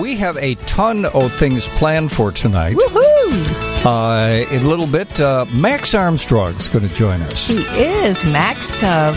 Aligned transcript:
We 0.00 0.16
have 0.16 0.38
a 0.38 0.54
ton 0.66 1.04
of 1.04 1.30
things 1.34 1.68
planned 1.68 2.10
for 2.10 2.32
tonight. 2.32 2.74
Woohoo! 2.74 3.84
Uh, 3.84 4.50
in 4.50 4.62
a 4.62 4.66
little 4.66 4.86
bit, 4.86 5.20
uh, 5.20 5.44
Max 5.52 5.94
Armstrong's 5.94 6.68
going 6.68 6.88
to 6.88 6.94
join 6.94 7.20
us. 7.20 7.48
He 7.48 7.58
is 7.58 8.24
Max, 8.24 8.82
uh, 8.82 9.14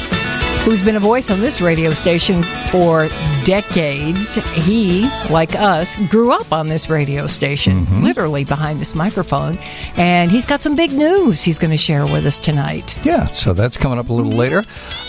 who's 0.63 0.81
been 0.81 0.95
a 0.95 0.99
voice 0.99 1.29
on 1.29 1.41
this 1.41 1.59
radio 1.59 1.91
station 1.91 2.41
for 2.71 3.09
decades. 3.43 4.35
He, 4.65 5.09
like 5.29 5.55
us, 5.55 5.95
grew 6.07 6.31
up 6.31 6.53
on 6.53 6.69
this 6.69 6.89
radio 6.89 7.27
station, 7.27 7.85
Mm-hmm. 7.85 8.01
literally 8.03 8.45
behind 8.45 8.79
this 8.79 8.95
microphone. 8.95 9.57
And 9.97 10.31
he's 10.31 10.45
got 10.45 10.61
some 10.61 10.75
big 10.75 10.91
news 10.93 11.43
he's 11.43 11.59
going 11.59 11.71
to 11.71 11.77
share 11.77 12.05
with 12.05 12.25
us 12.25 12.39
tonight. 12.39 12.97
Yeah, 13.05 13.25
so 13.27 13.51
that's 13.53 13.77
coming 13.77 13.99
up 13.99 14.09
a 14.09 14.13
little 14.13 14.31
later. 14.31 14.63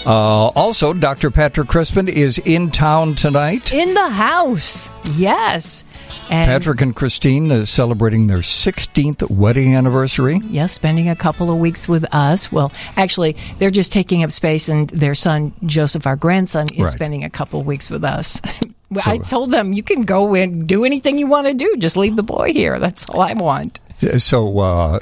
Uh, 0.04 0.46
also, 0.48 0.92
Dr. 0.92 1.30
Patrick 1.30 1.68
Crispen 1.68 2.08
is 2.08 2.38
in 2.38 2.70
town 2.70 3.14
tonight. 3.14 3.72
In 3.72 3.94
the 3.94 4.08
house, 4.10 4.88
yes. 5.14 5.84
And 6.30 6.48
Patrick 6.48 6.80
and 6.80 6.94
Christine 6.96 7.50
is 7.50 7.68
celebrating 7.70 8.26
their 8.26 8.38
16th 8.38 9.30
wedding 9.30 9.74
anniversary. 9.76 10.40
Yes, 10.48 10.72
spending 10.72 11.08
a 11.08 11.16
couple 11.16 11.50
of 11.50 11.58
weeks 11.58 11.88
with 11.88 12.04
us. 12.14 12.50
Well, 12.50 12.72
actually, 12.96 13.36
they're 13.58 13.70
just 13.70 13.92
taking 13.92 14.22
up 14.22 14.30
space, 14.30 14.68
and 14.68 14.88
their 14.90 15.14
son, 15.14 15.52
Joseph, 15.66 16.06
our 16.06 16.16
grandson, 16.16 16.66
is 16.72 16.78
Right. 16.84 16.92
spending 16.92 17.24
a 17.24 17.30
couple 17.30 17.60
of 17.60 17.66
weeks 17.66 17.90
with 17.90 18.04
us. 18.04 18.40
Well, 18.90 19.02
I 19.06 19.18
told 19.18 19.50
them, 19.50 19.72
you 19.72 19.82
can 19.82 20.02
go 20.02 20.34
and 20.36 20.68
do 20.68 20.84
anything 20.84 21.18
you 21.18 21.26
want 21.26 21.48
to 21.48 21.54
do. 21.54 21.74
Just 21.78 21.96
leave 21.96 22.14
the 22.14 22.22
boy 22.22 22.52
here. 22.52 22.78
That's 22.78 23.08
all 23.08 23.22
I 23.22 23.32
want. 23.32 23.80
So, 24.18 24.56
uh, 24.60 25.00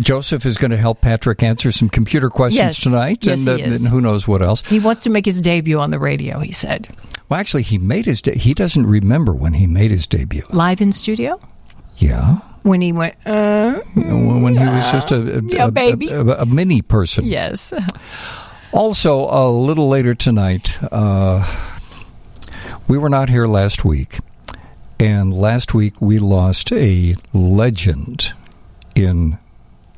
Joseph 0.00 0.46
is 0.46 0.58
going 0.58 0.70
to 0.70 0.76
help 0.76 1.00
Patrick 1.00 1.42
answer 1.42 1.72
some 1.72 1.88
computer 1.88 2.30
questions 2.30 2.56
Yes. 2.64 2.80
tonight, 2.80 3.26
Yes, 3.26 3.46
and, 3.46 3.60
and 3.60 3.86
who 3.88 4.00
knows 4.00 4.26
what 4.28 4.42
else. 4.42 4.62
He 4.66 4.78
wants 4.80 5.02
to 5.04 5.10
make 5.10 5.24
his 5.26 5.40
debut 5.40 5.78
on 5.78 5.90
the 5.90 5.98
radio, 5.98 6.38
he 6.40 6.52
said. 6.52 6.88
Well, 7.28 7.40
actually, 7.40 7.62
he 7.62 7.78
made 7.78 8.04
his. 8.06 8.20
De- 8.22 8.34
he 8.38 8.52
doesn't 8.54 8.86
remember 8.86 9.32
when 9.32 9.54
he 9.54 9.66
made 9.66 9.90
his 9.90 10.06
debut. 10.06 10.42
Live 10.50 10.80
in 10.80 10.92
studio? 10.92 11.40
Yeah, 11.96 12.38
When 12.62 12.80
he 12.80 12.92
went, 12.92 13.14
uh, 13.26 13.80
when 13.94 14.56
he 14.56 14.64
was 14.64 14.90
just 14.92 15.12
a, 15.12 15.38
a, 15.38 15.42
Yeah, 15.42 15.66
a- 15.66 15.70
baby. 15.70 16.08
a, 16.08 16.20
a, 16.20 16.42
a 16.42 16.46
mini 16.46 16.80
person. 16.82 17.24
yes. 17.24 17.72
Also, 18.72 19.28
a 19.30 19.50
little 19.50 19.88
later 19.88 20.14
tonight, 20.14 20.78
uh, 20.90 21.44
we 22.88 22.96
were 22.98 23.10
not 23.10 23.28
here 23.28 23.46
last 23.46 23.84
week, 23.84 24.18
and 24.98 25.34
last 25.34 25.74
week 25.74 26.00
we 26.00 26.18
lost 26.18 26.72
a 26.72 27.14
legend 27.34 28.32
in 28.94 29.38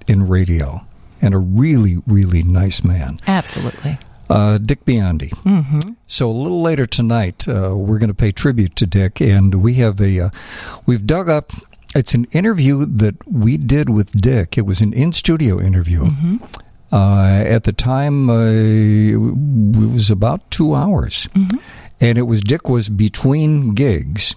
in 0.06 0.26
radio 0.28 0.86
and 1.22 1.34
a 1.34 1.38
really 1.38 1.98
really 2.06 2.42
nice 2.42 2.84
man, 2.84 3.18
Absolutely. 3.26 3.98
uh, 4.28 4.58
Dick 4.58 4.84
Biondi. 4.84 5.30
Mm-hmm. 5.30 5.92
So 6.06 6.30
a 6.30 6.32
little 6.32 6.60
later 6.62 6.86
tonight, 6.86 7.48
uh, 7.48 7.74
we're 7.76 7.98
going 7.98 8.08
to 8.08 8.14
pay 8.14 8.32
tribute 8.32 8.76
to 8.76 8.86
Dick, 8.86 9.20
and 9.20 9.54
we 9.56 9.74
have 9.74 10.00
a 10.00 10.20
uh, 10.20 10.30
we've 10.86 11.06
dug 11.06 11.28
up. 11.28 11.52
It's 11.94 12.14
an 12.14 12.24
interview 12.32 12.84
that 12.86 13.14
we 13.26 13.56
did 13.56 13.88
with 13.88 14.20
Dick. 14.20 14.58
It 14.58 14.62
was 14.66 14.80
an 14.80 14.92
in 14.92 15.12
studio 15.12 15.60
interview. 15.60 16.10
Uh, 16.92 17.42
at 17.46 17.64
the 17.64 17.72
time, 17.72 18.28
uh, 18.28 18.50
it 18.50 19.16
was 19.16 20.10
about 20.10 20.50
two 20.50 20.74
hours, 20.74 21.28
and 22.00 22.18
it 22.18 22.22
was 22.22 22.40
Dick 22.40 22.68
was 22.68 22.88
between 22.88 23.74
gigs, 23.74 24.34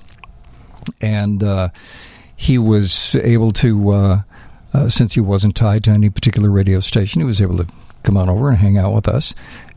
and 1.01 1.43
uh, 1.43 1.69
he 2.35 2.57
was 2.57 3.15
able 3.15 3.51
to, 3.53 4.23
uh, 4.77 4.89
since 4.89 5.13
he 5.15 5.19
wasn't 5.21 5.55
tied 5.55 5.83
to 5.85 5.91
any 5.91 6.09
particular 6.09 6.49
radio 6.51 6.79
station, 6.79 7.21
he 7.21 7.25
was 7.25 7.41
able 7.41 7.57
to 7.57 7.67
come 8.03 8.15
on 8.17 8.29
over 8.29 8.49
and 8.49 8.57
hang 8.57 8.77
out 8.77 8.93
with 8.93 9.07
us, 9.07 9.33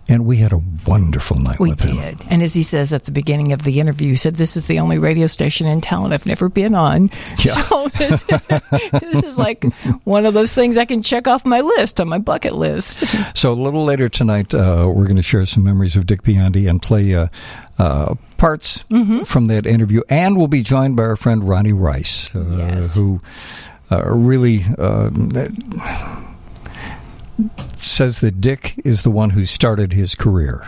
and 0.08 0.24
we 0.26 0.36
had 0.38 0.52
a 0.52 0.60
wonderful 0.86 1.36
night 1.38 1.58
We 1.60 1.70
with 1.70 1.84
him. 1.84 1.96
We 1.96 2.02
did. 2.02 2.22
And 2.28 2.42
as 2.42 2.54
he 2.54 2.62
says 2.62 2.92
at 2.92 3.04
the 3.04 3.12
beginning 3.12 3.52
of 3.52 3.62
the 3.62 3.78
interview, 3.80 4.10
he 4.10 4.16
said, 4.16 4.34
This 4.34 4.56
is 4.56 4.66
the 4.66 4.78
only 4.80 4.98
radio 4.98 5.26
station 5.28 5.66
in 5.68 5.80
town 5.80 6.12
I've 6.12 6.26
never 6.26 6.48
been 6.48 6.74
on. 6.74 7.10
Yeah. 7.44 7.54
So 7.62 7.88
this, 7.88 8.22
this 9.00 9.22
is 9.22 9.38
like 9.38 9.64
one 10.04 10.26
of 10.26 10.34
those 10.34 10.54
things 10.54 10.76
I 10.76 10.84
can 10.84 11.00
check 11.02 11.26
off 11.28 11.44
my 11.46 11.60
list, 11.60 12.00
on 12.00 12.08
my 12.08 12.18
bucket 12.18 12.54
list. 12.54 13.04
So 13.36 13.52
a 13.52 13.54
little 13.54 13.84
later 13.84 14.08
tonight, 14.08 14.52
uh, 14.52 14.84
we're 14.88 15.04
going 15.04 15.16
to 15.16 15.22
share 15.22 15.46
some 15.46 15.64
memories 15.64 15.96
of 15.96 16.06
Dick 16.06 16.22
Biondi 16.22 16.68
and 16.68 16.82
play 16.82 17.14
uh, 17.14 17.28
uh, 17.78 18.14
parts 18.36 18.82
Mm-hmm. 18.90 19.22
from 19.22 19.46
that 19.46 19.64
interview, 19.66 20.02
and 20.10 20.36
we'll 20.36 20.48
be 20.48 20.62
joined 20.62 20.96
by 20.96 21.04
our 21.04 21.16
friend 21.16 21.48
Ronnie 21.48 21.72
Rice, 21.72 22.34
uh, 22.34 22.44
Yes. 22.58 22.94
who 22.96 23.20
really 23.90 24.60
uh, 24.78 25.10
says 27.76 28.20
that 28.20 28.40
Dick 28.40 28.74
is 28.84 29.02
the 29.02 29.10
one 29.10 29.30
who 29.30 29.46
started 29.46 29.92
his 29.92 30.14
career. 30.14 30.64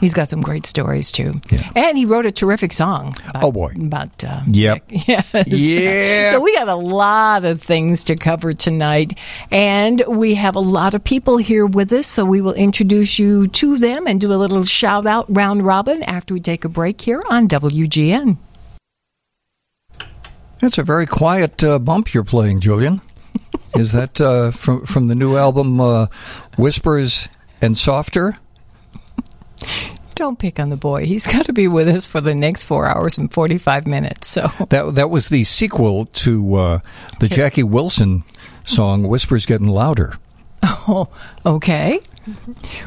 He's 0.00 0.12
got 0.12 0.28
some 0.28 0.42
great 0.42 0.66
stories, 0.66 1.10
too. 1.10 1.40
Yeah. 1.50 1.70
And 1.74 1.96
he 1.96 2.04
wrote 2.04 2.26
a 2.26 2.32
terrific 2.32 2.72
song. 2.72 3.14
About, 3.28 3.42
Oh, 3.44 3.52
boy. 3.52 3.72
About, 3.76 4.22
uh, 4.24 4.42
Yep. 4.46 4.84
Yes. 5.08 5.26
Yeah. 5.46 6.32
So 6.32 6.40
we 6.40 6.54
got 6.54 6.68
a 6.68 6.74
lot 6.74 7.44
of 7.46 7.62
things 7.62 8.04
to 8.04 8.16
cover 8.16 8.52
tonight. 8.52 9.18
And 9.50 10.02
we 10.06 10.34
have 10.34 10.54
a 10.54 10.60
lot 10.60 10.94
of 10.94 11.02
people 11.02 11.38
here 11.38 11.64
with 11.64 11.90
us. 11.92 12.06
So 12.06 12.24
we 12.24 12.40
will 12.42 12.54
introduce 12.54 13.18
you 13.18 13.48
to 13.48 13.78
them 13.78 14.06
and 14.06 14.20
do 14.20 14.32
a 14.32 14.36
little 14.36 14.62
shout 14.62 15.06
out 15.06 15.24
round 15.34 15.64
robin 15.64 16.02
after 16.02 16.34
we 16.34 16.40
take 16.40 16.64
a 16.64 16.68
break 16.68 17.00
here 17.00 17.22
on 17.30 17.48
WGN. 17.48 18.36
That's 20.60 20.78
a 20.78 20.82
very 20.82 21.06
quiet 21.06 21.64
uh, 21.64 21.78
bump 21.78 22.12
you're 22.12 22.24
playing, 22.24 22.60
Julian. 22.60 23.00
is 23.74 23.92
that 23.92 24.20
uh, 24.20 24.50
from 24.50 24.84
from 24.84 25.06
the 25.06 25.14
new 25.14 25.36
album 25.36 25.80
uh, 25.80 26.06
Whispers 26.58 27.28
and 27.62 27.76
Softer? 27.76 28.36
Don't 30.14 30.38
pick 30.38 30.60
on 30.60 30.68
the 30.68 30.76
boy. 30.76 31.06
He's 31.06 31.26
got 31.26 31.46
to 31.46 31.52
be 31.54 31.66
with 31.66 31.88
us 31.88 32.06
for 32.06 32.20
the 32.20 32.34
next 32.34 32.64
four 32.64 32.86
hours 32.86 33.16
and 33.16 33.32
45 33.32 33.86
minutes. 33.86 34.28
So, 34.28 34.50
That 34.68 34.94
that 34.96 35.08
was 35.08 35.30
the 35.30 35.44
sequel 35.44 36.04
to 36.04 36.54
uh, 36.56 36.78
the 37.20 37.28
Jackie 37.28 37.62
Wilson 37.62 38.22
song 38.62 39.04
"Whispers 39.04 39.46
Getting 39.46 39.68
Louder." 39.68 40.14
oh, 40.62 41.08
okay. 41.46 42.00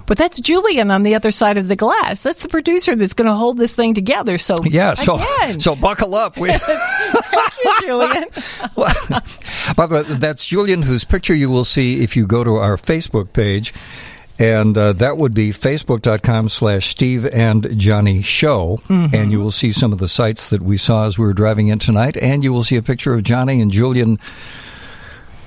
But 0.05 0.17
that's 0.17 0.39
Julian 0.39 0.91
on 0.91 1.03
the 1.03 1.15
other 1.15 1.31
side 1.31 1.57
of 1.57 1.67
the 1.67 1.75
glass. 1.75 2.23
That's 2.23 2.41
the 2.43 2.49
producer 2.49 2.95
that's 2.95 3.13
going 3.13 3.27
to 3.27 3.33
hold 3.33 3.57
this 3.57 3.75
thing 3.75 3.93
together. 3.93 4.37
So, 4.37 4.55
Yeah, 4.63 4.93
so 4.93 5.15
again, 5.15 5.59
so 5.59 5.75
buckle 5.75 6.15
up. 6.15 6.37
We, 6.37 6.51
thank 6.57 7.53
you, 7.63 7.75
Julian. 7.81 8.25
by 9.75 9.85
the 9.87 10.03
way, 10.07 10.15
that's 10.15 10.45
Julian, 10.45 10.81
whose 10.81 11.03
picture 11.03 11.35
you 11.35 11.49
will 11.49 11.65
see 11.65 12.03
if 12.03 12.15
you 12.15 12.27
go 12.27 12.43
to 12.43 12.55
our 12.55 12.75
Facebook 12.77 13.33
page. 13.33 13.73
And 14.39 14.75
uh, 14.77 14.93
that 14.93 15.17
would 15.17 15.35
be 15.35 15.51
facebook.com 15.51 16.49
slash 16.49 16.87
Steve 16.87 17.27
and 17.27 17.77
Johnnie 17.79 18.23
Show. 18.23 18.81
And 18.89 19.31
you 19.31 19.39
will 19.39 19.51
see 19.51 19.71
some 19.71 19.93
of 19.93 19.99
the 19.99 20.07
sights 20.07 20.49
that 20.49 20.61
we 20.61 20.75
saw 20.75 21.05
as 21.05 21.19
we 21.19 21.25
were 21.25 21.33
driving 21.33 21.67
in 21.67 21.77
tonight. 21.77 22.17
And 22.17 22.43
you 22.43 22.51
will 22.51 22.63
see 22.63 22.75
a 22.75 22.81
picture 22.81 23.13
of 23.13 23.23
Johnnie 23.23 23.61
and 23.61 23.71
Julian 23.71 24.19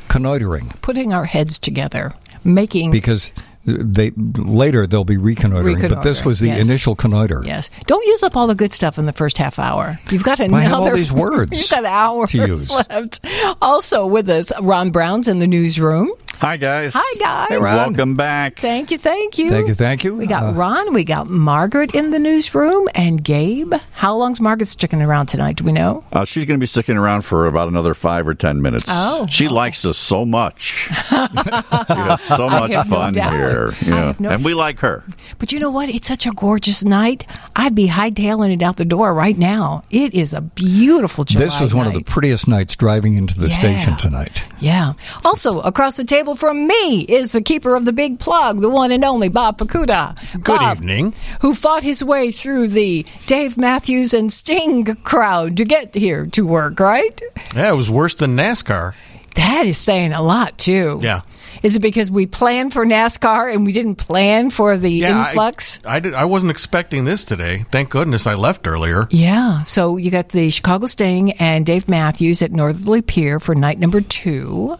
connoitering 0.08 0.72
Putting 0.82 1.12
our 1.12 1.24
heads 1.24 1.58
together, 1.58 2.12
making 2.44 2.90
because 2.90 3.32
they 3.66 4.12
later 4.16 4.86
they'll 4.86 5.04
be 5.04 5.16
reconnoitering. 5.16 5.88
But 5.88 6.02
this 6.02 6.24
was 6.24 6.40
the 6.40 6.48
yes. 6.48 6.66
initial 6.68 6.96
connoiter. 6.96 7.44
Yes. 7.44 7.68
Don't 7.86 8.06
use 8.06 8.22
up 8.22 8.36
all 8.36 8.46
the 8.46 8.54
good 8.54 8.72
stuff 8.72 8.98
in 8.98 9.06
the 9.06 9.12
first 9.12 9.38
half 9.38 9.58
hour. 9.58 9.98
You've 10.10 10.22
got 10.22 10.40
another. 10.40 10.56
I 10.56 10.62
have 10.62 10.74
all 10.74 10.92
these 10.92 11.12
words 11.12 11.52
You've 11.60 11.70
got 11.70 11.84
hours 11.84 12.70
left. 12.70 13.24
Also 13.60 14.06
with 14.06 14.28
us, 14.28 14.52
Ron 14.60 14.90
Brown's 14.90 15.28
in 15.28 15.38
the 15.40 15.46
newsroom. 15.46 16.12
Hi, 16.40 16.58
guys. 16.58 16.92
Hi, 16.94 17.18
guys. 17.18 17.48
Hey, 17.48 17.56
Ron. 17.56 17.76
Welcome 17.76 18.14
back. 18.14 18.58
Thank 18.58 18.90
you, 18.90 18.98
thank 18.98 19.38
you. 19.38 19.48
Thank 19.48 19.68
you, 19.68 19.74
thank 19.74 20.04
you. 20.04 20.14
We 20.14 20.26
got 20.26 20.42
Uh, 20.44 20.52
Ron, 20.52 20.92
we 20.92 21.02
got 21.02 21.30
Margaret 21.30 21.94
in 21.94 22.10
the 22.10 22.18
newsroom, 22.18 22.88
and 22.94 23.24
Gabe. 23.24 23.72
How 23.94 24.14
long's 24.14 24.38
Margaret 24.38 24.66
sticking 24.66 25.00
around 25.00 25.26
tonight? 25.26 25.56
Do 25.56 25.64
we 25.64 25.72
know? 25.72 26.04
Uh, 26.12 26.26
she's 26.26 26.44
going 26.44 26.58
to 26.58 26.62
be 26.62 26.66
sticking 26.66 26.98
around 26.98 27.22
for 27.22 27.46
about 27.46 27.68
another 27.68 27.94
five 27.94 28.28
or 28.28 28.34
ten 28.34 28.60
minutes. 28.60 28.84
Oh. 28.86 29.26
she 29.30 29.48
likes 29.48 29.82
us 29.86 29.96
so 29.96 30.26
much. 30.26 30.88
we 31.10 31.16
have 31.16 32.20
so 32.20 32.50
much 32.50 32.70
have 32.72 32.90
no 32.90 32.96
fun 32.96 33.14
doubt. 33.14 33.32
here, 33.32 33.70
yeah. 33.86 34.12
no- 34.18 34.28
and 34.30 34.44
we 34.44 34.52
like 34.52 34.78
her. 34.80 35.04
But 35.38 35.52
you 35.52 35.58
know 35.58 35.70
what? 35.70 35.88
It's 35.88 36.06
such 36.06 36.26
a 36.26 36.32
gorgeous 36.32 36.84
night. 36.84 37.26
I'd 37.56 37.74
be 37.74 37.88
hightailing 37.88 38.52
it 38.52 38.62
out 38.62 38.76
the 38.76 38.84
door 38.84 39.14
right 39.14 39.38
now. 39.38 39.84
It 39.90 40.12
is 40.12 40.34
a 40.34 40.42
beautiful 40.42 41.24
July 41.24 41.46
This 41.46 41.60
was 41.62 41.74
one 41.74 41.86
of 41.86 41.94
the 41.94 42.02
prettiest 42.02 42.46
nights 42.46 42.76
driving 42.76 43.16
into 43.16 43.38
the 43.40 43.48
Yeah. 43.48 43.58
station 43.58 43.96
tonight. 43.96 44.44
Yeah. 44.60 44.92
Also, 45.24 45.60
across 45.60 45.96
the 45.96 46.04
table 46.04 46.25
from 46.34 46.66
me 46.66 47.02
is 47.02 47.32
the 47.32 47.40
keeper 47.40 47.76
of 47.76 47.84
the 47.84 47.92
big 47.92 48.18
plug, 48.18 48.60
the 48.60 48.68
one 48.68 48.90
and 48.90 49.04
only 49.04 49.28
Bob 49.28 49.58
Pacuda. 49.58 50.16
Good 50.32 50.44
Bob, 50.58 50.78
evening. 50.78 51.14
Who 51.42 51.54
fought 51.54 51.82
his 51.82 52.02
way 52.02 52.32
through 52.32 52.68
the 52.68 53.06
Dave 53.26 53.56
Matthews 53.56 54.12
and 54.14 54.32
Sting 54.32 54.84
crowd 55.04 55.56
to 55.58 55.64
get 55.64 55.94
here 55.94 56.26
to 56.32 56.46
work, 56.46 56.80
right? 56.80 57.20
Yeah, 57.54 57.70
it 57.70 57.76
was 57.76 57.90
worse 57.90 58.14
than 58.16 58.36
NASCAR. 58.36 58.94
That 59.36 59.66
is 59.66 59.76
saying 59.76 60.14
a 60.14 60.22
lot, 60.22 60.56
too. 60.56 60.98
Yeah. 61.02 61.20
Is 61.62 61.76
it 61.76 61.80
because 61.80 62.10
we 62.10 62.26
planned 62.26 62.72
for 62.72 62.86
NASCAR 62.86 63.52
and 63.52 63.64
we 63.66 63.72
didn't 63.72 63.96
plan 63.96 64.50
for 64.50 64.76
the 64.76 64.90
Yeah, 64.90 65.26
influx? 65.26 65.80
I, 65.84 65.96
I, 65.96 66.00
did, 66.00 66.14
I 66.14 66.24
wasn't 66.24 66.50
expecting 66.50 67.04
this 67.04 67.24
today. 67.24 67.64
Thank 67.70 67.90
goodness 67.90 68.26
I 68.26 68.34
left 68.34 68.66
earlier. 68.66 69.08
Yeah. 69.10 69.62
So 69.64 69.96
you 69.96 70.10
got 70.10 70.30
the 70.30 70.50
Chicago 70.50 70.86
Sting 70.86 71.32
and 71.32 71.66
Dave 71.66 71.88
Matthews 71.88 72.40
at 72.42 72.52
Northerly 72.52 73.02
Pier 73.02 73.40
for 73.40 73.54
night 73.54 73.78
number 73.78 74.00
two. 74.00 74.78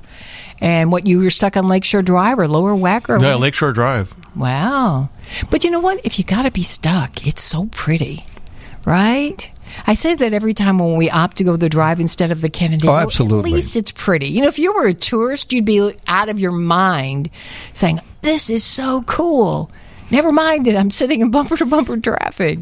And 0.61 0.91
what 0.91 1.07
you 1.07 1.19
were 1.21 1.31
stuck 1.31 1.57
on 1.57 1.67
Lakeshore 1.67 2.03
Drive 2.03 2.39
or 2.39 2.49
Lower 2.49 2.75
Wacker? 2.75 3.21
Yeah, 3.21 3.33
what? 3.33 3.41
Lakeshore 3.41 3.73
Drive. 3.73 4.15
Wow. 4.35 5.09
But 5.51 5.65
you 5.65 5.71
know 5.71 5.81
what? 5.81 6.01
If 6.05 6.19
you 6.19 6.25
got 6.25 6.43
to 6.43 6.51
be 6.51 6.63
stuck, 6.63 7.27
it's 7.27 7.43
so 7.43 7.67
pretty, 7.73 8.25
right? 8.85 9.51
I 9.87 9.95
say 9.95 10.15
that 10.15 10.33
every 10.33 10.55
time 10.55 10.79
when 10.79 10.97
we 10.97 11.11
opt 11.11 11.37
to 11.39 11.45
go 11.45 11.57
the 11.57 11.69
drive 11.69 12.01
instead 12.01 12.31
of 12.31 12.41
the 12.41 12.49
Kennedy. 12.49 12.87
Oh, 12.89 12.93
Well, 12.93 13.01
absolutely. 13.01 13.51
At 13.51 13.55
least 13.57 13.77
it's 13.77 13.93
pretty. 13.93 14.29
You 14.29 14.43
know, 14.43 14.49
if 14.49 14.59
you 14.59 14.73
were 14.73 14.87
a 14.87 14.95
tourist, 14.95 15.53
you'd 15.53 15.65
be 15.65 15.93
out 16.07 16.29
of 16.29 16.39
your 16.41 16.53
mind 16.53 17.29
saying, 17.73 18.01
"This 18.23 18.49
is 18.49 18.65
so 18.65 19.03
cool." 19.03 19.71
Never 20.11 20.31
mind 20.33 20.67
that 20.67 20.77
I'm 20.77 20.91
sitting 20.91 21.21
in 21.21 21.31
bumper 21.31 21.57
to 21.57 21.67
bumper 21.67 21.97
traffic. 21.97 22.61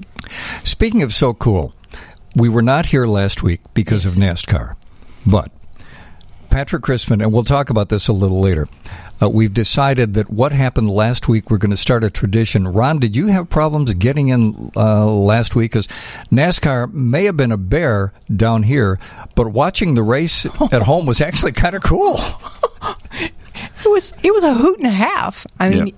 Speaking 0.65 1.03
of 1.03 1.13
so 1.13 1.35
cool, 1.35 1.75
we 2.35 2.49
were 2.49 2.63
not 2.63 2.87
here 2.87 3.07
last 3.07 3.43
week 3.43 3.61
because 3.75 4.07
of 4.07 4.15
NASCAR, 4.15 4.75
but 5.27 5.53
Patrick 6.55 6.85
Crispen, 6.85 7.21
and 7.21 7.33
we'll 7.33 7.43
talk 7.43 7.71
about 7.71 7.89
this 7.89 8.07
a 8.07 8.13
little 8.13 8.39
later. 8.39 8.69
Uh, 9.21 9.29
we've 9.29 9.53
decided 9.53 10.15
that 10.15 10.31
what 10.31 10.53
happened 10.53 10.89
last 10.89 11.27
week, 11.27 11.51
we're 11.51 11.59
going 11.59 11.73
to 11.73 11.77
start 11.77 12.05
a 12.05 12.11
tradition. 12.11 12.69
Ron, 12.69 13.01
did 13.01 13.17
you 13.17 13.27
have 13.27 13.51
problems 13.51 13.93
getting 13.95 14.29
in 14.29 14.71
uh, 14.77 15.05
last 15.05 15.57
week? 15.57 15.73
Because 15.73 15.89
NASCAR 16.31 16.93
may 16.93 17.25
have 17.25 17.37
been 17.37 17.51
a 17.51 17.57
bear 17.57 18.13
down 18.37 18.63
here, 18.63 19.01
but 19.35 19.49
watching 19.49 19.97
the 19.97 20.05
race 20.05 20.47
at 20.71 20.83
home 20.83 21.07
was 21.07 21.21
actually 21.21 21.51
kind 21.51 21.75
of 21.75 21.83
cool. 21.83 22.21
It 23.85 23.91
was 23.91 24.15
it 24.23 24.33
was 24.33 24.45
a 24.45 24.55
hoot 24.55 24.79
and 24.79 24.87
a 24.87 24.95
half. 24.95 25.49
I 25.59 25.71
mean, 25.71 25.93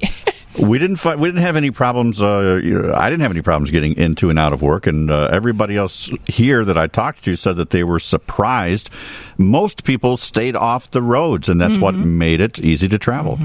We 0.59 0.79
didn't 0.79 0.97
fi- 0.97 1.17
we 1.17 1.29
didn't 1.29 1.43
have 1.43 1.57
any 1.57 1.71
problems. 1.71 2.23
Uh, 2.23 2.61
you 2.63 2.81
know, 2.81 2.95
I 2.95 3.11
didn't 3.11 3.23
have 3.23 3.31
any 3.31 3.43
problems 3.43 3.71
getting 3.71 3.97
into 3.97 4.31
and 4.31 4.39
out 4.39 4.53
of 4.53 4.63
work, 4.63 4.87
and 4.87 5.11
uh, 5.11 5.29
everybody 5.33 5.77
else 5.77 6.11
here 6.27 6.65
that 6.65 6.79
I 6.79 6.87
talked 6.87 7.25
to 7.25 7.37
said 7.37 7.57
that 7.57 7.71
they 7.71 7.85
were 7.85 7.99
surprised. 7.99 8.89
Most 9.37 9.85
people 9.85 10.17
stayed 10.17 10.57
off 10.57 10.91
the 10.91 11.03
roads, 11.03 11.49
and 11.49 11.61
that's 11.61 11.79
what 11.79 11.95
made 11.95 12.41
it 12.41 12.59
easy 12.59 12.89
to 12.89 12.99
travel. 12.99 13.37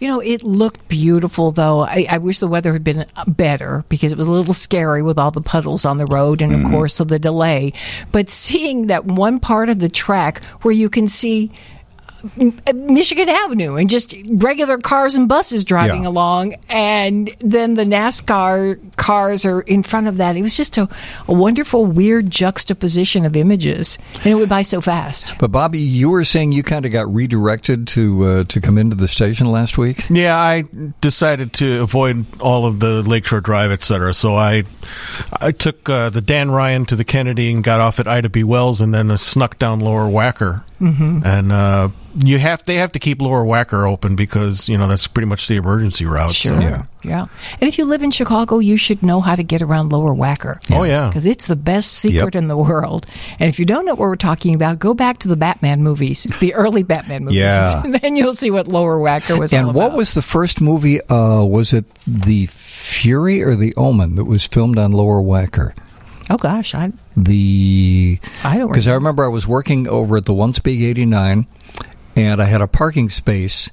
You 0.00 0.06
know, 0.06 0.20
it 0.20 0.44
looked 0.44 0.86
beautiful, 0.88 1.50
though. 1.50 1.80
I, 1.80 2.06
I 2.08 2.18
wish 2.18 2.38
the 2.38 2.46
weather 2.46 2.72
had 2.72 2.84
been 2.84 3.04
better 3.26 3.84
because 3.88 4.12
it 4.12 4.18
was 4.18 4.28
a 4.28 4.30
little 4.30 4.54
scary 4.54 5.02
with 5.02 5.18
all 5.18 5.32
the 5.32 5.40
puddles 5.40 5.84
on 5.84 5.98
the 5.98 6.06
road 6.06 6.40
and, 6.40 6.54
of 6.54 6.70
course, 6.70 7.00
of 7.00 7.08
the 7.08 7.18
delay. 7.18 7.72
But 8.12 8.30
seeing 8.30 8.86
that 8.86 9.06
one 9.06 9.40
part 9.40 9.68
of 9.68 9.80
the 9.80 9.88
track 9.88 10.44
where 10.62 10.72
you 10.72 10.88
can 10.88 11.08
see 11.08 11.50
uh, 11.50 11.77
Michigan 12.74 13.28
Avenue 13.28 13.76
and 13.76 13.88
just 13.88 14.14
regular 14.32 14.78
cars 14.78 15.14
and 15.14 15.28
buses 15.28 15.64
driving 15.64 16.02
Yeah. 16.02 16.08
along, 16.08 16.54
and 16.68 17.30
then 17.40 17.74
the 17.74 17.84
NASCAR 17.84 18.78
cars 18.96 19.44
are 19.44 19.60
in 19.62 19.82
front 19.82 20.06
of 20.08 20.16
that. 20.16 20.36
It 20.36 20.42
was 20.42 20.56
just 20.56 20.76
a, 20.78 20.88
a 21.26 21.32
wonderful, 21.32 21.86
weird 21.86 22.30
juxtaposition 22.30 23.24
of 23.24 23.36
images, 23.36 23.98
and 24.16 24.26
it 24.26 24.34
went 24.34 24.48
by 24.48 24.62
so 24.62 24.80
fast. 24.80 25.34
But 25.38 25.52
Bobby, 25.52 25.78
you 25.80 26.10
were 26.10 26.24
saying 26.24 26.52
you 26.52 26.62
kind 26.62 26.84
of 26.86 26.92
got 26.92 27.12
redirected 27.12 27.86
to 27.88 28.24
uh, 28.24 28.44
to 28.44 28.60
come 28.60 28.78
into 28.78 28.96
the 28.96 29.08
station 29.08 29.50
last 29.52 29.78
week. 29.78 30.04
Yeah, 30.10 30.36
I 30.36 30.64
decided 31.00 31.52
to 31.54 31.82
avoid 31.82 32.24
all 32.40 32.66
of 32.66 32.80
the 32.80 33.02
Lakeshore 33.02 33.40
Drive, 33.40 33.70
etc. 33.70 34.14
So 34.14 34.34
I, 34.34 34.64
I 35.40 35.52
took 35.52 35.88
uh, 35.88 36.10
the 36.10 36.20
Dan 36.20 36.50
Ryan 36.50 36.84
to 36.86 36.96
the 36.96 37.04
Kennedy 37.04 37.50
and 37.52 37.62
got 37.62 37.80
off 37.80 38.00
at 38.00 38.06
Ida 38.08 38.28
B. 38.28 38.42
Wells, 38.44 38.80
and 38.80 38.92
then 38.92 39.10
uh, 39.10 39.16
snuck 39.16 39.58
down 39.58 39.80
Lower 39.80 40.08
Wacker. 40.08 40.64
Mm-hmm. 40.80 41.20
And 41.24 41.50
uh, 41.52 41.88
you 42.18 42.38
have 42.38 42.62
they 42.64 42.76
have 42.76 42.92
to 42.92 42.98
keep 42.98 43.20
Lower 43.20 43.44
Wacker 43.44 43.88
open 43.90 44.14
because 44.16 44.68
you 44.68 44.78
know 44.78 44.86
that's 44.86 45.06
pretty 45.08 45.26
much 45.26 45.48
the 45.48 45.56
emergency 45.56 46.06
route. 46.06 46.32
so- 46.32 46.48
Sure. 46.50 46.60
Yeah. 46.60 46.82
Yeah. 47.04 47.26
And 47.60 47.68
if 47.68 47.78
you 47.78 47.84
live 47.84 48.02
in 48.02 48.10
Chicago, 48.10 48.58
you 48.58 48.76
should 48.76 49.02
know 49.02 49.20
how 49.20 49.34
to 49.36 49.42
get 49.44 49.62
around 49.62 49.90
Lower 49.92 50.14
Wacker. 50.14 50.58
Oh 50.72 50.82
yeah. 50.84 51.08
Because 51.08 51.26
it's 51.26 51.46
the 51.46 51.56
best 51.56 51.94
secret 51.94 52.34
Yep. 52.34 52.42
in 52.42 52.48
the 52.48 52.56
world. 52.56 53.06
And 53.38 53.48
if 53.48 53.58
you 53.58 53.64
don't 53.64 53.86
know 53.86 53.92
what 53.92 54.00
we're 54.00 54.16
talking 54.16 54.54
about, 54.54 54.78
go 54.78 54.94
back 54.94 55.18
to 55.20 55.28
the 55.28 55.36
Batman 55.36 55.82
movies, 55.82 56.26
the 56.40 56.54
early 56.54 56.82
Batman 56.82 57.24
movies. 57.24 57.38
Yeah. 57.38 57.82
And 57.84 57.94
then 57.94 58.16
you'll 58.16 58.34
see 58.34 58.50
what 58.50 58.68
Lower 58.68 58.98
Wacker 58.98 59.38
was 59.38 59.52
all 59.54 59.60
And 59.60 59.74
what 59.74 59.92
was 59.94 60.14
the 60.14 60.22
first 60.22 60.60
movie? 60.60 61.00
Uh, 61.08 61.42
was 61.44 61.72
it 61.72 61.86
The 62.06 62.46
Fury 62.46 63.42
or 63.42 63.54
The 63.56 63.74
Omen 63.76 64.16
that 64.16 64.24
was 64.24 64.46
filmed 64.46 64.78
on 64.78 64.92
Lower 64.92 65.22
Wacker? 65.22 65.72
Oh, 66.30 66.36
gosh. 66.36 66.74
I, 66.74 66.92
The 67.16 68.18
I 68.44 68.58
don't 68.58 68.68
because 68.68 68.88
I 68.88 68.94
remember. 68.94 69.24
I 69.24 69.28
was 69.28 69.46
working 69.46 69.88
over 69.88 70.16
at 70.16 70.24
the 70.26 70.34
Once 70.34 70.58
Big 70.58 70.82
eighty 70.82 71.06
nine, 71.06 71.46
and 72.16 72.40
I 72.40 72.44
had 72.44 72.60
a 72.60 72.66
parking 72.68 73.08
space 73.08 73.70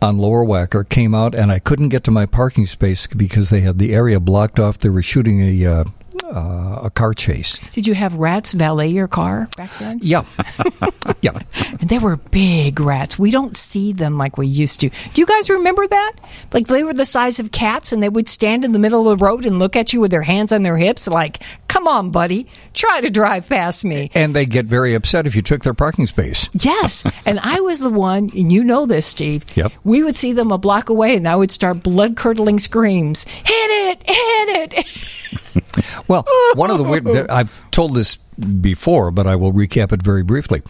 on 0.00 0.18
Lower 0.18 0.44
Wacker. 0.44 0.88
Came 0.88 1.14
out 1.14 1.34
and 1.34 1.50
I 1.52 1.58
couldn't 1.58 1.88
get 1.88 2.04
to 2.04 2.10
my 2.10 2.26
parking 2.26 2.66
space 2.66 3.06
because 3.06 3.50
they 3.50 3.60
had 3.60 3.78
the 3.78 3.92
area 3.92 4.20
blocked 4.20 4.58
off. 4.60 4.78
They 4.78 4.88
were 4.88 5.02
shooting 5.02 5.40
a 5.40 5.66
uh, 5.66 5.84
uh, 6.30 6.80
a 6.84 6.90
car 6.90 7.14
chase. 7.14 7.58
Did 7.72 7.86
you 7.86 7.94
have 7.94 8.14
rats 8.14 8.52
valet 8.52 8.88
your 8.88 9.08
car 9.08 9.48
back 9.56 9.70
then? 9.78 9.98
Yeah, 10.02 10.24
yeah. 11.20 11.38
And 11.80 11.88
they 11.88 11.98
were 11.98 12.16
big 12.16 12.80
rats. 12.80 13.18
We 13.18 13.30
don't 13.30 13.56
see 13.56 13.92
them 13.92 14.18
like 14.18 14.38
we 14.38 14.46
used 14.46 14.80
to. 14.80 14.88
Do 14.88 15.20
you 15.20 15.26
guys 15.26 15.50
remember 15.50 15.86
that? 15.86 16.12
Like 16.52 16.66
they 16.66 16.84
were 16.84 16.94
the 16.94 17.06
size 17.06 17.40
of 17.40 17.52
cats 17.52 17.92
and 17.92 18.02
they 18.02 18.08
would 18.08 18.28
stand 18.28 18.64
in 18.64 18.72
the 18.72 18.78
middle 18.78 19.08
of 19.08 19.18
the 19.18 19.24
road 19.24 19.44
and 19.46 19.58
look 19.58 19.76
at 19.76 19.92
you 19.92 20.00
with 20.00 20.10
their 20.10 20.22
hands 20.22 20.52
on 20.52 20.62
their 20.62 20.76
hips 20.76 21.08
like, 21.08 21.42
come 21.68 21.86
on, 21.86 22.10
buddy, 22.10 22.46
try 22.74 23.00
to 23.00 23.10
drive 23.10 23.48
past 23.48 23.84
me. 23.84 24.10
And 24.14 24.34
they 24.34 24.46
get 24.46 24.66
very 24.66 24.94
upset 24.94 25.26
if 25.26 25.36
you 25.36 25.42
took 25.42 25.62
their 25.62 25.74
parking 25.74 26.06
space. 26.06 26.48
Yes. 26.52 27.04
And 27.24 27.38
I 27.40 27.60
was 27.60 27.80
the 27.80 27.90
one, 27.90 28.30
and 28.36 28.52
you 28.52 28.64
know 28.64 28.86
this, 28.86 29.06
Steve. 29.06 29.44
Yep. 29.56 29.72
We 29.84 30.02
would 30.02 30.16
see 30.16 30.32
them 30.32 30.50
a 30.50 30.58
block 30.58 30.88
away 30.88 31.16
and 31.16 31.28
I 31.28 31.36
would 31.36 31.50
start 31.50 31.82
blood 31.82 32.16
curdling 32.16 32.58
screams 32.58 33.24
hit 33.24 33.46
it, 33.46 34.02
hit 34.08 34.78
it. 34.78 35.16
Well, 36.08 36.24
one 36.54 36.70
of 36.70 36.78
the 36.78 36.84
weird, 36.84 37.06
I've 37.30 37.70
told 37.70 37.94
this 37.94 38.16
before, 38.16 39.10
but 39.10 39.26
I 39.26 39.36
will 39.36 39.52
recap 39.52 39.92
it 39.92 40.02
very 40.02 40.22
briefly. 40.22 40.62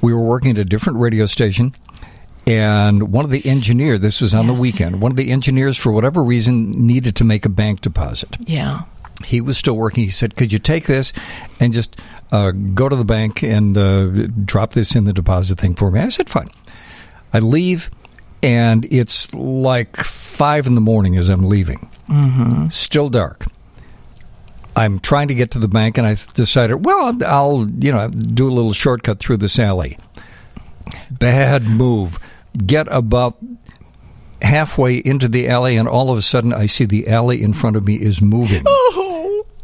We 0.00 0.12
were 0.14 0.22
working 0.22 0.50
at 0.52 0.58
a 0.58 0.64
different 0.64 0.98
radio 0.98 1.26
station, 1.26 1.74
and 2.46 3.10
one 3.12 3.24
of 3.24 3.30
the 3.30 3.48
engineer, 3.48 3.98
this 3.98 4.20
was 4.20 4.34
on 4.34 4.46
Yes. 4.46 4.56
the 4.56 4.62
weekend, 4.62 5.00
one 5.02 5.10
of 5.12 5.16
the 5.16 5.30
engineers, 5.30 5.76
for 5.76 5.90
whatever 5.92 6.22
reason, 6.22 6.86
needed 6.86 7.16
to 7.16 7.24
make 7.24 7.44
a 7.44 7.48
bank 7.48 7.80
deposit. 7.80 8.36
yeah. 8.46 8.82
He 9.24 9.40
was 9.40 9.56
still 9.56 9.74
working. 9.78 10.04
He 10.04 10.10
said, 10.10 10.36
Could 10.36 10.52
you 10.52 10.58
take 10.58 10.84
this 10.84 11.14
and 11.58 11.72
just 11.72 11.98
uh, 12.32 12.50
go 12.50 12.86
to 12.86 12.94
the 12.94 13.04
bank 13.04 13.42
and 13.42 13.76
uh, 13.76 14.26
drop 14.44 14.72
this 14.74 14.94
in 14.94 15.04
the 15.04 15.12
deposit 15.14 15.58
thing 15.58 15.74
for 15.74 15.90
me? 15.90 16.00
I 16.00 16.10
said, 16.10 16.28
Fine. 16.28 16.50
I 17.32 17.38
leave, 17.38 17.90
and 18.42 18.84
it's 18.92 19.32
like 19.32 19.96
five 19.96 20.66
in 20.66 20.74
the 20.74 20.82
morning 20.82 21.16
as 21.16 21.30
I'm 21.30 21.48
leaving. 21.48 21.88
Mm-hmm. 22.10 22.68
Still 22.68 23.08
dark. 23.08 23.46
I'm 24.76 25.00
trying 25.00 25.28
to 25.28 25.34
get 25.34 25.52
to 25.52 25.58
the 25.58 25.68
bank, 25.68 25.96
and 25.96 26.06
I 26.06 26.10
decided, 26.34 26.84
well, 26.84 27.16
I'll 27.24 27.68
you 27.80 27.90
know 27.90 28.08
do 28.08 28.48
a 28.48 28.52
little 28.52 28.74
shortcut 28.74 29.18
through 29.18 29.38
this 29.38 29.58
alley. 29.58 29.98
Bad 31.10 31.64
move. 31.64 32.18
Get 32.64 32.86
about 32.88 33.38
halfway 34.42 34.96
into 34.96 35.28
the 35.28 35.48
alley, 35.48 35.78
and 35.78 35.88
all 35.88 36.10
of 36.10 36.18
a 36.18 36.22
sudden, 36.22 36.52
I 36.52 36.66
see 36.66 36.84
the 36.84 37.08
alley 37.08 37.42
in 37.42 37.54
front 37.54 37.76
of 37.76 37.86
me 37.86 37.96
is 37.96 38.22
moving. 38.22 38.64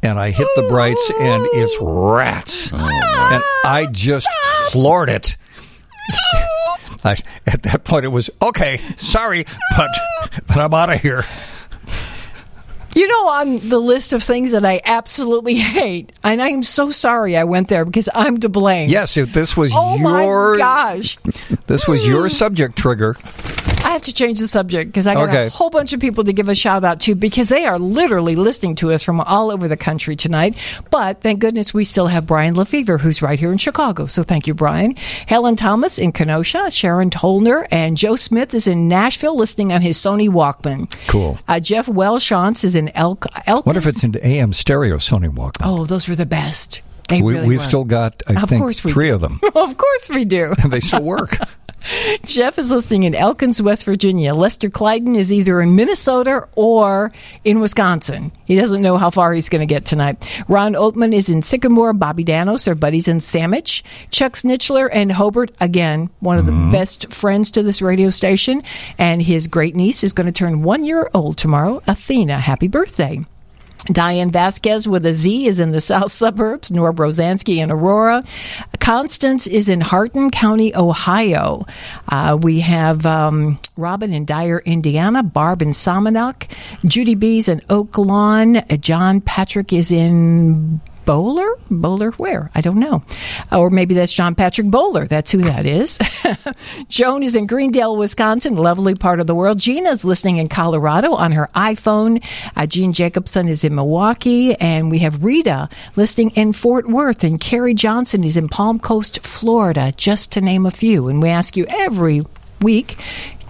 And 0.04 0.18
I 0.18 0.32
hit 0.32 0.48
the 0.56 0.62
brights, 0.62 1.12
and 1.20 1.46
it's 1.52 1.78
rats. 1.80 2.72
Oh. 2.74 3.30
And 3.32 3.42
I 3.64 3.86
just 3.92 4.26
floored 4.70 5.08
it. 5.08 5.36
I, 7.04 7.16
at 7.46 7.62
that 7.62 7.84
point, 7.84 8.04
it 8.04 8.08
was 8.08 8.28
okay. 8.42 8.78
Sorry, 8.96 9.44
but 9.76 9.90
but 10.48 10.56
I'm 10.56 10.74
out 10.74 10.92
of 10.92 11.00
here. 11.00 11.24
You 12.94 13.08
know, 13.08 13.28
on 13.28 13.68
the 13.68 13.78
list 13.78 14.12
of 14.12 14.22
things 14.22 14.52
that 14.52 14.64
I 14.64 14.80
absolutely 14.84 15.54
hate, 15.54 16.12
and 16.22 16.42
I 16.42 16.48
am 16.48 16.62
so 16.62 16.90
sorry 16.90 17.36
I 17.36 17.44
went 17.44 17.68
there 17.68 17.84
because 17.84 18.08
I'm 18.14 18.38
to 18.40 18.48
blame. 18.48 18.90
Yes, 18.90 19.16
if 19.16 19.32
this 19.32 19.56
was 19.56 19.72
Oh 19.74 19.96
your 19.96 20.52
my 20.52 20.58
gosh. 20.58 21.16
this 21.66 21.88
was 21.88 22.06
your 22.06 22.26
mm. 22.26 22.30
subject 22.30 22.76
trigger. 22.76 23.16
I 23.84 23.90
have 23.94 24.02
to 24.02 24.14
change 24.14 24.38
the 24.38 24.48
subject 24.48 24.90
because 24.90 25.06
I 25.06 25.14
got 25.14 25.28
Okay. 25.28 25.46
a 25.46 25.50
whole 25.50 25.68
bunch 25.68 25.92
of 25.92 26.00
people 26.00 26.24
to 26.24 26.32
give 26.32 26.48
a 26.48 26.54
shout 26.54 26.82
out 26.84 27.00
to 27.00 27.14
because 27.14 27.48
they 27.48 27.64
are 27.66 27.78
literally 27.78 28.36
listening 28.36 28.74
to 28.76 28.90
us 28.92 29.02
from 29.02 29.20
all 29.20 29.50
over 29.50 29.68
the 29.68 29.76
country 29.76 30.16
tonight. 30.16 30.56
But 30.90 31.20
thank 31.20 31.40
goodness 31.40 31.74
we 31.74 31.84
still 31.84 32.06
have 32.06 32.24
Brian 32.26 32.54
Lefevre, 32.54 32.98
who's 32.98 33.20
right 33.20 33.38
here 33.38 33.52
in 33.52 33.58
Chicago. 33.58 34.06
So 34.06 34.22
thank 34.22 34.46
you, 34.46 34.54
Brian. 34.54 34.94
Helen 35.26 35.56
Thomas 35.56 35.98
in 35.98 36.12
Kenosha, 36.12 36.70
Sharon 36.70 37.10
Tolner, 37.10 37.66
and 37.70 37.96
Joe 37.96 38.16
Smith 38.16 38.54
is 38.54 38.66
in 38.66 38.88
Nashville 38.88 39.36
listening 39.36 39.72
on 39.72 39.82
his 39.82 39.98
Sony 39.98 40.28
Walkman. 40.28 40.88
Cool. 41.08 41.38
Uh, 41.48 41.60
Jeff 41.60 41.86
Welshantz 41.86 42.64
is 42.64 42.76
in 42.76 42.88
Elk. 42.90 43.26
Elk 43.46 43.66
What 43.66 43.76
if 43.76 43.86
it's 43.86 44.04
an 44.04 44.14
AM 44.22 44.52
stereo 44.54 44.96
Sony 44.96 45.28
Walkman? 45.28 45.66
Oh, 45.66 45.84
those 45.86 46.08
were 46.08 46.16
the 46.16 46.24
best. 46.26 46.80
They 47.08 47.20
we, 47.20 47.34
really 47.34 47.56
were. 47.56 47.62
still 47.62 47.84
got, 47.84 48.22
I 48.28 48.40
Of 48.42 48.48
think, 48.48 48.62
course 48.62 48.82
we 48.84 48.92
three 48.92 49.08
do. 49.08 49.14
of 49.16 49.20
them. 49.20 49.38
of 49.54 49.76
course 49.76 50.08
we 50.08 50.24
do. 50.24 50.54
And 50.62 50.72
they 50.72 50.80
still 50.80 51.02
work. 51.02 51.36
Jeff 52.24 52.58
is 52.58 52.70
listening 52.70 53.02
in 53.04 53.14
Elkins, 53.14 53.60
West 53.60 53.84
Virginia. 53.84 54.34
Lester 54.34 54.70
Clyden 54.70 55.16
is 55.16 55.32
either 55.32 55.60
in 55.60 55.74
Minnesota 55.74 56.48
or 56.54 57.12
in 57.44 57.60
Wisconsin. 57.60 58.32
He 58.44 58.56
doesn't 58.56 58.82
know 58.82 58.96
how 58.96 59.10
far 59.10 59.32
he's 59.32 59.48
going 59.48 59.66
to 59.66 59.72
get 59.72 59.84
tonight. 59.84 60.44
Ron 60.48 60.74
Oatman 60.74 61.14
is 61.14 61.28
in 61.28 61.42
Sycamore. 61.42 61.92
Bobby 61.92 62.24
Danos, 62.24 62.68
our 62.68 62.74
buddies 62.74 63.08
in 63.08 63.20
Sandwich. 63.20 63.82
Chuck 64.10 64.34
Snitchler 64.34 64.88
and 64.92 65.12
Hobart, 65.12 65.52
again, 65.60 66.10
one 66.20 66.38
of 66.38 66.44
the 66.44 66.52
mm-hmm. 66.52 66.72
best 66.72 67.12
friends 67.12 67.50
to 67.52 67.62
this 67.62 67.82
radio 67.82 68.10
station. 68.10 68.60
And 68.98 69.22
his 69.22 69.48
great 69.48 69.74
niece 69.74 70.04
is 70.04 70.12
going 70.12 70.26
to 70.26 70.32
turn 70.32 70.62
one 70.62 70.84
year 70.84 71.10
old 71.14 71.36
tomorrow. 71.36 71.82
Athena, 71.86 72.38
happy 72.38 72.68
birthday. 72.68 73.24
Diane 73.86 74.30
Vasquez 74.30 74.86
with 74.86 75.04
a 75.06 75.12
Z 75.12 75.46
is 75.46 75.58
in 75.58 75.72
the 75.72 75.80
south 75.80 76.12
suburbs. 76.12 76.70
Norb 76.70 76.96
Rosansky 76.96 77.56
in 77.56 77.70
Aurora. 77.70 78.22
Constance 78.78 79.46
is 79.46 79.68
in 79.68 79.80
Hardin 79.80 80.30
County, 80.30 80.74
Ohio. 80.74 81.66
Uh, 82.08 82.38
we 82.40 82.60
have 82.60 83.04
um, 83.06 83.58
Robin 83.76 84.12
in 84.12 84.24
Dyer, 84.24 84.60
Indiana. 84.64 85.22
Barb 85.22 85.62
in 85.62 85.70
Somonauk. 85.70 86.48
Judy 86.84 87.14
B's 87.14 87.48
in 87.48 87.60
Oak 87.68 87.98
Lawn. 87.98 88.62
John 88.80 89.20
Patrick 89.20 89.72
is 89.72 89.90
in 89.90 90.80
Bowler? 91.04 91.58
Bowler 91.70 92.12
where? 92.12 92.50
I 92.54 92.60
don't 92.60 92.78
know. 92.78 93.02
Or 93.50 93.70
maybe 93.70 93.94
that's 93.94 94.12
John 94.12 94.34
Patrick 94.34 94.68
Bowler. 94.68 95.06
That's 95.06 95.30
who 95.30 95.42
that 95.42 95.66
is. 95.66 95.98
Joan 96.88 97.22
is 97.22 97.34
in 97.34 97.46
Greendale, 97.46 97.96
Wisconsin, 97.96 98.56
lovely 98.56 98.94
part 98.94 99.20
of 99.20 99.26
the 99.26 99.34
world. 99.34 99.58
Gina's 99.58 100.04
listening 100.04 100.38
in 100.38 100.48
Colorado 100.48 101.12
on 101.12 101.32
her 101.32 101.48
iPhone. 101.54 102.24
Uh, 102.56 102.66
Jean 102.66 102.92
Jacobson 102.92 103.48
is 103.48 103.64
in 103.64 103.74
Milwaukee. 103.74 104.54
And 104.54 104.90
we 104.90 104.98
have 105.00 105.24
Rita 105.24 105.68
listening 105.96 106.30
in 106.30 106.52
Fort 106.52 106.88
Worth. 106.88 107.24
And 107.24 107.40
Carrie 107.40 107.74
Johnson 107.74 108.24
is 108.24 108.36
in 108.36 108.48
Palm 108.48 108.78
Coast, 108.78 109.24
Florida, 109.24 109.92
just 109.96 110.32
to 110.32 110.40
name 110.40 110.66
a 110.66 110.70
few. 110.70 111.08
And 111.08 111.22
we 111.22 111.28
ask 111.28 111.56
you 111.56 111.66
every 111.68 112.22
week 112.62 112.96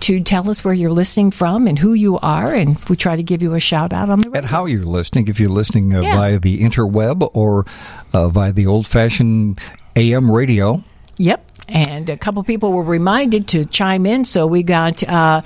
to 0.00 0.20
tell 0.20 0.50
us 0.50 0.64
where 0.64 0.74
you're 0.74 0.90
listening 0.90 1.30
from 1.30 1.68
and 1.68 1.78
who 1.78 1.92
you 1.94 2.18
are, 2.18 2.52
and 2.52 2.76
we 2.88 2.96
try 2.96 3.14
to 3.14 3.22
give 3.22 3.40
you 3.40 3.54
a 3.54 3.60
shout 3.60 3.92
out 3.92 4.08
on 4.10 4.18
the 4.18 4.28
radio. 4.30 4.38
And 4.40 4.46
how 4.50 4.66
you're 4.66 4.84
listening, 4.84 5.28
if 5.28 5.38
you're 5.38 5.48
listening 5.48 5.94
uh, 5.94 6.00
Yeah. 6.00 6.16
via 6.16 6.38
the 6.40 6.60
interweb 6.60 7.30
or 7.34 7.66
uh, 8.12 8.28
via 8.28 8.52
the 8.52 8.66
old 8.66 8.86
fashioned 8.86 9.60
AM 9.94 10.30
radio. 10.30 10.82
Yep. 11.18 11.48
And 11.68 12.10
a 12.10 12.16
couple 12.16 12.42
people 12.42 12.72
were 12.72 12.82
reminded 12.82 13.46
to 13.48 13.64
chime 13.64 14.04
in. 14.04 14.24
So 14.24 14.46
we 14.46 14.62
got 14.64 15.02
uh, 15.04 15.42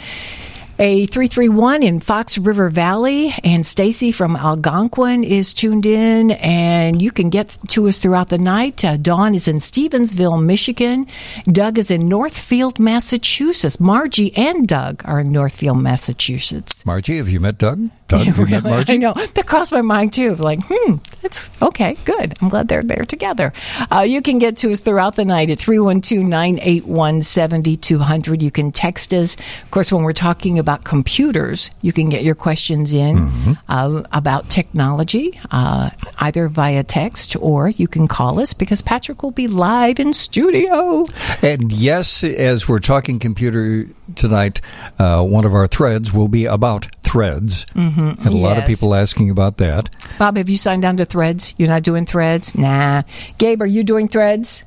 a 0.79 1.07
331 1.07 1.83
in 1.83 2.01
Fox 2.01 2.37
River 2.37 2.69
Valley, 2.69 3.35
and 3.43 3.65
Stacy 3.65 4.13
from 4.13 4.37
Algonquin 4.37 5.25
is 5.25 5.55
tuned 5.55 5.87
in. 5.87 6.33
And 6.33 7.01
you 7.01 7.11
can 7.11 7.31
get 7.31 7.59
to 7.69 7.89
us 7.89 7.99
throughout 7.99 8.29
the 8.29 8.39
night. 8.39 8.85
Uh, 8.85 8.97
Dawn 8.99 9.35
is 9.35 9.49
in 9.49 9.57
Stevensville, 9.57 10.43
Michigan. 10.43 11.07
Doug 11.45 11.79
is 11.79 11.91
in 11.91 12.09
Northfield, 12.09 12.79
Massachusetts. 12.79 13.81
Margie 13.81 14.37
and 14.37 14.69
Doug 14.69 15.03
are 15.07 15.21
in 15.21 15.33
Northfield, 15.33 15.81
Massachusetts. 15.81 16.85
Margie, 16.85 17.17
have 17.17 17.29
you 17.29 17.41
met 17.41 17.57
Doug? 17.57 17.89
Doug, 18.09 18.27
have 18.27 18.39
you 18.39 18.47
met 18.47 18.63
Margie? 18.63 18.95
I 18.95 18.97
know. 18.99 19.15
That 19.15 19.47
crossed 19.47 19.73
my 19.73 19.83
mind 19.83 20.13
too. 20.13 20.35
Like, 20.35 20.61
hmm, 20.63 20.97
that's 21.23 21.51
okay, 21.63 21.97
good. 22.05 22.35
I'm 22.41 22.49
glad 22.49 22.69
they're 22.69 22.83
there 22.83 23.05
together. 23.05 23.53
Uh, 23.91 24.01
you 24.01 24.21
can 24.21 24.39
get 24.39 24.59
to 24.59 24.71
us 24.73 24.81
throughout 24.81 25.17
the 25.17 25.25
night 25.25 25.49
at 25.51 25.59
312 25.59 26.25
981 26.25 27.23
7200. 27.23 28.43
You 28.43 28.51
can 28.51 28.73
text 28.73 29.15
us. 29.15 29.37
Of 29.63 29.71
course, 29.71 29.91
when 29.91 30.05
we're 30.05 30.13
talking 30.13 30.59
about 30.59 30.66
computers, 30.85 31.71
you 31.81 31.93
can 31.93 32.09
get 32.09 32.23
your 32.23 32.35
questions 32.35 32.93
in 32.93 33.17
Mm-hmm. 33.17 33.53
uh, 33.69 34.03
about 34.13 34.51
technology, 34.51 35.39
uh, 35.51 35.91
either 36.19 36.49
via 36.49 36.83
text 36.85 37.37
or 37.41 37.69
you 37.69 37.89
can 37.89 38.09
call 38.09 38.41
us 38.41 38.53
because 38.53 38.83
Patrick 38.83 39.23
will 39.23 39.31
be 39.31 39.49
live 39.49 39.99
in 40.01 40.13
studio. 40.13 41.05
And 41.43 41.73
yes, 41.73 42.25
as 42.25 42.69
we're 42.69 42.79
talking 42.79 43.19
computer 43.19 43.87
tonight, 44.15 44.61
uh, 44.99 45.23
one 45.23 45.45
of 45.45 45.55
our 45.55 45.67
threads 45.67 46.13
will 46.13 46.29
be 46.29 46.45
about 46.47 46.89
threads. 47.03 47.65
Mm-hmm. 47.75 48.27
And 48.27 48.27
a 48.27 48.37
lot 48.37 48.59
of 48.59 48.67
people 48.67 48.95
asking 48.95 49.31
about 49.31 49.57
that. 49.59 49.89
Bob, 50.19 50.37
have 50.37 50.49
you 50.49 50.57
signed 50.57 50.85
on 50.85 50.97
to 50.99 51.05
Threads? 51.05 51.55
You're 51.59 51.69
not 51.69 51.83
doing 51.83 52.07
Threads? 52.07 52.55
Nah. 52.57 53.03
Gabe, 53.39 53.63
are 53.63 53.67
you 53.67 53.85
doing 53.85 54.09
Threads? 54.09 54.65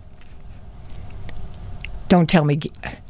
Don't 2.09 2.29
tell 2.29 2.43
me. 2.43 2.59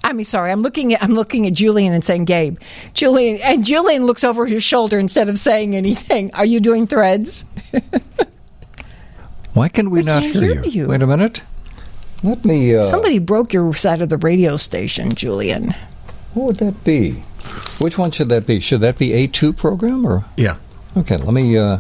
I 0.03 0.13
mean, 0.13 0.25
sorry. 0.25 0.51
I'm 0.51 0.61
looking 0.61 0.93
at 0.93 1.01
I'm 1.01 1.13
looking 1.15 1.47
at 1.47 1.53
Julian 1.53 1.93
and 1.93 2.03
saying 2.03 2.25
Gabe. 2.25 2.59
Julian 2.93 3.37
and 3.41 3.63
Julian 3.65 4.05
looks 4.05 4.23
over 4.23 4.45
his 4.45 4.61
shoulder 4.63 4.99
instead 4.99 5.27
of 5.29 5.37
saying 5.39 5.75
anything. 5.75 6.31
Are 6.35 6.45
you 6.45 6.59
doing 6.59 6.85
Threads? 6.85 7.45
Why 9.53 9.67
can 9.69 9.89
we, 9.89 9.99
We 9.99 10.05
not 10.05 10.21
can't 10.21 10.35
hear, 10.35 10.53
hear 10.55 10.63
you? 10.65 10.71
you. 10.83 10.87
Wait 10.87 11.01
a 11.01 11.07
minute. 11.07 11.41
Let 12.23 12.45
me. 12.45 12.75
Uh, 12.75 12.81
Somebody 12.81 13.19
broke 13.19 13.53
your 13.53 13.73
side 13.73 14.01
of 14.01 14.09
the 14.09 14.17
radio 14.17 14.57
station, 14.57 15.09
Julian. 15.13 15.73
What 16.33 16.45
would 16.47 16.55
that 16.57 16.83
be? 16.83 17.13
Which 17.79 17.97
one 17.97 18.11
should 18.11 18.29
that 18.29 18.45
be? 18.45 18.59
Should 18.59 18.81
that 18.81 18.97
be 18.97 19.13
a 19.13 19.27
two 19.27 19.53
program 19.53 20.05
or? 20.05 20.25
Yeah. 20.37 20.57
Okay, 20.97 21.17
let 21.17 21.33
me. 21.33 21.57
Uh, 21.57 21.79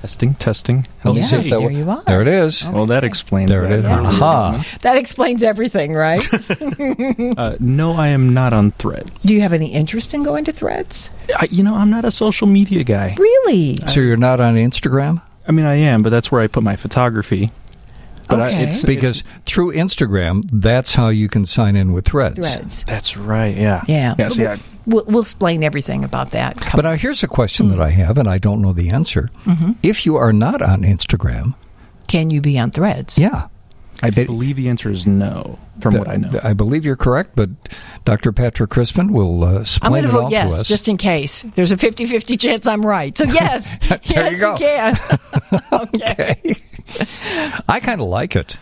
Testing, 0.00 0.34
testing. 0.34 0.86
let 1.04 1.14
me 1.14 1.20
Yeah, 1.20 1.26
see 1.26 1.50
there 1.50 1.60
wo- 1.60 1.68
you 1.68 1.88
are. 1.90 2.02
There 2.06 2.22
it 2.22 2.28
is. 2.28 2.66
Well, 2.70 2.86
that 2.86 3.04
explains 3.04 3.50
There 3.50 3.64
it 3.66 3.68
that. 3.68 3.78
is. 3.80 3.84
Aha. 3.84 4.64
That 4.80 4.96
explains 4.96 5.42
everything, 5.42 5.92
right? 5.92 6.26
Uh, 7.36 7.56
no, 7.60 7.92
I 7.92 8.08
am 8.08 8.32
not 8.34 8.52
on 8.52 8.70
Threads. 8.72 9.22
Do 9.22 9.34
you 9.34 9.42
have 9.42 9.52
any 9.52 9.72
interest 9.72 10.14
in 10.14 10.22
going 10.22 10.44
to 10.46 10.52
Threads? 10.52 11.10
I, 11.38 11.48
you 11.50 11.62
know, 11.62 11.74
I'm 11.74 11.90
not 11.90 12.04
a 12.04 12.10
social 12.10 12.46
media 12.46 12.82
guy. 12.84 13.14
Really? 13.18 13.76
So 13.86 14.00
you're 14.00 14.16
not 14.16 14.40
on 14.40 14.54
Instagram? 14.54 15.20
I 15.46 15.52
mean, 15.52 15.66
I 15.66 15.74
am, 15.76 16.02
but 16.02 16.10
that's 16.10 16.30
where 16.32 16.40
I 16.40 16.46
put 16.46 16.62
my 16.62 16.76
photography. 16.76 17.50
But 18.28 18.40
I, 18.40 18.48
Okay. 18.48 18.62
it's 18.68 18.84
Because 18.84 19.22
through 19.44 19.72
Instagram, 19.74 20.44
that's 20.52 20.94
how 20.94 21.08
you 21.08 21.28
can 21.28 21.44
sign 21.44 21.76
in 21.76 21.92
with 21.92 22.06
threads. 22.06 22.36
Threads. 22.38 22.84
that's 22.84 23.16
right. 23.16 23.56
Yeah. 23.56 23.82
Yeah. 23.88 24.14
Yeah. 24.18 24.28
See, 24.28 24.46
I, 24.46 24.58
We'll, 24.86 25.04
we'll 25.06 25.20
explain 25.22 25.62
everything 25.62 26.04
about 26.04 26.30
that. 26.30 26.60
But 26.74 26.82
now 26.82 26.94
here's 26.94 27.22
a 27.22 27.28
question 27.28 27.68
that 27.70 27.80
I 27.80 27.90
have, 27.90 28.18
and 28.18 28.28
I 28.28 28.38
don't 28.38 28.60
know 28.62 28.72
the 28.72 28.90
answer. 28.90 29.28
Mm-hmm. 29.44 29.72
If 29.82 30.06
you 30.06 30.16
are 30.16 30.32
not 30.32 30.62
on 30.62 30.82
Instagram, 30.82 31.54
Can 32.08 32.30
you 32.30 32.40
be 32.40 32.58
on 32.58 32.70
Threads? 32.70 33.18
yeah. 33.18 33.48
I 34.02 34.08
It- 34.08 34.26
believe 34.26 34.56
the 34.56 34.70
answer 34.70 34.90
is 34.90 35.06
no, 35.06 35.58
from 35.80 35.92
th- 35.92 35.98
what 36.06 36.08
I 36.08 36.16
know. 36.16 36.40
I 36.42 36.54
believe 36.54 36.86
you're 36.86 36.96
correct, 36.96 37.32
but 37.36 37.50
Dr. 38.06 38.32
Patrick 38.32 38.70
Crispen 38.70 39.10
will 39.10 39.44
uh, 39.44 39.48
I'm 39.56 39.60
explain 39.60 40.04
it 40.06 40.08
vote 40.08 40.24
all 40.24 40.30
yes, 40.30 40.54
to 40.54 40.60
us. 40.62 40.66
just 40.68 40.88
in 40.88 40.96
case. 40.96 41.42
There's 41.42 41.70
a 41.70 41.76
50 41.76 42.06
50 42.06 42.36
chance 42.38 42.66
I'm 42.66 42.84
right. 42.86 43.16
So, 43.16 43.24
yes. 43.26 43.76
There 43.86 43.98
yes, 44.04 44.32
you 44.36 44.40
go. 44.40 44.56
can. 44.56 44.96
okay. 45.72 46.36
okay. 46.46 46.54
I 47.68 47.78
kind 47.80 48.00
of 48.00 48.06
like 48.06 48.36
it. 48.36 48.58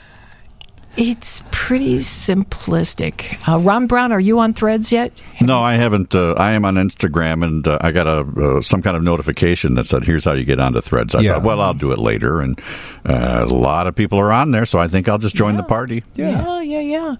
It's 1.00 1.44
pretty 1.52 1.98
simplistic. 1.98 3.38
Uh, 3.48 3.58
Ron 3.60 3.86
Brown, 3.86 4.10
are 4.10 4.18
you 4.18 4.40
on 4.40 4.52
threads 4.52 4.90
yet? 4.90 5.22
No, 5.40 5.60
I 5.60 5.74
haven't. 5.74 6.12
Uh, 6.14 6.32
I 6.32 6.52
am 6.52 6.64
on 6.64 6.74
Instagram, 6.74 7.44
and 7.46 7.66
uh, 7.68 7.78
I 7.80 7.92
got 7.92 8.08
a 8.08 8.56
uh, 8.58 8.62
some 8.62 8.82
kind 8.82 8.96
of 8.96 9.04
notification 9.04 9.74
that 9.74 9.86
said, 9.86 10.04
"Here's 10.04 10.24
how 10.24 10.32
you 10.32 10.44
get 10.44 10.58
onto 10.58 10.80
Threads." 10.80 11.14
I 11.14 11.20
Yeah. 11.20 11.34
thought, 11.34 11.44
well, 11.44 11.60
I'll 11.60 11.72
do 11.74 11.92
it 11.92 11.98
later, 12.00 12.40
and 12.40 12.60
uh, 13.06 13.44
a 13.44 13.52
lot 13.54 13.86
of 13.86 13.94
people 13.94 14.18
are 14.18 14.32
on 14.32 14.50
there, 14.50 14.66
so 14.66 14.80
I 14.80 14.88
think 14.88 15.08
I'll 15.08 15.18
just 15.18 15.36
join 15.36 15.56
the 15.56 15.62
party. 15.62 16.02
Yeah, 16.16 16.60
yeah, 16.62 16.80
yeah. 16.80 17.14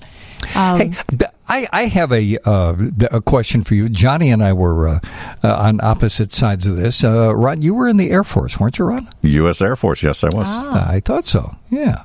Um, 0.56 0.78
Hey, 0.78 0.92
d- 1.16 1.26
I, 1.49 1.68
I 1.73 1.82
have 1.85 2.11
a 2.12 2.37
uh, 2.44 2.73
d- 2.73 3.06
a 3.12 3.20
question 3.20 3.62
for 3.62 3.75
you. 3.76 3.88
Johnnie 3.88 4.30
and 4.30 4.42
I 4.42 4.54
were 4.54 4.88
uh, 4.88 5.00
uh, 5.44 5.54
on 5.54 5.80
opposite 5.82 6.32
sides 6.32 6.66
of 6.66 6.76
this. 6.76 7.04
Uh, 7.04 7.32
Ron, 7.35 7.62
you 7.62 7.75
were 7.75 7.87
in 7.88 7.97
the 7.97 8.11
Air 8.11 8.25
Force, 8.25 8.58
weren't 8.58 8.76
you, 8.78 8.87
Ron? 8.87 9.08
U.S. 9.23 9.61
Air 9.62 9.76
Force, 9.76 10.02
yes, 10.02 10.25
I 10.25 10.28
was. 10.35 10.47
Ah. 10.49 10.90
I 10.90 10.99
thought 11.00 11.26
so. 11.26 11.54
Yeah. 11.70 12.02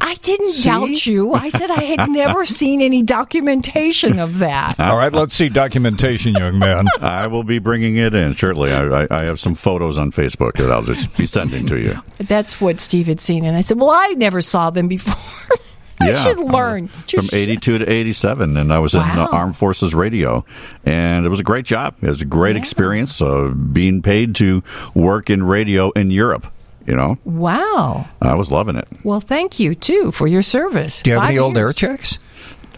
I 0.00 0.14
didn't 0.22 0.52
See? 0.52 0.68
doubt 0.68 1.06
you. 1.06 1.34
I 1.34 1.48
said 1.48 1.70
I 1.70 1.82
had 1.84 2.08
never 2.10 2.44
seen 2.46 2.80
any 2.82 3.02
documentation 3.02 4.18
of 4.18 4.38
that. 4.38 4.78
All 4.78 4.96
right, 4.96 5.12
let's 5.12 5.34
see 5.34 5.48
documentation, 5.48 6.34
young 6.34 6.58
man. 6.58 6.86
I 7.00 7.26
will 7.26 7.44
be 7.44 7.58
bringing 7.58 7.96
it 7.96 8.14
in 8.14 8.32
shortly. 8.34 8.72
I, 8.72 9.02
I, 9.02 9.06
I 9.10 9.22
have 9.24 9.38
some 9.40 9.54
photos 9.54 9.98
on 9.98 10.10
Facebook 10.12 10.54
that 10.54 10.70
I'll 10.70 10.82
just 10.82 11.14
be 11.16 11.26
sending 11.26 11.66
to 11.66 11.78
you. 11.78 12.00
That's 12.16 12.60
what 12.60 12.80
Steve 12.80 13.06
had 13.06 13.20
seen. 13.20 13.44
And 13.44 13.56
I 13.56 13.60
said, 13.60 13.78
Well, 13.80 13.90
I 13.90 14.14
never 14.16 14.40
saw 14.40 14.70
them 14.70 14.88
before. 14.88 15.14
I 16.00 16.08
Yeah. 16.08 16.14
should 16.14 16.38
learn. 16.40 16.90
Just 17.06 17.30
From 17.30 17.38
82 17.38 17.78
to 17.78 17.90
87, 17.90 18.56
and 18.56 18.72
I 18.72 18.80
was 18.80 18.94
in 18.94 19.00
Wow. 19.00 19.26
uh, 19.30 19.36
Armed 19.36 19.56
Forces 19.56 19.94
Radio, 19.94 20.44
and 20.84 21.24
it 21.24 21.28
was 21.28 21.38
a 21.38 21.44
great 21.44 21.64
job. 21.64 21.94
It 22.02 22.08
was 22.08 22.20
a 22.20 22.24
great 22.26 22.56
Yeah. 22.56 22.60
experience 22.62 23.22
uh, 23.22 23.52
being 23.72 24.02
paid 24.02 24.34
to 24.36 24.64
work 24.94 25.30
in 25.30 25.44
radio 25.44 25.90
in 25.92 26.10
Europe. 26.10 26.48
You 26.86 26.96
know, 26.96 27.18
Wow. 27.24 28.06
I 28.20 28.34
was 28.34 28.50
loving 28.50 28.76
it. 28.76 28.86
Well, 29.04 29.20
thank 29.20 29.58
you, 29.58 29.74
too, 29.74 30.10
for 30.12 30.26
your 30.26 30.42
service. 30.42 31.00
Do 31.02 31.10
you 31.10 31.14
have 31.14 31.22
Five 31.22 31.30
any 31.30 31.38
old 31.38 31.56
air 31.56 31.72
checks? 31.72 32.18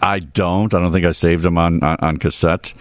I 0.01 0.19
don't. 0.19 0.73
I 0.73 0.79
don't 0.79 0.91
think 0.91 1.05
I 1.05 1.11
saved 1.11 1.43
them 1.43 1.57
on 1.57 1.83
on, 1.83 1.97
on 2.01 2.17
cassette. 2.17 2.73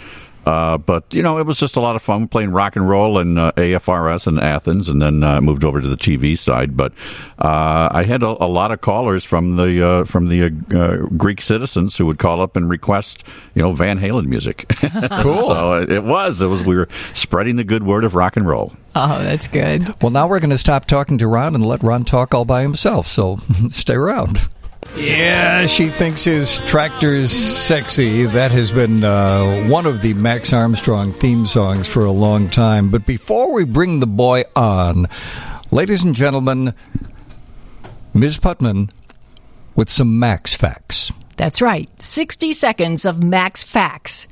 Uh, 0.47 0.78
but 0.78 1.12
you 1.12 1.23
know, 1.23 1.38
it 1.38 1.45
was 1.47 1.59
just 1.59 1.75
a 1.75 1.80
lot 1.80 1.97
of 1.97 2.02
fun 2.02 2.28
playing 2.28 2.52
rock 2.52 2.76
and 2.76 2.88
roll 2.88 3.18
and 3.18 3.37
uh, 3.37 3.50
AFRS 3.56 4.28
in 4.28 4.38
Athens, 4.38 4.88
and 4.88 5.02
then 5.02 5.25
uh, 5.25 5.40
moved 5.40 5.64
over 5.64 5.80
to 5.80 5.88
the 5.88 5.97
TV 5.97 6.38
side. 6.38 6.76
But 6.76 6.92
uh, 7.40 7.88
I 7.90 8.04
had 8.04 8.23
a, 8.23 8.28
a 8.45 8.47
lot 8.47 8.71
of 8.71 8.80
callers 8.80 9.25
from 9.25 9.56
the 9.56 9.85
uh, 9.85 10.04
from 10.04 10.28
the 10.28 10.45
uh, 10.45 10.78
uh, 10.78 10.97
Greek 11.16 11.40
citizens 11.40 11.97
who 11.97 12.06
would 12.06 12.18
call 12.18 12.40
up 12.40 12.54
and 12.54 12.71
request, 12.71 13.25
you 13.56 13.62
know, 13.62 13.73
Van 13.73 13.99
Halen 13.99 14.26
music. 14.26 14.73
Cool. 15.21 15.49
so 15.49 15.75
it, 15.75 15.90
it 15.90 16.04
was. 16.04 16.40
It 16.40 16.47
was. 16.47 16.62
We 16.62 16.76
were 16.76 16.88
spreading 17.12 17.56
the 17.56 17.64
good 17.64 17.83
word 17.83 18.04
of 18.04 18.14
rock 18.14 18.37
and 18.37 18.47
roll. 18.47 18.73
Oh, 18.98 19.22
that's 19.22 19.46
good. 19.46 19.94
Well, 20.02 20.10
now 20.10 20.26
we're 20.26 20.40
going 20.40 20.50
to 20.50 20.58
stop 20.58 20.86
talking 20.86 21.18
to 21.18 21.26
Ron 21.26 21.54
and 21.54 21.66
let 21.66 21.82
Ron 21.82 22.04
talk 22.04 22.34
all 22.34 22.46
by 22.46 22.62
himself. 22.62 23.06
So 23.06 23.38
stay 23.68 23.94
around. 23.94 24.48
Yeah, 24.96 25.66
she 25.66 25.88
thinks 25.88 26.24
his 26.24 26.60
tractor's 26.60 27.30
sexy. 27.30 28.24
That 28.24 28.52
has 28.52 28.70
been 28.70 29.04
uh, 29.04 29.66
one 29.66 29.84
of 29.84 30.00
the 30.00 30.14
Max 30.14 30.52
Armstrong 30.54 31.12
theme 31.12 31.44
songs 31.44 31.86
for 31.86 32.06
a 32.06 32.10
long 32.12 32.48
time. 32.48 32.90
But 32.90 33.04
before 33.04 33.52
we 33.52 33.64
bring 33.64 34.00
the 34.00 34.06
boy 34.06 34.44
on, 34.54 35.08
ladies 35.70 36.02
and 36.02 36.14
gentlemen, 36.14 36.72
Ms. 38.14 38.38
Putman 38.38 38.90
with 39.74 39.90
some 39.90 40.18
Max 40.18 40.54
facts. 40.54 41.12
That's 41.36 41.60
right. 41.60 41.90
60 42.00 42.54
seconds 42.54 43.04
of 43.04 43.22
Max 43.22 43.62
Facts. 43.62 44.26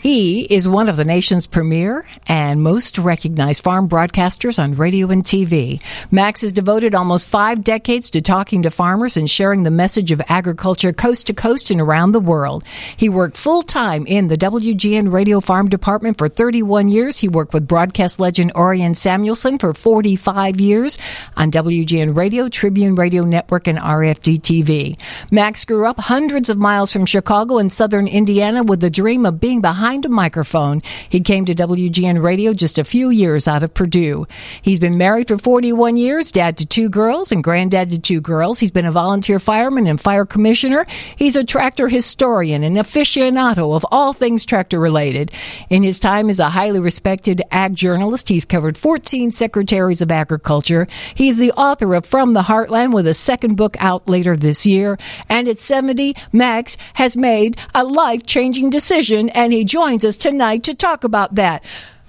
He 0.00 0.42
is 0.42 0.68
one 0.68 0.88
of 0.88 0.96
the 0.96 1.04
nation's 1.04 1.48
premier 1.48 2.06
and 2.28 2.62
most 2.62 2.98
recognized 2.98 3.64
farm 3.64 3.88
broadcasters 3.88 4.62
on 4.62 4.76
radio 4.76 5.08
and 5.08 5.24
TV. 5.24 5.82
Max 6.12 6.42
has 6.42 6.52
devoted 6.52 6.94
almost 6.94 7.26
five 7.26 7.64
decades 7.64 8.08
to 8.12 8.20
talking 8.20 8.62
to 8.62 8.70
farmers 8.70 9.16
and 9.16 9.28
sharing 9.28 9.64
the 9.64 9.72
message 9.72 10.12
of 10.12 10.22
agriculture 10.28 10.92
coast 10.92 11.26
to 11.26 11.34
coast 11.34 11.72
and 11.72 11.80
around 11.80 12.12
the 12.12 12.20
world. 12.20 12.62
He 12.96 13.08
worked 13.08 13.36
full 13.36 13.64
time 13.64 14.06
in 14.06 14.28
the 14.28 14.36
WGN 14.36 15.12
Radio 15.12 15.40
Farm 15.40 15.68
Department 15.68 16.16
for 16.16 16.28
31 16.28 16.88
years. 16.88 17.18
He 17.18 17.28
worked 17.28 17.52
with 17.52 17.66
broadcast 17.66 18.20
legend 18.20 18.52
Orion 18.54 18.94
Samuelson 18.94 19.58
for 19.58 19.74
45 19.74 20.60
years 20.60 20.96
on 21.36 21.50
WGN 21.50 22.16
Radio, 22.16 22.48
Tribune 22.48 22.94
Radio 22.94 23.24
Network, 23.24 23.66
and 23.66 23.78
RFD 23.78 24.38
TV. 24.42 25.02
Max 25.32 25.64
grew 25.64 25.86
up 25.86 25.98
hundreds 25.98 26.50
of 26.50 26.56
miles 26.56 26.92
from 26.92 27.04
Chicago 27.04 27.58
in 27.58 27.68
southern 27.68 28.06
Indiana 28.06 28.62
with 28.62 28.78
the 28.78 28.90
dream 28.90 29.26
of 29.26 29.40
being 29.40 29.60
behind 29.60 29.87
behind 29.88 30.04
a 30.04 30.08
microphone. 30.10 30.82
He 31.08 31.20
came 31.20 31.46
to 31.46 31.54
WGN 31.54 32.22
Radio 32.22 32.52
just 32.52 32.78
a 32.78 32.84
few 32.84 33.08
years 33.08 33.48
out 33.48 33.62
of 33.62 33.72
Purdue. 33.72 34.26
He's 34.60 34.78
been 34.78 34.98
married 34.98 35.28
for 35.28 35.38
41 35.38 35.96
years, 35.96 36.30
dad 36.30 36.58
to 36.58 36.66
two 36.66 36.90
girls 36.90 37.32
and 37.32 37.42
granddad 37.42 37.88
to 37.88 37.98
two 37.98 38.20
girls. 38.20 38.60
He's 38.60 38.70
been 38.70 38.84
a 38.84 38.92
volunteer 38.92 39.38
fireman 39.38 39.86
and 39.86 39.98
fire 39.98 40.26
commissioner. 40.26 40.84
He's 41.16 41.36
a 41.36 41.44
tractor 41.44 41.88
historian 41.88 42.64
and 42.64 42.76
aficionado 42.76 43.74
of 43.74 43.86
all 43.90 44.12
things 44.12 44.44
tractor 44.44 44.78
related. 44.78 45.32
In 45.70 45.82
his 45.82 45.98
time 45.98 46.28
as 46.28 46.38
a 46.38 46.50
highly 46.50 46.80
respected 46.80 47.40
ag 47.50 47.74
journalist, 47.74 48.28
he's 48.28 48.44
covered 48.44 48.76
14 48.76 49.32
secretaries 49.32 50.02
of 50.02 50.12
agriculture. 50.12 50.86
He's 51.14 51.38
the 51.38 51.52
author 51.52 51.94
of 51.94 52.04
From 52.04 52.34
the 52.34 52.42
Heartland 52.42 52.92
with 52.92 53.06
a 53.06 53.14
second 53.14 53.54
book 53.56 53.74
out 53.80 54.06
later 54.06 54.36
this 54.36 54.66
year. 54.66 54.98
And 55.30 55.48
at 55.48 55.58
70, 55.58 56.14
Max 56.30 56.76
has 56.92 57.16
made 57.16 57.56
a 57.74 57.84
life 57.84 58.26
changing 58.26 58.68
decision 58.68 59.30
and 59.30 59.50
he 59.50 59.64
joins 59.78 60.04
us 60.04 60.16
tonight 60.16 60.64
to 60.64 60.74
talk 60.74 61.04
about 61.04 61.36
that. 61.36 61.64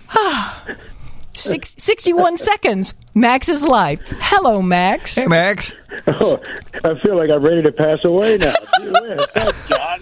Six, 1.34 1.76
61 1.78 2.38
seconds. 2.52 2.96
Max's 3.14 3.64
life. 3.64 4.02
Hello, 4.20 4.64
Max. 4.64 5.16
Hey, 5.18 5.28
Max. 5.28 5.76
Oh, 6.08 6.42
I 6.84 6.98
feel 7.00 7.16
like 7.16 7.30
I'm 7.30 7.44
ready 7.44 7.62
to 7.62 7.72
pass 7.72 8.04
away 8.06 8.38
now. 8.38 8.54
Thanks, 9.34 9.70
John. 9.70 10.00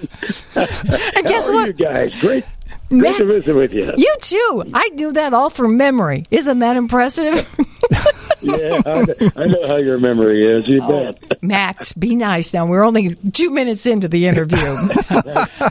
And 0.56 1.28
guess 1.28 1.50
are 1.50 1.54
what? 1.54 1.68
you 1.68 1.74
guys? 1.74 2.18
Great, 2.22 2.46
great 2.90 3.18
to 3.18 3.26
visit 3.26 3.56
with 3.56 3.74
you. 3.74 3.94
You 3.98 4.16
too. 4.20 4.64
I 4.74 4.90
do 4.96 5.12
that 5.14 5.34
all 5.34 5.50
from 5.50 5.78
memory. 5.78 6.24
Isn't 6.32 6.60
that 6.60 6.78
impressive? 6.78 7.48
Yeah, 8.40 8.82
I 8.86 9.02
know, 9.02 9.16
I 9.36 9.46
know 9.48 9.68
how 9.68 9.78
your 9.78 9.98
memory 10.00 10.46
is. 10.46 10.68
You 10.68 10.80
Oh. 10.84 11.06
bet. 11.06 11.42
Max, 11.42 11.92
be 11.94 12.16
nice 12.16 12.54
now. 12.54 12.68
We're 12.68 12.84
only 12.84 13.16
two 13.16 13.50
minutes 13.50 13.88
into 13.88 14.08
the 14.08 14.28
interview. 14.28 14.58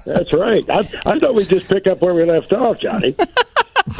That's 0.04 0.32
right. 0.32 0.68
I, 0.68 0.78
I 1.06 1.18
thought 1.18 1.34
we'd 1.36 1.48
just 1.48 1.68
pick 1.68 1.86
up 1.86 2.00
where 2.02 2.12
we 2.12 2.24
left 2.24 2.52
off, 2.52 2.80
Johnnie. 2.80 3.14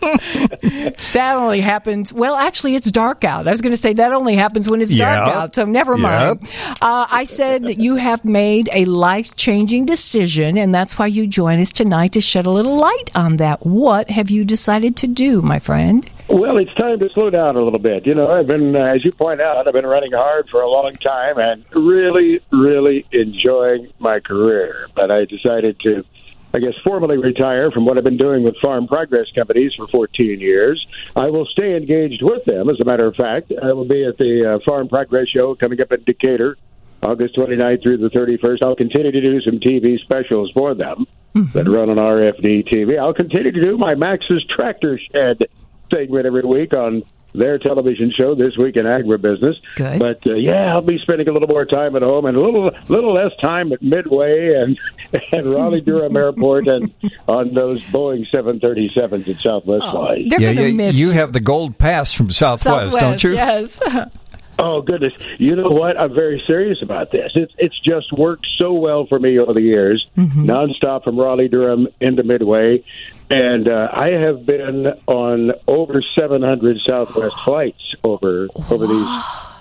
that 0.00 1.34
only 1.36 1.60
happens. 1.60 2.12
Well, 2.12 2.34
actually, 2.36 2.74
it's 2.74 2.90
dark 2.90 3.24
out. 3.24 3.46
I 3.46 3.50
was 3.50 3.60
going 3.60 3.72
to 3.72 3.76
say 3.76 3.92
that 3.94 4.12
only 4.12 4.34
happens 4.34 4.68
when 4.70 4.80
it's 4.80 4.94
dark 4.94 5.26
Yeah. 5.26 5.38
out. 5.42 5.54
So 5.54 5.64
never 5.64 5.96
mind. 5.96 6.40
Uh, 6.80 7.06
I 7.10 7.24
said 7.24 7.66
that 7.66 7.78
you 7.80 7.96
have 7.96 8.24
made 8.24 8.68
a 8.72 8.84
life 8.86 9.36
changing 9.36 9.86
decision, 9.86 10.56
and 10.58 10.74
that's 10.74 10.98
why 10.98 11.06
you 11.06 11.26
join 11.26 11.60
us 11.60 11.70
tonight 11.72 12.12
to 12.12 12.20
shed 12.20 12.46
a 12.46 12.50
little 12.50 12.76
light 12.76 13.10
on 13.14 13.36
that. 13.38 13.64
What 13.66 14.10
have 14.10 14.30
you 14.30 14.44
decided 14.44 14.96
to 14.98 15.06
do, 15.06 15.42
my 15.42 15.58
friend? 15.58 16.08
Well, 16.28 16.58
it's 16.58 16.72
time 16.74 17.00
to 17.00 17.08
slow 17.12 17.28
down 17.30 17.56
a 17.56 17.60
little 17.60 17.80
bit. 17.80 18.06
You 18.06 18.14
know, 18.14 18.30
I've 18.30 18.46
been, 18.46 18.76
uh, 18.76 18.84
as 18.94 19.04
you 19.04 19.10
point 19.10 19.40
out, 19.40 19.66
I've 19.66 19.74
been 19.74 19.84
running 19.86 20.12
hard 20.12 20.48
for 20.48 20.60
a 20.62 20.68
long 20.70 20.92
time 21.04 21.38
and 21.38 21.64
really, 21.74 22.40
really 22.52 23.04
enjoying 23.10 23.92
my 23.98 24.20
career. 24.20 24.86
But 24.94 25.10
I 25.12 25.24
decided 25.24 25.80
to, 25.80 26.04
I 26.52 26.58
guess, 26.58 26.74
formally 26.82 27.16
retire 27.16 27.70
from 27.70 27.84
what 27.84 27.96
I've 27.96 28.04
been 28.04 28.16
doing 28.16 28.42
with 28.42 28.56
Farm 28.62 28.88
Progress 28.88 29.26
Companies 29.34 29.72
for 29.76 29.86
14 29.88 30.40
years. 30.40 30.84
I 31.14 31.30
will 31.30 31.46
stay 31.46 31.76
engaged 31.76 32.22
with 32.22 32.44
them. 32.44 32.68
As 32.68 32.80
a 32.80 32.84
matter 32.84 33.06
of 33.06 33.14
fact, 33.14 33.52
I 33.62 33.72
will 33.72 33.84
be 33.84 34.04
at 34.04 34.18
the 34.18 34.54
uh, 34.54 34.58
Farm 34.66 34.88
Progress 34.88 35.28
Show 35.28 35.54
coming 35.54 35.80
up 35.80 35.92
in 35.92 36.02
Decatur. 36.04 36.56
August 37.02 37.34
29th 37.36 37.82
through 37.82 37.96
the 37.96 38.10
31st. 38.10 38.62
I'll 38.62 38.76
continue 38.76 39.10
to 39.10 39.20
do 39.20 39.40
some 39.40 39.58
TV 39.58 39.98
specials 40.00 40.50
for 40.52 40.74
them 40.74 41.06
that 41.34 41.66
run 41.66 41.88
on 41.88 41.96
RFD 41.96 42.68
TV. 42.68 42.98
I'll 42.98 43.14
continue 43.14 43.52
to 43.52 43.60
do 43.60 43.78
my 43.78 43.94
Max's 43.94 44.44
Tractor 44.54 45.00
Shed 45.10 45.46
segment 45.92 46.26
every 46.26 46.42
week 46.42 46.76
on 46.76 47.02
their 47.34 47.58
television 47.58 48.12
show 48.16 48.34
this 48.34 48.56
week 48.56 48.76
in 48.76 48.84
agribusiness. 48.84 49.54
Good. 49.76 49.98
But 49.98 50.26
uh, 50.26 50.36
yeah, 50.36 50.72
I'll 50.74 50.82
be 50.82 50.98
spending 50.98 51.28
a 51.28 51.32
little 51.32 51.48
more 51.48 51.64
time 51.64 51.96
at 51.96 52.02
home 52.02 52.26
and 52.26 52.36
a 52.36 52.40
little 52.40 52.70
little 52.88 53.14
less 53.14 53.32
time 53.42 53.72
at 53.72 53.82
Midway 53.82 54.54
and 54.54 54.78
and 55.32 55.46
Raleigh 55.46 55.80
Durham 55.80 56.16
Airport 56.16 56.68
and 56.68 56.92
on 57.28 57.54
those 57.54 57.82
Boeing 57.84 58.26
737s 58.32 59.28
at 59.28 59.40
Southwest 59.40 59.90
Flight. 59.90 60.26
They're 60.28 60.40
yeah, 60.40 60.54
going 60.54 60.56
to 60.56 60.70
yeah, 60.70 60.86
miss 60.86 60.96
you 60.96 61.08
you. 61.08 61.12
have 61.12 61.32
the 61.32 61.40
gold 61.40 61.78
pass 61.78 62.12
from 62.12 62.30
Southwest, 62.30 62.94
Southwest, 62.94 62.98
don't 62.98 63.24
you? 63.24 63.34
Yes. 63.34 63.80
Oh 64.62 64.82
goodness! 64.82 65.14
You 65.38 65.56
know 65.56 65.70
what? 65.70 65.98
I'm 65.98 66.14
very 66.14 66.42
serious 66.46 66.82
about 66.82 67.10
this. 67.10 67.32
It's 67.34 67.52
it's 67.56 67.80
just 67.80 68.12
worked 68.12 68.46
so 68.58 68.74
well 68.74 69.06
for 69.06 69.18
me 69.18 69.38
over 69.38 69.54
the 69.54 69.62
years, 69.62 70.06
nonstop 70.18 71.02
from 71.02 71.18
Raleigh 71.18 71.48
Durham 71.48 71.88
into 71.98 72.24
Midway, 72.24 72.84
and 73.30 73.68
uh, 73.68 73.88
I 73.92 74.08
have 74.08 74.44
been 74.44 74.86
on 75.06 75.52
over 75.68 76.02
700 76.18 76.78
Southwest 76.88 77.36
flights 77.44 77.94
over 78.02 78.48
over 78.70 78.86
these 78.86 79.06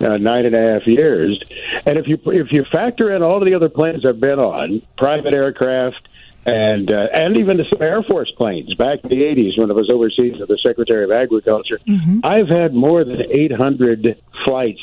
uh, 0.02 0.18
nine 0.18 0.46
and 0.46 0.56
a 0.56 0.74
half 0.74 0.88
years. 0.88 1.40
And 1.86 1.98
if 1.98 2.08
you 2.08 2.18
if 2.26 2.52
you 2.52 2.66
factor 2.72 3.16
in 3.16 3.22
all 3.22 3.38
of 3.38 3.46
the 3.46 3.54
other 3.54 3.70
planes 3.70 4.06
I've 4.06 4.20
been 4.20 4.40
on, 4.40 4.82
private 4.98 5.34
aircraft. 5.34 6.08
And 6.46 6.92
uh, 6.92 7.08
and 7.14 7.36
even 7.36 7.60
some 7.70 7.82
Air 7.82 8.02
Force 8.02 8.32
planes 8.38 8.74
back 8.76 9.00
in 9.04 9.10
the 9.10 9.24
'80s 9.24 9.60
when 9.60 9.70
I 9.70 9.74
was 9.74 9.90
overseas 9.92 10.42
as 10.42 10.48
the 10.48 10.58
Secretary 10.66 11.04
of 11.04 11.12
Agriculture, 11.12 11.80
I've 12.24 12.48
had 12.48 12.74
more 12.74 13.04
than 13.04 13.22
800 13.30 14.20
flights 14.46 14.80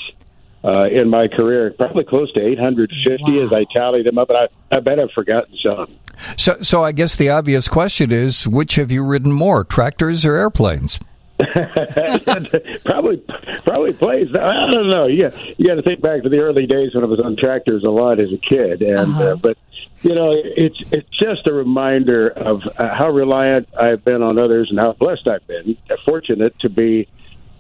uh, 0.62 0.84
in 0.84 1.08
my 1.08 1.28
career, 1.28 1.74
probably 1.76 2.04
close 2.04 2.30
to 2.34 2.42
850 2.46 3.40
as 3.40 3.52
I 3.52 3.64
tally 3.74 4.02
them 4.02 4.18
up, 4.18 4.28
and 4.30 4.38
I, 4.38 4.76
I 4.76 4.80
bet 4.80 5.00
I've 5.00 5.10
forgotten 5.12 5.56
some. 5.64 5.96
So, 6.36 6.60
so 6.62 6.84
I 6.84 6.92
guess 6.92 7.16
the 7.16 7.30
obvious 7.30 7.68
question 7.68 8.12
is, 8.12 8.46
which 8.46 8.76
have 8.76 8.90
you 8.90 9.04
ridden 9.04 9.32
more, 9.32 9.64
tractors 9.64 10.24
or 10.24 10.36
airplanes? 10.36 10.98
probably, 12.84 13.22
probably 13.64 13.92
plays. 13.92 14.28
I 14.34 14.70
don't 14.70 14.88
know. 14.88 15.06
You 15.06 15.30
you 15.58 15.66
got 15.66 15.74
to 15.74 15.82
think 15.82 16.00
back 16.00 16.22
to 16.22 16.30
the 16.30 16.38
early 16.38 16.66
days 16.66 16.94
when 16.94 17.04
I 17.04 17.06
was 17.06 17.20
on 17.20 17.36
tractors 17.36 17.84
a 17.84 17.90
lot 17.90 18.20
as 18.20 18.32
a 18.32 18.38
kid, 18.38 18.80
and 18.80 19.14
uh, 19.14 19.36
but 19.36 19.58
you 20.02 20.14
know, 20.14 20.32
it's 20.34 20.78
it's 20.92 21.08
just 21.18 21.46
a 21.48 21.52
reminder 21.52 22.28
of 22.28 22.62
uh, 22.78 22.94
how 22.94 23.10
reliant 23.10 23.68
I've 23.78 24.04
been 24.04 24.22
on 24.22 24.38
others 24.38 24.70
and 24.70 24.78
how 24.78 24.92
blessed 24.92 25.26
I've 25.28 25.46
been, 25.46 25.76
fortunate 26.06 26.58
to 26.60 26.68
be. 26.68 27.08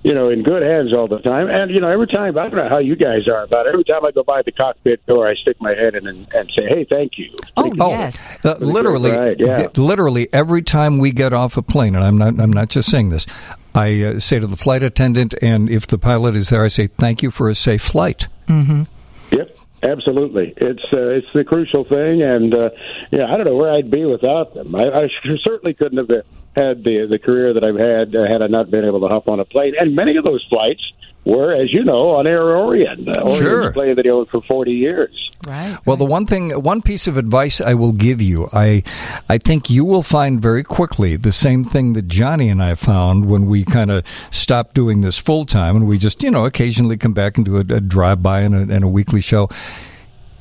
You 0.08 0.14
know, 0.14 0.28
in 0.28 0.44
good 0.44 0.62
hands 0.62 0.94
all 0.94 1.08
the 1.08 1.18
time, 1.18 1.48
and 1.48 1.68
you 1.68 1.80
know, 1.80 1.88
every 1.90 2.06
time 2.06 2.38
I 2.38 2.42
don't 2.48 2.54
know 2.54 2.68
how 2.68 2.78
you 2.78 2.94
guys 2.94 3.26
are 3.26 3.42
about 3.42 3.66
it. 3.66 3.70
Every 3.72 3.82
time 3.82 4.06
I 4.06 4.12
go 4.12 4.22
by 4.22 4.40
the 4.42 4.52
cockpit 4.52 5.04
door, 5.06 5.26
I 5.26 5.34
stick 5.34 5.56
my 5.60 5.74
head 5.74 5.96
in 5.96 6.06
and, 6.06 6.28
and 6.32 6.48
say, 6.56 6.66
"Hey, 6.68 6.86
thank 6.88 7.18
you." 7.18 7.34
Oh, 7.56 7.72
Oh, 7.80 7.90
yes. 7.90 8.28
the- 8.42 8.54
literally, 8.54 9.10
Right, 9.10 9.36
yeah. 9.40 9.54
th- 9.56 9.78
literally 9.78 10.28
every 10.32 10.62
time 10.62 10.98
we 10.98 11.10
get 11.10 11.32
off 11.32 11.56
a 11.56 11.62
plane, 11.62 11.96
and 11.96 12.04
I'm 12.04 12.16
not, 12.18 12.38
I'm 12.40 12.52
not 12.52 12.68
just 12.68 12.88
saying 12.88 13.08
this. 13.08 13.26
I 13.74 14.02
uh, 14.04 14.18
say 14.20 14.38
to 14.38 14.46
the 14.46 14.56
flight 14.56 14.84
attendant, 14.84 15.34
and 15.42 15.68
if 15.68 15.88
the 15.88 15.98
pilot 15.98 16.36
is 16.36 16.50
there, 16.50 16.62
I 16.64 16.68
say, 16.68 16.86
"Thank 16.86 17.24
you 17.24 17.32
for 17.32 17.48
a 17.48 17.54
safe 17.56 17.82
flight." 17.82 18.28
Yep, 19.32 19.58
absolutely. 19.86 20.54
It's 20.56 20.84
uh, 20.92 21.08
it's 21.08 21.26
the 21.34 21.44
crucial 21.44 21.84
thing, 21.84 22.22
and 22.22 22.54
uh, 22.54 22.70
yeah, 23.10 23.26
I 23.26 23.36
don't 23.36 23.46
know 23.46 23.56
where 23.56 23.72
I'd 23.72 23.90
be 23.90 24.04
without 24.04 24.54
them. 24.54 24.74
I, 24.74 24.84
I 24.84 25.08
certainly 25.46 25.74
couldn't 25.74 25.98
have 25.98 26.24
had 26.54 26.84
the 26.84 27.06
the 27.08 27.18
career 27.18 27.54
that 27.54 27.64
I've 27.64 27.78
had 27.78 28.14
uh, 28.14 28.26
had 28.30 28.42
I 28.42 28.46
not 28.46 28.70
been 28.70 28.84
able 28.84 29.00
to 29.00 29.08
hop 29.08 29.28
on 29.28 29.40
a 29.40 29.44
plane. 29.44 29.74
And 29.78 29.94
many 29.94 30.16
of 30.16 30.24
those 30.24 30.44
flights 30.48 30.82
were, 31.26 31.52
as 31.54 31.72
you 31.72 31.84
know, 31.84 32.10
on 32.10 32.26
Air 32.26 32.56
Orion. 32.56 33.06
Uh, 33.08 33.20
Orion's 33.22 33.38
Sure. 33.38 33.68
a 33.68 33.72
plane 33.72 33.96
that 33.96 34.06
I 34.06 34.08
owned 34.10 34.28
for 34.28 34.40
forty 34.48 34.72
years. 34.72 35.10
Right. 35.46 35.76
Well, 35.84 35.96
the 35.96 36.04
one 36.06 36.26
thing, 36.26 36.50
one 36.62 36.82
piece 36.82 37.06
of 37.06 37.16
advice 37.16 37.60
I 37.60 37.74
will 37.74 37.92
give 37.92 38.20
you, 38.20 38.48
I, 38.52 38.82
I 39.28 39.38
think 39.38 39.70
you 39.70 39.84
will 39.84 40.02
find 40.02 40.40
very 40.40 40.64
quickly 40.64 41.14
the 41.16 41.30
same 41.30 41.62
thing 41.62 41.92
that 41.92 42.08
Johnnie 42.08 42.48
and 42.48 42.60
I 42.60 42.74
found 42.74 43.26
when 43.26 43.46
we 43.46 43.64
kind 43.64 43.92
of 43.92 44.04
stopped 44.32 44.74
doing 44.74 45.02
this 45.02 45.20
full 45.20 45.44
time, 45.44 45.76
and 45.76 45.86
we 45.86 45.98
just, 45.98 46.22
you 46.24 46.30
know, 46.32 46.46
occasionally 46.46 46.96
come 46.96 47.12
back 47.12 47.36
and 47.36 47.44
do 47.44 47.56
a, 47.58 47.60
a 47.60 47.80
drive 47.80 48.22
by 48.24 48.40
and 48.40 48.54
a, 48.56 48.74
and 48.74 48.82
a 48.82 48.88
weekly 48.88 49.20
show. 49.20 49.48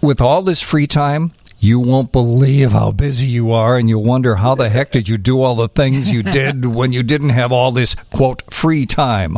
With 0.02 0.22
all 0.22 0.42
this 0.42 0.62
free 0.62 0.88
time, 0.88 1.34
you 1.60 1.80
won't 1.80 2.12
believe 2.12 2.72
how 2.72 2.92
busy 2.92 3.28
you 3.28 3.52
are, 3.52 3.78
and 3.78 3.88
you'll 3.90 4.04
wonder 4.04 4.36
how 4.36 4.56
the 4.56 4.70
heck 4.70 4.92
did 4.92 5.08
you 5.08 5.18
do 5.18 5.42
all 5.42 5.54
the 5.56 5.68
things 5.68 6.12
you 6.12 6.24
did 6.40 6.66
when 6.66 6.92
you 6.94 7.04
didn't 7.04 7.30
have 7.30 7.52
all 7.52 7.72
this 7.72 7.94
quote 7.96 8.42
free 8.52 8.86
time. 8.88 9.38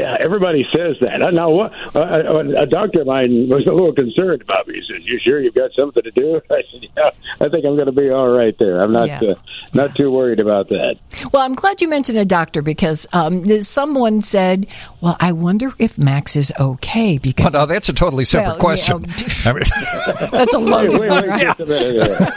Yeah, 0.19 0.23
everybody 0.23 0.65
says 0.75 0.95
that. 1.01 1.21
Uh, 1.21 1.31
Now, 1.31 1.49
what, 1.49 1.71
uh, 1.95 2.43
a 2.59 2.65
doctor 2.65 3.01
of 3.01 3.07
mine 3.07 3.47
was 3.49 3.65
a 3.67 3.71
little 3.71 3.93
concerned 3.93 4.41
about 4.41 4.67
me. 4.67 4.75
He 4.75 4.81
said, 4.87 5.03
"You 5.03 5.19
sure 5.25 5.39
you've 5.39 5.53
got 5.55 5.71
something 5.77 6.03
to 6.03 6.11
do?" 6.11 6.41
I 6.49 6.61
said, 6.71 6.87
"Yeah, 6.97 7.09
I 7.39 7.49
think 7.49 7.65
I'm 7.65 7.75
going 7.75 7.85
to 7.87 7.91
be 7.91 8.09
all 8.09 8.27
right 8.29 8.55
there. 8.59 8.81
I'm 8.81 8.91
not 8.91 9.07
Yeah. 9.07 9.19
uh, 9.31 9.35
not 9.73 9.95
too 9.95 10.11
worried 10.11 10.39
about 10.39 10.69
that." 10.69 10.95
Well, 11.31 11.43
I'm 11.43 11.53
glad 11.53 11.81
you 11.81 11.87
mentioned 11.89 12.17
a 12.17 12.25
doctor 12.25 12.61
because 12.61 13.07
um, 13.13 13.45
someone 13.61 14.21
said, 14.21 14.67
"Well, 15.01 15.17
I 15.19 15.31
wonder 15.31 15.73
if 15.79 15.97
Max 15.97 16.35
is 16.35 16.51
okay 16.59 17.17
because 17.17 17.45
But 17.51 17.53
now 17.53 17.65
that's 17.65 17.89
a 17.89 17.93
totally 17.93 18.25
separate 18.25 18.51
Well, 18.53 18.59
question. 18.59 19.05
I 19.45 19.53
mean- 19.53 19.63
that's 20.31 20.53
a 20.53 20.59
Wait, 20.59 20.67
loaded 20.69 20.99
wait, 20.99 21.09
one, 21.09 21.21
wait, 21.21 21.27
right?" 21.29 21.41
just 21.41 21.59
a 21.59 21.65
minute 21.65 22.07
here. 22.07 22.27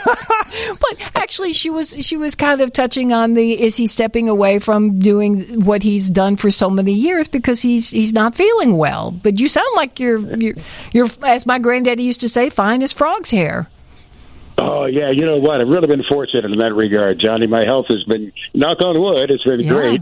but 0.79 1.11
actually, 1.15 1.53
she 1.53 1.69
was 1.69 1.95
she 2.05 2.17
was 2.17 2.35
kind 2.35 2.61
of 2.61 2.71
touching 2.73 3.11
on 3.13 3.33
the 3.33 3.61
is 3.61 3.75
he 3.77 3.87
stepping 3.87 4.29
away 4.29 4.59
from 4.59 4.99
doing 4.99 5.41
what 5.65 5.83
he's 5.83 6.09
done 6.09 6.35
for 6.35 6.49
so 6.51 6.69
many 6.69 6.93
years 6.93 7.27
because 7.27 7.61
he's 7.65 7.89
he's 7.89 8.13
not 8.13 8.33
feeling 8.35 8.77
well. 8.77 9.11
But 9.11 9.39
you 9.41 9.49
sound 9.49 9.67
like 9.75 9.99
you're 9.99 10.19
you're, 10.37 10.55
you're 10.93 11.07
as 11.25 11.45
my 11.45 11.59
granddaddy 11.59 12.03
used 12.03 12.21
to 12.21 12.29
say, 12.29 12.49
fine 12.49 12.81
as 12.81 12.93
frog's 12.93 13.31
hair. 13.31 13.67
Oh 14.57 14.85
yeah, 14.85 15.11
you 15.11 15.25
know 15.25 15.35
what? 15.35 15.59
I've 15.59 15.67
really 15.67 15.87
been 15.87 16.03
fortunate 16.09 16.45
in 16.45 16.57
that 16.59 16.73
regard, 16.73 17.19
Johnnie. 17.19 17.47
My 17.47 17.65
health 17.65 17.87
has 17.89 18.03
been 18.05 18.31
knock 18.53 18.81
on 18.81 18.97
wood. 19.01 19.29
It's 19.29 19.43
been 19.43 19.59
Yeah. 19.59 19.69
great, 19.69 20.01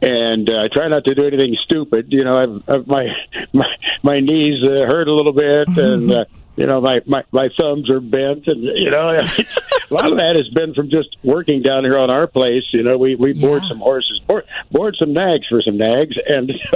and 0.00 0.50
uh, 0.50 0.62
I 0.64 0.68
try 0.74 0.88
not 0.88 1.04
to 1.04 1.14
do 1.14 1.24
anything 1.24 1.56
stupid. 1.62 2.06
You 2.08 2.24
know, 2.24 2.36
I've, 2.36 2.62
I've 2.68 2.86
my 2.88 3.06
my 3.52 3.66
my 4.02 4.18
knees 4.18 4.60
uh, 4.64 4.86
hurt 4.90 5.06
a 5.06 5.14
little 5.14 5.32
bit, 5.32 5.68
and 5.78 6.12
uh, 6.12 6.24
you 6.56 6.66
know 6.66 6.80
my, 6.80 7.00
my 7.06 7.22
my 7.32 7.48
thumbs 7.58 7.88
are 7.90 8.00
bent, 8.00 8.46
and 8.46 8.62
you 8.62 8.90
know 8.90 9.08
a 9.10 9.94
lot 9.94 10.10
of 10.10 10.16
that 10.18 10.34
has 10.36 10.48
been 10.54 10.74
from 10.74 10.90
just 10.90 11.16
working 11.22 11.62
down 11.62 11.84
here 11.84 11.98
on 11.98 12.10
our 12.10 12.26
place. 12.26 12.64
You 12.72 12.82
know, 12.82 12.98
we 12.98 13.14
we 13.14 13.32
board 13.32 13.62
some 13.68 13.78
horses, 13.78 14.20
board, 14.26 14.44
board 14.70 14.96
some 14.98 15.12
nags 15.12 15.46
for 15.48 15.62
some 15.62 15.76
nags, 15.78 16.16
and 16.28 16.50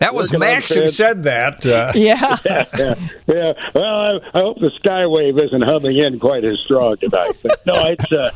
That 0.00 0.10
was 0.12 0.32
Max 0.36 0.72
who 0.74 0.88
said 0.88 1.22
that. 1.24 1.64
Uh, 1.66 1.92
Yeah. 1.96 2.36
yeah, 2.44 2.94
yeah. 3.26 3.52
Well, 3.74 3.84
I, 3.84 4.18
I 4.34 4.38
hope 4.40 4.58
the 4.60 4.70
Skywave 4.82 5.42
isn't 5.44 5.62
humming 5.62 5.96
in 5.96 6.18
quite 6.20 6.44
as 6.44 6.60
strong 6.60 6.96
tonight. 6.98 7.38
But 7.42 7.64
no, 7.66 7.86
it's 7.86 8.12
uh, 8.12 8.30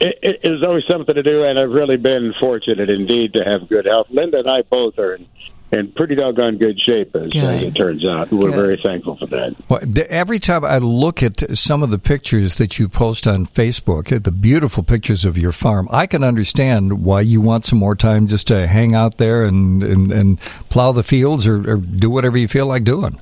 it, 0.00 0.18
it 0.22 0.40
is 0.44 0.62
always 0.62 0.84
something 0.90 1.14
to 1.14 1.22
do, 1.22 1.44
and 1.44 1.58
I've 1.58 1.70
really 1.70 1.96
been 1.96 2.34
fortunate 2.40 2.90
indeed 2.90 3.34
to 3.34 3.44
have 3.44 3.68
good 3.68 3.86
health. 3.86 4.08
Linda 4.10 4.38
and 4.38 4.50
I 4.50 4.62
both 4.62 4.98
are 4.98 5.14
in, 5.14 5.26
in 5.72 5.92
pretty 5.92 6.14
doggone 6.16 6.58
good 6.58 6.78
shape, 6.80 7.14
as 7.14 7.30
Good. 7.30 7.62
it 7.62 7.74
turns 7.76 8.06
out. 8.06 8.32
We're 8.32 8.50
Good. 8.50 8.54
very 8.54 8.80
thankful 8.84 9.16
for 9.16 9.26
that. 9.26 9.54
Well, 9.68 9.80
the- 9.82 10.10
every 10.10 10.38
time 10.38 10.64
I 10.64 10.78
look 10.78 11.22
at 11.22 11.56
some 11.56 11.82
of 11.82 11.90
the 11.90 11.98
pictures 11.98 12.56
that 12.56 12.78
you 12.78 12.88
post 12.88 13.26
on 13.26 13.46
Facebook, 13.46 14.12
uh, 14.14 14.18
the 14.18 14.32
beautiful 14.32 14.82
pictures 14.82 15.24
of 15.24 15.38
your 15.38 15.52
farm, 15.52 15.88
I 15.92 16.06
can 16.06 16.24
understand 16.24 17.04
why 17.04 17.20
you 17.20 17.40
want 17.40 17.64
some 17.64 17.78
more 17.78 17.94
time 17.94 18.26
just 18.26 18.48
to 18.48 18.66
hang 18.66 18.94
out 18.94 19.18
there 19.18 19.44
and, 19.44 19.82
and, 19.82 20.10
and 20.12 20.40
plow 20.70 20.92
the 20.92 21.02
fields 21.04 21.46
or, 21.46 21.56
or 21.70 21.76
do 21.76 22.10
whatever 22.10 22.36
you 22.38 22.48
feel 22.48 22.66
like 22.66 22.84
doing. 22.84 23.20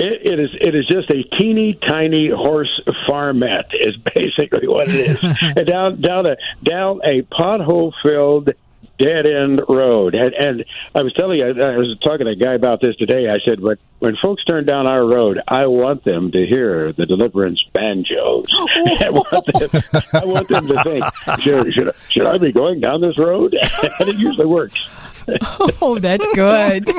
It, 0.00 0.32
it 0.32 0.38
is 0.38 0.50
it 0.60 0.76
is 0.76 0.86
just 0.86 1.10
a 1.10 1.24
teeny 1.36 1.74
tiny 1.74 2.28
horse 2.30 2.70
farmette 3.08 3.74
is 3.74 3.96
basically 4.14 4.68
what 4.68 4.86
it 4.88 4.94
is. 4.94 5.20
Down 5.66 6.00
down 6.00 6.24
a 6.26 6.36
down 6.62 7.00
a 7.04 7.22
pothole 7.22 7.92
filled 8.04 8.50
dead 8.98 9.26
end 9.26 9.62
road. 9.68 10.14
And, 10.14 10.34
and 10.34 10.64
I 10.94 11.02
was 11.02 11.12
telling 11.14 11.38
you, 11.38 11.46
I 11.46 11.76
was 11.76 11.96
talking 12.02 12.26
to 12.26 12.32
a 12.32 12.36
guy 12.36 12.54
about 12.54 12.80
this 12.80 12.96
today. 12.96 13.28
I 13.28 13.38
said, 13.46 13.60
when 13.60 13.76
when 14.00 14.16
folks 14.22 14.44
turn 14.44 14.64
down 14.64 14.86
our 14.86 15.04
road, 15.04 15.40
I 15.48 15.66
want 15.66 16.04
them 16.04 16.30
to 16.30 16.46
hear 16.46 16.92
the 16.92 17.06
Deliverance 17.06 17.62
banjos. 17.72 18.46
I, 18.52 19.10
want 19.10 19.46
them, 19.46 19.82
I 20.12 20.24
want 20.24 20.48
them 20.48 20.68
to 20.68 20.84
think, 20.84 21.04
should, 21.40 21.74
should, 21.74 21.92
should 22.08 22.26
I 22.26 22.38
be 22.38 22.52
going 22.52 22.80
down 22.80 23.00
this 23.00 23.18
road? 23.18 23.56
and 24.00 24.08
it 24.08 24.16
usually 24.16 24.46
works. 24.46 24.86
Oh, 25.82 25.98
that's 25.98 26.26
good. 26.34 26.90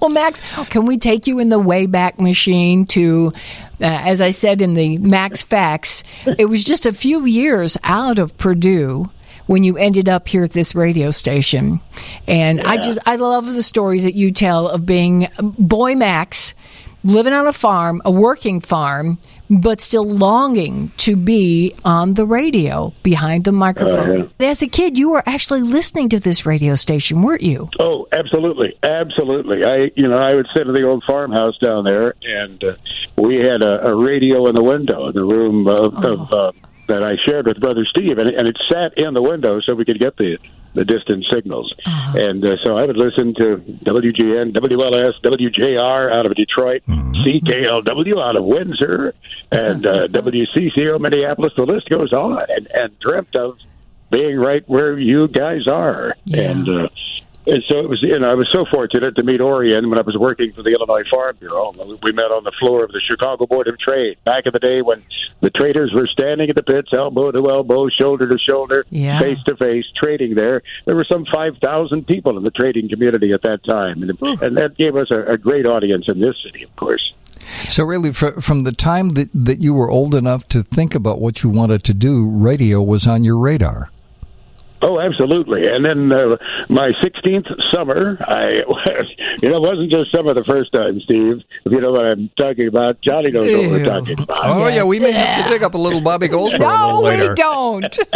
well, 0.00 0.08
Max, 0.08 0.40
can 0.70 0.86
we 0.86 0.96
take 0.96 1.26
you 1.26 1.40
in 1.40 1.50
the 1.50 1.60
Wayback 1.60 2.18
Machine 2.18 2.86
to, 2.86 3.34
uh, 3.82 3.84
as 3.84 4.22
I 4.22 4.30
said 4.30 4.62
in 4.62 4.72
the 4.72 4.96
Max 4.96 5.42
Facts, 5.42 6.04
it 6.38 6.46
was 6.46 6.64
just 6.64 6.86
a 6.86 6.92
few 6.94 7.26
years 7.26 7.76
out 7.84 8.18
of 8.18 8.38
Purdue 8.38 9.10
when 9.46 9.64
you 9.64 9.76
ended 9.76 10.08
up 10.08 10.28
here 10.28 10.44
at 10.44 10.52
this 10.52 10.74
radio 10.74 11.10
station. 11.10 11.80
And 12.26 12.60
I 12.60 12.76
just, 12.78 12.98
I 13.06 13.16
love 13.16 13.46
the 13.46 13.62
stories 13.62 14.04
that 14.04 14.14
you 14.14 14.32
tell 14.32 14.68
of 14.68 14.86
being 14.86 15.28
boy 15.40 15.94
Max, 15.94 16.54
living 17.02 17.32
on 17.32 17.46
a 17.46 17.52
farm, 17.52 18.00
a 18.04 18.10
working 18.10 18.60
farm, 18.60 19.18
but 19.50 19.80
still 19.80 20.08
longing 20.08 20.90
to 20.96 21.16
be 21.16 21.74
on 21.84 22.14
the 22.14 22.24
radio 22.24 22.94
behind 23.02 23.44
the 23.44 23.52
microphone. 23.52 24.30
As 24.40 24.62
a 24.62 24.66
kid, 24.66 24.96
you 24.96 25.10
were 25.10 25.22
actually 25.26 25.60
listening 25.60 26.08
to 26.08 26.18
this 26.18 26.46
radio 26.46 26.74
station, 26.76 27.20
weren't 27.22 27.42
you? 27.42 27.68
Oh, 27.78 28.08
absolutely, 28.10 28.74
absolutely. 28.82 29.64
I, 29.64 29.90
you 29.96 30.08
know, 30.08 30.16
I 30.16 30.34
would 30.34 30.46
sit 30.56 30.66
in 30.66 30.72
the 30.72 30.84
old 30.84 31.04
farmhouse 31.06 31.58
down 31.58 31.84
there, 31.84 32.14
and 32.22 32.64
uh, 32.64 32.74
we 33.16 33.36
had 33.36 33.62
a, 33.62 33.88
a 33.88 33.94
radio 33.94 34.48
in 34.48 34.54
the 34.54 34.62
window 34.62 35.08
in 35.08 35.14
the 35.14 35.24
room 35.24 35.68
of, 35.68 35.94
of 36.02 36.32
uh, 36.32 36.52
that 36.88 37.02
I 37.02 37.14
shared 37.24 37.46
with 37.46 37.60
Brother 37.60 37.84
Steve, 37.88 38.18
and, 38.18 38.28
and 38.28 38.48
it 38.48 38.56
sat 38.70 38.94
in 38.96 39.14
the 39.14 39.22
window 39.22 39.60
so 39.60 39.74
we 39.74 39.84
could 39.84 40.00
get 40.00 40.16
the 40.16 40.38
the 40.74 40.84
distant 40.84 41.24
signals. 41.32 41.72
And 41.86 42.44
uh, 42.44 42.56
so 42.64 42.76
I 42.76 42.84
would 42.84 42.96
listen 42.96 43.32
to 43.34 43.62
WGN, 43.84 44.52
WLS, 44.56 45.12
WJR 45.22 46.16
out 46.16 46.26
of 46.26 46.34
Detroit, 46.34 46.82
CKLW 46.88 48.20
out 48.20 48.36
of 48.36 48.44
Windsor, 48.44 49.14
and 49.52 49.86
uh, 49.86 50.08
WCCO 50.08 51.00
Minneapolis. 51.00 51.52
The 51.56 51.62
list 51.62 51.88
goes 51.88 52.12
on, 52.12 52.44
and, 52.48 52.68
and 52.74 52.98
dreamt 52.98 53.36
of 53.36 53.56
being 54.10 54.36
right 54.36 54.68
where 54.68 54.98
you 54.98 55.28
guys 55.28 55.68
are. 55.68 56.16
Yeah. 56.24 56.50
And 56.50 56.68
uh, 56.68 56.88
and 57.46 57.62
so 57.68 57.78
it 57.78 57.88
was, 57.88 58.02
you 58.02 58.18
know, 58.18 58.30
I 58.30 58.34
was 58.34 58.48
so 58.52 58.64
fortunate 58.72 59.16
to 59.16 59.22
meet 59.22 59.40
Orion 59.40 59.90
when 59.90 59.98
I 59.98 60.02
was 60.02 60.16
working 60.16 60.52
for 60.52 60.62
the 60.62 60.72
Illinois 60.72 61.04
Farm 61.10 61.36
Bureau. 61.38 61.72
We 62.02 62.12
met 62.12 62.30
on 62.30 62.44
the 62.44 62.52
floor 62.60 62.84
of 62.84 62.90
the 62.92 63.00
Chicago 63.06 63.46
Board 63.46 63.68
of 63.68 63.78
Trade 63.78 64.16
back 64.24 64.46
in 64.46 64.52
the 64.52 64.58
day 64.58 64.82
when 64.82 65.02
the 65.40 65.50
traders 65.50 65.92
were 65.94 66.06
standing 66.06 66.48
at 66.48 66.56
the 66.56 66.62
pits, 66.62 66.88
elbow 66.92 67.30
to 67.32 67.50
elbow, 67.50 67.88
shoulder 67.88 68.28
to 68.28 68.38
shoulder, 68.38 68.84
Yeah. 68.90 69.18
face 69.20 69.38
to 69.46 69.56
face, 69.56 69.84
trading 70.02 70.34
there. 70.34 70.62
There 70.86 70.96
were 70.96 71.04
some 71.04 71.24
5,000 71.32 72.06
people 72.06 72.36
in 72.38 72.44
the 72.44 72.50
trading 72.50 72.88
community 72.88 73.32
at 73.32 73.42
that 73.42 73.62
time. 73.64 74.02
And, 74.02 74.10
and 74.42 74.56
that 74.56 74.76
gave 74.78 74.96
us 74.96 75.10
a, 75.10 75.32
a 75.32 75.36
great 75.38 75.66
audience 75.66 76.06
in 76.08 76.20
this 76.20 76.36
city, 76.44 76.62
of 76.64 76.74
course. 76.76 77.12
So, 77.68 77.84
really, 77.84 78.12
fr- 78.12 78.40
from 78.40 78.64
the 78.64 78.72
time 78.72 79.10
that, 79.10 79.28
that 79.34 79.60
you 79.60 79.74
were 79.74 79.90
old 79.90 80.14
enough 80.14 80.48
to 80.48 80.62
think 80.62 80.94
about 80.94 81.20
what 81.20 81.42
you 81.42 81.50
wanted 81.50 81.84
to 81.84 81.94
do, 81.94 82.26
radio 82.28 82.80
was 82.82 83.06
on 83.06 83.22
your 83.22 83.36
radar. 83.36 83.90
Oh, 84.86 85.00
absolutely. 85.00 85.66
And 85.66 85.82
then 85.82 86.12
uh, 86.12 86.36
my 86.68 86.90
16th 87.02 87.48
summer, 87.72 88.18
I, 88.20 88.50
you 89.42 89.48
know, 89.48 89.56
it 89.56 89.60
wasn't 89.62 89.90
just 89.90 90.12
summer 90.12 90.34
the 90.34 90.44
first 90.44 90.72
time, 90.74 91.00
Steve. 91.00 91.40
If 91.64 91.72
you 91.72 91.80
know 91.80 91.92
what 91.92 92.04
I'm 92.04 92.30
talking 92.38 92.68
about, 92.68 93.00
Johnnie 93.00 93.30
knows 93.30 93.50
what 93.50 93.70
we're 93.70 93.84
talking 93.84 94.20
about. 94.20 94.38
Oh, 94.44 94.68
yeah, 94.68 94.84
we 94.84 95.00
may 95.00 95.12
have 95.12 95.44
to 95.44 95.48
dig 95.50 95.62
up 95.62 95.72
a 95.74 95.78
little 95.78 96.00
Bobby 96.02 96.28
Goldsboro 96.28 96.68
a 96.68 96.72
No, 96.92 97.00
later. 97.00 97.30
we 97.30 97.34
don't. 97.34 97.98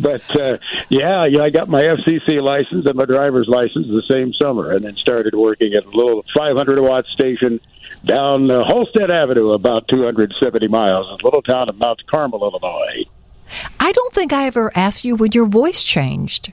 But 0.00 0.36
uh, 0.36 0.58
yeah, 0.90 1.26
yeah, 1.26 1.42
I 1.42 1.50
got 1.50 1.68
my 1.68 1.82
FCC 1.82 2.40
license 2.40 2.86
and 2.86 2.94
my 2.94 3.04
driver's 3.04 3.48
license 3.48 3.88
the 3.88 4.04
same 4.08 4.32
summer, 4.32 4.70
and 4.70 4.84
then 4.84 4.94
started 4.96 5.34
working 5.34 5.74
at 5.74 5.84
a 5.84 5.90
little 5.90 6.22
500 6.36 6.80
watt 6.80 7.04
station 7.06 7.58
down 8.04 8.48
uh, 8.48 8.62
Holstead 8.64 9.10
Avenue, 9.10 9.50
about 9.50 9.88
270 9.88 10.68
miles, 10.68 11.06
in 11.08 11.14
a 11.20 11.24
little 11.24 11.42
town 11.42 11.68
of 11.68 11.76
Mount 11.76 12.00
Carmel, 12.08 12.40
Illinois. 12.42 13.04
I 13.80 13.92
don't 13.92 14.12
think 14.12 14.32
I 14.32 14.46
ever 14.46 14.70
asked 14.74 15.04
you 15.04 15.16
when 15.16 15.32
your 15.32 15.46
voice 15.46 15.82
changed. 15.82 16.52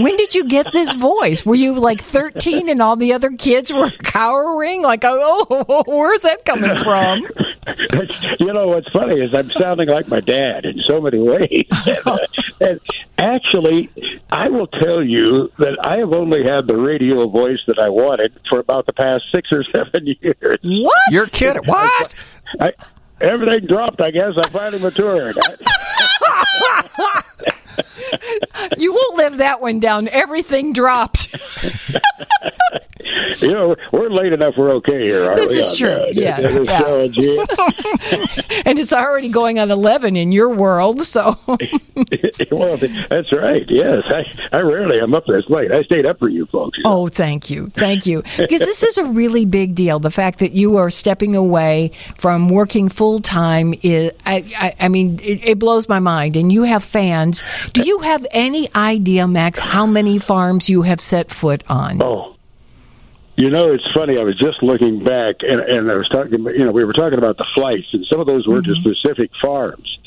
When 0.00 0.16
did 0.16 0.34
you 0.34 0.44
get 0.44 0.72
this 0.72 0.92
voice? 0.94 1.44
Were 1.46 1.54
you 1.54 1.74
like 1.74 2.00
13 2.00 2.68
and 2.68 2.80
all 2.80 2.96
the 2.96 3.12
other 3.12 3.30
kids 3.30 3.72
were 3.72 3.90
cowering? 3.90 4.82
Like, 4.82 5.02
oh, 5.04 5.84
where's 5.86 6.22
that 6.22 6.44
coming 6.44 6.74
from? 6.76 7.26
you 8.40 8.52
know 8.52 8.68
what's 8.68 8.88
funny 8.90 9.20
is 9.20 9.34
I'm 9.34 9.50
sounding 9.50 9.88
like 9.88 10.08
my 10.08 10.20
dad 10.20 10.64
in 10.64 10.80
so 10.86 11.00
many 11.00 11.18
ways. 11.18 11.66
and, 11.86 12.06
uh, 12.06 12.18
and 12.60 12.80
actually, 13.18 13.90
I 14.30 14.48
will 14.48 14.66
tell 14.66 15.02
you 15.04 15.52
that 15.58 15.78
I 15.84 15.98
have 15.98 16.12
only 16.12 16.42
had 16.44 16.66
the 16.66 16.76
radio 16.76 17.28
voice 17.28 17.60
that 17.66 17.78
I 17.78 17.88
wanted 17.88 18.32
for 18.48 18.58
about 18.58 18.86
the 18.86 18.92
past 18.92 19.24
six 19.32 19.52
or 19.52 19.64
seven 19.64 20.06
years. 20.20 20.58
What? 20.62 21.02
You're 21.10 21.26
kidding. 21.26 21.62
What? 21.66 22.14
I, 22.60 22.72
everything 23.22 23.66
dropped. 23.66 24.00
I 24.00 24.10
guess 24.10 24.32
I 24.36 24.48
finally 24.48 24.82
matured. 24.82 25.36
You 28.78 28.92
won't 28.92 29.16
live 29.16 29.36
that 29.38 29.60
one 29.60 29.80
down. 29.80 30.08
Everything 30.08 30.72
dropped. 30.72 31.34
you 33.40 33.52
know, 33.52 33.76
we're 33.92 34.10
late 34.10 34.32
enough. 34.32 34.54
We're 34.56 34.72
okay 34.76 35.04
here. 35.04 35.24
Aren't 35.26 35.36
This 35.36 35.50
we, 35.50 35.58
is 35.58 35.76
true. 35.78 35.88
that? 35.88 36.14
Yes, 36.14 36.40
yeah. 37.16 38.62
and 38.66 38.78
it's 38.78 38.92
already 38.92 39.28
going 39.28 39.58
on 39.58 39.70
11 39.70 40.16
in 40.16 40.32
your 40.32 40.50
world. 40.50 41.02
So, 41.02 41.38
well, 41.46 42.76
that's 42.76 43.32
right. 43.32 43.64
Yes, 43.68 44.04
I, 44.06 44.24
I 44.56 44.60
rarely 44.60 45.00
am 45.00 45.14
up 45.14 45.26
this 45.26 45.44
late. 45.48 45.72
I 45.72 45.82
stayed 45.82 46.06
up 46.06 46.18
for 46.18 46.28
you 46.28 46.46
folks. 46.46 46.78
oh, 46.84 47.08
thank 47.08 47.50
you. 47.50 47.68
Thank 47.70 48.06
you. 48.06 48.22
Because 48.22 48.60
this 48.60 48.82
is 48.82 48.98
a 48.98 49.04
really 49.04 49.44
big 49.44 49.74
deal. 49.74 49.98
The 49.98 50.10
fact 50.10 50.38
that 50.40 50.52
you 50.52 50.76
are 50.76 50.90
stepping 50.90 51.34
away 51.36 51.92
from 52.18 52.48
working 52.48 52.88
full 52.88 53.20
time 53.20 53.74
is, 53.82 54.12
I, 54.26 54.44
I, 54.56 54.74
I 54.86 54.88
mean, 54.88 55.18
it, 55.22 55.44
it 55.44 55.58
blows 55.58 55.88
my 55.88 55.98
mind. 55.98 56.36
And 56.36 56.52
you 56.52 56.62
have 56.64 56.84
fans. 56.84 57.42
Do 57.72 57.82
you 57.82 58.00
have 58.00 58.26
any 58.32 58.68
idea, 58.74 59.26
Max, 59.28 59.58
how 59.60 59.86
many 59.86 60.18
farms 60.18 60.68
you 60.68 60.82
have 60.82 61.00
set 61.00 61.30
foot 61.30 61.62
on? 61.68 62.02
Oh, 62.02 62.36
You 63.36 63.48
know, 63.50 63.72
it's 63.72 63.90
funny. 63.94 64.18
I 64.18 64.24
was 64.24 64.38
just 64.38 64.62
looking 64.62 65.02
back, 65.04 65.36
and, 65.40 65.60
and 65.60 65.90
I 65.90 65.94
was 65.94 66.08
talking. 66.08 66.44
You 66.44 66.66
know, 66.66 66.72
we 66.72 66.84
were 66.84 66.92
talking 66.92 67.18
about 67.18 67.38
the 67.38 67.46
flights, 67.54 67.88
and 67.92 68.04
some 68.10 68.20
of 68.20 68.26
those 68.26 68.46
were 68.46 68.60
to 68.60 68.74
specific 68.74 69.30
farms. 69.42 69.98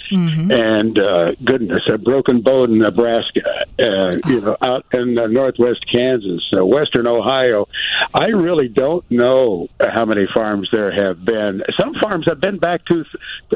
And 0.52 1.02
uh, 1.02 1.32
goodness, 1.44 1.82
a 1.92 1.98
Broken 1.98 2.42
Bow 2.42 2.66
in 2.66 2.78
Nebraska, 2.78 3.42
uh, 3.80 4.12
you 4.28 4.42
know, 4.42 4.56
out 4.62 4.86
in 4.94 5.18
uh, 5.18 5.26
northwest 5.26 5.84
Kansas, 5.92 6.44
uh, 6.56 6.64
western 6.64 7.08
Ohio. 7.08 7.68
I 8.14 8.26
really 8.26 8.68
don't 8.68 9.04
know 9.10 9.68
how 9.80 10.06
many 10.06 10.28
farms 10.34 10.70
there 10.72 10.92
have 10.92 11.26
been. 11.26 11.64
Some 11.80 11.96
farms 12.00 12.26
have 12.28 12.40
been 12.40 12.60
back 12.60 12.86
to 12.86 13.04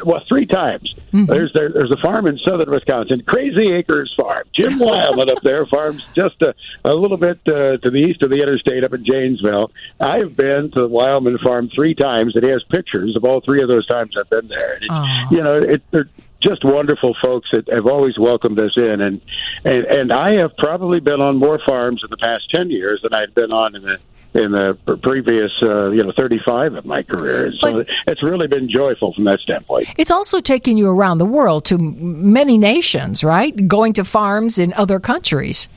well 0.04 0.24
three 0.28 0.48
times. 0.48 0.92
There's 1.28 1.52
there, 1.54 1.70
there's 1.72 1.92
a 1.92 2.02
farm 2.02 2.26
in 2.26 2.40
southern 2.48 2.72
Wisconsin, 2.72 3.22
Crazy 3.28 3.72
Acres 3.72 4.12
Farm. 4.20 4.46
Jim 4.60 4.80
Wildman 4.80 5.30
up 5.30 5.44
there 5.44 5.68
farms 5.68 6.04
just 6.16 6.42
a, 6.42 6.56
a 6.84 6.94
little 6.94 7.18
bit 7.18 7.40
uh, 7.48 7.78
to 7.78 7.92
the 7.92 8.08
east 8.10 8.24
of 8.24 8.32
the 8.32 8.42
interstate 8.42 8.84
up 8.84 8.94
in 8.94 9.06
Janesville. 9.06 9.59
I've 10.00 10.36
been 10.36 10.72
to 10.72 10.82
the 10.82 10.88
Wildman 10.88 11.38
farm 11.44 11.70
three 11.74 11.94
times, 11.96 12.36
and 12.36 12.44
he 12.44 12.50
has 12.52 12.64
pictures 12.70 13.16
of 13.16 13.24
all 13.26 13.42
three 13.42 13.62
of 13.62 13.68
those 13.68 13.86
times 13.88 14.16
I've 14.20 14.30
been 14.30 14.48
there. 14.48 14.74
And 14.76 14.84
it, 14.84 14.90
Oh. 14.92 15.06
You 15.32 15.44
know, 15.44 15.56
it, 15.74 15.82
they're 15.92 16.10
just 16.42 16.64
wonderful 16.64 17.16
folks 17.24 17.50
that 17.52 17.68
have 17.70 17.86
always 17.86 18.18
welcomed 18.18 18.60
us 18.60 18.72
in, 18.78 19.02
and 19.02 19.22
and 19.66 19.86
and 19.86 20.14
I 20.14 20.34
have 20.42 20.56
probably 20.58 21.00
been 21.02 21.20
on 21.22 21.38
more 21.38 21.60
farms 21.68 22.02
in 22.04 22.10
the 22.10 22.18
past 22.18 22.50
ten 22.50 22.70
years 22.70 23.02
than 23.04 23.14
I've 23.14 23.36
been 23.36 23.52
on 23.52 23.76
in 23.76 23.82
the 23.82 23.98
in 24.36 24.52
the 24.52 24.78
previous 25.02 25.52
uh, 25.64 25.90
you 25.90 26.04
know 26.04 26.14
35 26.18 26.76
of 26.76 26.86
my 26.86 27.02
career. 27.04 27.52
So 27.60 27.74
But- 27.74 27.88
it's 28.08 28.22
really 28.24 28.48
been 28.48 28.70
joyful 28.70 29.12
from 29.14 29.24
that 29.26 29.40
standpoint. 29.40 29.88
It's 29.98 30.12
also 30.12 30.40
taking 30.40 30.78
you 30.78 30.88
around 30.88 31.18
the 31.18 31.26
world 31.26 31.66
to 31.66 31.78
many 31.80 32.58
nations, 32.58 33.24
right? 33.24 33.68
Going 33.68 33.92
to 33.94 34.04
farms 34.06 34.58
in 34.60 34.72
other 34.74 35.00
countries. 35.00 35.68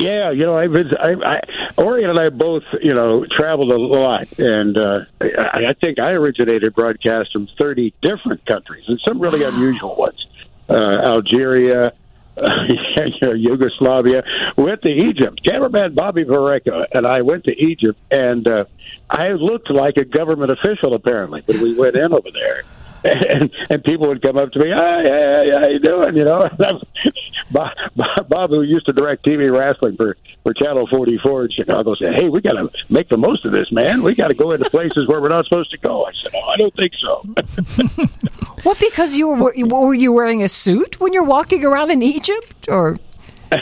Yeah, 0.00 0.30
you 0.30 0.46
know, 0.46 0.56
I, 0.56 0.66
vis- 0.66 0.96
I, 0.98 1.10
I 1.12 1.40
Orion 1.78 2.08
and 2.08 2.18
I 2.18 2.30
both, 2.30 2.62
you 2.80 2.94
know, 2.94 3.26
traveled 3.30 3.70
a 3.70 3.76
lot, 3.76 4.28
and 4.38 4.76
uh, 4.78 5.00
I, 5.20 5.66
I 5.68 5.72
think 5.74 5.98
I 5.98 6.12
originated 6.12 6.74
broadcasts 6.74 7.32
from 7.32 7.48
thirty 7.60 7.92
different 8.00 8.46
countries, 8.46 8.84
and 8.88 8.98
some 9.06 9.20
really 9.20 9.44
unusual 9.44 9.96
ones. 9.96 10.26
Uh, 10.70 10.74
Algeria, 10.74 11.92
uh, 12.36 12.42
you 13.04 13.12
know, 13.20 13.32
Yugoslavia. 13.32 14.22
Went 14.56 14.80
to 14.82 14.90
Egypt. 14.90 15.40
Cameraman 15.44 15.94
Bobby 15.94 16.24
Vareca 16.24 16.86
and 16.92 17.06
I 17.06 17.20
went 17.20 17.44
to 17.44 17.52
Egypt, 17.52 17.98
and 18.10 18.48
uh, 18.48 18.64
I 19.10 19.32
looked 19.32 19.70
like 19.70 19.98
a 19.98 20.04
government 20.04 20.50
official 20.50 20.94
apparently 20.94 21.42
when 21.44 21.60
we 21.60 21.78
went 21.78 21.96
in 21.96 22.12
over 22.12 22.28
there. 22.32 22.62
And, 23.02 23.50
and 23.70 23.82
people 23.84 24.08
would 24.08 24.20
come 24.20 24.36
up 24.36 24.52
to 24.52 24.58
me, 24.58 24.66
hi, 24.70 25.02
hey, 25.02 25.50
how 25.58 25.66
you 25.68 25.78
doing? 25.78 26.16
You 26.16 26.24
know, 26.24 26.48
Bob, 27.50 27.70
Bob, 27.96 28.28
Bob, 28.28 28.50
who 28.50 28.62
used 28.62 28.86
to 28.86 28.92
direct 28.92 29.24
TV 29.24 29.50
wrestling 29.50 29.96
for 29.96 30.16
for 30.42 30.54
Channel 30.54 30.86
44 30.90 31.44
in 31.44 31.50
Chicago, 31.50 31.94
said, 31.96 32.14
"Hey, 32.14 32.28
we 32.28 32.40
got 32.40 32.52
to 32.52 32.70
make 32.88 33.08
the 33.08 33.16
most 33.16 33.44
of 33.44 33.52
this, 33.52 33.70
man. 33.72 34.02
We 34.02 34.14
got 34.14 34.28
to 34.28 34.34
go 34.34 34.52
into 34.52 34.68
places 34.70 35.06
where 35.08 35.20
we're 35.20 35.28
not 35.28 35.44
supposed 35.46 35.70
to 35.72 35.78
go." 35.78 36.04
I 36.04 36.12
said, 36.22 36.32
"No, 36.32 36.40
I 36.40 36.56
don't 36.56 36.74
think 36.76 36.92
so." 37.00 38.06
What? 38.62 38.78
Because 38.78 39.16
you 39.16 39.28
were 39.28 39.52
were 39.56 39.94
you 39.94 40.12
wearing 40.12 40.42
a 40.42 40.48
suit 40.48 41.00
when 41.00 41.12
you're 41.14 41.24
walking 41.24 41.64
around 41.64 41.90
in 41.90 42.02
Egypt, 42.02 42.68
or 42.68 42.96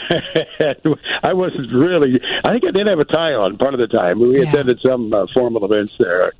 I 1.23 1.33
wasn't 1.33 1.71
really. 1.73 2.19
I 2.43 2.51
think 2.51 2.65
I 2.65 2.71
did 2.71 2.87
have 2.87 2.99
a 2.99 3.05
tie 3.05 3.33
on 3.33 3.57
part 3.57 3.73
of 3.73 3.79
the 3.79 3.87
time. 3.87 4.19
We 4.19 4.41
Yeah. 4.41 4.49
attended 4.49 4.79
some 4.85 5.13
uh, 5.13 5.25
formal 5.33 5.63
events 5.65 5.93
there 5.97 6.33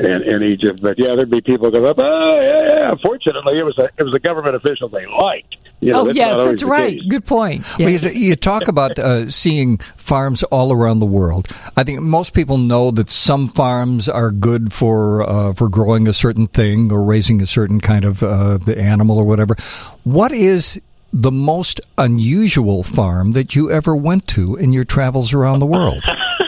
in, 0.00 0.34
in 0.34 0.42
Egypt, 0.42 0.80
but 0.82 0.98
yeah, 0.98 1.14
there'd 1.14 1.30
be 1.30 1.40
people 1.40 1.70
come 1.70 1.84
up. 1.84 1.96
Oh, 1.98 2.40
yeah, 2.40 2.88
yeah. 2.88 2.94
Fortunately, 3.02 3.58
it 3.58 3.62
was 3.62 3.78
a 3.78 3.88
it 3.98 4.02
was 4.02 4.14
a 4.14 4.18
government 4.18 4.56
official 4.56 4.88
they 4.88 5.06
liked. 5.06 5.56
You 5.80 5.92
know, 5.92 6.00
oh 6.00 6.04
that's 6.06 6.16
yes, 6.18 6.44
that's 6.44 6.62
right. 6.62 7.00
case. 7.00 7.08
Good 7.08 7.24
point. 7.24 7.64
Well, 7.78 7.88
You, 7.88 7.98
you 8.10 8.36
talk 8.36 8.68
about 8.68 8.98
uh, 8.98 9.30
seeing 9.30 9.78
farms 9.78 10.42
all 10.44 10.72
around 10.72 11.00
the 11.00 11.06
world. 11.06 11.48
I 11.76 11.84
think 11.84 12.00
most 12.00 12.34
people 12.34 12.58
know 12.58 12.90
that 12.90 13.08
some 13.08 13.48
farms 13.48 14.08
are 14.08 14.30
good 14.30 14.72
for 14.72 15.22
uh, 15.22 15.52
for 15.54 15.68
growing 15.68 16.06
a 16.06 16.12
certain 16.12 16.46
thing 16.46 16.92
or 16.92 17.02
raising 17.02 17.40
a 17.40 17.46
certain 17.46 17.80
kind 17.80 18.04
of 18.04 18.22
uh, 18.22 18.58
the 18.58 18.78
animal 18.78 19.18
or 19.18 19.24
whatever. 19.24 19.56
What 20.04 20.32
is 20.32 20.80
the 21.12 21.32
most 21.32 21.80
unusual 21.98 22.82
farm 22.82 23.32
that 23.32 23.56
you 23.56 23.70
ever 23.70 23.96
went 23.96 24.26
to 24.28 24.56
in 24.56 24.72
your 24.72 24.84
travels 24.84 25.32
around 25.34 25.58
the 25.58 25.66
world? 25.66 26.04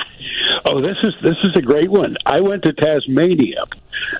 Oh, 0.73 0.81
this 0.81 0.97
is 1.03 1.13
this 1.23 1.37
is 1.45 1.55
a 1.55 1.61
great 1.61 1.91
one. 1.91 2.17
I 2.25 2.41
went 2.41 2.63
to 2.63 2.73
Tasmania, 2.73 3.65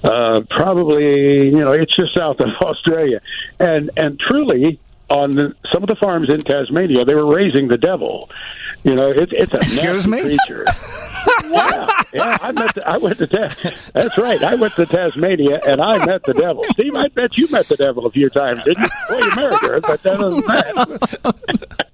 uh, 0.05 0.43
probably 0.51 1.47
you 1.47 1.59
know 1.59 1.73
it's 1.73 1.97
just 1.97 2.15
south 2.15 2.41
of 2.41 2.49
Australia, 2.61 3.23
and 3.59 3.91
and 3.97 4.21
truly 4.21 4.79
on 5.09 5.35
the, 5.35 5.55
some 5.73 5.83
of 5.83 5.89
the 5.89 5.97
farms 5.97 6.29
in 6.31 6.41
Tasmania 6.43 7.07
they 7.07 7.15
were 7.15 7.33
raising 7.35 7.69
the 7.69 7.79
devil. 7.79 8.29
You 8.85 8.95
know, 8.97 9.09
it's 9.09 9.33
it's 9.35 9.53
a 9.55 9.59
Excuse 9.59 10.07
nasty 10.07 10.11
me? 10.11 10.21
creature. 10.23 10.67
yeah, 11.47 11.87
yeah. 12.13 12.39
I 12.43 12.53
met. 12.53 12.75
The, 12.75 12.87
I 12.87 12.99
went 12.99 13.17
to. 13.19 13.27
Ta- 13.29 13.71
that's 13.95 14.19
right. 14.19 14.43
I 14.43 14.55
went 14.57 14.75
to 14.75 14.85
Tasmania 14.85 15.59
and 15.67 15.81
I 15.81 16.05
met 16.05 16.23
the 16.25 16.35
devil. 16.35 16.65
Steve, 16.73 16.95
I 16.95 17.09
bet 17.09 17.39
you 17.39 17.49
met 17.49 17.67
the 17.69 17.77
devil 17.77 18.05
a 18.05 18.11
few 18.11 18.29
times, 18.29 18.63
didn't 18.65 18.83
you? 18.83 18.89
Well, 19.09 19.25
you 19.25 19.35
married 19.37 19.61
her, 19.61 19.81
but 19.81 20.03
that 20.03 20.19
doesn't 20.19 20.47
matter. 20.47 21.87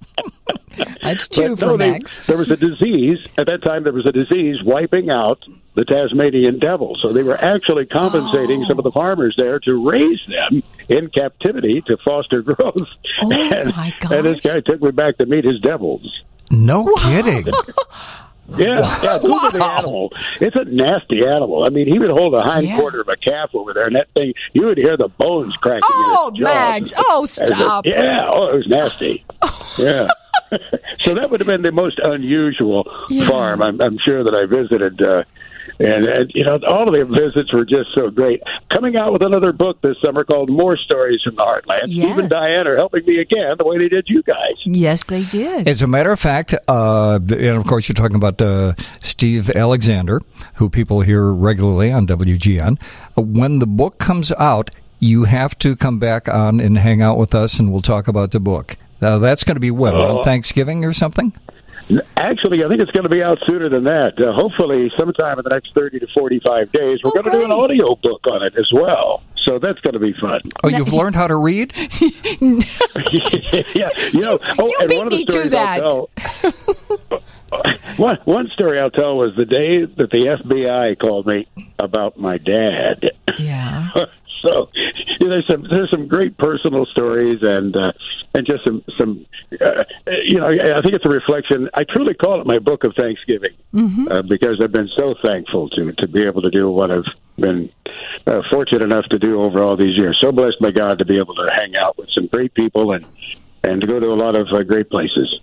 That's 1.01 1.27
two 1.27 1.49
But 1.55 1.59
for 1.59 1.65
no, 1.65 1.77
they- 1.77 1.99
there 2.27 2.37
was 2.37 2.51
a 2.51 2.57
disease 2.57 3.17
at 3.37 3.47
that 3.47 3.63
time. 3.63 3.83
There 3.83 3.93
was 3.93 4.05
a 4.05 4.11
disease 4.11 4.57
wiping 4.63 5.09
out 5.09 5.39
the 5.75 5.85
Tasmanian 5.85 6.59
devil. 6.59 6.97
So 7.01 7.13
they 7.13 7.23
were 7.23 7.41
actually 7.41 7.85
compensating 7.85 8.65
some 8.65 8.77
of 8.77 8.83
the 8.83 8.91
farmers 8.91 9.35
there 9.37 9.59
to 9.59 9.89
raise 9.89 10.19
them 10.27 10.61
in 10.89 11.09
captivity 11.09 11.81
to 11.87 11.97
foster 11.97 12.41
growth. 12.49 12.75
Oh, 13.21 13.31
and, 13.31 13.75
my 13.75 13.93
and 14.11 14.25
this 14.25 14.39
guy 14.41 14.59
took 14.61 14.81
me 14.81 14.91
back 14.91 15.17
to 15.17 15.25
meet 15.25 15.45
his 15.45 15.59
devils. 15.61 16.21
No 16.51 16.91
kidding. 16.97 17.47
Yeah, 18.57 18.79
yeah. 19.03 19.19
Google 19.19 19.51
the 19.51 19.63
animal. 19.63 20.13
It's 20.41 20.55
a 20.55 20.65
nasty 20.65 21.25
animal. 21.25 21.63
I 21.65 21.69
mean, 21.69 21.87
he 21.87 21.99
would 21.99 22.09
hold 22.09 22.33
a 22.33 22.41
hind 22.41 22.67
Yeah. 22.67 22.77
quarter 22.77 23.01
of 23.01 23.07
a 23.07 23.15
calf 23.15 23.51
over 23.53 23.73
there, 23.73 23.85
and 23.87 23.95
that 23.95 24.09
thing, 24.15 24.33
you 24.53 24.65
would 24.65 24.77
hear 24.77 24.97
the 24.97 25.07
bones 25.07 25.55
cracking. 25.57 25.81
Oh. 25.83 26.31
Mags. 26.37 26.93
Oh, 26.97 27.23
As 27.23 27.41
a- 27.41 27.47
stop. 27.47 27.85
yeah. 27.85 28.29
Oh, 28.31 28.47
it 28.49 28.55
was 28.55 28.67
nasty. 28.67 29.23
yeah. 29.77 30.07
so 30.99 31.13
that 31.13 31.29
would 31.29 31.39
have 31.39 31.47
been 31.47 31.61
the 31.61 31.71
most 31.71 31.99
unusual 32.03 32.89
Yeah. 33.09 33.27
farm 33.29 33.61
I'm, 33.61 33.79
I'm 33.79 33.99
sure 33.99 34.23
that 34.23 34.33
I 34.33 34.45
visited. 34.47 35.01
Uh, 35.03 35.21
and, 35.79 36.05
and 36.05 36.31
you 36.35 36.43
know, 36.43 36.59
all 36.67 36.87
of 36.87 36.93
the 36.93 37.05
visits 37.05 37.53
were 37.53 37.65
just 37.65 37.89
so 37.95 38.09
great. 38.09 38.41
Coming 38.71 38.95
out 38.97 39.13
with 39.13 39.21
another 39.21 39.51
book 39.53 39.81
this 39.81 39.95
summer 40.01 40.23
called 40.23 40.49
"More 40.49 40.77
Stories 40.77 41.21
from 41.23 41.35
the 41.35 41.41
Heartland." 41.43 41.85
Steve 41.87 42.17
and 42.17 42.29
Diane 42.29 42.67
are 42.67 42.75
helping 42.75 43.05
me 43.05 43.19
again, 43.19 43.55
the 43.57 43.65
way 43.65 43.77
they 43.77 43.87
did 43.89 44.05
you 44.07 44.21
guys. 44.23 44.55
Yes, 44.65 45.05
they 45.05 45.23
did. 45.23 45.67
As 45.67 45.81
a 45.81 45.87
matter 45.87 46.11
of 46.11 46.19
fact, 46.19 46.53
uh, 46.67 47.19
and 47.21 47.57
of 47.57 47.65
course, 47.65 47.87
you're 47.87 47.93
talking 47.95 48.17
about 48.17 48.41
uh, 48.41 48.73
Steve 48.99 49.49
Alexander, 49.49 50.21
who 50.55 50.69
people 50.69 51.01
hear 51.01 51.31
regularly 51.31 51.91
on 51.91 52.05
WGN. 52.07 52.79
Uh, 53.17 53.21
when 53.21 53.59
the 53.59 53.67
book 53.67 53.97
comes 53.97 54.31
out, 54.33 54.69
you 54.99 55.23
have 55.23 55.57
to 55.59 55.75
come 55.75 55.97
back 55.99 56.27
on 56.27 56.59
and 56.59 56.77
hang 56.77 57.01
out 57.01 57.17
with 57.17 57.33
us, 57.33 57.59
and 57.59 57.71
we'll 57.71 57.81
talk 57.81 58.07
about 58.07 58.31
the 58.31 58.39
book. 58.39 58.75
Now, 59.01 59.17
that's 59.17 59.45
going 59.45 59.55
to 59.55 59.61
be 59.61 59.71
what, 59.71 59.93
on 59.95 60.17
Oh. 60.17 60.23
Thanksgiving 60.23 60.83
or 60.83 60.91
something? 60.91 61.31
Actually, 62.17 62.63
I 62.63 62.67
think 62.67 62.81
it's 62.81 62.91
going 62.91 63.03
to 63.03 63.09
be 63.09 63.23
out 63.23 63.39
sooner 63.47 63.67
than 63.69 63.83
that. 63.85 64.13
Uh, 64.23 64.31
hopefully, 64.33 64.91
sometime 64.97 65.39
in 65.39 65.43
the 65.43 65.49
next 65.49 65.73
30 65.73 65.99
to 65.99 66.07
45 66.15 66.71
days. 66.71 66.99
We're 67.03 67.09
Oh, 67.09 67.13
going 67.13 67.23
to 67.25 67.31
do 67.31 67.43
an 67.45 67.51
audio 67.51 67.95
book 67.95 68.21
on 68.27 68.43
it 68.43 68.53
as 68.57 68.69
well. 68.71 69.23
So 69.47 69.57
that's 69.57 69.79
going 69.79 69.93
to 69.93 69.99
be 69.99 70.13
fun. 70.13 70.41
Oh, 70.63 70.67
you've 70.67 70.93
learned 70.93 71.15
how 71.15 71.25
to 71.27 71.35
read? 71.35 71.73
yeah, 73.75 73.89
you 74.11 74.21
know. 74.21 74.39
Oh, 74.59 74.67
You 74.67 74.77
and 74.81 74.89
beat 74.89 74.97
one 74.97 75.07
of 75.07 75.11
the 75.11 75.17
me 75.17 75.25
to 75.25 75.49
that. 75.49 75.83
I'll 75.83 76.09
tell. 76.15 77.23
one 77.97 78.17
one 78.25 78.47
story 78.47 78.79
I'll 78.79 78.91
tell 78.91 79.17
was 79.17 79.35
the 79.35 79.45
day 79.45 79.85
that 79.85 80.11
the 80.11 80.37
FBI 80.43 80.99
called 80.99 81.25
me 81.25 81.47
about 81.79 82.19
my 82.19 82.37
dad. 82.37 83.11
yeah. 83.39 83.89
so 84.41 84.69
you 84.73 85.19
know, 85.27 85.29
there's 85.29 85.47
some 85.47 85.65
there's 85.69 85.91
some 85.91 86.07
great 86.07 86.37
personal 86.37 86.85
stories 86.85 87.39
and 87.41 87.75
uh, 87.75 87.91
and 88.33 88.45
just 88.45 88.63
some 88.63 88.83
some 88.97 89.25
uh, 89.59 89.83
you 90.23 90.39
know 90.39 90.47
I 90.47 90.81
think 90.81 90.93
it's 90.93 91.05
a 91.05 91.09
reflection. 91.09 91.69
I 91.73 91.83
truly 91.83 92.13
call 92.13 92.41
it 92.41 92.47
my 92.47 92.59
book 92.59 92.83
of 92.83 92.93
Thanksgiving 92.97 93.55
uh, 94.11 94.21
because 94.21 94.61
I've 94.63 94.71
been 94.71 94.89
so 94.97 95.15
thankful 95.21 95.69
to 95.69 95.91
to 95.93 96.07
be 96.07 96.23
able 96.23 96.41
to 96.41 96.51
do 96.51 96.69
what 96.69 96.91
I've 96.91 97.09
been 97.37 97.69
uh, 98.27 98.41
fortunate 98.51 98.81
enough 98.81 99.05
to 99.11 99.19
do 99.19 99.41
over 99.41 99.63
all 99.63 99.77
these 99.77 99.97
years. 99.97 100.17
So 100.21 100.31
blessed 100.31 100.59
by 100.61 100.71
God 100.71 100.99
to 100.99 101.05
be 101.05 101.17
able 101.17 101.35
to 101.35 101.49
hang 101.57 101.75
out 101.75 101.97
with 101.97 102.09
some 102.15 102.27
great 102.27 102.53
people 102.53 102.93
and 102.93 103.05
and 103.63 103.81
to 103.81 103.87
go 103.87 103.99
to 103.99 104.07
a 104.07 104.15
lot 104.15 104.35
of 104.35 104.47
uh, 104.53 104.63
great 104.63 104.89
places. 104.89 105.39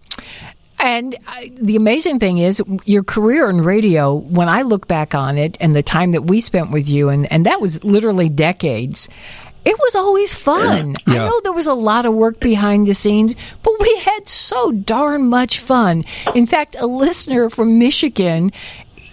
And 0.79 1.15
uh, 1.27 1.35
the 1.55 1.77
amazing 1.77 2.19
thing 2.19 2.39
is, 2.39 2.63
your 2.85 3.03
career 3.03 3.49
in 3.49 3.63
radio, 3.63 4.15
when 4.15 4.49
I 4.49 4.63
look 4.63 4.87
back 4.87 5.15
on 5.15 5.39
it 5.39 5.57
and 5.61 5.75
the 5.75 5.83
time 5.83 6.11
that 6.13 6.23
we 6.23 6.41
spent 6.41 6.71
with 6.71 6.89
you, 6.89 7.09
and, 7.09 7.31
and 7.33 7.47
that 7.47 7.61
was 7.61 7.83
literally 7.83 8.29
decades, 8.29 9.09
it 9.65 9.77
was 9.79 9.95
always 9.97 10.35
fun. 10.35 10.95
I 11.07 11.15
Yeah. 11.15 11.25
know 11.25 11.41
there 11.43 11.53
was 11.53 11.67
a 11.67 11.75
lot 11.75 12.07
of 12.07 12.15
work 12.15 12.39
behind 12.41 12.87
the 12.87 12.95
scenes, 12.95 13.35
but 13.63 13.73
we 13.81 13.97
had 14.05 14.29
so 14.29 14.71
darn 14.71 15.27
much 15.29 15.59
fun. 15.59 16.05
In 16.35 16.47
fact, 16.47 16.77
a 16.79 16.87
listener 16.87 17.51
from 17.51 17.79
Michigan 17.79 18.53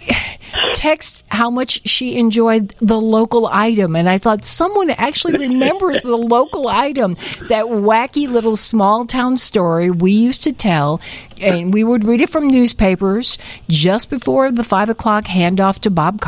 text 0.74 1.24
how 1.28 1.50
much 1.50 1.88
she 1.88 2.16
enjoyed 2.16 2.68
the 2.78 3.00
local 3.00 3.46
item. 3.46 3.96
And 3.96 4.08
I 4.08 4.18
thought 4.18 4.44
someone 4.44 4.90
actually 4.90 5.38
remembers 5.38 6.02
the 6.02 6.16
local 6.16 6.68
item, 6.68 7.14
that 7.48 7.66
wacky 7.66 8.28
little 8.28 8.56
small 8.56 9.06
town 9.06 9.36
story 9.36 9.90
we 9.90 10.12
used 10.12 10.42
to 10.44 10.52
tell. 10.52 11.00
And 11.40 11.72
we 11.72 11.84
would 11.84 12.04
read 12.04 12.20
it 12.20 12.30
from 12.30 12.48
newspapers 12.48 13.38
just 13.68 14.10
before 14.10 14.50
the 14.52 14.64
five 14.64 14.88
o'clock 14.88 15.24
handoff 15.24 15.78
to 15.80 15.90
Bob 15.90 16.20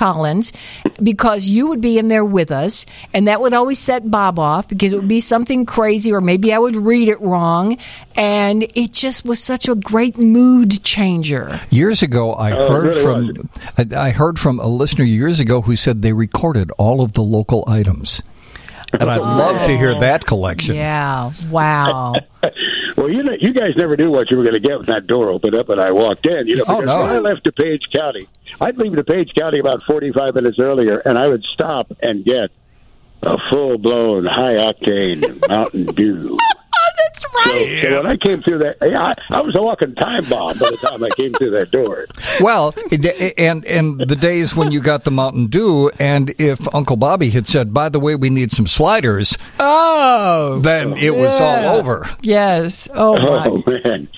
Collins 0.00 0.50
because 1.02 1.46
you 1.46 1.68
would 1.68 1.82
be 1.82 1.98
in 1.98 2.08
there 2.08 2.24
with 2.24 2.50
us, 2.50 2.86
and 3.12 3.28
that 3.28 3.42
would 3.42 3.52
always 3.52 3.78
set 3.78 4.10
Bob 4.10 4.38
off 4.38 4.66
because 4.66 4.94
it 4.94 4.96
would 4.96 5.08
be 5.08 5.20
something 5.20 5.66
crazy, 5.66 6.10
or 6.10 6.22
maybe 6.22 6.54
I 6.54 6.58
would 6.58 6.74
read 6.74 7.08
it 7.08 7.20
wrong, 7.20 7.76
and 8.16 8.62
it 8.74 8.92
just 8.94 9.26
was 9.26 9.40
such 9.40 9.68
a 9.68 9.74
great 9.74 10.16
mood 10.16 10.82
changer. 10.82 11.60
Years 11.68 12.02
ago, 12.02 12.32
I 12.32 12.52
Oh, 12.52 12.68
heard 12.70 12.94
really 12.94 13.02
from 13.02 13.26
was. 13.26 13.92
I 13.92 14.08
I 14.08 14.10
heard 14.10 14.38
from 14.38 14.58
a 14.58 14.66
listener 14.66 15.04
years 15.04 15.38
ago 15.38 15.60
who 15.60 15.76
said 15.76 16.00
they 16.00 16.14
recorded 16.14 16.70
all 16.78 17.02
of 17.02 17.12
the 17.12 17.22
local 17.22 17.64
items, 17.68 18.22
and 18.98 19.10
I'd 19.10 19.20
love 19.20 19.66
to 19.66 19.76
hear 19.76 19.92
oh. 19.96 20.00
that 20.00 20.24
collection. 20.24 20.76
Yeah, 20.76 21.32
wow. 21.50 22.14
Well, 23.00 23.08
you 23.08 23.22
know, 23.22 23.32
you 23.40 23.54
guys 23.54 23.70
never 23.78 23.96
knew 23.96 24.10
what 24.10 24.30
you 24.30 24.36
were 24.36 24.42
going 24.42 24.60
to 24.60 24.68
get 24.68 24.76
when 24.76 24.84
that 24.88 25.06
door 25.06 25.30
opened 25.30 25.54
up 25.54 25.70
and 25.70 25.80
I 25.80 25.90
walked 25.90 26.26
in. 26.26 26.46
You 26.46 26.56
know, 26.56 26.64
Oh, 26.68 26.80
because 26.82 26.94
no. 26.94 27.00
when 27.02 27.10
I 27.10 27.18
left 27.18 27.44
DuPage 27.46 27.90
County, 27.96 28.28
I'd 28.60 28.76
leave 28.76 28.92
DuPage 28.92 29.34
County 29.34 29.58
about 29.58 29.82
45 29.84 30.34
minutes 30.34 30.58
earlier, 30.60 30.98
and 30.98 31.16
I 31.18 31.26
would 31.26 31.42
stop 31.50 31.90
and 32.02 32.22
get 32.22 32.50
a 33.22 33.38
full 33.50 33.78
blown 33.78 34.26
high 34.26 34.56
octane 34.56 35.48
Mountain 35.48 35.86
Dew. 35.86 36.36
That's 37.22 37.34
right. 37.46 37.78
So 37.80 38.02
when 38.02 38.06
I 38.12 38.16
came 38.16 38.42
through 38.42 38.58
that, 38.58 38.76
yeah, 38.84 39.12
I, 39.30 39.36
I 39.36 39.40
was 39.40 39.54
a 39.56 39.62
walking 39.62 39.94
time 39.94 40.24
bomb 40.28 40.58
by 40.58 40.70
the 40.70 40.76
time 40.78 41.02
I 41.04 41.10
came 41.10 41.32
through 41.34 41.50
that 41.50 41.70
door. 41.70 42.06
Well, 42.40 42.74
and 43.38 43.64
and 43.66 43.98
the 44.00 44.16
days 44.16 44.54
when 44.56 44.72
you 44.72 44.80
got 44.80 45.04
the 45.04 45.10
Mountain 45.10 45.46
Dew, 45.48 45.90
and 46.00 46.30
if 46.38 46.72
Uncle 46.74 46.96
Bobby 46.96 47.30
had 47.30 47.46
said, 47.46 47.74
"By 47.74 47.88
the 47.88 48.00
way, 48.00 48.14
we 48.16 48.30
need 48.30 48.52
some 48.52 48.66
sliders," 48.66 49.36
Oh, 49.58 50.60
then 50.62 50.94
it 50.96 51.14
was 51.14 51.38
Yeah. 51.38 51.46
all 51.46 51.76
over. 51.76 52.06
yes. 52.22 52.88
Oh, 52.94 53.16
oh 53.18 53.22
my. 53.26 53.46
Oh 53.46 53.62
man. 53.66 54.08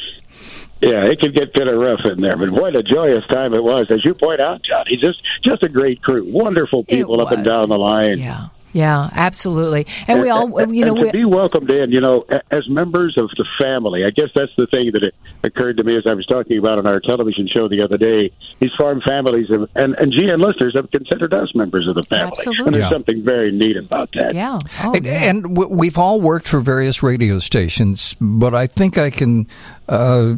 Yeah, 0.81 1.05
it 1.05 1.21
could 1.21 1.33
get 1.33 1.55
kind 1.55 1.69
of 1.69 1.79
rough 1.79 2.01
in 2.05 2.21
there, 2.21 2.37
but 2.37 2.51
what 2.51 2.75
a 2.75 2.83
joyous 2.83 3.25
time 3.29 3.55
it 3.55 3.63
was. 3.63 3.89
As 3.93 4.05
you 4.05 4.15
point 4.15 4.41
out, 4.41 4.63
Johnnie, 4.65 4.97
just 4.97 5.21
just 5.45 5.63
a 5.63 5.69
great 5.69 6.03
crew, 6.03 6.27
wonderful 6.29 6.83
people 6.85 7.21
up 7.21 7.31
and 7.31 7.45
down 7.45 7.69
the 7.69 7.79
line. 7.79 8.19
Yeah. 8.19 8.47
Yeah, 8.73 9.11
absolutely. 9.13 9.87
And 10.09 10.21
we 10.23 10.31
all, 10.31 10.49
you 10.73 10.85
know, 10.85 10.93
and 10.95 11.01
to 11.01 11.07
we, 11.07 11.11
be 11.13 11.25
welcomed 11.27 11.71
in, 11.71 11.91
you 11.93 12.01
know, 12.01 12.25
as 12.51 12.67
members 12.69 13.17
of 13.19 13.29
the 13.37 13.45
family. 13.61 14.05
I 14.05 14.11
guess 14.11 14.29
that's 14.35 14.53
the 14.57 14.67
thing 14.67 14.91
that 14.95 15.03
it 15.03 15.15
occurred 15.45 15.77
to 15.77 15.85
me 15.85 15.97
as 15.97 16.05
I 16.07 16.15
was 16.15 16.25
talking 16.27 16.57
about 16.59 16.79
on 16.79 16.87
our 16.87 16.99
television 17.01 17.49
show 17.55 17.69
the 17.69 17.83
other 17.83 17.99
day. 17.99 18.33
These 18.61 18.71
farm 18.79 19.03
families 19.07 19.49
have, 19.51 19.69
and 19.75 19.95
and 19.97 20.13
GN 20.13 20.39
listeners 20.41 20.75
have 20.75 20.91
considered 20.91 21.35
us 21.35 21.55
members 21.55 21.87
of 21.87 21.97
the 21.97 22.03
family, 22.05 22.29
Absolutely. 22.39 22.65
and 22.65 22.75
there's 22.75 22.83
Yeah. 22.85 22.91
something 22.91 23.23
very 23.25 23.53
neat 23.53 23.77
about 23.77 24.09
that. 24.15 24.35
yeah. 24.35 24.59
Oh, 24.83 24.95
And, 24.95 25.05
yeah. 25.05 25.13
and 25.31 25.43
w- 25.43 25.69
we've 25.71 25.99
all 25.99 26.21
worked 26.21 26.49
for 26.49 26.61
various 26.61 27.03
radio 27.03 27.39
stations, 27.41 28.17
but 28.21 28.55
I 28.55 28.67
think 28.67 28.97
I 28.97 29.11
can 29.11 29.47
uh, 29.89 30.35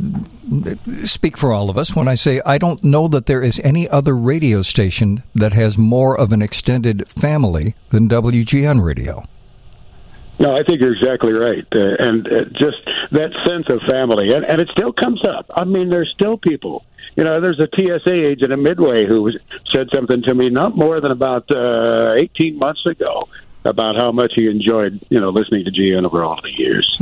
speak 1.05 1.37
for 1.37 1.53
all 1.53 1.71
of 1.71 1.79
us 1.79 1.95
when 1.95 2.09
I 2.09 2.15
say 2.15 2.41
I 2.45 2.59
don't 2.59 2.83
know 2.85 3.09
that 3.09 3.27
there 3.27 3.43
is 3.43 3.61
any 3.61 3.89
other 3.89 4.17
radio 4.17 4.63
station 4.63 5.23
that 5.35 5.53
has 5.53 5.79
more 5.79 6.19
of 6.19 6.33
an 6.33 6.43
extended 6.43 7.09
family 7.09 7.75
than 7.91 8.09
WGN 8.09 8.83
Radio. 8.85 9.25
No, 10.39 10.57
I 10.57 10.65
think 10.65 10.81
you're 10.81 10.93
exactly 10.95 11.33
right, 11.33 11.67
uh, 11.75 11.95
and 11.99 12.27
uh, 12.27 12.45
just 12.53 12.79
that 13.13 13.31
sense 13.47 13.67
of 13.69 13.81
family, 13.89 14.33
and, 14.33 14.45
and 14.45 14.61
it 14.61 14.69
still 14.77 14.93
comes 14.93 15.25
up. 15.25 15.47
I 15.55 15.65
mean, 15.65 15.91
there's 15.91 16.13
still 16.13 16.37
people. 16.37 16.85
You 17.17 17.23
know, 17.23 17.41
there's 17.41 17.61
a 17.61 17.69
TSA 17.73 18.13
agent 18.13 18.51
at 18.51 18.59
Midway 18.59 19.07
who 19.07 19.31
said 19.73 19.87
something 19.95 20.23
to 20.23 20.35
me 20.35 20.51
not 20.51 20.77
more 20.77 21.01
than 21.01 21.13
about 21.13 21.49
uh, 21.55 22.15
18 22.15 22.59
months 22.59 22.85
ago 22.85 23.29
about 23.65 23.95
how 23.95 24.11
much 24.11 24.33
he 24.35 24.49
enjoyed, 24.49 25.01
you 25.09 25.21
know, 25.21 25.31
listening 25.31 25.65
to 25.65 25.71
GN 25.71 26.05
over 26.05 26.25
all 26.25 26.41
the 26.43 26.51
years. 26.51 26.97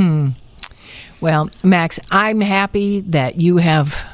Well, 1.23 1.49
Max, 1.65 2.01
I'm 2.11 2.41
happy 2.41 3.01
that 3.01 3.41
you 3.41 3.57
have. 3.59 4.09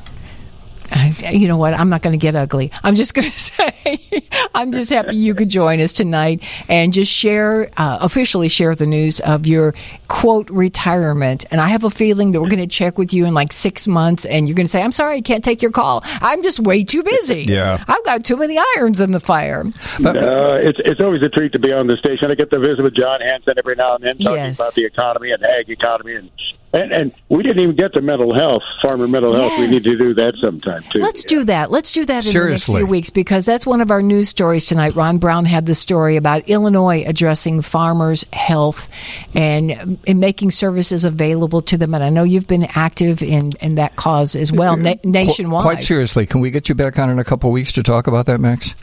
You 1.30 1.48
know 1.48 1.58
what? 1.58 1.74
I'm 1.74 1.90
not 1.90 2.00
going 2.00 2.18
to 2.18 2.22
get 2.22 2.34
ugly. 2.34 2.72
I'm 2.82 2.94
just 2.94 3.12
going 3.14 3.30
to 3.30 3.38
say, 3.38 4.08
I'm 4.54 4.72
just 4.72 4.88
happy 4.88 5.16
you 5.16 5.34
could 5.34 5.50
join 5.50 5.80
us 5.80 5.92
tonight 5.92 6.42
and 6.66 6.94
just 6.94 7.12
share, 7.12 7.70
uh, 7.76 7.98
officially 8.00 8.48
share 8.48 8.74
the 8.74 8.86
news 8.86 9.20
of 9.20 9.46
your 9.46 9.74
quote 10.08 10.48
retirement. 10.48 11.44
And 11.50 11.60
I 11.60 11.68
have 11.68 11.84
a 11.84 11.90
feeling 11.90 12.32
that 12.32 12.40
we're 12.40 12.48
going 12.48 12.66
to 12.66 12.74
check 12.74 12.96
with 12.96 13.12
you 13.12 13.26
in 13.26 13.34
like 13.34 13.52
six 13.52 13.86
months 13.86 14.24
and 14.24 14.48
you're 14.48 14.54
going 14.54 14.64
to 14.64 14.70
say, 14.70 14.82
I'm 14.82 14.92
sorry, 14.92 15.16
I 15.18 15.20
can't 15.20 15.44
take 15.44 15.60
your 15.60 15.72
call. 15.72 16.00
I'm 16.04 16.42
just 16.42 16.58
way 16.60 16.84
too 16.84 17.02
busy. 17.02 17.42
Yeah. 17.48 17.82
I've 17.86 18.04
got 18.04 18.24
too 18.24 18.36
many 18.38 18.58
irons 18.76 19.00
in 19.02 19.10
the 19.12 19.20
fire. 19.20 19.64
But- 20.00 20.16
Uh, 20.16 20.54
it's 20.60 20.78
it's 20.84 21.00
always 21.00 21.22
a 21.22 21.28
treat 21.28 21.52
to 21.52 21.58
be 21.58 21.70
on 21.72 21.86
the 21.86 21.96
station. 21.96 22.30
I 22.30 22.34
get 22.34 22.50
to 22.50 22.58
visit 22.58 22.82
with 22.82 22.94
John 22.94 23.20
Hansen 23.20 23.54
every 23.58 23.74
now 23.74 23.94
and 23.96 24.04
then, 24.04 24.16
talking 24.18 24.32
Yes. 24.36 24.58
about 24.58 24.74
the 24.74 24.84
economy 24.84 25.32
and 25.32 25.42
ag 25.44 25.68
economy, 25.70 26.14
and, 26.14 26.30
and 26.72 26.92
and 26.92 27.12
we 27.28 27.42
didn't 27.42 27.62
even 27.62 27.76
get 27.76 27.94
to 27.94 28.02
mental 28.02 28.34
health, 28.34 28.62
farmer 28.86 29.08
mental 29.08 29.34
health. 29.34 29.58
We 29.58 29.66
need 29.66 29.84
to 29.84 29.96
do 29.96 30.14
that 30.14 30.34
sometime 30.42 30.82
too. 30.90 31.00
Let's 31.00 31.24
do 31.24 31.44
that. 31.44 31.70
Let's 31.70 31.92
do 31.92 32.04
that 32.04 32.26
in 32.26 32.32
the 32.32 32.48
next 32.50 32.66
few 32.66 32.86
weeks 32.86 33.10
because 33.10 33.46
that's 33.46 33.66
one 33.66 33.80
of 33.80 33.90
our 33.90 34.02
news 34.02 34.28
stories 34.28 34.66
tonight. 34.66 34.94
Ron 34.94 35.18
Brown 35.18 35.44
had 35.44 35.66
the 35.66 35.74
story 35.74 36.16
about 36.16 36.48
Illinois 36.48 37.04
addressing 37.06 37.62
farmers' 37.62 38.24
health 38.32 38.88
and, 39.34 39.98
and 40.06 40.20
making 40.20 40.50
services 40.50 41.04
available 41.04 41.62
to 41.62 41.78
them. 41.78 41.94
And 41.94 42.04
I 42.04 42.10
know 42.10 42.22
you've 42.22 42.48
been 42.48 42.64
active 42.74 43.22
in, 43.22 43.52
in 43.60 43.76
that 43.76 43.96
cause 43.96 44.36
as 44.36 44.52
well, 44.52 44.76
na- 44.76 44.94
nationwide. 45.04 45.62
Quite 45.62 45.82
seriously, 45.82 46.26
can 46.26 46.40
we 46.40 46.50
get 46.50 46.68
you 46.68 46.74
back 46.74 46.98
on 46.98 47.08
in 47.08 47.18
a 47.18 47.24
couple 47.24 47.50
of 47.50 47.54
weeks 47.54 47.72
to 47.72 47.82
talk 47.82 48.06
about 48.06 48.26
that, 48.26 48.40
Max? 48.40 48.74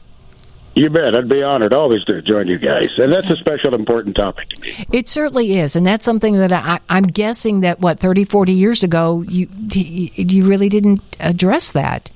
You 0.75 0.89
bet. 0.89 1.15
I'd 1.15 1.29
be 1.29 1.41
honored 1.41 1.73
always 1.73 2.03
to 2.05 2.21
join 2.21 2.47
you 2.47 2.57
guys, 2.59 2.89
and 2.97 3.11
that's 3.11 3.29
a 3.29 3.35
special, 3.35 3.73
important 3.73 4.17
topic 4.17 4.49
to 4.49 4.61
me. 4.61 4.85
It 4.91 5.07
certainly 5.07 5.57
is. 5.57 5.77
And 5.77 5.85
that's 5.85 6.03
something 6.03 6.37
that 6.39 6.51
I, 6.51 6.79
I'm 6.89 7.05
guessing 7.05 7.61
that, 7.61 7.79
what, 7.79 7.99
30, 7.99 8.25
40 8.25 8.51
years 8.51 8.83
ago, 8.83 9.21
you, 9.21 9.47
you 9.71 10.45
really 10.45 10.67
didn't 10.67 11.01
address 11.21 11.71
that. 11.71 12.11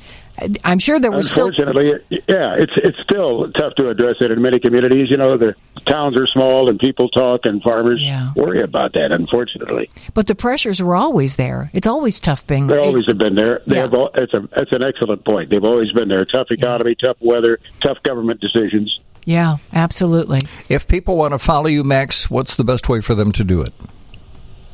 I'm 0.64 0.80
sure 0.80 1.00
there 1.00 1.12
was 1.12 1.30
still. 1.30 1.48
Unfortunately, 1.48 1.92
it- 2.10 2.24
yeah, 2.28 2.56
it's 2.58 2.72
it's 2.78 2.98
still 3.04 3.52
tough 3.54 3.74
to 3.76 3.90
address 3.90 4.16
it 4.22 4.32
in 4.32 4.42
many 4.42 4.60
communities. 4.60 5.08
You 5.10 5.18
know, 5.18 5.38
the 5.38 5.56
towns 5.88 6.16
are 6.18 6.28
small, 6.28 6.70
and 6.70 6.80
people 6.80 7.10
talk, 7.10 7.42
and 7.46 7.62
farmers 7.62 8.02
Yeah. 8.02 8.32
worry 8.36 8.62
about 8.64 8.94
that. 8.94 9.12
Unfortunately, 9.12 9.90
But 10.14 10.28
the 10.28 10.36
pressures 10.36 10.82
were 10.82 10.96
always 10.96 11.36
there. 11.36 11.70
It's 11.74 11.88
always 11.88 12.20
tough 12.20 12.46
being. 12.48 12.68
they 12.68 12.78
always 12.78 13.06
have 13.08 13.18
been 13.18 13.36
there. 13.36 13.62
They 13.68 13.76
Yeah. 13.78 13.82
have. 13.84 13.94
al- 13.94 14.12
It's 14.16 14.34
a. 14.34 14.48
It's 14.58 14.72
an 14.72 14.84
excellent 14.84 15.26
point. 15.26 15.50
They've 15.50 15.64
always 15.64 15.92
been 15.92 16.08
there. 16.10 16.26
Tough 16.26 16.48
economy, 16.52 16.96
tough 16.96 17.18
weather, 17.20 17.60
tough 17.82 17.98
government 18.04 18.40
decisions. 18.42 19.00
Yeah, 19.26 19.58
absolutely. 19.74 20.40
If 20.70 20.88
people 20.88 21.18
want 21.18 21.34
to 21.34 21.40
follow 21.40 21.68
you, 21.68 21.84
Max, 21.84 22.32
what's 22.32 22.56
the 22.56 22.64
best 22.64 22.90
way 22.90 23.02
for 23.02 23.14
them 23.16 23.32
to 23.34 23.44
do 23.44 23.62
it? 23.62 23.74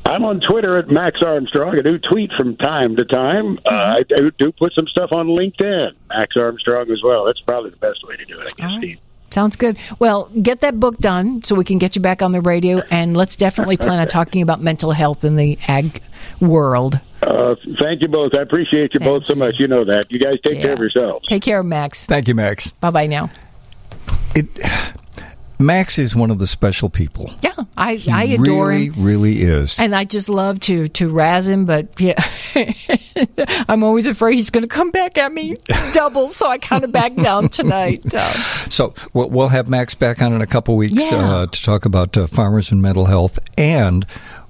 I'm 0.06 0.24
on 0.24 0.40
Twitter 0.40 0.78
at 0.78 0.88
Max 0.88 1.20
Armstrong. 1.24 1.76
I 1.78 1.82
do 1.82 1.98
tweet 1.98 2.30
from 2.38 2.56
time 2.56 2.96
to 2.96 3.04
time. 3.04 3.58
Uh, 3.66 3.74
I 3.74 4.02
do, 4.08 4.30
do 4.38 4.52
put 4.52 4.72
some 4.72 4.86
stuff 4.86 5.10
on 5.10 5.26
LinkedIn, 5.26 5.92
Max 6.08 6.36
Armstrong 6.36 6.90
as 6.90 7.02
well. 7.02 7.24
That's 7.24 7.40
probably 7.40 7.70
the 7.70 7.76
best 7.78 8.06
way 8.06 8.16
to 8.16 8.24
do 8.24 8.40
it, 8.40 8.52
I 8.52 8.54
guess, 8.56 8.60
All 8.60 8.66
right. 8.66 8.78
Steve. 8.78 8.98
Sounds 9.30 9.56
good. 9.56 9.76
Well, 9.98 10.30
get 10.40 10.60
that 10.60 10.78
book 10.78 10.98
done 10.98 11.42
so 11.42 11.56
we 11.56 11.64
can 11.64 11.78
get 11.78 11.96
you 11.96 12.02
back 12.02 12.22
on 12.22 12.32
the 12.32 12.40
radio, 12.40 12.82
and 12.90 13.16
let's 13.16 13.34
definitely 13.36 13.76
plan 13.76 13.98
on 13.98 14.06
talking 14.06 14.40
about 14.42 14.62
mental 14.62 14.92
health 14.92 15.24
in 15.24 15.36
the 15.36 15.58
ag 15.66 16.00
world. 16.40 17.00
Uh, 17.22 17.56
thank 17.80 18.00
you 18.00 18.08
both. 18.08 18.34
I 18.34 18.42
appreciate 18.42 18.94
you 18.94 19.00
Thank 19.00 19.04
both 19.04 19.26
so 19.26 19.34
much. 19.34 19.56
You 19.58 19.66
know 19.66 19.84
that. 19.84 20.04
You 20.10 20.20
guys 20.20 20.38
take 20.42 20.60
care 20.60 20.74
of 20.74 20.78
yourselves. 20.78 21.26
Take 21.28 21.42
care, 21.42 21.62
Max. 21.62 22.06
Thank 22.06 22.28
you, 22.28 22.34
Max. 22.34 22.70
Bye 22.70 22.90
bye 22.90 23.06
now. 23.06 23.30
It, 24.36 24.46
Max 25.58 25.98
is 25.98 26.14
one 26.14 26.30
of 26.30 26.38
the 26.38 26.46
special 26.46 26.90
people. 26.90 27.30
Yeah, 27.40 27.52
I 27.76 27.94
He 27.94 28.10
I 28.10 28.24
adore 28.24 28.68
really, 28.68 28.86
him. 28.86 28.92
really 28.96 29.42
is. 29.42 29.78
And 29.80 29.94
I 29.94 30.04
just 30.04 30.28
love 30.28 30.60
to 30.60 30.88
to 30.88 31.08
razz 31.08 31.48
him, 31.48 31.64
but 31.64 31.98
yeah, 32.00 32.22
I'm 33.68 33.82
always 33.82 34.06
afraid 34.06 34.34
he's 34.36 34.50
going 34.50 34.62
to 34.62 34.68
come 34.68 34.90
back 34.90 35.16
at 35.18 35.32
me 35.32 35.54
double. 35.92 36.28
So 36.28 36.48
I 36.48 36.58
kind 36.58 36.84
of 36.84 36.92
back 36.92 37.14
down 37.14 37.48
tonight. 37.48 38.14
Uh, 38.14 38.32
So 38.68 38.92
we'll, 39.14 39.30
we'll 39.30 39.48
have 39.48 39.68
Max 39.68 39.94
back 39.94 40.20
on 40.22 40.32
in 40.32 40.42
a 40.42 40.46
couple 40.46 40.76
weeks 40.76 41.10
Yeah. 41.10 41.16
uh, 41.18 41.46
to 41.46 41.62
talk 41.62 41.84
about 41.86 42.16
uh, 42.16 42.26
farmers 42.26 42.70
and 42.70 42.82
mental 42.82 43.06
health 43.06 43.38
and 43.56 44.04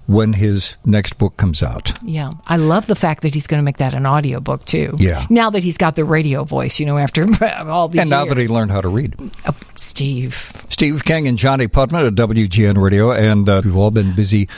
when 0.06 0.32
his 0.34 0.76
next 0.84 1.14
book 1.18 1.36
comes 1.36 1.62
out. 1.62 1.92
yeah, 2.02 2.30
I 2.46 2.56
love 2.56 2.86
the 2.86 2.94
fact 2.94 3.22
that 3.22 3.34
he's 3.34 3.46
going 3.46 3.60
to 3.60 3.64
make 3.64 3.78
that 3.78 3.94
an 3.94 4.06
audiobook 4.06 4.64
too. 4.64 4.94
Yeah. 4.98 5.26
Now 5.30 5.50
that 5.50 5.62
he's 5.64 5.78
got 5.78 5.96
the 5.96 6.04
radio 6.04 6.44
voice, 6.44 6.78
you 6.80 6.86
know, 6.86 6.96
after 6.98 7.26
all 7.68 7.88
these 7.88 8.00
And 8.02 8.10
now 8.10 8.20
years. 8.24 8.28
that 8.34 8.38
he 8.38 8.48
learned 8.48 8.70
how 8.70 8.80
to 8.80 8.88
read. 8.88 9.14
Oh, 9.46 9.54
Steve. 9.76 10.52
Steve 10.68 11.04
King 11.04 11.26
and 11.28 11.38
Johnnie 11.38 11.68
Putman 11.68 12.06
at 12.06 12.14
WGN 12.14 12.80
Radio, 12.82 13.10
and 13.12 13.48
uh, 13.48 13.62
we've 13.64 13.76
all 13.76 13.90
been 13.90 14.14
busy 14.14 14.48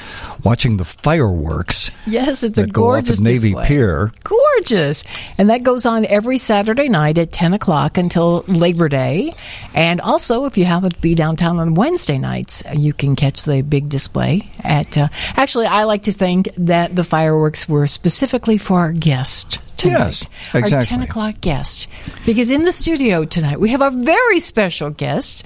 watching 0.45 0.77
the 0.77 0.85
fireworks 0.85 1.91
Yes, 2.07 2.43
it's 2.43 2.59
a 2.59 2.63
that 2.63 2.73
go 2.73 2.83
off 2.83 2.87
gorgeous 3.05 3.21
Navy 3.21 3.49
display. 3.51 3.67
Pier. 3.67 4.13
Gorgeous. 4.25 5.05
And 5.39 5.51
that 5.51 5.63
goes 5.63 5.85
on 5.87 6.05
every 6.07 6.39
Saturday 6.39 6.89
night 6.89 7.19
at 7.19 7.33
10 7.33 7.53
o'clock 7.55 7.99
until 7.99 8.45
Labor 8.49 8.89
Day. 8.89 9.35
And 9.75 10.01
also, 10.01 10.45
if 10.47 10.57
you 10.59 10.65
happen 10.65 10.91
to 10.91 11.01
be 11.01 11.15
downtown 11.15 11.59
on 11.59 11.75
Wednesday 11.75 12.19
nights, 12.19 12.63
you 12.75 12.93
can 12.93 13.15
catch 13.17 13.43
the 13.45 13.63
big 13.63 13.89
display 13.89 14.49
at. 14.65 14.97
Uh, 14.97 15.09
actually, 15.39 15.67
I 15.67 15.85
like 15.85 16.03
to 16.03 16.13
think 16.13 16.51
that 16.57 16.97
the 16.97 17.05
fireworks 17.05 17.69
were 17.69 17.87
specifically 17.87 18.59
for 18.59 18.81
our 18.81 18.93
guests 18.93 19.59
tonight. 19.77 20.27
Yes, 20.53 20.73
Our 20.73 20.81
10 20.81 21.03
o'clock 21.03 21.41
guest. 21.41 21.89
Because 22.27 22.51
in 22.51 22.65
the 22.65 22.73
studio 22.73 23.25
tonight, 23.25 23.61
we 23.61 23.71
have 23.71 23.81
a 23.81 23.91
very 23.91 24.41
special 24.41 24.91
guest, 24.91 25.45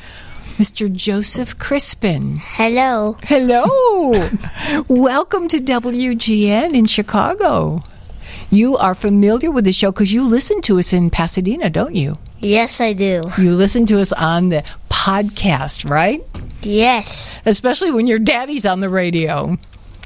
Mr. 0.57 0.91
Joseph 0.91 1.59
Crispen. 1.59 2.39
Hello. 2.39 3.19
Hello. 3.25 3.65
Welcome 4.89 5.49
to 5.49 5.59
WGN 5.59 6.73
in 6.75 6.87
Chicago. 6.87 7.81
You 8.51 8.77
are 8.77 8.95
familiar 8.95 9.51
with 9.51 9.65
the 9.65 9.73
show 9.73 9.93
because 9.93 10.13
you 10.13 10.25
listen 10.25 10.61
to 10.63 10.79
us 10.79 10.93
in 10.93 11.11
Pasadena, 11.11 11.71
don't 11.71 11.95
you? 11.95 12.17
Yes, 12.41 12.81
I 12.81 12.93
do. 12.93 13.23
You 13.39 13.55
listen 13.57 13.87
to 13.87 14.01
us 14.01 14.13
on 14.13 14.49
the 14.49 14.63
podcast, 14.91 15.89
right? 15.89 16.23
Yes. 16.63 17.41
Especially 17.47 17.91
when 17.91 18.07
your 18.07 18.19
daddy's 18.19 18.67
on 18.67 18.81
the 18.81 18.91
radio. 18.91 19.59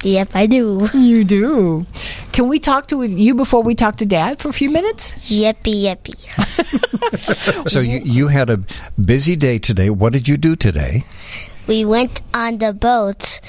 Yep, 0.06 0.36
I 0.36 0.46
do. 0.46 0.88
You 0.94 1.24
do. 1.24 1.84
Can 2.30 2.46
we 2.46 2.60
talk 2.60 2.86
to 2.88 3.02
you 3.02 3.34
before 3.34 3.62
we 3.62 3.74
talk 3.74 3.96
to 3.96 4.06
dad 4.06 4.38
for 4.38 4.48
a 4.50 4.52
few 4.52 4.70
minutes? 4.70 5.12
Yippee, 5.28 5.82
yippee. 5.82 6.14
So 7.70 7.80
you, 7.80 7.98
you 8.04 8.28
had 8.28 8.48
a 8.50 8.58
busy 9.02 9.34
day 9.34 9.58
today. 9.58 9.90
What 9.90 10.12
did 10.12 10.28
you 10.28 10.36
do 10.36 10.54
today? 10.54 11.04
We 11.66 11.84
went 11.84 12.22
on 12.32 12.58
the 12.58 12.72
boat, 12.72 13.40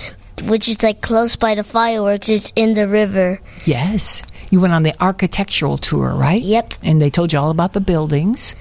which 0.43 0.67
is 0.67 0.81
like 0.81 1.01
close 1.01 1.35
by 1.35 1.53
the 1.53 1.63
fireworks. 1.63 2.27
It's 2.27 2.51
in 2.55 2.73
the 2.73 2.87
river. 2.87 3.39
Yes. 3.65 4.23
You 4.49 4.59
went 4.59 4.73
on 4.73 4.81
the 4.83 4.95
architectural 4.99 5.77
tour, 5.77 6.15
right? 6.15 6.41
Yep. 6.41 6.73
And 6.83 6.99
they 6.99 7.11
told 7.11 7.33
you 7.33 7.39
all 7.39 7.51
about 7.51 7.73
the 7.73 7.81
buildings. 7.81 8.55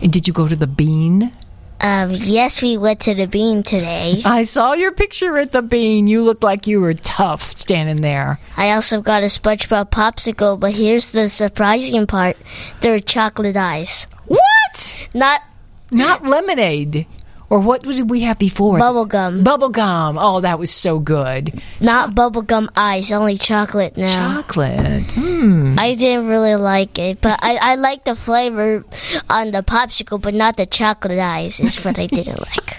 And 0.00 0.10
did 0.10 0.26
you 0.26 0.32
go 0.32 0.48
to 0.48 0.56
the 0.56 0.66
bean? 0.66 1.32
Um, 1.80 2.12
yes, 2.14 2.62
we 2.62 2.76
went 2.76 3.00
to 3.00 3.14
the 3.14 3.26
bean 3.26 3.62
today. 3.62 4.20
I 4.24 4.42
saw 4.42 4.74
your 4.74 4.92
picture 4.92 5.38
at 5.38 5.52
the 5.52 5.62
bean. 5.62 6.06
You 6.06 6.22
looked 6.22 6.42
like 6.42 6.66
you 6.66 6.80
were 6.80 6.94
tough 6.94 7.56
standing 7.56 8.02
there. 8.02 8.38
I 8.56 8.72
also 8.72 9.00
got 9.00 9.22
a 9.22 9.26
SpongeBob 9.26 9.90
popsicle, 9.90 10.60
but 10.60 10.72
here's 10.72 11.12
the 11.12 11.28
surprising 11.28 12.06
part: 12.06 12.36
they're 12.80 13.00
chocolate 13.00 13.56
eyes. 13.56 14.06
What? 14.26 15.08
Not 15.14 15.42
Not 15.90 16.24
lemonade. 16.24 17.06
Or 17.50 17.58
what 17.58 17.82
did 17.82 18.08
we 18.08 18.20
have 18.20 18.38
before? 18.38 18.78
bubblegum. 18.78 19.42
Bubblegum. 19.42 20.16
Oh, 20.20 20.38
that 20.40 20.58
was 20.60 20.70
so 20.70 21.00
good. 21.00 21.60
Not 21.80 22.14
bubblegum 22.14 22.68
eyes, 22.76 23.10
only 23.10 23.36
chocolate 23.36 23.96
now. 23.96 24.36
Chocolate. 24.40 25.10
Hmm. 25.12 25.74
I 25.76 25.94
didn't 25.96 26.28
really 26.28 26.54
like 26.54 26.96
it, 27.00 27.20
but 27.20 27.40
I, 27.42 27.56
I 27.56 27.74
like 27.74 28.04
the 28.04 28.14
flavor 28.14 28.84
on 29.28 29.50
the 29.50 29.62
popsicle, 29.62 30.20
but 30.20 30.32
not 30.32 30.56
the 30.58 30.66
chocolate 30.66 31.18
eyes, 31.18 31.58
is 31.58 31.84
what 31.84 31.98
I 31.98 32.06
didn't 32.06 32.38
like. 32.56 32.76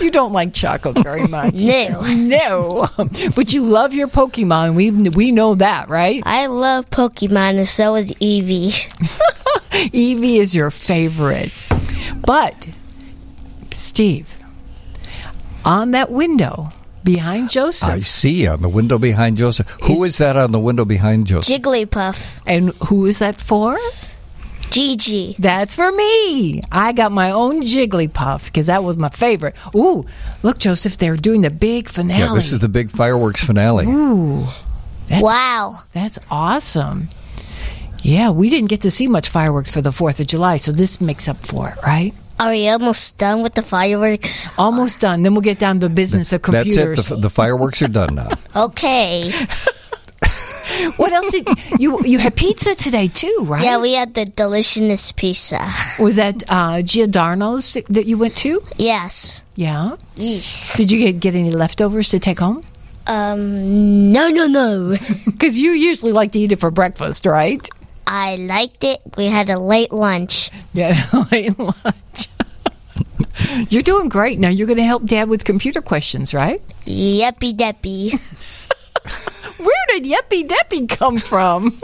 You 0.00 0.12
don't 0.12 0.32
like 0.32 0.54
chocolate 0.54 1.02
very 1.02 1.26
much. 1.38 1.60
No. 1.60 2.00
No. 2.14 2.88
But 3.34 3.52
you 3.52 3.64
love 3.64 3.92
your 3.92 4.06
Pokemon. 4.08 4.76
We 4.76 4.92
we 5.10 5.32
know 5.32 5.56
that, 5.56 5.88
right? 5.88 6.22
I 6.24 6.46
love 6.46 6.88
Pokemon, 6.88 7.56
and 7.56 7.66
so 7.66 7.96
is 7.96 8.12
Eevee. 8.12 8.70
Eevee 9.90 10.36
is 10.40 10.54
your 10.54 10.70
favorite. 10.70 11.52
But 12.24 12.68
Steve, 13.74 14.38
on 15.64 15.90
that 15.92 16.10
window 16.10 16.72
behind 17.02 17.50
Joseph, 17.50 17.88
I 17.90 17.98
see 18.00 18.46
on 18.46 18.62
the 18.62 18.68
window 18.68 18.98
behind 18.98 19.36
Joseph. 19.36 19.68
Who 19.82 20.04
Is- 20.04 20.12
is 20.14 20.18
that 20.18 20.36
on 20.36 20.52
the 20.52 20.60
window 20.60 20.84
behind 20.84 21.26
Joseph? 21.26 21.62
Jigglypuff. 21.62 22.40
and 22.46 22.70
who 22.88 23.06
is 23.06 23.18
that 23.18 23.36
for? 23.36 23.78
Gigi. 24.70 25.36
That's 25.38 25.76
for 25.76 25.92
me. 25.92 26.62
I 26.72 26.92
got 26.92 27.12
my 27.12 27.30
own 27.30 27.62
Jigglypuff 27.62 28.46
because 28.46 28.66
that 28.66 28.82
was 28.82 28.96
my 28.96 29.08
favorite. 29.10 29.54
Ooh, 29.74 30.04
look, 30.42 30.58
Joseph, 30.58 30.96
they're 30.98 31.16
doing 31.16 31.42
the 31.42 31.50
big 31.50 31.88
finale. 31.88 32.20
Yeah, 32.22 32.34
this 32.34 32.52
is 32.52 32.58
the 32.58 32.68
big 32.68 32.90
fireworks 32.90 33.44
finale. 33.44 33.86
Ooh, 33.86 34.48
that's, 35.06 35.22
Wow. 35.22 35.82
that's 35.92 36.18
awesome. 36.30 37.08
Yeah, 38.02 38.30
we 38.30 38.50
didn't 38.50 38.68
get 38.68 38.80
to 38.82 38.90
see 38.90 39.06
much 39.06 39.28
fireworks 39.28 39.70
for 39.70 39.80
the 39.80 39.90
4th 39.90 40.20
of 40.20 40.26
July, 40.26 40.56
so 40.56 40.72
this 40.72 41.00
makes 41.00 41.28
up 41.28 41.36
for 41.36 41.68
it, 41.68 41.76
right? 41.86 42.12
Are 42.38 42.50
we 42.50 42.68
almost 42.68 43.18
done 43.18 43.42
with 43.42 43.54
the 43.54 43.62
fireworks? 43.62 44.48
Almost 44.58 45.00
done. 45.00 45.22
Then 45.22 45.34
we'll 45.34 45.42
get 45.42 45.58
down 45.58 45.80
to 45.80 45.88
the 45.88 45.94
business 45.94 46.32
of 46.32 46.42
That's 46.42 46.76
it. 46.76 46.96
The, 46.96 47.16
the 47.16 47.30
fireworks 47.30 47.80
are 47.82 47.88
done 47.88 48.16
now. 48.16 48.30
Okay. 48.56 49.32
What 50.96 51.12
else 51.12 51.30
did 51.30 51.46
you 51.78 52.00
you 52.04 52.18
had 52.18 52.34
pizza 52.34 52.74
today 52.74 53.06
too, 53.06 53.44
right? 53.46 53.62
Yeah, 53.62 53.80
we 53.80 53.94
had 53.94 54.14
the 54.14 54.24
delicious 54.24 55.12
pizza. 55.12 55.60
was 56.00 56.16
that 56.16 56.42
uh, 56.48 56.82
Giordano's 56.82 57.74
that 57.88 58.06
you 58.06 58.18
went 58.18 58.36
to? 58.38 58.60
Yes. 58.76 59.44
Yeah. 59.54 59.96
Yes. 60.16 60.76
Did 60.76 60.90
you 60.90 60.98
get, 60.98 61.20
get 61.20 61.34
any 61.34 61.52
leftovers 61.52 62.08
to 62.10 62.18
take 62.18 62.40
home? 62.40 62.62
Um, 63.06 64.10
no, 64.12 64.28
no, 64.28 64.46
no. 64.46 64.96
Because 65.24 65.60
you 65.60 65.72
usually 65.72 66.12
like 66.12 66.32
to 66.32 66.38
eat 66.38 66.52
it 66.52 66.60
for 66.60 66.70
breakfast, 66.70 67.26
right? 67.26 67.68
I 68.06 68.36
liked 68.36 68.84
it. 68.84 69.00
We 69.16 69.26
had 69.26 69.50
a 69.50 69.60
late 69.60 69.92
lunch. 69.92 70.50
Yeah, 70.74 71.00
late 71.30 71.56
lunch. 71.56 72.28
You're 73.68 73.82
doing 73.82 74.08
great. 74.08 74.40
Now 74.40 74.48
you're 74.48 74.66
going 74.66 74.78
to 74.78 74.82
help 74.84 75.04
Dad 75.04 75.28
with 75.28 75.44
computer 75.44 75.80
questions, 75.80 76.34
right? 76.34 76.60
Yeppy 76.84 77.52
deppy. 77.54 78.18
Where 79.64 79.84
did 79.88 80.04
Yeppy 80.04 80.46
Deppy 80.48 80.88
come 80.88 81.16
from? 81.18 81.78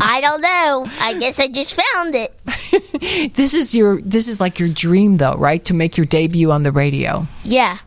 I 0.00 0.20
don't 0.20 0.40
know. 0.40 0.86
I 1.00 1.14
guess 1.18 1.38
I 1.38 1.46
just 1.48 1.74
found 1.80 2.14
it. 2.16 2.34
this 3.34 3.54
is 3.54 3.74
your 3.76 4.00
this 4.00 4.26
is 4.28 4.40
like 4.40 4.58
your 4.58 4.68
dream 4.68 5.16
though, 5.18 5.34
right? 5.34 5.64
To 5.66 5.74
make 5.74 5.96
your 5.96 6.06
debut 6.06 6.50
on 6.50 6.64
the 6.64 6.72
radio. 6.72 7.26
Yeah. 7.44 7.78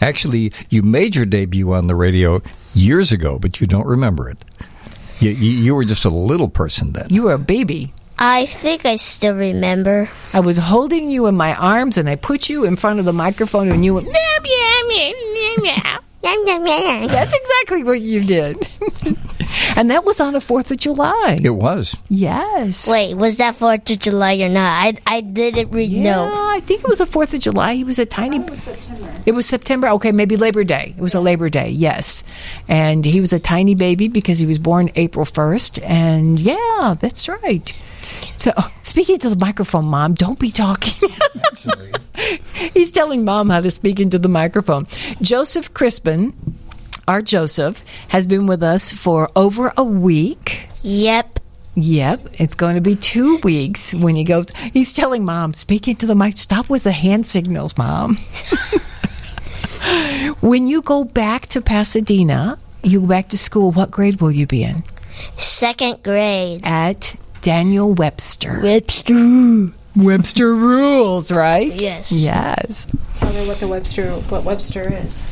Actually, 0.00 0.52
you 0.70 0.82
made 0.82 1.14
your 1.14 1.26
debut 1.26 1.72
on 1.72 1.86
the 1.88 1.94
radio 1.94 2.40
years 2.74 3.12
ago, 3.12 3.38
but 3.38 3.60
you 3.60 3.66
don't 3.66 3.86
remember 3.86 4.28
it. 4.30 4.38
You, 5.20 5.30
you, 5.30 5.50
you 5.50 5.74
were 5.74 5.84
just 5.84 6.04
a 6.04 6.10
little 6.10 6.48
person 6.48 6.92
then. 6.92 7.06
You 7.10 7.22
were 7.24 7.32
a 7.32 7.38
baby. 7.38 7.92
I 8.18 8.46
think 8.46 8.84
I 8.84 8.96
still 8.96 9.34
remember. 9.34 10.10
I 10.32 10.40
was 10.40 10.58
holding 10.58 11.10
you 11.10 11.26
in 11.26 11.36
my 11.36 11.54
arms 11.54 11.98
and 11.98 12.08
I 12.08 12.16
put 12.16 12.48
you 12.48 12.64
in 12.64 12.76
front 12.76 12.98
of 12.98 13.04
the 13.04 13.12
microphone 13.12 13.70
and 13.70 13.84
you 13.84 13.94
went 13.94 14.06
meow 14.08 14.38
meow 14.42 14.80
meow 14.88 15.12
meow 15.34 15.54
meow. 15.62 15.98
Yum, 16.22 16.46
yum, 16.46 16.66
yum, 16.66 16.82
yum. 16.82 17.08
That's 17.08 17.34
exactly 17.34 17.84
what 17.84 18.00
you 18.00 18.24
did. 18.24 18.68
and 19.76 19.90
that 19.90 20.04
was 20.04 20.20
on 20.20 20.32
the 20.32 20.40
4th 20.40 20.70
of 20.72 20.78
July. 20.78 21.36
It 21.42 21.50
was. 21.50 21.96
Yes. 22.08 22.88
Wait, 22.90 23.14
was 23.14 23.36
that 23.36 23.56
4th 23.56 23.90
of 23.90 23.98
July 24.00 24.36
or 24.38 24.48
not? 24.48 24.84
I, 24.84 24.94
I 25.06 25.20
didn't 25.20 25.70
read 25.70 25.90
Yeah, 25.90 26.02
no. 26.02 26.32
I 26.50 26.60
think 26.60 26.82
it 26.82 26.88
was 26.88 26.98
the 26.98 27.04
4th 27.04 27.34
of 27.34 27.40
July. 27.40 27.74
He 27.74 27.84
was 27.84 27.98
a 27.98 28.06
tiny. 28.06 28.38
It 29.26 29.32
was 29.32 29.46
September. 29.46 29.88
Okay, 29.88 30.10
maybe 30.10 30.36
Labor 30.36 30.64
Day. 30.64 30.94
It 30.96 31.00
was 31.00 31.14
a 31.14 31.20
Labor 31.20 31.48
Day, 31.48 31.70
yes. 31.70 32.24
And 32.66 33.04
he 33.04 33.20
was 33.20 33.32
a 33.32 33.38
tiny 33.38 33.74
baby 33.76 34.08
because 34.08 34.38
he 34.40 34.46
was 34.46 34.58
born 34.58 34.90
April 34.96 35.24
1st. 35.24 35.82
And 35.84 36.40
yeah, 36.40 36.96
that's 36.98 37.28
right. 37.28 37.82
So, 38.36 38.52
oh, 38.56 38.72
speaking 38.82 39.18
to 39.20 39.30
the 39.30 39.36
microphone, 39.36 39.86
Mom, 39.86 40.14
don't 40.14 40.38
be 40.38 40.50
talking. 40.50 41.08
He's 42.74 42.90
telling 42.90 43.24
Mom 43.24 43.50
how 43.50 43.60
to 43.60 43.70
speak 43.70 44.00
into 44.00 44.18
the 44.18 44.28
microphone. 44.28 44.86
Joseph 45.20 45.72
Crispen, 45.74 46.32
our 47.06 47.22
Joseph, 47.22 47.82
has 48.08 48.26
been 48.26 48.46
with 48.46 48.62
us 48.62 48.92
for 48.92 49.30
over 49.36 49.72
a 49.76 49.84
week. 49.84 50.68
Yep. 50.82 51.40
Yep, 51.74 52.40
it's 52.40 52.54
going 52.54 52.74
to 52.74 52.80
be 52.80 52.96
two 52.96 53.38
weeks 53.44 53.94
when 53.94 54.16
he 54.16 54.24
goes. 54.24 54.46
He's 54.72 54.92
telling 54.92 55.24
mom, 55.24 55.54
speaking 55.54 55.94
to 55.96 56.06
the 56.06 56.16
mic, 56.16 56.36
stop 56.36 56.68
with 56.68 56.82
the 56.82 56.90
hand 56.90 57.24
signals, 57.24 57.78
mom. 57.78 58.16
when 60.40 60.66
you 60.66 60.82
go 60.82 61.04
back 61.04 61.46
to 61.48 61.60
Pasadena, 61.60 62.58
you 62.82 63.00
go 63.00 63.06
back 63.06 63.28
to 63.28 63.38
school, 63.38 63.70
what 63.70 63.92
grade 63.92 64.20
will 64.20 64.32
you 64.32 64.44
be 64.44 64.64
in? 64.64 64.78
Second 65.36 66.02
grade. 66.02 66.62
At 66.64 67.14
Daniel 67.40 67.92
Webster. 67.94 68.60
Webster. 68.62 69.72
Webster 69.96 70.54
rules, 70.54 71.32
right? 71.32 71.80
Yes. 71.80 72.12
Yes. 72.12 72.86
Tell 73.16 73.32
me 73.32 73.46
what 73.48 73.58
the 73.58 73.66
Webster 73.68 74.12
what 74.12 74.44
Webster 74.44 74.92
is. 74.92 75.28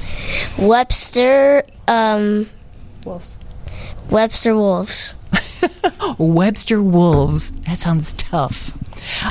Webster, 0.59 1.63
um, 1.87 2.49
Wolves. 3.05 3.39
Webster 4.11 4.55
Wolves. 4.55 5.15
Webster 6.19 6.83
Wolves. 6.83 7.53
That 7.63 7.79
sounds 7.79 8.13
tough. 8.15 8.77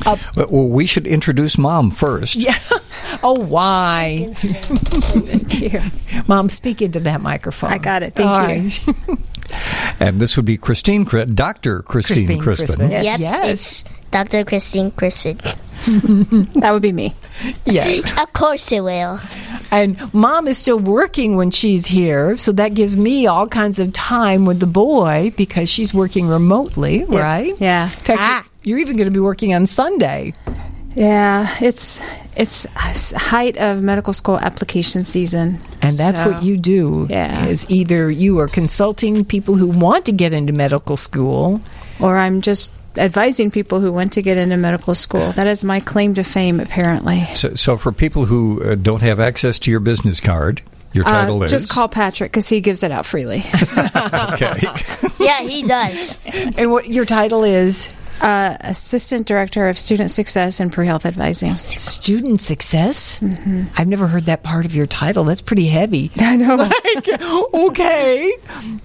But, 0.05 0.51
well, 0.51 0.67
we 0.67 0.85
should 0.85 1.05
introduce 1.05 1.57
Mom 1.57 1.91
first. 1.91 2.35
Yeah. 2.35 2.55
Oh, 3.23 3.39
why? 3.39 4.35
Here. 5.49 5.81
Mom, 6.27 6.49
speak 6.49 6.81
into 6.81 6.99
that 7.01 7.21
microphone. 7.21 7.71
I 7.71 7.77
got 7.77 8.03
it. 8.03 8.13
Thank 8.13 8.29
All 8.29 8.49
you. 8.49 8.69
right. 9.07 9.19
And 9.99 10.19
this 10.19 10.35
would 10.35 10.45
be 10.45 10.57
Christine, 10.57 11.05
Cri- 11.05 11.25
Dr. 11.25 11.81
Christine 11.81 12.27
Crispen, 12.27 12.41
Crispen. 12.41 12.75
Crispen. 12.75 12.91
Yes. 12.91 13.21
Yes. 13.21 13.43
It's 13.43 13.83
Dr. 14.11 14.43
Christine 14.43 14.91
Crispen. 14.91 15.39
That 16.61 16.71
would 16.71 16.81
be 16.81 16.91
me. 16.93 17.13
yes. 17.65 18.17
Of 18.19 18.33
course 18.33 18.71
it 18.71 18.81
will. 18.81 19.19
And 19.71 20.13
mom 20.13 20.47
is 20.47 20.57
still 20.57 20.79
working 20.79 21.35
when 21.35 21.51
she's 21.51 21.85
here, 21.85 22.37
so 22.37 22.51
that 22.53 22.73
gives 22.73 22.95
me 22.97 23.27
all 23.27 23.47
kinds 23.47 23.77
of 23.79 23.93
time 23.93 24.45
with 24.45 24.59
the 24.59 24.67
boy 24.67 25.33
because 25.37 25.69
she's 25.69 25.93
working 25.93 26.27
remotely, 26.27 27.03
right? 27.05 27.53
Yeah. 27.59 27.91
In 27.91 27.99
fact, 27.99 28.19
Ah. 28.21 28.43
you're 28.63 28.79
even 28.79 28.95
going 28.97 29.05
to 29.07 29.11
be 29.13 29.19
working 29.19 29.53
on 29.53 29.65
Sunday. 29.67 30.33
Yeah. 30.95 31.53
It's 31.61 32.01
It's 32.35 32.65
height 33.13 33.57
of 33.57 33.81
medical 33.81 34.11
school 34.13 34.37
application 34.39 35.05
season, 35.05 35.59
And 35.81 35.97
that's 35.97 36.21
So- 36.21 36.31
what 36.31 36.43
you 36.43 36.57
do. 36.57 37.07
Yeah. 37.09 37.45
Is 37.45 37.65
either 37.69 38.09
you 38.11 38.39
are 38.39 38.47
consulting 38.47 39.23
people 39.25 39.55
who 39.55 39.67
want 39.67 40.05
to 40.05 40.11
get 40.11 40.33
into 40.33 40.51
medical 40.53 40.97
school. 40.97 41.61
or 41.99 42.17
I'm 42.17 42.41
just 42.41 42.71
advising 42.97 43.51
people 43.51 43.79
who 43.79 43.89
want 43.91 44.11
to 44.13 44.21
get 44.21 44.37
into 44.37 44.57
medical 44.57 44.93
school. 44.95 45.31
That 45.31 45.47
is 45.47 45.63
my 45.63 45.79
claim 45.79 46.13
to 46.15 46.23
fame, 46.23 46.59
apparently. 46.59 47.25
So, 47.35 47.55
so 47.55 47.77
for 47.77 47.91
people 47.93 48.25
who 48.25 48.61
uh, 48.63 48.75
don't 48.75 49.01
have 49.01 49.19
access 49.21 49.59
to 49.59 49.71
your 49.71 49.79
business 49.79 50.19
card, 50.19 50.61
your 50.91 51.05
Uh, 51.07 51.11
title 51.11 51.41
is 51.43 51.51
just 51.51 51.69
call 51.69 51.87
Patrick 51.87 52.31
because 52.31 52.49
he 52.49 52.59
gives 52.59 52.83
it 52.83 52.91
out 52.91 53.05
freely. 53.05 53.43
okay. 54.33 54.59
Yeah, 55.19 55.41
he 55.41 55.63
does. 55.63 56.19
And 56.57 56.69
what 56.71 56.87
your 56.87 57.05
title 57.05 57.43
is? 57.45 57.87
Uh, 58.21 58.57
Assistant 58.61 59.27
Director 59.27 59.67
of 59.69 59.77
Student 59.77 60.11
Success 60.11 60.59
and 60.59 60.71
Pre-Health 60.71 61.05
Advising. 61.05 61.55
Student 61.57 62.41
success? 62.41 63.21
I've 63.77 63.87
never 63.87 64.07
heard 64.07 64.23
that 64.23 64.41
part 64.43 64.65
of 64.65 64.73
your 64.75 64.85
title. 64.87 65.23
That's 65.25 65.41
pretty 65.41 65.65
heavy. 65.67 66.11
I 66.17 66.35
know. 66.37 66.55
Like, 66.55 67.21
okay. 67.53 68.33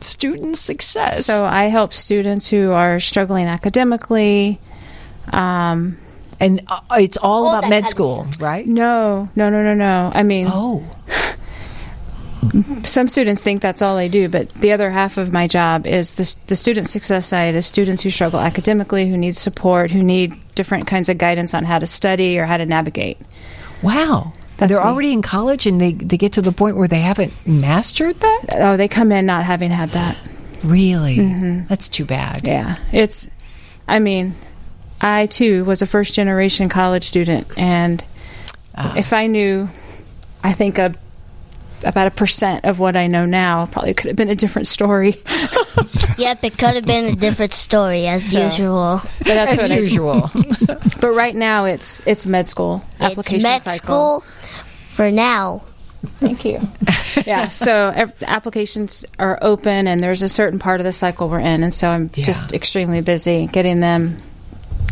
Student 0.00 0.56
success. 0.56 1.24
So 1.26 1.46
I 1.46 1.64
help 1.64 1.92
students 1.92 2.48
who 2.48 2.72
are 2.72 2.98
struggling 3.00 3.46
academically. 3.46 4.60
Um, 5.32 5.96
and 6.40 6.60
uh, 6.68 6.80
it's 6.98 7.16
all, 7.18 7.46
All 7.48 7.58
about 7.58 7.68
med 7.70 7.82
kind 7.84 7.88
school, 7.88 8.26
right? 8.40 8.66
no, 8.66 9.28
no, 9.36 9.50
no, 9.50 9.62
no, 9.62 9.74
no. 9.74 10.10
I 10.14 10.22
mean, 10.22 10.48
Oh. 10.50 10.84
some 12.84 13.08
students 13.08 13.40
think 13.40 13.60
that's 13.62 13.82
all 13.82 13.96
I 13.96 14.08
do, 14.08 14.28
but 14.28 14.48
the 14.50 14.72
other 14.72 14.90
half 14.90 15.16
of 15.18 15.32
my 15.32 15.46
job 15.46 15.86
is 15.86 16.12
the, 16.12 16.36
the 16.48 16.56
student 16.56 16.88
success 16.88 17.26
side 17.26 17.54
is 17.54 17.66
students 17.66 18.02
who 18.02 18.10
struggle 18.10 18.40
academically, 18.40 19.08
who 19.08 19.16
need 19.16 19.36
support, 19.36 19.90
who 19.90 20.02
need 20.02 20.34
different 20.54 20.86
kinds 20.86 21.08
of 21.08 21.18
guidance 21.18 21.54
on 21.54 21.64
how 21.64 21.78
to 21.78 21.86
study 21.86 22.38
or 22.38 22.44
how 22.46 22.56
to 22.56 22.66
navigate. 22.66 23.18
Wow. 23.82 24.32
That's 24.56 24.72
They're 24.72 24.82
me. 24.84 24.88
already 24.90 25.12
in 25.12 25.22
college 25.22 25.66
and 25.66 25.80
they, 25.80 25.92
they 25.92 26.16
get 26.18 26.32
to 26.34 26.42
the 26.42 26.52
point 26.52 26.76
where 26.76 26.88
they 26.88 27.00
haven't 27.00 27.32
mastered 27.46 28.20
that? 28.20 28.40
Oh, 28.54 28.76
they 28.76 28.88
come 28.88 29.10
in 29.12 29.24
not 29.26 29.44
having 29.44 29.70
had 29.70 29.88
that. 29.90 30.20
Really? 30.62 31.62
That's 31.68 31.88
too 31.88 32.04
bad. 32.04 32.46
Yeah, 32.46 32.76
it's. 32.92 33.30
I 33.88 33.98
mean, 33.98 34.34
I 35.00 35.24
too 35.26 35.64
was 35.64 35.80
a 35.80 35.86
first 35.86 36.12
generation 36.12 36.68
college 36.68 37.04
student, 37.04 37.46
and 37.56 38.04
Ah. 38.76 38.94
if 38.96 39.14
I 39.14 39.26
knew, 39.26 39.68
I 40.44 40.52
think 40.52 40.78
a 40.78 40.94
about 41.84 42.06
a 42.06 42.10
percent 42.10 42.64
of 42.64 42.78
what 42.78 42.96
I 42.96 43.06
know 43.06 43.26
now 43.26 43.66
probably 43.66 43.94
could 43.94 44.08
have 44.08 44.16
been 44.16 44.28
a 44.30 44.34
different 44.36 44.66
story. 44.68 45.16
Yep, 46.18 46.44
it 46.44 46.58
could 46.58 46.74
have 46.74 46.84
been 46.84 47.06
a 47.06 47.16
different 47.16 47.54
story 47.54 48.06
as 48.06 48.30
So- 48.32 48.42
usual. 48.42 49.00
But 49.20 49.24
that's 49.24 49.52
As 49.54 49.62
what 49.62 49.70
I- 49.70 49.80
usual. 49.80 50.30
but 51.00 51.12
right 51.14 51.34
now, 51.34 51.64
it's 51.64 52.02
it's 52.06 52.26
med 52.26 52.46
school 52.48 52.84
application 53.00 53.36
It's 53.36 53.44
med 53.44 53.62
cycle. 53.62 54.20
school 54.20 54.24
for 54.96 55.10
now. 55.10 55.62
Thank 56.18 56.44
you. 56.44 56.60
yeah, 57.26 57.48
so 57.48 57.90
ev- 57.94 58.22
applications 58.26 59.04
are 59.18 59.38
open, 59.40 59.86
and 59.86 60.02
there's 60.02 60.20
a 60.22 60.28
certain 60.28 60.58
part 60.58 60.80
of 60.80 60.84
the 60.84 60.92
cycle 60.92 61.28
we're 61.30 61.40
in, 61.40 61.62
and 61.62 61.72
so 61.72 61.88
I'm 61.90 62.10
Yeah. 62.14 62.24
just 62.24 62.52
extremely 62.52 63.00
busy 63.00 63.46
getting 63.46 63.80
them 63.80 64.16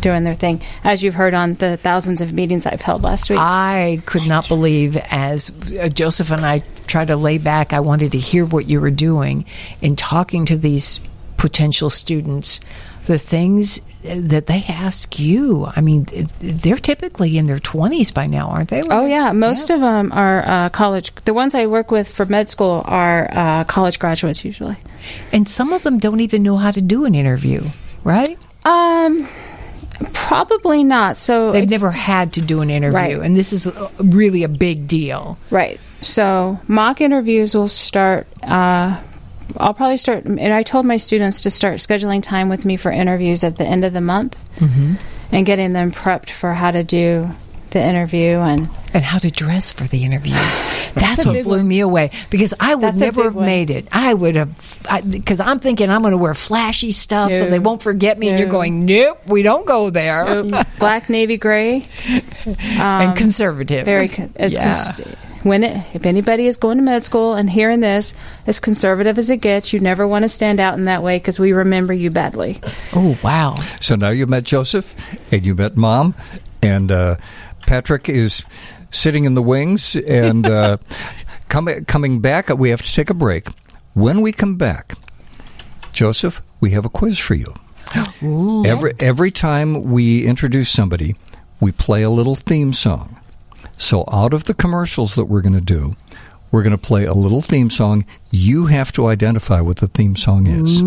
doing 0.01 0.23
their 0.23 0.33
thing, 0.33 0.61
as 0.83 1.03
you've 1.03 1.15
heard 1.15 1.33
on 1.33 1.55
the 1.55 1.77
thousands 1.77 2.21
of 2.21 2.33
meetings 2.33 2.65
I've 2.65 2.81
held 2.81 3.03
last 3.03 3.29
week. 3.29 3.39
I 3.39 4.01
could 4.05 4.27
not 4.27 4.47
believe 4.47 4.97
as 4.97 5.51
uh, 5.79 5.89
Joseph 5.89 6.31
and 6.31 6.45
I 6.45 6.63
tried 6.87 7.07
to 7.07 7.15
lay 7.15 7.37
back, 7.37 7.71
I 7.71 7.79
wanted 7.79 8.11
to 8.13 8.17
hear 8.17 8.45
what 8.45 8.67
you 8.67 8.81
were 8.81 8.91
doing 8.91 9.45
in 9.81 9.95
talking 9.95 10.45
to 10.45 10.57
these 10.57 10.99
potential 11.37 11.89
students, 11.89 12.59
the 13.05 13.17
things 13.17 13.79
uh, 14.05 14.15
that 14.17 14.47
they 14.47 14.65
ask 14.67 15.19
you. 15.19 15.67
I 15.75 15.81
mean, 15.81 16.05
they're 16.39 16.77
typically 16.77 17.37
in 17.37 17.47
their 17.47 17.59
20s 17.59 18.13
by 18.13 18.27
now, 18.27 18.49
aren't 18.49 18.69
they? 18.69 18.81
Oh 18.89 19.05
yeah, 19.05 19.31
most 19.31 19.69
of 19.69 19.79
them 19.81 20.11
are 20.11 20.45
uh, 20.45 20.69
college. 20.69 21.13
The 21.25 21.33
ones 21.33 21.55
I 21.55 21.67
work 21.67 21.91
with 21.91 22.09
for 22.11 22.25
med 22.25 22.49
school 22.49 22.83
are 22.85 23.29
uh, 23.31 23.63
college 23.63 23.99
graduates 23.99 24.43
usually. 24.43 24.77
And 25.31 25.47
some 25.47 25.71
of 25.71 25.83
them 25.83 25.97
don't 25.97 26.19
even 26.19 26.43
know 26.43 26.57
how 26.57 26.71
to 26.71 26.81
do 26.81 27.05
an 27.05 27.15
interview, 27.15 27.63
right? 28.03 28.37
Um, 28.65 29.27
probably 30.13 30.83
not. 30.83 31.17
So 31.17 31.51
They've 31.51 31.69
never 31.69 31.91
had 31.91 32.33
to 32.33 32.41
do 32.41 32.61
an 32.61 32.69
interview, 32.69 32.95
Right. 32.95 33.15
and 33.19 33.35
this 33.35 33.53
is 33.53 33.67
really 33.99 34.43
a 34.43 34.47
big 34.49 34.87
deal. 34.87 35.37
Right. 35.51 35.79
So 36.01 36.59
mock 36.67 37.01
interviews 37.01 37.53
will 37.55 37.67
start. 37.67 38.27
Uh, 38.43 38.99
I'll 39.57 39.73
probably 39.73 39.97
start, 39.97 40.25
and 40.25 40.53
I 40.53 40.63
told 40.63 40.85
my 40.85 40.97
students 40.97 41.41
to 41.41 41.49
start 41.51 41.75
scheduling 41.77 42.21
time 42.21 42.49
with 42.49 42.65
me 42.65 42.77
for 42.77 42.91
interviews 42.91 43.43
at 43.43 43.57
the 43.57 43.65
end 43.65 43.83
of 43.83 43.93
the 43.93 44.01
month, 44.01 44.37
Mm-hmm. 44.59 44.93
and 45.31 45.45
getting 45.45 45.73
them 45.73 45.91
prepped 45.91 46.29
for 46.29 46.53
how 46.53 46.71
to 46.71 46.83
do 46.83 47.29
the 47.71 47.83
interview. 47.83 48.37
And 48.37 48.69
and 48.93 49.03
how 49.03 49.19
to 49.19 49.29
dress 49.29 49.71
for 49.71 49.83
the 49.83 50.03
interviews. 50.03 50.35
That's, 50.95 51.23
a 51.23 51.29
what 51.29 51.43
blew 51.43 51.57
one. 51.57 51.67
me 51.67 51.79
away 51.81 52.09
because 52.31 52.53
I 52.59 52.73
would 52.73 52.83
That's 52.83 52.99
never 52.99 53.23
have 53.25 53.35
one. 53.35 53.45
made 53.45 53.69
it. 53.69 53.87
I 53.91 54.13
would 54.13 54.35
have 54.35 54.55
because 55.09 55.39
I'm 55.39 55.59
thinking 55.59 55.89
I'm 55.91 56.01
going 56.01 56.11
to 56.11 56.17
wear 56.17 56.33
flashy 56.33 56.91
stuff 56.91 57.31
so 57.31 57.45
they 57.45 57.59
won't 57.59 57.81
forget 57.83 58.17
me. 58.17 58.29
And 58.29 58.39
you're 58.39 58.47
going, 58.49 58.85
nope, 58.85 59.19
we 59.27 59.43
don't 59.43 59.65
go 59.67 59.89
there. 59.91 60.27
um, 60.27 60.47
black, 60.79 61.09
navy, 61.09 61.37
gray, 61.37 61.85
and 62.45 63.15
conservative, 63.17 63.85
very 63.85 64.07
con- 64.07 64.33
as 64.35 64.55
yeah. 64.55 64.73
cons- 64.73 65.01
when 65.43 65.63
it, 65.63 65.85
if 65.95 66.05
anybody 66.05 66.47
is 66.47 66.57
going 66.57 66.77
to 66.77 66.83
med 66.83 67.01
school 67.03 67.33
and 67.33 67.49
hearing 67.49 67.79
this, 67.79 68.13
as 68.45 68.59
conservative 68.59 69.17
as 69.17 69.29
it 69.29 69.37
gets, 69.37 69.71
you 69.71 69.79
never 69.79 70.05
want 70.05 70.23
to 70.23 70.29
stand 70.29 70.59
out 70.59 70.73
in 70.77 70.85
that 70.85 71.01
way 71.01 71.17
because 71.17 71.39
we 71.39 71.53
remember 71.53 71.93
you 71.93 72.09
badly. 72.11 72.59
oh 72.93 73.17
wow, 73.23 73.55
So 73.79 73.95
now 73.95 74.09
you 74.09 74.27
met 74.27 74.43
Joseph 74.43 74.95
and 75.31 75.45
you 75.45 75.55
met 75.55 75.77
Mom, 75.77 76.13
and 76.61 76.91
uh, 76.91 77.15
Patrick 77.69 78.09
is 78.09 78.43
sitting 78.89 79.25
in 79.25 79.35
the 79.35 79.43
wings. 79.43 79.95
And 79.95 80.47
uh, 80.47 80.77
coming 81.49 81.85
coming 81.85 82.19
back, 82.19 82.49
we 82.49 82.71
have 82.71 82.81
to 82.81 82.93
take 82.93 83.11
a 83.11 83.13
break. 83.13 83.47
When 83.93 84.21
we 84.21 84.31
come 84.31 84.55
back, 84.55 84.93
Joseph, 85.93 86.41
we 86.59 86.71
have 86.71 86.83
a 86.83 86.89
quiz 86.89 87.19
for 87.19 87.35
you. 87.35 87.53
Every 88.65 88.93
every 88.99 89.31
time 89.31 89.91
we 89.91 90.25
introduce 90.25 90.69
somebody, 90.69 91.15
we 91.59 91.71
play 91.71 92.01
a 92.01 92.09
little 92.09 92.35
theme 92.35 92.73
song. 92.73 93.19
So 93.77 94.03
out 94.11 94.33
of 94.33 94.45
the 94.45 94.53
commercials 94.53 95.13
that 95.15 95.25
we're 95.25 95.41
going 95.41 95.53
to 95.53 95.61
do, 95.61 95.95
we're 96.51 96.63
going 96.63 96.71
to 96.71 96.77
play 96.77 97.05
a 97.05 97.13
little 97.13 97.41
theme 97.41 97.69
song. 97.69 98.05
You 98.31 98.65
have 98.65 98.91
to 98.93 99.07
identify 99.07 99.61
what 99.61 99.77
the 99.77 99.87
theme 99.87 100.15
song 100.15 100.47
is. 100.47 100.81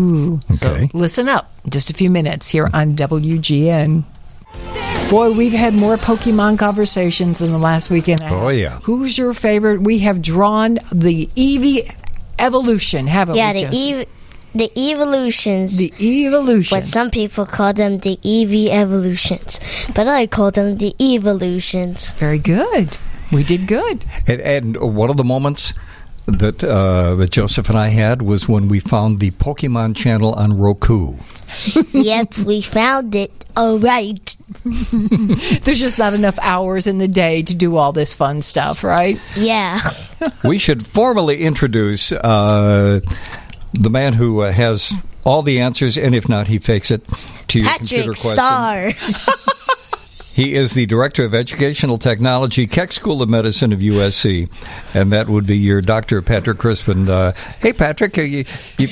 Okay. 0.63 0.87
So 0.87 0.97
listen 0.97 1.29
up. 1.29 1.51
Just 1.69 1.89
a 1.89 1.93
few 1.93 2.09
minutes 2.09 2.49
here 2.49 2.69
on 2.73 2.95
WGN. 2.95 4.03
Boy, 5.09 5.31
we've 5.31 5.53
had 5.53 5.75
more 5.75 5.97
Pokemon 5.97 6.57
conversations 6.57 7.39
than 7.39 7.51
the 7.51 7.57
last 7.59 7.89
weekend. 7.89 8.21
Oh, 8.23 8.49
yeah. 8.49 8.79
Who's 8.83 9.17
your 9.17 9.33
favorite? 9.33 9.81
We 9.81 9.99
have 9.99 10.21
drawn 10.21 10.75
the 10.91 11.27
Eevee 11.35 11.93
evolution, 12.39 13.05
haven't 13.07 13.35
Yeah, 13.35 13.51
we? 13.53 13.59
the 13.59 13.61
Jesse? 13.67 13.93
ev- 13.93 14.07
the 14.55 14.91
evolutions. 14.91 15.77
the 15.77 15.93
evolution. 15.99 16.77
but 16.77 16.85
some 16.85 17.09
people 17.11 17.45
call 17.45 17.73
them 17.73 17.97
the 17.99 18.17
EV 18.23 18.71
evolutions, 18.73 19.59
but 19.95 20.07
I 20.07 20.25
call 20.27 20.51
them 20.51 20.77
the 20.77 20.95
evolutions. 21.01 22.11
Very 22.13 22.39
good. 22.39 22.97
We 23.31 23.43
did 23.43 23.67
good. 23.67 24.05
And, 24.27 24.41
and 24.41 24.95
one 24.95 25.09
of 25.09 25.17
the 25.17 25.23
moments 25.23 25.73
that 26.27 26.63
uh, 26.63 27.15
that 27.15 27.31
Joseph 27.31 27.67
and 27.69 27.77
I 27.77 27.87
had 27.89 28.21
was 28.21 28.47
when 28.47 28.67
we 28.67 28.79
found 28.79 29.19
the 29.19 29.31
Pokemon 29.31 29.95
channel 29.95 30.33
on 30.33 30.57
Roku. 30.57 31.15
yep, 31.91 32.37
we 32.39 32.61
found 32.61 33.15
it. 33.15 33.31
All 33.57 33.77
right. 33.79 34.32
There's 34.65 35.79
just 35.79 35.97
not 35.97 36.13
enough 36.13 36.37
hours 36.41 36.87
in 36.87 36.97
the 36.97 37.07
day 37.07 37.43
to 37.43 37.55
do 37.55 37.77
all 37.77 37.91
this 37.91 38.13
fun 38.13 38.41
stuff, 38.41 38.83
right? 38.83 39.19
Yeah. 39.35 39.79
we 40.43 40.57
should 40.57 40.85
formally 40.85 41.41
introduce 41.41 42.11
uh, 42.11 43.01
the 43.73 43.89
man 43.89 44.13
who 44.13 44.41
uh, 44.41 44.51
has 44.51 44.93
all 45.23 45.41
the 45.41 45.61
answers, 45.61 45.97
and 45.97 46.13
if 46.13 46.27
not, 46.27 46.47
he 46.47 46.57
fakes 46.57 46.91
it 46.91 47.05
to 47.49 47.59
your 47.59 47.73
computer 47.73 48.13
Patrick 48.13 48.95
question. 48.97 48.99
Star. 48.99 49.75
He 50.33 50.55
is 50.55 50.73
the 50.73 50.87
director 50.87 51.25
of 51.25 51.35
educational 51.35 51.99
technology, 51.99 52.65
Keck 52.65 52.91
School 52.91 53.21
of 53.21 53.29
Medicine 53.29 53.71
of 53.71 53.79
USC, 53.79 54.49
and 54.95 55.11
that 55.11 55.29
would 55.29 55.45
be 55.45 55.57
your 55.57 55.79
Dr. 55.79 56.23
Patrick 56.23 56.57
Crispen. 56.57 57.07
Uh, 57.07 57.33
hey, 57.59 57.71
Patrick, 57.71 58.17
uh, 58.17 58.23
you, 58.23 58.43
you, 58.79 58.87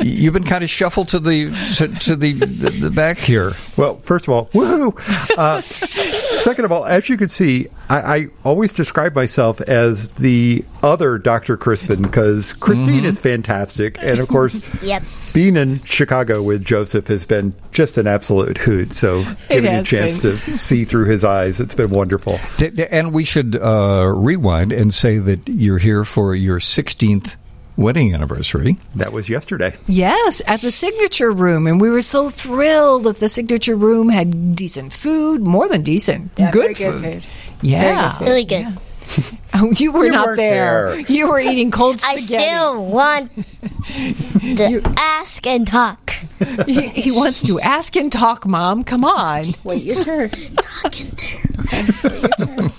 you've 0.00 0.32
been 0.32 0.44
kind 0.44 0.62
of 0.62 0.70
shuffled 0.70 1.08
to 1.08 1.18
the 1.18 1.50
to, 1.76 1.88
to 1.88 2.14
the, 2.14 2.34
the 2.34 2.70
the 2.70 2.90
back 2.90 3.18
here. 3.18 3.52
Well, 3.76 3.96
first 3.98 4.28
of 4.28 4.34
all, 4.34 4.46
woohoo! 4.46 4.96
Uh, 5.36 5.60
second 5.60 6.64
of 6.64 6.70
all, 6.70 6.84
as 6.86 7.08
you 7.08 7.16
can 7.16 7.28
see, 7.28 7.66
I, 7.90 7.96
I 7.98 8.26
always 8.44 8.72
describe 8.72 9.14
myself 9.16 9.60
as 9.62 10.14
the 10.14 10.64
other 10.84 11.18
Dr. 11.18 11.56
Crispen 11.56 12.02
because 12.02 12.52
Christine 12.52 13.04
is 13.04 13.18
fantastic. 13.18 13.96
And 14.02 14.20
of 14.20 14.28
course, 14.28 14.62
Yep. 14.82 15.02
Being 15.36 15.56
in 15.58 15.78
Chicago 15.84 16.42
with 16.42 16.64
Joseph 16.64 17.08
has 17.08 17.26
been 17.26 17.52
just 17.70 17.98
an 17.98 18.06
absolute 18.06 18.56
hoot. 18.56 18.94
So 18.94 19.22
giving 19.50 19.70
you 19.70 19.80
a 19.80 19.84
chance 19.84 20.18
been. 20.20 20.38
to 20.38 20.56
see 20.56 20.84
through 20.84 21.04
his 21.10 21.24
eyes, 21.24 21.60
it's 21.60 21.74
been 21.74 21.90
wonderful. 21.90 22.38
Th- 22.56 22.74
th- 22.74 22.88
And 22.90 23.12
we 23.12 23.24
should 23.26 23.54
uh, 23.54 24.10
rewind 24.16 24.72
and 24.72 24.94
say 24.94 25.18
that 25.18 25.46
you're 25.46 25.76
here 25.76 26.04
for 26.04 26.34
your 26.34 26.58
16th 26.58 27.36
wedding 27.76 28.14
anniversary. 28.14 28.78
That 28.94 29.12
was 29.12 29.28
yesterday. 29.28 29.76
Yes, 29.86 30.40
at 30.46 30.62
the 30.62 30.70
signature 30.70 31.30
room, 31.30 31.66
and 31.66 31.78
we 31.82 31.90
were 31.90 32.00
so 32.00 32.30
thrilled 32.30 33.04
that 33.04 33.16
the 33.16 33.28
signature 33.28 33.76
room 33.76 34.08
had 34.08 34.56
decent 34.56 34.94
food, 34.94 35.42
more 35.42 35.68
than 35.68 35.82
decent, 35.82 36.30
Yeah, 36.38 36.50
good, 36.50 36.74
very 36.78 36.92
food. 36.92 37.02
good 37.02 37.22
food. 37.24 37.32
Yeah, 37.60 38.18
Really 38.24 38.46
good. 38.46 38.68
Oh, 39.58 39.70
you 39.78 39.90
were 39.90 40.04
You 40.04 40.12
not 40.12 40.26
weren't 40.26 40.36
there. 40.36 40.90
there. 40.96 41.00
You 41.00 41.30
were 41.30 41.40
eating 41.40 41.70
cold 41.70 41.98
spaghetti. 41.98 42.18
I 42.18 42.20
spaghetti. 42.20 42.44
still 42.50 42.86
want 42.90 44.58
to 44.58 44.82
ask 44.98 45.46
and 45.46 45.66
talk. 45.66 46.10
he, 46.66 46.88
he 46.88 47.10
wants 47.12 47.40
to 47.44 47.58
ask 47.60 47.96
and 47.96 48.12
talk, 48.12 48.44
Mom. 48.44 48.84
Come 48.84 49.02
on. 49.02 49.54
Wait 49.64 49.82
your 49.82 50.04
turn. 50.04 50.28
Talking 50.60 51.06
there. 51.16 52.70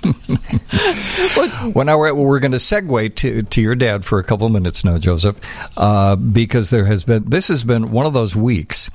Well, 1.73 1.85
now 1.85 1.97
we're, 1.97 2.13
we're 2.13 2.39
going 2.39 2.51
to 2.51 2.57
segue 2.57 3.15
to, 3.15 3.41
to 3.41 3.61
your 3.61 3.75
dad 3.75 4.05
for 4.05 4.19
a 4.19 4.23
couple 4.23 4.47
minutes 4.49 4.83
now, 4.85 4.97
Joseph, 4.99 5.39
uh, 5.77 6.15
because 6.15 6.69
there 6.69 6.85
has 6.85 7.03
been 7.03 7.25
this 7.25 7.47
has 7.47 7.63
been 7.63 7.91
one 7.91 8.05
of 8.05 8.13
those 8.13 8.35
weeks 8.35 8.89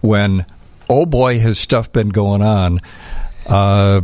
when 0.00 0.44
oh 0.88 1.06
boy 1.06 1.38
has 1.38 1.58
stuff 1.58 1.92
been 1.92 2.08
going 2.08 2.42
on. 2.42 2.80
Uh, 3.46 4.00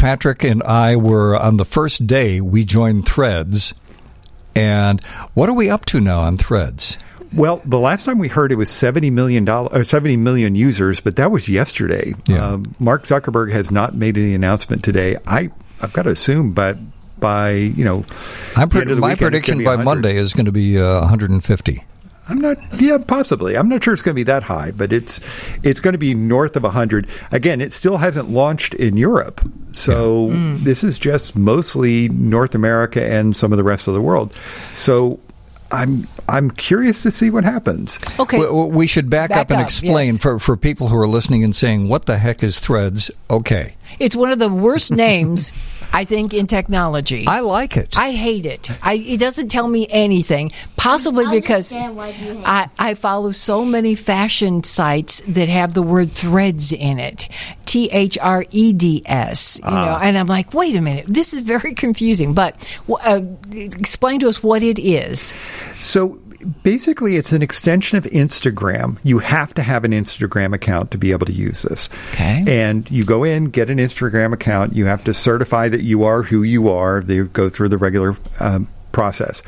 Patrick 0.00 0.44
and 0.44 0.62
I 0.62 0.96
were 0.96 1.36
on 1.36 1.58
the 1.58 1.64
first 1.66 2.06
day 2.06 2.40
we 2.40 2.64
joined 2.64 3.06
Threads, 3.06 3.74
and 4.54 4.98
what 5.34 5.50
are 5.50 5.52
we 5.52 5.68
up 5.68 5.84
to 5.86 6.00
now 6.00 6.20
on 6.20 6.38
Threads? 6.38 6.96
Well, 7.34 7.60
the 7.66 7.78
last 7.78 8.06
time 8.06 8.18
we 8.18 8.28
heard 8.28 8.50
it 8.50 8.54
was 8.56 8.70
seventy 8.70 9.10
million 9.10 9.44
dollars, 9.44 9.90
seventy 9.90 10.16
million 10.16 10.54
users, 10.54 11.00
but 11.00 11.16
that 11.16 11.30
was 11.30 11.50
yesterday. 11.50 12.14
Yeah. 12.26 12.44
Um, 12.46 12.74
Mark 12.78 13.02
Zuckerberg 13.02 13.52
has 13.52 13.70
not 13.70 13.94
made 13.94 14.16
any 14.16 14.34
announcement 14.34 14.82
today. 14.82 15.18
I 15.26 15.50
I've 15.82 15.92
got 15.92 16.04
to 16.04 16.10
assume, 16.10 16.52
but 16.54 16.78
by 17.20 17.50
you 17.50 17.84
know, 17.84 18.04
I'm 18.56 18.70
the 18.70 18.72
pre- 18.72 18.80
end 18.80 18.90
of 18.90 18.96
the 18.96 19.02
my 19.02 19.08
weekend, 19.10 19.32
prediction 19.32 19.58
by 19.58 19.76
100. 19.76 19.84
Monday 19.84 20.16
is 20.16 20.32
going 20.32 20.46
to 20.46 20.52
be 20.52 20.80
uh, 20.80 21.00
150. 21.00 21.84
I'm 22.30 22.40
not. 22.40 22.58
Yeah, 22.80 22.98
possibly. 22.98 23.56
I'm 23.56 23.68
not 23.68 23.82
sure 23.82 23.92
it's 23.92 24.02
going 24.02 24.14
to 24.14 24.18
be 24.18 24.22
that 24.24 24.44
high, 24.44 24.70
but 24.70 24.92
it's 24.92 25.20
it's 25.64 25.80
going 25.80 25.92
to 25.92 25.98
be 25.98 26.14
north 26.14 26.56
of 26.56 26.62
100. 26.62 27.08
Again, 27.32 27.60
it 27.60 27.72
still 27.72 27.96
hasn't 27.96 28.30
launched 28.30 28.72
in 28.74 28.96
Europe, 28.96 29.40
so 29.72 30.28
mm. 30.28 30.62
this 30.62 30.84
is 30.84 30.98
just 30.98 31.34
mostly 31.36 32.08
North 32.08 32.54
America 32.54 33.04
and 33.04 33.34
some 33.34 33.52
of 33.52 33.56
the 33.56 33.64
rest 33.64 33.88
of 33.88 33.94
the 33.94 34.00
world. 34.00 34.36
So. 34.70 35.20
I'm 35.72 36.08
I'm 36.28 36.50
curious 36.50 37.04
to 37.04 37.12
see 37.12 37.30
what 37.30 37.44
happens. 37.44 38.00
Okay. 38.18 38.40
We, 38.40 38.48
we 38.48 38.86
should 38.88 39.08
back, 39.08 39.28
Back 39.28 39.38
up 39.38 39.50
and 39.50 39.60
up, 39.60 39.64
explain 39.64 40.14
yes. 40.14 40.22
for, 40.22 40.40
for 40.40 40.56
people 40.56 40.88
who 40.88 40.96
are 40.96 41.06
listening 41.06 41.44
and 41.44 41.54
saying, 41.54 41.86
"What 41.86 42.06
the 42.06 42.18
heck 42.18 42.42
is 42.42 42.58
Threads?" 42.58 43.08
Okay, 43.30 43.76
It's 44.00 44.16
one 44.16 44.32
of 44.32 44.40
the 44.40 44.48
worst 44.48 44.90
names, 44.90 45.52
I 45.92 46.04
think, 46.04 46.34
in 46.34 46.46
technology. 46.46 47.24
I 47.26 47.40
like 47.40 47.76
it. 47.76 47.98
I 47.98 48.12
hate 48.12 48.46
it. 48.46 48.70
I, 48.82 48.94
it 48.94 49.20
doesn't 49.20 49.48
tell 49.48 49.68
me 49.68 49.86
anything. 49.90 50.52
Possibly 50.76 51.26
I 51.26 51.30
because 51.30 51.72
understand 51.72 51.96
why 51.96 52.08
you 52.08 52.12
hate 52.12 52.42
I, 52.44 52.68
I 52.78 52.94
follow 52.94 53.30
so 53.30 53.64
many 53.64 53.94
fashion 53.94 54.62
sites 54.62 55.20
that 55.28 55.48
have 55.48 55.74
the 55.74 55.82
word 55.82 56.10
threads 56.10 56.72
in 56.72 56.98
it. 56.98 57.28
T 57.66 57.88
H 57.90 58.18
R 58.20 58.44
E 58.50 58.72
D 58.72 59.02
S. 59.06 59.60
You 59.62 59.70
know, 59.70 59.98
and 60.02 60.16
I'm 60.18 60.26
like, 60.26 60.54
wait 60.54 60.74
a 60.76 60.80
minute, 60.80 61.06
this 61.06 61.32
is 61.32 61.40
very 61.40 61.74
confusing. 61.74 62.34
But 62.34 62.56
uh, 63.02 63.20
explain 63.52 64.20
to 64.20 64.28
us 64.28 64.42
what 64.42 64.62
it 64.62 64.78
is. 64.78 65.34
So 65.80 66.20
basically, 66.62 67.16
it's 67.16 67.32
an 67.32 67.42
extension 67.42 67.98
of 67.98 68.04
Instagram. 68.04 68.98
You 69.02 69.18
have 69.18 69.54
to 69.54 69.62
have 69.62 69.84
an 69.84 69.92
Instagram 69.92 70.54
account 70.54 70.90
to 70.92 70.98
be 70.98 71.12
able 71.12 71.26
to 71.26 71.32
use 71.32 71.62
this. 71.62 71.88
Okay. 72.12 72.44
And 72.46 72.90
you 72.90 73.04
go 73.04 73.24
in, 73.24 73.46
get 73.46 73.70
an 73.70 73.78
Instagram 73.78 74.32
account. 74.32 74.74
You 74.74 74.86
have 74.86 75.04
to 75.04 75.14
certify 75.14 75.68
that 75.68 75.82
you 75.82 76.04
are 76.04 76.22
who 76.22 76.42
you 76.42 76.68
are. 76.68 77.00
They 77.00 77.22
go 77.22 77.48
through 77.48 77.68
the 77.68 77.78
regular 77.78 78.16
um, 78.40 78.68
process. 78.92 79.42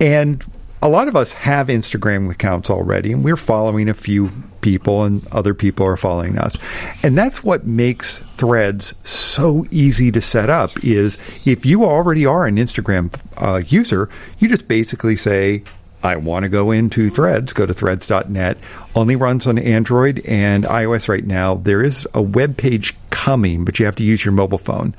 And 0.00 0.44
a 0.82 0.88
lot 0.88 1.08
of 1.08 1.16
us 1.16 1.32
have 1.32 1.68
Instagram 1.68 2.30
accounts 2.30 2.70
already, 2.70 3.12
and 3.12 3.24
we're 3.24 3.36
following 3.36 3.88
a 3.88 3.94
few 3.94 4.30
people, 4.60 5.04
and 5.04 5.26
other 5.28 5.54
people 5.54 5.86
are 5.86 5.96
following 5.96 6.38
us. 6.38 6.58
And 7.02 7.16
that's 7.16 7.42
what 7.42 7.66
makes 7.66 8.24
Threads 8.36 8.94
so 9.02 9.64
easy 9.70 10.12
to 10.12 10.20
set 10.20 10.50
up. 10.50 10.70
Is 10.84 11.16
if 11.46 11.64
you 11.64 11.84
already 11.84 12.26
are 12.26 12.46
an 12.46 12.56
Instagram 12.56 13.18
uh, 13.38 13.62
user, 13.66 14.10
you 14.38 14.48
just 14.48 14.68
basically 14.68 15.16
say, 15.16 15.64
I 16.06 16.16
want 16.16 16.44
to 16.44 16.48
go 16.48 16.70
into 16.70 17.10
Threads, 17.10 17.52
go 17.52 17.66
to 17.66 17.74
threads.net. 17.74 18.58
Only 18.94 19.16
runs 19.16 19.46
on 19.46 19.58
Android 19.58 20.24
and 20.26 20.64
iOS 20.64 21.08
right 21.08 21.26
now. 21.26 21.56
There 21.56 21.82
is 21.82 22.06
a 22.14 22.22
web 22.22 22.56
page 22.56 22.94
coming, 23.10 23.64
but 23.64 23.78
you 23.78 23.86
have 23.86 23.96
to 23.96 24.04
use 24.04 24.24
your 24.24 24.32
mobile 24.32 24.58
phone. 24.58 24.94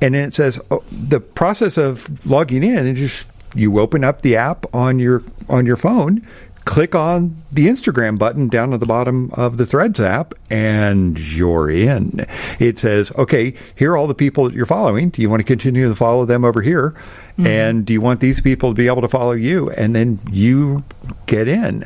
And 0.00 0.14
then 0.14 0.28
it 0.28 0.34
says 0.34 0.60
oh, 0.72 0.82
the 0.90 1.20
process 1.20 1.78
of 1.78 2.26
logging 2.26 2.64
in, 2.64 2.86
and 2.86 2.96
just 2.96 3.30
you 3.54 3.78
open 3.78 4.02
up 4.02 4.22
the 4.22 4.36
app 4.36 4.66
on 4.74 4.98
your 4.98 5.22
on 5.48 5.64
your 5.64 5.76
phone, 5.76 6.22
click 6.64 6.94
on 6.94 7.36
the 7.50 7.66
Instagram 7.66 8.18
button 8.18 8.48
down 8.48 8.72
at 8.72 8.80
the 8.80 8.86
bottom 8.86 9.30
of 9.34 9.56
the 9.56 9.66
Threads 9.66 9.98
app, 10.00 10.34
and 10.50 11.18
you're 11.18 11.70
in. 11.70 12.20
It 12.60 12.78
says, 12.78 13.12
okay, 13.16 13.54
here 13.74 13.92
are 13.92 13.96
all 13.96 14.06
the 14.06 14.14
people 14.14 14.44
that 14.44 14.54
you're 14.54 14.66
following. 14.66 15.10
Do 15.10 15.22
you 15.22 15.28
want 15.30 15.40
to 15.40 15.46
continue 15.46 15.88
to 15.88 15.94
follow 15.94 16.24
them 16.24 16.44
over 16.44 16.62
here? 16.62 16.94
And 17.38 17.84
do 17.86 17.92
you 17.92 18.00
want 18.00 18.20
these 18.20 18.40
people 18.40 18.70
to 18.70 18.74
be 18.74 18.86
able 18.86 19.02
to 19.02 19.08
follow 19.08 19.32
you? 19.32 19.70
And 19.70 19.96
then 19.96 20.20
you 20.30 20.84
get 21.26 21.48
in. 21.48 21.82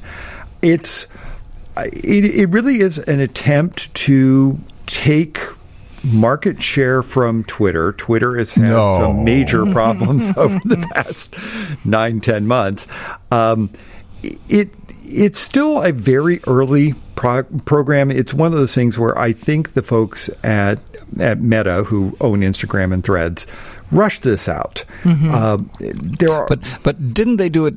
It's 0.60 1.06
it, 1.78 2.24
it 2.24 2.46
really 2.50 2.76
is 2.80 2.98
an 2.98 3.20
attempt 3.20 3.94
to 3.94 4.58
take 4.86 5.38
market 6.02 6.60
share 6.62 7.02
from 7.02 7.44
Twitter. 7.44 7.92
Twitter 7.92 8.36
has 8.36 8.52
had 8.54 8.64
No. 8.70 8.98
some 8.98 9.24
major 9.24 9.64
problems 9.72 10.30
over 10.36 10.58
the 10.64 10.84
past 10.94 11.34
nine, 11.86 12.20
ten 12.20 12.46
months. 12.46 12.86
Um, 13.30 13.70
it 14.56 14.70
it's 15.08 15.38
still 15.38 15.82
a 15.82 15.92
very 15.92 16.40
early 16.46 16.94
pro- 17.14 17.44
program. 17.44 18.10
It's 18.10 18.34
one 18.34 18.52
of 18.52 18.58
those 18.58 18.74
things 18.74 18.98
where 18.98 19.16
I 19.18 19.32
think 19.32 19.72
the 19.72 19.82
folks 19.82 20.28
at 20.42 20.78
at 21.20 21.40
Meta 21.40 21.84
who 21.84 22.16
own 22.20 22.40
Instagram 22.40 22.92
and 22.92 23.04
Threads 23.04 23.46
rushed 23.92 24.24
this 24.24 24.48
out. 24.48 24.84
Um, 25.04 25.70
there 25.80 26.32
are 26.32 26.46
But 26.48 26.60
but 26.82 27.14
didn't 27.14 27.36
they 27.36 27.48
do 27.48 27.66
it 27.66 27.74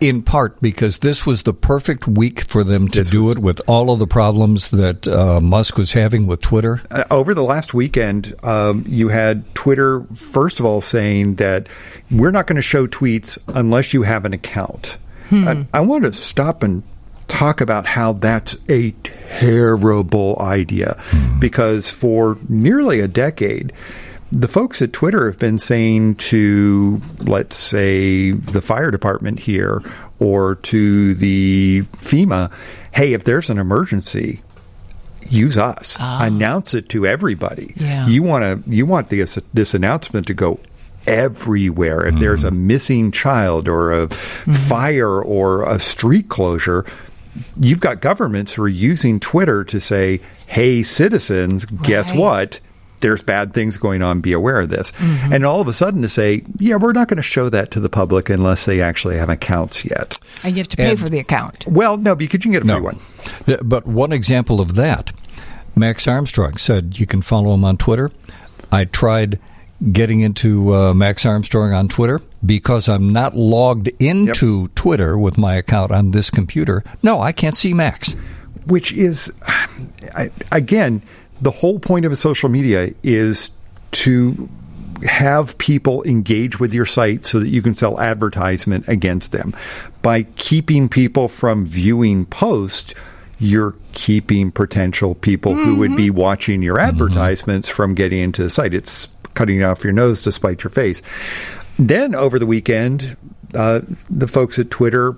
in 0.00 0.22
part 0.22 0.60
because 0.60 0.98
this 0.98 1.24
was 1.24 1.44
the 1.44 1.54
perfect 1.54 2.08
week 2.08 2.40
for 2.42 2.64
them 2.64 2.88
to 2.88 3.04
do 3.04 3.30
it 3.30 3.38
with 3.38 3.60
all 3.68 3.92
of 3.92 4.00
the 4.00 4.06
problems 4.06 4.70
that 4.72 5.06
uh, 5.06 5.40
Musk 5.40 5.78
was 5.78 5.92
having 5.92 6.26
with 6.26 6.40
Twitter? 6.40 6.82
Uh, 6.90 7.04
over 7.10 7.34
the 7.34 7.44
last 7.44 7.72
weekend, 7.74 8.34
um, 8.42 8.84
you 8.88 9.08
had 9.08 9.54
Twitter, 9.54 10.02
first 10.14 10.58
of 10.58 10.66
all, 10.66 10.80
saying 10.80 11.36
that 11.36 11.68
we're 12.10 12.32
not 12.32 12.48
going 12.48 12.56
to 12.56 12.62
show 12.62 12.88
tweets 12.88 13.38
unless 13.54 13.94
you 13.94 14.02
have 14.02 14.24
an 14.24 14.32
account. 14.32 14.98
Hmm. 15.30 15.48
I, 15.48 15.66
I 15.78 15.80
want 15.80 16.04
to 16.04 16.12
stop 16.12 16.62
and 16.62 16.82
talk 17.28 17.60
about 17.60 17.86
how 17.86 18.12
that's 18.12 18.56
a 18.68 18.90
terrible 19.02 20.36
idea 20.40 20.96
hmm. 20.98 21.40
because 21.40 21.88
for 21.88 22.38
nearly 22.48 23.00
a 23.00 23.08
decade, 23.08 23.72
the 24.32 24.48
folks 24.48 24.80
at 24.82 24.92
Twitter 24.92 25.26
have 25.26 25.38
been 25.38 25.58
saying 25.58 26.16
to, 26.16 27.00
let's 27.18 27.56
say, 27.56 28.32
the 28.32 28.60
fire 28.60 28.90
department 28.90 29.40
here 29.40 29.82
or 30.18 30.56
to 30.56 31.14
the 31.14 31.82
FEMA, 31.96 32.54
hey, 32.92 33.12
if 33.12 33.24
there's 33.24 33.50
an 33.50 33.58
emergency, 33.58 34.40
use 35.28 35.56
us. 35.56 35.96
Ah. 35.98 36.24
Announce 36.24 36.74
it 36.74 36.88
to 36.90 37.06
everybody. 37.06 37.72
Yeah. 37.76 38.06
You 38.06 38.22
want 38.22 38.64
to 38.64 38.70
you 38.70 38.86
want 38.86 39.08
this 39.08 39.38
this 39.54 39.74
announcement 39.74 40.26
to 40.28 40.34
go 40.34 40.60
everywhere. 41.10 42.06
If 42.06 42.16
there's 42.16 42.44
a 42.44 42.50
mm-hmm. 42.50 42.66
missing 42.66 43.10
child 43.10 43.68
or 43.68 43.92
a 43.92 44.06
mm-hmm. 44.06 44.52
fire 44.52 45.22
or 45.22 45.68
a 45.68 45.78
street 45.78 46.28
closure, 46.28 46.86
you've 47.58 47.80
got 47.80 48.00
governments 48.00 48.54
who 48.54 48.62
are 48.62 48.68
using 48.68 49.20
Twitter 49.20 49.64
to 49.64 49.80
say, 49.80 50.20
"Hey 50.46 50.82
citizens, 50.82 51.66
guess 51.66 52.14
what?" 52.14 52.60
There's 53.00 53.22
bad 53.22 53.54
things 53.54 53.78
going 53.78 54.02
on. 54.02 54.20
Be 54.20 54.34
aware 54.34 54.60
of 54.60 54.68
this. 54.68 54.92
Mm-hmm. 54.92 55.32
And 55.32 55.46
all 55.46 55.62
of 55.62 55.68
a 55.68 55.72
sudden 55.72 56.02
to 56.02 56.08
say, 56.10 56.44
yeah, 56.58 56.76
we're 56.76 56.92
not 56.92 57.08
going 57.08 57.16
to 57.16 57.22
show 57.22 57.48
that 57.48 57.70
to 57.70 57.80
the 57.80 57.88
public 57.88 58.28
unless 58.28 58.66
they 58.66 58.82
actually 58.82 59.16
have 59.16 59.30
accounts 59.30 59.86
yet. 59.86 60.18
And 60.44 60.52
you 60.52 60.58
have 60.58 60.68
to 60.68 60.76
pay 60.76 60.90
And- 60.90 61.00
for 61.00 61.08
the 61.08 61.18
account. 61.18 61.66
Well, 61.66 61.96
no, 61.96 62.14
because 62.14 62.44
you 62.44 62.52
can 62.52 62.52
get 62.52 62.62
a 62.62 62.66
free 62.66 62.78
one. 62.78 62.98
But 63.62 63.86
one 63.86 64.12
example 64.12 64.60
of 64.60 64.74
that, 64.74 65.12
Max 65.74 66.06
Armstrong 66.06 66.58
said 66.58 66.98
you 66.98 67.06
can 67.06 67.22
follow 67.22 67.54
him 67.54 67.64
on 67.64 67.78
Twitter. 67.78 68.10
I 68.70 68.84
tried 68.84 69.38
getting 69.92 70.20
into 70.20 70.74
uh, 70.74 70.92
Max 70.94 71.24
Armstrong 71.24 71.72
on 71.72 71.88
Twitter 71.88 72.20
because 72.44 72.88
I'm 72.88 73.12
not 73.12 73.34
logged 73.36 73.88
into 73.98 74.68
Twitter 74.68 75.16
with 75.16 75.38
my 75.38 75.54
account 75.54 75.90
on 75.90 76.10
this 76.10 76.30
computer. 76.30 76.84
No, 77.02 77.20
I 77.20 77.32
can't 77.32 77.56
see 77.56 77.72
Max. 77.74 78.14
which 78.66 78.92
is 78.92 79.32
I- 80.14 80.28
again 80.52 81.02
the 81.40 81.50
whole 81.50 81.78
point 81.78 82.04
of 82.04 82.12
a 82.12 82.16
social 82.16 82.50
media 82.50 82.90
is 83.02 83.50
to 83.92 84.48
have 85.08 85.56
people 85.56 86.02
engage 86.02 86.60
with 86.60 86.74
your 86.74 86.84
site 86.84 87.24
so 87.24 87.40
that 87.40 87.48
you 87.48 87.62
can 87.62 87.74
sell 87.74 87.98
advertisement 87.98 88.86
against 88.86 89.32
them. 89.32 89.54
By 90.02 90.24
keeping 90.36 90.90
people 90.90 91.28
from 91.28 91.64
viewing 91.64 92.26
posts 92.26 92.94
you're 93.42 93.74
keeping 93.92 94.52
potential 94.52 95.14
people 95.14 95.54
who 95.54 95.76
would 95.76 95.96
be 95.96 96.10
watching 96.10 96.60
your 96.60 96.78
advertisements 96.78 97.70
from 97.70 97.94
getting 97.94 98.20
into 98.20 98.42
the 98.42 98.50
site. 98.50 98.74
It's 98.74 99.08
cutting 99.34 99.62
off 99.62 99.84
your 99.84 99.92
nose 99.92 100.22
to 100.22 100.32
spite 100.32 100.62
your 100.62 100.70
face. 100.70 101.02
Then 101.78 102.14
over 102.14 102.38
the 102.38 102.46
weekend 102.46 103.16
uh, 103.54 103.80
the 104.08 104.28
folks 104.28 104.58
at 104.58 104.70
Twitter 104.70 105.16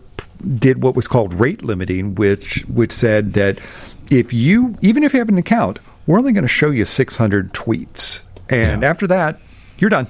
did 0.49 0.83
what 0.83 0.97
was 0.97 1.09
called 1.09 1.35
rate 1.35 1.63
limiting, 1.63 2.15
which 2.15 2.65
which 2.67 2.93
said 2.93 3.35
that 3.35 3.59
if 4.11 4.33
you 4.33 4.77
even 4.81 5.03
if 5.03 5.13
you 5.13 5.19
have 5.19 5.29
an 5.29 5.39
account, 5.39 5.79
we're 6.07 6.19
only 6.19 6.33
going 6.33 6.43
to 6.43 6.49
show 6.49 6.71
you 6.71 6.85
600 6.85 7.53
tweets, 7.53 8.23
and 8.49 8.85
after 8.85 9.07
that, 9.07 9.41
you're 9.79 9.91
done. 9.91 10.09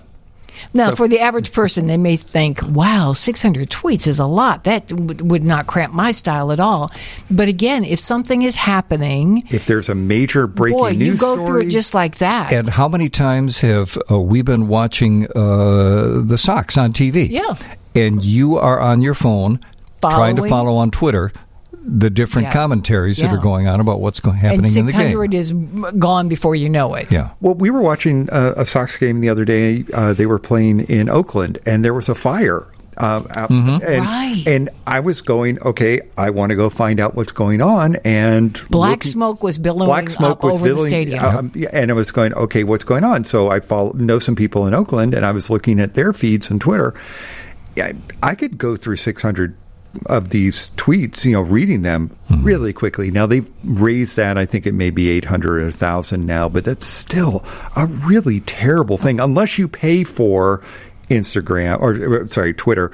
Now, 0.75 0.91
So- 0.91 0.97
for 0.97 1.09
the 1.09 1.21
average 1.21 1.53
person, 1.53 1.87
they 1.87 1.97
may 1.97 2.17
think, 2.17 2.61
wow, 2.63 3.13
600 3.13 3.71
tweets 3.71 4.07
is 4.07 4.19
a 4.19 4.27
lot. 4.27 4.65
That 4.65 4.93
would, 4.93 5.31
would 5.31 5.45
not 5.45 5.67
cramp 5.67 5.93
my 5.93 6.13
style 6.13 6.53
at 6.53 6.61
all. 6.61 6.91
But 7.31 7.49
again, 7.49 7.85
if 7.85 7.99
something 7.99 8.43
is 8.43 8.55
happening, 8.57 9.43
If 9.51 9.67
there's 9.67 9.89
a 9.89 9.95
major 9.95 10.47
breaking 10.47 10.79
boy, 10.79 10.91
news 10.93 11.15
you 11.15 11.17
go 11.17 11.35
story, 11.35 11.47
through 11.47 11.61
it 11.69 11.71
just 11.71 11.95
like 11.95 12.17
that. 12.17 12.53
And 12.53 12.69
how 12.69 12.89
many 12.89 13.09
times 13.09 13.61
have 13.61 13.99
uh, 14.11 14.19
we 14.21 14.43
been 14.43 14.69
watching 14.69 15.27
uh, 15.35 16.23
the 16.25 16.37
Sox 16.39 16.77
on 16.79 16.93
TV? 16.93 17.29
Yeah. 17.29 17.55
And 17.95 18.25
you 18.25 18.59
are 18.59 18.81
on 18.81 19.03
your 19.03 19.15
phone 19.15 19.61
trying 20.01 20.37
to 20.37 20.49
follow 20.49 20.75
on 20.77 20.91
Twitter 20.91 21.33
the 21.85 22.11
different 22.11 22.47
Yeah. 22.47 22.53
commentaries 22.53 23.19
that 23.19 23.33
are 23.33 23.39
going 23.39 23.67
on 23.67 23.81
about 23.81 24.01
what's 24.01 24.21
go- 24.21 24.31
and 24.31 24.39
happening 24.41 24.77
in 24.77 24.87
the 24.87 24.93
game. 24.93 25.01
600 25.01 25.35
is 25.35 25.53
gone 25.99 26.29
before 26.29 26.55
you 26.55 26.69
know 26.69 26.95
it. 26.95 27.11
Yeah. 27.11 27.31
Well, 27.41 27.55
we 27.55 27.71
were 27.71 27.83
watching 27.83 28.29
uh, 28.31 28.55
a 28.57 28.67
Sox 28.67 28.97
game 28.97 29.21
the 29.21 29.29
other 29.29 29.45
day. 29.45 29.85
Uh, 29.93 30.13
they 30.13 30.27
were 30.27 30.39
playing 30.39 30.81
in 30.81 31.09
Oakland, 31.09 31.59
and 31.67 31.85
there 31.85 31.95
was 31.95 32.09
a 32.09 32.15
fire. 32.15 32.67
Uh, 32.99 33.23
out, 33.37 33.49
and, 33.49 33.81
Right. 33.83 34.43
and 34.47 34.69
I 34.87 35.01
was 35.01 35.23
going, 35.23 35.59
okay, 35.65 36.03
I 36.19 36.29
want 36.29 36.51
to 36.51 36.57
go 36.57 36.69
find 36.69 37.01
out 37.01 37.15
what's 37.17 37.33
going 37.33 37.63
on. 37.63 37.97
And 38.05 38.53
Black 38.71 38.91
looking- 38.91 39.11
smoke 39.11 39.43
was 39.43 39.57
billowing 39.57 39.87
black 39.87 40.11
smoke 40.11 40.31
up 40.39 40.45
was 40.45 40.57
over 40.57 40.69
the 40.75 40.79
stadium. 40.89 41.25
um, 41.25 41.53
and 41.73 41.91
I 41.91 41.95
was 41.95 42.11
going, 42.11 42.35
okay, 42.35 42.65
what's 42.65 42.85
going 42.85 43.03
on? 43.03 43.25
So 43.25 43.51
I 43.51 43.61
follow, 43.61 43.93
know 43.95 44.19
some 44.19 44.37
people 44.37 44.67
in 44.67 44.75
Oakland, 44.75 45.15
and 45.15 45.25
I 45.25 45.33
was 45.33 45.49
looking 45.49 45.81
at 45.81 45.95
their 45.95 46.13
feeds 46.13 46.51
on 46.51 46.59
Twitter. 46.59 46.93
I, 47.79 47.95
I 48.23 48.35
could 48.35 48.59
go 48.59 48.77
through 48.77 48.97
600 48.97 49.57
of 50.07 50.31
these 50.31 50.71
tweets, 50.71 51.25
you 51.25 51.33
know, 51.33 51.43
reading 51.43 51.83
them 51.83 52.09
mm-hmm. 52.29 52.43
really 52.43 52.73
quickly. 52.73 53.11
Now 53.11 53.27
they've 53.27 53.49
raised 53.65 54.17
that. 54.17 54.39
I 54.39 54.47
think 54.47 54.67
it 54.67 54.75
may 54.75 54.91
be 54.91 55.11
800 55.11 55.61
or 55.61 55.65
1,000 55.65 56.27
now, 56.27 56.49
but 56.49 56.65
that's 56.65 56.87
still 56.87 57.45
a 57.77 57.87
really 57.87 58.41
terrible 58.41 58.97
thing 58.97 59.21
unless 59.21 59.59
you 59.59 59.69
pay 59.69 60.05
for 60.05 60.63
Instagram 61.11 61.81
or, 61.81 62.27
sorry, 62.27 62.55
Twitter. 62.55 62.91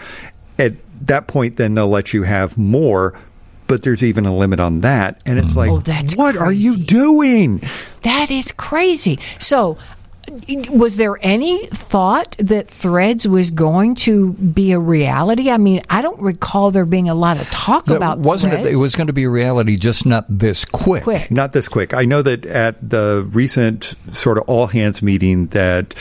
At 0.58 0.74
that 1.06 1.28
point, 1.28 1.56
then 1.56 1.74
they'll 1.74 1.88
let 1.88 2.12
you 2.12 2.24
have 2.24 2.58
more. 2.58 3.18
But 3.68 3.82
there's 3.82 4.02
even 4.02 4.24
a 4.24 4.34
limit 4.34 4.60
on 4.60 4.80
that, 4.80 5.22
and 5.26 5.38
it's 5.38 5.50
mm-hmm. 5.50 5.58
like, 5.58 5.70
Oh, 5.70 5.80
that's 5.80 6.16
what 6.16 6.38
are 6.38 6.52
you 6.52 6.78
doing? 6.78 7.60
That 8.00 8.30
is 8.30 8.50
crazy. 8.50 9.18
So, 9.38 9.76
was 10.70 10.96
there 10.96 11.18
any 11.22 11.66
thought 11.66 12.36
that 12.38 12.68
Threads 12.68 13.26
was 13.26 13.50
going 13.50 13.94
to 13.96 14.32
be 14.34 14.72
a 14.72 14.78
reality? 14.78 15.50
I 15.50 15.58
mean, 15.58 15.82
I 15.90 16.02
don't 16.02 16.20
recall 16.20 16.70
there 16.70 16.84
being 16.84 17.08
a 17.08 17.14
lot 17.14 17.40
of 17.40 17.46
talk 17.50 17.86
That 17.86 17.96
about 17.96 18.18
wasn't 18.20 18.54
it? 18.54 18.66
It 18.66 18.76
was 18.76 18.94
going 18.94 19.06
to 19.06 19.12
be 19.12 19.24
a 19.24 19.30
reality, 19.30 19.76
just 19.76 20.06
not 20.06 20.24
this 20.28 20.64
quick. 20.64 21.04
quick. 21.04 21.30
Not 21.30 21.52
this 21.52 21.68
quick. 21.68 21.94
I 21.94 22.04
know 22.04 22.22
that 22.22 22.46
at 22.46 22.90
the 22.90 23.28
recent 23.32 23.94
sort 24.10 24.38
of 24.38 24.44
all 24.48 24.68
hands 24.68 25.02
meeting 25.02 25.48
that 25.48 25.94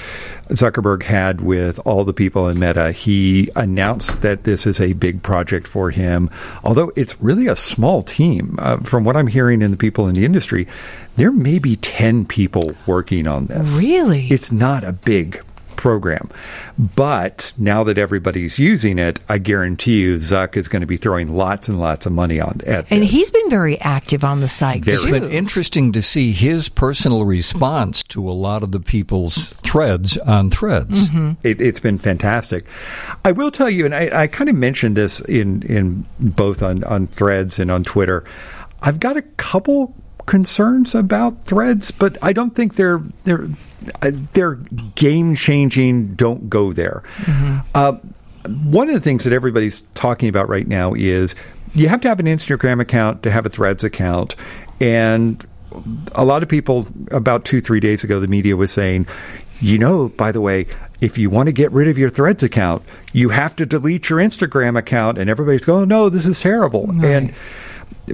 Zuckerberg 0.49 1.03
had 1.03 1.41
with 1.41 1.79
all 1.85 2.03
the 2.03 2.13
people 2.13 2.47
in 2.47 2.59
Meta, 2.59 2.91
he 2.91 3.49
announced 3.55 4.21
that 4.21 4.43
this 4.43 4.65
is 4.65 4.79
a 4.79 4.93
big 4.93 5.23
project 5.23 5.67
for 5.67 5.89
him. 5.89 6.29
Although 6.63 6.91
it's 6.95 7.19
really 7.21 7.47
a 7.47 7.55
small 7.55 8.01
team, 8.01 8.55
uh, 8.59 8.77
from 8.77 9.03
what 9.03 9.17
I'm 9.17 9.27
hearing 9.27 9.61
in 9.61 9.71
the 9.71 9.77
people 9.77 10.07
in 10.07 10.15
the 10.15 10.25
industry, 10.25 10.67
there 11.17 11.31
may 11.31 11.59
be 11.59 11.75
10 11.75 12.25
people 12.25 12.75
working 12.85 13.27
on 13.27 13.47
this. 13.47 13.83
Really? 13.83 14.27
It's 14.27 14.51
not 14.51 14.83
a 14.83 14.93
big 14.93 15.41
program. 15.75 16.27
But 16.95 17.53
now 17.57 17.83
that 17.83 17.97
everybody's 17.99 18.57
using 18.57 18.97
it, 18.97 19.19
I 19.29 19.37
guarantee 19.37 20.01
you 20.01 20.17
Zuck 20.17 20.57
is 20.57 20.67
going 20.67 20.81
to 20.81 20.87
be 20.87 20.97
throwing 20.97 21.35
lots 21.35 21.67
and 21.67 21.79
lots 21.79 22.05
of 22.07 22.11
money 22.11 22.39
on 22.41 22.59
at 22.65 22.87
And 22.91 23.03
this. 23.03 23.11
he's 23.11 23.29
been 23.31 23.49
very 23.49 23.79
active 23.79 24.23
on 24.23 24.39
the 24.41 24.47
site 24.47 24.83
Very. 24.83 24.95
It's 24.97 25.05
too. 25.05 25.11
been 25.11 25.29
interesting 25.29 25.91
to 25.91 26.01
see 26.01 26.31
his 26.31 26.67
personal 26.67 27.25
response 27.25 28.01
to 28.05 28.27
a 28.27 28.31
lot 28.33 28.63
of 28.63 28.71
the 28.71 28.79
people's 28.79 29.49
threads 29.49 30.17
on 30.17 30.49
threads. 30.49 31.09
Mm-hmm. 31.09 31.29
It, 31.43 31.61
it's 31.61 31.79
been 31.79 31.99
fantastic. 31.99 32.65
I 33.23 33.31
will 33.31 33.51
tell 33.51 33.69
you, 33.69 33.85
and 33.85 33.93
I, 33.93 34.23
I 34.23 34.27
kind 34.27 34.49
of 34.49 34.55
mentioned 34.55 34.95
this 34.97 35.19
in, 35.21 35.61
in 35.63 36.05
both 36.19 36.63
on, 36.63 36.83
on 36.85 37.05
Threads 37.07 37.59
and 37.59 37.69
on 37.69 37.83
Twitter. 37.83 38.23
I've 38.81 38.99
got 38.99 39.15
a 39.15 39.21
couple 39.21 39.95
concerns 40.27 40.93
about 40.93 41.45
Threads, 41.45 41.89
but 41.89 42.17
I 42.21 42.33
don't 42.33 42.55
think 42.55 42.75
they're 42.75 43.01
they're 43.23 43.49
uh, 44.03 44.11
they're 44.33 44.55
game 44.95 45.33
changing. 45.33 46.13
Don't 46.13 46.49
go 46.49 46.71
there. 46.71 47.01
Uh, 47.73 47.93
one 48.63 48.87
of 48.87 48.93
the 48.93 49.01
things 49.01 49.23
that 49.23 49.33
everybody's 49.33 49.81
talking 49.95 50.29
about 50.29 50.47
right 50.47 50.67
now 50.67 50.93
is 50.93 51.35
you 51.73 51.87
have 51.89 52.01
to 52.01 52.09
have 52.09 52.19
an 52.19 52.27
Instagram 52.27 52.79
account 52.79 53.23
to 53.23 53.31
have 53.31 53.45
a 53.45 53.49
Threads 53.49 53.83
account, 53.83 54.35
and 54.79 55.43
a 56.13 56.23
lot 56.23 56.43
of 56.43 56.49
people 56.49 56.87
about 57.11 57.43
two 57.45 57.61
three 57.61 57.79
days 57.79 58.03
ago 58.03 58.19
the 58.19 58.27
media 58.27 58.55
was 58.55 58.71
saying 58.71 59.05
you 59.59 59.77
know 59.77 60.09
by 60.09 60.31
the 60.31 60.41
way 60.41 60.65
if 61.01 61.17
you 61.17 61.29
want 61.29 61.47
to 61.47 61.53
get 61.53 61.71
rid 61.71 61.87
of 61.87 61.97
your 61.97 62.09
threads 62.09 62.41
account 62.41 62.81
you 63.13 63.29
have 63.29 63.55
to 63.55 63.65
delete 63.65 64.09
your 64.09 64.19
instagram 64.19 64.77
account. 64.77 65.17
And 65.17 65.29
everybody's 65.29 65.65
going 65.65 65.89
no 65.89 66.09
this 66.09 66.25
is 66.25 66.39
terrible. 66.39 66.89
And 67.03 67.33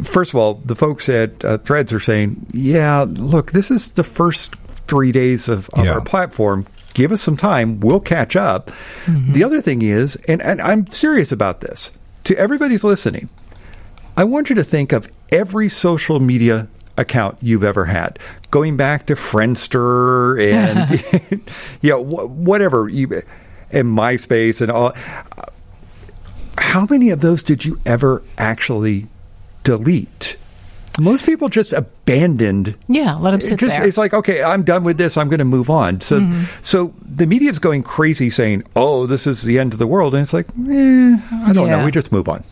first 0.03 0.31
of 0.33 0.39
all 0.39 0.55
the 0.65 0.75
folks 0.75 1.07
at 1.09 1.43
uh, 1.45 1.57
threads 1.59 1.93
are 1.93 1.99
saying 1.99 2.45
yeah 2.53 3.05
look 3.07 3.51
this 3.51 3.69
is 3.69 3.91
the 3.93 4.03
first 4.03 4.55
three 4.87 5.11
days 5.11 5.47
of, 5.47 5.69
of 5.71 5.85
Yeah. 5.85 5.93
our 5.93 6.01
platform. 6.01 6.65
Give 6.93 7.11
us 7.11 7.21
some 7.23 7.37
time. 7.37 7.79
We'll 7.79 7.99
catch 7.99 8.35
up. 8.35 8.69
The 9.07 9.43
other 9.43 9.61
thing 9.61 9.81
is 9.81 10.15
and, 10.27 10.41
and 10.41 10.61
i'm 10.61 10.85
serious 10.87 11.31
about 11.31 11.61
this. 11.61 11.91
To 12.25 12.37
everybody's 12.37 12.83
listening 12.83 13.29
I 14.15 14.23
want 14.25 14.49
you 14.49 14.55
to 14.55 14.63
think 14.63 14.91
of 14.93 15.09
every 15.31 15.69
social 15.69 16.19
media 16.19 16.67
account 16.97 17.39
you've 17.41 17.63
ever 17.63 17.85
had, 17.85 18.19
going 18.51 18.77
back 18.77 19.07
to 19.07 19.15
Friendster 19.15 20.37
and 20.39 21.41
you 21.81 21.89
know 21.89 22.03
wh- 22.03 22.29
whatever. 22.29 22.87
You 22.89 23.07
and 23.71 23.87
MySpace 23.97 24.61
and 24.61 24.71
all. 24.71 24.93
How 26.57 26.85
many 26.89 27.09
of 27.09 27.21
those 27.21 27.41
did 27.41 27.65
you 27.65 27.79
ever 27.85 28.21
actually 28.37 29.07
delete? 29.63 30.37
Most 30.99 31.25
people 31.25 31.49
just 31.49 31.73
abandoned 31.73 32.77
Yeah, 32.87 33.15
let 33.15 33.31
them 33.31 33.41
sit 33.41 33.57
just, 33.59 33.75
there. 33.75 33.87
It's 33.87 33.97
like, 33.97 34.13
okay, 34.13 34.43
I'm 34.43 34.63
done 34.63 34.83
with 34.83 34.97
this. 34.97 35.17
I'm 35.17 35.27
going 35.27 35.39
to 35.39 35.45
move 35.45 35.69
on. 35.71 36.01
So, 36.01 36.19
Mm-hmm. 36.19 36.43
so 36.61 36.93
the 37.03 37.25
media's 37.25 37.57
going 37.57 37.81
crazy, 37.81 38.29
saying, 38.29 38.61
"Oh, 38.75 39.07
this 39.07 39.25
is 39.25 39.41
the 39.41 39.57
end 39.57 39.73
of 39.73 39.79
the 39.79 39.87
world," 39.87 40.13
and 40.13 40.21
it's 40.21 40.33
like, 40.33 40.47
eh, 40.49 41.17
I 41.47 41.51
don't 41.51 41.67
Yeah. 41.67 41.77
know. 41.79 41.85
We 41.85 41.89
just 41.91 42.11
move 42.11 42.29
on. 42.29 42.43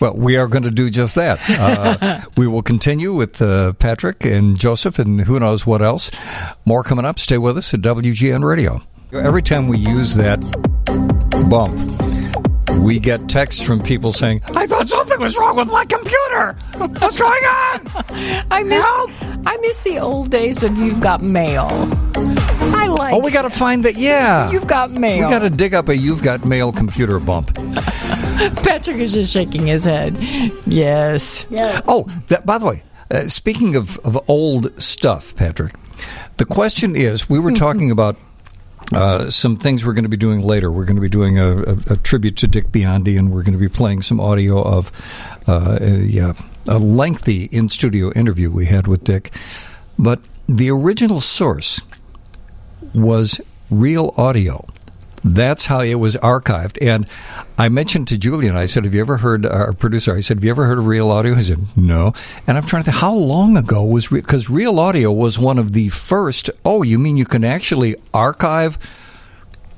Well, 0.00 0.14
we 0.14 0.36
are 0.36 0.48
going 0.48 0.64
to 0.64 0.70
do 0.72 0.90
just 0.90 1.14
that. 1.14 1.38
Uh, 1.48 2.22
we 2.36 2.48
will 2.48 2.62
continue 2.62 3.12
with 3.12 3.40
uh, 3.40 3.72
Patrick 3.74 4.24
and 4.24 4.58
Joseph 4.58 4.98
and 4.98 5.20
who 5.22 5.38
knows 5.38 5.64
what 5.64 5.80
else. 5.80 6.10
More 6.64 6.82
coming 6.82 7.04
up. 7.04 7.18
Stay 7.20 7.38
with 7.38 7.56
us 7.56 7.72
at 7.72 7.80
WGN 7.82 8.42
Radio. 8.44 8.82
Every 9.12 9.42
time 9.42 9.68
we 9.68 9.78
use 9.78 10.16
that 10.16 10.40
bump, 11.48 11.78
we 12.80 12.98
get 12.98 13.28
texts 13.28 13.62
from 13.62 13.82
people 13.82 14.12
saying, 14.12 14.40
I 14.54 14.66
thought 14.66 14.88
something 14.88 15.18
was 15.20 15.36
wrong 15.36 15.56
with 15.56 15.68
my 15.68 15.84
computer. 15.84 16.52
What's 17.00 17.16
going 17.16 17.44
on? 17.44 17.80
I 18.50 18.62
miss 18.64 18.84
I 19.46 19.56
miss 19.60 19.82
the 19.84 19.98
old 19.98 20.30
days 20.30 20.62
of 20.62 20.76
you've 20.78 21.00
got 21.00 21.22
mail. 21.22 21.68
I 22.16 22.86
like 22.86 23.14
Oh, 23.14 23.20
we 23.22 23.30
got 23.30 23.42
to 23.42 23.50
find 23.50 23.84
that. 23.84 23.96
Yeah. 23.96 24.50
you've 24.50 24.66
got 24.66 24.90
mail. 24.90 25.16
we 25.16 25.20
mail. 25.20 25.30
got 25.30 25.38
to 25.40 25.50
dig 25.50 25.74
up 25.74 25.88
a 25.88 25.96
You've 25.96 26.22
Got 26.22 26.44
Mail 26.44 26.72
computer 26.72 27.18
bump. 27.20 27.54
Patrick 28.64 28.96
is 28.98 29.12
just 29.14 29.32
shaking 29.32 29.66
his 29.66 29.84
head. 29.84 30.16
Yes. 30.66 31.48
No. 31.50 31.80
Oh, 31.86 32.04
that, 32.28 32.44
by 32.46 32.58
the 32.58 32.66
way, 32.66 32.82
uh, 33.10 33.28
speaking 33.28 33.76
of, 33.76 33.98
of 33.98 34.18
old 34.28 34.80
stuff, 34.82 35.34
Patrick, 35.36 35.74
the 36.38 36.44
question 36.44 36.96
is 36.96 37.28
we 37.28 37.38
were 37.38 37.52
talking 37.66 37.90
about 37.90 38.16
uh, 38.92 39.30
some 39.30 39.56
things 39.56 39.84
we're 39.84 39.94
going 39.94 40.04
to 40.04 40.10
be 40.10 40.16
doing 40.16 40.40
later. 40.40 40.70
We're 40.70 40.84
going 40.84 40.96
to 40.96 41.02
be 41.02 41.08
doing 41.08 41.38
a, 41.38 41.58
a, 41.62 41.76
a 41.90 41.96
tribute 41.96 42.36
to 42.38 42.48
Dick 42.48 42.68
Biondi, 42.68 43.18
and 43.18 43.32
we're 43.32 43.42
going 43.42 43.54
to 43.54 43.58
be 43.58 43.68
playing 43.68 44.02
some 44.02 44.20
audio 44.20 44.62
of 44.62 44.92
uh, 45.46 45.78
a, 45.80 46.34
a 46.68 46.78
lengthy 46.78 47.44
in 47.44 47.68
studio 47.68 48.12
interview 48.12 48.50
we 48.50 48.66
had 48.66 48.86
with 48.86 49.04
Dick. 49.04 49.32
But 49.98 50.20
the 50.48 50.70
original 50.70 51.20
source 51.20 51.80
was 52.94 53.40
real 53.70 54.12
audio. 54.16 54.66
That's 55.24 55.66
how 55.66 55.80
it 55.80 55.94
was 55.94 56.16
archived. 56.16 56.76
And 56.82 57.06
I 57.56 57.70
mentioned 57.70 58.08
to 58.08 58.18
Julian, 58.18 58.56
I 58.56 58.66
said, 58.66 58.84
Have 58.84 58.94
you 58.94 59.00
ever 59.00 59.16
heard, 59.16 59.46
our 59.46 59.72
producer, 59.72 60.14
I 60.14 60.20
said, 60.20 60.36
Have 60.36 60.44
you 60.44 60.50
ever 60.50 60.66
heard 60.66 60.78
of 60.78 60.86
real 60.86 61.10
audio? 61.10 61.34
He 61.34 61.42
said, 61.44 61.66
No. 61.76 62.12
And 62.46 62.58
I'm 62.58 62.64
trying 62.66 62.82
to 62.84 62.90
think, 62.90 63.00
how 63.00 63.14
long 63.14 63.56
ago 63.56 63.84
was, 63.84 64.08
because 64.08 64.50
real 64.50 64.78
audio 64.78 65.10
was 65.10 65.38
one 65.38 65.58
of 65.58 65.72
the 65.72 65.88
first, 65.88 66.50
oh, 66.64 66.82
you 66.82 66.98
mean 66.98 67.16
you 67.16 67.24
can 67.24 67.42
actually 67.42 67.96
archive 68.12 68.76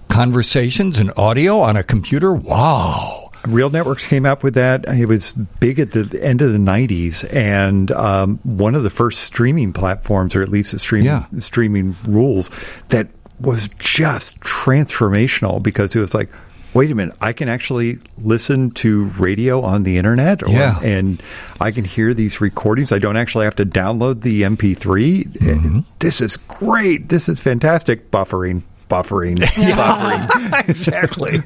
conversations 0.09 0.99
and 0.99 1.13
audio 1.17 1.61
on 1.61 1.77
a 1.77 1.83
computer? 1.83 2.33
Wow. 2.35 3.31
Real 3.47 3.71
Networks 3.71 4.07
came 4.07 4.27
up 4.27 4.43
with 4.43 4.55
that. 4.55 4.85
It 4.89 5.07
was 5.07 5.33
big 5.33 5.79
at 5.79 5.93
the 5.93 6.19
end 6.21 6.43
of 6.43 6.51
the 6.53 6.59
90s, 6.59 7.25
and 7.33 7.93
um, 7.93 8.41
one 8.43 8.75
of 8.75 8.83
the 8.83 8.91
first 8.91 9.21
streaming 9.21 9.73
platforms, 9.73 10.35
or 10.35 10.43
at 10.43 10.49
least 10.49 10.73
Yeah. 10.93 11.27
streaming 11.39 11.95
rules, 12.05 12.51
that 12.89 13.09
was 13.41 13.69
just 13.79 14.41
transformational 14.41 15.63
because 15.63 15.95
it 15.95 16.01
was 16.01 16.15
like, 16.15 16.31
wait 16.75 16.91
a 16.91 16.95
minute, 16.95 17.15
I 17.21 17.33
can 17.33 17.49
actually 17.49 17.99
listen 18.19 18.71
to 18.73 19.05
radio 19.19 19.63
on 19.63 19.83
the 19.85 19.97
internet, 19.97 20.43
or, 20.43 20.51
Yeah. 20.51 20.79
and 20.83 21.23
I 21.61 21.71
can 21.71 21.85
hear 21.85 22.13
these 22.13 22.41
recordings. 22.41 22.93
I 22.93 22.99
don't 22.99 23.17
actually 23.17 23.45
have 23.47 23.57
to 23.57 23.65
download 23.67 24.21
the 24.23 24.43
MP3. 24.43 25.25
Mm-hmm. 25.29 25.81
This 26.01 26.21
is 26.21 26.37
great. 26.37 27.09
This 27.09 27.29
is 27.31 27.41
fantastic. 27.41 28.11
Buffering, 28.11 28.63
buffering, 28.91 29.37
buffering. 29.39 30.69
exactly. 30.69 31.41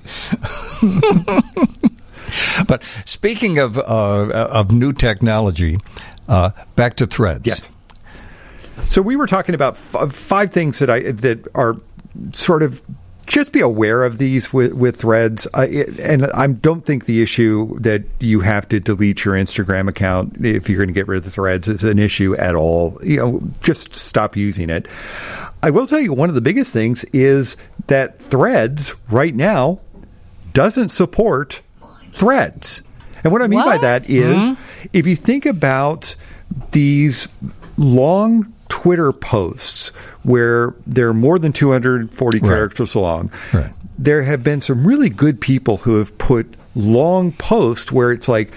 but 2.66 2.82
speaking 3.04 3.58
of 3.58 3.78
uh, 3.78 4.48
of 4.50 4.70
new 4.72 4.92
technology, 4.92 5.78
uh, 6.28 6.50
back 6.76 6.96
to 6.96 7.06
threads. 7.06 7.46
Yes. 7.46 7.68
So 8.84 9.02
we 9.02 9.16
were 9.16 9.26
talking 9.26 9.54
about 9.54 9.74
f- 9.74 9.94
uh, 9.94 10.08
five 10.08 10.50
things 10.52 10.78
that 10.80 10.90
I 10.90 11.12
that 11.12 11.46
are 11.54 11.76
sort 12.32 12.62
of 12.62 12.82
just 13.26 13.52
be 13.52 13.60
aware 13.60 14.02
of 14.02 14.18
these 14.18 14.52
with, 14.52 14.72
with 14.72 14.96
threads. 14.96 15.46
I, 15.54 15.66
and 16.02 16.26
I 16.26 16.48
don't 16.48 16.84
think 16.84 17.04
the 17.04 17.22
issue 17.22 17.78
that 17.78 18.02
you 18.18 18.40
have 18.40 18.68
to 18.70 18.80
delete 18.80 19.24
your 19.24 19.34
Instagram 19.34 19.88
account 19.88 20.44
if 20.44 20.68
you're 20.68 20.78
going 20.78 20.88
to 20.88 20.92
get 20.92 21.06
rid 21.06 21.18
of 21.18 21.24
the 21.24 21.30
threads 21.30 21.68
is 21.68 21.84
an 21.84 22.00
issue 22.00 22.34
at 22.34 22.56
all. 22.56 22.98
You 23.04 23.16
know, 23.18 23.42
just 23.60 23.94
stop 23.94 24.36
using 24.36 24.68
it. 24.68 24.88
I 25.62 25.70
will 25.70 25.86
tell 25.86 26.00
you 26.00 26.12
one 26.12 26.28
of 26.28 26.34
the 26.34 26.40
biggest 26.40 26.72
things 26.72 27.04
is 27.12 27.56
that 27.86 28.18
threads 28.18 28.96
right 29.12 29.34
now 29.34 29.78
doesn't 30.52 30.88
support 30.88 31.62
threads. 32.10 32.82
And 33.22 33.32
what 33.32 33.42
I 33.42 33.46
mean 33.46 33.60
by 33.60 33.76
What? 33.76 33.82
that 33.82 34.10
is, 34.10 34.48
hmm? 34.48 34.54
if 34.92 35.06
you 35.06 35.14
think 35.14 35.46
about 35.46 36.16
these 36.72 37.28
long 37.76 38.52
Twitter 38.70 39.12
posts 39.12 39.88
where 40.22 40.74
they're 40.86 41.12
more 41.12 41.38
than 41.38 41.52
240 41.52 42.38
Right. 42.38 42.48
characters 42.48 42.96
long, 42.96 43.30
Right. 43.52 43.72
there 43.98 44.22
have 44.22 44.42
been 44.42 44.60
some 44.62 44.86
really 44.86 45.10
good 45.10 45.40
people 45.40 45.76
who 45.78 45.98
have 45.98 46.16
put 46.16 46.54
long 46.74 47.32
posts 47.32 47.92
where 47.92 48.10
it's 48.12 48.28
like 48.28 48.50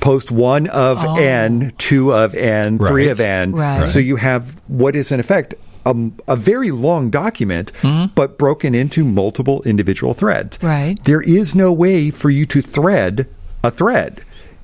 post 0.00 0.30
one 0.30 0.66
of 0.68 1.02
n, 1.18 1.72
two 1.78 2.12
of 2.12 2.34
n, 2.34 2.78
three 2.78 3.08
of 3.08 3.18
n. 3.20 3.52
Right. 3.52 3.88
So 3.88 3.98
you 3.98 4.16
have 4.16 4.56
what 4.68 4.94
is 4.94 5.10
in 5.10 5.20
effect 5.20 5.54
um, 5.86 6.12
a 6.28 6.36
very 6.36 6.70
long 6.70 7.08
document, 7.08 7.72
Mm-hmm. 7.80 8.12
but 8.14 8.36
broken 8.36 8.74
into 8.74 9.04
multiple 9.04 9.62
individual 9.64 10.12
threads. 10.12 10.58
Right. 10.62 10.98
There 11.04 11.22
is 11.22 11.54
no 11.54 11.72
way 11.72 12.10
for 12.10 12.28
you 12.30 12.44
to 12.46 12.60
thread 12.60 13.26
a 13.64 13.70
thread. 13.70 14.20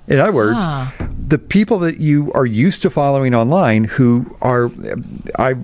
In 0.07 0.21
other 0.21 0.33
words, 0.33 0.59
Ah. 0.61 0.93
the 1.29 1.39
people 1.39 1.79
that 1.79 1.99
you 1.99 2.31
are 2.35 2.45
used 2.45 2.83
to 2.83 2.91
following 2.91 3.35
online 3.35 3.85
who 3.85 4.27
are 4.43 4.71
I 5.39 5.55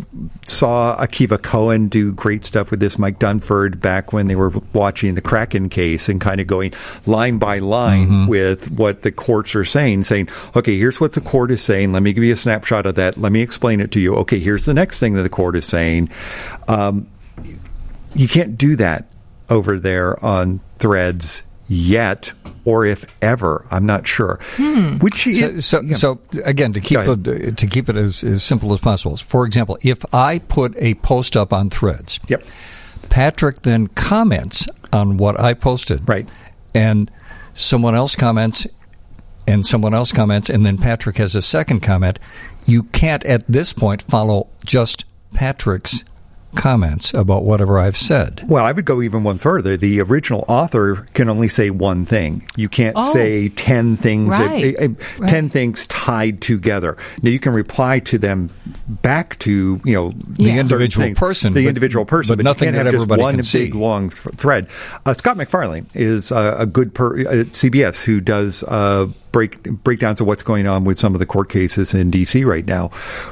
saw 0.46 0.96
Akiva 0.96 1.40
Cohen 1.42 1.88
do 1.88 2.12
great 2.12 2.46
stuff 2.46 2.70
with 2.70 2.80
this 2.80 2.98
Mike 2.98 3.18
Dunford 3.18 3.80
back 3.80 4.14
when 4.14 4.26
they 4.28 4.36
were 4.36 4.50
watching 4.72 5.14
the 5.14 5.20
Kraken 5.20 5.68
case 5.68 6.08
and 6.08 6.20
kind 6.22 6.40
of 6.40 6.46
going 6.46 6.72
line 7.04 7.36
by 7.36 7.58
line 7.58 8.26
with 8.28 8.70
what 8.70 9.02
the 9.02 9.12
courts 9.12 9.54
are 9.54 9.64
saying 9.64 10.04
saying 10.04 10.28
okay 10.56 10.78
here's 10.78 11.00
what 11.00 11.12
the 11.12 11.20
court 11.20 11.50
is 11.50 11.60
saying. 11.62 11.92
Let 11.92 12.02
me 12.02 12.14
give 12.14 12.24
you 12.24 12.32
a 12.32 12.36
snapshot 12.36 12.86
of 12.86 12.94
that. 12.94 13.18
Let 13.18 13.32
me 13.32 13.42
explain 13.42 13.80
it 13.80 13.90
to 13.92 14.00
you. 14.00 14.14
Okay 14.16 14.38
here's 14.40 14.64
the 14.64 14.74
next 14.74 14.98
thing 15.00 15.12
that 15.14 15.22
the 15.22 15.28
court 15.28 15.54
is 15.54 15.66
saying. 15.66 16.08
Um, 16.66 17.06
you 18.14 18.26
can't 18.26 18.56
do 18.56 18.74
that 18.76 19.10
over 19.50 19.78
there 19.78 20.22
on 20.24 20.60
threads 20.78 21.42
yet 21.72 22.32
or 22.64 22.84
if 22.84 23.04
ever 23.22 23.64
i'm 23.70 23.86
not 23.86 24.04
sure 24.06 24.38
hmm. 24.56 24.98
which 24.98 25.22
So, 25.22 25.28
is, 25.30 25.64
so, 25.64 25.80
yeah. 25.80 25.94
so 25.96 26.18
again, 26.44 26.72
to 26.72 26.80
keep 26.80 26.98
it, 26.98 27.56
to 27.58 27.66
keep 27.66 27.88
it 27.88 27.96
as, 27.96 28.24
as 28.24 28.42
simple 28.42 28.72
as 28.72 28.80
possible. 28.80 29.16
For 29.16 29.46
example, 29.46 29.78
if 29.82 29.98
I 30.12 30.40
put 30.40 30.74
a 30.76 30.94
post 30.94 31.36
up 31.36 31.52
on 31.52 31.70
Threads, 31.70 32.18
Yep. 32.28 32.44
Patrick 33.08 33.62
then 33.62 33.86
comments 33.88 34.68
on 34.92 35.16
what 35.16 35.38
I 35.38 35.54
posted, 35.54 36.08
Right. 36.08 36.28
and 36.74 37.10
someone 37.54 37.94
else 37.94 38.16
comments, 38.16 38.66
and 39.46 39.64
someone 39.64 39.94
else 39.94 40.12
comments, 40.12 40.50
and 40.50 40.66
then 40.66 40.76
Patrick 40.76 41.16
has 41.18 41.34
a 41.36 41.42
second 41.42 41.80
comment. 41.80 42.18
You 42.66 42.82
can't 42.84 43.24
at 43.24 43.44
this 43.48 43.72
point 43.72 44.02
follow 44.02 44.48
just 44.64 45.04
Patrick's 45.34 46.04
comments 46.54 47.14
about 47.14 47.44
whatever 47.44 47.78
I've 47.78 47.96
said. 47.96 48.42
Well, 48.48 48.64
I 48.64 48.72
would 48.72 48.84
go 48.84 49.02
even 49.02 49.22
one 49.22 49.38
further. 49.38 49.76
The 49.76 50.00
original 50.00 50.44
author 50.48 51.06
can 51.14 51.28
only 51.28 51.48
say 51.48 51.70
one 51.70 52.04
thing. 52.04 52.44
You 52.56 52.68
can't 52.68 52.94
Oh. 52.98 53.12
say 53.12 53.48
10 53.48 53.96
things, 53.96 54.38
Right. 54.38 54.74
uh, 54.80 54.88
uh, 55.22 55.26
10 55.26 55.48
things 55.48 55.86
tied 55.86 56.40
together. 56.40 56.96
Now, 57.22 57.30
you 57.30 57.38
can 57.38 57.52
reply 57.52 57.98
to 58.00 58.18
them 58.18 58.50
back 58.88 59.38
to, 59.40 59.80
you 59.84 59.94
know, 59.94 60.10
The 60.10 60.44
certain 60.44 60.58
individual 60.58 61.06
things. 61.06 61.18
person, 61.18 61.52
The 61.54 61.64
but- 61.64 61.68
individual 61.68 62.04
person. 62.04 62.32
but 62.32 62.38
But, 62.38 62.44
nothing 62.44 62.68
you 62.68 62.72
can't 62.74 62.84
that 62.86 62.92
have 62.92 63.06
just 63.08 63.20
one 63.20 63.34
can 63.36 63.42
see. 63.44 63.64
big, 63.66 63.74
long 63.74 64.10
th- 64.10 64.34
thread. 64.36 64.66
Uh, 65.06 65.14
Scott 65.14 65.36
MacFarlane 65.36 65.86
is 65.94 66.32
uh, 66.32 66.56
a 66.58 66.66
good 66.66 66.94
per- 66.94 67.18
at 67.20 67.54
CBS 67.54 68.02
who 68.02 68.20
does 68.20 68.62
uh, 68.68 69.06
break 69.32 69.62
breakdowns 69.84 70.20
of 70.20 70.26
what's 70.26 70.42
going 70.42 70.66
on 70.66 70.82
with 70.84 70.98
some 70.98 71.14
of 71.14 71.20
the 71.20 71.26
court 71.26 71.48
cases 71.48 71.94
in 71.94 72.10
D.C. 72.10 72.44
right 72.44 72.66
now. 72.66 72.90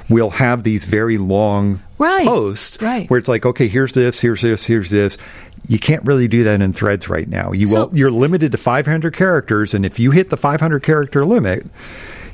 We'll 0.08 0.30
have 0.30 0.62
these 0.62 0.84
very 0.84 1.18
long 1.18 1.80
Right. 1.98 2.26
posts 2.26 2.80
Right. 2.80 3.08
where 3.10 3.18
it's 3.18 3.28
like, 3.28 3.44
okay, 3.44 3.68
here's 3.68 3.92
this, 3.94 4.20
here's 4.20 4.40
this, 4.42 4.64
here's 4.66 4.90
this. 4.90 5.18
You 5.66 5.78
can't 5.78 6.04
really 6.04 6.28
do 6.28 6.44
that 6.44 6.62
in 6.62 6.72
threads 6.72 7.08
right 7.08 7.28
now. 7.28 7.52
You 7.52 7.66
So- 7.66 7.86
will, 7.86 7.96
you're 7.96 8.10
limited 8.10 8.52
to 8.52 8.58
500 8.58 9.14
characters, 9.14 9.74
and 9.74 9.84
if 9.84 9.98
you 9.98 10.12
hit 10.12 10.30
the 10.30 10.36
500 10.36 10.82
character 10.82 11.24
limit, 11.24 11.66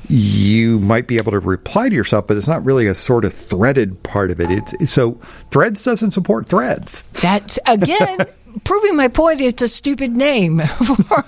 you 0.09 0.79
might 0.81 1.07
be 1.07 1.17
able 1.17 1.33
to 1.33 1.39
reply 1.39 1.89
to 1.89 1.95
yourself, 1.95 2.27
but 2.27 2.37
it's 2.37 2.47
not 2.47 2.63
really 2.65 2.87
a 2.87 2.95
sort 2.95 3.25
of 3.25 3.33
threaded 3.33 4.03
part 4.03 4.31
of 4.31 4.39
it. 4.41 4.51
It's 4.51 4.93
so 4.93 5.13
threads 5.51 5.83
doesn't 5.83 6.11
support 6.11 6.47
threads. 6.47 7.03
That's 7.23 7.59
again 7.67 8.19
proving 8.65 8.97
my 8.97 9.09
point. 9.09 9.41
It's 9.41 9.63
a 9.63 9.69
stupid 9.69 10.15
name 10.15 10.59
for 11.07 11.23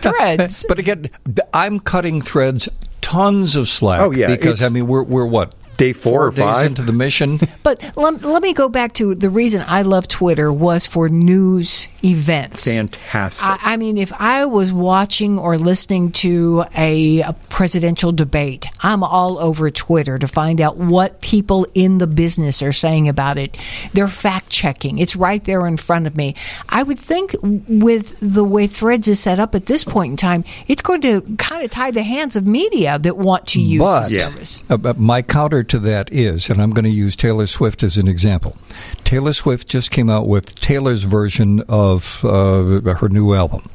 threads. 0.00 0.64
But 0.68 0.78
again, 0.78 1.10
I'm 1.52 1.80
cutting 1.80 2.20
threads 2.22 2.68
tons 3.00 3.56
of 3.56 3.68
slack. 3.68 4.00
Oh, 4.00 4.12
yeah, 4.12 4.28
because 4.28 4.62
I 4.62 4.68
mean 4.68 4.86
we're 4.86 5.02
we're 5.02 5.26
what 5.26 5.52
Day 5.76 5.92
four 5.92 6.26
or 6.26 6.30
days 6.30 6.38
five? 6.38 6.66
into 6.66 6.82
the 6.82 6.92
mission. 6.92 7.40
But 7.62 7.92
let, 7.96 8.22
let 8.22 8.42
me 8.42 8.52
go 8.52 8.68
back 8.68 8.92
to 8.94 9.14
the 9.14 9.30
reason 9.30 9.62
I 9.66 9.82
love 9.82 10.06
Twitter 10.08 10.52
was 10.52 10.86
for 10.86 11.08
news 11.08 11.88
events. 12.04 12.66
Fantastic. 12.66 13.46
I, 13.46 13.58
I 13.62 13.76
mean, 13.76 13.96
if 13.96 14.12
I 14.12 14.44
was 14.44 14.72
watching 14.72 15.38
or 15.38 15.56
listening 15.58 16.12
to 16.12 16.64
a, 16.76 17.20
a 17.22 17.32
presidential 17.48 18.12
debate, 18.12 18.66
I'm 18.80 19.02
all 19.02 19.38
over 19.38 19.70
Twitter 19.70 20.18
to 20.18 20.28
find 20.28 20.60
out 20.60 20.76
what 20.76 21.20
people 21.20 21.66
in 21.74 21.98
the 21.98 22.06
business 22.06 22.62
are 22.62 22.72
saying 22.72 23.08
about 23.08 23.38
it. 23.38 23.56
They're 23.92 24.08
fact 24.08 24.50
checking. 24.50 24.98
It's 24.98 25.16
right 25.16 25.42
there 25.44 25.66
in 25.66 25.76
front 25.76 26.06
of 26.06 26.16
me. 26.16 26.34
I 26.68 26.82
would 26.82 26.98
think 26.98 27.34
with 27.42 28.16
the 28.20 28.44
way 28.44 28.66
Threads 28.66 29.08
is 29.08 29.20
set 29.20 29.38
up 29.40 29.54
at 29.54 29.66
this 29.66 29.84
point 29.84 30.10
in 30.12 30.16
time, 30.16 30.44
it's 30.68 30.82
going 30.82 31.00
to 31.02 31.22
kind 31.38 31.64
of 31.64 31.70
tie 31.70 31.90
the 31.90 32.02
hands 32.02 32.36
of 32.36 32.46
media 32.46 32.98
that 32.98 33.16
want 33.16 33.46
to 33.48 33.60
use 33.60 33.80
But 33.80 34.02
the 34.08 34.20
service. 34.20 34.64
uh, 34.70 34.76
but 34.76 34.98
my 34.98 35.22
counter 35.22 35.62
to 35.62 35.78
that 35.80 36.12
is, 36.12 36.50
and 36.50 36.60
I'm 36.60 36.72
going 36.72 36.84
to 36.84 36.90
use 36.90 37.16
Taylor 37.16 37.46
Swift 37.46 37.82
as 37.82 37.96
an 37.96 38.08
example. 38.08 38.56
Taylor 39.04 39.32
Swift 39.32 39.68
just 39.68 39.90
came 39.90 40.10
out 40.10 40.26
with 40.26 40.54
Taylor's 40.56 41.04
version 41.04 41.62
of 41.68 41.93
uh, 42.24 42.94
her 42.96 43.08
new 43.08 43.34
album, 43.34 43.68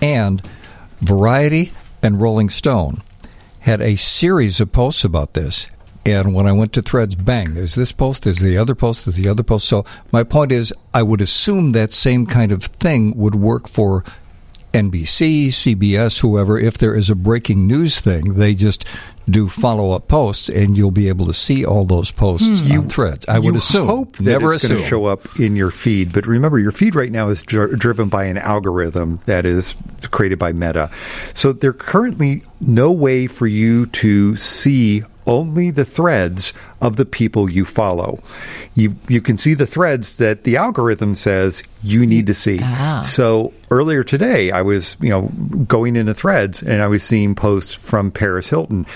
and 0.00 0.42
Variety 1.00 1.72
and 2.02 2.20
Rolling 2.20 2.50
Stone 2.50 3.02
had 3.60 3.80
a 3.80 3.96
series 3.96 4.60
of 4.60 4.72
posts 4.72 5.04
about 5.04 5.34
this. 5.34 5.70
And 6.04 6.34
when 6.34 6.48
I 6.48 6.52
went 6.52 6.72
to 6.72 6.82
Threads, 6.82 7.14
bang, 7.14 7.54
there's 7.54 7.76
this 7.76 7.92
post, 7.92 8.24
there's 8.24 8.40
the 8.40 8.58
other 8.58 8.74
post, 8.74 9.04
there's 9.04 9.16
the 9.16 9.28
other 9.28 9.44
post. 9.44 9.68
So 9.68 9.84
my 10.10 10.24
point 10.24 10.50
is, 10.50 10.74
I 10.92 11.04
would 11.04 11.20
assume 11.20 11.70
that 11.70 11.92
same 11.92 12.26
kind 12.26 12.50
of 12.50 12.62
thing 12.64 13.16
would 13.16 13.36
work 13.36 13.68
for 13.68 14.04
NBC, 14.72 15.48
CBS, 15.48 16.20
whoever, 16.20 16.58
if 16.58 16.78
there 16.78 16.94
is 16.94 17.10
a 17.10 17.14
breaking 17.14 17.66
news 17.66 18.00
thing, 18.00 18.34
they 18.34 18.54
just 18.54 18.86
do 19.28 19.48
follow 19.48 19.92
up 19.92 20.08
posts, 20.08 20.48
and 20.48 20.76
you'll 20.76 20.90
be 20.90 21.08
able 21.08 21.26
to 21.26 21.32
see 21.32 21.64
all 21.64 21.84
those 21.84 22.10
posts 22.10 22.60
hmm. 22.60 22.78
on 22.78 22.88
threads. 22.88 23.26
I 23.28 23.38
would 23.38 23.52
you 23.52 23.58
assume. 23.58 23.86
hope 23.86 24.16
that 24.16 24.24
Never 24.24 24.54
it's 24.54 24.66
going 24.66 24.80
to 24.80 24.86
show 24.86 25.04
up 25.04 25.38
in 25.38 25.56
your 25.56 25.70
feed, 25.70 26.12
but 26.12 26.26
remember, 26.26 26.58
your 26.58 26.72
feed 26.72 26.94
right 26.94 27.12
now 27.12 27.28
is 27.28 27.42
dr- 27.42 27.78
driven 27.78 28.08
by 28.08 28.24
an 28.24 28.38
algorithm 28.38 29.16
that 29.26 29.44
is 29.46 29.76
created 30.10 30.38
by 30.38 30.52
Meta. 30.52 30.90
So 31.34 31.52
there 31.52 31.72
currently 31.72 32.42
no 32.60 32.92
way 32.92 33.26
for 33.26 33.46
you 33.46 33.86
to 33.86 34.36
see 34.36 35.02
only 35.26 35.70
the 35.70 35.84
threads 35.84 36.52
of 36.80 36.96
the 36.96 37.04
people 37.04 37.50
you 37.50 37.64
follow. 37.64 38.22
You 38.74 38.96
you 39.08 39.20
can 39.20 39.38
see 39.38 39.54
the 39.54 39.66
threads 39.66 40.16
that 40.16 40.44
the 40.44 40.56
algorithm 40.56 41.14
says 41.14 41.62
you 41.82 42.06
need 42.06 42.26
to 42.26 42.34
see. 42.34 42.58
Ah. 42.62 43.02
So 43.04 43.52
earlier 43.70 44.02
today, 44.04 44.50
I 44.50 44.62
was 44.62 44.96
you 45.00 45.10
know 45.10 45.28
going 45.66 45.96
into 45.96 46.14
threads 46.14 46.62
and 46.62 46.82
I 46.82 46.88
was 46.88 47.02
seeing 47.02 47.34
posts 47.34 47.74
from 47.74 48.10
Paris 48.10 48.50
Hilton, 48.50 48.86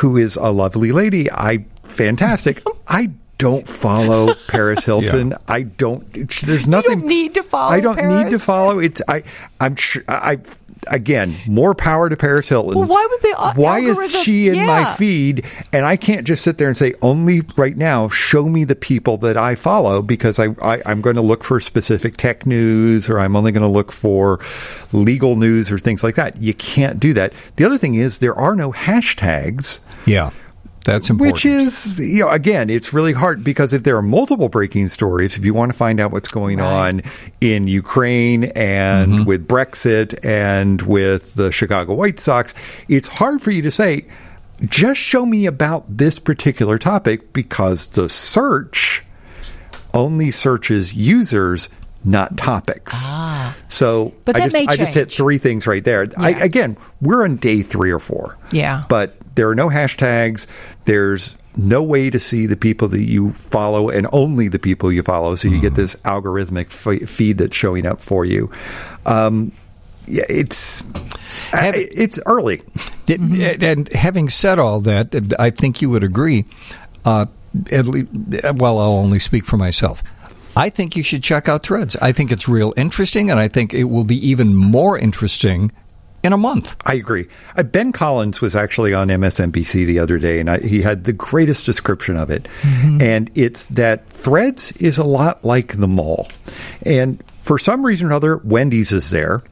who 0.00 0.16
is 0.16 0.36
a 0.36 0.50
lovely 0.50 0.92
lady. 0.92 1.30
I 1.30 1.66
fantastic. 1.84 2.62
I 2.88 3.10
don't 3.38 3.68
follow 3.68 4.34
Paris 4.48 4.84
Hilton. 4.86 5.34
I 5.46 5.62
don't. 5.62 6.10
There's 6.42 6.68
nothing. 6.68 7.06
need 7.06 7.34
to 7.34 7.42
follow 7.42 7.72
I 7.72 7.80
don't 7.80 7.96
need 8.08 8.30
to 8.30 8.38
follow 8.38 8.78
it. 8.78 9.00
I 9.08 9.22
I'm 9.60 9.76
sure 9.76 10.02
I. 10.08 10.38
again, 10.88 11.36
more 11.46 11.74
power 11.74 12.08
to 12.08 12.16
Paris 12.16 12.48
Hilton. 12.48 12.78
Well, 12.78 12.88
why 12.88 13.06
would 13.10 13.22
the 13.22 13.34
al- 13.38 13.52
Why 13.54 13.80
is 13.80 14.10
she 14.22 14.48
in 14.48 14.66
my 14.66 14.94
feed? 14.94 15.44
And 15.72 15.84
I 15.84 15.96
can't 15.96 16.26
just 16.26 16.42
sit 16.42 16.58
there 16.58 16.68
and 16.68 16.76
say, 16.76 16.94
only 17.02 17.42
right 17.56 17.76
now, 17.76 18.08
show 18.08 18.48
me 18.48 18.64
the 18.64 18.76
people 18.76 19.16
that 19.18 19.36
I 19.36 19.54
follow 19.54 20.02
because 20.02 20.38
I, 20.38 20.48
I, 20.62 20.82
I'm 20.86 21.00
going 21.00 21.16
to 21.16 21.22
look 21.22 21.44
for 21.44 21.60
specific 21.60 22.16
tech 22.16 22.46
news 22.46 23.08
or 23.08 23.18
I'm 23.18 23.36
only 23.36 23.52
going 23.52 23.62
to 23.62 23.68
look 23.68 23.92
for 23.92 24.38
legal 24.92 25.36
news 25.36 25.70
or 25.70 25.78
things 25.78 26.02
like 26.02 26.14
that. 26.16 26.38
You 26.38 26.54
can't 26.54 26.98
do 27.00 27.12
that. 27.14 27.32
The 27.56 27.64
other 27.64 27.78
thing 27.78 27.94
is, 27.94 28.18
there 28.18 28.34
are 28.34 28.54
no 28.56 28.72
hashtags. 28.72 29.80
Yeah, 30.06 30.30
that's 30.86 31.10
important. 31.10 31.34
Which 31.34 31.44
is, 31.44 31.98
you 31.98 32.20
know, 32.24 32.30
again, 32.30 32.70
it's 32.70 32.94
really 32.94 33.12
hard 33.12 33.44
because 33.44 33.72
if 33.74 33.82
there 33.82 33.96
are 33.96 34.02
multiple 34.02 34.48
breaking 34.48 34.88
stories, 34.88 35.36
if 35.36 35.44
you 35.44 35.52
want 35.52 35.72
to 35.72 35.76
find 35.76 36.00
out 36.00 36.12
what's 36.12 36.30
going 36.30 36.60
on 36.60 37.02
in 37.40 37.68
Ukraine 37.68 38.44
and 38.44 39.12
Mm-hmm. 39.12 39.24
with 39.24 39.46
Brexit 39.46 40.24
and 40.24 40.80
with 40.82 41.34
the 41.34 41.52
Chicago 41.52 41.94
White 41.94 42.18
Sox, 42.18 42.54
it's 42.88 43.08
hard 43.08 43.42
for 43.42 43.50
you 43.50 43.62
to 43.62 43.70
say, 43.70 44.06
just 44.64 44.98
show 45.00 45.26
me 45.26 45.44
about 45.44 45.84
this 45.88 46.18
particular 46.18 46.78
topic 46.78 47.32
because 47.32 47.90
the 47.90 48.08
search 48.08 49.04
only 49.92 50.30
searches 50.30 50.94
users, 50.94 51.68
not 52.04 52.36
topics. 52.36 53.08
Ah. 53.10 53.56
So. 53.68 54.14
But 54.24 54.36
I 54.36 54.38
that 54.40 54.44
just, 54.46 54.54
may 54.54 54.66
I 54.66 54.76
just 54.76 54.94
hit 54.94 55.10
three 55.12 55.38
things 55.38 55.66
right 55.66 55.84
there. 55.84 56.06
I, 56.18 56.30
again, 56.30 56.76
we're 57.00 57.24
on 57.24 57.36
day 57.36 57.62
three 57.62 57.90
or 57.90 57.98
four. 57.98 58.38
Yeah. 58.52 58.82
But 58.88 59.16
there 59.36 59.48
are 59.48 59.54
no 59.54 59.68
hashtags. 59.68 60.46
There's 60.84 61.36
no 61.56 61.82
way 61.82 62.10
to 62.10 62.18
see 62.20 62.44
the 62.46 62.56
people 62.56 62.88
that 62.88 63.02
you 63.04 63.32
follow 63.32 63.88
and 63.88 64.06
only 64.12 64.48
the 64.48 64.58
people 64.58 64.92
you 64.92 65.02
follow. 65.02 65.34
So 65.36 65.48
you 65.48 65.60
get 65.60 65.72
Mm-hmm. 65.72 65.76
this 65.82 65.96
algorithmic 66.04 66.66
f- 67.02 67.08
feed 67.08 67.38
that's 67.38 67.56
showing 67.56 67.86
up 67.86 68.00
for 68.00 68.24
you. 68.26 68.50
Um, 69.06 69.52
yeah, 70.06 70.24
it's 70.28 70.82
Have- 71.52 71.74
I- 71.74 71.88
it's 71.92 72.18
early. 72.26 72.60
And 73.08 73.90
having 73.92 74.28
said 74.28 74.58
all 74.58 74.80
that, 74.80 75.34
I 75.38 75.50
think 75.50 75.80
you 75.80 75.88
would 75.90 76.04
agree. 76.04 76.44
Uh, 77.04 77.26
at 77.72 77.86
least, 77.86 78.08
well, 78.54 78.78
I'll 78.78 78.98
only 78.98 79.18
speak 79.18 79.44
for 79.46 79.56
myself. 79.56 80.02
I 80.56 80.70
think 80.70 80.96
you 80.96 81.02
should 81.02 81.22
check 81.22 81.48
out 81.48 81.62
Threads. 81.62 81.96
I 81.96 82.12
think 82.12 82.30
it's 82.32 82.48
real 82.48 82.74
interesting, 82.76 83.30
and 83.30 83.38
I 83.40 83.48
think 83.48 83.72
it 83.74 83.84
will 83.84 84.04
be 84.04 84.16
even 84.28 84.54
more 84.54 84.98
interesting 84.98 85.70
in 86.22 86.32
a 86.32 86.36
month. 86.36 86.76
I 86.84 86.94
agree. 86.94 87.28
Uh, 87.56 87.62
ben 87.62 87.92
Collins 87.92 88.40
was 88.40 88.56
actually 88.56 88.92
on 88.94 89.08
MSNBC 89.08 89.86
the 89.86 89.98
other 89.98 90.18
day, 90.18 90.40
and 90.40 90.50
I, 90.50 90.58
he 90.58 90.82
had 90.82 91.04
the 91.04 91.12
greatest 91.12 91.66
description 91.66 92.16
of 92.16 92.30
it. 92.30 92.48
And 93.00 93.30
it's 93.34 93.68
that 93.68 94.08
Threads 94.08 94.72
is 94.72 94.98
a 94.98 95.04
lot 95.04 95.44
like 95.44 95.78
the 95.78 95.88
mall. 95.88 96.28
And 96.84 97.22
for 97.36 97.58
some 97.58 97.86
reason 97.86 98.08
or 98.08 98.12
other, 98.14 98.38
Wendy's 98.38 98.92
is 98.92 99.10
there, 99.10 99.42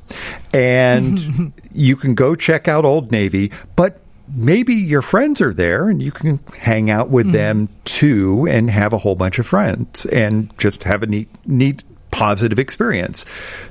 and 0.53 1.53
you 1.73 1.97
can 1.97 2.15
go 2.15 2.35
check 2.35 2.67
out 2.67 2.85
Old 2.85 3.13
Navy, 3.13 3.53
but 3.77 4.01
maybe 4.35 4.75
your 4.75 5.03
friends 5.03 5.41
are 5.41 5.53
there 5.53 5.89
and 5.89 6.03
you 6.03 6.11
can 6.11 6.41
hang 6.57 6.91
out 6.91 7.11
with 7.11 7.31
them 7.31 7.69
too 7.85 8.47
and 8.49 8.71
have 8.71 8.93
a 8.93 8.99
whole 8.99 9.15
bunch 9.15 9.39
of 9.39 9.47
friends 9.47 10.07
and 10.07 10.51
just 10.59 10.85
have 10.85 11.03
a 11.03 11.07
neat, 11.07 11.29
neat 11.47 11.85
positive 12.11 12.59
experience. 12.59 13.27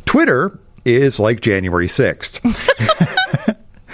Twitter 0.06 0.60
is 0.86 1.20
like 1.20 1.42
January 1.42 1.88
6th. 1.88 2.40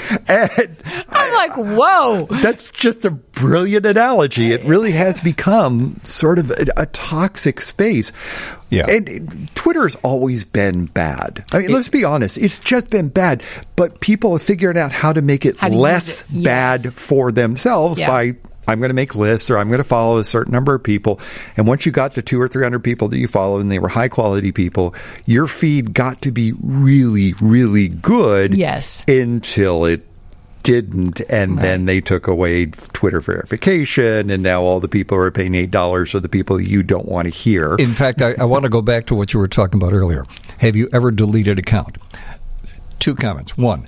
and 0.28 0.78
I'm 1.10 1.34
like, 1.34 1.56
whoa. 1.58 2.26
that's 2.42 2.72
just 2.72 3.06
a 3.06 3.12
brilliant 3.12 3.86
analogy. 3.86 4.52
It 4.52 4.64
really 4.64 4.92
has 4.94 5.22
become 5.24 5.96
sort 6.04 6.40
of 6.40 6.52
a, 6.52 6.66
a 6.78 6.86
toxic 6.88 7.62
space. 7.62 8.12
Yeah. 8.70 8.86
And 8.90 9.50
Twitter's 9.56 9.96
always 9.98 10.44
been 10.44 10.86
bad. 10.86 11.44
I 11.52 11.60
mean, 11.60 11.72
let's 11.72 11.90
be 11.90 12.04
honest. 12.04 12.38
It's 12.38 12.60
just 12.60 12.90
been 12.90 13.10
bad, 13.10 13.44
but 13.76 14.00
people 14.00 14.34
are 14.34 14.40
figuring 14.40 14.78
out 14.78 14.92
how 14.92 15.12
to 15.14 15.22
make 15.22 15.46
it 15.46 15.58
How 15.58 15.68
to 15.68 15.74
use 15.74 15.82
less 15.82 16.22
it. 16.22 16.28
Yes. 16.32 16.44
bad 16.44 16.94
for 16.94 17.32
themselves 17.32 18.00
Yeah. 18.00 18.08
by 18.08 18.36
I'm 18.70 18.80
going 18.80 18.90
to 18.90 18.96
make 18.96 19.16
lists 19.16 19.50
or 19.50 19.58
I'm 19.58 19.68
going 19.68 19.80
to 19.80 19.84
follow 19.84 20.18
a 20.18 20.24
certain 20.24 20.54
number 20.54 20.76
of 20.76 20.84
people. 20.84 21.20
And 21.58 21.68
once 21.68 21.86
you 21.86 21.92
got 21.92 22.16
to 22.16 22.22
two 22.22 22.40
or 22.40 22.48
300 22.48 22.84
people 22.84 23.08
that 23.08 23.18
you 23.18 23.28
follow 23.28 23.60
and 23.60 23.72
they 23.72 23.80
were 23.80 23.88
high 23.88 24.10
quality 24.10 24.52
people, 24.52 24.94
your 25.26 25.48
feed 25.48 25.94
got 25.94 26.22
to 26.22 26.32
be 26.32 26.54
really, 26.62 27.34
really 27.42 27.88
good. 27.88 28.56
Yes. 28.56 29.04
Until 29.08 29.86
it 29.86 30.06
didn't. 30.62 31.22
And 31.30 31.58
then 31.58 31.86
they 31.86 32.00
took 32.00 32.28
away 32.28 32.68
Twitter 32.68 33.22
verification. 33.22 34.30
And 34.30 34.44
now 34.44 34.62
all 34.62 34.80
the 34.80 34.88
people 34.88 35.18
who 35.18 35.24
are 35.24 35.32
paying 35.32 35.54
$8 35.54 36.14
are 36.14 36.20
the 36.20 36.30
people 36.30 36.62
you 36.62 36.84
don't 36.84 37.08
want 37.08 37.28
to 37.28 37.34
hear. 37.34 37.76
In 37.76 37.94
fact, 37.94 38.22
I, 38.22 38.34
I 38.34 38.44
want 38.44 38.64
to 38.64 38.70
go 38.70 38.82
back 38.82 39.08
to 39.08 39.16
what 39.16 39.34
you 39.34 39.40
were 39.40 39.48
talking 39.48 39.82
about 39.82 39.94
earlier. 39.94 40.26
Have 40.60 40.76
you 40.76 40.88
ever 40.94 41.10
deleted 41.10 41.58
account? 41.58 41.98
Two 43.00 43.16
comments. 43.16 43.58
One, 43.58 43.88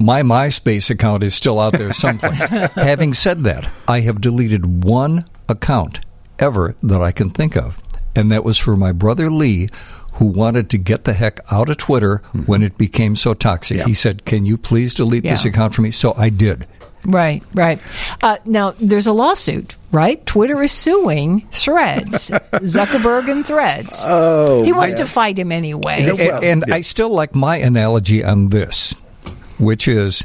my 0.00 0.22
MySpace 0.22 0.90
account 0.90 1.22
is 1.22 1.34
still 1.34 1.60
out 1.60 1.74
there 1.74 1.92
someplace. 1.92 2.38
Having 2.74 3.14
said 3.14 3.40
that, 3.44 3.70
I 3.86 4.00
have 4.00 4.20
deleted 4.20 4.82
one 4.82 5.26
account 5.48 6.00
ever 6.38 6.74
that 6.82 7.02
I 7.02 7.12
can 7.12 7.30
think 7.30 7.54
of, 7.56 7.78
and 8.16 8.32
that 8.32 8.42
was 8.42 8.56
for 8.56 8.76
my 8.76 8.92
brother 8.92 9.30
Lee, 9.30 9.68
who 10.14 10.24
wanted 10.24 10.70
to 10.70 10.78
get 10.78 11.04
the 11.04 11.12
heck 11.12 11.38
out 11.52 11.68
of 11.68 11.76
Twitter 11.76 12.22
when 12.46 12.62
it 12.62 12.78
became 12.78 13.14
so 13.14 13.34
toxic. 13.34 13.76
Yeah. 13.76 13.84
He 13.84 13.94
said, 13.94 14.24
"Can 14.24 14.46
you 14.46 14.56
please 14.56 14.94
delete 14.94 15.22
this 15.22 15.44
account 15.44 15.74
for 15.74 15.82
me?" 15.82 15.90
So 15.90 16.14
I 16.16 16.30
did. 16.30 16.66
Right, 17.06 17.42
right. 17.54 17.78
Uh, 18.22 18.36
now, 18.44 18.74
there's 18.78 19.06
a 19.06 19.12
lawsuit, 19.12 19.76
right? 19.90 20.24
Twitter 20.26 20.62
is 20.62 20.72
suing 20.72 21.46
Threads, 21.50 22.30
Zuckerberg 22.52 23.30
and 23.30 23.46
Threads. 23.46 24.02
Oh, 24.06 24.62
he 24.62 24.72
wants 24.72 24.94
to 24.94 25.06
fight 25.06 25.38
him 25.38 25.52
anyway. 25.52 26.10
and 26.20 26.44
and 26.44 26.64
I 26.72 26.80
still 26.82 27.10
like 27.10 27.34
my 27.34 27.56
analogy 27.56 28.22
on 28.24 28.48
this, 28.48 28.94
which 29.60 29.86
is 29.86 30.24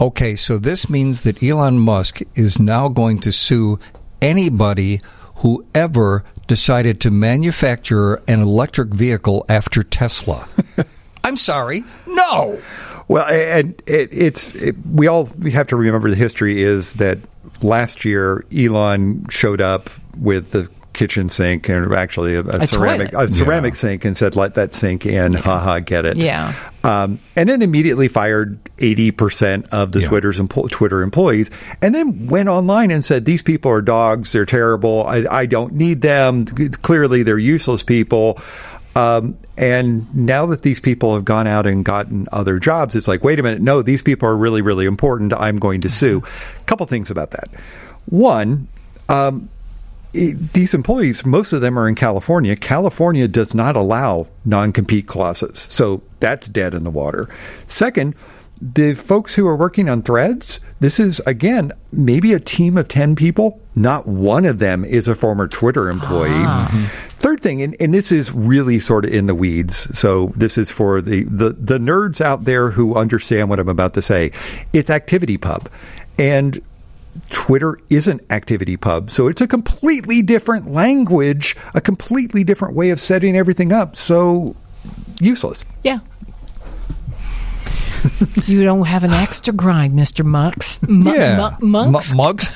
okay, 0.00 0.36
so 0.36 0.58
this 0.58 0.88
means 0.88 1.22
that 1.22 1.42
Elon 1.42 1.78
Musk 1.78 2.20
is 2.34 2.60
now 2.60 2.88
going 2.88 3.18
to 3.20 3.32
sue 3.32 3.78
anybody 4.20 5.00
who 5.38 5.64
ever 5.74 6.24
decided 6.46 7.00
to 7.00 7.10
manufacture 7.10 8.16
an 8.26 8.40
electric 8.40 8.88
vehicle 8.88 9.44
after 9.48 9.82
Tesla. 9.82 10.48
I'm 11.24 11.36
sorry. 11.36 11.84
No. 12.06 12.60
Well, 13.06 13.26
and 13.26 13.80
it, 13.86 14.08
it's 14.12 14.54
it, 14.54 14.76
we 14.86 15.06
all 15.06 15.30
we 15.38 15.52
have 15.52 15.66
to 15.68 15.76
remember 15.76 16.10
the 16.10 16.16
history 16.16 16.62
is 16.62 16.94
that 16.94 17.18
last 17.62 18.04
year 18.04 18.44
Elon 18.54 19.26
showed 19.28 19.60
up 19.60 19.90
with 20.16 20.50
the 20.50 20.68
kitchen 20.98 21.28
sink 21.28 21.68
and 21.68 21.94
actually 21.94 22.34
a, 22.34 22.40
a, 22.40 22.58
A 22.62 22.66
ceramic 22.66 23.12
toilet. 23.12 23.30
a 23.30 23.32
ceramic 23.32 23.76
sink 23.76 24.04
and 24.04 24.16
said 24.16 24.34
let 24.34 24.54
that 24.56 24.74
sink 24.74 25.06
in 25.06 25.32
haha 25.32 25.78
get 25.78 26.04
it 26.04 26.16
Yeah. 26.16 26.52
um, 26.82 27.20
and 27.36 27.48
then 27.48 27.62
immediately 27.62 28.08
fired 28.08 28.58
80% 28.78 29.68
of 29.72 29.92
the 29.92 30.00
Yeah. 30.00 30.08
Twitter's 30.08 30.40
empo- 30.40 30.68
Twitter 30.68 31.02
employees 31.02 31.50
and 31.80 31.94
then 31.94 32.26
went 32.26 32.48
online 32.48 32.90
and 32.90 33.04
said 33.04 33.24
these 33.26 33.42
people 33.42 33.70
are 33.70 33.80
dogs 33.80 34.32
they're 34.32 34.44
terrible 34.44 35.04
I, 35.06 35.24
I 35.30 35.46
don't 35.46 35.74
need 35.74 36.02
them 36.02 36.44
clearly 36.46 37.22
they're 37.22 37.38
useless 37.38 37.84
people 37.84 38.38
um, 38.96 39.38
and 39.56 40.12
now 40.16 40.46
that 40.46 40.62
these 40.62 40.80
people 40.80 41.14
have 41.14 41.24
gone 41.24 41.46
out 41.46 41.66
and 41.68 41.84
gotten 41.84 42.26
other 42.32 42.58
jobs, 42.58 42.96
it's 42.96 43.06
like, 43.06 43.22
wait 43.22 43.38
a 43.38 43.44
minute, 43.44 43.60
no, 43.60 43.80
these 43.80 44.02
people 44.02 44.28
are 44.28 44.36
really, 44.36 44.60
really 44.60 44.86
important. 44.86 45.32
I'm 45.34 45.56
going 45.58 45.80
to 45.82 45.88
sue. 45.90 46.20
A 46.58 46.64
couple 46.64 46.84
things 46.86 47.08
about 47.08 47.30
that. 47.30 47.48
One, 48.06 48.66
um, 49.08 49.48
these 50.18 50.74
employees, 50.74 51.24
most 51.24 51.52
of 51.52 51.60
them 51.60 51.78
are 51.78 51.88
in 51.88 51.94
California. 51.94 52.56
California 52.56 53.28
does 53.28 53.54
not 53.54 53.76
allow 53.76 54.26
non 54.44 54.72
compete 54.72 55.06
clauses. 55.06 55.58
So 55.70 56.02
that's 56.20 56.48
dead 56.48 56.74
in 56.74 56.84
the 56.84 56.90
water. 56.90 57.28
Second, 57.66 58.14
the 58.60 58.94
folks 58.94 59.36
who 59.36 59.46
are 59.46 59.56
working 59.56 59.88
on 59.88 60.02
threads, 60.02 60.58
this 60.80 60.98
is, 60.98 61.20
again, 61.20 61.72
maybe 61.92 62.32
a 62.32 62.40
team 62.40 62.76
of 62.76 62.88
10 62.88 63.14
people. 63.14 63.60
Not 63.76 64.06
one 64.06 64.44
of 64.44 64.58
them 64.58 64.84
is 64.84 65.06
a 65.06 65.14
former 65.14 65.46
Twitter 65.46 65.88
employee. 65.88 66.30
Ah. 66.32 66.68
Mm-hmm. 66.72 66.84
Third 67.10 67.40
thing, 67.40 67.62
and, 67.62 67.76
and 67.78 67.94
this 67.94 68.10
is 68.10 68.32
really 68.32 68.80
sort 68.80 69.04
of 69.04 69.12
in 69.12 69.26
the 69.26 69.34
weeds. 69.34 69.96
So 69.96 70.32
this 70.34 70.58
is 70.58 70.70
for 70.72 71.00
the, 71.00 71.22
the, 71.24 71.50
the 71.50 71.78
nerds 71.78 72.20
out 72.20 72.44
there 72.44 72.70
who 72.70 72.96
understand 72.96 73.48
what 73.48 73.60
I'm 73.60 73.68
about 73.68 73.94
to 73.94 74.02
say. 74.02 74.32
It's 74.72 74.90
ActivityPub. 74.90 75.66
And 76.18 76.60
Twitter 77.30 77.78
isn't 77.90 78.26
ActivityPub. 78.28 79.10
So 79.10 79.26
it's 79.28 79.40
a 79.40 79.46
completely 79.48 80.22
different 80.22 80.70
language, 80.70 81.56
a 81.74 81.80
completely 81.80 82.44
different 82.44 82.74
way 82.74 82.90
of 82.90 83.00
setting 83.00 83.36
everything 83.36 83.72
up. 83.72 83.96
So 83.96 84.54
useless. 85.20 85.64
Yeah. 85.82 86.00
you 88.44 88.62
don't 88.62 88.86
have 88.86 89.02
an 89.02 89.10
axe 89.10 89.40
to 89.42 89.52
grind, 89.52 89.94
Mister 89.94 90.22
Mux. 90.22 90.80
Mu- 90.88 91.12
yeah. 91.12 91.56
monks. 91.60 92.12
M- 92.12 92.16
mugs. 92.16 92.48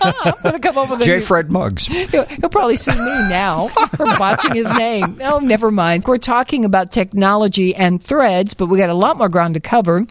I'm 0.00 0.34
gonna 0.42 0.58
come 0.58 0.78
up 0.78 0.90
with 0.90 1.02
a 1.02 1.04
J. 1.04 1.16
new- 1.16 1.20
Fred 1.20 1.50
Muggs. 1.52 1.86
He'll, 1.86 2.24
he'll 2.24 2.48
probably 2.48 2.76
sue 2.76 2.92
me 2.92 3.28
now 3.28 3.68
for 3.68 4.06
botching 4.06 4.54
his 4.54 4.72
name. 4.72 5.18
Oh, 5.22 5.38
never 5.38 5.70
mind. 5.70 6.04
We're 6.06 6.16
talking 6.16 6.64
about 6.64 6.92
technology 6.92 7.74
and 7.74 8.02
threads, 8.02 8.54
but 8.54 8.66
we 8.66 8.78
got 8.78 8.88
a 8.90 8.94
lot 8.94 9.18
more 9.18 9.28
ground 9.28 9.54
to 9.54 9.60
cover. 9.60 10.06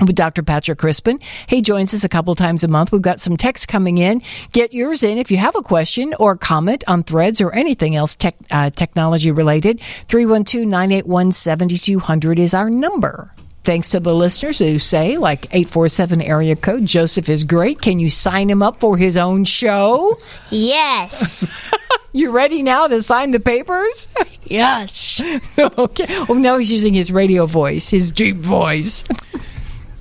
With 0.00 0.16
Dr. 0.16 0.42
Patrick 0.42 0.78
Crispen. 0.78 1.22
He 1.46 1.62
joins 1.62 1.94
us 1.94 2.02
a 2.02 2.08
couple 2.08 2.34
times 2.34 2.64
a 2.64 2.68
month. 2.68 2.90
We've 2.90 3.00
got 3.00 3.20
some 3.20 3.36
texts 3.36 3.64
coming 3.64 3.98
in. 3.98 4.22
Get 4.50 4.72
yours 4.72 5.04
in 5.04 5.18
if 5.18 5.30
you 5.30 5.36
have 5.36 5.54
a 5.54 5.62
question 5.62 6.14
or 6.18 6.36
comment 6.36 6.82
on 6.88 7.04
threads 7.04 7.40
or 7.40 7.52
anything 7.54 7.94
else 7.94 8.16
tech, 8.16 8.34
uh, 8.50 8.70
technology 8.70 9.30
related. 9.30 9.80
312 10.08 10.66
981 10.66 11.30
7200 11.30 12.38
is 12.40 12.54
our 12.54 12.68
number. 12.70 13.30
thanks 13.62 13.90
to 13.90 14.00
the 14.00 14.12
listeners 14.14 14.58
who 14.58 14.78
say, 14.80 15.16
like 15.16 15.46
847 15.46 16.20
area 16.22 16.56
code, 16.56 16.84
Joseph 16.86 17.28
is 17.28 17.44
great. 17.44 17.80
Can 17.80 17.98
you 18.00 18.10
sign 18.10 18.50
him 18.50 18.62
up 18.62 18.80
for 18.80 18.96
his 18.98 19.16
own 19.16 19.44
show? 19.44 20.18
Yes. 20.50 21.48
You 22.16 22.30
ready 22.30 22.62
now 22.62 22.86
to 22.86 23.02
sign 23.02 23.32
the 23.32 23.40
papers? 23.40 24.08
yes. 24.44 25.20
okay. 25.58 26.06
Well, 26.28 26.38
now 26.38 26.58
he's 26.58 26.70
using 26.70 26.94
his 26.94 27.10
radio 27.10 27.44
voice, 27.46 27.90
his 27.90 28.12
deep 28.12 28.36
voice. 28.36 29.02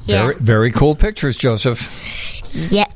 Yeah. 0.05 0.23
Very, 0.23 0.35
very 0.35 0.71
cool 0.71 0.95
pictures, 0.95 1.37
Joseph. 1.37 2.71
Yep. 2.71 2.91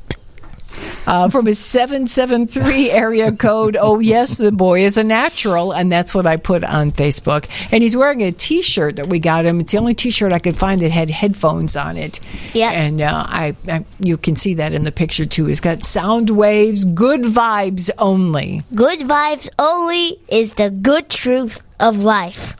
Uh, 1.06 1.26
from 1.30 1.46
his 1.46 1.58
773 1.58 2.90
area 2.90 3.32
code. 3.32 3.78
Oh, 3.80 3.98
yes, 3.98 4.36
the 4.36 4.52
boy 4.52 4.82
is 4.82 4.98
a 4.98 5.02
natural. 5.02 5.72
And 5.72 5.90
that's 5.90 6.14
what 6.14 6.26
I 6.26 6.36
put 6.36 6.62
on 6.64 6.92
Facebook. 6.92 7.48
And 7.72 7.82
he's 7.82 7.96
wearing 7.96 8.22
a 8.22 8.30
t 8.30 8.60
shirt 8.60 8.96
that 8.96 9.08
we 9.08 9.18
got 9.18 9.46
him. 9.46 9.60
It's 9.60 9.72
the 9.72 9.78
only 9.78 9.94
t 9.94 10.10
shirt 10.10 10.34
I 10.34 10.38
could 10.38 10.54
find 10.54 10.82
that 10.82 10.90
had 10.90 11.08
headphones 11.08 11.76
on 11.76 11.96
it. 11.96 12.20
Yeah. 12.52 12.72
And 12.72 13.00
uh, 13.00 13.24
I, 13.26 13.56
I, 13.66 13.86
you 14.00 14.18
can 14.18 14.36
see 14.36 14.54
that 14.54 14.74
in 14.74 14.84
the 14.84 14.92
picture 14.92 15.24
too. 15.24 15.46
He's 15.46 15.60
got 15.60 15.82
sound 15.82 16.28
waves, 16.28 16.84
good 16.84 17.22
vibes 17.22 17.90
only. 17.98 18.60
Good 18.74 19.00
vibes 19.00 19.48
only 19.58 20.20
is 20.28 20.54
the 20.54 20.68
good 20.68 21.08
truth 21.08 21.62
of 21.80 22.04
life. 22.04 22.54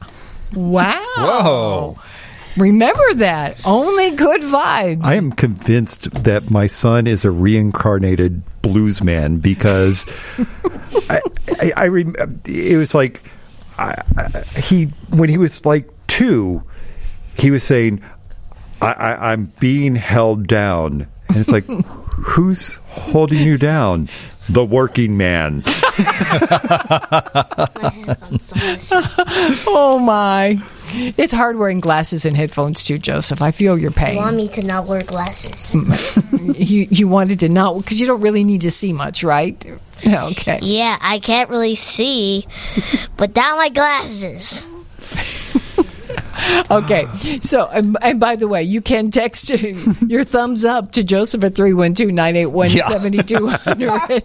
Wow. 0.55 1.05
Whoa. 1.19 1.99
Remember 2.59 3.15
that. 3.15 3.61
Only 3.65 4.11
good 4.11 4.43
vibes. 4.43 5.05
I 5.05 5.15
am 5.15 5.33
convinced 5.33 6.25
that 6.25 6.51
my 6.51 6.67
son 6.67 7.07
is 7.07 7.25
a 7.25 7.31
reincarnated 7.31 8.43
blues 8.63 9.03
man 9.03 9.39
because 9.39 10.07
I, 11.09 11.21
I, 11.61 11.73
I 11.77 11.89
rem- 11.89 12.17
it 12.45 12.77
was 12.77 12.95
like 12.95 13.23
I, 13.79 13.95
I, 14.17 14.43
he 14.61 14.87
when 15.11 15.29
he 15.29 15.39
was 15.39 15.65
like 15.65 15.89
two, 16.07 16.63
he 17.37 17.51
was 17.51 17.63
saying, 17.63 18.03
I, 18.83 18.93
I, 18.93 19.33
"I'm 19.33 19.53
being 19.61 19.95
held 19.97 20.47
down," 20.47 21.07
and 21.29 21.37
it's 21.37 21.51
like, 21.51 21.65
who's 22.17 22.77
holding 22.89 23.47
you 23.47 23.57
down? 23.57 24.09
The 24.51 24.65
working 24.65 25.17
man. 25.17 25.63
oh, 29.67 29.99
my. 30.03 30.59
It's 30.91 31.33
hard 31.33 31.59
wearing 31.59 31.81
glasses 31.81 32.25
and 32.25 32.37
headphones 32.37 32.83
too, 32.83 32.99
Joseph. 32.99 33.43
I 33.43 33.51
feel 33.51 33.79
your 33.79 33.91
pain. 33.91 34.15
You 34.15 34.23
want 34.23 34.37
me 34.37 34.49
to 34.49 34.63
not 34.63 34.87
wear 34.87 35.01
glasses? 35.01 35.75
you 36.43 36.87
you 36.91 37.09
wanted 37.09 37.41
to 37.41 37.51
not 37.51 37.77
because 37.77 38.01
you 38.01 38.07
don't 38.07 38.23
really 38.23 38.43
need 38.43 38.63
to 38.63 38.71
see 38.71 38.93
much, 38.93 39.23
right? 39.23 39.65
Okay. 40.07 40.61
Yeah, 40.63 40.97
I 41.01 41.19
can't 41.19 41.51
really 41.51 41.75
see, 41.75 42.47
but 43.17 43.35
down 43.35 43.57
my 43.57 43.69
glasses. 43.69 44.69
Okay. 46.71 47.07
So, 47.41 47.67
and, 47.69 47.97
and 48.03 48.21
by 48.21 48.37
the 48.37 48.47
way, 48.47 48.63
you 48.63 48.81
can 48.81 49.11
text 49.11 49.51
your 50.07 50.23
thumbs 50.25 50.65
up 50.65 50.93
to 50.93 51.03
Joseph 51.03 51.43
at 51.45 51.55
312 51.55 52.13
981 52.13 52.69
7200. 52.69 54.23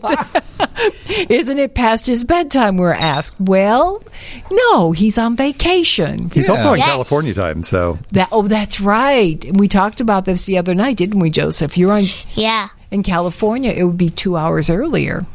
Isn't 1.29 1.59
it 1.59 1.73
past 1.75 2.05
his 2.07 2.23
bedtime? 2.23 2.77
We're 2.77 2.93
asked. 2.93 3.39
Well, 3.39 4.03
no, 4.51 4.91
he's 4.91 5.17
on 5.17 5.35
vacation. 5.35 6.29
He's 6.31 6.49
also 6.49 6.73
in 6.73 6.79
Yes. 6.79 6.89
California 6.89 7.33
time, 7.33 7.63
so 7.63 7.97
That, 8.11 8.29
oh, 8.31 8.43
that's 8.47 8.81
right. 8.81 9.43
We 9.57 9.67
talked 9.67 10.01
about 10.01 10.25
this 10.25 10.45
the 10.45 10.57
other 10.57 10.75
night, 10.75 10.97
didn't 10.97 11.19
we, 11.19 11.29
Joseph? 11.29 11.77
You're 11.77 11.93
on, 11.93 12.05
Yeah. 12.35 12.69
in 12.91 13.03
California, 13.03 13.71
it 13.71 13.83
would 13.83 13.97
be 13.97 14.09
two 14.09 14.35
hours 14.37 14.69
earlier. 14.69 15.25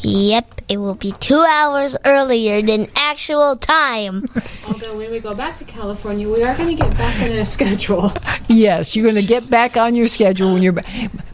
Yep, 0.00 0.62
it 0.68 0.76
will 0.78 0.94
be 0.94 1.12
two 1.12 1.40
hours 1.40 1.96
earlier 2.04 2.62
than 2.62 2.88
actual 2.96 3.56
time. 3.56 4.26
Although 4.66 4.96
when 4.96 5.10
we 5.10 5.20
go 5.20 5.34
back 5.34 5.56
to 5.58 5.64
California, 5.64 6.28
we 6.30 6.42
are 6.44 6.56
going 6.56 6.76
to 6.76 6.82
get 6.82 6.96
back 6.96 7.20
on 7.22 7.30
a 7.32 7.46
schedule. 7.46 8.12
Yes, 8.48 8.94
you're 8.94 9.02
going 9.02 9.20
to 9.20 9.26
get 9.26 9.50
back 9.50 9.76
on 9.76 9.96
your 9.96 10.06
schedule 10.06 10.52
when 10.54 10.62
you're 10.62 10.72
back. 10.72 10.86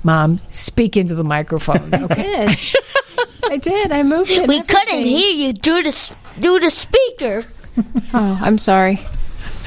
Mom, 0.02 0.38
speak 0.50 0.96
into 0.96 1.14
the 1.14 1.22
microphone, 1.24 1.92
okay? 1.94 2.46
did. 2.46 2.58
I 3.50 3.58
did. 3.58 3.92
I 3.92 4.02
moved 4.02 4.30
it. 4.30 4.48
We 4.48 4.62
couldn't 4.62 5.00
hear 5.02 5.30
you 5.30 5.52
through 5.52 5.82
the 5.82 6.10
through 6.40 6.60
the 6.60 6.70
speaker, 6.70 7.44
Oh, 8.14 8.38
I'm 8.40 8.56
sorry. 8.58 9.00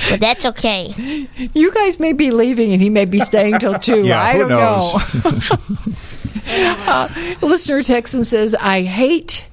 But 0.10 0.20
that's 0.20 0.46
okay. 0.46 1.28
You 1.54 1.72
guys 1.74 2.00
may 2.00 2.14
be 2.14 2.32
leaving 2.32 2.72
and 2.74 2.82
he 2.82 2.90
may 2.90 3.06
be 3.06 3.20
staying 3.20 3.60
till 3.60 3.78
2. 3.80 4.02
Yeah, 4.06 4.22
I 4.22 4.34
who 4.34 4.40
don't 4.40 4.50
know. 4.50 5.00
uh, 6.48 7.10
listener 7.42 7.82
Texan 7.82 8.24
says, 8.24 8.56
I 8.56 8.84
hate 8.84 9.46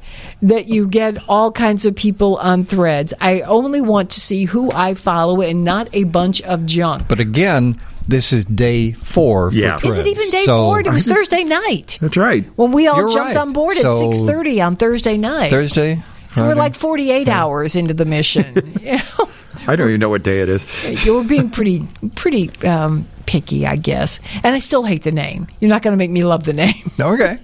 that 0.43 0.66
you 0.66 0.88
get 0.88 1.16
all 1.28 1.53
kinds 1.53 1.86
of 1.86 1.95
people 1.95 2.36
on 2.38 2.64
threads. 2.64 3.14
I 3.20 3.43
only 3.43 3.80
want 3.80 4.11
to 4.11 4.20
see 4.20 4.45
who 4.45 4.70
I 4.72 4.95
follow 4.95 5.40
and 5.40 5.64
not 5.64 5.88
a 5.93 6.05
bunch 6.05 6.43
of 6.43 6.66
junk. 6.66 7.07
But 7.09 7.20
again, 7.20 7.80
this 8.09 8.32
is 8.32 8.45
day 8.45 8.90
four 8.90 9.51
Yeah. 9.53 9.76
for 9.76 9.86
Is 9.88 9.95
Threads. 9.95 10.09
it 10.09 10.11
even 10.11 10.30
day 10.30 10.43
So- 10.45 10.64
four? 10.64 10.80
It 10.80 10.88
was 10.88 11.07
Thursday 11.07 11.45
night. 11.45 11.99
that's 12.01 12.16
right. 12.16 12.45
When 12.57 12.72
we 12.72 12.88
all 12.88 12.99
You're 12.99 13.11
jumped 13.11 13.36
right. 13.36 13.43
on 13.43 13.53
board 13.53 13.76
at 13.76 13.82
So- 13.82 13.90
6.30 14.11 14.61
on 14.66 14.74
Thursday 14.76 15.16
night. 15.16 15.51
Thursday? 15.51 16.03
so 16.34 16.43
we're 16.49 16.55
like 16.55 16.74
48 16.74 17.28
hours 17.28 17.76
into 17.76 17.95
the 17.95 18.05
mission. 18.05 18.74
You 18.82 18.97
know? 18.97 19.28
I 19.67 19.77
don't 19.77 19.89
even 19.89 20.01
know 20.01 20.09
what 20.09 20.23
day 20.23 20.41
it 20.41 20.49
is. 20.49 21.05
you 21.05 21.15
were 21.15 21.25
being 21.25 21.51
pretty 21.51 21.87
pretty 22.15 22.51
um, 22.67 23.07
picky, 23.27 23.67
I 23.67 23.77
guess. 23.77 24.21
And 24.43 24.55
I 24.55 24.59
still 24.59 24.85
hate 24.85 25.03
the 25.03 25.13
name. 25.13 25.47
You're 25.61 25.69
not 25.71 25.83
going 25.83 25.93
to 25.93 25.97
make 25.99 26.11
me 26.11 26.25
love 26.25 26.45
the 26.45 26.53
name. 26.53 26.75
Okay. 27.01 27.39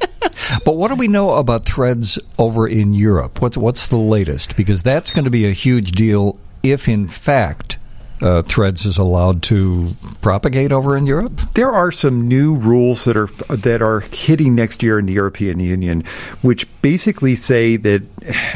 but 0.64 0.76
what 0.76 0.88
do 0.88 0.94
we 0.94 1.08
know 1.08 1.30
about 1.30 1.64
threads 1.64 2.18
over 2.38 2.68
in 2.68 2.94
Europe? 2.94 3.40
What's 3.42 3.56
what's 3.56 3.88
the 3.88 3.96
latest? 3.96 4.56
Because 4.56 4.82
that's 4.82 5.10
going 5.10 5.24
to 5.24 5.30
be 5.30 5.46
a 5.46 5.52
huge 5.52 5.92
deal 5.92 6.38
if, 6.62 6.88
in 6.88 7.08
fact, 7.08 7.78
uh, 8.20 8.42
threads 8.42 8.84
is 8.84 8.98
allowed 8.98 9.42
to 9.44 9.88
propagate 10.20 10.72
over 10.72 10.96
in 10.96 11.06
Europe. 11.06 11.32
There 11.54 11.70
are 11.70 11.90
some 11.90 12.20
new 12.20 12.54
rules 12.54 13.04
that 13.04 13.16
are 13.16 13.28
that 13.48 13.82
are 13.82 14.00
hitting 14.00 14.54
next 14.54 14.82
year 14.82 14.98
in 14.98 15.06
the 15.06 15.12
European 15.12 15.60
Union, 15.60 16.02
which 16.42 16.66
basically 16.82 17.34
say 17.34 17.76
that, 17.76 18.02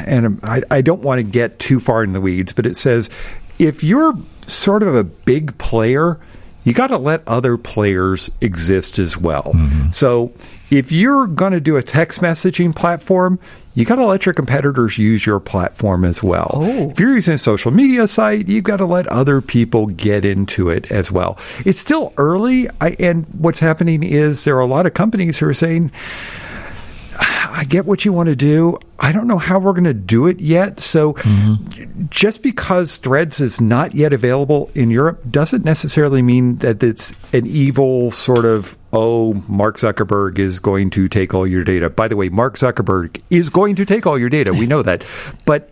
and 0.07 0.41
I, 0.43 0.63
I 0.71 0.81
don't 0.83 1.03
want 1.03 1.19
to 1.21 1.23
get 1.25 1.59
too 1.59 1.81
far 1.81 2.03
in 2.05 2.13
the 2.13 2.21
weeds, 2.21 2.53
but 2.53 2.67
it 2.67 2.77
says 2.77 3.09
if 3.59 3.83
you're 3.85 4.15
sort 4.47 4.83
of 4.83 4.95
a 4.95 5.05
big 5.05 5.57
player, 5.59 6.19
you 6.65 6.73
got 6.73 6.89
to 6.89 6.99
let 6.99 7.27
other 7.27 7.57
players 7.57 8.31
exist 8.41 8.99
as 8.99 9.17
well. 9.17 9.53
Mm-hmm. 9.55 9.91
So 9.91 10.33
if 10.71 10.93
you're 10.93 11.27
going 11.27 11.53
to 11.53 11.61
do 11.61 11.77
a 11.77 11.83
text 11.83 12.21
messaging 12.21 12.75
platform, 12.75 13.39
you 13.75 13.85
got 13.85 13.97
to 13.97 14.05
let 14.05 14.27
your 14.27 14.35
competitors 14.35 14.99
use 14.99 15.25
your 15.25 15.41
platform 15.41 16.05
as 16.05 16.23
well. 16.23 16.51
Oh. 16.55 16.91
If 16.91 17.01
you're 17.01 17.15
using 17.15 17.35
a 17.35 17.39
social 17.39 17.71
media 17.71 18.07
site, 18.07 18.49
you've 18.49 18.65
got 18.65 18.77
to 18.77 18.85
let 18.85 19.07
other 19.07 19.41
people 19.41 19.87
get 19.87 20.25
into 20.25 20.69
it 20.69 20.91
as 20.91 21.11
well. 21.11 21.39
It's 21.65 21.79
still 21.79 22.13
early, 22.17 22.69
I, 22.81 22.97
and 22.99 23.27
what's 23.29 23.61
happening 23.61 24.03
is 24.03 24.45
there 24.45 24.57
are 24.57 24.61
a 24.61 24.67
lot 24.67 24.87
of 24.87 24.95
companies 24.95 25.39
who 25.39 25.49
are 25.49 25.55
saying, 25.55 25.91
I 27.51 27.65
get 27.65 27.87
what 27.87 28.05
you 28.05 28.13
want 28.13 28.29
to 28.29 28.37
do. 28.37 28.77
I 28.99 29.13
don't 29.13 29.27
know 29.27 29.39
how 29.39 29.59
we're 29.59 29.73
going 29.73 29.85
to 29.85 29.95
do 29.95 30.27
it 30.27 30.41
yet. 30.41 30.81
So, 30.81 31.15
mm-hmm. 31.15 32.05
just 32.09 32.43
because 32.43 32.97
Threads 32.97 33.41
is 33.41 33.61
not 33.61 33.95
yet 33.95 34.13
available 34.13 34.71
in 34.75 34.91
Europe 34.91 35.23
doesn't 35.31 35.65
necessarily 35.65 36.23
mean 36.23 36.59
that 36.59 36.83
it's 36.83 37.17
an 37.33 37.47
evil 37.47 38.11
sort 38.11 38.45
of, 38.45 38.77
oh, 38.93 39.35
Mark 39.49 39.77
Zuckerberg 39.77 40.39
is 40.39 40.61
going 40.61 40.91
to 40.91 41.09
take 41.09 41.35
all 41.35 41.47
your 41.47 41.65
data. 41.65 41.91
By 41.91 42.09
the 42.09 42.17
way, 42.17 42.29
Mark 42.29 42.57
Zuckerberg 42.57 43.21
is 43.31 43.51
going 43.51 43.75
to 43.77 43.85
take 43.85 44.07
all 44.07 44.19
your 44.19 44.31
data. 44.31 44.53
We 44.53 44.67
know 44.67 44.83
that. 44.83 45.05
But 45.47 45.71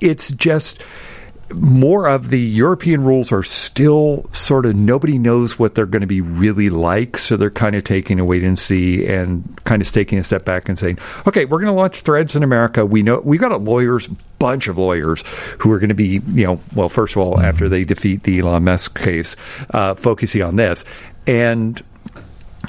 it's 0.00 0.32
just 0.32 0.82
more 1.52 2.08
of 2.08 2.30
the 2.30 2.40
European 2.40 3.04
rules 3.04 3.30
are 3.30 3.42
still 3.42 4.24
sort 4.28 4.66
of 4.66 4.74
nobody 4.74 5.18
knows 5.18 5.58
what 5.58 5.74
they're 5.74 5.86
going 5.86 6.00
to 6.00 6.06
be 6.06 6.20
really 6.20 6.70
like, 6.70 7.16
so 7.16 7.36
they're 7.36 7.50
kind 7.50 7.76
of 7.76 7.84
taking 7.84 8.18
a 8.18 8.24
wait 8.24 8.42
and 8.42 8.58
see 8.58 9.06
and 9.06 9.60
kind 9.64 9.80
of 9.80 9.90
taking 9.90 10.18
a 10.18 10.24
step 10.24 10.44
back 10.44 10.68
and 10.68 10.78
saying, 10.78 10.98
"Okay, 11.26 11.44
we're 11.44 11.60
going 11.60 11.72
to 11.72 11.80
launch 11.80 12.00
Threads 12.00 12.34
in 12.34 12.42
America. 12.42 12.84
We 12.84 13.02
know 13.02 13.20
we've 13.24 13.40
got 13.40 13.52
a 13.52 13.58
lawyers, 13.58 14.08
bunch 14.38 14.66
of 14.66 14.78
lawyers 14.78 15.22
who 15.60 15.70
are 15.72 15.78
going 15.78 15.88
to 15.88 15.94
be, 15.94 16.20
you 16.28 16.44
know, 16.44 16.60
well, 16.74 16.88
first 16.88 17.14
of 17.16 17.22
all, 17.22 17.40
after 17.40 17.68
they 17.68 17.84
defeat 17.84 18.24
the 18.24 18.40
Elon 18.40 18.64
Musk 18.64 19.02
case, 19.02 19.36
uh, 19.70 19.94
focusing 19.94 20.42
on 20.42 20.56
this, 20.56 20.84
and 21.26 21.82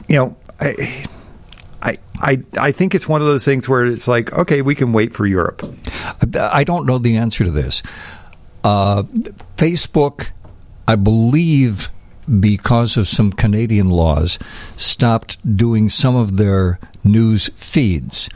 you 0.07 0.17
know, 0.17 0.37
I." 0.59 1.05
I, 1.79 1.97
I, 2.19 2.43
I 2.59 2.71
think 2.71 2.95
it's 2.95 3.07
one 3.07 3.21
of 3.21 3.27
those 3.27 3.45
things 3.45 3.69
where 3.69 3.85
it's 3.85 4.07
like, 4.07 4.33
okay, 4.33 4.63
we 4.63 4.73
can 4.73 4.93
wait 4.93 5.13
for 5.13 5.27
Europe. 5.27 5.63
I 6.35 6.63
don't 6.63 6.87
know 6.87 6.97
the 6.97 7.17
answer 7.17 7.43
to 7.43 7.51
this. 7.51 7.83
Uh, 8.67 9.03
Facebook, 9.55 10.31
I 10.89 10.95
believe, 10.95 11.89
because 12.39 12.97
of 12.97 13.07
some 13.07 13.31
Canadian 13.31 13.87
laws, 13.87 14.37
stopped 14.75 15.37
doing 15.55 15.87
some 15.87 16.17
of 16.17 16.35
their 16.35 16.77
news 17.01 17.47
feeds. 17.55 18.29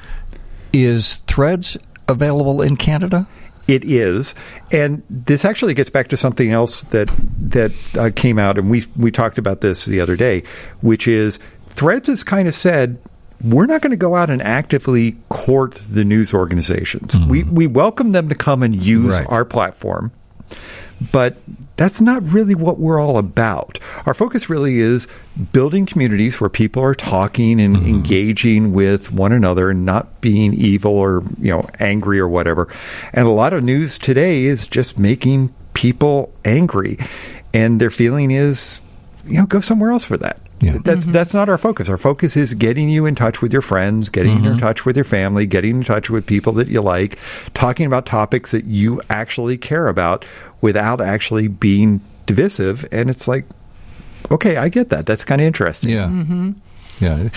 Is 0.71 1.15
Threads 1.27 1.77
available 2.07 2.61
in 2.61 2.77
Canada? 2.77 3.27
It 3.67 3.83
is, 3.83 4.33
and 4.71 5.03
this 5.09 5.43
actually 5.43 5.73
gets 5.73 5.89
back 5.89 6.07
to 6.07 6.17
something 6.17 6.51
else 6.51 6.83
that 6.83 7.09
that 7.39 7.71
uh, 7.97 8.09
came 8.15 8.39
out, 8.39 8.57
and 8.57 8.69
we 8.71 8.83
we 8.95 9.11
talked 9.11 9.37
about 9.37 9.59
this 9.59 9.83
the 9.85 9.99
other 9.99 10.15
day, 10.15 10.43
which 10.81 11.07
is 11.09 11.39
Threads 11.67 12.07
has 12.07 12.23
kind 12.23 12.47
of 12.47 12.55
said 12.55 12.97
we're 13.43 13.65
not 13.65 13.81
going 13.81 13.91
to 13.91 13.97
go 13.97 14.15
out 14.15 14.29
and 14.29 14.41
actively 14.41 15.17
court 15.29 15.73
the 15.89 16.05
news 16.05 16.33
organizations. 16.33 17.17
We 17.17 17.43
we 17.43 17.67
welcome 17.67 18.11
them 18.13 18.29
to 18.29 18.35
come 18.35 18.63
and 18.63 18.73
use 18.75 19.13
Right. 19.17 19.27
our 19.29 19.45
platform, 19.45 20.11
but 21.11 21.37
that's 21.77 21.99
not 21.99 22.21
really 22.23 22.53
what 22.53 22.77
we're 22.77 22.99
all 23.01 23.17
about. 23.17 23.79
Our 24.05 24.13
focus 24.13 24.49
really 24.49 24.79
is 24.79 25.07
building 25.51 25.85
communities 25.87 26.39
where 26.39 26.49
people 26.49 26.83
are 26.83 26.93
talking 26.93 27.59
and 27.59 27.71
Mm-hmm. 27.75 27.87
engaging 27.87 28.73
with 28.73 29.11
one 29.11 29.31
another 29.31 29.71
and 29.71 29.85
not 29.85 30.21
being 30.21 30.53
evil 30.53 30.91
or, 30.91 31.23
you 31.39 31.51
know, 31.51 31.67
angry 31.79 32.19
or 32.19 32.27
whatever. 32.27 32.67
And 33.13 33.25
a 33.25 33.31
lot 33.31 33.53
of 33.53 33.63
news 33.63 33.97
today 33.97 34.43
is 34.43 34.67
just 34.67 34.99
making 34.99 35.53
people 35.73 36.33
angry. 36.45 36.97
And 37.53 37.79
their 37.81 37.89
feeling 37.89 38.29
is, 38.29 38.81
you 39.25 39.39
know, 39.39 39.45
go 39.45 39.61
somewhere 39.61 39.91
else 39.91 40.05
for 40.05 40.17
that. 40.17 40.39
Yeah. 40.61 40.77
That's 40.83 41.05
that's 41.07 41.33
not 41.33 41.49
our 41.49 41.57
focus. 41.57 41.89
Our 41.89 41.97
focus 41.97 42.37
is 42.37 42.53
getting 42.53 42.87
you 42.89 43.05
in 43.07 43.15
touch 43.15 43.41
with 43.41 43.51
your 43.51 43.61
friends, 43.63 44.09
getting 44.09 44.37
Mm-hmm. 44.37 44.45
in 44.47 44.57
touch 44.59 44.85
with 44.85 44.95
your 44.95 45.03
family, 45.05 45.45
getting 45.47 45.77
in 45.77 45.83
touch 45.83 46.09
with 46.09 46.25
people 46.25 46.53
that 46.53 46.67
you 46.67 46.81
like, 46.81 47.17
talking 47.53 47.85
about 47.87 48.05
topics 48.05 48.51
that 48.51 48.65
you 48.65 49.01
actually 49.09 49.57
care 49.57 49.87
about 49.87 50.23
without 50.61 51.01
actually 51.01 51.47
being 51.47 51.99
divisive. 52.27 52.85
And 52.91 53.09
it's 53.09 53.27
like, 53.27 53.45
okay, 54.29 54.57
I 54.57 54.69
get 54.69 54.89
that. 54.89 55.05
That's 55.07 55.23
kind 55.23 55.41
of 55.41 55.47
interesting. 55.47 55.91
Yeah. 55.91 56.51
Yeah. 56.99 57.29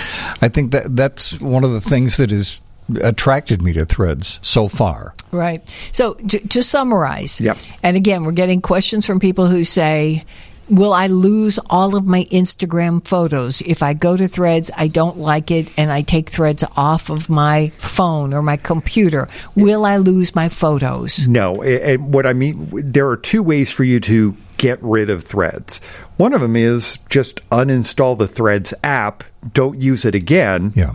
I 0.43 0.49
think 0.49 0.73
that 0.73 0.95
that's 0.95 1.41
one 1.41 1.65
of 1.65 1.73
the 1.73 1.81
things 1.81 2.19
that 2.19 2.31
has 2.31 2.61
attracted 3.01 3.63
me 3.63 3.73
to 3.73 3.87
threads 3.87 4.39
so 4.43 4.69
far. 4.69 5.15
Right. 5.33 5.67
So 5.93 6.15
to, 6.15 6.39
to 6.49 6.63
summarize, 6.63 7.41
Yep. 7.41 7.57
and 7.83 7.97
again, 7.97 8.25
we're 8.25 8.33
getting 8.33 8.61
questions 8.61 9.07
from 9.07 9.21
people 9.21 9.47
who 9.47 9.65
say, 9.65 10.27
Will 10.69 10.93
I 10.93 11.09
lose 11.09 11.59
all 11.69 11.97
of 11.97 12.07
my 12.07 12.25
Instagram 12.25 13.07
photos? 13.07 13.61
If 13.63 13.83
I 13.83 13.95
go 13.95 14.17
to 14.17 14.27
threads, 14.29 14.71
I 14.77 14.89
don't 14.89 15.19
like 15.19 15.51
it, 15.51 15.71
and 15.77 15.93
I 15.93 16.03
take 16.03 16.31
threads 16.31 16.65
off 16.77 17.11
of 17.11 17.29
my 17.29 17.71
phone 17.79 18.33
or 18.33 18.43
my 18.43 18.57
computer. 18.57 19.29
Will 19.55 19.85
I 19.85 19.99
lose 19.99 20.35
my 20.35 20.49
photos? 20.49 21.29
No, 21.29 21.63
and 21.63 22.13
what 22.15 22.27
I 22.27 22.33
mean, 22.33 22.69
there 22.73 23.09
are 23.09 23.17
two 23.17 23.43
ways 23.43 23.71
for 23.71 23.85
you 23.85 24.01
to 24.01 24.37
get 24.57 24.83
rid 24.83 25.11
of 25.11 25.23
threads. 25.23 25.81
One 26.17 26.33
of 26.33 26.41
them 26.41 26.57
is 26.57 26.99
just 27.09 27.47
uninstall 27.51 28.17
the 28.17 28.29
Threads 28.29 28.73
app, 28.83 29.25
don't 29.53 29.81
use 29.81 30.05
it 30.05 30.15
again. 30.15 30.73
Yeah. 30.75 30.95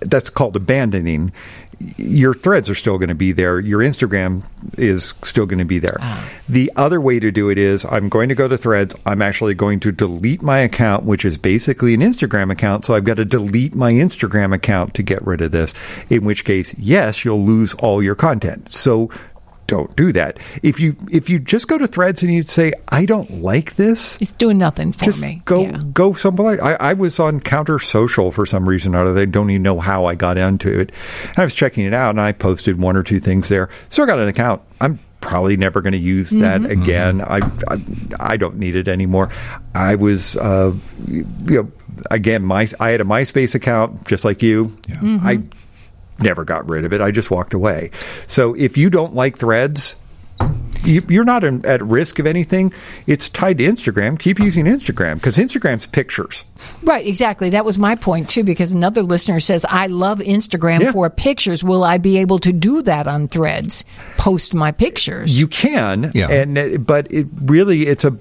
That's 0.00 0.30
called 0.30 0.56
abandoning. 0.56 1.32
Your 1.96 2.34
threads 2.34 2.68
are 2.68 2.74
still 2.74 2.98
going 2.98 3.08
to 3.08 3.14
be 3.14 3.32
there. 3.32 3.58
Your 3.58 3.80
Instagram 3.80 4.46
is 4.78 5.14
still 5.22 5.46
going 5.46 5.60
to 5.60 5.64
be 5.64 5.78
there. 5.78 5.96
Ah. 6.00 6.30
The 6.48 6.70
other 6.76 7.00
way 7.00 7.18
to 7.20 7.30
do 7.30 7.48
it 7.48 7.56
is 7.56 7.86
I'm 7.86 8.10
going 8.10 8.28
to 8.28 8.34
go 8.34 8.48
to 8.48 8.58
threads. 8.58 8.94
I'm 9.06 9.22
actually 9.22 9.54
going 9.54 9.80
to 9.80 9.92
delete 9.92 10.42
my 10.42 10.58
account, 10.58 11.04
which 11.04 11.24
is 11.24 11.38
basically 11.38 11.94
an 11.94 12.00
Instagram 12.00 12.52
account. 12.52 12.84
So 12.84 12.94
I've 12.94 13.04
got 13.04 13.16
to 13.16 13.24
delete 13.24 13.74
my 13.74 13.92
Instagram 13.92 14.54
account 14.54 14.92
to 14.94 15.02
get 15.02 15.22
rid 15.22 15.40
of 15.40 15.52
this. 15.52 15.74
In 16.10 16.24
which 16.24 16.44
case, 16.44 16.78
yes, 16.78 17.24
you'll 17.24 17.44
lose 17.44 17.72
all 17.74 18.02
your 18.02 18.14
content. 18.14 18.72
So 18.72 19.10
don't 19.70 19.94
do 19.96 20.12
that. 20.12 20.38
If 20.62 20.80
you 20.80 20.96
if 21.10 21.30
you 21.30 21.38
just 21.38 21.68
go 21.68 21.78
to 21.78 21.86
Threads 21.86 22.22
and 22.22 22.34
you 22.34 22.42
say 22.42 22.72
I 22.88 23.06
don't 23.06 23.40
like 23.40 23.76
this, 23.76 24.20
It's 24.20 24.32
doing 24.32 24.58
nothing 24.58 24.92
for 24.92 25.04
just 25.04 25.22
me. 25.22 25.42
go 25.44 25.62
Yeah. 25.62 25.80
go 25.94 26.12
somewhere. 26.12 26.62
I, 26.62 26.74
I 26.90 26.92
was 26.94 27.18
on 27.20 27.40
Counter 27.40 27.78
Social 27.78 28.30
for 28.32 28.44
some 28.46 28.68
reason 28.68 28.94
or 28.94 29.06
other. 29.06 29.20
I 29.20 29.24
don't 29.26 29.48
even 29.50 29.62
know 29.62 29.78
how 29.80 30.04
I 30.06 30.14
got 30.16 30.36
into 30.36 30.68
it. 30.80 30.92
And 31.28 31.38
I 31.38 31.44
was 31.44 31.54
checking 31.54 31.86
it 31.86 31.94
out 31.94 32.10
and 32.10 32.20
I 32.20 32.32
posted 32.32 32.80
one 32.80 32.96
or 32.96 33.02
two 33.02 33.20
things 33.20 33.48
there. 33.48 33.68
So 33.88 34.02
I 34.02 34.06
got 34.06 34.18
an 34.18 34.28
account. 34.28 34.60
I'm 34.80 34.98
probably 35.20 35.56
never 35.56 35.80
going 35.82 35.92
to 35.92 35.98
use 35.98 36.30
that 36.30 36.62
mm-hmm. 36.62 36.82
again. 36.82 37.18
Mm-hmm. 37.20 37.68
I, 37.68 38.24
I 38.26 38.32
I 38.32 38.36
don't 38.36 38.56
need 38.56 38.74
it 38.74 38.88
anymore. 38.88 39.30
I 39.74 39.94
was 39.94 40.36
uh, 40.36 40.74
you 41.06 41.24
know 41.46 41.70
again 42.10 42.42
my 42.42 42.66
I 42.80 42.90
had 42.90 43.00
a 43.00 43.04
MySpace 43.04 43.54
account 43.54 44.06
just 44.08 44.24
like 44.24 44.42
you. 44.42 44.68
Mm-hmm. 44.88 45.18
I 45.26 45.42
never 46.22 46.44
got 46.44 46.68
rid 46.68 46.84
of 46.84 46.92
it. 46.92 47.00
I 47.00 47.10
just 47.10 47.30
walked 47.30 47.54
away. 47.54 47.90
So 48.26 48.54
if 48.54 48.76
you 48.76 48.90
don't 48.90 49.14
like 49.14 49.38
threads, 49.38 49.96
you, 50.84 51.02
you're 51.08 51.24
not 51.24 51.44
in, 51.44 51.64
at 51.66 51.82
risk 51.82 52.18
of 52.18 52.26
anything. 52.26 52.72
It's 53.06 53.28
tied 53.28 53.58
to 53.58 53.64
Instagram. 53.64 54.18
Keep 54.18 54.38
using 54.38 54.66
Instagram 54.66 55.14
because 55.16 55.36
Instagram's 55.36 55.86
pictures. 55.86 56.44
Right, 56.82 57.06
exactly. 57.06 57.50
That 57.50 57.64
was 57.64 57.78
my 57.78 57.94
point 57.96 58.28
too, 58.28 58.44
because 58.44 58.72
another 58.72 59.02
listener 59.02 59.40
says, 59.40 59.64
I 59.68 59.86
love 59.86 60.18
Instagram 60.20 60.80
Yeah. 60.80 60.92
for 60.92 61.08
pictures. 61.10 61.64
Will 61.64 61.84
I 61.84 61.98
be 61.98 62.18
able 62.18 62.38
to 62.40 62.52
do 62.52 62.82
that 62.82 63.06
on 63.06 63.28
threads? 63.28 63.84
Post 64.16 64.54
my 64.54 64.70
pictures. 64.72 65.38
You 65.38 65.48
can, 65.48 66.10
Yeah. 66.14 66.30
and 66.30 66.58
uh, 66.58 66.78
but 66.78 67.10
it 67.10 67.26
really 67.42 67.86
it's 67.86 68.04
a 68.04 68.16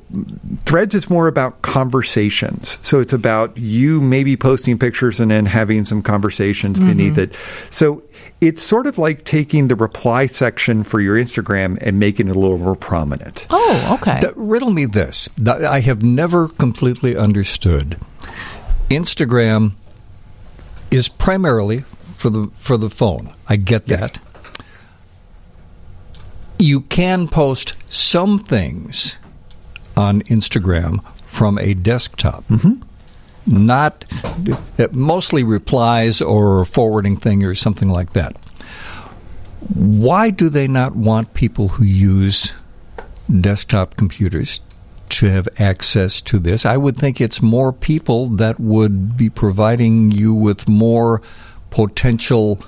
threads 0.66 0.96
is 0.96 1.10
more 1.10 1.28
about 1.28 1.62
conversations. 1.62 2.78
So 2.82 3.00
it's 3.00 3.14
about 3.14 3.58
you 3.58 4.02
maybe 4.02 4.38
posting 4.38 4.78
pictures 4.80 5.20
and 5.20 5.32
then 5.32 5.46
having 5.46 5.86
some 5.86 6.02
conversations 6.02 6.80
beneath 6.80 7.18
it. 7.18 7.36
So 7.70 8.04
it's 8.42 8.62
sort 8.62 8.88
of 8.88 8.98
like 8.98 9.26
taking 9.26 9.68
the 9.68 9.76
reply 9.76 10.26
section 10.26 10.84
for 10.84 11.00
your 11.02 11.18
Instagram 11.18 11.78
and 11.82 12.00
making 12.00 12.28
it 12.30 12.36
a 12.36 12.40
little 12.40 12.58
more 12.58 12.76
prominent. 12.76 13.46
oh, 13.50 13.98
okay. 14.02 14.20
D- 14.22 14.28
riddle 14.36 14.72
me 14.72 14.86
this. 14.86 15.28
I 15.46 15.80
have 15.82 16.02
never 16.04 16.48
completely 16.48 17.16
understood. 17.18 17.98
Instagram 18.90 19.74
is 20.92 21.08
primarily 21.10 21.82
for 22.16 22.30
the 22.30 22.48
for 22.56 22.78
the 22.78 22.90
phone. 22.90 23.32
I 23.48 23.56
get 23.58 23.88
Yes. 23.88 24.12
that. 24.12 24.20
You 26.58 26.82
can 26.82 27.28
post 27.28 27.76
some 27.90 28.38
things 28.38 29.18
on 29.96 30.22
Instagram 30.24 31.04
from 31.24 31.58
a 31.58 31.74
desktop. 31.74 32.44
Mm-hmm. 32.48 32.82
Not 33.48 34.06
uh, 34.78 34.88
mostly 34.92 35.44
replies 35.44 36.22
or 36.22 36.66
forwarding 36.66 37.18
thing 37.18 37.44
or 37.44 37.56
something 37.56 37.90
like 37.90 38.14
that. 38.14 38.38
Why 39.74 40.30
do 40.30 40.50
they 40.50 40.68
not 40.68 40.96
want 40.96 41.34
people 41.34 41.70
who 41.70 41.84
use 41.84 42.54
desktop 43.30 43.96
computers 43.96 44.62
to 45.10 45.30
have 45.30 45.48
access 45.58 46.22
to 46.22 46.40
this. 46.40 46.66
I 46.66 46.78
would 46.78 46.96
think 46.96 47.20
it's 47.20 47.42
more 47.42 47.74
people 47.74 48.28
that 48.30 48.60
would 48.60 49.18
be 49.18 49.30
providing 49.30 50.12
you 50.12 50.34
with 50.34 50.68
more 50.68 51.22
potential 51.72 52.62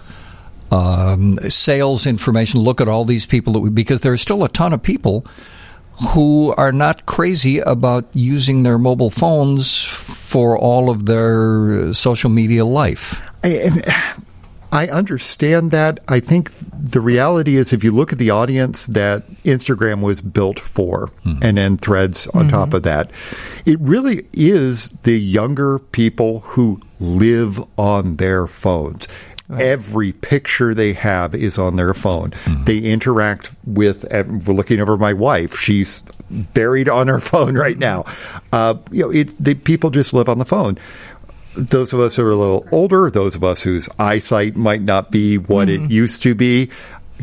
um, 0.71 1.37
sales 1.49 2.07
information. 2.07 2.59
Look 2.59 2.81
at 2.81 2.87
all 2.87 3.05
these 3.05 3.25
people 3.25 3.53
that 3.53 3.59
we, 3.59 3.69
because 3.69 4.01
there's 4.01 4.21
still 4.21 4.43
a 4.43 4.49
ton 4.49 4.73
of 4.73 4.81
people 4.81 5.25
who 6.09 6.53
are 6.57 6.71
not 6.71 7.05
crazy 7.05 7.59
about 7.59 8.05
using 8.13 8.63
their 8.63 8.77
mobile 8.77 9.09
phones 9.09 9.83
for 9.85 10.57
all 10.57 10.89
of 10.89 11.05
their 11.05 11.89
uh, 11.89 11.93
social 11.93 12.29
media 12.29 12.65
life. 12.65 13.21
I, 13.43 13.47
and 13.47 13.85
I 14.71 14.87
understand 14.87 15.71
that. 15.71 15.99
I 16.07 16.19
think 16.21 16.49
the 16.71 17.01
reality 17.01 17.57
is, 17.57 17.73
if 17.73 17.83
you 17.83 17.91
look 17.91 18.13
at 18.13 18.19
the 18.19 18.29
audience 18.29 18.87
that 18.87 19.29
Instagram 19.43 20.01
was 20.01 20.21
built 20.21 20.59
for, 20.59 21.11
and 21.41 21.57
then 21.57 21.77
threads 21.77 22.27
on 22.27 22.47
top 22.47 22.73
of 22.73 22.83
that, 22.83 23.11
it 23.65 23.77
really 23.81 24.27
is 24.33 24.91
the 25.03 25.19
younger 25.19 25.79
people 25.79 26.39
who 26.39 26.79
live 26.99 27.59
on 27.77 28.15
their 28.15 28.47
phones. 28.47 29.07
Every 29.59 30.13
picture 30.13 30.73
they 30.73 30.93
have 30.93 31.35
is 31.35 31.57
on 31.57 31.75
their 31.75 31.93
phone. 31.93 32.33
They 32.65 32.79
interact 32.79 33.51
with. 33.65 34.05
We're 34.11 34.53
looking 34.53 34.79
over 34.79 34.97
my 34.97 35.13
wife. 35.13 35.57
She's 35.57 36.03
buried 36.29 36.89
on 36.89 37.07
her 37.07 37.19
phone 37.31 37.55
right 37.55 37.77
now. 37.77 38.05
Uh, 38.51 38.75
you 38.91 39.03
know, 39.03 39.11
it. 39.11 39.33
The 39.39 39.55
people 39.55 39.89
just 39.89 40.13
live 40.13 40.29
on 40.29 40.39
the 40.39 40.45
phone 40.45 40.77
those 41.55 41.91
of 41.91 41.99
us 41.99 42.15
who 42.15 42.25
are 42.25 42.31
a 42.31 42.35
little 42.35 42.65
older, 42.71 43.09
those 43.11 43.35
of 43.35 43.43
us 43.43 43.61
whose 43.61 43.89
eyesight 43.99 44.55
might 44.55 44.81
not 44.81 45.11
be 45.11 45.37
what 45.37 45.67
it 45.69 45.81
used 45.91 46.23
to 46.23 46.33
be, 46.33 46.69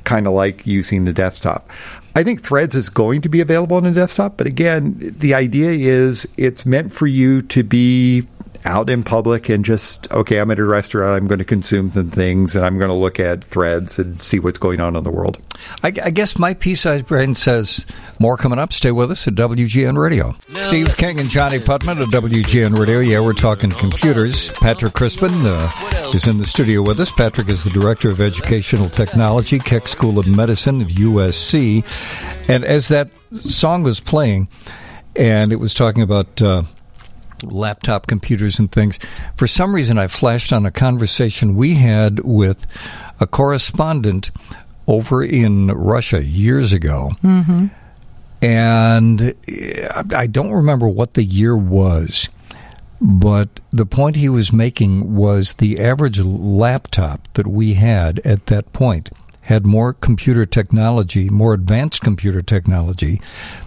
kind 0.05 0.27
of 0.27 0.33
like 0.33 0.67
using 0.67 1.05
the 1.05 1.13
desktop. 1.13 1.71
I 2.15 2.25
think 2.25 2.43
Threads 2.43 2.75
is 2.75 2.89
going 2.89 3.21
to 3.23 3.29
be 3.29 3.41
available 3.41 3.77
on 3.77 3.87
a 3.87 3.93
desktop, 3.93 4.37
but 4.37 4.47
again, 4.47 4.97
the 4.99 5.35
idea 5.35 5.71
is 5.71 6.29
it's 6.37 6.67
meant 6.67 6.93
for 6.93 7.07
you 7.07 7.43
to 7.43 7.63
be 7.63 8.27
out 8.65 8.91
in 8.91 9.03
public 9.03 9.49
and 9.49 9.65
just 9.65 10.11
okay 10.13 10.39
i'm 10.39 10.51
at 10.51 10.59
a 10.59 10.65
restaurant 10.65 11.15
i'm 11.17 11.27
going 11.27 11.39
to 11.39 11.45
consume 11.45 11.91
some 11.91 12.11
things 12.11 12.55
and 12.57 12.65
i'm 12.65 12.79
going 12.79 12.89
to 12.89 12.95
look 12.95 13.21
at 13.21 13.43
threads 13.45 13.99
and 13.99 14.23
see 14.23 14.39
what's 14.39 14.59
going 14.59 14.81
on 14.81 14.97
in 14.97 15.05
the 15.05 15.11
world 15.11 15.39
I, 15.83 15.89
I 15.89 16.11
guess 16.11 16.39
my 16.39 16.55
pea-sized 16.55 17.07
brain 17.07 17.35
says 17.35 17.87
more 18.19 18.37
coming 18.37 18.59
up. 18.59 18.73
Stay 18.73 18.93
with 18.93 19.11
us 19.11 19.27
at 19.27 19.35
WGN 19.35 19.97
Radio. 19.97 20.37
Steve 20.63 20.97
King 20.97 21.19
and 21.19 21.29
Johnnie 21.29 21.59
Putman 21.59 22.01
at 22.01 22.09
WGN 22.09 22.79
Radio. 22.79 23.01
Yeah, 23.01 23.21
we're 23.21 23.33
talking 23.33 23.71
computers. 23.71 24.51
Patrick 24.53 24.93
Crispen 24.93 25.45
uh, 25.45 26.11
is 26.15 26.27
in 26.27 26.39
the 26.39 26.47
studio 26.47 26.83
with 26.83 27.01
us. 27.01 27.11
Patrick 27.11 27.49
is 27.49 27.65
the 27.65 27.71
Director 27.71 28.11
of 28.11 28.21
Educational 28.21 28.89
Technology, 28.89 29.59
Keck 29.59 29.89
School 29.89 30.19
of 30.19 30.27
Medicine 30.27 30.81
of 30.81 30.89
USC. 30.89 31.85
And 32.49 32.65
as 32.65 32.89
that 32.89 33.11
song 33.33 33.83
was 33.83 34.01
playing, 34.01 34.49
and 35.17 35.53
it 35.53 35.57
was 35.57 35.75
talking 35.75 36.03
about... 36.03 36.41
Uh, 36.41 36.63
laptop 37.43 38.07
computers 38.07 38.59
and 38.59 38.71
things. 38.71 38.99
For 39.35 39.47
some 39.47 39.75
reason, 39.75 39.99
I 39.99 40.07
flashed 40.07 40.53
on 40.53 40.67
a 40.67 40.71
conversation 40.71 41.57
we 41.57 41.75
had 41.75 42.21
with 42.21 42.67
a 43.21 43.27
correspondent 43.27 44.31
over 44.87 45.23
in 45.23 45.69
Russia 45.69 46.25
years 46.25 46.73
ago. 46.73 47.13
And 48.41 49.21
uh, 49.23 50.05
I 50.15 50.27
don't 50.27 50.53
remember 50.53 50.89
what 50.89 51.15
the 51.15 51.25
year 51.25 51.57
was, 51.57 52.29
but 53.01 53.61
the 53.71 53.87
point 53.87 54.17
he 54.17 54.29
was 54.29 54.53
making 54.53 55.15
was 55.15 55.55
the 55.55 55.81
average 55.81 56.21
laptop 56.21 57.29
that 57.35 57.47
we 57.47 57.75
had 57.75 58.21
at 58.21 58.47
that 58.47 58.73
point 58.73 59.11
had 59.43 59.67
more 59.67 59.93
computer 59.93 60.47
technology, 60.47 61.29
more 61.31 61.55
advanced 61.55 62.03
computer 62.03 62.43
technology 62.43 63.21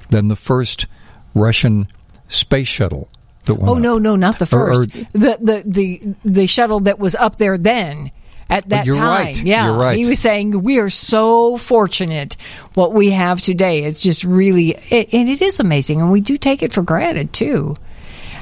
than 0.09 0.27
the 0.27 0.35
first 0.35 0.85
Russian 1.33 1.87
space 2.27 2.67
shuttle 2.67 3.09
Oh 3.49 3.75
up. 3.75 3.81
no, 3.81 3.97
no, 3.97 4.15
not 4.15 4.39
the 4.39 4.45
Or- 4.45 4.73
first. 4.73 4.79
or- 4.81 4.85
the, 5.13 5.37
the 5.41 5.63
the 5.65 6.15
the 6.23 6.47
shuttle 6.47 6.81
that 6.81 6.99
was 6.99 7.15
up 7.15 7.37
there 7.37 7.57
then. 7.57 8.11
At 8.49 8.67
that 8.67 8.85
time, 8.85 8.97
right. 8.99 9.41
yeah, 9.41 9.67
You're 9.67 9.77
right. 9.77 9.97
he 9.97 10.05
was 10.09 10.19
saying 10.19 10.61
we 10.61 10.77
are 10.79 10.89
so 10.89 11.55
fortunate 11.55 12.35
what 12.73 12.91
we 12.91 13.11
have 13.11 13.39
today. 13.39 13.83
It's 13.85 14.01
just 14.03 14.25
really, 14.25 14.71
it, 14.89 15.13
and 15.13 15.29
it 15.29 15.41
is 15.41 15.61
amazing, 15.61 16.01
and 16.01 16.11
we 16.11 16.19
do 16.19 16.35
take 16.35 16.61
it 16.61 16.73
for 16.73 16.81
granted 16.81 17.31
too. 17.31 17.77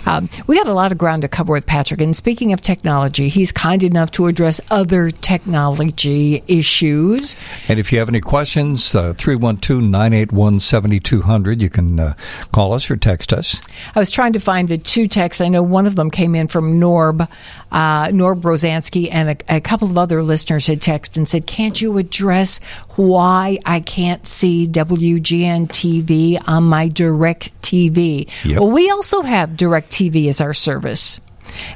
Um, 0.09 0.27
we 0.47 0.57
got 0.57 0.67
a 0.67 0.73
lot 0.73 0.91
of 0.91 0.97
ground 0.97 1.21
to 1.21 1.27
cover 1.27 1.53
with 1.53 1.67
Patrick. 1.67 2.01
And 2.01 2.15
speaking 2.15 2.51
of 2.51 2.61
technology, 2.61 3.29
he's 3.29 3.51
kind 3.51 3.83
enough 3.83 4.09
to 4.11 4.25
address 4.25 4.59
other 4.71 5.11
technology 5.11 6.43
issues. 6.47 7.37
And 7.67 7.79
if 7.79 7.93
you 7.93 7.99
have 7.99 8.09
any 8.09 8.19
questions, 8.19 8.95
uh, 8.95 9.13
312 9.13 9.83
981 9.83 10.59
7200, 10.59 11.61
you 11.61 11.69
can 11.69 11.99
uh, 11.99 12.13
call 12.51 12.73
us 12.73 12.89
or 12.89 12.97
text 12.97 13.33
us. 13.33 13.61
I 13.95 13.99
was 13.99 14.09
trying 14.09 14.33
to 14.33 14.39
find 14.39 14.67
the 14.67 14.79
two 14.79 15.07
texts. 15.07 15.41
I 15.41 15.47
know 15.47 15.61
one 15.61 15.85
of 15.85 15.95
them 15.95 16.09
came 16.09 16.33
in 16.33 16.47
from 16.47 16.79
Norb, 16.79 17.27
uh, 17.71 18.05
Norb 18.07 18.41
Rosansky, 18.41 19.09
and 19.11 19.29
a, 19.29 19.57
a 19.57 19.61
couple 19.61 19.91
of 19.91 19.97
other 19.97 20.23
listeners 20.23 20.65
had 20.65 20.79
texted 20.79 21.17
and 21.17 21.27
said, 21.27 21.45
"Can't 21.45 21.79
you 21.79 21.99
address 21.99 22.59
why 22.95 23.59
I 23.63 23.79
can't 23.79 24.25
see 24.25 24.65
WGN 24.67 25.67
TV 25.67 26.41
on 26.47 26.63
my 26.63 26.87
Direct 26.87 27.58
TV?" 27.69 28.27
Yep. 28.45 28.59
Well, 28.59 28.71
we 28.71 28.89
also 28.89 29.21
have 29.21 29.55
Direct 29.55 29.91
TV 29.91 30.27
as 30.27 30.41
our 30.41 30.53
service. 30.53 31.21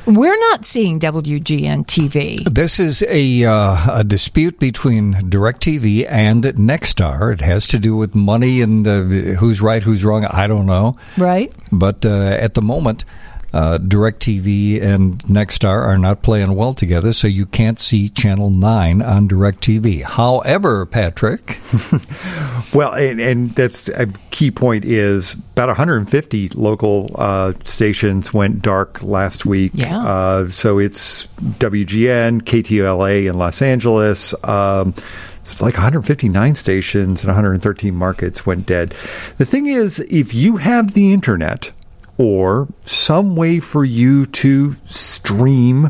We're 0.05 0.37
not 0.37 0.65
seeing 0.65 0.99
WGN 0.99 1.85
TV. 1.87 2.43
This 2.43 2.79
is 2.79 3.03
a, 3.07 3.43
uh, 3.43 3.99
a 3.99 4.03
dispute 4.03 4.59
between 4.59 5.13
DirecTV 5.13 6.05
and 6.09 6.43
Nexstar. 6.43 7.33
It 7.33 7.41
has 7.41 7.67
to 7.69 7.79
do 7.79 7.95
with 7.95 8.15
money 8.15 8.61
and 8.61 8.87
uh, 8.87 9.01
who's 9.39 9.61
right, 9.61 9.81
who's 9.81 10.03
wrong. 10.03 10.25
I 10.25 10.47
don't 10.47 10.65
know. 10.65 10.97
Right. 11.17 11.53
But 11.71 12.05
uh, 12.05 12.37
at 12.39 12.53
the 12.53 12.61
moment, 12.61 13.05
uh, 13.53 13.77
DirecTV 13.77 14.81
and 14.81 15.19
Nexstar 15.25 15.83
are 15.83 15.97
not 15.97 16.23
playing 16.23 16.55
well 16.55 16.73
together, 16.73 17.13
so 17.13 17.27
you 17.27 17.45
can't 17.45 17.79
see 17.79 18.09
Channel 18.09 18.49
9 18.49 19.01
on 19.01 19.27
DirecTV. 19.27 20.03
However, 20.03 20.85
Patrick, 20.85 21.59
Well, 22.73 22.93
and, 22.93 23.19
and 23.21 23.53
that's 23.55 23.87
a 23.89 24.07
key 24.31 24.49
point 24.49 24.85
is 24.85 25.33
about 25.33 25.67
150 25.67 26.49
local 26.49 27.11
uh, 27.15 27.53
stations 27.63 28.33
went 28.33 28.61
dark 28.61 29.03
last 29.03 29.45
week. 29.45 29.71
Yeah. 29.75 29.99
Uh, 29.99 30.49
so 30.49 30.79
it's 30.79 31.27
WGN, 31.27 32.41
KTLA 32.41 33.29
in 33.29 33.37
Los 33.37 33.61
Angeles. 33.61 34.33
Um, 34.43 34.95
it's 35.41 35.61
like 35.61 35.75
159 35.75 36.55
stations 36.55 37.21
and 37.21 37.27
113 37.27 37.93
markets 37.93 38.45
went 38.45 38.65
dead. 38.65 38.95
The 39.37 39.45
thing 39.45 39.67
is, 39.67 39.99
if 39.99 40.33
you 40.33 40.57
have 40.57 40.93
the 40.93 41.13
internet 41.13 41.71
or 42.17 42.67
some 42.81 43.35
way 43.35 43.59
for 43.59 43.83
you 43.85 44.25
to 44.27 44.75
stream, 44.85 45.89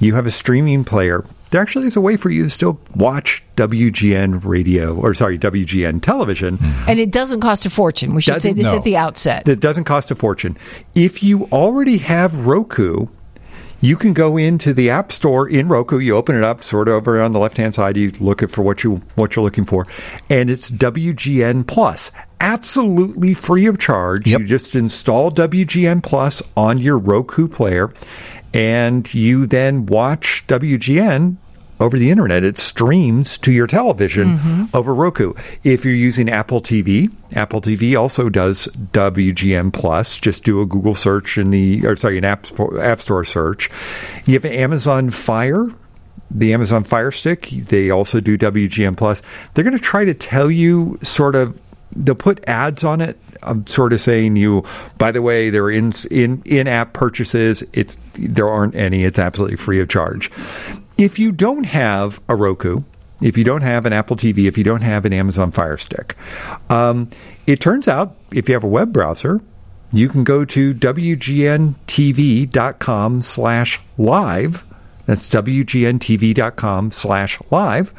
you 0.00 0.14
have 0.14 0.26
a 0.26 0.30
streaming 0.30 0.84
player. 0.84 1.24
There 1.50 1.60
actually 1.62 1.86
is 1.86 1.96
a 1.96 2.00
way 2.00 2.16
for 2.16 2.28
you 2.28 2.42
to 2.44 2.50
still 2.50 2.80
watch 2.96 3.42
WGN 3.56 4.44
radio, 4.44 4.94
or 4.96 5.14
sorry, 5.14 5.38
WGN 5.38 6.02
television. 6.02 6.56
Hmm. 6.56 6.90
And 6.90 6.98
it 6.98 7.12
doesn't 7.12 7.40
cost 7.40 7.64
a 7.66 7.70
fortune. 7.70 8.14
We 8.14 8.20
should 8.20 8.32
say 8.42 8.50
Doesn't- 8.50 8.56
this 8.56 8.66
no. 8.72 8.76
at 8.78 8.84
the 8.84 8.96
outset. 8.96 9.48
It 9.48 9.60
doesn't 9.60 9.84
cost 9.84 10.10
a 10.10 10.14
fortune. 10.16 10.56
If 10.94 11.22
you 11.22 11.44
already 11.52 11.98
have 11.98 12.46
Roku, 12.46 13.06
you 13.86 13.96
can 13.96 14.12
go 14.12 14.36
into 14.36 14.74
the 14.74 14.90
App 14.90 15.12
Store 15.12 15.48
in 15.48 15.68
Roku. 15.68 15.98
You 15.98 16.16
open 16.16 16.36
it 16.36 16.42
up, 16.42 16.64
sort 16.64 16.88
of 16.88 16.94
over 16.94 17.22
on 17.22 17.32
the 17.32 17.38
left 17.38 17.56
hand 17.56 17.74
side. 17.74 17.96
You 17.96 18.10
look 18.18 18.46
for 18.50 18.62
what 18.62 18.82
you 18.82 18.96
what 19.14 19.36
you're 19.36 19.44
looking 19.44 19.64
for, 19.64 19.86
and 20.28 20.50
it's 20.50 20.70
WGN 20.70 21.66
Plus, 21.66 22.10
absolutely 22.40 23.32
free 23.32 23.66
of 23.66 23.78
charge. 23.78 24.26
Yep. 24.26 24.40
You 24.40 24.46
just 24.46 24.74
install 24.74 25.30
WGN 25.30 26.02
Plus 26.02 26.42
on 26.56 26.78
your 26.78 26.98
Roku 26.98 27.46
player, 27.46 27.92
and 28.52 29.12
you 29.14 29.46
then 29.46 29.86
watch 29.86 30.44
WGN 30.48 31.36
over 31.80 31.98
the 31.98 32.10
internet. 32.10 32.42
It 32.44 32.58
streams 32.58 33.38
to 33.38 33.52
your 33.52 33.66
television 33.66 34.36
mm-hmm. 34.36 34.76
over 34.76 34.94
Roku. 34.94 35.34
If 35.62 35.84
you're 35.84 35.94
using 35.94 36.28
Apple 36.28 36.60
TV, 36.60 37.10
Apple 37.34 37.60
TV 37.60 37.98
also 37.98 38.28
does 38.28 38.68
WGN 38.92 39.72
Plus. 39.72 40.16
Just 40.16 40.44
do 40.44 40.60
a 40.60 40.66
Google 40.66 40.94
search 40.94 41.38
in 41.38 41.50
the, 41.50 41.86
or 41.86 41.96
sorry, 41.96 42.18
an 42.18 42.24
App, 42.24 42.46
Store- 42.46 42.80
App 42.80 43.00
Store 43.00 43.24
search. 43.24 43.70
You 44.24 44.34
have 44.34 44.44
Amazon 44.44 45.10
Fire. 45.10 45.66
The 46.28 46.52
Amazon 46.52 46.82
Fire 46.82 47.12
Stick, 47.12 47.42
they 47.50 47.88
also 47.88 48.18
do 48.18 48.36
WGN 48.36 48.96
Plus. 48.96 49.22
They're 49.54 49.62
going 49.62 49.76
to 49.76 49.82
try 49.82 50.04
to 50.04 50.12
tell 50.12 50.50
you 50.50 50.98
sort 51.00 51.36
of, 51.36 51.58
they'll 51.94 52.16
put 52.16 52.46
ads 52.48 52.82
on 52.82 53.00
it 53.00 53.16
I'm 53.46 53.66
sort 53.66 53.92
of 53.92 54.00
saying 54.00 54.36
you. 54.36 54.64
By 54.98 55.12
the 55.12 55.22
way, 55.22 55.50
there 55.50 55.64
are 55.64 55.70
in 55.70 55.92
in 56.10 56.42
in 56.44 56.68
app 56.68 56.92
purchases. 56.92 57.64
It's 57.72 57.98
there 58.14 58.48
aren't 58.48 58.74
any. 58.74 59.04
It's 59.04 59.18
absolutely 59.18 59.56
free 59.56 59.80
of 59.80 59.88
charge. 59.88 60.30
If 60.98 61.18
you 61.18 61.30
don't 61.32 61.64
have 61.64 62.20
a 62.26 62.34
Roku, 62.34 62.80
if 63.20 63.36
you 63.36 63.44
don't 63.44 63.60
have 63.60 63.84
an 63.84 63.92
Apple 63.92 64.16
TV, 64.16 64.46
if 64.46 64.56
you 64.56 64.64
don't 64.64 64.80
have 64.80 65.04
an 65.04 65.12
Amazon 65.12 65.50
Fire 65.50 65.76
Stick, 65.76 66.16
um, 66.70 67.10
it 67.46 67.60
turns 67.60 67.86
out 67.86 68.16
if 68.32 68.48
you 68.48 68.54
have 68.54 68.64
a 68.64 68.68
web 68.68 68.94
browser, 68.94 69.42
you 69.92 70.08
can 70.08 70.24
go 70.24 70.46
to 70.46 70.72
wgntv.com 70.74 71.72
slash 73.22 73.80
live. 73.98 74.64
That's 75.04 75.28
wgntv.com 75.28 76.90
slash 76.90 77.38
live. 77.50 77.94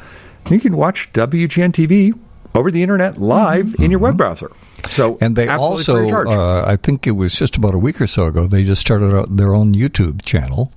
You 0.50 0.60
can 0.60 0.76
watch 0.76 1.12
WGN 1.12 1.70
TV 1.72 2.18
over 2.54 2.70
the 2.70 2.82
internet 2.82 3.18
live 3.18 3.74
in 3.78 3.90
your 3.90 4.00
web 4.00 4.16
browser. 4.16 4.50
So 4.90 5.18
and 5.20 5.36
they 5.36 5.46
also, 5.48 6.08
uh, 6.08 6.64
I 6.66 6.76
think 6.76 7.06
it 7.06 7.12
was 7.12 7.38
just 7.38 7.56
about 7.56 7.74
a 7.74 7.78
week 7.78 8.00
or 8.00 8.06
so 8.06 8.26
ago, 8.26 8.46
they 8.46 8.64
just 8.64 8.80
started 8.80 9.14
out 9.14 9.36
their 9.36 9.54
own 9.54 9.74
YouTube 9.74 10.24
channel. 10.24 10.72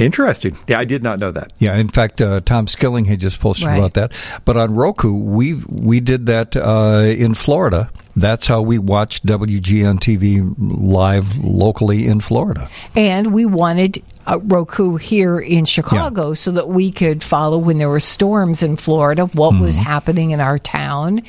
Interesting. 0.00 0.56
Yeah, 0.66 0.78
I 0.78 0.84
did 0.84 1.02
not 1.02 1.18
know 1.18 1.30
that. 1.30 1.52
Yeah, 1.58 1.76
in 1.76 1.88
fact, 1.88 2.20
uh, 2.20 2.40
Tom 2.40 2.66
Skilling 2.66 3.04
had 3.04 3.20
just 3.20 3.38
posted 3.40 3.68
Right. 3.68 3.78
about 3.78 3.94
that. 3.94 4.12
But 4.44 4.56
on 4.56 4.74
Roku, 4.74 5.12
we 5.12 5.54
we 5.68 6.00
did 6.00 6.26
that 6.26 6.56
uh, 6.56 7.02
in 7.06 7.34
Florida. 7.34 7.90
That's 8.16 8.46
how 8.48 8.60
we 8.62 8.78
watched 8.78 9.24
WGN 9.26 9.98
TV 10.00 10.54
live 10.58 11.38
locally 11.44 12.06
in 12.06 12.20
Florida. 12.20 12.68
And 12.96 13.32
we 13.32 13.46
wanted 13.46 14.02
uh, 14.30 14.38
Roku 14.38 14.96
here 14.96 15.38
in 15.40 15.64
Chicago 15.64 16.34
so 16.34 16.50
that 16.52 16.68
we 16.68 16.90
could 16.90 17.22
follow 17.22 17.58
when 17.58 17.78
there 17.78 17.88
were 17.88 18.00
storms 18.00 18.62
in 18.62 18.76
Florida 18.76 19.26
what 19.26 19.58
was 19.60 19.76
Mm-hmm. 19.76 19.84
happening 19.84 20.30
in 20.32 20.40
our 20.40 20.58
town. 20.58 21.22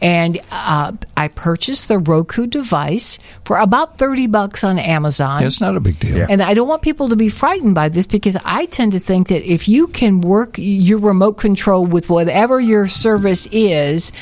And 0.00 0.38
uh, 0.50 0.92
I 1.16 1.28
purchased 1.28 1.88
the 1.88 1.98
Roku 1.98 2.46
device 2.46 3.18
for 3.44 3.58
about 3.58 3.98
30 3.98 4.26
bucks 4.28 4.64
on 4.64 4.78
Amazon. 4.78 5.42
It's 5.44 5.60
not 5.60 5.76
a 5.76 5.80
big 5.80 5.98
deal. 6.00 6.26
And 6.28 6.40
I 6.42 6.54
don't 6.54 6.68
want 6.68 6.82
people 6.82 7.08
to 7.08 7.16
be 7.16 7.28
frightened 7.28 7.74
by 7.74 7.88
this 7.88 8.06
because 8.06 8.36
I 8.44 8.66
tend 8.66 8.92
to 8.92 8.98
think 8.98 9.28
that 9.28 9.42
if 9.42 9.68
you 9.68 9.86
can 9.88 10.20
work 10.20 10.54
your 10.58 10.98
remote 10.98 11.34
control 11.38 11.86
with 11.86 12.08
whatever 12.10 12.60
your 12.60 12.86
service 12.88 13.46
is, 13.52 14.12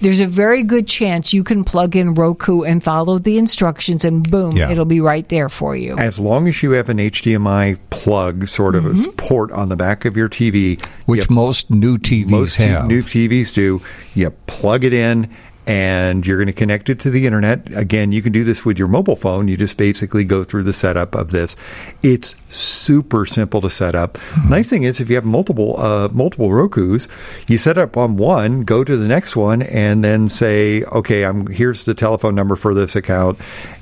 there's 0.00 0.20
a 0.20 0.26
very 0.26 0.62
good 0.62 0.86
chance 0.86 1.32
you 1.32 1.42
can 1.42 1.64
plug 1.64 1.96
in 1.96 2.12
Roku 2.14 2.62
and 2.62 2.84
follow 2.84 3.18
the 3.18 3.38
instructions, 3.38 4.04
and 4.04 4.28
boom, 4.30 4.54
Yeah. 4.54 4.70
it'll 4.70 4.84
be 4.84 5.00
right 5.00 5.26
there 5.30 5.48
for 5.48 5.74
you. 5.74 5.96
As 5.96 6.18
long 6.18 6.48
as 6.48 6.62
you 6.62 6.72
have 6.72 6.90
an 6.90 6.98
HDMI 6.98 7.78
plug, 7.90 8.46
sort 8.46 8.74
of 8.74 8.86
a 8.86 8.90
mm-hmm. 8.90 9.10
port 9.12 9.50
on 9.52 9.68
the 9.68 9.76
back 9.76 10.04
of 10.04 10.16
your 10.16 10.28
TV, 10.28 10.82
Which 11.06 11.28
you- 11.28 11.34
most 11.34 11.70
new 11.70 11.98
TVs 11.98 12.30
most 12.30 12.56
have. 12.56 12.86
new 12.86 13.02
TVs 13.02 13.52
do. 13.54 13.82
You 14.14 14.30
plug 14.46 14.84
it 14.84 14.92
in, 14.92 15.28
and 15.66 16.24
you're 16.26 16.36
going 16.38 16.46
to 16.46 16.52
connect 16.52 16.88
it 16.88 17.00
to 17.00 17.10
the 17.10 17.26
internet. 17.26 17.76
Again, 17.76 18.12
you 18.12 18.22
can 18.22 18.32
do 18.32 18.44
this 18.44 18.64
with 18.64 18.78
your 18.78 18.86
mobile 18.88 19.16
phone. 19.16 19.48
You 19.48 19.56
just 19.56 19.76
basically 19.76 20.24
go 20.24 20.44
through 20.44 20.62
the 20.62 20.72
setup 20.72 21.14
of 21.14 21.32
this. 21.32 21.56
It's 22.02 22.36
super 22.48 23.26
simple 23.26 23.60
to 23.62 23.70
set 23.70 23.94
up. 23.94 24.18
Nice 24.48 24.70
thing 24.70 24.84
is, 24.84 25.00
if 25.00 25.08
you 25.08 25.16
have 25.16 25.24
multiple 25.24 25.74
uh, 25.80 26.08
multiple 26.12 26.52
Roku's, 26.52 27.08
you 27.48 27.58
set 27.58 27.78
up 27.78 27.96
on 27.96 28.16
one, 28.16 28.62
go 28.62 28.84
to 28.84 28.96
the 28.96 29.08
next 29.08 29.34
one, 29.36 29.62
and 29.62 30.04
then 30.04 30.28
say, 30.28 30.82
"Okay, 30.84 31.24
I'm 31.24 31.46
here's 31.48 31.84
the 31.84 31.94
telephone 31.94 32.34
number 32.34 32.54
for 32.56 32.72
this 32.74 32.94
account." 32.94 33.38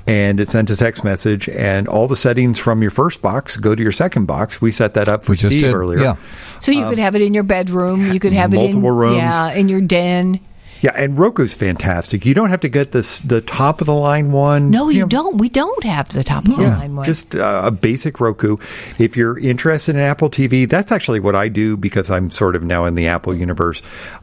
And 0.07 0.39
it 0.39 0.51
sends 0.51 0.69
a 0.71 0.75
text 0.75 1.03
message, 1.03 1.49
and 1.49 1.87
all 1.87 2.07
the 2.07 2.15
settings 2.15 2.59
from 2.59 2.81
your 2.81 2.91
first 2.91 3.21
box 3.21 3.57
go 3.57 3.73
to 3.75 3.81
your 3.81 3.91
second 3.91 4.25
box. 4.25 4.61
We 4.61 4.71
set 4.71 4.93
that 4.95 5.07
up 5.09 5.23
for 5.23 5.31
We 5.33 5.37
Steve 5.37 5.73
earlier. 5.73 5.99
yeah. 5.99 6.15
So 6.59 6.71
you 6.71 6.87
could 6.87 6.99
have 6.99 7.15
it 7.15 7.21
in 7.21 7.33
your 7.33 7.43
bedroom. 7.43 8.11
You 8.11 8.19
could 8.19 8.33
have 8.33 8.53
it 8.53 8.57
in 8.57 8.63
Multiple 8.81 8.91
rooms. 8.91 9.17
yeah, 9.17 9.51
in 9.53 9.67
your 9.69 9.81
den. 9.81 10.39
Yeah, 10.81 10.91
and 10.95 11.17
Roku's 11.17 11.53
fantastic. 11.53 12.25
You 12.25 12.33
don't 12.33 12.49
have 12.49 12.59
to 12.59 12.69
get 12.69 12.91
this 12.91 13.19
the 13.19 13.41
top 13.41 13.81
of 13.81 13.87
the 13.87 13.93
line 13.93 14.31
one. 14.31 14.69
No, 14.69 14.89
you 14.89 15.01
know, 15.01 15.07
don't. 15.07 15.37
We 15.37 15.49
don't 15.49 15.83
have 15.83 16.09
the 16.13 16.23
top 16.23 16.45
of 16.47 16.57
the 16.57 16.61
Yeah, 16.63 16.77
line 16.77 16.95
one. 16.95 17.05
just 17.05 17.33
uh, 17.35 17.61
a 17.63 17.71
basic 17.71 18.19
Roku. 18.19 18.57
If 18.99 19.15
you're 19.17 19.39
interested 19.39 19.95
in 19.95 20.01
Apple 20.01 20.29
TV, 20.29 20.69
that's 20.69 20.91
actually 20.91 21.19
what 21.21 21.33
I 21.35 21.47
do 21.47 21.75
because 21.77 22.11
I'm 22.11 22.29
sort 22.29 22.55
of 22.55 22.63
now 22.63 22.85
in 22.85 22.95
the 22.95 23.07
Apple 23.07 23.33
universe. 23.33 23.81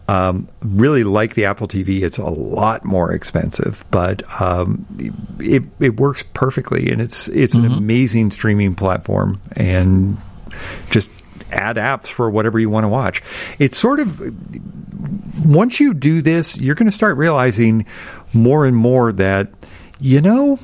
Um, 0.09 0.47
really 0.61 1.05
like 1.05 1.35
the 1.35 1.47
Apple 1.47 1.67
TV. 1.69 2.03
It's 2.03 2.19
a 2.19 2.25
lot 2.29 2.85
more 2.85 3.13
expensive, 3.13 3.85
but 3.91 4.23
um, 4.41 4.85
it 5.41 5.63
it 5.81 5.99
works 5.99 6.23
perfectly, 6.35 6.91
and 6.91 7.01
it's 7.01 7.29
it's 7.29 7.57
Mm-hmm. 7.57 7.67
an 7.67 7.73
amazing 7.79 8.31
streaming 8.31 8.75
platform, 8.75 9.41
and 9.57 10.17
just 10.91 11.11
add 11.53 11.77
apps 11.77 12.09
for 12.11 12.31
whatever 12.31 12.59
you 12.59 12.71
want 12.71 12.85
to 12.85 12.89
watch. 12.89 13.23
It's 13.59 13.77
sort 13.77 14.01
of 14.01 14.21
once 15.45 15.81
you 15.81 15.95
do 15.95 16.23
this, 16.23 16.57
you're 16.59 16.75
going 16.75 16.89
to 16.89 16.95
start 16.95 17.17
realizing 17.17 17.87
more 18.33 18.67
and 18.67 18.77
more 18.77 19.13
that, 19.13 19.49
you 20.01 20.21
know, 20.21 20.59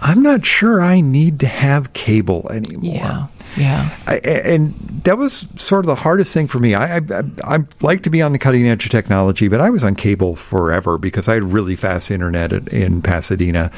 I'm 0.00 0.22
not 0.22 0.44
sure 0.44 0.80
I 0.80 1.00
need 1.00 1.40
to 1.40 1.46
have 1.46 1.92
cable 1.92 2.48
anymore. 2.50 2.94
Yeah. 2.94 3.26
Yeah. 3.56 3.96
I, 4.06 4.16
and 4.16 4.74
that 5.04 5.18
was 5.18 5.48
sort 5.56 5.84
of 5.84 5.88
the 5.88 5.94
hardest 5.94 6.32
thing 6.32 6.46
for 6.48 6.58
me. 6.58 6.74
I, 6.74 6.96
I, 6.96 7.00
I 7.44 7.58
like 7.80 8.02
to 8.04 8.10
be 8.10 8.22
on 8.22 8.32
the 8.32 8.38
cutting 8.38 8.66
edge 8.66 8.84
of 8.86 8.90
technology, 8.90 9.48
but 9.48 9.60
I 9.60 9.70
was 9.70 9.84
on 9.84 9.94
cable 9.94 10.34
forever 10.34 10.98
because 10.98 11.28
I 11.28 11.34
had 11.34 11.44
really 11.44 11.76
fast 11.76 12.10
internet 12.10 12.52
at, 12.52 12.68
in 12.68 13.02
Pasadena, 13.02 13.70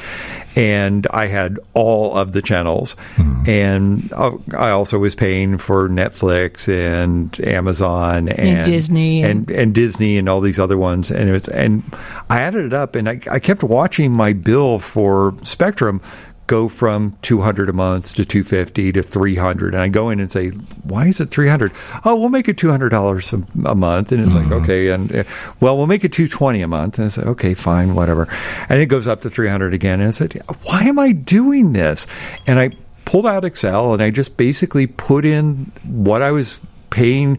and 0.55 1.05
I 1.07 1.27
had 1.27 1.59
all 1.73 2.15
of 2.15 2.31
the 2.31 2.41
channels. 2.41 2.95
Mm. 3.15 3.47
And 3.47 4.13
uh, 4.13 4.37
I 4.57 4.71
also 4.71 4.99
was 4.99 5.15
paying 5.15 5.57
for 5.57 5.87
Netflix 5.89 6.67
and 6.67 7.39
Amazon 7.45 8.29
and, 8.29 8.39
and 8.39 8.65
Disney 8.65 9.23
and, 9.23 9.49
and, 9.49 9.59
and 9.59 9.75
Disney 9.75 10.17
and 10.17 10.27
all 10.27 10.41
these 10.41 10.59
other 10.59 10.77
ones. 10.77 11.11
And 11.11 11.29
it 11.29 11.33
was, 11.33 11.47
and 11.47 11.83
I 12.29 12.41
added 12.41 12.65
it 12.65 12.73
up, 12.73 12.95
and 12.95 13.07
I, 13.07 13.19
I 13.29 13.39
kept 13.39 13.63
watching 13.63 14.11
my 14.11 14.33
bill 14.33 14.79
for 14.79 15.35
Spectrum 15.43 16.01
go 16.47 16.67
from 16.69 17.15
200 17.21 17.69
a 17.69 17.73
month 17.73 18.15
to 18.15 18.25
250 18.25 18.93
to 18.93 19.03
300 19.03 19.73
and 19.73 19.83
i 19.83 19.87
go 19.87 20.09
in 20.09 20.19
and 20.19 20.31
say 20.31 20.49
why 20.83 21.07
is 21.07 21.19
it 21.19 21.29
300 21.29 21.71
oh 22.05 22.15
we'll 22.15 22.29
make 22.29 22.47
it 22.47 22.57
$200 22.57 23.33
a, 23.33 23.69
a 23.69 23.75
month. 23.75 24.11
And 24.11 24.21
it's 24.21 24.33
mm-hmm. 24.33 24.51
like 24.51 24.63
okay 24.63 24.89
and 24.89 25.25
well 25.59 25.77
we'll 25.77 25.87
make 25.87 26.03
it 26.03 26.11
220 26.13 26.61
a 26.61 26.67
month. 26.67 26.97
And 26.97 27.05
i 27.05 27.09
said 27.09 27.25
okay 27.27 27.53
fine 27.53 27.95
whatever. 27.95 28.27
And 28.69 28.79
it 28.81 28.87
goes 28.87 29.07
up 29.07 29.21
to 29.21 29.29
300 29.29 29.73
again. 29.73 29.99
And 29.99 30.09
i 30.09 30.11
said 30.11 30.33
why 30.63 30.83
am 30.83 30.99
i 30.99 31.11
doing 31.11 31.73
this? 31.73 32.07
And 32.45 32.59
i 32.59 32.71
pulled 33.05 33.25
out 33.25 33.45
excel 33.45 33.93
and 33.93 34.03
i 34.03 34.09
just 34.09 34.35
basically 34.35 34.85
put 34.85 35.23
in 35.23 35.71
what 35.83 36.21
i 36.21 36.31
was 36.31 36.59
paying 36.89 37.37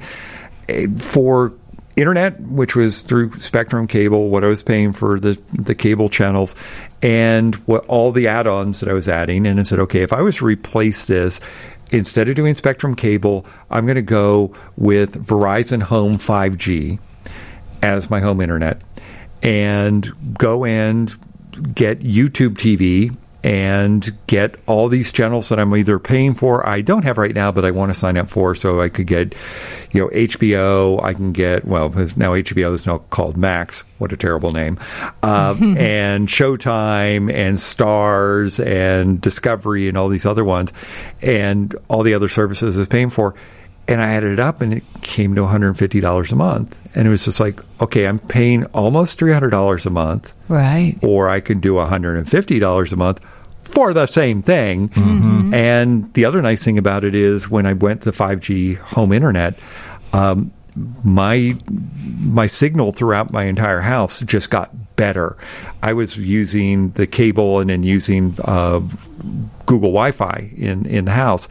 eh, 0.68 0.86
for 0.96 1.52
internet, 1.98 2.40
which 2.40 2.76
was 2.76 3.02
through 3.02 3.32
Spectrum 3.34 3.86
Cable, 3.86 4.30
what 4.30 4.44
I 4.44 4.48
was 4.48 4.62
paying 4.62 4.92
for 4.92 5.18
the 5.18 5.40
the 5.52 5.74
cable 5.74 6.08
channels, 6.08 6.54
and 7.02 7.54
what 7.66 7.84
all 7.86 8.12
the 8.12 8.26
add-ons 8.26 8.80
that 8.80 8.88
I 8.88 8.92
was 8.92 9.08
adding. 9.08 9.46
And 9.46 9.60
I 9.60 9.62
said, 9.62 9.78
okay, 9.80 10.02
if 10.02 10.12
I 10.12 10.20
was 10.22 10.36
to 10.36 10.44
replace 10.44 11.06
this, 11.06 11.40
instead 11.90 12.28
of 12.28 12.34
doing 12.34 12.54
Spectrum 12.54 12.94
Cable, 12.94 13.46
I'm 13.70 13.86
going 13.86 13.96
to 13.96 14.02
go 14.02 14.54
with 14.76 15.26
Verizon 15.26 15.82
Home 15.82 16.18
5G 16.18 16.98
as 17.82 18.10
my 18.10 18.20
home 18.20 18.40
internet, 18.40 18.82
and 19.42 20.08
go 20.36 20.64
and 20.64 21.14
get 21.74 22.00
YouTube 22.00 22.54
TV 22.54 23.16
and 23.44 24.10
get 24.26 24.56
all 24.66 24.88
these 24.88 25.12
channels 25.12 25.48
that 25.48 25.60
I'm 25.60 25.74
either 25.76 25.98
paying 25.98 26.34
for, 26.34 26.66
I 26.66 26.80
don't 26.80 27.04
have 27.04 27.18
right 27.18 27.34
now, 27.34 27.52
but 27.52 27.64
I 27.64 27.70
want 27.70 27.90
to 27.90 27.94
sign 27.94 28.16
up 28.16 28.28
for, 28.28 28.54
so 28.54 28.80
I 28.80 28.88
could 28.88 29.06
get, 29.06 29.34
you 29.92 30.02
know, 30.02 30.08
HBO. 30.08 31.02
I 31.02 31.14
can 31.14 31.32
get 31.32 31.64
well 31.64 31.88
now 31.88 32.32
HBO 32.32 32.72
is 32.72 32.86
now 32.86 32.98
called 32.98 33.36
Max. 33.36 33.84
What 33.98 34.12
a 34.12 34.16
terrible 34.16 34.50
name, 34.50 34.78
um, 35.22 35.76
and 35.78 36.28
Showtime 36.28 37.32
and 37.32 37.58
Stars 37.58 38.58
and 38.58 39.20
Discovery 39.20 39.88
and 39.88 39.96
all 39.96 40.08
these 40.08 40.26
other 40.26 40.44
ones, 40.44 40.72
and 41.22 41.74
all 41.88 42.02
the 42.02 42.14
other 42.14 42.28
services 42.28 42.76
I 42.76 42.80
was 42.80 42.88
paying 42.88 43.10
for. 43.10 43.34
And 43.88 44.02
I 44.02 44.10
added 44.10 44.32
it 44.32 44.38
up, 44.38 44.60
and 44.60 44.74
it 44.74 44.84
came 45.02 45.34
to 45.34 45.40
$150 45.40 46.32
a 46.32 46.36
month. 46.36 46.96
And 46.96 47.08
it 47.08 47.10
was 47.10 47.24
just 47.24 47.40
like, 47.40 47.60
okay, 47.80 48.06
I'm 48.06 48.18
paying 48.18 48.64
almost 48.66 49.18
$300 49.18 49.86
a 49.86 49.90
month, 49.90 50.34
right? 50.48 50.96
Or 51.02 51.28
I 51.28 51.40
can 51.40 51.60
do 51.60 51.74
$150 51.74 52.92
a 52.92 52.96
month 52.96 53.24
for 53.62 53.94
the 53.94 54.06
same 54.06 54.42
thing. 54.42 54.90
Mm-hmm. 54.90 55.54
And 55.54 56.12
the 56.14 56.24
other 56.24 56.42
nice 56.42 56.64
thing 56.64 56.78
about 56.78 57.04
it 57.04 57.14
is 57.14 57.50
when 57.50 57.66
I 57.66 57.72
went 57.72 58.02
to 58.02 58.10
5G 58.10 58.76
home 58.76 59.12
internet, 59.12 59.58
um, 60.12 60.52
my 61.02 61.56
my 62.20 62.46
signal 62.46 62.92
throughout 62.92 63.32
my 63.32 63.44
entire 63.44 63.80
house 63.80 64.20
just 64.20 64.50
got 64.50 64.70
better. 64.96 65.36
I 65.82 65.92
was 65.92 66.18
using 66.18 66.90
the 66.90 67.06
cable 67.06 67.58
and 67.58 67.70
then 67.70 67.82
using 67.82 68.36
uh, 68.44 68.80
Google 69.66 69.90
Wi-Fi 69.90 70.52
in 70.56 70.86
in 70.86 71.06
the 71.06 71.12
house, 71.12 71.48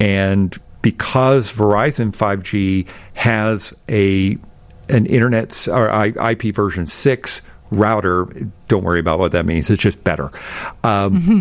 and 0.00 0.58
because 0.84 1.50
Verizon 1.50 2.14
5G 2.14 2.86
has 3.14 3.74
a 3.88 4.36
an 4.90 5.06
internet 5.06 5.66
or 5.66 5.88
IP 6.06 6.54
version 6.54 6.86
six 6.86 7.40
router, 7.70 8.28
don't 8.68 8.84
worry 8.84 9.00
about 9.00 9.18
what 9.18 9.32
that 9.32 9.46
means. 9.46 9.70
It's 9.70 9.82
just 9.82 10.04
better. 10.04 10.26
Um, 10.84 11.20
mm-hmm. 11.20 11.40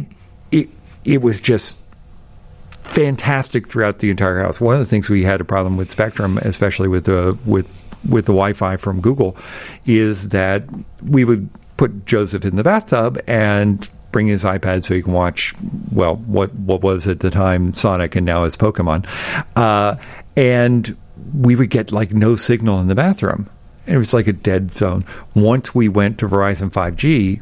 It 0.54 0.70
it 1.04 1.22
was 1.22 1.42
just 1.42 1.78
fantastic 2.84 3.68
throughout 3.68 4.00
the 4.00 4.10
entire 4.10 4.40
house. 4.40 4.62
One 4.62 4.76
of 4.76 4.80
the 4.80 4.86
things 4.86 5.10
we 5.10 5.24
had 5.24 5.42
a 5.42 5.46
problem 5.46 5.76
with 5.76 5.92
Spectrum, 5.92 6.38
especially 6.38 6.88
with 6.88 7.04
the 7.04 7.38
with 7.46 7.68
with 8.08 8.26
the 8.26 8.32
Wi-Fi 8.32 8.78
from 8.78 9.02
Google, 9.02 9.36
is 9.86 10.30
that 10.30 10.64
we 11.04 11.26
would 11.26 11.50
put 11.84 12.06
Joseph 12.06 12.46
in 12.46 12.56
the 12.56 12.64
bathtub 12.64 13.20
and 13.28 13.90
bring 14.14 14.28
his 14.28 14.46
iPad 14.46 14.86
so 14.86 14.94
he 14.94 15.02
can 15.02 15.12
watch, 15.12 15.54
well, 15.92 16.16
what 16.16 16.54
what 16.56 16.82
was 16.82 17.08
at 17.08 17.20
the 17.20 17.30
time 17.30 17.74
Sonic 17.74 18.16
and 18.16 18.26
now 18.26 18.46
it's 18.46 18.56
Pokemon, 18.56 19.06
uh, 19.58 19.98
and 20.38 20.96
we 21.38 21.58
would 21.58 21.70
get 21.70 21.92
like 21.92 22.14
no 22.14 22.38
signal 22.38 22.80
in 22.80 22.88
the 22.88 22.96
bathroom. 22.96 23.50
It 23.86 23.98
was 23.98 24.14
like 24.14 24.28
a 24.28 24.34
dead 24.34 24.72
zone. 24.72 25.04
Once 25.36 25.76
we 25.76 25.90
went 25.90 26.20
to 26.20 26.30
Verizon 26.30 26.72
5G, 26.72 27.42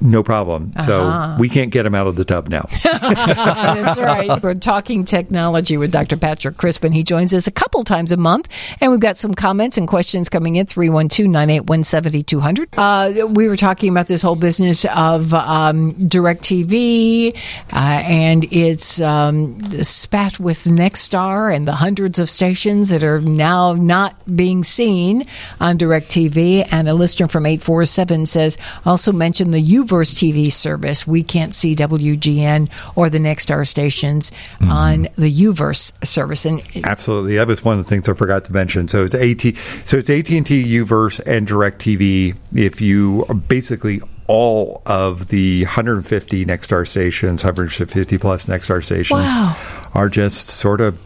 no 0.00 0.22
problem. 0.22 0.72
Uh-huh. 0.76 0.86
So 0.86 1.40
we 1.40 1.48
can't 1.48 1.70
get 1.70 1.84
him 1.84 1.94
out 1.94 2.06
of 2.06 2.16
the 2.16 2.24
tub 2.24 2.48
now. 2.48 2.66
That's 2.82 3.98
right. 3.98 4.42
We're 4.42 4.54
talking 4.54 5.04
technology 5.04 5.76
with 5.76 5.90
Dr. 5.90 6.16
Patrick 6.16 6.56
Crispen. 6.56 6.94
He 6.94 7.02
joins 7.02 7.34
us 7.34 7.46
a 7.46 7.50
couple 7.50 7.84
times 7.84 8.10
a 8.10 8.16
month, 8.16 8.48
and 8.80 8.90
we've 8.90 9.00
got 9.00 9.16
some 9.16 9.34
comments 9.34 9.76
and 9.76 9.86
questions 9.86 10.28
coming 10.28 10.56
in 10.56 10.66
312 10.66 11.30
981 11.30 11.84
7200. 11.84 12.68
Uh, 12.78 13.26
we 13.28 13.46
were 13.46 13.56
talking 13.56 13.90
about 13.90 14.06
this 14.06 14.22
whole 14.22 14.36
business 14.36 14.86
of 14.86 15.34
um, 15.34 15.92
DirecTV 15.92 17.36
uh, 17.72 17.76
and 17.76 18.44
its 18.52 19.00
um, 19.00 19.60
spat 19.82 20.40
with 20.40 20.58
Nexstar 20.64 21.54
and 21.54 21.68
the 21.68 21.72
hundreds 21.72 22.18
of 22.18 22.30
stations 22.30 22.88
that 22.88 23.04
are 23.04 23.20
now 23.20 23.74
not 23.74 24.16
being 24.34 24.64
seen 24.64 25.26
on 25.60 25.76
DirecTV. 25.76 26.68
And 26.70 26.88
a 26.88 26.94
listener 26.94 27.28
from 27.28 27.44
847 27.44 28.26
says, 28.26 28.56
also 28.86 29.12
mention 29.12 29.50
the 29.50 29.62
UV 29.62 29.89
Uverse 29.90 30.14
TV 30.14 30.50
service. 30.50 31.06
We 31.06 31.22
can't 31.22 31.54
see 31.54 31.74
WGN 31.74 32.70
or 32.96 33.10
the 33.10 33.18
Nexstar 33.18 33.66
stations 33.66 34.30
mm-hmm. 34.30 34.70
on 34.70 35.02
the 35.16 35.32
Uverse 35.44 35.92
service. 36.06 36.46
And 36.46 36.62
absolutely, 36.84 37.36
that 37.36 37.46
was 37.46 37.64
one 37.64 37.78
of 37.78 37.84
the 37.84 37.88
things 37.88 38.08
I 38.08 38.14
forgot 38.14 38.44
to 38.46 38.52
mention. 38.52 38.88
So 38.88 39.04
it's 39.04 39.14
AT, 39.14 39.56
so 39.86 39.98
it's 39.98 40.10
AT 40.10 40.30
and 40.30 40.46
T, 40.46 40.62
Uverse, 40.78 41.20
and 41.26 41.46
Directv. 41.46 42.36
If 42.54 42.80
you 42.80 43.24
basically 43.48 44.00
all 44.26 44.82
of 44.86 45.26
the 45.28 45.64
150 45.64 46.46
Nexstar 46.46 46.86
stations, 46.86 47.42
150 47.42 48.18
plus 48.18 48.46
Nexstar 48.46 48.84
stations, 48.84 49.20
wow. 49.20 49.56
are 49.94 50.08
just 50.08 50.46
sort 50.46 50.80
of 50.80 50.96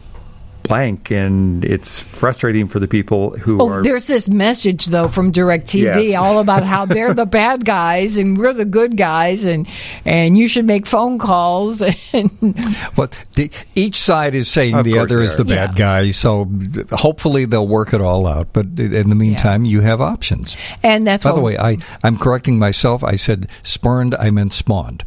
blank, 0.67 1.11
and 1.11 1.63
it's 1.63 1.99
frustrating 1.99 2.67
for 2.67 2.79
the 2.79 2.87
people 2.87 3.37
who 3.37 3.61
oh, 3.61 3.69
are. 3.69 3.83
There's 3.83 4.07
this 4.07 4.27
message 4.27 4.87
though 4.87 5.07
from 5.07 5.31
DirecTV 5.31 6.09
yes. 6.09 6.15
all 6.21 6.39
about 6.39 6.63
how 6.63 6.85
they're 6.95 7.13
the 7.13 7.25
bad 7.25 7.65
guys 7.65 8.17
and 8.17 8.37
we're 8.37 8.53
the 8.53 8.65
good 8.65 8.97
guys, 8.97 9.45
and 9.45 9.67
and 10.05 10.37
you 10.37 10.47
should 10.47 10.65
make 10.65 10.85
phone 10.85 11.19
calls. 11.19 11.81
well, 12.95 13.09
the, 13.33 13.51
each 13.75 13.97
side 13.97 14.35
is 14.35 14.49
saying 14.49 14.75
of 14.75 14.85
the 14.85 14.99
other 14.99 15.21
is 15.21 15.37
the 15.37 15.45
bad 15.45 15.71
yeah. 15.71 16.01
guy, 16.01 16.11
so 16.11 16.49
hopefully 16.91 17.45
they'll 17.45 17.67
work 17.67 17.93
it 17.93 18.01
all 18.01 18.27
out. 18.27 18.53
But 18.53 18.65
in 18.77 19.09
the 19.09 19.15
meantime, 19.15 19.65
yeah. 19.65 19.71
you 19.71 19.81
have 19.81 20.01
options. 20.01 20.57
And 20.83 21.05
that's 21.05 21.23
by 21.23 21.31
the 21.31 21.41
way, 21.41 21.57
I 21.57 21.77
I'm 22.03 22.17
correcting 22.17 22.59
myself. 22.59 23.03
I 23.03 23.15
said 23.15 23.49
spurned. 23.63 24.15
I 24.15 24.29
meant 24.29 24.53
spawned. 24.53 25.05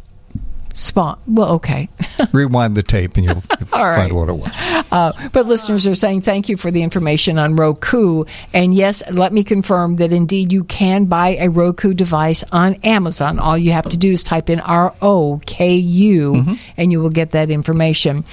Spawn. 0.73 1.19
Well, 1.27 1.49
okay. 1.53 1.89
Rewind 2.31 2.75
the 2.75 2.83
tape 2.83 3.17
and 3.17 3.25
you'll 3.25 3.41
find 3.65 4.13
what 4.13 4.29
it 4.29 4.33
was. 4.33 4.51
Uh, 4.91 5.11
but 5.31 5.45
listeners 5.45 5.85
are 5.87 5.95
saying 5.95 6.21
thank 6.21 6.49
you 6.49 6.57
for 6.57 6.71
the 6.71 6.83
information 6.83 7.37
on 7.37 7.55
Roku. 7.55 8.25
And 8.53 8.73
yes, 8.73 9.03
let 9.11 9.33
me 9.33 9.43
confirm 9.43 9.97
that 9.97 10.13
indeed 10.13 10.51
you 10.51 10.63
can 10.63 11.05
buy 11.05 11.37
a 11.39 11.49
Roku 11.49 11.93
device 11.93 12.43
on 12.51 12.75
Amazon. 12.75 13.39
All 13.39 13.57
you 13.57 13.71
have 13.71 13.89
to 13.89 13.97
do 13.97 14.11
is 14.11 14.23
type 14.23 14.49
in 14.49 14.59
R 14.59 14.93
O 15.01 15.41
K 15.45 15.75
U 15.75 16.33
mm-hmm. 16.33 16.53
and 16.77 16.91
you 16.91 17.01
will 17.01 17.09
get 17.09 17.31
that 17.31 17.49
information. 17.49 18.23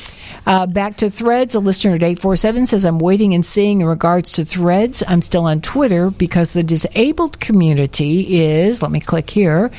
Uh, 0.47 0.67
back 0.67 0.99
to 0.99 1.11
threads. 1.11 1.55
A 1.55 1.61
listener 1.61 1.95
at 1.95 2.03
847 2.03 2.67
says, 2.67 2.85
I'm 2.85 2.99
waiting 2.99 3.35
and 3.35 3.45
seeing 3.45 3.81
in 3.81 3.87
regards 3.87 4.33
to 4.33 4.45
threads. 4.45 5.03
I'm 5.07 5.23
still 5.23 5.45
on 5.45 5.61
Twitter 5.61 6.11
because 6.11 6.53
the 6.53 6.63
disabled 6.63 7.41
community 7.41 8.41
is, 8.41 8.83
let 8.83 8.91
me 8.91 9.01
click 9.01 9.29
here 9.31 9.71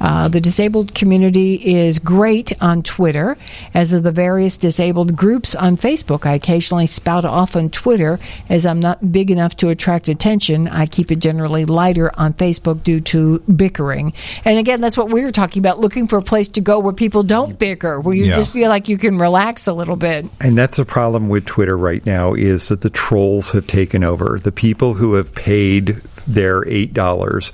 Uh, 0.00 0.28
the 0.28 0.40
disabled 0.40 0.94
community 0.94 1.54
is 1.54 1.98
great 1.98 2.52
on 2.62 2.82
Twitter, 2.82 3.36
as 3.74 3.92
are 3.94 4.00
the 4.00 4.12
various 4.12 4.56
disabled 4.56 5.16
groups 5.16 5.54
on 5.54 5.76
Facebook. 5.76 6.26
I 6.26 6.34
occasionally 6.34 6.86
spout 6.86 7.24
off 7.24 7.56
on 7.56 7.70
Twitter 7.70 8.18
as 8.48 8.64
I'm 8.66 8.80
not 8.80 9.12
big 9.12 9.30
enough 9.30 9.56
to 9.58 9.68
attract 9.68 10.08
attention. 10.08 10.68
I 10.68 10.86
keep 10.86 11.10
it 11.10 11.18
generally 11.18 11.64
lighter 11.64 12.10
on 12.18 12.34
Facebook 12.34 12.82
due 12.82 13.00
to 13.00 13.40
bickering. 13.40 14.12
And 14.44 14.58
again, 14.58 14.80
that's 14.80 14.96
what 14.96 15.10
we 15.10 15.22
were 15.24 15.32
talking 15.32 15.60
about 15.60 15.80
looking 15.80 16.06
for 16.06 16.18
a 16.18 16.22
place 16.22 16.48
to 16.50 16.60
go 16.60 16.78
where 16.78 16.92
people 16.92 17.22
don't 17.22 17.58
bicker, 17.58 18.00
where 18.00 18.14
you 18.14 18.26
Yeah. 18.26 18.34
just 18.36 18.52
feel 18.52 18.68
like 18.68 18.88
you 18.88 18.98
can 18.98 19.18
relax 19.18 19.66
a 19.66 19.72
little 19.72 19.96
bit. 19.96 20.26
And 20.40 20.56
that's 20.56 20.78
a 20.78 20.84
problem 20.84 21.28
with 21.28 21.44
Twitter 21.44 21.76
right 21.76 22.04
now 22.06 22.34
is 22.34 22.68
that 22.68 22.82
the 22.82 22.90
trolls 22.90 23.50
have 23.50 23.66
taken 23.66 24.04
over. 24.04 24.38
The 24.42 24.52
people 24.52 24.94
who 24.94 25.14
have 25.14 25.34
paid 25.34 25.96
their 26.26 26.62
$8 26.62 27.52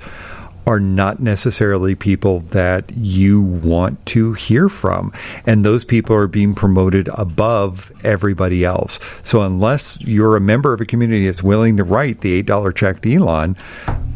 are 0.67 0.79
not 0.79 1.19
necessarily 1.19 1.93
people 1.95 2.39
that 2.51 2.91
you 2.95 3.41
want 3.41 4.03
to 4.07 4.33
hear 4.33 4.67
from. 4.69 5.11
And 5.45 5.63
those 5.63 5.85
people 5.85 6.15
are 6.15 6.27
being 6.27 6.55
promoted 6.55 7.07
above 7.15 7.91
everybody 8.03 8.65
else. 8.65 8.99
So 9.23 9.41
unless 9.41 10.01
you're 10.01 10.35
a 10.35 10.41
member 10.41 10.73
of 10.73 10.81
a 10.81 10.85
community 10.85 11.25
that's 11.25 11.43
willing 11.43 11.77
to 11.77 11.83
write 11.83 12.21
the 12.21 12.41
$8 12.43 12.75
check 12.75 13.01
to 13.01 13.13
Elon, 13.13 13.55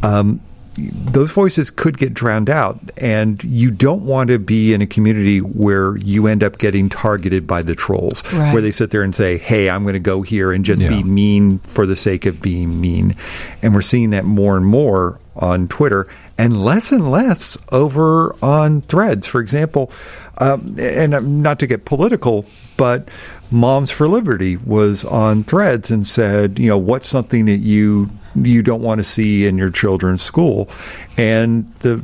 um, 0.02 0.40
those 0.76 1.30
voices 1.32 1.70
could 1.70 1.98
get 1.98 2.14
drowned 2.14 2.48
out 2.48 2.78
and 2.96 3.42
you 3.44 3.70
don't 3.70 4.02
want 4.06 4.30
to 4.30 4.38
be 4.38 4.72
in 4.72 4.80
a 4.80 4.86
community 4.86 5.38
where 5.40 5.96
you 5.98 6.26
end 6.26 6.42
up 6.42 6.58
getting 6.58 6.88
targeted 6.88 7.46
by 7.46 7.60
the 7.60 7.74
trolls 7.74 8.22
Right. 8.32 8.52
where 8.52 8.62
they 8.62 8.70
sit 8.70 8.90
there 8.90 9.02
and 9.02 9.14
say 9.14 9.36
hey 9.36 9.68
i'm 9.68 9.82
going 9.82 9.92
to 9.94 9.98
go 9.98 10.22
here 10.22 10.52
and 10.52 10.64
just 10.64 10.80
Yeah. 10.80 10.88
be 10.88 11.02
mean 11.02 11.58
for 11.58 11.84
the 11.86 11.96
sake 11.96 12.24
of 12.24 12.40
being 12.40 12.80
mean 12.80 13.14
and 13.62 13.74
we're 13.74 13.82
seeing 13.82 14.10
that 14.10 14.24
more 14.24 14.56
and 14.56 14.64
more 14.64 15.18
on 15.36 15.68
twitter 15.68 16.06
and 16.40 16.64
less 16.64 16.92
and 16.92 17.10
less 17.10 17.56
over 17.72 18.32
on 18.42 18.80
threads. 18.82 19.26
For 19.26 19.40
example 19.40 19.90
um, 20.38 20.74
and 20.78 21.14
um, 21.14 21.42
not 21.42 21.58
to 21.60 21.66
get 21.66 21.84
political 21.84 22.46
but 22.76 23.08
moms 23.50 23.90
for 23.90 24.08
liberty 24.08 24.56
was 24.56 25.04
on 25.04 25.44
threads 25.44 25.90
and 25.90 26.06
said 26.06 26.58
you 26.58 26.68
know 26.68 26.78
what's 26.78 27.08
something 27.08 27.44
that 27.46 27.58
you 27.58 28.10
you 28.36 28.62
don't 28.62 28.80
want 28.82 28.98
to 28.98 29.04
see 29.04 29.46
in 29.46 29.58
your 29.58 29.70
children's 29.70 30.22
school? 30.22 30.68
And 31.16 31.72
the 31.80 32.02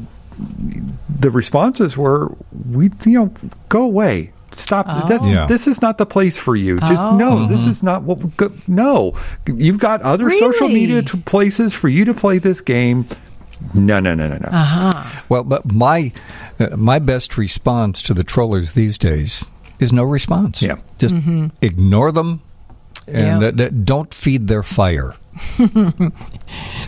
the 1.08 1.30
responses 1.30 1.96
were 1.96 2.34
we 2.70 2.90
you 3.04 3.18
know 3.18 3.32
go 3.68 3.84
away. 3.84 4.32
Stop. 4.52 4.86
That's 5.08 5.28
Yeah. 5.28 5.46
this 5.46 5.66
is 5.66 5.82
not 5.82 5.98
the 5.98 6.06
place 6.06 6.38
for 6.38 6.56
you. 6.56 6.80
Just 6.80 7.02
no 7.16 7.46
this 7.46 7.64
is 7.64 7.82
not 7.82 8.02
what 8.02 8.18
we 8.18 8.30
go, 8.36 8.50
no. 8.66 9.14
You've 9.46 9.78
got 9.78 10.02
other 10.02 10.30
social 10.30 10.68
media 10.68 11.02
t- 11.02 11.18
places 11.26 11.74
for 11.74 11.88
you 11.88 12.04
to 12.06 12.14
play 12.14 12.38
this 12.38 12.60
game 12.60 13.06
no 13.74 14.00
no 14.00 14.14
no 14.14 14.28
no 14.28 14.36
no 14.38 15.04
Well, 15.28 15.44
but 15.44 15.64
my 15.72 16.12
uh, 16.58 16.76
my 16.76 16.98
best 16.98 17.36
response 17.38 18.02
to 18.02 18.14
the 18.14 18.24
trollers 18.24 18.72
these 18.74 18.98
days 18.98 19.44
is 19.78 19.92
no 19.92 20.04
response. 20.04 20.62
Yeah. 20.62 20.76
just 20.98 21.14
ignore 21.62 22.12
them 22.12 22.40
and 23.06 23.42
Yeah. 23.42 23.66
uh, 23.66 23.70
don't 23.70 24.12
feed 24.12 24.48
their 24.48 24.62
fire. 24.62 25.14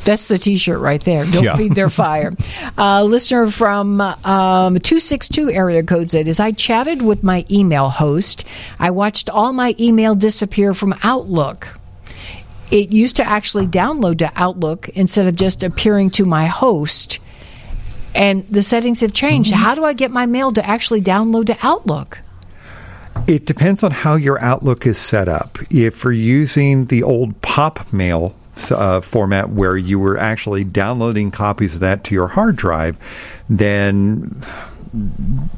That's 0.05 0.28
the 0.28 0.39
T-shirt 0.39 0.81
right 0.81 1.01
there. 1.03 1.24
Don't 1.27 1.45
Yeah. 1.45 1.57
feed 1.57 1.74
their 1.74 1.90
fire. 1.90 2.32
Uh, 2.78 3.03
listener 3.03 3.49
from 3.51 4.01
um, 4.01 4.78
two 4.78 5.01
six 5.01 5.28
two 5.28 5.51
area 5.51 5.82
code 5.82 6.11
said, 6.11 6.28
"As 6.28 6.39
I 6.39 6.53
chatted 6.53 7.03
with 7.03 7.24
my 7.24 7.45
email 7.51 7.89
host, 7.89 8.45
I 8.78 8.90
watched 8.90 9.28
all 9.28 9.53
my 9.53 9.74
email 9.81 10.15
disappear 10.15 10.74
from 10.74 10.95
Outlook." 11.03 11.78
It 12.70 12.93
used 12.93 13.16
to 13.16 13.24
actually 13.27 13.66
download 13.66 14.19
to 14.19 14.31
Outlook 14.36 14.89
instead 14.90 15.27
of 15.27 15.36
just 15.36 15.62
appearing 15.62 16.11
to 16.11 16.24
my 16.24 16.47
host. 16.47 17.19
And 18.15 18.47
the 18.49 18.62
settings 18.62 19.01
have 19.01 19.12
changed. 19.12 19.53
How 19.53 19.74
do 19.74 19.85
I 19.85 19.93
get 19.93 20.11
my 20.11 20.27
mail 20.27 20.53
to 20.53 20.66
actually 20.66 21.01
download 21.01 21.47
to 21.47 21.59
Outlook? 21.62 22.23
It 23.27 23.47
depends 23.47 23.82
on 23.82 23.90
how 23.90 24.16
your 24.16 24.40
Outlook 24.40 24.86
is 24.86 24.99
set 24.99 25.28
up. 25.28 25.59
If 25.70 26.05
you're 26.05 26.12
using 26.12 26.86
the 26.86 27.03
old 27.03 27.40
pop 27.43 27.93
mail 27.93 28.35
uh, 28.70 29.01
format 29.01 29.51
where 29.51 29.77
you 29.77 29.99
were 29.99 30.19
actually 30.19 30.65
downloading 30.65 31.31
copies 31.31 31.74
of 31.74 31.81
that 31.81 32.05
to 32.05 32.15
your 32.15 32.28
hard 32.28 32.57
drive, 32.57 32.97
then 33.49 34.43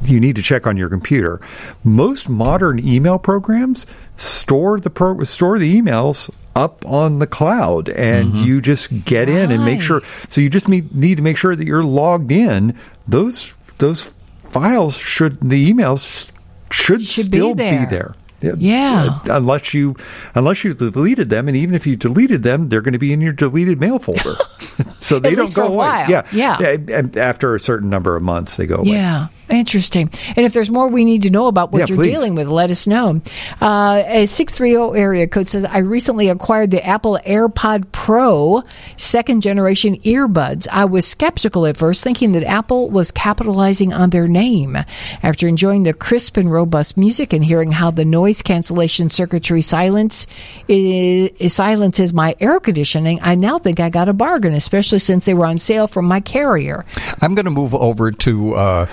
you 0.05 0.21
need 0.21 0.37
to 0.37 0.43
check 0.43 0.67
on 0.67 0.77
your 0.77 0.89
computer. 0.89 1.41
Most 1.85 2.29
modern 2.29 2.85
email 2.85 3.19
programs 3.19 3.87
store 4.17 4.81
the 4.81 4.91
pro- 4.91 5.23
store 5.25 5.59
the 5.59 5.81
emails 5.81 6.31
up 6.57 6.85
on 6.87 7.19
the 7.21 7.27
cloud 7.27 7.89
and 7.91 8.37
you 8.37 8.61
just 8.61 9.05
get 9.05 9.29
in 9.29 9.51
and 9.53 9.65
make 9.65 9.81
sure 9.81 10.03
so 10.29 10.41
you 10.41 10.51
just 10.51 10.69
need, 10.69 10.95
need 10.95 11.17
to 11.17 11.23
make 11.23 11.37
sure 11.37 11.55
that 11.55 11.67
you're 11.67 11.85
logged 11.85 12.33
in 12.33 12.77
those 13.07 13.55
those 13.79 14.13
files 14.45 14.97
should 14.97 15.39
the 15.41 15.73
emails 15.73 16.33
should, 16.73 17.03
Should 17.03 17.31
be 17.31 17.39
still 17.39 17.55
there. 17.55 17.87
there. 17.87 18.15
Yeah. 18.57 19.09
Uh, 19.29 19.37
unless 19.37 19.75
you 19.75 19.97
unless 20.35 20.65
you 20.65 20.73
deleted 20.73 21.29
them, 21.31 21.47
and 21.49 21.57
even 21.57 21.75
if 21.75 21.87
you 21.87 21.95
deleted 21.97 22.43
them, 22.43 22.69
they're 22.69 22.81
going 22.81 22.93
to 22.95 22.99
be 22.99 23.13
in 23.13 23.21
your 23.21 23.33
deleted 23.35 23.79
mail 23.81 23.99
folder. 23.99 24.35
so 24.99 25.19
they 25.19 25.35
don't 25.35 25.53
go 25.55 25.67
away. 25.67 26.07
Yeah, 26.09 26.27
Yeah. 26.33 26.57
And- 26.61 26.89
And 26.91 27.17
after 27.19 27.55
a 27.55 27.61
certain 27.61 27.91
number 27.91 28.17
of 28.17 28.23
months, 28.23 28.57
they 28.57 28.67
go 28.67 28.77
away. 28.77 28.91
Yeah, 28.93 29.27
interesting. 29.51 30.11
And 30.37 30.47
if 30.47 30.53
there's 30.53 30.71
more 30.71 30.89
we 30.89 31.05
need 31.05 31.23
to 31.25 31.31
know 31.31 31.47
about 31.47 31.73
what 31.73 31.81
Yeah, 31.81 31.87
you're 31.89 31.99
please. 31.99 32.13
dealing 32.13 32.35
with, 32.35 32.49
let 32.49 32.71
us 32.71 32.87
know. 32.87 33.21
Uh, 33.61 34.03
a 34.07 34.27
630 34.27 34.99
area 34.99 35.27
code 35.27 35.49
says, 35.49 35.65
I 35.65 35.79
recently 35.79 36.29
acquired 36.29 36.71
the 36.71 36.85
Apple 36.85 37.19
AirPod 37.27 37.93
Pro 37.93 38.63
second 38.97 39.41
generation 39.43 39.97
earbuds. 39.99 40.67
I 40.71 40.85
was 40.85 41.07
skeptical 41.07 41.67
at 41.67 41.77
first, 41.77 42.03
thinking 42.03 42.33
that 42.33 42.45
Apple 42.45 42.91
was 42.91 43.11
capitalizing 43.11 43.93
on 43.93 44.11
their 44.11 44.27
name. 44.29 44.77
After 45.23 45.47
enjoying 45.49 45.83
the 45.85 45.93
crisp 45.95 46.37
and 46.37 46.51
robust 46.51 46.97
music 46.97 47.33
and 47.33 47.45
hearing 47.45 47.73
how 47.73 47.91
the 47.91 48.05
noise 48.05 48.43
cancellation 48.43 49.11
circuitry 49.11 49.61
silence 49.63 50.27
is, 50.69 51.53
silences 51.53 52.13
my 52.13 52.35
air 52.41 52.61
conditioning, 52.61 53.19
I 53.23 53.35
now 53.35 53.59
think 53.59 53.81
I 53.81 53.91
got 53.91 54.09
a 54.09 54.13
bargain, 54.13 54.55
especially 54.55 54.99
since 54.99 55.25
they 55.25 55.35
were 55.35 55.47
on 55.47 55.59
sale 55.59 55.87
from 55.87 56.05
my 56.07 56.21
carrier. 56.21 56.85
I'm 57.21 57.35
going 57.35 57.45
to 57.45 57.51
move 57.51 57.75
over 57.75 58.11
to 58.13 58.55
uh, 58.55 58.87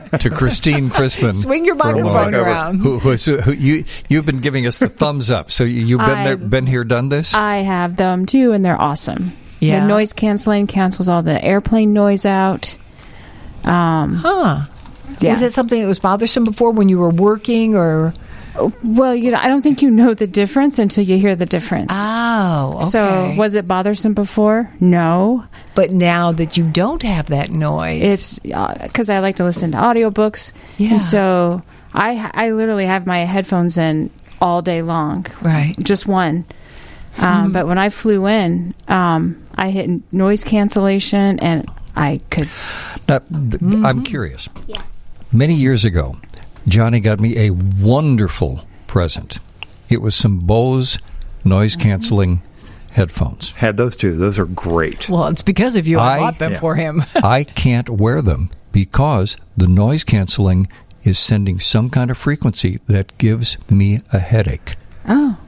to 0.20 0.30
Christine 0.30 0.90
Crispen. 0.90 1.34
Swing 1.34 1.64
your 1.64 1.74
microphone 1.76 2.34
around. 2.34 2.78
Who, 2.80 2.98
who, 2.98 3.16
so 3.16 3.40
who, 3.40 3.52
you 3.52 3.84
you've 4.08 4.26
been 4.26 4.40
giving 4.40 4.66
us 4.66 4.78
the 4.78 4.88
thumbs 4.88 5.30
up. 5.30 5.50
So 5.50 5.64
you- 5.64 5.84
you've 5.84 6.00
been 6.00 6.24
there, 6.24 6.32
I've- 6.34 6.44
been 6.46 6.66
here, 6.66 6.84
done 6.84 7.08
this. 7.08 7.34
I 7.34 7.58
have 7.58 7.96
them 7.96 8.26
too, 8.26 8.52
and 8.52 8.64
they're 8.64 8.80
awesome. 8.80 9.32
Yeah. 9.60 9.80
The 9.80 9.86
noise 9.86 10.12
canceling 10.12 10.66
cancels 10.66 11.08
all 11.08 11.22
the 11.22 11.42
airplane 11.42 11.92
noise 11.92 12.26
out. 12.26 12.76
Um, 13.64 14.14
Huh. 14.16 14.60
yeah. 15.20 15.32
Was 15.32 15.42
it 15.42 15.52
something 15.52 15.80
that 15.80 15.86
was 15.88 15.98
bothersome 15.98 16.44
before 16.44 16.70
when 16.70 16.88
you 16.88 16.98
were 16.98 17.10
working 17.10 17.74
or? 17.74 18.12
Well, 18.84 19.14
you 19.14 19.30
know, 19.30 19.38
I 19.38 19.48
don't 19.48 19.62
think 19.62 19.82
you 19.82 19.90
know 19.90 20.14
the 20.14 20.26
difference 20.26 20.78
until 20.78 21.04
you 21.04 21.18
hear 21.18 21.34
the 21.36 21.46
difference. 21.46 21.92
Oh, 21.94 22.74
okay. 22.76 22.86
So, 22.86 23.34
was 23.36 23.54
it 23.54 23.66
bothersome 23.68 24.14
before? 24.14 24.68
No. 24.80 25.44
but 25.74 25.90
now 25.92 26.32
that 26.32 26.56
you 26.56 26.64
don't 26.70 27.02
have 27.02 27.26
that 27.26 27.50
noise, 27.50 28.02
It's 28.02 28.38
because 28.38 29.10
I 29.10 29.18
like 29.20 29.36
to 29.36 29.44
listen 29.44 29.72
to 29.72 29.78
audiobooks. 29.78 30.52
Yeah. 30.78 30.92
And 30.92 31.02
so 31.02 31.62
I, 31.92 32.30
I 32.34 32.50
literally 32.52 32.86
have 32.86 33.06
my 33.06 33.18
headphones 33.20 33.76
in 33.78 34.10
all 34.40 34.62
day 34.62 34.82
long. 34.82 35.26
Right. 35.42 35.74
Just 35.78 36.06
one. 36.06 36.44
Um, 37.18 37.52
But 37.52 37.66
when 37.66 37.78
I 37.78 37.88
flew 37.88 38.26
in, 38.26 38.74
um, 38.88 39.42
I 39.54 39.70
hit 39.70 39.88
noise 40.12 40.44
cancellation 40.44 41.40
and 41.40 41.66
I 41.94 42.20
could. 42.30 42.48
Now, 43.08 43.20
th- 43.20 43.62
I'm 43.84 44.02
curious. 44.04 44.48
Yeah. 44.66 44.82
Many 45.32 45.54
years 45.54 45.84
ago, 45.86 46.16
Johnnie 46.68 47.00
got 47.00 47.20
me 47.20 47.46
a 47.46 47.50
wonderful 47.50 48.62
present. 48.86 49.38
It 49.88 50.02
was 50.02 50.14
some 50.14 50.38
Bose 50.40 50.98
noise 51.44 51.76
canceling 51.76 52.42
headphones. 52.90 53.52
Had 53.52 53.76
those 53.76 53.94
two. 53.94 54.16
Those 54.16 54.38
are 54.38 54.46
great. 54.46 55.08
well, 55.08 55.26
it's 55.28 55.42
because 55.42 55.76
of 55.76 55.86
you. 55.86 55.98
I, 55.98 56.16
I- 56.16 56.18
bought 56.18 56.38
them 56.38 56.52
yeah. 56.52 56.60
for 56.60 56.74
him. 56.74 57.04
I 57.14 57.44
can't 57.44 57.88
wear 57.88 58.20
them 58.22 58.50
because 58.72 59.36
the 59.56 59.68
noise 59.68 60.02
canceling 60.04 60.66
is 61.04 61.18
sending 61.18 61.60
some 61.60 61.88
kind 61.88 62.10
of 62.10 62.18
frequency 62.18 62.80
that 62.88 63.16
gives 63.18 63.58
me 63.70 64.00
a 64.12 64.18
headache. 64.18 64.74
Oh, 65.08 65.38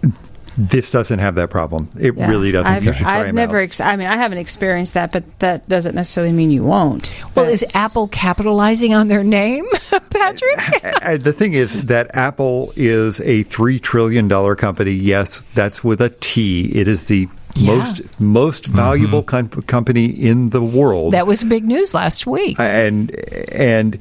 This 0.61 0.91
doesn't 0.91 1.21
have 1.21 1.37
that 1.37 1.51
problem. 1.51 1.89
It 2.01 2.17
yeah. 2.17 2.29
really 2.29 2.51
doesn't. 2.51 2.73
I've, 2.73 2.85
you 2.85 2.93
should 2.93 3.03
try 3.05 3.21
I've 3.21 3.29
'em 3.29 3.37
never. 3.37 3.59
out. 3.59 3.63
Ex- 3.63 3.81
I 3.81 3.95
mean, 3.95 4.09
I 4.09 4.17
haven't 4.17 4.39
experienced 4.39 4.95
that, 4.95 5.13
but 5.13 5.39
that 5.39 5.69
doesn't 5.69 5.95
necessarily 5.95 6.33
mean 6.33 6.51
you 6.51 6.65
won't. 6.65 7.15
well, 7.37 7.45
But- 7.47 7.53
is 7.53 7.65
Apple 7.75 8.09
capitalizing 8.09 8.93
on 8.93 9.07
their 9.07 9.23
name, 9.23 9.67
Patrick? 10.11 10.59
Uh, 11.01 11.17
the 11.17 11.33
thing 11.33 11.55
is 11.55 11.87
that 11.87 12.11
Apple 12.15 12.73
is 12.77 13.21
a 13.21 13.45
three 13.45 13.79
trillion 13.79 14.27
dollar 14.29 14.57
company. 14.57 14.91
Yes, 14.91 15.45
that's 15.55 15.83
with 15.85 16.01
a 16.01 16.09
T. 16.11 16.71
It 16.75 16.89
is 16.89 17.05
the 17.07 17.29
Yeah. 17.55 17.77
most 17.77 18.21
most 18.21 18.67
valuable 18.67 19.23
com- 19.23 19.49
company 19.49 20.07
in 20.07 20.51
the 20.51 20.63
world. 20.63 21.13
that 21.15 21.27
was 21.27 21.45
big 21.45 21.65
news 21.65 21.95
last 21.95 22.27
week. 22.27 22.59
and 22.59 23.11
and 23.53 23.99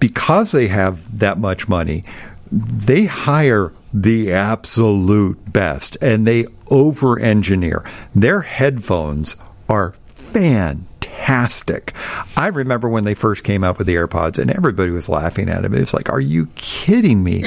because 0.00 0.50
they 0.52 0.66
have 0.66 1.18
that 1.20 1.38
much 1.38 1.68
money, 1.68 2.04
they 2.50 3.06
hire 3.06 3.72
the 3.92 4.32
absolute 4.32 5.52
best 5.52 5.96
and 6.02 6.26
they 6.26 6.46
over 6.70 7.18
engineer. 7.18 7.84
Their 8.14 8.42
headphones 8.42 9.36
are 9.68 9.92
fantastic. 9.92 11.94
I 12.36 12.48
remember 12.48 12.88
when 12.88 13.04
they 13.04 13.14
first 13.14 13.42
came 13.42 13.64
out 13.64 13.78
with 13.78 13.86
the 13.86 13.94
AirPods 13.94 14.38
and 14.38 14.50
everybody 14.50 14.90
was 14.90 15.08
laughing 15.08 15.48
at 15.48 15.62
them. 15.62 15.74
It 15.74 15.80
was 15.80 15.94
like, 15.94 16.10
are 16.10 16.20
you 16.20 16.46
kidding 16.56 17.24
me? 17.24 17.44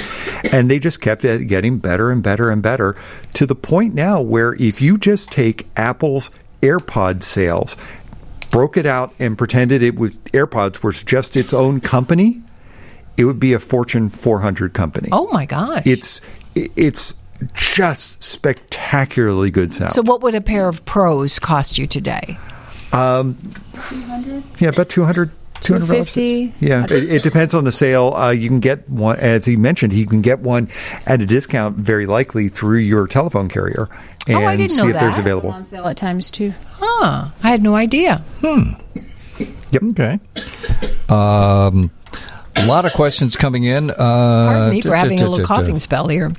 And 0.52 0.72
they 0.72 0.80
just 0.80 1.02
kept 1.02 1.22
getting 1.22 1.78
better 1.78 2.10
and 2.10 2.24
better 2.24 2.50
and 2.50 2.64
better 2.64 2.96
to 3.34 3.46
the 3.46 3.56
point 3.56 3.94
now 3.94 4.22
where 4.22 4.56
if 4.60 4.82
you 4.82 4.98
just 4.98 5.32
take 5.32 5.68
Apple's 5.76 6.32
AirPod 6.62 7.24
sales, 7.24 7.78
broke 8.50 8.76
it 8.76 8.86
out 8.86 9.14
and 9.20 9.38
pretended 9.38 9.84
it 9.84 10.00
was 10.00 10.20
AirPods 10.32 10.84
was 10.84 11.04
just 11.04 11.38
its 11.38 11.54
own 11.54 11.80
company, 11.80 12.42
it 13.20 13.26
would 13.26 13.40
be 13.40 13.54
a 13.54 13.60
Fortune 13.60 14.10
400 14.10 14.74
company. 14.74 15.10
Oh 15.12 15.28
my 15.32 15.46
gosh! 15.46 15.84
It's 15.86 16.22
it's 16.56 17.14
just 17.54 18.24
spectacularly 18.24 19.52
good 19.52 19.74
sound. 19.74 19.92
so, 19.92 20.02
what 20.02 20.22
would 20.22 20.36
a 20.36 20.42
pair 20.42 20.68
of 20.68 20.84
pros 20.86 21.38
cost 21.40 21.78
you 21.78 21.86
today? 21.86 22.38
Yeah, 22.94 24.70
about 24.70 24.90
200 24.90 24.90
200 24.90 25.32
250. 25.62 26.54
Yeah, 26.62 26.86
it, 26.86 26.92
it 26.92 27.24
depends 27.24 27.54
on 27.54 27.66
the 27.66 27.72
sale. 27.72 28.14
Uh, 28.14 28.32
you 28.32 28.48
can 28.48 28.60
get 28.62 28.90
one, 28.90 29.18
as 29.20 29.46
he 29.46 29.58
mentioned, 29.58 29.92
you 29.94 30.06
can 30.06 30.22
get 30.22 30.40
one 30.40 30.70
at 31.06 31.22
a 31.22 31.26
discount, 31.26 31.76
very 31.78 32.06
likely 32.06 32.48
through 32.50 32.78
your 32.80 33.08
telephone 33.08 33.50
carrier, 33.50 33.90
and 34.28 34.38
Oh, 34.38 34.46
I 34.46 34.56
didn't 34.56 34.72
see 34.72 34.84
know 34.84 34.90
if 34.90 35.00
there's 35.00 35.16
that. 35.16 35.22
available. 35.22 35.52
on 35.52 35.64
sale 35.66 35.86
at 35.88 35.98
times 35.98 36.32
too. 36.32 36.54
Huh? 36.80 37.30
I 37.44 37.50
had 37.50 37.62
no 37.62 37.76
idea. 37.76 38.24
Hmm 38.42 38.72
yep 39.72 39.84
okay. 39.84 40.20
Um, 41.10 41.92
a 42.60 42.66
lot 42.66 42.86
of 42.86 42.94
questions 42.94 43.36
coming 43.36 43.64
in. 43.64 43.90
Uh, 43.92 43.96
Pardon 43.96 44.70
me 44.72 44.82
for 44.82 44.96
having 44.96 45.22
a 45.22 45.28
little 45.28 45.46
coughing 45.46 45.80
spell 45.80 46.08
here. 46.08 46.32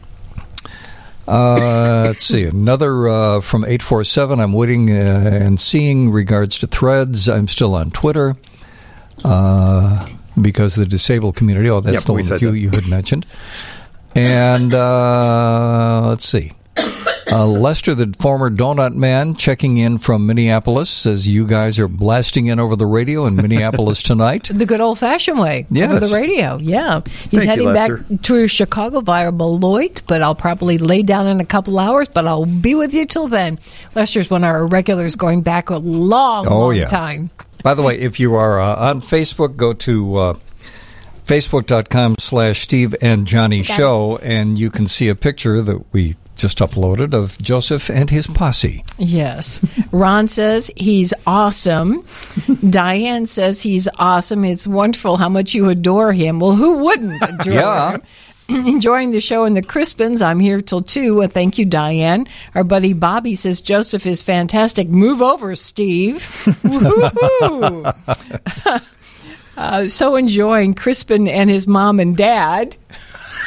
Uh, 1.27 2.05
let's 2.09 2.25
see. 2.25 2.45
Another 2.45 3.09
uh, 3.09 3.41
from 3.41 3.65
847. 3.65 4.41
I'm 4.41 4.53
waiting 4.53 4.91
uh, 4.91 5.31
and 5.33 5.61
seeing 5.61 6.11
regards 6.11 6.59
to 6.59 6.67
threads. 6.67 7.29
I'm 7.29 7.47
still 7.49 7.75
on 7.75 7.91
Twitter 7.93 8.37
uh, 9.25 10.09
because 10.41 10.75
the 10.75 10.87
disabled 10.87 11.37
community. 11.37 11.71
Oh, 11.71 11.81
that's 11.81 11.99
Yep, 11.99 12.05
the 12.05 12.13
one 12.13 12.23
said 12.25 12.43
you, 12.43 12.51
that. 12.53 12.59
you 12.59 12.71
had 12.71 12.87
mentioned. 12.87 13.27
And 14.17 14.75
uh, 14.75 16.09
let's 16.09 16.27
see. 16.27 16.53
Uh, 17.33 17.47
Lester, 17.47 17.95
the 17.95 18.13
former 18.19 18.51
donut 18.51 18.95
man, 18.95 19.35
checking 19.37 19.77
in 19.77 19.99
from 19.99 20.27
Minneapolis, 20.27 20.91
says 20.91 21.29
you 21.29 21.47
guys 21.47 21.79
are 21.79 21.87
blasting 21.87 22.47
in 22.49 22.59
over 22.59 22.75
the 22.75 22.87
radio 22.87 23.27
in 23.27 23.37
Minneapolis 23.37 24.03
tonight. 24.11 24.51
The 24.53 24.67
good 24.67 24.81
old 24.81 24.99
fashioned 24.99 25.39
way 25.39 25.65
over 25.77 26.01
the 26.01 26.11
radio. 26.13 26.57
Yeah. 26.57 27.03
He's 27.31 27.45
Thank 27.45 27.61
you, 27.61 27.69
heading 27.69 27.73
back 28.09 28.23
to 28.23 28.49
Chicago 28.49 29.01
via 29.01 29.31
Beloit, 29.31 30.03
but 30.09 30.23
I'll 30.23 30.35
probably 30.35 30.79
lay 30.79 31.03
down 31.03 31.29
in 31.29 31.41
a 31.41 31.45
couple 31.45 31.79
hours, 31.79 32.09
but 32.09 32.27
I'll 32.27 32.47
be 32.47 32.75
with 32.75 32.93
you 32.95 33.07
till 33.07 33.29
then. 33.29 33.61
Lester's 33.95 34.29
one 34.29 34.43
of 34.43 34.49
our 34.49 34.67
regulars 34.67 35.15
going 35.15 35.43
back 35.43 35.71
a 35.71 35.77
long, 35.77 36.49
Oh, 36.49 36.59
long 36.67 36.75
yeah. 36.75 36.89
time. 36.89 37.31
By 37.63 37.75
the 37.75 37.83
way, 37.83 37.97
if 37.99 38.19
you 38.19 38.35
are 38.35 38.59
uh, 38.61 38.75
on 38.91 39.01
Facebook, 39.01 39.57
go 39.57 39.73
to 39.75 40.17
uh, 40.17 40.35
facebook.com 41.27 42.17
slash 42.19 42.59
Steve 42.61 42.95
and 43.01 43.27
Johnnie 43.27 43.63
Show, 43.63 44.17
and 44.19 44.59
you 44.59 44.71
can 44.71 44.89
see 44.89 45.09
a 45.09 45.15
picture 45.15 45.63
that 45.63 45.93
we 45.93 46.17
just 46.37 46.59
uploaded 46.59 47.13
of 47.13 47.37
Joseph 47.43 47.91
and 47.91 48.09
his 48.11 48.27
posse. 48.27 48.85
Yes. 48.99 49.61
Ron 49.93 50.27
says 50.29 50.71
he's 50.77 51.13
awesome. 51.27 52.05
Diane 52.71 53.27
says 53.27 53.63
he's 53.63 53.89
awesome. 53.99 54.45
It's 54.45 54.67
wonderful 54.67 55.17
how 55.19 55.29
much 55.29 55.55
you 55.55 55.69
adore 55.69 56.13
him. 56.13 56.41
Well, 56.41 56.53
who 56.53 56.79
wouldn't 56.79 57.23
adore 57.29 57.53
Yeah. 57.53 57.93
him? 57.93 58.03
Enjoying 58.67 59.13
the 59.13 59.21
show 59.21 59.45
and 59.45 59.57
the 59.57 59.63
Crispens. 59.63 60.23
I'm 60.23 60.41
here 60.41 60.61
till 60.61 60.83
two. 60.83 61.15
Well, 61.17 61.29
thank 61.29 61.57
you, 61.57 61.65
Diane. 61.65 62.27
Our 62.57 62.65
buddy 62.65 62.95
Bobby 62.95 63.37
says 63.37 63.61
Joseph 63.61 64.07
is 64.07 64.23
fantastic. 64.25 64.89
Move 64.89 65.23
over, 65.23 65.55
Steve. 65.55 66.49
Woo-hoo. 66.65 67.85
uh, 69.57 69.87
so 69.89 70.17
enjoying 70.17 70.75
Crispen 70.75 71.29
and 71.29 71.49
his 71.51 71.67
mom 71.69 72.01
and 72.01 72.17
dad. 72.17 72.77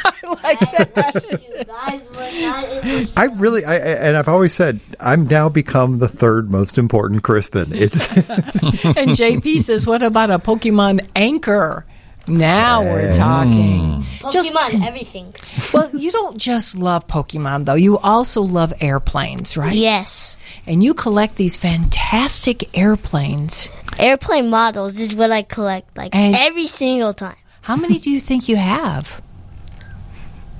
I 0.24 0.38
like 0.42 0.60
that. 0.94 1.42
You 1.48 1.64
guys 1.64 2.02
were 2.10 2.40
not 2.48 2.68
in 2.68 3.04
the 3.04 3.12
I 3.16 3.24
really, 3.36 3.64
I, 3.64 3.74
I- 3.74 3.76
and 3.78 4.16
I've 4.16 4.28
always 4.28 4.54
said, 4.54 4.80
I'm 5.00 5.26
now 5.26 5.48
become 5.48 5.98
the 5.98 6.08
third 6.08 6.50
most 6.50 6.78
important 6.78 7.22
Crispen. 7.22 7.68
It's 7.72 8.12
And 8.84 9.10
JP 9.10 9.60
says, 9.60 9.86
"What 9.86 10.02
about 10.02 10.30
a 10.30 10.38
Pokemon 10.38 11.06
anchor?" 11.16 11.86
Now 12.26 12.82
we're 12.82 13.12
talking. 13.12 14.00
Mm. 14.02 14.32
Just- 14.32 14.52
Pokemon, 14.54 14.86
everything. 14.86 15.32
well, 15.74 15.90
you 15.94 16.10
don't 16.10 16.38
just 16.38 16.76
love 16.76 17.06
Pokemon 17.06 17.64
though; 17.66 17.74
you 17.74 17.98
also 17.98 18.40
love 18.42 18.72
airplanes, 18.80 19.56
right? 19.56 19.74
Yes. 19.74 20.36
And 20.66 20.82
you 20.82 20.94
collect 20.94 21.36
these 21.36 21.56
fantastic 21.58 22.76
airplanes. 22.76 23.68
Airplane 23.98 24.48
models 24.48 24.98
is 24.98 25.14
what 25.14 25.30
I 25.30 25.42
collect, 25.42 25.96
like 25.96 26.14
And- 26.14 26.34
every 26.34 26.66
single 26.66 27.12
time. 27.12 27.36
How 27.62 27.76
many 27.76 27.98
do 27.98 28.10
you 28.10 28.20
think 28.20 28.48
you 28.48 28.56
have? 28.56 29.20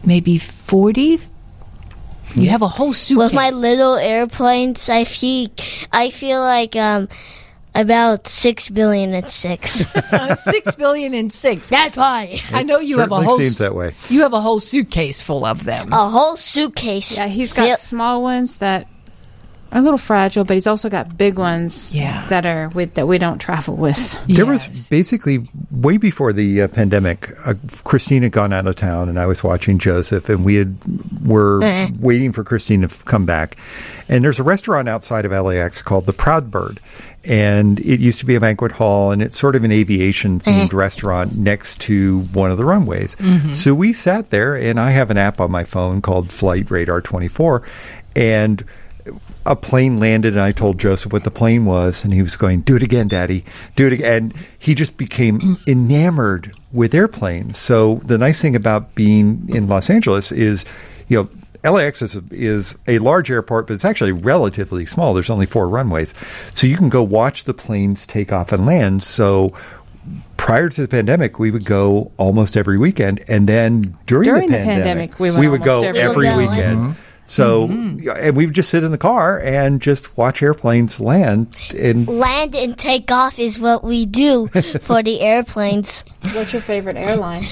Maybe 0.07 0.39
forty. 0.39 1.21
You 2.37 2.51
have 2.51 2.63
a 2.63 2.69
whole 2.69 2.93
suitcase. 2.93 3.27
With 3.27 3.33
my 3.35 3.51
little 3.51 3.95
airplanes, 3.95 4.89
I 4.89 5.05
feel, 5.05 5.51
I 5.93 6.11
feel 6.11 6.41
like 6.41 6.75
um, 6.75 7.09
about 7.77 8.27
six 8.27 8.69
billion 8.69 9.15
and 9.15 9.31
six. 9.31 9.87
six 10.41 10.75
billion 10.75 11.15
and 11.15 11.33
six. 11.33 11.71
That's 11.71 11.97
why. 11.97 12.41
I 12.51 12.65
know 12.65 12.79
you 12.81 12.99
have 12.99 13.13
a 13.13 13.23
whole. 13.23 13.39
seems 13.39 13.59
that 13.59 13.75
way. 13.75 13.95
You 14.09 14.23
have 14.23 14.33
a 14.33 14.41
whole 14.41 14.59
suitcase 14.59 15.23
full 15.23 15.45
of 15.45 15.63
them. 15.65 15.93
A 15.93 16.09
whole 16.09 16.37
suitcase. 16.37 17.19
Yeah, 17.19 17.29
he's 17.29 17.53
got 17.53 17.69
Yep. 17.69 17.79
small 17.79 18.21
ones 18.23 18.57
that 18.57 18.83
are 18.83 18.89
a 19.75 19.83
little 19.83 19.99
fragile, 19.99 20.45
but 20.45 20.55
he's 20.55 20.67
also 20.69 20.89
got 20.89 21.19
big 21.19 21.37
ones 21.37 21.97
Yeah. 21.97 22.25
that 22.29 22.47
are 22.47 22.69
with 22.69 22.95
that 22.95 23.09
we 23.09 23.19
don't 23.19 23.39
travel 23.41 23.77
with. 23.77 24.13
There 24.29 24.47
Yes. 24.47 24.69
was 24.69 24.89
basically 24.89 25.49
way 25.71 25.97
before 25.97 26.33
the 26.33 26.63
uh, 26.63 26.69
pandemic. 26.69 27.29
Uh, 27.45 27.55
Christine 27.83 28.23
had 28.23 28.33
gone 28.33 28.53
out 28.53 28.67
of 28.67 28.77
town, 28.77 29.09
and 29.09 29.19
I 29.19 29.27
was 29.27 29.43
watching 29.43 29.79
Joseph, 29.79 30.29
and 30.29 30.45
we 30.45 30.55
had 30.55 30.77
were 31.25 31.61
waiting 32.01 32.33
for 32.33 32.45
Christine 32.45 32.83
to 32.83 32.87
f- 32.87 33.05
come 33.05 33.27
back. 33.27 33.57
And 34.09 34.23
there's 34.25 34.39
a 34.39 34.43
restaurant 34.45 34.89
outside 34.89 35.25
of 35.25 35.33
LAX 35.33 35.83
called 35.83 36.07
the 36.07 36.13
Proud 36.13 36.51
Bird, 36.51 36.79
and 37.25 37.81
it 37.81 37.99
used 38.01 38.19
to 38.21 38.27
be 38.27 38.35
a 38.35 38.41
banquet 38.41 38.73
hall, 38.73 39.11
and 39.11 39.23
it's 39.23 39.39
sort 39.39 39.57
of 39.57 39.65
an 39.65 39.73
aviation 39.73 40.41
themed 40.41 40.73
restaurant 40.75 41.37
next 41.39 41.81
to 41.83 42.21
one 42.33 42.51
of 42.51 42.59
the 42.59 42.65
runways. 42.65 43.17
So 43.51 43.75
we 43.75 43.93
sat 43.93 44.31
there, 44.31 44.55
and 44.55 44.79
I 44.79 44.91
have 44.91 45.11
an 45.11 45.17
app 45.17 45.41
on 45.41 45.51
my 45.51 45.65
phone 45.65 46.01
called 46.03 46.31
Flight 46.31 46.71
Radar 46.71 47.01
24, 47.01 47.63
and 48.15 48.63
a 49.47 49.55
plane 49.55 49.99
landed 49.99 50.33
and 50.35 50.41
I 50.43 50.53
told 50.53 50.79
Joseph 50.79 51.13
what 51.13 51.25
the 51.25 51.31
plane 51.31 51.65
was 51.67 52.05
and 52.05 52.13
he 52.13 52.23
was 52.23 52.37
going, 52.37 52.61
Do 52.63 52.77
it 52.77 52.83
again, 52.83 53.09
Daddy. 53.09 53.45
Do 53.77 53.87
it 53.87 53.93
again. 53.93 54.15
And 54.15 54.35
he 54.59 54.75
just 54.75 54.97
became 54.97 55.59
enamored 55.69 56.53
with 56.73 56.95
airplanes. 56.95 57.59
So 57.59 57.97
the 58.05 58.19
nice 58.19 58.41
thing 58.41 58.57
about 58.57 58.95
being 58.95 59.49
in 59.49 59.69
Los 59.69 59.91
Angeles 59.91 60.33
is, 60.33 60.65
you 61.09 61.29
know, 61.63 61.71
LAX 61.71 62.03
is 62.03 62.17
a, 62.17 62.23
is 62.31 62.77
a 62.87 62.99
large 62.99 63.31
airport, 63.31 63.67
but 63.67 63.75
it's 63.75 63.85
actually 63.87 64.13
relatively 64.13 64.85
small. 64.85 65.15
There's 65.15 65.31
only 65.31 65.47
four 65.47 65.69
runways. 65.69 66.13
So 66.53 66.67
you 66.67 66.77
can 66.77 66.91
go 66.91 67.03
watch 67.03 67.45
the 67.45 67.55
planes 67.55 68.07
take 68.07 68.33
off 68.33 68.53
and 68.53 68.67
land. 68.67 69.03
So 69.03 69.51
prior 70.37 70.69
to 70.69 70.83
the 70.83 70.89
pandemic, 70.89 71.39
we 71.39 71.51
would 71.51 71.65
go 71.65 72.13
almost 72.19 72.57
every 72.57 72.77
weekend. 72.77 73.25
And 73.29 73.49
then 73.49 73.97
during, 74.07 74.25
During 74.25 74.51
the 74.51 74.59
the 74.59 74.65
pandemic, 74.65 75.13
pandemic, 75.13 75.21
we 75.21 75.31
went 75.31 75.51
would 75.53 75.63
go 75.63 75.83
every 75.83 76.01
every 76.01 76.17
weekend. 76.37 76.39
weekend. 76.51 76.79
Mm-hmm. 76.79 77.01
So, 77.27 77.69
mm-hmm. 77.69 78.09
and 78.21 78.37
we 78.37 78.45
would 78.45 78.55
just 78.55 78.69
sit 78.69 78.85
in 78.85 78.91
the 78.93 78.99
car 78.99 79.41
and 79.41 79.81
just 79.81 80.15
watch 80.17 80.43
airplanes 80.43 81.01
land. 81.01 81.57
And 81.77 82.07
Land 82.07 82.55
and 82.55 82.77
take 82.77 83.11
off 83.11 83.39
is 83.39 83.59
what 83.59 83.83
we 83.83 84.05
do 84.05 84.49
for 84.81 85.03
the 85.03 85.21
airplanes. 85.23 86.05
What's 86.33 86.53
your 86.53 86.61
favorite 86.63 86.97
airline? 86.97 87.45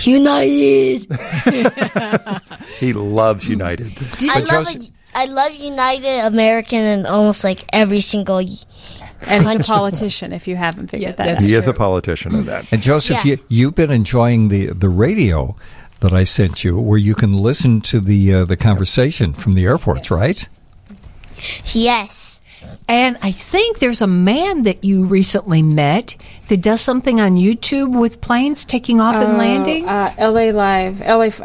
United. 0.00 1.06
he 2.78 2.92
loves 2.92 3.48
United. 3.48 3.92
I 4.30 4.38
love 4.40 4.48
Joseph- 4.66 4.82
a, 4.82 5.18
I 5.18 5.24
love 5.26 5.54
United, 5.54 6.26
American, 6.26 6.78
and 6.78 7.06
almost 7.06 7.42
like 7.44 7.64
every 7.72 8.00
single. 8.00 8.36
y- 8.36 8.56
And 9.26 9.44
he's 9.48 9.56
a 9.56 9.64
politician. 9.64 10.32
If 10.32 10.46
you 10.46 10.54
haven't 10.56 10.88
figured 10.88 11.10
Yeah, 11.10 11.16
that 11.24 11.36
out. 11.38 11.42
He 11.42 11.54
is 11.54 11.66
a 11.66 11.72
true. 11.72 11.78
politician 11.78 12.34
of 12.36 12.46
that. 12.46 12.66
And 12.72 12.80
Joseph, 12.80 13.24
Yeah. 13.24 13.32
you, 13.32 13.38
you've 13.48 13.74
been 13.74 13.90
enjoying 13.90 14.48
the, 14.48 14.66
the 14.66 14.88
radio 14.88 15.56
that 16.00 16.12
I 16.12 16.24
sent 16.24 16.64
you, 16.64 16.78
where 16.78 16.98
you 16.98 17.14
can 17.14 17.32
listen 17.32 17.80
to 17.82 18.00
the 18.00 18.34
uh, 18.34 18.44
the 18.44 18.56
conversation 18.56 19.32
from 19.32 19.54
the 19.54 19.64
airports, 19.64 20.10
right? 20.10 20.48
Yes. 21.66 22.40
And 22.88 23.18
I 23.22 23.30
think 23.30 23.78
there's 23.78 24.00
a 24.00 24.06
man 24.06 24.62
that 24.62 24.82
you 24.82 25.04
recently 25.04 25.62
met 25.62 26.16
that 26.48 26.60
does 26.62 26.80
something 26.80 27.20
on 27.20 27.36
YouTube 27.36 27.98
with 27.98 28.20
planes 28.20 28.64
taking 28.64 29.00
off 29.00 29.14
and 29.16 29.38
landing. 29.38 29.86
Uh, 29.88 30.14
L.A. 30.18 30.52
Live. 30.52 31.02
L.A. 31.02 31.26
F- 31.26 31.40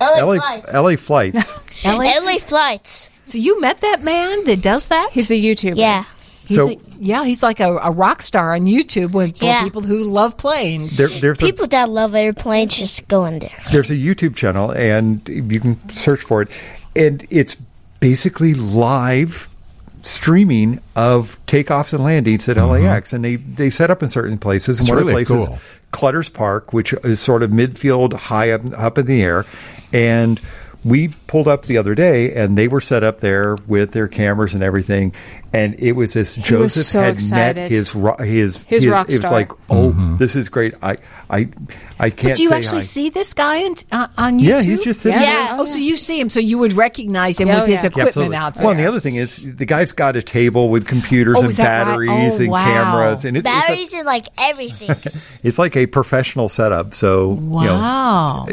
LA, 0.00 0.24
LA, 0.24 0.34
flights. 0.36 0.74
LA 0.74 0.96
flights. 0.96 1.84
LA? 1.84 2.18
LA 2.18 2.38
flights. 2.38 3.10
So 3.24 3.38
you 3.38 3.60
met 3.60 3.80
that 3.82 4.02
man 4.02 4.44
that 4.44 4.62
does 4.62 4.88
that? 4.88 5.10
he's 5.12 5.30
a 5.30 5.34
YouTuber. 5.34 5.76
Yeah. 5.76 6.04
He's 6.50 6.58
So- 6.58 6.70
a- 6.70 6.76
yeah, 6.98 7.24
he's 7.24 7.42
like 7.42 7.60
a, 7.60 7.76
a 7.78 7.90
rock 7.92 8.22
star 8.22 8.52
on 8.54 8.62
YouTube 8.66 9.12
when, 9.12 9.32
for 9.32 9.44
Yeah. 9.44 9.62
people 9.62 9.82
who 9.82 10.02
love 10.02 10.36
planes. 10.36 10.96
There, 10.96 11.08
there's 11.08 11.38
a 11.40 11.44
People 11.44 11.66
that 11.68 11.88
love 11.88 12.14
airplanes 12.14 12.76
just 12.76 13.06
go 13.08 13.24
in 13.24 13.38
there. 13.38 13.50
there's 13.70 13.90
a 13.90 13.94
YouTube 13.94 14.34
channel, 14.36 14.70
and 14.72 15.20
you 15.28 15.60
can 15.60 15.88
search 15.88 16.20
for 16.22 16.42
it, 16.42 16.48
and 16.96 17.24
it's 17.30 17.56
basically 18.00 18.54
live 18.54 19.48
streaming 20.02 20.80
of 20.96 21.38
takeoffs 21.46 21.92
and 21.92 22.02
landings 22.02 22.48
at 22.48 22.56
mm-hmm. 22.56 22.84
LAX, 22.84 23.12
and 23.12 23.24
they 23.24 23.36
they 23.36 23.70
set 23.70 23.90
up 23.90 24.02
in 24.02 24.08
certain 24.08 24.38
places. 24.38 24.78
And 24.78 24.88
It's 24.88 24.90
one 24.90 24.98
of 25.00 25.06
the 25.06 25.12
places, 25.12 25.46
cool. 25.48 25.58
Clutter's 25.92 26.28
Park, 26.28 26.72
which 26.72 26.92
is 27.04 27.20
sort 27.20 27.42
of 27.42 27.50
midfield, 27.50 28.12
high 28.14 28.50
up 28.50 28.62
up 28.76 28.98
in 28.98 29.06
the 29.06 29.22
air, 29.22 29.44
and 29.92 30.40
we 30.84 31.08
pulled 31.26 31.46
up 31.48 31.66
the 31.66 31.76
other 31.76 31.94
day, 31.94 32.32
and 32.34 32.56
they 32.56 32.66
were 32.68 32.80
set 32.80 33.02
up 33.04 33.18
there 33.18 33.56
with 33.66 33.92
their 33.92 34.08
cameras 34.08 34.54
and 34.54 34.62
everything, 34.62 35.12
and 35.52 35.74
it 35.78 35.92
was 35.92 36.16
as 36.16 36.36
was 36.36 36.46
Joseph 36.46 36.86
so 36.86 37.00
had 37.00 37.14
excited. 37.14 37.56
met 37.60 37.70
his 37.70 37.94
ro- 37.94 38.16
his 38.18 38.62
His 38.64 38.86
rock 38.86 39.08
It 39.10 39.22
was 39.22 39.30
like, 39.30 39.52
oh, 39.68 39.92
Mm-hmm. 39.92 40.16
this 40.16 40.36
is 40.36 40.48
great. 40.48 40.74
I 40.82 40.96
I 41.28 41.48
I 42.00 42.10
can't. 42.10 42.30
But 42.30 42.36
do 42.38 42.42
you 42.44 42.48
say 42.48 42.56
actually 42.56 42.78
hi. 42.78 42.84
see 42.84 43.10
this 43.10 43.34
guy 43.34 43.64
on, 43.64 43.74
uh, 43.92 44.08
on 44.16 44.38
YouTube? 44.38 44.42
Yeah, 44.44 44.62
he's 44.62 44.82
just 44.82 45.00
sitting 45.02 45.20
Yeah. 45.20 45.56
Oh, 45.60 45.64
so 45.66 45.78
you 45.78 45.96
see 45.96 46.18
him, 46.18 46.30
so 46.30 46.40
you 46.40 46.56
would 46.58 46.72
recognize 46.72 47.38
him 47.38 47.48
Yeah, 47.48 47.60
with 47.60 47.68
his 47.68 47.78
yeah. 47.78 47.82
Yeah, 47.82 47.86
equipment 47.88 48.08
absolutely. 48.08 48.36
out 48.36 48.54
there. 48.54 48.64
Well, 48.64 48.70
and 48.72 48.80
the 48.80 48.86
other 48.86 49.00
thing 49.00 49.16
is, 49.16 49.56
the 49.56 49.66
guy's 49.66 49.92
got 49.92 50.16
a 50.16 50.22
table 50.22 50.70
with 50.70 50.86
computers 50.86 51.36
Oh, 51.36 51.40
and 51.42 51.50
is 51.50 51.58
that 51.58 51.82
right? 51.86 52.06
batteries 52.06 52.32
Oh, 52.40 52.42
and 52.42 52.50
wow. 52.50 52.64
cameras, 52.64 53.24
and 53.24 53.36
it, 53.36 53.40
it's, 53.40 53.44
Batteries 53.48 53.92
and 53.92 54.06
like 54.06 54.26
everything. 54.38 55.12
it's 55.42 55.58
like 55.58 55.76
a 55.76 55.86
professional 55.86 56.48
setup. 56.48 56.94
So, 56.94 57.28
Wow. 57.28 58.46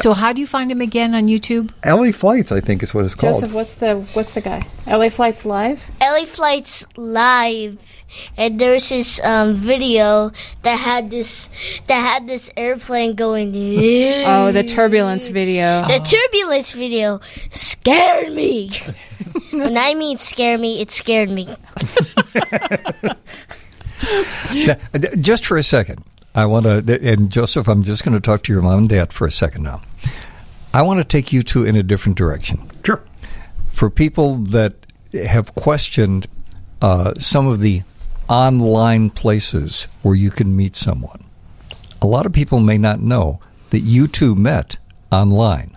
so 0.00 0.12
how 0.12 0.32
do 0.32 0.40
you 0.42 0.46
find 0.46 0.70
him 0.70 0.80
again 0.82 1.14
on 1.14 1.28
YouTube? 1.28 1.70
LA 1.86 2.12
Flights, 2.12 2.52
I 2.52 2.60
think, 2.60 2.82
is 2.82 2.92
what 2.92 3.04
it's 3.06 3.14
called. 3.14 3.34
Joseph, 3.36 3.52
what's 3.52 3.74
the 3.76 3.96
what's 4.12 4.32
the 4.34 4.40
guy? 4.42 4.66
LA 4.86 5.08
Flights 5.08 5.46
Live. 5.46 5.90
LA 6.02 6.26
Flights 6.26 6.86
Live, 6.96 7.93
and 8.36 8.58
there's 8.58 8.88
this 8.88 9.22
um, 9.24 9.54
video 9.54 10.30
that 10.62 10.76
had 10.78 11.10
this 11.10 11.50
that 11.86 12.00
had 12.00 12.26
this 12.28 12.50
airplane 12.56 13.14
going. 13.14 13.54
Oh, 14.26 14.52
the 14.52 14.64
turbulence 14.64 15.28
video. 15.28 15.82
The 15.82 15.98
turbulence 15.98 16.72
video 16.72 17.20
scared 17.50 18.32
me. 18.32 18.70
when 19.52 19.76
I 19.76 19.94
mean 19.94 20.18
scare 20.18 20.56
me, 20.58 20.80
it 20.80 20.90
scared 20.90 21.30
me. 21.30 21.46
Th- 24.52 24.78
Just 25.20 25.46
for 25.46 25.56
a 25.56 25.62
second, 25.62 26.04
I 26.34 26.46
want 26.46 26.66
to, 26.66 26.98
and 27.02 27.30
Joseph, 27.30 27.68
I'm 27.68 27.82
just 27.82 28.04
going 28.04 28.14
to 28.14 28.20
talk 28.20 28.42
to 28.44 28.52
your 28.52 28.62
mom 28.62 28.80
and 28.80 28.88
dad 28.88 29.12
for 29.12 29.26
a 29.26 29.32
second 29.32 29.62
now. 29.62 29.80
I 30.72 30.82
want 30.82 30.98
to 30.98 31.04
take 31.04 31.32
you 31.32 31.42
two 31.42 31.64
in 31.64 31.76
a 31.76 31.82
different 31.82 32.18
direction. 32.18 32.70
Sure. 32.84 33.02
For 33.68 33.90
people 33.90 34.36
that 34.36 34.74
have 35.12 35.54
questioned 35.54 36.26
uh, 36.82 37.14
some 37.18 37.46
of 37.46 37.60
the 37.60 37.82
online 38.28 39.10
places 39.10 39.88
where 40.02 40.14
you 40.14 40.30
can 40.30 40.56
meet 40.56 40.76
someone, 40.76 41.24
a 42.02 42.06
lot 42.06 42.26
of 42.26 42.32
people 42.32 42.60
may 42.60 42.78
not 42.78 43.00
know 43.00 43.40
that 43.70 43.80
you 43.80 44.06
two 44.06 44.34
met 44.34 44.76
online. 45.10 45.76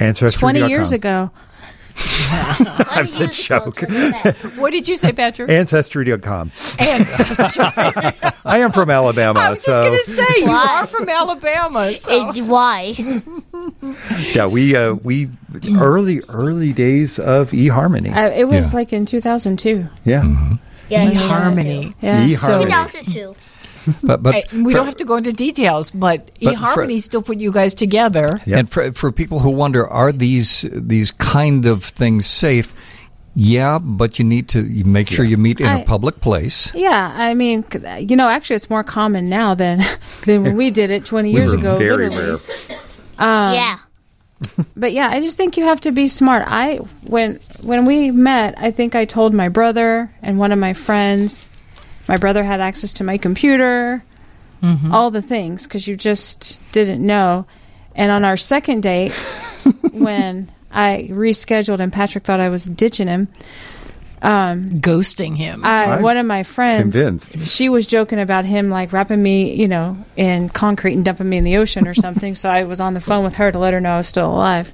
Ancestry. 0.00 0.40
Twenty 0.40 0.66
years 0.66 0.92
ago. 0.92 1.30
I'm 1.94 3.06
a 3.06 3.26
joke. 3.28 3.82
What 4.56 4.72
did 4.72 4.88
you 4.88 4.96
say, 4.96 5.12
Patrick? 5.12 5.50
Ancestry.com. 5.50 6.50
Ancestry. 6.78 7.64
I 8.44 8.58
am 8.58 8.72
from 8.72 8.88
Alabama, 8.90 9.40
I 9.40 9.50
was 9.50 9.64
just 9.64 9.80
going 9.82 9.92
to 9.92 10.04
say, 10.10 10.24
you 10.40 10.46
Why? 10.46 10.80
are 10.82 10.86
from 10.86 11.08
Alabama. 11.08 11.92
So. 11.94 12.30
It, 12.30 12.40
why? 12.44 12.94
yeah, 14.34 14.48
we 14.52 14.74
uh, 14.74 14.94
we 14.94 15.28
early 15.78 16.20
early 16.30 16.72
days 16.72 17.18
of 17.18 17.50
eHarmony. 17.50 18.14
Uh, 18.14 18.30
it 18.34 18.48
was 18.48 18.70
Yeah. 18.72 18.76
like 18.78 18.92
in 18.92 19.04
2002. 19.04 19.86
yeah, 20.04 20.22
Yeah, 20.92 21.10
eHarmony. 21.10 21.94
Yeah. 22.00 22.26
eHarmony. 22.26 22.92
2002. 22.92 23.34
But, 24.04 24.22
but 24.22 24.34
Hey, 24.34 24.44
we 24.62 24.72
for- 24.72 24.76
don't 24.78 24.86
have 24.86 24.96
to 24.98 25.04
go 25.04 25.16
into 25.16 25.32
details, 25.32 25.90
but, 25.90 26.30
But 26.40 26.54
eHarmony 26.54 26.94
for- 26.96 27.00
still 27.00 27.22
put 27.22 27.40
you 27.40 27.50
guys 27.50 27.74
together. 27.74 28.40
Yep. 28.46 28.58
And 28.58 28.70
for, 28.70 28.92
for 28.92 29.10
people 29.10 29.40
who 29.40 29.50
wonder, 29.50 29.84
are 29.84 30.12
these 30.12 30.64
these 30.70 31.10
kind 31.10 31.66
of 31.66 31.82
things 31.82 32.26
safe? 32.26 32.72
Yeah, 33.34 33.80
but 33.82 34.20
you 34.20 34.24
need 34.24 34.46
to 34.50 34.62
make 34.84 35.10
sure 35.10 35.24
you 35.24 35.36
meet 35.36 35.58
in 35.58 35.66
a 35.66 35.78
I- 35.80 35.84
public 35.84 36.20
place. 36.20 36.72
Yeah, 36.76 37.10
I 37.12 37.34
mean, 37.34 37.64
you 37.98 38.14
know, 38.14 38.28
actually, 38.28 38.54
it's 38.56 38.70
more 38.70 38.84
common 38.84 39.28
now 39.28 39.54
than 39.56 39.82
than 40.26 40.44
when 40.44 40.56
we 40.56 40.70
did 40.70 40.90
it 40.90 41.04
20 41.04 41.32
we 41.32 41.40
years 41.40 41.50
were 41.52 41.58
ago. 41.58 41.76
very 41.76 42.08
literally. 42.08 42.38
rare. 42.68 42.78
Um, 43.18 43.54
yeah. 43.54 43.78
But 44.76 44.92
yeah, 44.92 45.08
I 45.08 45.20
just 45.20 45.36
think 45.36 45.56
you 45.56 45.64
have 45.64 45.80
to 45.82 45.92
be 45.92 46.08
smart. 46.08 46.44
I 46.46 46.76
when 47.06 47.38
when 47.62 47.84
we 47.84 48.10
met, 48.10 48.54
I 48.58 48.70
think 48.70 48.94
I 48.94 49.04
told 49.04 49.32
my 49.32 49.48
brother 49.48 50.12
and 50.22 50.38
one 50.38 50.50
of 50.50 50.58
my 50.58 50.72
friends. 50.72 51.50
My 52.08 52.16
brother 52.16 52.42
had 52.42 52.60
access 52.60 52.92
to 52.94 53.04
my 53.04 53.16
computer, 53.16 54.02
mm-hmm. 54.62 54.92
all 54.92 55.10
the 55.10 55.22
things 55.22 55.66
because 55.66 55.86
you 55.86 55.96
just 55.96 56.60
didn't 56.72 57.06
know. 57.06 57.46
And 57.94 58.10
on 58.10 58.24
our 58.24 58.36
second 58.36 58.82
date, 58.82 59.12
when 59.92 60.50
I 60.72 61.08
rescheduled 61.10 61.78
and 61.80 61.92
Patrick 61.92 62.24
thought 62.24 62.40
I 62.40 62.48
was 62.48 62.64
ditching 62.64 63.08
him, 63.08 63.28
Um, 64.22 64.70
Ghosting 64.80 65.36
him. 65.36 65.64
I, 65.64 65.84
I'm 65.96 66.02
one 66.02 66.16
of 66.16 66.24
my 66.24 66.44
friends, 66.44 66.94
convinced. 66.94 67.40
she 67.40 67.68
was 67.68 67.86
joking 67.88 68.20
about 68.20 68.44
him 68.44 68.70
like 68.70 68.92
wrapping 68.92 69.20
me, 69.20 69.52
you 69.54 69.66
know, 69.66 69.96
in 70.16 70.48
concrete 70.48 70.94
and 70.94 71.04
dumping 71.04 71.28
me 71.28 71.38
in 71.38 71.44
the 71.44 71.56
ocean 71.56 71.88
or 71.88 71.94
something. 71.94 72.36
so 72.36 72.48
I 72.48 72.62
was 72.64 72.80
on 72.80 72.94
the 72.94 73.00
phone 73.00 73.24
with 73.24 73.34
her 73.36 73.50
to 73.50 73.58
let 73.58 73.72
her 73.74 73.80
know 73.80 73.90
I 73.94 73.96
was 73.96 74.06
still 74.08 74.30
alive. 74.30 74.72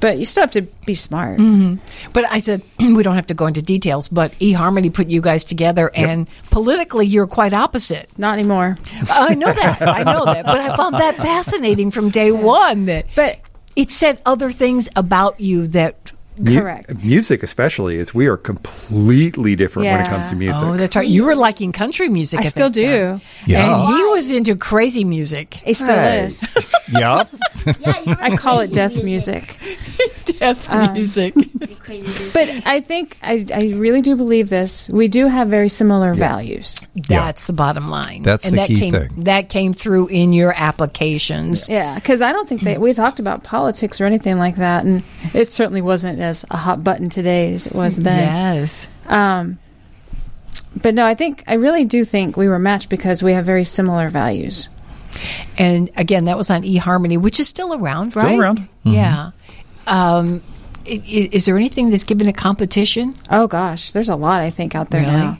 But 0.00 0.18
you 0.18 0.26
still 0.26 0.42
have 0.42 0.50
to 0.50 0.62
be 0.84 0.92
smart. 0.92 1.38
Mm-hmm. 1.38 2.10
But 2.12 2.30
I 2.30 2.38
said 2.38 2.60
we 2.78 3.02
don't 3.02 3.14
have 3.14 3.28
to 3.28 3.34
go 3.34 3.46
into 3.46 3.62
details. 3.62 4.10
But 4.10 4.32
eHarmony 4.32 4.92
put 4.92 5.08
you 5.08 5.22
guys 5.22 5.44
together, 5.44 5.90
and 5.94 6.26
politically, 6.50 7.06
you're 7.06 7.26
quite 7.26 7.54
opposite. 7.54 8.10
Not 8.18 8.34
anymore. 8.34 8.76
Uh, 9.00 9.06
I 9.30 9.34
know 9.34 9.50
that. 9.50 9.80
I 9.80 10.02
know 10.02 10.26
that. 10.26 10.44
But 10.44 10.58
I 10.60 10.76
found 10.76 10.96
that 10.96 11.16
fascinating 11.16 11.90
from 11.90 12.10
day 12.10 12.30
one. 12.32 12.84
That 12.84 13.06
But 13.16 13.38
it 13.76 13.90
said 13.90 14.20
other 14.26 14.50
things 14.52 14.90
about 14.94 15.40
you 15.40 15.66
that. 15.68 16.12
Mu- 16.38 16.58
Correct. 16.60 17.02
music, 17.04 17.42
especially, 17.42 17.96
is 17.96 18.12
we 18.12 18.26
are 18.26 18.36
completely 18.36 19.54
different 19.56 19.88
when 19.88 20.00
it 20.00 20.08
comes 20.08 20.28
to 20.28 20.36
music. 20.36 20.64
Oh, 20.66 20.76
that's 20.76 20.96
right. 20.96 21.06
You 21.06 21.24
were 21.26 21.36
liking 21.36 21.70
country 21.72 22.08
music. 22.08 22.40
I 22.40 22.44
still 22.44 22.70
that 22.70 22.80
time. 22.80 23.18
do. 23.18 23.24
Yeah. 23.46 23.72
And 23.86 23.96
he 23.96 24.04
was 24.06 24.32
into 24.32 24.56
crazy 24.56 25.04
music, 25.04 25.62
It 25.66 25.74
still 25.74 25.94
Hey. 25.96 26.24
is. 26.24 26.46
Yep. 26.92 27.28
Yeah, 27.80 27.94
I 28.20 28.36
call 28.36 28.60
it 28.60 28.72
death 28.74 29.02
music. 29.02 29.56
death 30.38 30.68
Uh, 30.68 30.92
music. 30.92 31.32
Crazy. 31.78 32.30
But 32.34 32.66
I 32.66 32.80
think 32.80 33.16
I, 33.22 33.46
I 33.54 33.72
really 33.76 34.02
do 34.02 34.16
believe 34.16 34.50
this. 34.50 34.88
We 34.90 35.08
do 35.08 35.26
have 35.28 35.48
very 35.48 35.70
similar 35.70 36.12
values. 36.12 36.86
That's 36.94 37.46
the 37.46 37.52
bottom 37.54 37.88
line. 37.88 38.22
That's 38.22 38.44
and 38.44 38.52
the 38.54 38.56
that 38.58 38.66
key 38.68 38.78
came, 38.80 38.92
thing. 38.92 39.08
That 39.24 39.48
came 39.48 39.72
through 39.72 40.08
in 40.08 40.32
your 40.34 40.52
applications. 40.54 41.68
Yeah, 41.70 41.94
because 41.94 42.20
I 42.20 42.32
don't 42.32 42.46
think 42.48 42.62
they 42.62 42.76
we 42.76 42.92
talked 42.92 43.18
about 43.18 43.44
politics 43.44 43.98
or 44.00 44.04
anything 44.04 44.38
like 44.38 44.56
that, 44.56 44.84
and 44.84 45.02
it 45.32 45.48
certainly 45.48 45.80
wasn't 45.82 46.18
as 46.24 46.44
a 46.50 46.56
hot 46.56 46.82
button 46.82 47.08
today 47.10 47.54
as 47.54 47.66
it 47.66 47.74
was 47.74 47.96
then. 47.96 48.18
Yes. 48.18 48.88
Um, 49.06 49.58
but 50.80 50.94
no, 50.94 51.06
I 51.06 51.14
think 51.14 51.44
I 51.46 51.54
really 51.54 51.84
do 51.84 52.04
think 52.04 52.36
we 52.36 52.48
were 52.48 52.58
matched 52.58 52.88
because 52.90 53.22
we 53.22 53.32
have 53.32 53.44
very 53.44 53.64
similar 53.64 54.08
values. 54.10 54.70
And 55.58 55.90
again, 55.96 56.24
that 56.24 56.36
was 56.36 56.50
on 56.50 56.62
eHarmony, 56.62 57.18
which 57.18 57.38
is 57.38 57.46
still 57.48 57.72
around, 57.74 58.16
right? 58.16 58.24
Still 58.26 58.38
right? 58.38 58.40
around. 58.40 58.68
Yeah. 58.82 59.30
Um, 59.86 60.42
i- 60.86 60.90
i- 60.90 61.28
is 61.32 61.44
there 61.46 61.56
anything 61.56 61.90
that's 61.90 62.04
given 62.04 62.26
a 62.26 62.32
competition? 62.32 63.14
Oh 63.30 63.46
gosh, 63.46 63.92
there's 63.92 64.08
a 64.08 64.16
lot 64.16 64.40
I 64.40 64.50
think 64.50 64.74
out 64.74 64.90
there 64.90 65.02
Really? 65.02 65.12
now. 65.12 65.38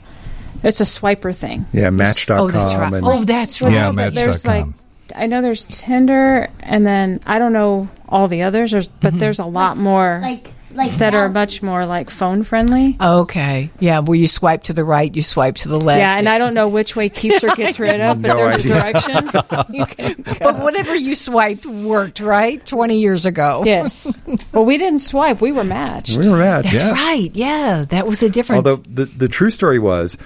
It's 0.63 0.79
a 0.79 0.85
swiper 0.85 1.35
thing. 1.35 1.65
Yeah, 1.73 1.89
Match.com. 1.89 2.39
oh, 2.39 2.47
that's 2.49 2.73
right. 2.73 2.93
and- 2.93 3.05
oh, 3.05 3.23
that's 3.25 3.61
right. 3.61 3.73
Yeah, 3.73 3.91
But 3.91 4.15
there's 4.15 4.45
Match.com. 4.45 4.67
like 4.67 4.75
I 5.15 5.27
know 5.27 5.41
there's 5.41 5.65
Tinder, 5.65 6.49
and 6.61 6.85
then 6.85 7.19
I 7.27 7.37
don't 7.39 7.53
know 7.53 7.89
all 8.09 8.27
the 8.27 8.41
others. 8.43 8.71
There's, 8.71 8.87
but 8.87 9.17
there's 9.19 9.39
a 9.39 9.45
lot 9.45 9.77
more 9.77 10.19
like 10.21 10.51
like 10.75 10.93
that 10.97 11.13
are 11.13 11.29
much 11.29 11.61
more 11.63 11.85
like 11.85 12.09
phone 12.09 12.43
friendly. 12.43 12.97
Okay. 13.01 13.69
Yeah, 13.79 13.99
where 13.99 14.17
you 14.17 14.27
swipe 14.27 14.63
to 14.63 14.73
the 14.73 14.83
right, 14.83 15.13
you 15.15 15.21
swipe 15.21 15.55
to 15.57 15.69
the 15.69 15.79
left. 15.79 15.99
Yeah, 15.99 16.17
and 16.17 16.27
I 16.29 16.37
don't 16.37 16.53
know 16.53 16.67
which 16.67 16.95
way 16.95 17.09
keeps 17.09 17.43
or 17.43 17.55
gets 17.55 17.79
rid 17.79 17.99
of, 18.01 18.21
but 18.21 18.27
No 18.29 18.35
there's 18.37 18.65
idea. 18.65 18.77
a 18.77 18.91
direction 18.93 19.29
you 19.75 19.85
can. 19.85 20.23
But 20.39 20.59
whatever 20.59 20.95
you 20.95 21.15
swiped 21.15 21.65
worked, 21.65 22.19
right? 22.19 22.65
20 22.65 22.97
years 22.99 23.25
ago. 23.25 23.63
Yes. 23.65 24.21
Well, 24.51 24.65
we 24.65 24.77
didn't 24.77 24.99
swipe. 24.99 25.41
We 25.41 25.51
were 25.51 25.63
matched. 25.63 26.17
we 26.17 26.29
were 26.29 26.37
matched. 26.37 26.71
That's 26.71 26.83
Yeah. 26.83 26.91
right. 26.91 27.29
Yeah, 27.33 27.85
that 27.89 28.05
was 28.07 28.19
the 28.21 28.29
difference. 28.29 28.67
Although 28.67 28.81
the 28.89 29.05
the 29.05 29.27
true 29.27 29.51
story 29.51 29.79
was, 29.79 30.17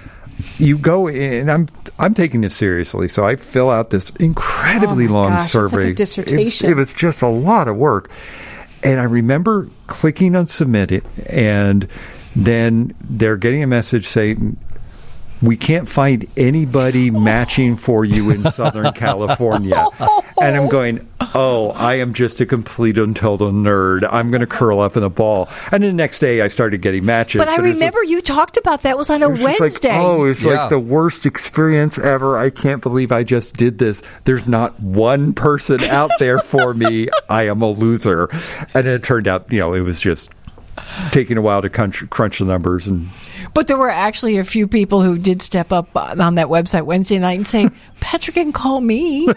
you 0.58 0.78
go 0.78 1.08
in, 1.08 1.34
and 1.34 1.52
I'm 1.52 1.68
I'm 1.98 2.14
taking 2.14 2.42
this 2.42 2.56
seriously, 2.56 3.08
so 3.08 3.24
I 3.26 3.36
fill 3.36 3.70
out 3.70 3.90
this 3.90 4.10
incredibly 4.20 5.06
Oh 5.06 5.10
my 5.10 5.14
long 5.14 5.30
gosh, 5.32 5.46
it's 5.46 5.56
like 5.56 5.66
a 5.66 5.70
survey. 5.70 5.82
It's- 5.92 5.96
dissertation. 6.16 6.70
It 6.70 6.76
was 6.76 6.94
just 6.94 7.22
a 7.22 7.28
lot 7.28 7.68
of 7.68 7.76
work, 7.78 8.10
and 8.84 9.00
I 9.00 9.04
remember 9.04 9.68
clicking 9.88 10.36
on 10.36 10.48
submit 10.48 10.92
it, 10.92 11.04
and 11.28 11.88
then 12.36 12.96
they're 13.02 13.38
getting 13.38 13.64
a 13.64 13.68
message 13.68 14.06
saying. 14.06 14.58
We 15.42 15.56
can't 15.56 15.88
find 15.88 16.26
anybody 16.36 17.10
matching 17.12 17.76
for 17.78 18.04
you 18.04 18.30
in 18.32 18.44
Southern 18.52 18.92
California. 18.94 19.86
And 20.42 20.56
I'm 20.58 20.68
going, 20.68 21.08
oh, 21.34 21.72
I 21.76 21.96
am 21.96 22.14
just 22.14 22.42
a 22.42 22.46
complete 22.46 22.98
untold 22.98 23.40
nerd. 23.42 24.08
I'm 24.12 24.32
going 24.32 24.42
to 24.42 24.48
curl 24.48 24.80
up 24.82 24.98
in 24.98 25.04
a 25.04 25.10
ball. 25.10 25.48
And 25.72 25.84
the 25.84 25.94
next 25.94 26.20
day 26.20 26.42
I 26.42 26.50
started 26.50 26.82
getting 26.82 27.06
matches. 27.06 27.40
but 27.40 27.48
I 27.48 27.54
it's 27.54 27.62
like- 27.62 27.74
remember 27.74 28.04
you 28.04 28.22
talked 28.22 28.58
about 28.58 28.82
that 28.84 28.98
was 28.98 29.10
on 29.10 29.24
a 29.24 29.28
it 29.28 29.32
was 29.32 29.42
Wednesday. 29.42 29.90
Like, 29.90 30.00
oh, 30.00 30.26
it's 30.26 30.44
Yeah. 30.44 30.62
like 30.64 30.70
the 30.70 30.80
worst 30.80 31.26
experience 31.26 31.98
ever. 31.98 32.38
I 32.38 32.50
can't 32.50 32.82
believe 32.82 33.12
I 33.12 33.24
just 33.24 33.56
did 33.56 33.80
this. 33.80 34.02
There's 34.26 34.48
not 34.48 34.78
one 34.82 35.34
person 35.34 35.82
out 35.86 36.12
there 36.20 36.40
for 36.40 36.74
me. 36.74 37.08
I 37.30 37.44
am 37.44 37.62
a 37.62 37.70
loser. 37.70 38.28
And 38.74 38.88
it 38.88 39.04
turned 39.04 39.28
out, 39.28 39.52
you 39.52 39.60
know, 39.60 39.74
it 39.74 39.82
was 39.82 40.02
just 40.02 40.32
taking 41.12 41.38
a 41.38 41.42
while 41.42 41.62
to 41.62 41.70
crunch, 41.70 42.10
crunch 42.10 42.40
the 42.40 42.46
numbers 42.46 42.88
and 42.88 43.10
But 43.54 43.68
there 43.68 43.78
were 43.78 43.90
actually 43.90 44.38
a 44.38 44.44
few 44.44 44.68
people 44.68 45.02
who 45.02 45.18
did 45.18 45.42
step 45.42 45.72
up 45.72 45.90
on 45.96 46.36
that 46.36 46.48
website 46.48 46.84
Wednesday 46.84 47.20
night 47.20 47.38
and 47.38 47.48
say, 47.48 47.70
Patrick 48.00 48.36
can 48.36 48.52
call 48.52 48.80
me. 48.80 49.26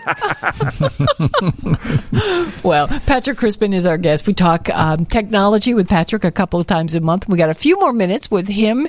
well, 2.62 2.86
Patrick 3.06 3.38
Crispen 3.38 3.74
is 3.74 3.86
our 3.86 3.98
guest. 3.98 4.26
We 4.26 4.34
talk 4.34 4.70
um, 4.70 5.04
technology 5.06 5.74
with 5.74 5.88
Patrick 5.88 6.24
a 6.24 6.30
couple 6.30 6.60
of 6.60 6.66
times 6.66 6.94
a 6.94 7.00
month. 7.00 7.28
We 7.28 7.38
got 7.38 7.50
a 7.50 7.54
few 7.54 7.78
more 7.80 7.92
minutes 7.92 8.30
with 8.30 8.48
him. 8.48 8.86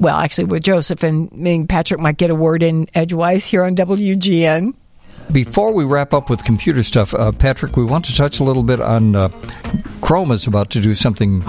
Well, 0.00 0.16
actually, 0.16 0.44
with 0.44 0.62
Joseph 0.62 1.02
and 1.02 1.30
mean, 1.32 1.66
Patrick 1.66 2.00
might 2.00 2.18
get 2.18 2.30
a 2.30 2.34
word 2.34 2.62
in 2.62 2.86
edgewise 2.94 3.46
here 3.46 3.64
on 3.64 3.74
WGN. 3.74 4.74
Before 5.32 5.72
we 5.72 5.84
wrap 5.84 6.14
up 6.14 6.30
with 6.30 6.42
computer 6.44 6.82
stuff, 6.82 7.12
uh, 7.14 7.32
Patrick, 7.32 7.76
we 7.76 7.84
want 7.84 8.04
to 8.06 8.16
touch 8.16 8.40
a 8.40 8.44
little 8.44 8.62
bit 8.62 8.80
on 8.80 9.14
uh, 9.14 9.28
Chrome 10.00 10.32
is 10.32 10.46
about 10.46 10.70
to 10.70 10.80
do 10.80 10.94
something 10.94 11.44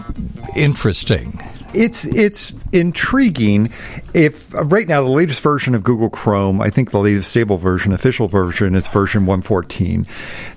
interesting. 0.56 1.40
it's 1.74 2.06
it's 2.06 2.54
intriguing. 2.74 3.72
If 4.14 4.54
uh, 4.54 4.64
right 4.66 4.88
now 4.88 5.02
the 5.02 5.10
latest 5.10 5.42
version 5.42 5.76
of 5.76 5.84
Google 5.84 6.10
Chrome, 6.10 6.62
I 6.62 6.70
think 6.70 6.92
the 6.92 7.00
latest 7.00 7.30
stable 7.30 7.58
version, 7.58 7.94
official 7.94 8.28
version, 8.28 8.76
it's 8.76 8.92
version 8.92 9.26
114. 9.26 10.06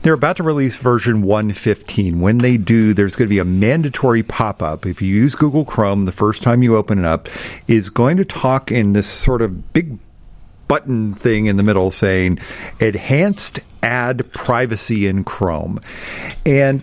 They're 0.03 0.15
about 0.15 0.39
to 0.39 0.43
release 0.43 0.77
version 0.77 1.23
115. 1.23 2.21
When 2.21 2.39
they 2.39 2.57
do, 2.57 2.93
there's 2.95 3.15
going 3.15 3.29
to 3.29 3.31
be 3.31 3.39
a 3.39 3.45
mandatory 3.45 4.23
pop 4.23 4.63
up. 4.63 4.87
If 4.87 5.01
you 5.01 5.15
use 5.15 5.35
Google 5.35 5.65
Chrome, 5.65 6.07
the 6.07 6.13
first 6.13 6.43
time 6.43 6.63
you 6.63 6.77
open 6.77 6.99
it 6.99 7.05
up, 7.05 7.29
is 7.69 7.91
going 7.91 8.17
to 8.17 8.25
talk 8.25 8.73
in 8.73 8.95
this 8.95 9.07
sort 9.07 9.43
of 9.43 9.73
big 9.73 9.99
button 10.69 11.15
thing 11.15 11.47
in 11.47 11.57
the 11.57 11.63
middle 11.63 11.91
saying 11.91 12.39
enhanced 12.81 13.61
ad 13.83 14.33
privacy 14.33 15.07
in 15.07 15.25
Chrome. 15.25 15.81
And 16.47 16.83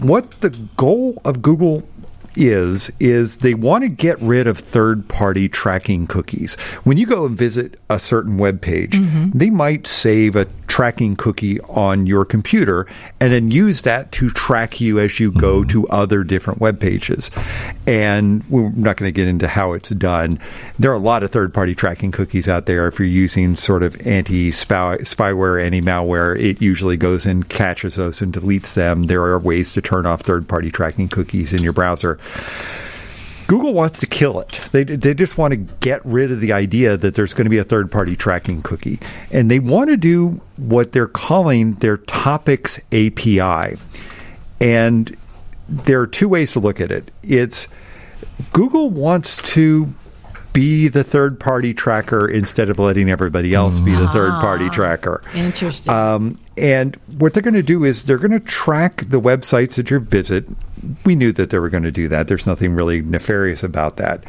what 0.00 0.30
the 0.40 0.50
goal 0.76 1.20
of 1.24 1.42
Google 1.42 1.86
is 2.36 2.92
is 3.00 3.38
they 3.38 3.54
want 3.54 3.82
to 3.82 3.88
get 3.88 4.20
rid 4.20 4.46
of 4.46 4.58
third 4.58 5.08
party 5.08 5.48
tracking 5.48 6.06
cookies. 6.06 6.54
When 6.84 6.96
you 6.96 7.06
go 7.06 7.26
and 7.26 7.36
visit 7.36 7.78
a 7.88 7.98
certain 7.98 8.38
web 8.38 8.60
page, 8.60 8.92
mm-hmm. 8.92 9.36
they 9.36 9.50
might 9.50 9.86
save 9.86 10.36
a 10.36 10.46
tracking 10.70 11.16
cookie 11.16 11.60
on 11.62 12.06
your 12.06 12.24
computer 12.24 12.86
and 13.18 13.32
then 13.32 13.50
use 13.50 13.82
that 13.82 14.12
to 14.12 14.30
track 14.30 14.80
you 14.80 15.00
as 15.00 15.18
you 15.18 15.32
go 15.32 15.60
mm-hmm. 15.60 15.68
to 15.68 15.88
other 15.88 16.22
different 16.22 16.60
web 16.60 16.78
pages. 16.78 17.30
And 17.88 18.44
we're 18.48 18.70
not 18.70 18.96
going 18.96 19.08
to 19.08 19.12
get 19.12 19.26
into 19.26 19.48
how 19.48 19.72
it's 19.72 19.88
done. 19.88 20.38
There 20.78 20.92
are 20.92 20.94
a 20.94 20.98
lot 20.98 21.24
of 21.24 21.32
third 21.32 21.52
party 21.52 21.74
tracking 21.74 22.12
cookies 22.12 22.48
out 22.48 22.66
there. 22.66 22.86
If 22.86 23.00
you're 23.00 23.08
using 23.08 23.56
sort 23.56 23.82
of 23.82 23.96
anti 24.06 24.50
spyware, 24.50 25.64
anti 25.64 25.80
malware, 25.80 26.38
it 26.38 26.62
usually 26.62 26.96
goes 26.96 27.26
and 27.26 27.48
catches 27.48 27.96
those 27.96 28.22
and 28.22 28.32
deletes 28.32 28.74
them. 28.74 29.04
There 29.04 29.24
are 29.24 29.38
ways 29.40 29.72
to 29.72 29.82
turn 29.82 30.06
off 30.06 30.20
third 30.20 30.46
party 30.46 30.70
tracking 30.70 31.08
cookies 31.08 31.52
in 31.52 31.64
your 31.64 31.72
browser. 31.72 32.19
Google 33.46 33.74
wants 33.74 33.98
to 33.98 34.06
kill 34.06 34.38
it. 34.40 34.60
They, 34.70 34.84
they 34.84 35.12
just 35.12 35.36
want 35.36 35.52
to 35.52 35.56
get 35.56 36.00
rid 36.06 36.30
of 36.30 36.38
the 36.40 36.52
idea 36.52 36.96
that 36.96 37.16
there's 37.16 37.34
going 37.34 37.46
to 37.46 37.50
be 37.50 37.58
a 37.58 37.64
third 37.64 37.90
party 37.90 38.14
tracking 38.14 38.62
cookie. 38.62 39.00
And 39.32 39.50
they 39.50 39.58
want 39.58 39.90
to 39.90 39.96
do 39.96 40.40
what 40.56 40.92
they're 40.92 41.08
calling 41.08 41.74
their 41.74 41.96
topics 41.96 42.78
API. 42.92 43.76
And 44.60 45.16
there 45.68 46.00
are 46.00 46.06
two 46.06 46.28
ways 46.28 46.52
to 46.52 46.60
look 46.60 46.80
at 46.80 46.92
it. 46.92 47.10
It's 47.24 47.66
Google 48.52 48.88
wants 48.88 49.38
to 49.54 49.92
be 50.52 50.88
the 50.88 51.04
third 51.04 51.38
party 51.38 51.74
tracker 51.74 52.28
instead 52.28 52.68
of 52.68 52.78
letting 52.78 53.10
everybody 53.10 53.54
else 53.54 53.80
be 53.80 53.94
the 53.94 54.08
third 54.08 54.32
party 54.32 54.68
tracker. 54.70 55.22
Interesting. 55.34 55.92
Um, 55.92 56.38
and 56.56 56.96
what 57.18 57.34
they're 57.34 57.42
going 57.42 57.54
to 57.54 57.62
do 57.62 57.84
is 57.84 58.04
they're 58.04 58.18
going 58.18 58.32
to 58.32 58.40
track 58.40 59.04
the 59.08 59.20
websites 59.20 59.74
that 59.74 59.90
you 59.90 60.00
visit. 60.00 60.46
We 61.04 61.14
knew 61.14 61.32
that 61.32 61.50
they 61.50 61.58
were 61.58 61.68
going 61.68 61.82
to 61.82 61.92
do 61.92 62.08
that. 62.08 62.28
There's 62.28 62.46
nothing 62.46 62.74
really 62.74 63.00
nefarious 63.02 63.62
about 63.62 63.96
that. 63.96 64.24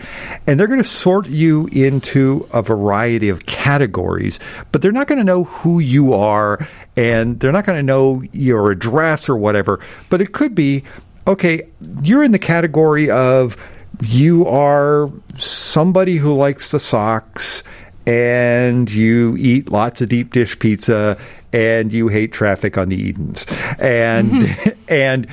And 0.47 0.59
they're 0.59 0.67
going 0.67 0.81
to 0.81 0.87
sort 0.87 1.27
you 1.29 1.67
into 1.71 2.47
a 2.53 2.61
variety 2.61 3.29
of 3.29 3.45
categories, 3.45 4.39
but 4.71 4.81
they're 4.81 4.91
not 4.91 5.07
going 5.07 5.19
to 5.19 5.23
know 5.23 5.45
who 5.45 5.79
you 5.79 6.13
are 6.13 6.59
and 6.97 7.39
they're 7.39 7.51
not 7.51 7.65
going 7.65 7.77
to 7.77 7.83
know 7.83 8.21
your 8.33 8.71
address 8.71 9.29
or 9.29 9.37
whatever. 9.37 9.79
But 10.09 10.21
it 10.21 10.33
could 10.33 10.55
be 10.55 10.83
okay, 11.27 11.69
you're 12.01 12.23
in 12.23 12.31
the 12.31 12.39
category 12.39 13.09
of 13.09 13.55
you 14.01 14.45
are 14.47 15.11
somebody 15.35 16.17
who 16.17 16.33
likes 16.33 16.71
the 16.71 16.79
socks 16.79 17.63
and 18.07 18.91
you 18.91 19.35
eat 19.37 19.71
lots 19.71 20.01
of 20.01 20.09
deep 20.09 20.31
dish 20.31 20.57
pizza 20.57 21.17
and 21.53 21.91
you 21.91 22.07
hate 22.07 22.31
traffic 22.31 22.77
on 22.77 22.89
the 22.89 22.95
Edens. 22.95 23.45
And 23.79 24.31
mm-hmm. 24.31 24.69
and 24.89 25.27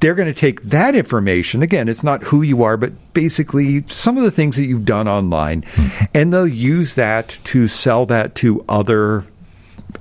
they're 0.00 0.14
going 0.14 0.28
to 0.28 0.34
take 0.34 0.62
that 0.62 0.94
information 0.94 1.62
again, 1.62 1.88
it's 1.88 2.04
not 2.04 2.22
who 2.24 2.42
you 2.42 2.62
are, 2.62 2.76
but 2.76 2.92
basically 3.12 3.86
some 3.86 4.16
of 4.16 4.22
the 4.22 4.30
things 4.30 4.56
that 4.56 4.64
you've 4.64 4.84
done 4.84 5.08
online 5.08 5.64
hmm. 5.66 6.04
and 6.14 6.32
they'll 6.32 6.46
use 6.46 6.94
that 6.94 7.38
to 7.44 7.68
sell 7.68 8.06
that 8.06 8.34
to 8.36 8.64
other 8.68 9.26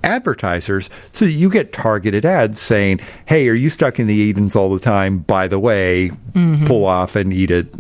advertisers 0.04 0.90
so 1.12 1.26
that 1.26 1.32
you 1.32 1.50
get 1.50 1.74
targeted 1.74 2.26
ads 2.26 2.62
saying, 2.62 3.00
Hey, 3.26 3.50
are 3.50 3.54
you 3.54 3.70
stuck 3.70 4.00
in 4.00 4.08
the 4.08 4.16
Edens 4.16 4.56
all 4.56 4.74
the 4.74 4.80
time? 4.80 5.20
By 5.20 5.48
the 5.48 5.60
way, 5.60 6.12
mm-hmm. 6.32 6.66
pull 6.66 6.86
off 6.86 7.16
and 7.16 7.34
eat 7.34 7.52
it." 7.52 7.74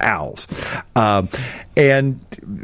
owls. 0.00 0.46
Um, 0.96 1.28
and 1.76 2.20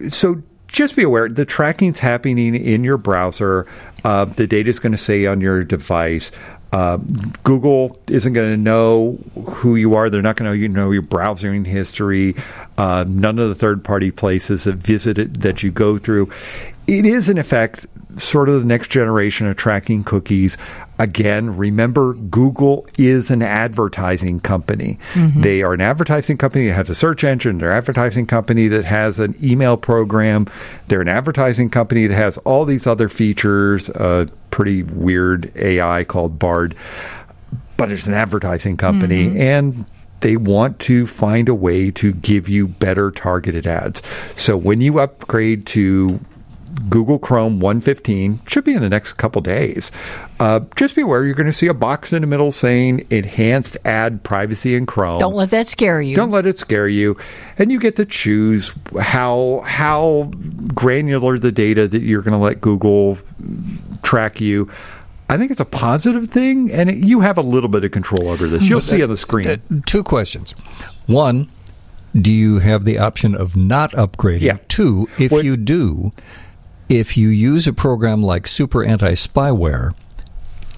so 0.09 0.43
just 0.69 0.95
be 0.97 1.03
aware 1.03 1.29
the 1.29 1.45
tracking's 1.45 1.99
happening 1.99 2.55
in 2.55 2.85
your 2.85 2.99
browser. 2.99 3.67
Uh, 4.05 4.27
the 4.27 4.47
data 4.47 4.71
is 4.71 4.79
going 4.79 4.93
to 4.93 4.99
stay 4.99 5.27
on 5.27 5.41
your 5.41 5.65
device. 5.65 6.31
Uh, 6.71 6.99
Google 7.45 7.99
isn't 8.09 8.35
going 8.35 8.51
to 8.51 8.57
know 8.57 9.19
who 9.47 9.75
you 9.75 9.95
are. 9.95 10.11
They're 10.11 10.21
not 10.21 10.37
going 10.37 10.51
to 10.51 10.57
you 10.57 10.69
know 10.69 10.91
your 10.91 11.03
browsing 11.03 11.65
history. 11.65 12.35
Uh, 12.77 13.07
none 13.09 13.39
of 13.39 13.49
the 13.49 13.55
third 13.55 13.83
party 13.83 14.11
places 14.11 14.65
that 14.65 14.77
visited 14.77 15.37
that 15.37 15.63
you 15.63 15.71
go 15.71 15.97
through. 15.97 16.31
It 16.89 17.05
is 17.05 17.29
in 17.29 17.37
effect 17.37 17.87
sort 18.19 18.49
of 18.49 18.61
the 18.61 18.67
next 18.67 18.91
generation 18.91 19.47
of 19.47 19.57
tracking 19.57 20.03
cookies. 20.05 20.57
Again, 20.99 21.57
remember 21.57 22.15
Google 22.15 22.87
is 22.97 23.31
an 23.31 23.43
advertising 23.43 24.41
company. 24.41 24.99
Mm-hmm. 25.13 25.43
They 25.43 25.63
are 25.63 25.75
an 25.75 25.83
advertising 25.83 26.39
company 26.39 26.67
that 26.67 26.73
has 26.73 26.89
a 26.89 26.95
search 26.95 27.25
engine. 27.25 27.59
They're 27.59 27.71
an 27.71 27.77
advertising 27.77 28.27
company 28.27 28.69
that 28.69 28.87
has 28.87 29.21
an 29.21 29.35
email 29.43 29.77
program. 29.77 30.47
They're 30.89 31.03
an 31.03 31.09
advertising 31.09 31.69
company 31.69 32.07
that 32.07 32.15
has 32.15 32.39
all 32.39 32.65
these 32.65 32.87
other 32.87 33.11
features, 33.11 33.91
a 33.91 34.29
pretty 34.51 34.83
weird 34.83 35.53
AI 35.57 36.05
called 36.05 36.39
Bard. 36.39 36.75
But 37.77 37.93
it's 37.93 38.07
an 38.07 38.15
advertising 38.15 38.79
company 38.79 39.27
mm-hmm. 39.27 39.41
and 39.41 39.87
they 40.21 40.37
want 40.37 40.81
to 40.81 41.07
find 41.07 41.49
a 41.49 41.55
way 41.55 41.93
to 41.93 42.13
give 42.13 42.49
you 42.49 42.67
better 42.67 43.11
targeted 43.11 43.67
ads. 43.67 44.03
So 44.35 44.57
when 44.57 44.81
you 44.81 44.99
upgrade 44.99 45.65
to 45.67 46.19
Google 46.89 47.19
Chrome 47.19 47.61
115 47.61 48.41
should 48.47 48.65
be 48.65 48.73
in 48.75 48.81
the 48.83 48.89
next 48.89 49.15
couple 49.15 49.41
days. 49.43 49.91
Uh, 50.39 50.61
just 50.77 50.95
be 50.95 51.03
aware 51.03 51.25
you're 51.25 51.35
going 51.35 51.47
to 51.47 51.53
see 51.53 51.67
a 51.67 51.75
box 51.75 52.13
in 52.13 52.21
the 52.23 52.27
middle 52.27 52.53
saying 52.53 53.07
enhanced 53.11 53.77
ad 53.85 54.23
privacy 54.23 54.75
in 54.75 54.87
Chrome. 54.87 55.19
Don't 55.19 55.35
let 55.35 55.51
that 55.51 55.67
scare 55.67 56.01
you. 56.01 56.15
Don't 56.15 56.31
let 56.31 56.47
it 56.47 56.59
scare 56.59 56.89
you, 56.89 57.17
and 57.59 57.73
you 57.73 57.81
get 57.81 57.97
to 57.97 58.05
choose 58.05 58.73
how 59.01 59.63
how 59.67 60.31
granular 60.75 61.39
the 61.39 61.53
data 61.53 61.89
that 61.89 62.03
you're 62.03 62.23
going 62.23 62.33
to 62.33 62.39
let 62.39 62.61
Google 62.61 63.19
track 64.03 64.41
you. 64.41 64.71
I 65.31 65.37
think 65.37 65.51
it's 65.51 65.61
a 65.61 65.67
positive 65.67 66.29
thing, 66.31 66.71
and 66.73 66.89
it, 66.89 66.97
you 66.97 67.21
have 67.21 67.37
a 67.37 67.43
little 67.43 67.69
bit 67.69 67.85
of 67.85 67.91
control 67.91 68.29
over 68.29 68.47
this. 68.47 68.69
You'll 68.69 68.81
see 68.81 69.03
on 69.03 69.11
the 69.11 69.17
screen. 69.17 69.47
Uh, 69.49 69.57
two 69.85 70.03
questions. 70.03 70.53
One, 71.07 71.51
do 72.15 72.33
you 72.33 72.61
have 72.61 72.85
the 72.85 72.99
option 72.99 73.35
of 73.35 73.55
not 73.55 73.93
upgrading? 73.93 74.41
Yeah. 74.41 74.59
Two, 74.69 75.09
if 75.19 75.31
What- 75.31 75.45
you 75.45 75.57
do, 75.59 76.13
if 76.89 77.17
you 77.17 77.29
use 77.29 77.67
a 77.67 77.73
program 77.73 78.23
like 78.23 78.47
Super 78.47 78.85
Anti 78.85 79.13
Spyware 79.13 79.95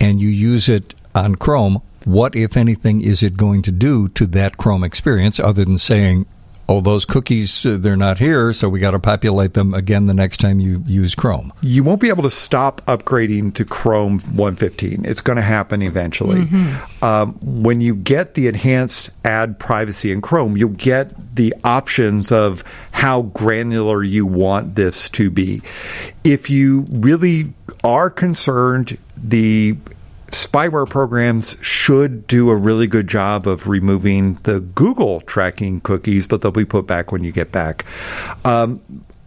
and 0.00 0.20
you 0.20 0.28
use 0.28 0.68
it 0.68 0.94
on 1.14 1.36
Chrome, 1.36 1.82
what, 2.04 2.34
if 2.34 2.56
anything, 2.56 3.00
is 3.00 3.22
it 3.22 3.36
going 3.36 3.62
to 3.62 3.72
do 3.72 4.08
to 4.10 4.26
that 4.26 4.56
Chrome 4.56 4.84
experience 4.84 5.38
other 5.38 5.64
than 5.64 5.78
saying, 5.78 6.26
oh, 6.70 6.80
those 6.80 7.04
cookies, 7.04 7.66
uh, 7.66 7.76
they're 7.80 7.96
not 7.96 8.18
here, 8.18 8.52
so 8.52 8.68
we 8.68 8.78
got 8.78 8.92
to 8.92 8.98
populate 9.00 9.54
them 9.54 9.74
again 9.74 10.06
the 10.06 10.14
next 10.14 10.38
time 10.38 10.60
you 10.60 10.84
use 10.86 11.14
Chrome? 11.14 11.52
you 11.62 11.82
won't 11.82 12.00
be 12.00 12.08
able 12.08 12.22
to 12.22 12.30
stop 12.30 12.80
upgrading 12.86 13.54
to 13.54 13.64
Chrome 13.64 14.20
115. 14.20 15.04
It's 15.04 15.20
going 15.20 15.36
to 15.36 15.42
happen 15.42 15.82
eventually. 15.82 16.46
Um, 17.02 17.32
when 17.40 17.80
you 17.80 17.94
get 17.94 18.34
the 18.34 18.46
enhanced 18.46 19.10
ad 19.24 19.58
privacy 19.58 20.12
in 20.12 20.20
Chrome, 20.20 20.56
you'll 20.56 20.70
get 20.70 21.12
the 21.34 21.54
options 21.64 22.30
of 22.30 22.62
how 22.92 23.22
granular 23.22 24.02
you 24.02 24.26
want 24.26 24.76
this 24.76 25.08
to 25.10 25.30
be. 25.30 25.62
If 26.22 26.50
you 26.50 26.86
really 26.90 27.52
are 27.82 28.10
concerned, 28.10 28.96
the 29.16 29.76
spyware 30.32 30.88
programs 30.88 31.56
should 31.62 32.26
do 32.26 32.50
a 32.50 32.56
really 32.56 32.86
good 32.86 33.08
job 33.08 33.46
of 33.46 33.68
removing 33.68 34.34
the 34.42 34.60
Google 34.60 35.20
tracking 35.22 35.80
cookies, 35.80 36.26
but 36.26 36.42
they'll 36.42 36.50
be 36.50 36.64
put 36.64 36.86
back 36.86 37.12
when 37.12 37.24
you 37.24 37.32
get 37.32 37.52
back. 37.52 37.84
Um, 38.44 38.80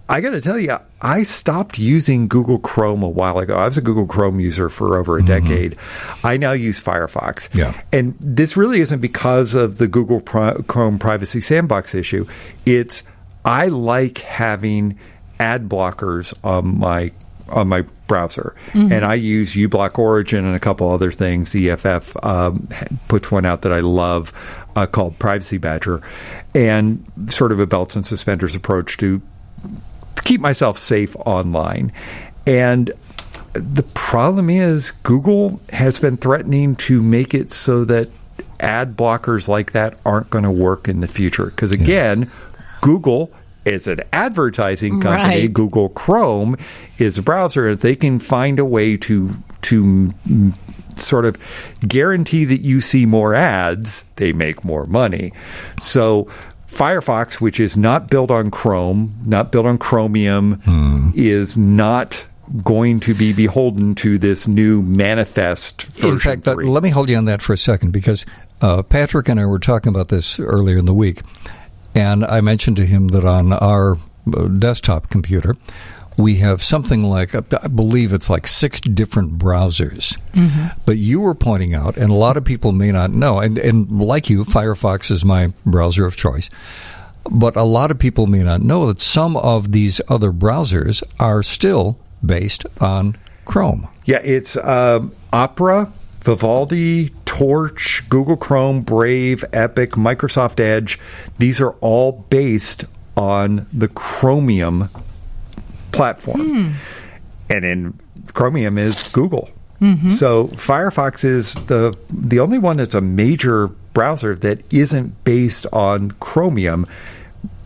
I 0.10 0.20
got 0.22 0.32
to 0.32 0.42
tell 0.42 0.60
you, 0.60 0.78
I 1.02 1.24
stopped 1.24 1.80
using 1.80 2.28
Google 2.28 2.60
Chrome 2.60 3.04
a 3.04 3.10
while 3.10 3.40
ago. 3.40 3.56
I 3.56 3.66
was 3.66 3.78
a 3.78 3.82
Google 3.82 4.06
Chrome 4.06 4.40
user 4.40 4.70
for 4.70 4.98
over 4.98 5.18
a 5.18 5.24
decade. 5.24 5.78
I 6.24 6.36
now 6.38 6.52
use 6.52 6.82
Firefox. 6.82 7.50
Mm-hmm. 7.50 7.60
Yeah. 7.60 7.82
And 7.92 8.16
this 8.20 8.58
really 8.58 8.82
isn't 8.82 9.00
because 9.00 9.54
of 9.54 9.78
the 9.78 9.88
Google 9.88 10.20
Pri- 10.20 10.62
Chrome 10.68 11.00
privacy 11.00 11.40
sandbox 11.40 11.96
issue. 11.96 12.28
It's 12.66 13.04
I 13.46 13.70
like 13.70 14.20
having 14.20 15.00
ad 15.40 15.70
blockers 15.70 16.34
on 16.44 16.78
my 16.80 17.12
on 17.50 17.68
my 17.70 17.86
browser, 18.08 18.56
and 18.92 19.06
I 19.06 19.16
use 19.16 19.54
uBlock 19.54 19.98
Origin 19.98 20.46
and 20.46 20.56
a 20.56 20.60
couple 20.60 20.90
other 20.90 21.12
things. 21.12 21.56
EFF 21.56 22.16
um, 22.24 22.68
puts 23.08 23.32
one 23.32 23.46
out 23.46 23.62
that 23.62 23.72
I 23.72 23.80
love 23.80 24.34
uh, 24.76 24.86
called 24.86 25.18
Privacy 25.20 25.58
Badger, 25.58 26.02
and 26.54 27.06
sort 27.28 27.52
of 27.52 27.60
a 27.60 27.66
belts 27.66 27.96
and 27.96 28.06
suspenders 28.06 28.56
approach 28.56 28.98
to 28.98 29.22
keep 30.24 30.42
myself 30.42 30.78
safe 30.78 31.16
online. 31.26 31.92
And 32.46 32.92
the 33.54 33.84
problem 33.94 34.50
is, 34.50 34.92
Google 34.92 35.62
has 35.72 36.00
been 36.00 36.18
threatening 36.18 36.76
to 36.78 37.02
make 37.02 37.34
it 37.34 37.52
so 37.52 37.86
that 37.86 38.10
ad 38.60 38.96
blockers 38.96 39.48
like 39.48 39.74
that 39.74 39.98
aren't 40.06 40.30
going 40.30 40.44
to 40.44 40.52
work 40.52 40.88
in 40.88 41.02
the 41.02 41.08
future. 41.08 41.46
Because 41.46 41.72
again, 41.72 42.32
Google 42.82 43.32
is 43.66 43.88
an 43.88 44.02
advertising 44.12 45.02
company. 45.02 45.42
Right. 45.42 45.54
Google 45.54 45.90
Chrome 45.90 46.58
is 46.98 47.18
a 47.18 47.22
browser. 47.22 47.76
They 47.76 47.96
can 47.96 48.20
find 48.20 48.60
a 48.60 48.66
way 48.66 48.98
to 48.98 49.32
to 49.64 50.12
sort 50.96 51.26
of 51.26 51.38
guarantee 51.88 52.46
that 52.46 52.62
you 52.62 52.82
see 52.82 53.06
more 53.06 53.34
ads, 53.34 54.04
they 54.18 54.34
make 54.34 54.64
more 54.64 54.86
money. 54.86 55.34
So 55.80 56.26
Firefox, 56.68 57.40
which 57.42 57.60
is 57.60 57.78
not 57.78 58.10
built 58.10 58.32
on 58.32 58.52
Chrome, 58.52 59.16
not 59.26 59.52
built 59.52 59.66
on 59.66 59.78
Chromium, 59.78 60.62
is 61.16 61.58
not 61.58 62.28
going 62.64 63.00
to 63.00 63.14
be 63.14 63.32
beholden 63.34 63.96
to 63.96 64.18
this 64.18 64.48
new 64.48 64.82
manifest 64.82 65.84
version 65.84 66.10
In 66.10 66.18
fact, 66.20 66.44
that, 66.44 66.58
let 66.58 66.84
me 66.84 66.90
hold 66.90 67.10
you 67.10 67.16
on 67.16 67.26
that 67.26 67.42
for 67.42 67.54
a 67.54 67.58
second 67.58 67.92
because 67.92 68.26
uh, 68.62 68.84
Patrick 68.84 69.30
and 69.30 69.40
I 69.40 69.46
were 69.46 69.60
talking 69.60 69.90
about 69.90 70.10
this 70.10 70.40
earlier 70.40 70.78
in 70.78 70.86
the 70.86 70.94
week, 70.94 71.22
and 71.96 72.26
I 72.26 72.42
mentioned 72.42 72.78
to 72.78 72.86
him 72.86 73.10
that 73.10 73.26
on 73.26 73.54
our 73.54 73.98
uh, 74.36 74.48
desktop 74.48 75.10
computer, 75.10 75.56
we 76.18 76.36
have 76.36 76.62
something 76.62 77.04
like, 77.04 77.34
I 77.34 77.68
believe 77.68 78.14
it's 78.14 78.30
like 78.30 78.46
six 78.48 78.80
different 78.82 79.38
browsers. 79.38 80.18
But 80.86 80.98
you 80.98 81.20
were 81.20 81.36
pointing 81.36 81.74
out, 81.74 81.98
and 81.98 82.12
a 82.12 82.16
lot 82.16 82.38
of 82.38 82.46
people 82.46 82.72
may 82.72 82.92
not 82.92 83.12
know, 83.12 83.40
and, 83.40 83.58
and 83.58 84.02
like 84.02 84.30
you, 84.30 84.44
Firefox 84.44 85.10
is 85.10 85.26
my 85.26 85.54
browser 85.66 86.06
of 86.06 86.16
choice. 86.16 86.50
But 87.32 87.56
a 87.56 87.64
lot 87.64 87.90
of 87.90 87.98
people 87.98 88.28
may 88.28 88.44
not 88.44 88.62
know 88.62 88.88
that 88.88 89.02
some 89.02 89.38
of 89.38 89.72
these 89.72 90.02
other 90.10 90.32
browsers 90.32 91.02
are 91.20 91.42
still 91.42 91.98
based 92.24 92.66
on 92.80 93.16
Chrome. 93.46 93.88
Yeah, 94.06 94.20
it's 94.24 94.58
um, 94.58 95.14
Opera, 95.32 95.92
Vivaldi, 96.24 97.10
Torch, 97.26 98.04
Google 98.10 98.38
Chrome, 98.38 98.82
Brave, 98.82 99.44
Epic, 99.54 99.92
Microsoft 99.92 100.60
Edge. 100.60 101.00
These 101.38 101.60
are 101.62 101.72
all 101.82 102.26
based 102.30 102.86
on 103.18 103.66
the 103.74 103.88
Chromium 103.90 104.90
platform. 105.92 106.42
Hmm. 106.42 106.72
And 107.50 107.66
in 107.66 108.00
Chromium 108.34 108.78
is 108.78 109.12
Google. 109.12 109.50
Mm-hmm. 109.82 110.10
So 110.10 110.48
Firefox 110.48 111.26
is 111.26 111.56
the 111.56 111.94
the 112.10 112.40
only 112.40 112.58
one 112.58 112.78
that's 112.78 112.96
a 112.96 113.02
major 113.02 113.68
browser 113.94 114.34
that 114.36 114.74
isn't 114.74 115.24
based 115.26 115.66
on 115.74 116.12
Chromium, 116.12 116.88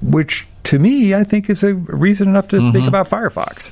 which 0.02 0.48
to 0.64 0.80
me 0.80 1.14
I 1.14 1.24
think 1.24 1.50
is 1.50 1.64
a 1.64 1.76
reason 1.76 2.28
enough 2.28 2.48
to 2.50 2.58
think 2.58 2.74
mm-hmm. 2.74 2.88
about 2.88 3.08
Firefox. 3.08 3.72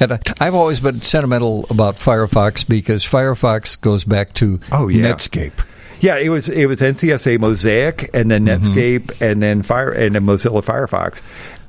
And 0.00 0.12
I- 0.12 0.18
I've 0.40 0.54
always 0.54 0.80
been 0.80 1.00
sentimental 1.00 1.66
about 1.70 1.96
Firefox 1.96 2.66
because 2.68 3.04
Firefox 3.04 3.80
goes 3.80 4.04
back 4.04 4.32
to 4.34 4.60
Oh, 4.72 4.88
yeah. 4.88 5.12
Netscape. 5.12 5.52
Yeah, 6.00 6.16
it 6.16 6.28
was 6.28 6.48
it 6.48 6.66
was 6.66 6.80
NCSA 6.80 7.40
Mosaic 7.40 8.08
and 8.14 8.30
then 8.30 8.46
mm-hmm. 8.46 8.72
Netscape 8.72 9.20
and 9.20 9.42
then 9.42 9.62
Fire 9.62 9.90
and 9.90 10.14
then 10.14 10.22
Mozilla 10.24 10.64
Firefox, 10.64 11.22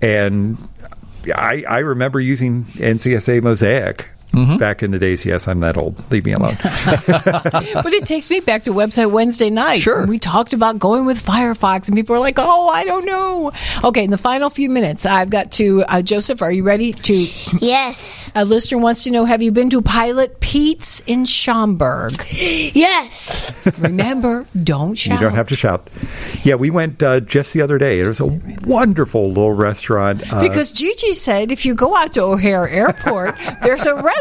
and 0.03 0.57
I 1.35 1.63
I 1.67 1.79
remember 1.79 2.19
using 2.19 2.65
NCSA 2.75 3.41
Mosaic 3.41 4.07
back 4.57 4.83
in 4.83 4.91
the 4.91 4.99
days. 4.99 5.25
Yes, 5.25 5.47
I'm 5.47 5.59
that 5.59 5.75
old. 5.77 5.95
Leave 6.11 6.25
me 6.25 6.33
alone. 6.33 6.55
but 7.07 7.93
it 7.93 8.05
takes 8.05 8.29
me 8.29 8.39
back 8.39 8.63
to 8.65 8.71
website 8.71 9.11
Wednesday 9.11 9.49
night. 9.49 9.79
Sure. 9.79 10.05
We 10.05 10.19
talked 10.19 10.53
about 10.53 10.79
going 10.79 11.05
with 11.05 11.23
Firefox, 11.23 11.87
and 11.87 11.95
people 11.95 12.15
are 12.15 12.19
like, 12.19 12.35
"Oh, 12.37 12.67
I 12.69 12.85
don't 12.85 13.05
know." 13.05 13.51
Okay, 13.83 14.03
in 14.03 14.11
the 14.11 14.17
final 14.17 14.49
few 14.49 14.69
minutes, 14.69 15.05
I've 15.05 15.29
got 15.29 15.51
to 15.53 15.83
uh, 15.83 16.01
Joseph. 16.01 16.41
Are 16.41 16.51
you 16.51 16.63
ready 16.63 16.93
to? 16.93 17.13
Yes. 17.59 18.31
A 18.35 18.45
listener 18.45 18.77
wants 18.79 19.03
to 19.03 19.11
know: 19.11 19.25
Have 19.25 19.41
you 19.41 19.51
been 19.51 19.69
to 19.71 19.81
Pilot 19.81 20.39
Pete's 20.39 21.01
in 21.07 21.25
Schaumburg? 21.25 22.13
Yes. 22.79 23.51
Remember, 23.79 24.45
don't 24.61 24.95
shout. 24.95 25.19
you 25.19 25.25
don't 25.27 25.35
have 25.35 25.47
to 25.49 25.55
shout. 25.55 25.89
Yeah, 26.43 26.55
we 26.55 26.69
went 26.69 27.01
uh, 27.03 27.19
just 27.19 27.53
the 27.53 27.61
other 27.61 27.77
day. 27.77 27.99
It 27.99 28.07
was 28.07 28.19
a 28.19 28.27
wonderful 28.65 29.27
little 29.29 29.51
restaurant. 29.53 30.31
Uh, 30.31 30.41
Because 30.41 30.71
Gigi 30.71 31.13
said 31.13 31.51
if 31.51 31.65
you 31.65 31.73
go 31.75 31.95
out 31.95 32.13
to 32.13 32.21
O'Hare 32.23 32.67
Airport, 32.69 33.35
there's 33.63 33.85
a 33.85 33.95
restaurant, 33.95 34.17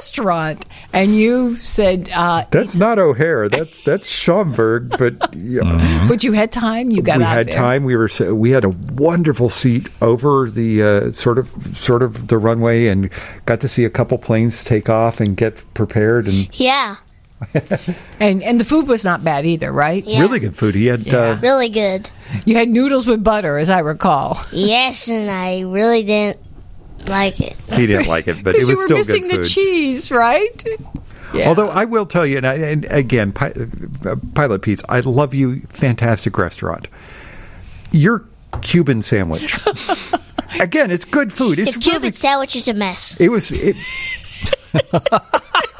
and 0.93 1.15
you 1.15 1.57
said, 1.57 2.11
uh, 2.15 2.45
that's 2.51 2.79
not 2.79 2.99
O'Hare. 2.99 3.49
That's 3.49 3.85
that's 3.85 4.09
Schaumburg. 4.09 4.91
But 4.99 5.35
yeah. 5.35 6.07
but 6.09 6.25
you 6.25 6.33
had 6.33 6.51
time. 6.53 6.91
You 6.91 7.03
got 7.03 7.19
we 7.19 7.25
out 7.25 7.31
had 7.31 7.49
there. 7.49 7.55
time. 7.55 7.85
We 7.85 7.97
were 7.97 8.09
we 8.35 8.51
had 8.51 8.65
a 8.65 8.71
wonderful 8.95 9.51
seat 9.51 9.89
over 10.03 10.51
the 10.51 10.83
uh, 10.83 11.13
sort 11.13 11.39
of 11.39 11.49
sort 11.77 12.03
of 12.03 12.29
the 12.29 12.39
runway 12.39 12.87
and 12.87 13.11
got 13.47 13.61
to 13.61 13.69
see 13.69 13.85
a 13.85 13.91
couple 13.91 14.19
planes 14.19 14.65
take 14.65 14.89
off 14.89 15.21
and 15.21 15.37
get 15.37 15.63
prepared 15.75 16.27
and 16.27 16.49
Yeah. 16.59 16.97
and 18.21 18.43
and 18.43 18.59
the 18.59 18.65
food 18.65 18.89
was 18.89 19.05
not 19.05 19.23
bad 19.23 19.47
either, 19.47 19.71
right? 19.71 20.05
Yeah. 20.05 20.21
really 20.21 20.41
good 20.41 20.57
food. 20.57 20.75
He 20.75 20.87
had 20.87 21.07
uh, 21.09 21.39
Really 21.41 21.69
good. 21.69 22.11
You 22.45 22.57
had 22.57 22.69
noodles 22.69 23.07
with 23.07 23.23
butter, 23.23 23.57
as 23.59 23.71
I 23.71 23.79
recall. 23.79 24.39
Yes, 24.53 25.09
and 25.09 25.31
I 25.31 25.61
really 25.61 26.03
didn't 26.03 26.41
like 27.07 27.41
it. 27.41 27.57
he 27.73 27.87
didn't 27.87 28.07
like 28.09 28.27
it, 28.29 28.43
but 28.43 28.55
it 28.55 28.61
Because 28.61 28.69
was 28.69 28.69
you 28.69 28.77
were 28.77 28.85
still 28.85 28.97
missing 28.99 29.29
good 29.29 29.41
the 29.41 29.45
cheese, 29.49 30.11
right? 30.11 30.65
Yeah. 31.35 31.49
Although 31.49 31.69
I 31.69 31.85
will 31.85 32.07
tell 32.07 32.27
you, 32.27 32.39
and, 32.39 32.47
I, 32.47 32.55
and 32.55 32.85
again, 32.91 33.33
Pi- 33.33 33.53
uh, 34.07 34.17
Pilot 34.35 34.63
Pete's, 34.63 34.83
I 34.89 35.01
love 35.01 35.35
you. 35.35 35.61
Fantastic 35.69 36.37
restaurant. 36.39 36.89
Your 37.93 38.25
Cuban 38.63 39.03
sandwich. 39.03 39.55
again, 40.61 40.91
it's 40.91 41.05
good 41.05 41.33
food. 41.33 41.59
It's 41.59 41.75
The 41.75 41.81
Cuban 41.81 42.01
really. 42.03 42.13
sandwich 42.15 42.57
is 42.57 42.67
a 42.69 42.75
mess. 42.75 43.21
It 43.21 43.29
was. 43.29 43.51
It, 43.51 43.77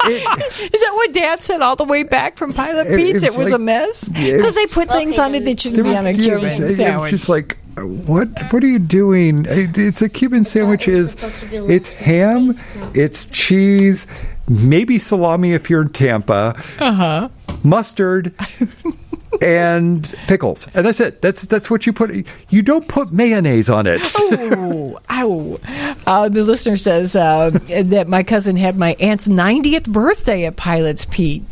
Is 0.05 0.23
that 0.23 0.91
what 0.93 1.13
Dad 1.13 1.43
said 1.43 1.61
all 1.61 1.75
the 1.75 1.83
way 1.83 2.03
back 2.03 2.37
from 2.37 2.53
Pilot 2.53 2.87
It- 2.87 2.95
Pete's? 2.97 3.23
it 3.23 3.27
It 3.27 3.29
was 3.31 3.37
was, 3.37 3.47
like- 3.51 3.55
a 3.55 3.59
mess 3.63 4.09
Yeah, 4.13 4.37
because 4.37 4.55
they 4.55 4.65
put 4.67 4.89
things 4.89 5.17
on 5.19 5.35
it 5.35 5.45
that 5.45 5.59
shouldn't 5.59 5.83
be 5.83 5.95
on 5.95 6.05
a 6.07 6.11
yeah, 6.11 6.23
Cuban 6.25 6.45
it 6.45 6.51
was, 6.51 6.59
it 6.59 6.63
was 6.63 6.75
sandwich. 6.77 7.11
just 7.11 7.29
like, 7.29 7.57
what? 7.81 8.27
What 8.51 8.63
are 8.63 8.67
you 8.67 8.79
doing? 8.79 9.45
It's 9.47 10.01
a 10.01 10.09
Cuban 10.09 10.45
sandwich. 10.45 10.87
Is 10.87 11.11
supposed 11.11 11.39
to 11.39 11.45
be 11.47 11.55
a 11.57 11.61
little 11.61 11.75
it's 11.75 11.93
ham, 11.93 12.59
it's 12.93 13.25
cheese, 13.27 14.07
maybe 14.47 14.99
salami 14.99 15.53
if 15.53 15.69
you're 15.69 15.81
in 15.81 15.89
Tampa, 15.89 16.55
uh-huh. 16.79 17.29
mustard. 17.63 18.35
and 19.41 20.13
pickles, 20.27 20.67
and 20.73 20.85
that's 20.85 20.99
it. 20.99 21.21
That's 21.21 21.43
that's 21.43 21.69
what 21.69 21.85
you 21.85 21.93
put. 21.93 22.11
You 22.49 22.61
don't 22.61 22.87
put 22.87 23.11
mayonnaise 23.11 23.69
on 23.69 23.87
it. 23.87 24.01
Ooh, 24.19 24.97
ow. 25.09 25.59
Uh, 26.05 26.29
the 26.29 26.43
listener 26.43 26.77
says 26.77 27.15
uh, 27.15 27.51
that 27.51 28.07
my 28.07 28.23
cousin 28.23 28.55
had 28.55 28.77
my 28.77 28.95
aunt's 28.99 29.27
90th 29.27 29.87
birthday 29.89 30.45
at 30.45 30.55
Pilot's 30.55 31.05
Pete. 31.05 31.43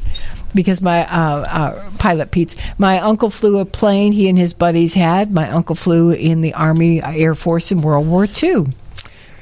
Because 0.55 0.81
my 0.81 1.05
uh, 1.07 1.41
uh, 1.41 1.89
pilot 1.99 2.31
Pete's, 2.31 2.55
my 2.77 2.99
uncle 2.99 3.29
flew 3.29 3.59
a 3.59 3.65
plane. 3.65 4.11
He 4.13 4.27
and 4.29 4.37
his 4.37 4.53
buddies 4.53 4.93
had. 4.93 5.31
My 5.31 5.49
uncle 5.49 5.75
flew 5.75 6.11
in 6.11 6.41
the 6.41 6.53
Army 6.53 7.01
uh, 7.01 7.11
Air 7.11 7.35
Force 7.35 7.71
in 7.71 7.81
World 7.81 8.07
War 8.07 8.25
II. 8.41 8.67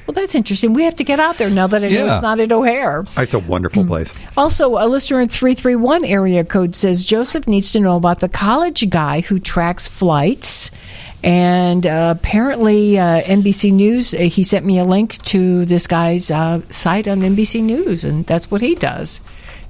Well, 0.06 0.14
that's 0.14 0.36
interesting. 0.36 0.72
We 0.72 0.84
have 0.84 0.94
to 0.96 1.04
get 1.04 1.18
out 1.18 1.36
there 1.36 1.50
now 1.50 1.66
that 1.66 1.82
I 1.82 1.88
know 1.88 2.04
Yeah. 2.06 2.12
it's 2.12 2.22
not 2.22 2.38
at 2.38 2.52
O'Hare. 2.52 3.04
It's 3.16 3.34
a 3.34 3.40
wonderful 3.40 3.84
place. 3.84 4.14
Also, 4.36 4.76
a 4.78 4.86
listener 4.86 5.20
in 5.20 5.28
331 5.28 6.04
area 6.04 6.44
code 6.44 6.76
says 6.76 7.04
Joseph 7.04 7.48
needs 7.48 7.72
to 7.72 7.80
know 7.80 7.96
about 7.96 8.20
the 8.20 8.28
college 8.28 8.88
guy 8.88 9.22
who 9.22 9.40
tracks 9.40 9.88
flights. 9.88 10.70
And 11.24 11.84
uh, 11.88 12.14
apparently, 12.16 12.98
uh, 13.00 13.22
NBC 13.22 13.72
News, 13.72 14.14
uh, 14.14 14.18
he 14.18 14.44
sent 14.44 14.64
me 14.64 14.78
a 14.78 14.84
link 14.84 15.18
to 15.24 15.64
this 15.64 15.88
guy's 15.88 16.30
uh, 16.30 16.60
site 16.70 17.08
on 17.08 17.20
NBC 17.20 17.62
News, 17.62 18.04
and 18.04 18.24
that's 18.26 18.48
what 18.48 18.60
he 18.60 18.76
does, 18.76 19.20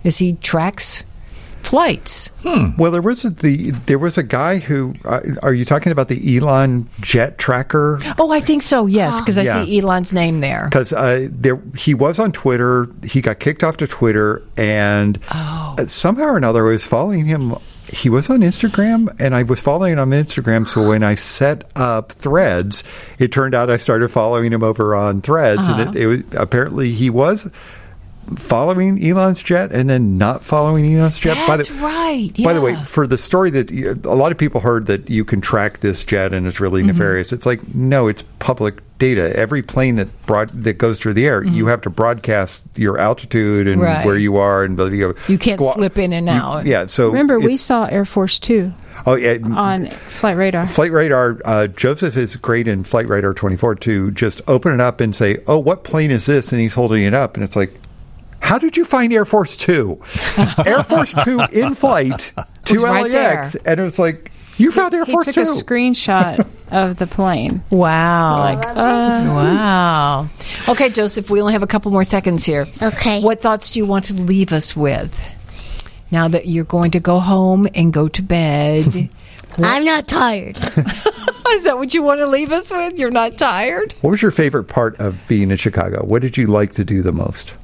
is 0.05 0.19
he 0.19 0.35
tracks 0.35 1.05
flights. 1.66 2.30
Well, 2.78 2.90
there 2.93 3.02
was 3.02 3.24
a, 3.24 3.30
the 3.30 3.70
there 3.72 3.98
was 3.98 4.16
a 4.16 4.22
guy 4.22 4.59
who. 4.59 4.94
Uh, 5.05 5.20
are 5.43 5.52
you 5.52 5.64
talking 5.64 5.90
about 5.93 6.09
the 6.09 6.36
Elon 6.38 6.88
jet 7.01 7.38
tracker? 7.38 7.98
Oh, 8.18 8.30
I 8.30 8.40
think 8.40 8.62
so, 8.62 8.86
yes, 8.86 9.20
because 9.20 9.36
I 9.36 9.43
Yeah. 9.43 9.64
see 9.64 9.80
Elon's 9.80 10.12
name 10.12 10.40
there. 10.40 10.66
because 10.70 10.93
uh, 10.93 11.26
there 11.30 11.60
he 11.76 11.93
was 11.94 12.18
on 12.18 12.32
Twitter. 12.32 12.88
He 13.05 13.20
got 13.20 13.40
kicked 13.40 13.64
off 13.64 13.76
to 13.78 13.86
Twitter, 13.86 14.43
and 14.56 15.18
uh, 15.30 15.86
somehow 15.86 16.24
or 16.24 16.36
another, 16.36 16.66
I 16.66 16.70
was 16.70 16.84
following 16.84 17.26
him 17.26 17.55
he 17.88 18.09
was 18.09 18.28
on 18.30 18.40
Instagram, 18.40 19.09
and 19.20 19.32
I 19.34 19.44
was 19.44 19.60
following 19.60 19.93
him 19.93 19.98
on 20.01 20.10
Instagram. 20.10 20.66
So 20.66 20.88
when 20.88 21.05
I 21.05 21.14
set 21.14 21.70
up 21.76 22.10
Threads, 22.12 22.82
it 23.20 23.30
turned 23.30 23.55
out 23.55 23.70
I 23.70 23.76
started 23.76 24.09
following 24.10 24.52
him 24.52 24.62
over 24.64 24.94
on 24.97 25.20
Threads, 25.22 25.68
Uh-huh. 25.68 25.82
and 25.82 25.97
it, 25.97 26.02
it 26.02 26.06
was 26.06 26.22
apparently 26.36 26.90
he 26.93 27.10
was 27.10 27.48
following 28.36 29.03
Elon's 29.05 29.43
jet 29.43 29.73
and 29.73 29.89
then 29.89 30.19
not 30.19 30.44
following 30.44 30.85
Elon's 30.94 31.19
jet. 31.19 31.35
That's 31.35 31.69
by 31.69 31.77
the, 31.77 31.82
right. 31.82 32.44
By 32.44 32.53
the 32.53 32.61
way, 32.61 32.74
for 32.77 33.07
the 33.07 33.19
story 33.19 33.51
that 33.51 33.70
you, 33.70 33.93
a 34.05 34.15
lot 34.15 34.32
of 34.32 34.39
people 34.39 34.61
heard 34.61 34.86
that 34.86 35.09
you 35.09 35.24
can 35.24 35.40
track 35.40 35.81
this 35.81 36.05
jet 36.05 36.35
and 36.35 36.47
it's 36.47 36.61
really 36.61 36.82
nefarious. 36.82 37.32
It's 37.32 37.47
like 37.47 37.74
no, 37.74 38.09
it's 38.09 38.23
public 38.39 38.81
data. 38.98 39.35
Every 39.36 39.62
plane 39.62 39.97
that 39.97 40.09
broad, 40.27 40.48
that 40.51 40.78
goes 40.78 40.98
through 40.98 41.15
the 41.15 41.27
air, 41.27 41.44
you 41.44 41.66
have 41.66 41.82
to 41.82 41.90
broadcast 41.90 42.66
your 42.78 42.98
altitude 42.98 43.69
and 43.69 43.82
Right. 43.82 44.07
where 44.07 44.16
you 44.16 44.36
are, 44.36 44.65
and 44.65 44.78
you, 44.78 45.15
You 45.28 45.39
can't 45.39 45.61
slip 45.61 45.98
in 45.98 46.12
and 46.12 46.28
out. 46.28 46.65
Yeah, 46.66 46.86
so 46.86 47.09
Remember, 47.09 47.39
we 47.39 47.57
saw 47.57 47.85
Air 47.85 48.05
Force 48.05 48.39
Two 48.39 48.73
oh 49.05 49.15
yeah. 49.15 49.39
on 49.53 49.86
Flight 49.86 50.36
Radar. 50.36 50.66
Flight 50.66 50.93
Radar, 50.93 51.39
uh, 51.44 51.66
Joseph 51.66 52.16
is 52.16 52.36
great 52.36 52.66
in 52.69 52.85
Flight 52.85 53.09
Radar 53.09 53.35
24 53.35 53.74
to 53.77 54.11
just 54.12 54.40
open 54.48 54.73
it 54.73 54.81
up 54.81 55.01
and 55.01 55.15
say, 55.15 55.39
Oh, 55.47 55.59
what 55.59 55.85
plane 55.85 56.11
is 56.11 56.27
this? 56.27 56.53
And 56.53 56.61
he's 56.61 56.74
holding 56.74 57.03
it 57.03 57.15
up. 57.15 57.35
And 57.35 57.44
it's 57.44 57.57
like, 57.57 57.74
How 58.47 58.59
did 58.59 58.77
you 58.77 58.85
find 58.85 59.12
Air 59.12 59.24
Force 59.24 59.56
2? 59.56 60.01
Air 60.66 60.82
Force 60.85 61.14
2 61.24 61.47
in 61.52 61.74
flight 61.74 62.32
to 62.66 62.74
Was 62.74 62.82
right 62.85 63.10
LAX. 63.10 63.52
there. 63.55 63.62
and 63.73 63.81
it 63.81 63.82
was 63.82 63.98
like, 63.98 64.31
You 64.56 64.70
found 64.70 64.94
Air 64.94 65.05
He 65.05 65.12
Force 65.12 65.27
took 65.27 65.35
2. 65.35 65.40
a 65.40 65.44
screenshot 65.44 66.47
of 66.70 66.97
the 66.98 67.06
plane. 67.09 67.62
Wow. 67.70 68.39
Like, 68.39 68.66
uh, 68.68 68.74
wow. 68.74 70.28
Okay, 70.68 70.90
Joseph, 70.90 71.28
we 71.28 71.40
only 71.40 71.55
have 71.55 71.62
a 71.64 71.66
couple 71.66 71.90
more 71.90 72.05
seconds 72.05 72.44
here. 72.44 72.66
Okay. 72.81 73.20
What 73.20 73.40
thoughts 73.40 73.73
do 73.73 73.81
you 73.81 73.86
want 73.86 74.05
to 74.05 74.14
leave 74.14 74.52
us 74.52 74.77
with? 74.77 75.18
Now 76.12 76.28
that 76.28 76.47
you're 76.47 76.64
going 76.64 76.93
to 76.93 77.01
go 77.01 77.18
home 77.18 77.66
and 77.74 77.93
go 77.93 78.06
to 78.06 78.23
bed. 78.23 79.09
I'm 79.59 79.85
not 79.85 80.06
tired. 80.06 80.56
Is 80.59 81.64
that 81.64 81.78
what 81.78 81.94
you 81.94 82.02
want 82.05 82.20
to 82.20 82.27
leave 82.27 82.52
us 82.52 82.70
with? 82.70 82.98
You're 82.98 83.10
not 83.10 83.39
tired? 83.39 83.94
what 84.02 84.10
was 84.10 84.23
your 84.23 84.31
favorite 84.31 84.64
part 84.64 84.97
of 85.01 85.20
being 85.27 85.51
in 85.51 85.56
Chicago? 85.56 86.05
What 86.05 86.23
did 86.23 86.36
you 86.36 86.47
like 86.47 86.74
to 86.74 86.85
do 86.85 87.02
the 87.02 87.12
most? 87.12 87.55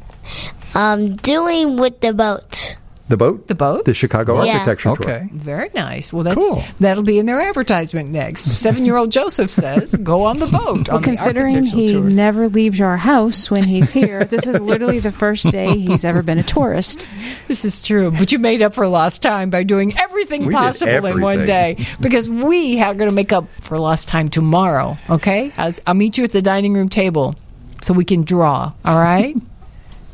Um, 0.74 1.16
doing 1.16 1.76
with 1.76 2.00
the 2.00 2.12
boat. 2.12 2.76
The 3.08 3.16
boat? 3.18 3.46
The 3.46 3.54
boat? 3.54 3.84
The 3.84 3.92
Chicago 3.92 4.42
Yeah. 4.42 4.52
Architecture 4.54 4.94
Tour. 4.94 5.12
Okay. 5.16 5.28
Very 5.34 5.68
nice. 5.74 6.14
Well, 6.14 6.22
that's 6.22 6.36
Cool. 6.36 6.64
that'll 6.80 7.02
be 7.02 7.18
in 7.18 7.26
their 7.26 7.42
advertisement 7.42 8.08
next. 8.08 8.42
Seven-year-old 8.44 9.10
Joseph 9.18 9.50
says, 9.50 9.94
"Go 9.96 10.22
on 10.24 10.38
the 10.38 10.46
boat." 10.46 10.88
well, 10.88 10.96
on 10.96 11.02
considering 11.02 11.56
architectural 11.56 11.82
he 11.82 11.88
tour. 11.92 12.04
never 12.04 12.48
leaves 12.48 12.80
our 12.80 12.96
house 12.96 13.50
when 13.50 13.64
he's 13.64 13.92
here, 13.92 14.24
this 14.24 14.46
is 14.46 14.58
literally 14.60 14.98
the 14.98 15.12
first 15.12 15.50
day 15.50 15.76
he's 15.76 16.06
ever 16.06 16.22
been 16.22 16.38
a 16.38 16.42
tourist. 16.42 17.10
This 17.48 17.66
is 17.66 17.82
true, 17.82 18.10
but 18.12 18.32
you 18.32 18.38
made 18.38 18.62
up 18.62 18.72
for 18.72 18.86
lost 18.88 19.22
time 19.22 19.50
by 19.50 19.62
doing 19.64 19.92
everything 19.98 20.46
We 20.46 20.54
did 20.54 20.58
possible 20.58 21.06
in 21.06 21.20
one 21.20 21.44
day 21.44 21.84
because 22.00 22.30
we 22.30 22.80
are 22.80 22.94
going 22.94 23.10
to 23.10 23.14
make 23.14 23.32
up 23.32 23.46
for 23.60 23.78
lost 23.78 24.08
time 24.08 24.28
tomorrow. 24.30 24.96
Okay, 25.10 25.52
I'll, 25.58 25.74
I'll 25.86 25.94
meet 25.94 26.16
you 26.16 26.24
at 26.24 26.30
the 26.30 26.40
dining 26.40 26.72
room 26.72 26.88
table 26.88 27.34
so 27.82 27.92
we 27.92 28.06
can 28.06 28.22
draw. 28.22 28.72
All 28.86 28.98
right, 28.98 29.36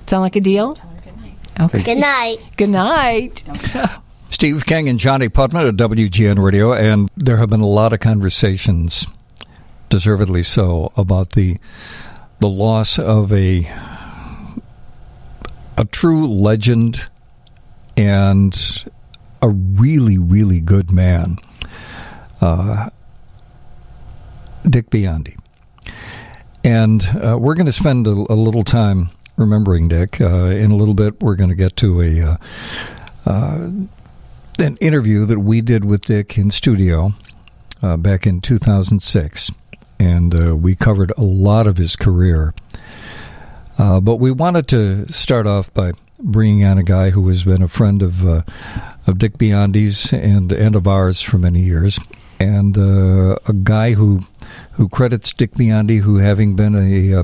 sound 0.08 0.22
like 0.22 0.36
a 0.36 0.40
deal? 0.40 0.76
Okay. 1.60 1.82
Good 1.82 1.98
night. 1.98 2.38
Good 2.56 2.68
night. 2.70 3.42
Steve 4.30 4.64
King 4.66 4.88
and 4.88 4.98
Johnnie 4.98 5.28
Putman 5.28 5.68
at 5.68 5.76
WGN 5.76 6.42
Radio, 6.42 6.72
and 6.72 7.10
there 7.16 7.38
have 7.38 7.50
been 7.50 7.60
a 7.60 7.66
lot 7.66 7.92
of 7.92 8.00
conversations, 8.00 9.06
deservedly 9.88 10.42
so, 10.42 10.92
about 10.96 11.30
the 11.30 11.56
the 12.40 12.48
loss 12.48 12.98
of 12.98 13.32
a 13.32 13.68
a 15.76 15.84
true 15.84 16.26
legend 16.26 17.08
and 17.96 18.84
a 19.42 19.48
really, 19.48 20.18
really 20.18 20.60
good 20.60 20.90
man, 20.92 21.38
uh, 22.40 22.90
Dick 24.68 24.90
Biondi. 24.90 25.36
And 26.62 27.04
uh, 27.14 27.38
we're 27.40 27.54
going 27.54 27.66
to 27.66 27.72
spend 27.72 28.06
a, 28.06 28.10
a 28.10 28.34
little 28.34 28.62
time 28.62 29.10
remembering 29.38 29.88
Dick. 29.88 30.20
Uh, 30.20 30.50
in 30.50 30.70
a 30.70 30.76
little 30.76 30.94
bit, 30.94 31.22
we're 31.22 31.36
going 31.36 31.48
to 31.48 31.56
get 31.56 31.76
to 31.76 32.02
a 32.02 32.20
uh, 32.20 32.36
uh, 33.24 33.70
an 34.58 34.76
interview 34.80 35.24
that 35.24 35.38
we 35.38 35.60
did 35.60 35.84
with 35.84 36.04
Dick 36.04 36.36
in 36.36 36.50
studio 36.50 37.12
uh, 37.80 37.96
back 37.96 38.26
in 38.26 38.40
2006, 38.40 39.50
and 39.98 40.34
uh, 40.34 40.56
we 40.56 40.74
covered 40.74 41.12
a 41.16 41.22
lot 41.22 41.66
of 41.66 41.76
his 41.76 41.96
career. 41.96 42.52
But 43.78 44.16
we 44.16 44.32
wanted 44.32 44.66
to 44.68 45.08
start 45.08 45.46
off 45.46 45.72
by 45.72 45.92
bringing 46.18 46.64
on 46.64 46.78
a 46.78 46.82
guy 46.82 47.10
who 47.10 47.28
has 47.28 47.44
been 47.44 47.62
a 47.62 47.68
friend 47.68 48.02
of 48.02 48.26
of 48.26 49.18
Dick 49.18 49.38
Biondi's 49.38 50.12
and 50.12 50.52
and 50.52 50.74
of 50.74 50.88
ours 50.88 51.22
for 51.22 51.38
many 51.38 51.60
years, 51.60 52.00
and 52.40 52.76
a 52.76 53.38
guy 53.62 53.92
who 53.92 54.24
who 54.72 54.88
credits 54.88 55.32
Dick 55.32 55.52
Biondi 55.52 56.00
who 56.00 56.16
having 56.16 56.56
been 56.56 56.74
a 56.74 57.22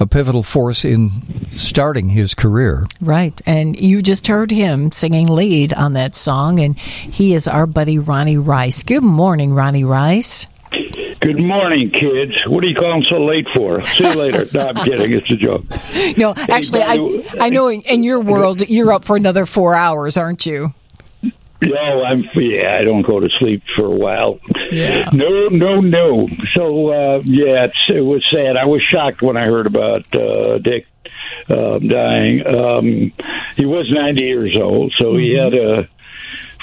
a 0.00 0.06
pivotal 0.06 0.42
force 0.42 0.84
in 0.84 1.46
starting 1.52 2.08
his 2.08 2.34
career. 2.34 2.86
Right, 3.00 3.40
and 3.46 3.78
you 3.80 4.02
just 4.02 4.26
heard 4.26 4.50
him 4.50 4.92
singing 4.92 5.26
lead 5.26 5.72
on 5.72 5.92
that 5.94 6.14
song, 6.14 6.60
and 6.60 6.78
he 6.78 7.34
is 7.34 7.46
our 7.48 7.66
buddy 7.66 7.98
Ronnie 7.98 8.38
Rice. 8.38 8.82
Good 8.82 9.04
morning, 9.04 9.52
Ronnie 9.54 9.84
Rice. 9.84 10.46
Good 11.20 11.38
morning, 11.38 11.90
kids. 11.90 12.32
What 12.48 12.62
are 12.64 12.66
you 12.66 12.74
calling 12.74 13.02
so 13.08 13.16
late 13.16 13.46
for? 13.56 13.82
See 13.82 14.04
you 14.04 14.12
later. 14.14 14.46
no, 14.52 14.60
I'm 14.66 14.74
kidding. 14.84 15.12
It's 15.12 15.30
a 15.30 15.36
joke. 15.36 15.64
No, 16.18 16.34
actually, 16.36 16.82
I 16.82 16.98
I 17.40 17.48
know 17.48 17.68
in, 17.68 17.80
in 17.82 18.02
your 18.02 18.20
world 18.20 18.68
you're 18.68 18.92
up 18.92 19.04
for 19.04 19.16
another 19.16 19.46
four 19.46 19.74
hours, 19.74 20.16
aren't 20.18 20.44
you? 20.44 20.74
No, 21.66 22.04
I'm. 22.04 22.24
Yeah, 22.34 22.76
I 22.78 22.84
don't 22.84 23.02
go 23.02 23.20
to 23.20 23.28
sleep 23.30 23.62
for 23.76 23.86
a 23.86 23.96
while. 23.96 24.40
Yeah. 24.70 25.10
No, 25.12 25.48
no, 25.48 25.80
no. 25.80 26.28
So 26.54 26.88
uh, 26.88 27.22
yeah, 27.26 27.64
it's, 27.64 27.86
it 27.88 28.00
was 28.00 28.26
sad. 28.34 28.56
I 28.56 28.66
was 28.66 28.82
shocked 28.82 29.22
when 29.22 29.36
I 29.36 29.44
heard 29.44 29.66
about 29.66 30.04
uh, 30.16 30.58
Dick 30.58 30.86
um, 31.48 31.88
dying. 31.88 32.46
Um, 32.46 33.12
he 33.56 33.66
was 33.66 33.90
90 33.90 34.24
years 34.24 34.56
old, 34.60 34.94
so 34.98 35.16
he 35.16 35.34
had 35.34 35.54
a 35.54 35.88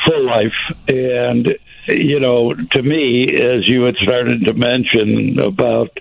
full 0.05 0.25
life, 0.25 0.73
and 0.87 1.47
you 1.87 2.19
know, 2.19 2.53
to 2.53 2.81
me, 2.81 3.25
as 3.25 3.67
you 3.67 3.83
had 3.83 3.95
started 3.97 4.45
to 4.45 4.53
mention 4.53 5.39
about 5.39 5.97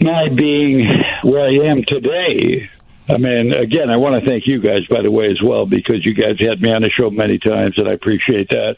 my 0.00 0.28
being 0.28 0.86
where 1.22 1.46
I 1.46 1.70
am 1.70 1.84
today. 1.84 2.70
I 3.08 3.16
mean, 3.16 3.54
again, 3.54 3.90
I 3.90 3.96
want 3.96 4.22
to 4.22 4.28
thank 4.28 4.46
you 4.46 4.60
guys, 4.60 4.86
by 4.90 5.02
the 5.02 5.10
way, 5.10 5.30
as 5.30 5.40
well, 5.42 5.64
because 5.66 6.04
you 6.04 6.14
guys 6.14 6.36
had 6.38 6.60
me 6.60 6.72
on 6.72 6.82
the 6.82 6.90
show 6.90 7.10
many 7.10 7.38
times, 7.38 7.74
and 7.78 7.88
I 7.88 7.92
appreciate 7.92 8.50
that, 8.50 8.76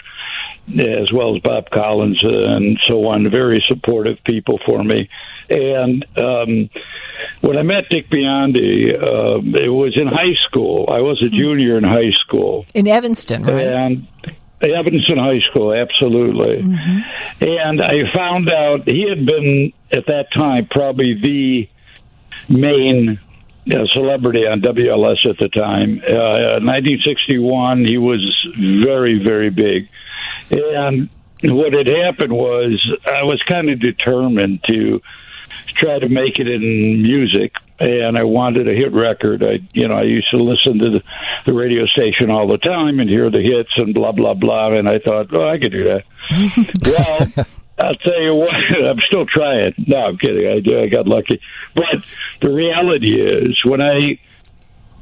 as 0.69 1.13
well 1.13 1.35
as 1.35 1.43
Bob 1.43 1.71
Collins 1.71 2.21
and 2.23 2.79
so 2.87 3.07
on. 3.09 3.29
Very 3.31 3.65
supportive 3.67 4.19
people 4.25 4.61
for 4.65 4.85
me. 4.85 5.09
And 5.49 6.07
um, 6.21 6.71
when 7.41 7.59
I 7.59 7.63
met 7.63 7.89
Dick 7.91 8.09
Biondi, 8.09 8.95
uh, 8.95 9.41
it 9.65 9.69
was 9.69 9.99
in 10.01 10.07
high 10.07 10.35
school. 10.43 10.89
I 10.89 11.01
was 11.01 11.21
a 11.23 11.29
junior 11.29 11.77
in 11.77 11.85
high 11.85 12.13
school. 12.13 12.67
In 12.73 12.87
Evanston, 12.87 13.43
right? 13.43 13.67
And 13.67 14.07
Evanston 14.63 15.19
High 15.19 15.41
School, 15.51 15.73
absolutely. 15.73 16.61
And 16.61 17.83
I 17.83 18.13
found 18.15 18.49
out 18.51 18.89
he 18.89 19.09
had 19.09 19.25
been 19.25 19.73
at 19.91 20.07
that 20.07 20.27
time 20.33 20.69
probably 20.71 21.15
the 21.21 21.69
main 22.49 23.19
uh, 23.69 23.87
celebrity 23.93 24.47
on 24.47 24.61
WLS 24.61 25.29
at 25.29 25.37
the 25.39 25.49
time. 25.49 26.01
Uh, 26.07 26.61
1961, 26.61 27.85
he 27.85 27.99
was 27.99 28.21
very, 28.83 29.23
very 29.25 29.51
big. 29.51 29.89
And 30.51 31.11
what 31.43 31.73
had 31.73 31.89
happened 31.89 32.33
was 32.33 32.81
I 33.07 33.23
was 33.23 33.43
kind 33.49 33.71
of 33.71 33.81
determined 33.81 34.61
to 34.69 35.01
try 35.75 35.99
to 35.99 36.09
make 36.09 36.39
it 36.39 36.49
in 36.49 37.03
music 37.03 37.53
and 37.79 38.19
I 38.19 38.25
wanted 38.25 38.69
a 38.69 38.75
hit 38.75 38.93
record. 38.93 39.43
I 39.43 39.61
you 39.73 39.89
know, 39.89 39.95
I 39.95 40.03
used 40.03 40.31
to 40.33 40.37
listen 40.37 40.79
to 40.79 40.91
the, 40.91 41.03
the 41.47 41.55
radio 41.55 41.87
station 41.87 42.31
all 42.31 42.47
the 42.47 42.59
time 42.59 43.01
and 43.01 43.09
hear 43.09 43.31
the 43.31 43.41
hits 43.41 43.71
and 43.77 43.95
blah 43.95 44.13
blah 44.13 44.35
blah 44.35 44.71
and 44.73 44.89
I 44.89 44.99
thought, 44.99 45.29
oh 45.33 45.49
I 45.49 45.59
could 45.59 45.73
do 45.73 45.85
that. 45.85 46.05
well 47.37 47.47
I'll 47.81 47.95
tell 47.95 48.21
you 48.21 48.35
what, 48.35 48.55
I'm 48.85 49.01
still 49.01 49.27
trying. 49.27 49.75
No, 49.87 49.97
I'm 49.97 50.19
kidding. 50.19 50.47
I, 50.47 50.83
I 50.83 50.87
got 50.89 51.07
lucky. 51.07 51.41
But 51.75 52.05
the 52.43 52.53
reality 52.53 53.21
is, 53.21 53.63
when 53.65 53.81
I, 53.81 54.19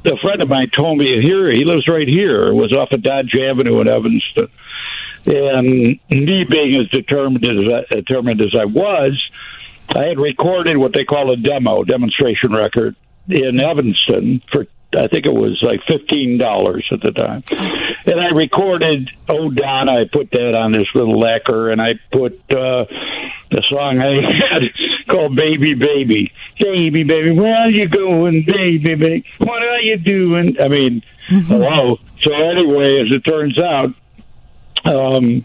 a 0.05 0.17
friend 0.17 0.41
of 0.41 0.49
mine 0.49 0.69
told 0.75 0.97
me 0.97 1.21
here, 1.21 1.51
he 1.51 1.65
lives 1.65 1.87
right 1.89 2.07
here, 2.07 2.53
was 2.53 2.73
off 2.73 2.91
of 2.91 3.03
Dodge 3.03 3.35
Avenue 3.35 3.81
in 3.81 3.87
Evanston. 3.87 4.47
And 5.25 5.99
me 6.09 6.45
being 6.49 6.79
as 6.81 6.89
determined 6.89 7.45
as 7.45 7.85
determined 7.91 8.41
as 8.41 8.55
I 8.57 8.65
was, 8.65 9.21
I 9.89 10.03
had 10.03 10.19
recorded 10.19 10.77
what 10.77 10.93
they 10.93 11.03
call 11.03 11.31
a 11.31 11.35
demo, 11.35 11.83
demonstration 11.83 12.53
record 12.53 12.95
in 13.27 13.59
Evanston 13.59 14.41
for 14.51 14.65
I 14.97 15.07
think 15.07 15.25
it 15.27 15.33
was 15.33 15.59
like 15.61 15.81
fifteen 15.87 16.37
dollars 16.39 16.87
at 16.91 17.01
the 17.01 17.11
time. 17.11 17.43
And 18.05 18.19
I 18.19 18.29
recorded 18.33 19.09
Oh 19.29 19.49
Don." 19.51 19.87
I 19.89 20.05
put 20.11 20.31
that 20.31 20.55
on 20.55 20.71
this 20.71 20.87
little 20.95 21.19
lacquer 21.19 21.69
and 21.71 21.79
I 21.81 21.91
put 22.11 22.33
uh 22.51 22.85
the 23.51 23.63
song 23.69 23.99
I 23.99 24.21
had 24.51 24.61
called 25.09 25.35
Baby 25.35 25.73
Baby. 25.75 26.31
Baby 26.59 27.03
baby, 27.03 27.31
where 27.31 27.55
are 27.55 27.69
you 27.69 27.87
going, 27.87 28.45
baby 28.47 28.95
baby? 28.95 29.25
What 29.39 29.61
are 29.61 29.79
you 29.81 29.97
doing? 29.97 30.55
I 30.61 30.67
mean, 30.67 31.03
hello. 31.27 31.97
So 32.21 32.31
anyway, 32.33 33.01
as 33.05 33.13
it 33.13 33.21
turns 33.29 33.57
out, 33.59 33.89
Um, 34.85 35.43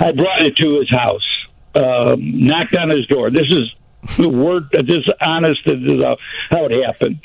I 0.00 0.12
brought 0.12 0.42
it 0.42 0.56
to 0.56 0.78
his 0.80 0.90
house, 0.90 1.26
um, 1.76 2.46
knocked 2.46 2.76
on 2.76 2.90
his 2.90 3.06
door. 3.06 3.30
This 3.30 3.50
is 3.50 4.16
the 4.16 4.28
word. 4.28 4.64
This 4.72 4.88
is 4.88 5.08
honest. 5.24 5.60
This 5.64 5.78
is 5.78 6.02
how, 6.02 6.16
how 6.50 6.66
it 6.66 6.84
happened. 6.84 7.20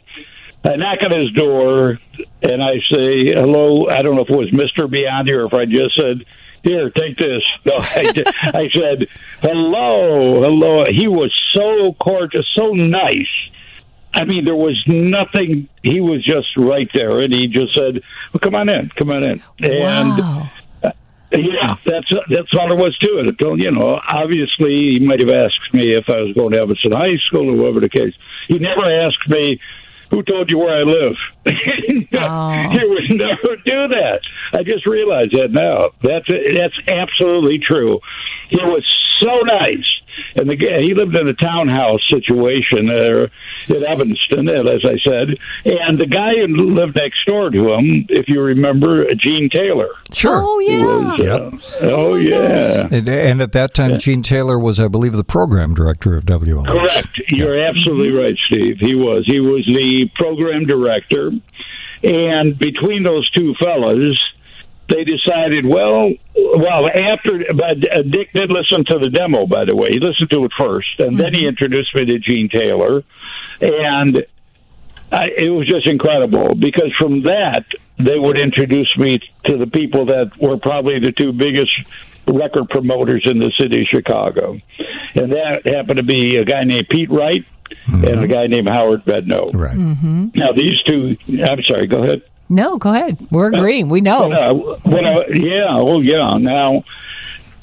I 0.66 0.76
knock 0.76 1.00
on 1.04 1.12
his 1.20 1.32
door 1.32 2.00
and 2.42 2.64
I 2.64 2.76
say 2.92 3.34
hello. 3.34 3.88
I 3.90 4.02
don't 4.02 4.16
know 4.16 4.24
if 4.24 4.30
it 4.30 4.36
was 4.36 4.52
Mister 4.52 4.88
Biondi 4.88 5.32
or 5.32 5.46
if 5.46 5.54
I 5.54 5.66
just 5.66 5.98
said, 5.98 6.26
"Here, 6.64 6.90
take 6.90 7.18
this." 7.18 7.44
No, 7.66 7.74
I, 7.80 8.14
I 8.54 8.70
said 8.74 9.08
hello, 9.42 10.42
hello. 10.42 10.86
He 10.90 11.08
was 11.08 11.34
so 11.54 11.94
cordial, 11.94 12.44
so 12.56 12.72
nice. 12.72 13.28
I 14.14 14.24
mean, 14.26 14.46
there 14.46 14.56
was 14.56 14.82
nothing. 14.88 15.70
He 15.84 16.00
was 16.00 16.24
just 16.24 16.48
right 16.58 16.90
there, 16.94 17.22
and 17.22 17.34
he 17.34 17.48
just 17.48 17.76
said, 17.78 18.04
"Well, 18.34 18.40
come 18.42 18.56
on 18.56 18.70
in, 18.70 18.90
come 18.98 19.10
on 19.12 19.24
in." 19.24 19.44
And 19.60 20.18
Wow. 20.18 20.52
Uh, 20.84 20.92
yeah, 21.34 21.76
that's 21.84 22.10
that's 22.30 22.54
all 22.58 22.70
there 22.70 22.78
was 22.78 22.98
to 23.00 23.20
it. 23.20 23.28
Until 23.28 23.58
you 23.60 23.72
know, 23.72 24.00
obviously, 24.10 24.98
he 24.98 25.00
might 25.00 25.20
have 25.20 25.30
asked 25.30 25.74
me 25.74 25.94
if 25.94 26.06
I 26.10 26.22
was 26.22 26.34
going 26.34 26.54
to 26.54 26.60
Evanston 26.60 26.94
High 26.94 27.18
School 27.26 27.50
or 27.52 27.58
whatever 27.58 27.82
the 27.82 27.90
case. 27.90 28.14
He 28.48 28.60
never 28.60 28.86
asked 29.06 29.28
me. 29.28 29.60
Who 30.12 30.24
told 30.24 30.50
you 30.50 30.58
where 30.60 30.78
I 30.78 30.84
live? 30.84 31.16
Oh. 32.20 32.70
He 32.72 32.80
would 32.84 33.18
never 33.18 33.56
do 33.66 33.88
that. 33.90 34.22
I 34.54 34.64
just 34.64 34.88
realized 34.88 35.34
that 35.34 35.50
now. 35.52 35.92
That's 36.02 36.26
that's 36.28 36.80
absolutely 36.88 37.60
true. 37.60 38.00
He 38.50 38.58
was 38.58 38.84
so 39.20 39.42
nice, 39.44 39.86
and 40.36 40.50
the 40.50 40.56
he 40.56 40.94
lived 40.94 41.18
in 41.18 41.28
a 41.28 41.34
townhouse 41.34 42.02
situation 42.12 42.88
there 42.88 43.30
in 43.68 43.84
Evanston, 43.84 44.50
as 44.50 44.84
I 44.84 44.98
said, 45.04 45.38
and 45.66 46.00
the 46.00 46.06
guy 46.06 46.34
who 46.36 46.76
lived 46.76 46.96
next 46.96 47.26
door 47.26 47.50
to 47.50 47.74
him, 47.74 48.06
if 48.10 48.28
you 48.28 48.42
remember, 48.42 49.06
Gene 49.16 49.50
Taylor. 49.50 49.90
Sure. 50.12 50.42
Oh, 50.44 50.60
yeah. 50.60 51.50
was, 51.50 51.76
uh, 51.82 51.90
oh 51.92 52.16
yeah. 52.16 52.88
And, 52.92 53.08
and 53.08 53.42
at 53.42 53.52
that 53.54 53.74
time, 53.74 54.00
Gene 54.00 54.22
Taylor 54.22 54.60
was, 54.60 54.80
I 54.80 54.88
believe, 54.88 55.14
the 55.14 55.24
program 55.24 55.74
director 55.74 56.16
of 56.16 56.26
WLS. 56.26 56.68
Correct. 56.68 57.22
You're 57.30 57.60
absolutely 57.60 58.12
right, 58.12 58.36
Steve. 58.48 58.78
He 58.80 58.96
was. 58.96 59.26
He 59.28 59.40
was 59.40 59.66
the 59.66 60.10
program 60.16 60.66
director, 60.66 61.32
and 62.04 62.58
between 62.58 63.04
those 63.04 63.30
two 63.32 63.54
fellas, 63.56 64.20
they 64.90 65.04
decided. 65.04 65.66
Well, 65.66 66.12
well, 66.36 66.88
after 66.88 67.54
but 67.54 67.78
uh, 67.92 68.02
Dick 68.04 68.32
did 68.34 68.50
listen 68.50 68.86
to 68.86 69.00
the 69.00 69.10
demo. 69.10 69.46
By 69.46 69.66
the 69.66 69.76
way, 69.76 69.90
he 69.92 70.00
listened 70.00 70.30
to 70.32 70.46
it 70.46 70.52
first, 70.60 71.00
and 71.00 71.20
then 71.20 71.34
he 71.34 71.46
introduced 71.48 71.94
me 71.96 72.06
to 72.06 72.20
Gene 72.20 72.50
Taylor, 72.50 73.04
and 73.62 74.26
I, 75.12 75.26
it 75.38 75.50
was 75.50 75.68
just 75.68 75.88
incredible 75.88 76.56
because 76.56 76.94
from 77.00 77.22
that 77.22 77.66
they 77.98 78.18
would 78.18 78.38
introduce 78.38 78.96
me 78.98 79.20
to 79.46 79.58
the 79.58 79.68
people 79.68 80.06
that 80.08 80.32
were 80.40 80.58
probably 80.58 81.00
the 81.00 81.12
two 81.12 81.32
biggest 81.34 81.72
record 82.28 82.70
promoters 82.70 83.26
in 83.26 83.40
the 83.40 83.52
city 83.60 83.82
of 83.82 83.88
Chicago, 83.88 84.60
and 85.16 85.32
that 85.32 85.62
happened 85.66 85.98
to 85.98 86.04
be 86.04 86.38
a 86.38 86.46
guy 86.46 86.64
named 86.64 86.88
Pete 86.90 87.10
Wright 87.10 87.46
and 87.88 88.20
a 88.24 88.28
guy 88.28 88.48
named 88.48 88.68
Howard 88.68 89.04
Bedno. 89.06 89.54
Right. 89.54 89.76
mhm 89.78 90.36
Now 90.36 90.52
these 90.54 90.82
two, 90.88 91.18
I'm 91.28 91.62
sorry, 91.64 91.88
go 91.88 92.04
ahead. 92.04 92.22
No, 92.50 92.78
go 92.78 92.94
ahead. 92.94 93.28
We're 93.32 93.54
agreeing. 93.54 93.90
We 93.90 94.02
know. 94.02 94.32
Uh, 94.32 94.80
when 94.84 95.06
I, 95.06 95.26
yeah, 95.34 95.68
oh 95.72 96.00
yeah. 96.00 96.32
Now, 96.38 96.84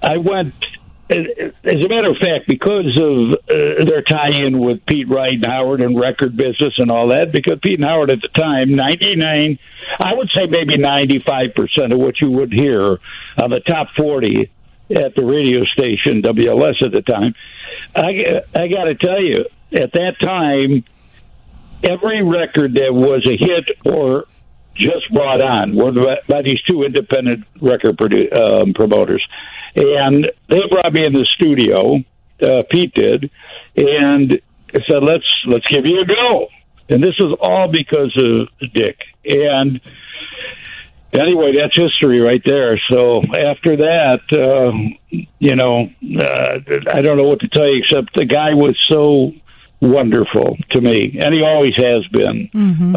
I 0.03 0.19
went. 0.19 0.55
As 1.11 1.27
a 1.65 1.89
matter 1.89 2.11
of 2.11 2.17
fact, 2.17 2.49
because 2.49 2.99
of 2.99 3.35
uh, 3.35 3.85
their 3.85 4.01
tie-in 4.01 4.59
with 4.59 4.87
Pete 4.87 5.07
Wright 5.07 5.35
and 5.35 5.45
Howard 5.45 5.83
and 5.83 6.01
record 6.01 6.35
business 6.35 6.73
and 6.79 6.91
all 6.91 7.09
that, 7.09 7.31
because 7.31 7.59
Pete 7.63 7.79
and 7.79 7.85
Howard 7.85 8.09
at 8.11 8.23
the 8.23 8.29
time, 8.29 8.75
ninety-nine, 8.75 9.59
I 10.01 10.15
would 10.15 10.31
say 10.35 10.47
maybe 10.47 10.79
ninety-five 10.79 11.55
percent 11.55 11.93
of 11.93 11.99
what 11.99 12.21
you 12.23 12.31
would 12.31 12.55
hear 12.55 12.99
on 13.37 13.51
the 13.51 13.61
top 13.61 13.89
forty 13.95 14.51
at 14.91 15.15
the 15.15 15.23
radio 15.23 15.65
station 15.65 16.23
WLS 16.23 16.83
at 16.83 16.93
the 16.93 17.03
time. 17.03 17.35
I 17.95 18.43
I 18.55 18.69
got 18.69 18.85
to 18.85 18.95
tell 18.95 19.23
you, 19.23 19.45
at 19.73 19.93
that 19.93 20.17
time, 20.23 20.85
every 21.83 22.23
record 22.23 22.75
that 22.75 22.95
was 22.95 23.27
a 23.29 23.37
hit 23.37 23.95
or 23.95 24.25
just 24.75 25.13
brought 25.13 25.41
on 25.41 25.75
were 25.75 25.93
by 26.29 26.43
these 26.43 26.61
two 26.69 26.83
independent 26.83 27.45
record 27.61 27.97
produ- 27.97 28.33
um, 28.35 28.75
promoters, 28.75 29.25
and 29.77 30.31
they 30.49 30.61
brought 30.71 30.93
me 30.93 31.05
in 31.05 31.13
the 31.13 31.27
studio. 31.37 31.97
Uh, 32.43 32.63
Pete 32.71 32.93
did, 32.95 33.31
and 33.77 34.41
said, 34.87 35.03
"Let's 35.03 35.25
let's 35.47 35.67
give 35.67 35.87
you 35.87 36.01
a 36.01 36.07
go." 36.07 36.49
And 36.91 37.03
this 37.03 37.15
is 37.19 37.33
all 37.41 37.69
because 37.69 38.15
of 38.17 38.49
Dick. 38.75 38.99
And 39.25 39.81
anyway, 41.15 41.55
that's 41.57 41.77
history 41.77 42.21
right 42.21 42.43
there. 42.45 42.79
So 42.91 43.23
after 43.23 43.77
that, 43.77 44.21
uh, 44.33 45.19
you 45.39 45.57
know, 45.57 45.89
uh, 46.21 46.59
I 46.93 47.01
don't 47.01 47.17
know 47.17 47.29
what 47.29 47.41
to 47.41 47.49
tell 47.49 47.67
you 47.67 47.83
except 47.83 48.15
the 48.15 48.27
guy 48.27 48.53
was 48.53 48.77
so 48.91 49.31
wonderful 49.81 50.57
to 50.73 50.81
me, 50.81 51.19
and 51.23 51.33
he 51.35 51.43
always 51.43 51.75
has 51.77 52.07
been. 52.09 52.51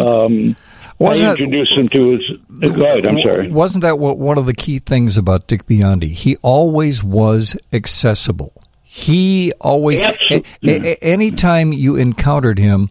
Um, 0.06 0.56
I 1.00 1.04
Wasn't 1.04 1.28
that- 1.28 1.40
introduced 1.40 1.74
him 1.74 1.90
to 1.90 2.10
his. 2.12 2.74
Go 2.76 2.84
ahead. 2.84 3.06
I'm 3.06 3.20
sorry. 3.22 3.50
Wasn't 3.50 3.84
that 3.84 4.00
what, 4.00 4.18
one 4.18 4.38
of 4.40 4.46
the 4.48 4.54
key 4.54 4.80
things 4.80 5.18
about 5.18 5.48
Dick 5.48 5.68
Biondi? 5.68 6.10
He 6.10 6.38
always 6.38 7.04
was 7.04 7.56
accessible. 7.72 8.52
He 8.84 9.54
always, 9.62 10.00
a, 10.00 10.38
a, 10.38 10.44
a- 10.64 10.98
anytime 11.04 11.72
you 11.72 11.98
encountered 11.98 12.58
him, 12.58 12.90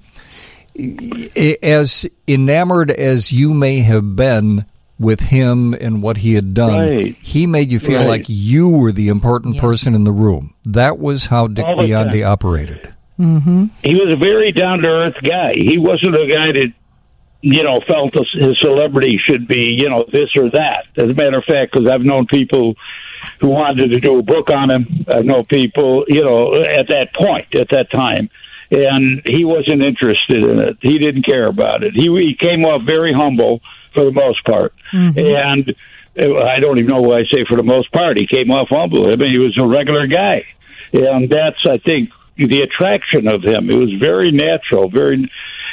as 1.62 2.06
enamored 2.28 2.90
as 2.90 3.32
you 3.32 3.54
may 3.54 3.78
have 3.80 4.14
been 4.16 4.64
with 4.98 5.20
him 5.20 5.74
and 5.74 6.02
what 6.02 6.18
he 6.18 6.34
had 6.34 6.54
done, 6.54 6.78
Right. 6.88 7.16
he 7.20 7.46
made 7.46 7.70
you 7.72 7.78
feel 7.78 8.00
Right. 8.00 8.08
like 8.08 8.24
you 8.28 8.68
were 8.68 8.92
the 8.92 9.08
important 9.08 9.58
person 9.58 9.94
in 9.94 10.04
the 10.04 10.12
room. 10.12 10.54
That 10.64 10.98
was 10.98 11.26
how 11.26 11.48
Dick 11.48 11.64
All 11.64 11.76
the 11.76 11.84
Biondi 11.90 12.22
time. 12.22 12.30
operated. 12.32 12.92
Mm-hmm. 13.18 13.64
he 13.82 13.94
was 13.94 14.12
a 14.12 14.16
very 14.16 14.52
down 14.52 14.80
to 14.80 14.88
earth 14.88 15.16
guy. 15.22 15.54
He 15.54 15.78
wasn't 15.78 16.14
a 16.14 16.26
guy 16.26 16.52
that 16.52 16.72
you 17.40 17.62
know 17.62 17.80
felt 17.86 18.14
his 18.16 18.28
his 18.32 18.58
celebrity 18.60 19.18
should 19.24 19.46
be 19.46 19.76
you 19.78 19.88
know 19.88 20.04
this 20.10 20.30
or 20.36 20.50
that. 20.50 20.86
As 20.96 21.10
a 21.10 21.14
matter 21.14 21.38
of 21.38 21.44
fact, 21.44 21.72
because 21.72 21.88
I've 21.88 22.02
known 22.02 22.26
people 22.26 22.74
who 23.40 23.48
wanted 23.48 23.88
to 23.90 24.00
do 24.00 24.18
a 24.18 24.22
book 24.22 24.50
on 24.50 24.70
him. 24.70 25.06
I've 25.08 25.24
known 25.24 25.44
people 25.44 26.04
you 26.08 26.24
know 26.24 26.54
at 26.54 26.88
that 26.88 27.14
point 27.14 27.54
at 27.58 27.68
that 27.70 27.90
time. 27.90 28.30
And 28.68 29.22
he 29.24 29.44
wasn't 29.44 29.80
interested 29.80 30.42
in 30.42 30.58
it. 30.58 30.78
He 30.82 30.98
didn't 30.98 31.24
care 31.24 31.46
about 31.46 31.84
it. 31.84 31.94
He, 31.94 32.08
he 32.08 32.34
came 32.34 32.64
off 32.64 32.82
very 32.84 33.12
humble 33.12 33.60
for 33.94 34.04
the 34.04 34.10
most 34.10 34.44
part. 34.44 34.74
And 35.16 35.72
uh, 36.18 36.42
I 36.42 36.58
don't 36.58 36.78
even 36.78 36.90
know 36.90 37.00
what 37.00 37.20
I 37.20 37.24
say 37.30 37.44
for 37.48 37.56
the 37.56 37.62
most 37.62 37.92
part. 37.92 38.16
He 38.16 38.26
came 38.26 38.50
off 38.50 38.66
humble. 38.68 39.06
I 39.06 39.14
mean, 39.14 39.30
he 39.30 39.38
was 39.38 39.56
a 39.60 39.66
regular 39.66 40.08
guy. 40.08 40.46
And 40.92 41.30
that's, 41.30 41.64
I 41.64 41.78
think, 41.78 42.10
the 42.36 42.62
attraction 42.62 43.28
of 43.28 43.44
him. 43.44 43.70
It 43.70 43.76
was 43.76 43.92
very 44.00 44.32
natural, 44.32 44.90
very, 44.90 45.30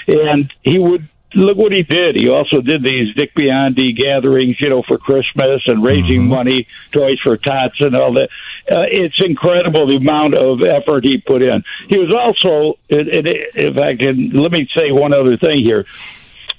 and 0.08 0.54
he 0.62 0.78
would 0.78 1.10
look 1.36 1.58
what 1.58 1.72
he 1.72 1.84
did. 1.84 2.16
He 2.16 2.30
also 2.30 2.62
did 2.62 2.84
these 2.84 3.14
Dick 3.16 3.34
Biondi 3.36 3.96
gatherings, 3.96 4.58
you 4.60 4.70
know, 4.70 4.84
for 4.88 4.98
Christmas 4.98 5.62
and 5.68 5.84
raising 5.84 6.28
money, 6.28 6.68
toys 6.92 7.20
for 7.20 7.38
tots 7.38 7.80
and 7.80 7.96
all 7.96 8.14
that. 8.14 8.30
Uh, 8.72 8.86
it's 8.90 9.20
incredible 9.24 9.88
the 9.88 9.98
amount 9.98 10.36
of 10.36 10.62
effort 10.62 11.04
he 11.04 11.18
put 11.18 11.42
in. 11.42 11.64
He 11.88 11.98
was 11.98 12.12
also, 12.12 12.80
if 12.90 13.78
I 13.78 13.96
can, 13.96 14.30
let 14.32 14.52
me 14.52 14.68
say 14.76 14.92
one 14.92 15.14
other 15.14 15.38
thing 15.38 15.60
here. 15.60 15.86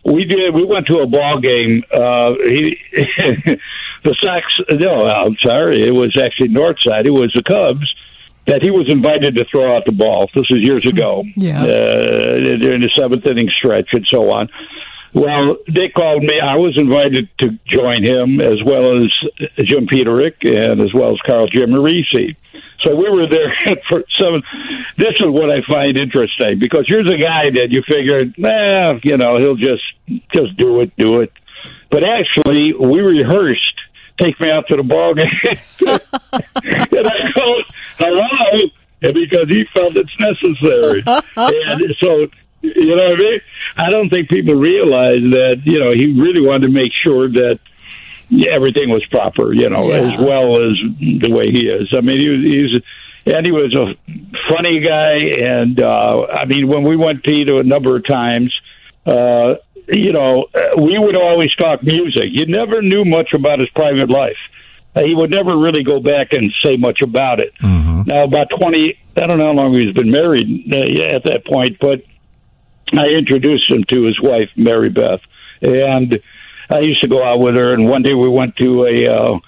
We 0.04 0.24
did. 0.24 0.54
We 0.54 0.64
went 0.64 0.86
to 0.88 0.98
a 0.98 1.06
ball 1.06 1.40
game. 1.40 1.82
Uh, 1.90 2.34
he, 2.44 2.78
the 4.04 4.14
Sox. 4.20 4.44
No, 4.70 5.06
I'm 5.06 5.36
sorry. 5.40 5.88
It 5.88 5.92
was 5.92 6.18
actually 6.22 6.50
Northside. 6.50 7.06
It 7.06 7.10
was 7.10 7.32
the 7.34 7.42
Cubs 7.42 7.94
that 8.46 8.62
he 8.62 8.70
was 8.70 8.90
invited 8.90 9.34
to 9.36 9.44
throw 9.50 9.76
out 9.76 9.84
the 9.86 9.92
ball. 9.92 10.28
This 10.34 10.48
was 10.50 10.60
years 10.60 10.86
ago. 10.86 11.24
Yeah. 11.36 11.62
Uh, 11.62 11.66
during 12.58 12.82
the 12.82 12.90
seventh 12.94 13.26
inning 13.26 13.50
stretch 13.56 13.88
and 13.92 14.06
so 14.10 14.30
on. 14.30 14.48
Well, 15.14 15.58
they 15.68 15.88
called 15.90 16.24
me. 16.24 16.40
I 16.40 16.56
was 16.56 16.76
invited 16.76 17.28
to 17.38 17.56
join 17.66 18.02
him 18.02 18.40
as 18.40 18.58
well 18.66 19.04
as 19.04 19.14
Jim 19.64 19.86
Peterick 19.86 20.42
and 20.42 20.80
as 20.80 20.92
well 20.92 21.12
as 21.12 21.20
Carl 21.24 21.48
Giammarese. 21.48 22.36
So 22.84 22.96
we 22.96 23.08
were 23.08 23.28
there 23.28 23.54
for 23.88 24.02
seven. 24.18 24.42
This 24.98 25.14
is 25.20 25.28
what 25.28 25.50
I 25.50 25.62
find 25.66 25.98
interesting 25.98 26.58
because 26.58 26.84
here's 26.88 27.08
a 27.08 27.16
guy 27.16 27.44
that 27.50 27.68
you 27.70 27.82
figured, 27.82 28.34
nah, 28.36 28.98
you 29.04 29.16
know, 29.16 29.38
he'll 29.38 29.56
just 29.56 29.84
just 30.34 30.56
do 30.56 30.80
it, 30.80 30.92
do 30.96 31.20
it. 31.20 31.32
But 31.90 32.02
actually, 32.02 32.74
we 32.74 33.00
rehearsed. 33.00 33.80
Take 34.20 34.38
me 34.38 34.48
out 34.48 34.66
to 34.68 34.76
the 34.76 34.84
ball 34.84 35.14
game, 35.14 35.26
and 35.80 37.06
I 37.06 37.32
go, 37.34 37.56
"Hello," 38.04 38.70
and 39.02 39.14
because 39.14 39.48
he 39.48 39.64
felt 39.74 39.96
it's 39.96 40.14
necessary, 40.20 41.02
and 41.36 41.94
so 42.00 42.26
you 42.62 42.96
know 42.96 43.10
what 43.10 43.18
I 43.18 43.22
mean. 43.22 43.40
I 43.76 43.90
don't 43.90 44.08
think 44.10 44.28
people 44.28 44.54
realize 44.54 45.22
that 45.32 45.62
you 45.64 45.78
know 45.80 45.92
he 45.92 46.06
really 46.20 46.40
wanted 46.40 46.66
to 46.68 46.72
make 46.72 46.92
sure 46.94 47.28
that 47.28 47.58
everything 48.50 48.88
was 48.88 49.04
proper, 49.10 49.52
you 49.52 49.68
know, 49.68 49.90
Yeah. 49.90 50.12
as 50.14 50.20
well 50.20 50.56
as 50.62 50.72
the 50.98 51.30
way 51.30 51.50
he 51.50 51.66
is. 51.68 51.92
I 51.96 52.00
mean, 52.00 52.20
he 52.20 52.28
was, 52.28 52.40
he's 52.40 52.82
and 53.34 53.44
he 53.46 53.52
was 53.52 53.74
a 53.74 53.94
funny 54.50 54.80
guy, 54.80 55.14
and 55.14 55.78
uh, 55.80 56.26
I 56.30 56.44
mean, 56.46 56.68
when 56.68 56.84
we 56.84 56.96
went 56.96 57.22
Pete 57.22 57.48
a 57.48 57.62
number 57.62 57.96
of 57.96 58.06
times, 58.06 58.54
uh, 59.06 59.54
you 59.88 60.12
know, 60.12 60.46
we 60.78 60.98
would 60.98 61.16
always 61.16 61.54
talk 61.54 61.82
music. 61.82 62.30
You 62.32 62.46
never 62.46 62.80
knew 62.82 63.04
much 63.04 63.34
about 63.34 63.58
his 63.60 63.68
private 63.70 64.08
life. 64.10 64.36
Uh, 64.96 65.02
he 65.02 65.14
would 65.14 65.30
never 65.30 65.56
really 65.56 65.82
go 65.82 66.00
back 66.00 66.32
and 66.32 66.52
say 66.62 66.76
much 66.76 67.02
about 67.02 67.40
it. 67.40 67.52
Mm-hmm. 67.60 68.02
Now, 68.06 68.24
about 68.24 68.48
20, 68.56 68.98
I 69.16 69.26
don't 69.26 69.38
know 69.38 69.46
how 69.46 69.52
long 69.52 69.74
he's 69.74 69.94
been 69.94 70.10
married 70.10 70.72
uh, 70.72 71.16
at 71.16 71.24
that 71.24 71.44
point, 71.46 71.78
but 71.80 72.02
I 72.92 73.06
introduced 73.08 73.70
him 73.70 73.84
to 73.84 74.02
his 74.04 74.20
wife, 74.20 74.50
Mary 74.56 74.90
Beth. 74.90 75.20
And 75.62 76.20
I 76.70 76.80
used 76.80 77.00
to 77.00 77.08
go 77.08 77.24
out 77.24 77.40
with 77.40 77.54
her, 77.54 77.72
and 77.72 77.88
one 77.88 78.02
day 78.02 78.14
we 78.14 78.28
went 78.28 78.56
to 78.56 78.84
a 78.84 79.06
uh, 79.06 79.38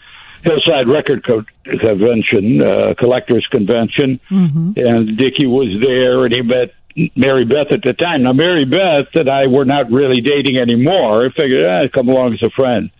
Hillside 0.42 0.88
Record 0.88 1.24
Co- 1.24 1.44
Convention, 1.64 2.62
uh, 2.62 2.94
collectors 2.98 3.46
convention, 3.50 4.20
and 4.76 5.16
Dickie 5.18 5.46
was 5.46 5.68
there, 5.82 6.24
and 6.24 6.34
he 6.34 6.42
met 6.42 6.74
Mary 7.14 7.44
Beth 7.44 7.72
at 7.72 7.82
the 7.82 7.92
time. 7.92 8.22
Now, 8.22 8.32
Mary 8.32 8.64
Beth 8.64 9.08
and 9.14 9.28
I 9.28 9.48
were 9.48 9.64
not 9.64 9.90
really 9.90 10.20
dating 10.20 10.56
anymore. 10.56 11.26
I 11.26 11.28
figured 11.30 11.64
ah, 11.64 11.80
I'd 11.80 11.92
come 11.92 12.08
along 12.08 12.34
as 12.34 12.42
a 12.42 12.50
friend. 12.50 12.90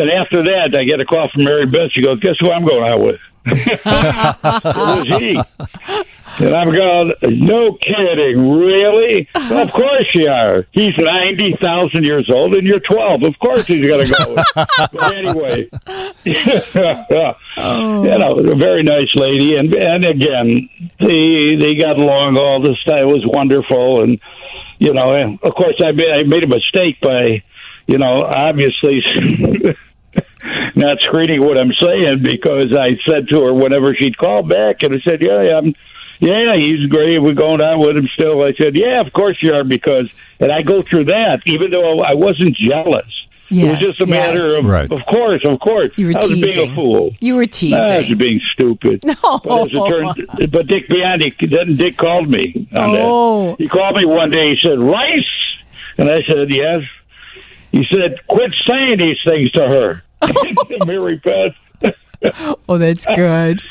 Then 0.00 0.08
after 0.08 0.42
that, 0.44 0.74
I 0.74 0.84
get 0.84 0.98
a 0.98 1.04
call 1.04 1.28
from 1.28 1.44
Mary 1.44 1.66
Beth. 1.66 1.92
She 1.92 2.00
goes, 2.00 2.18
"Guess 2.20 2.36
who 2.40 2.50
I'm 2.50 2.64
going 2.64 2.90
out 2.90 3.00
with?" 3.00 3.20
it 3.44 3.84
was 3.84 5.06
he. 5.06 5.38
And 6.38 6.56
I'm 6.56 6.72
going, 6.72 7.12
no 7.22 7.74
kidding, 7.74 8.50
really? 8.50 9.28
Well, 9.34 9.58
of 9.58 9.72
course 9.72 10.06
you 10.14 10.26
are. 10.28 10.66
He's 10.72 10.94
90,000 10.96 12.02
years 12.02 12.30
old 12.32 12.54
and 12.54 12.66
you're 12.66 12.80
12. 12.80 13.24
Of 13.24 13.38
course 13.40 13.66
he's 13.66 13.86
going 13.86 14.06
to 14.06 14.12
go. 14.12 14.34
but 14.54 15.14
anyway, 15.14 15.68
oh. 17.58 18.04
you 18.04 18.18
know, 18.18 18.52
a 18.52 18.56
very 18.56 18.82
nice 18.82 19.14
lady. 19.16 19.56
And, 19.56 19.74
and 19.74 20.04
again, 20.06 20.68
they, 20.98 21.56
they 21.60 21.74
got 21.74 21.98
along 21.98 22.38
all 22.38 22.62
this 22.62 22.82
time. 22.84 23.00
It 23.00 23.12
was 23.12 23.24
wonderful. 23.26 24.02
And, 24.02 24.18
you 24.78 24.94
know, 24.94 25.14
and 25.14 25.38
of 25.42 25.54
course 25.54 25.74
I 25.84 25.92
made, 25.92 26.10
I 26.10 26.22
made 26.22 26.44
a 26.44 26.46
mistake 26.46 27.00
by, 27.02 27.42
you 27.86 27.98
know, 27.98 28.22
obviously 28.22 29.02
not 30.76 30.98
screening 31.02 31.40
what 31.42 31.58
I'm 31.58 31.72
saying 31.80 32.22
because 32.22 32.72
I 32.76 32.96
said 33.06 33.28
to 33.28 33.40
her 33.42 33.54
whenever 33.54 33.94
she'd 33.94 34.16
call 34.18 34.42
back 34.42 34.82
and 34.82 34.94
I 34.94 34.98
said, 35.00 35.20
yeah, 35.20 35.58
I'm, 35.58 35.74
yeah, 36.20 36.54
he's 36.56 36.86
great. 36.88 37.18
We're 37.18 37.34
going 37.34 37.62
out 37.62 37.78
with 37.78 37.96
him 37.96 38.08
still. 38.14 38.42
I 38.42 38.52
said, 38.54 38.76
yeah, 38.76 39.00
of 39.00 39.12
course 39.12 39.38
you 39.42 39.52
are 39.54 39.64
because, 39.64 40.08
and 40.38 40.52
I 40.52 40.62
go 40.62 40.82
through 40.82 41.04
that 41.06 41.40
even 41.46 41.70
though 41.70 42.00
I 42.00 42.14
wasn't 42.14 42.56
jealous. 42.56 43.06
it 43.50 43.68
was 43.70 43.80
just 43.80 44.00
a 44.00 44.04
yes. 44.06 44.10
matter 44.10 44.58
of, 44.58 44.64
Right. 44.64 44.90
of 44.92 45.00
course, 45.10 45.42
of 45.44 45.58
course. 45.60 45.90
You 45.96 46.06
were 46.08 46.12
I 46.14 46.18
was 46.26 46.30
being 46.30 46.70
a 46.70 46.74
fool. 46.74 47.14
You 47.20 47.34
were 47.36 47.46
teasing. 47.46 47.78
I 47.78 47.98
was 47.98 48.14
being 48.14 48.40
stupid. 48.52 49.02
No. 49.22 49.40
But 49.42 49.62
as 49.62 49.68
it 49.72 49.88
turned, 49.88 50.52
but 50.52 50.66
Dick 50.68 50.88
Biondi, 50.88 51.32
then 51.50 51.76
Dick 51.76 51.96
called 51.96 52.28
me 52.28 52.68
on 52.74 52.96
Oh. 52.96 53.50
that. 53.50 53.56
He 53.58 53.68
called 53.68 53.96
me 53.96 54.04
one 54.06 54.30
day. 54.30 54.54
He 54.54 54.58
said, 54.62 54.78
Rice? 54.78 55.24
And 55.98 56.08
I 56.10 56.22
said, 56.28 56.48
yes. 56.50 56.82
He 57.72 57.84
said, 57.90 58.16
quit 58.28 58.52
saying 58.68 58.98
these 58.98 59.18
things 59.24 59.50
to 59.52 59.60
her. 59.66 60.02
Mary 60.86 61.16
Beth. 61.16 61.54
Oh, 62.68 62.76
that's 62.76 63.06
good. 63.06 63.62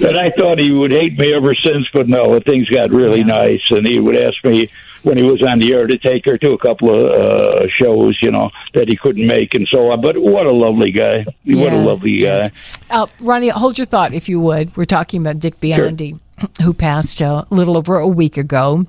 And 0.00 0.16
I 0.16 0.30
thought 0.30 0.60
he 0.60 0.70
would 0.70 0.92
hate 0.92 1.18
me 1.18 1.34
ever 1.34 1.56
since, 1.56 1.88
but 1.92 2.08
no, 2.08 2.38
things 2.38 2.68
got 2.68 2.90
really 2.90 3.24
nice. 3.24 3.62
And 3.70 3.84
he 3.84 3.98
would 3.98 4.16
ask 4.16 4.36
me 4.44 4.70
when 5.02 5.16
he 5.16 5.24
was 5.24 5.42
on 5.42 5.58
the 5.58 5.72
air 5.72 5.88
to 5.88 5.98
take 5.98 6.24
her 6.26 6.38
to 6.38 6.50
a 6.52 6.58
couple 6.58 6.88
of 6.94 7.10
uh, 7.10 7.66
shows, 7.80 8.16
you 8.22 8.30
know, 8.30 8.50
that 8.74 8.86
he 8.86 8.96
couldn't 8.96 9.26
make 9.26 9.54
and 9.54 9.66
so 9.68 9.90
on. 9.90 10.00
But 10.02 10.16
what 10.18 10.46
a 10.46 10.52
lovely 10.52 10.92
guy. 10.92 11.24
What 11.24 11.72
a 11.72 11.76
Yes, 11.76 11.86
lovely 11.86 12.18
guy. 12.20 12.50
Uh, 12.90 13.06
Ronnie, 13.18 13.48
hold 13.48 13.76
your 13.76 13.86
thought, 13.86 14.14
if 14.14 14.28
you 14.28 14.38
would. 14.40 14.76
We're 14.76 14.84
talking 14.84 15.20
about 15.20 15.40
Dick 15.40 15.58
Biondi, 15.58 16.20
who 16.62 16.72
passed 16.72 17.20
uh, 17.20 17.44
a 17.50 17.54
little 17.54 17.76
over 17.76 17.96
a 17.98 18.06
week 18.06 18.36
ago. 18.36 18.86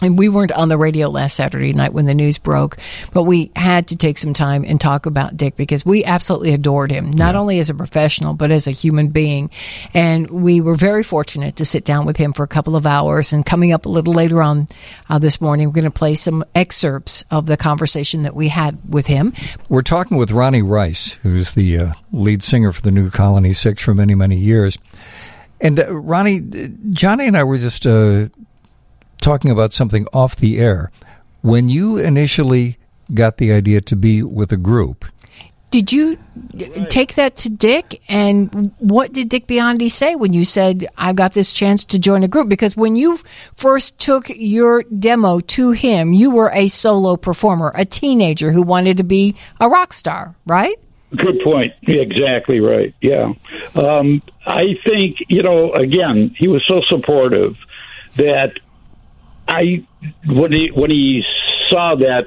And 0.00 0.16
we 0.16 0.28
weren't 0.28 0.52
on 0.52 0.68
the 0.68 0.78
radio 0.78 1.08
last 1.08 1.34
Saturday 1.34 1.72
night 1.72 1.92
when 1.92 2.06
the 2.06 2.14
news 2.14 2.38
broke, 2.38 2.76
but 3.12 3.24
we 3.24 3.50
had 3.56 3.88
to 3.88 3.96
take 3.96 4.16
some 4.16 4.32
time 4.32 4.64
and 4.64 4.80
talk 4.80 5.06
about 5.06 5.36
Dick 5.36 5.56
because 5.56 5.84
we 5.84 6.04
absolutely 6.04 6.52
adored 6.52 6.92
him, 6.92 7.10
not 7.10 7.34
only 7.34 7.58
as 7.58 7.68
a 7.68 7.74
professional, 7.74 8.32
but 8.32 8.52
as 8.52 8.68
a 8.68 8.70
human 8.70 9.08
being. 9.08 9.50
And 9.94 10.30
we 10.30 10.60
were 10.60 10.76
very 10.76 11.02
fortunate 11.02 11.56
to 11.56 11.64
sit 11.64 11.84
down 11.84 12.06
with 12.06 12.16
him 12.16 12.32
for 12.32 12.44
a 12.44 12.48
couple 12.48 12.76
of 12.76 12.86
hours. 12.86 13.32
And 13.32 13.44
coming 13.44 13.72
up 13.72 13.86
a 13.86 13.88
little 13.88 14.14
later 14.14 14.40
on 14.40 14.68
uh, 15.08 15.18
this 15.18 15.40
morning, 15.40 15.66
we're 15.66 15.74
going 15.74 15.84
to 15.84 15.90
play 15.90 16.14
some 16.14 16.44
excerpts 16.54 17.24
of 17.32 17.46
the 17.46 17.56
conversation 17.56 18.22
that 18.22 18.36
we 18.36 18.46
had 18.46 18.78
with 18.88 19.08
him. 19.08 19.32
We're 19.68 19.82
talking 19.82 20.16
with 20.16 20.30
Ronnie 20.30 20.62
Rice, 20.62 21.14
who's 21.24 21.54
the 21.54 21.76
uh, 21.76 21.92
lead 22.12 22.44
singer 22.44 22.70
for 22.70 22.82
the 22.82 22.92
New 22.92 23.10
Colony 23.10 23.52
Six 23.52 23.82
for 23.82 23.94
many, 23.94 24.14
many 24.14 24.36
years. 24.36 24.78
And 25.60 25.80
uh, 25.80 25.92
Ronnie, 25.92 26.42
Johnnie 26.92 27.26
and 27.26 27.36
I 27.36 27.42
were 27.42 27.58
just 27.58 27.84
uh, 27.84 28.28
talking 29.20 29.50
about 29.50 29.72
something 29.72 30.06
off 30.12 30.36
the 30.36 30.58
air. 30.58 30.90
When 31.42 31.68
you 31.68 31.98
initially 31.98 32.78
got 33.14 33.36
the 33.38 33.52
idea 33.52 33.80
to 33.82 33.96
be 33.96 34.22
with 34.22 34.52
a 34.52 34.56
group, 34.56 35.04
Did 35.70 35.92
you 35.92 36.18
take 36.88 37.14
that 37.16 37.36
to 37.36 37.50
Dick? 37.50 38.00
And 38.08 38.72
what 38.78 39.12
did 39.12 39.28
Dick 39.28 39.46
Biondi 39.46 39.90
say 39.90 40.14
when 40.14 40.32
you 40.32 40.46
said, 40.46 40.88
I've 40.96 41.16
got 41.16 41.32
this 41.34 41.52
chance 41.52 41.84
to 41.86 41.98
join 41.98 42.22
a 42.22 42.28
group? 42.28 42.48
Because 42.48 42.74
when 42.74 42.96
you 42.96 43.18
first 43.52 43.98
took 43.98 44.30
your 44.30 44.82
demo 44.84 45.40
to 45.40 45.72
him, 45.72 46.14
you 46.14 46.30
were 46.30 46.50
a 46.54 46.68
solo 46.68 47.16
performer, 47.16 47.72
a 47.74 47.84
teenager 47.84 48.50
who 48.50 48.62
wanted 48.62 48.96
to 48.96 49.04
be 49.04 49.36
a 49.60 49.68
rock 49.68 49.92
star, 49.92 50.34
right? 50.46 50.76
Good 51.14 51.40
point. 51.44 51.72
Exactly 51.82 52.60
right. 52.60 52.94
Yeah. 53.02 53.32
Um, 53.74 54.22
I 54.46 54.74
think, 54.86 55.18
you 55.28 55.42
know, 55.42 55.72
again, 55.72 56.34
he 56.38 56.48
was 56.48 56.64
so 56.66 56.80
supportive 56.88 57.56
that 58.16 58.58
I, 59.48 59.86
when 60.26 60.52
he, 60.52 60.70
when 60.72 60.90
he 60.90 61.22
saw 61.70 61.96
that 61.96 62.26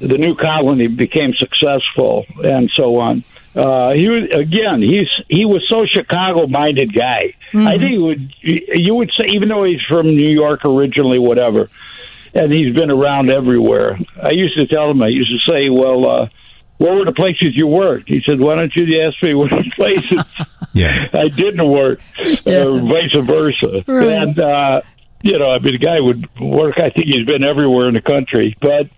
the 0.00 0.18
new 0.18 0.34
colony 0.34 0.88
became 0.88 1.32
successful 1.34 2.26
and 2.42 2.70
so 2.74 2.98
on, 2.98 3.24
uh, 3.54 3.92
he 3.92 4.08
was, 4.08 4.30
again, 4.32 4.80
he's, 4.80 5.08
he 5.28 5.44
was 5.44 5.64
so 5.68 5.84
Chicago 5.86 6.46
minded 6.46 6.94
guy. 6.94 7.34
I 7.52 7.78
think 7.78 7.90
he 7.90 7.98
would, 7.98 8.32
you 8.42 8.94
would 8.94 9.10
say, 9.18 9.26
even 9.34 9.48
though 9.48 9.64
he's 9.64 9.82
from 9.88 10.06
New 10.06 10.28
York 10.30 10.64
originally, 10.64 11.18
whatever, 11.18 11.68
and 12.32 12.52
he's 12.52 12.74
been 12.74 12.90
around 12.90 13.30
everywhere. 13.30 13.98
I 14.22 14.30
used 14.30 14.56
to 14.56 14.66
tell 14.66 14.90
him, 14.90 15.02
I 15.02 15.08
used 15.08 15.30
to 15.30 15.52
say, 15.52 15.68
well, 15.68 16.08
uh, 16.08 16.28
what 16.78 16.94
were 16.94 17.04
the 17.04 17.12
places 17.12 17.56
you 17.56 17.66
worked? 17.66 18.08
He 18.08 18.22
said, 18.24 18.40
why 18.40 18.56
don't 18.56 18.74
you 18.74 19.02
ask 19.02 19.20
me 19.22 19.34
what 19.34 19.50
places 19.74 20.22
yeah, 20.72 21.08
I 21.12 21.28
didn't 21.28 21.68
work, 21.68 22.00
or 22.46 22.80
vice 22.80 23.16
versa. 23.20 23.84
Right. 23.86 24.08
And, 24.08 24.38
uh, 24.38 24.80
you 25.22 25.38
know, 25.38 25.50
I 25.50 25.58
mean, 25.58 25.72
the 25.72 25.78
guy 25.78 26.00
would 26.00 26.26
work, 26.40 26.78
I 26.78 26.90
think 26.90 27.06
he's 27.06 27.26
been 27.26 27.44
everywhere 27.44 27.88
in 27.88 27.94
the 27.94 28.00
country. 28.00 28.56
But 28.60 28.88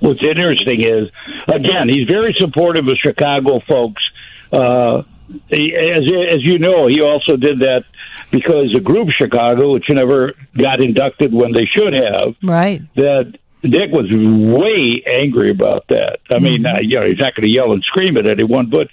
what's 0.00 0.24
interesting 0.24 0.82
is, 0.82 1.08
again, 1.48 1.88
he's 1.88 2.06
very 2.06 2.34
supportive 2.34 2.86
of 2.88 2.96
Chicago 2.98 3.60
folks. 3.68 4.02
Uh, 4.50 5.02
he, 5.48 5.74
as, 5.74 6.04
as 6.34 6.42
you 6.42 6.58
know, 6.58 6.86
he 6.88 7.00
also 7.00 7.36
did 7.36 7.60
that 7.60 7.84
because 8.30 8.72
the 8.72 8.80
group 8.80 9.08
Chicago, 9.10 9.72
which 9.72 9.86
never 9.88 10.32
got 10.58 10.80
inducted 10.80 11.32
when 11.32 11.52
they 11.52 11.64
should 11.66 11.94
have, 11.94 12.34
Right. 12.42 12.82
that 12.96 13.34
Dick 13.62 13.90
was 13.92 14.10
way 14.10 15.02
angry 15.06 15.50
about 15.50 15.86
that. 15.88 16.18
I 16.30 16.38
mean, 16.40 16.66
uh, 16.66 16.80
you 16.80 16.98
know, 16.98 17.06
he's 17.06 17.18
not 17.18 17.34
going 17.34 17.44
to 17.44 17.50
yell 17.50 17.72
and 17.72 17.82
scream 17.84 18.16
at 18.16 18.26
anyone, 18.26 18.66
but 18.66 18.88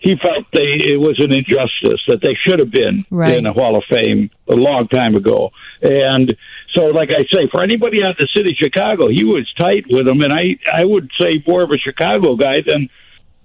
he 0.00 0.14
felt 0.16 0.46
they 0.52 0.78
it 0.92 1.00
was 1.00 1.18
an 1.18 1.32
injustice 1.32 2.00
that 2.08 2.20
they 2.22 2.34
should 2.34 2.58
have 2.60 2.70
been 2.70 3.04
Right. 3.10 3.36
in 3.36 3.44
the 3.44 3.52
Hall 3.52 3.76
of 3.76 3.84
Fame 3.90 4.30
a 4.48 4.54
long 4.54 4.88
time 4.88 5.14
ago. 5.16 5.50
And 5.82 6.36
so, 6.74 6.86
like 6.86 7.10
I 7.10 7.24
say, 7.32 7.48
for 7.50 7.62
anybody 7.62 8.02
out 8.02 8.18
in 8.18 8.26
the 8.26 8.28
city 8.36 8.50
of 8.50 8.56
Chicago, 8.56 9.08
he 9.08 9.24
was 9.24 9.50
tight 9.58 9.84
with 9.90 10.06
them, 10.06 10.20
and 10.20 10.32
I 10.32 10.56
I 10.72 10.84
would 10.84 11.10
say 11.20 11.42
more 11.46 11.62
of 11.62 11.70
a 11.70 11.78
Chicago 11.78 12.36
guy 12.36 12.60
than 12.66 12.88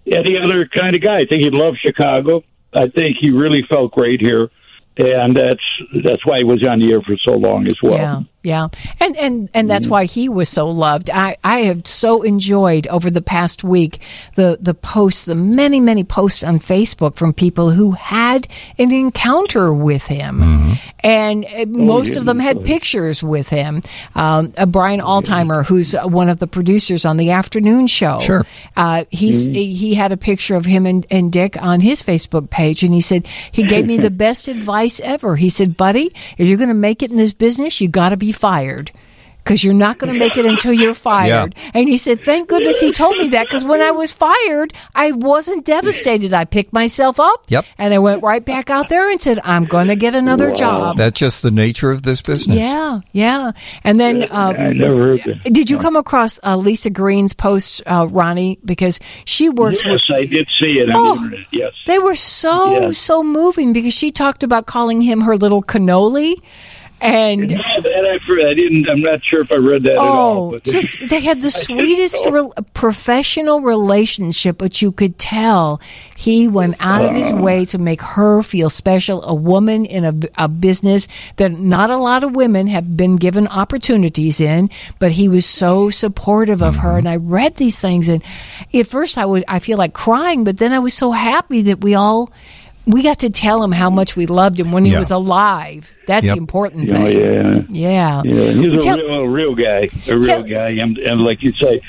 any 0.05 0.37
other 0.37 0.67
kind 0.67 0.95
of 0.95 1.01
guy. 1.01 1.19
I 1.19 1.25
think 1.25 1.43
he 1.43 1.49
loved 1.51 1.79
Chicago. 1.81 2.43
I 2.73 2.87
think 2.89 3.17
he 3.19 3.29
really 3.31 3.63
felt 3.69 3.91
great 3.93 4.19
here, 4.19 4.49
and 4.97 5.35
that's 5.35 5.63
that's 6.03 6.25
why 6.25 6.37
he 6.39 6.43
was 6.43 6.65
on 6.67 6.79
the 6.79 6.91
air 6.91 7.01
for 7.01 7.15
so 7.23 7.31
long 7.33 7.65
as 7.67 7.77
well. 7.81 7.93
Yeah, 7.97 8.21
yeah, 8.43 8.67
and 8.99 9.15
and 9.17 9.49
and 9.53 9.69
that's 9.69 9.87
why 9.87 10.05
he 10.05 10.27
was 10.29 10.49
so 10.49 10.69
loved. 10.69 11.09
I 11.09 11.37
I 11.43 11.61
have 11.61 11.87
so 11.87 12.23
enjoyed 12.23 12.87
over 12.87 13.09
the 13.09 13.21
past 13.21 13.63
week 13.63 13.99
the 14.35 14.57
the 14.59 14.73
posts, 14.73 15.25
the 15.25 15.35
many 15.35 15.79
many 15.79 16.03
posts 16.03 16.43
on 16.43 16.59
Facebook 16.59 17.15
from 17.15 17.31
people 17.33 17.71
who 17.71 17.91
had 17.93 18.47
an 18.77 18.91
encounter 18.93 19.73
with 19.73 20.07
him, 20.07 20.77
and 20.99 21.45
uh, 21.45 21.65
most 21.67 22.15
of 22.17 22.25
them 22.25 22.39
had 22.39 22.65
pictures 22.65 23.23
with 23.23 23.47
him. 23.47 23.81
Um, 24.13 24.51
uh, 24.57 24.65
Brian 24.65 24.99
Altimer, 24.99 25.65
who's 25.65 25.93
one 25.93 26.27
of 26.29 26.39
the 26.39 26.47
producers 26.47 27.05
on 27.05 27.15
the 27.15 27.31
afternoon 27.31 27.87
show, 27.87 28.19
Sure. 28.19 28.45
uh, 28.75 29.05
he's 29.09 29.45
he 29.45 29.93
had 29.93 30.11
a 30.11 30.17
picture 30.17 30.55
of 30.55 30.65
him 30.65 30.85
and, 30.85 31.05
and 31.09 31.31
Dick 31.31 31.55
on 31.61 31.79
his 31.79 32.03
Facebook 32.03 32.49
page, 32.49 32.83
and 32.83 32.93
he 32.93 32.99
said 32.99 33.25
he 33.53 33.63
gave 33.63 33.85
me 33.87 33.95
the 33.95 34.11
best 34.25 34.49
advice 34.49 34.99
ever. 34.99 35.37
He 35.37 35.49
said, 35.49 35.77
"Buddy, 35.77 36.13
if 36.37 36.45
you're 36.47 36.57
going 36.57 36.67
to 36.67 36.73
make 36.75 37.01
it 37.01 37.09
in 37.09 37.15
this 37.15 37.31
business, 37.33 37.79
you 37.79 37.87
got 37.87 38.09
to 38.09 38.17
be 38.17 38.32
fired." 38.35 38.91
because 39.45 39.61
you're 39.61 39.73
not 39.73 39.97
going 39.97 40.13
to 40.13 40.17
make 40.17 40.37
it 40.37 40.45
until 40.45 40.71
you're 40.71 40.93
fired. 40.93 41.53
And 41.73 41.89
he 41.89 41.97
said, 41.97 42.23
Thank 42.23 42.47
goodness 42.47 42.79
he 42.79 42.93
told 42.93 43.17
me 43.17 43.27
that 43.27 43.45
because 43.45 43.65
when 43.65 43.81
I 43.81 43.91
was 43.91 44.13
fired, 44.13 44.71
I 44.95 45.11
wasn't 45.11 45.65
devastated. 45.65 46.31
I 46.33 46.45
picked 46.45 46.71
myself 46.71 47.19
up 47.19 47.43
Yep. 47.49 47.65
and 47.77 47.93
I 47.93 47.99
went 47.99 48.23
right 48.23 48.45
back 48.45 48.69
out 48.69 48.87
there 48.87 49.11
and 49.11 49.21
said, 49.21 49.39
I'm 49.43 49.65
going 49.65 49.87
to 49.87 49.97
get 49.97 50.13
another 50.13 50.53
job. 50.53 50.95
That's 50.95 51.19
just 51.19 51.41
the 51.41 51.51
nature 51.51 51.91
of 51.91 52.03
this 52.03 52.21
business. 52.21 52.57
Yeah, 52.57 53.01
yeah. 53.11 53.51
And 53.83 53.99
then, 53.99 54.23
uh, 54.31 54.53
I 54.59 54.71
never 54.71 54.95
heard 54.95 55.23
that. 55.25 55.43
did 55.51 55.69
you 55.69 55.77
come 55.77 55.97
across 55.97 56.39
uh, 56.41 56.55
Lisa 56.55 56.89
Green's 56.89 57.33
post, 57.33 57.81
uh, 57.85 58.07
Ronnie? 58.09 58.59
Because 58.63 59.01
she 59.25 59.49
works 59.49 59.81
Yes, 59.83 59.91
with. 60.07 60.19
I 60.19 60.25
did 60.25 60.47
see 60.57 60.79
it 60.79 60.87
Oh. 60.93 61.15
the. 61.29 61.43
Yes. 61.51 61.75
They 61.85 61.99
were 61.99 62.15
so 62.15 62.79
Yes. 62.79 62.97
so 62.97 63.21
moving 63.21 63.73
because 63.73 63.93
she 63.93 64.09
talked 64.09 64.41
about 64.41 64.67
calling 64.67 65.01
him 65.01 65.19
her 65.19 65.35
little 65.35 65.61
cannoli, 65.61 66.35
and 67.03 67.51
I've. 67.51 67.85
I 67.85 68.53
didn't. 68.53 68.89
I'm 68.89 69.01
not 69.01 69.23
sure 69.23 69.41
if 69.41 69.51
I 69.51 69.55
read 69.55 69.83
that 69.83 69.93
at 69.93 69.97
all. 69.97 70.47
oh, 70.47 70.51
But 70.51 70.63
just 70.63 71.09
they 71.09 71.19
had 71.19 71.41
the 71.41 71.51
sweetest 71.51 72.25
rel 72.29 72.53
professional 72.73 73.61
relationship, 73.61 74.57
but 74.57 74.81
you 74.81 74.91
could 74.91 75.19
tell 75.19 75.81
he 76.15 76.47
went 76.47 76.75
out 76.79 77.05
of 77.05 77.13
his 77.13 77.33
way 77.33 77.65
to 77.65 77.77
make 77.77 78.01
her 78.01 78.41
feel 78.41 78.69
special. 78.69 79.23
A 79.23 79.33
woman 79.33 79.85
in 79.85 80.05
a, 80.05 80.43
a 80.43 80.47
business 80.47 81.07
that 81.35 81.51
not 81.51 81.89
a 81.89 81.97
lot 81.97 82.23
of 82.23 82.35
women 82.35 82.67
have 82.67 82.95
been 82.95 83.17
given 83.17 83.47
opportunities 83.47 84.39
in, 84.39 84.69
but 84.99 85.11
he 85.11 85.27
was 85.27 85.45
so 85.45 85.89
supportive 85.89 86.61
of 86.61 86.77
her. 86.77 86.89
Mm-hmm. 86.89 86.97
And 86.99 87.09
I 87.09 87.15
read 87.17 87.55
these 87.55 87.81
things, 87.81 88.07
and 88.07 88.23
at 88.73 88.87
first 88.87 89.17
I 89.17 89.25
would 89.25 89.43
I 89.47 89.59
feel 89.59 89.77
like 89.77 89.93
crying, 89.93 90.43
but 90.43 90.57
then 90.57 90.71
I 90.71 90.79
was 90.79 90.93
so 90.93 91.11
happy 91.11 91.63
that 91.63 91.81
we 91.81 91.95
all. 91.95 92.31
We 92.85 93.01
got 93.01 93.19
to 93.19 93.29
tell 93.29 93.63
him 93.63 93.71
how 93.71 93.89
much 93.89 94.15
we 94.17 94.25
loved 94.25 94.59
him 94.59 94.71
when 94.71 94.83
he 94.85 94.91
Yeah. 94.91 94.99
was 94.99 95.11
alive. 95.11 95.91
That's 96.05 96.25
Yep. 96.25 96.33
the 96.35 96.37
important 96.37 96.91
oh 96.91 97.07
yeah. 97.07 97.61
Yeah. 97.69 98.21
Yeah, 98.25 98.51
he's 98.51 98.73
a 98.75 98.77
Tell- 98.77 98.97
real, 98.97 99.23
real 99.27 99.55
guy, 99.55 99.87
a 100.07 100.13
real 100.15 100.21
Tell- 100.21 100.43
guy, 100.43 100.69
and, 100.71 100.97
and 100.97 101.21
like 101.21 101.43
you 101.43 101.53
say, 101.53 101.79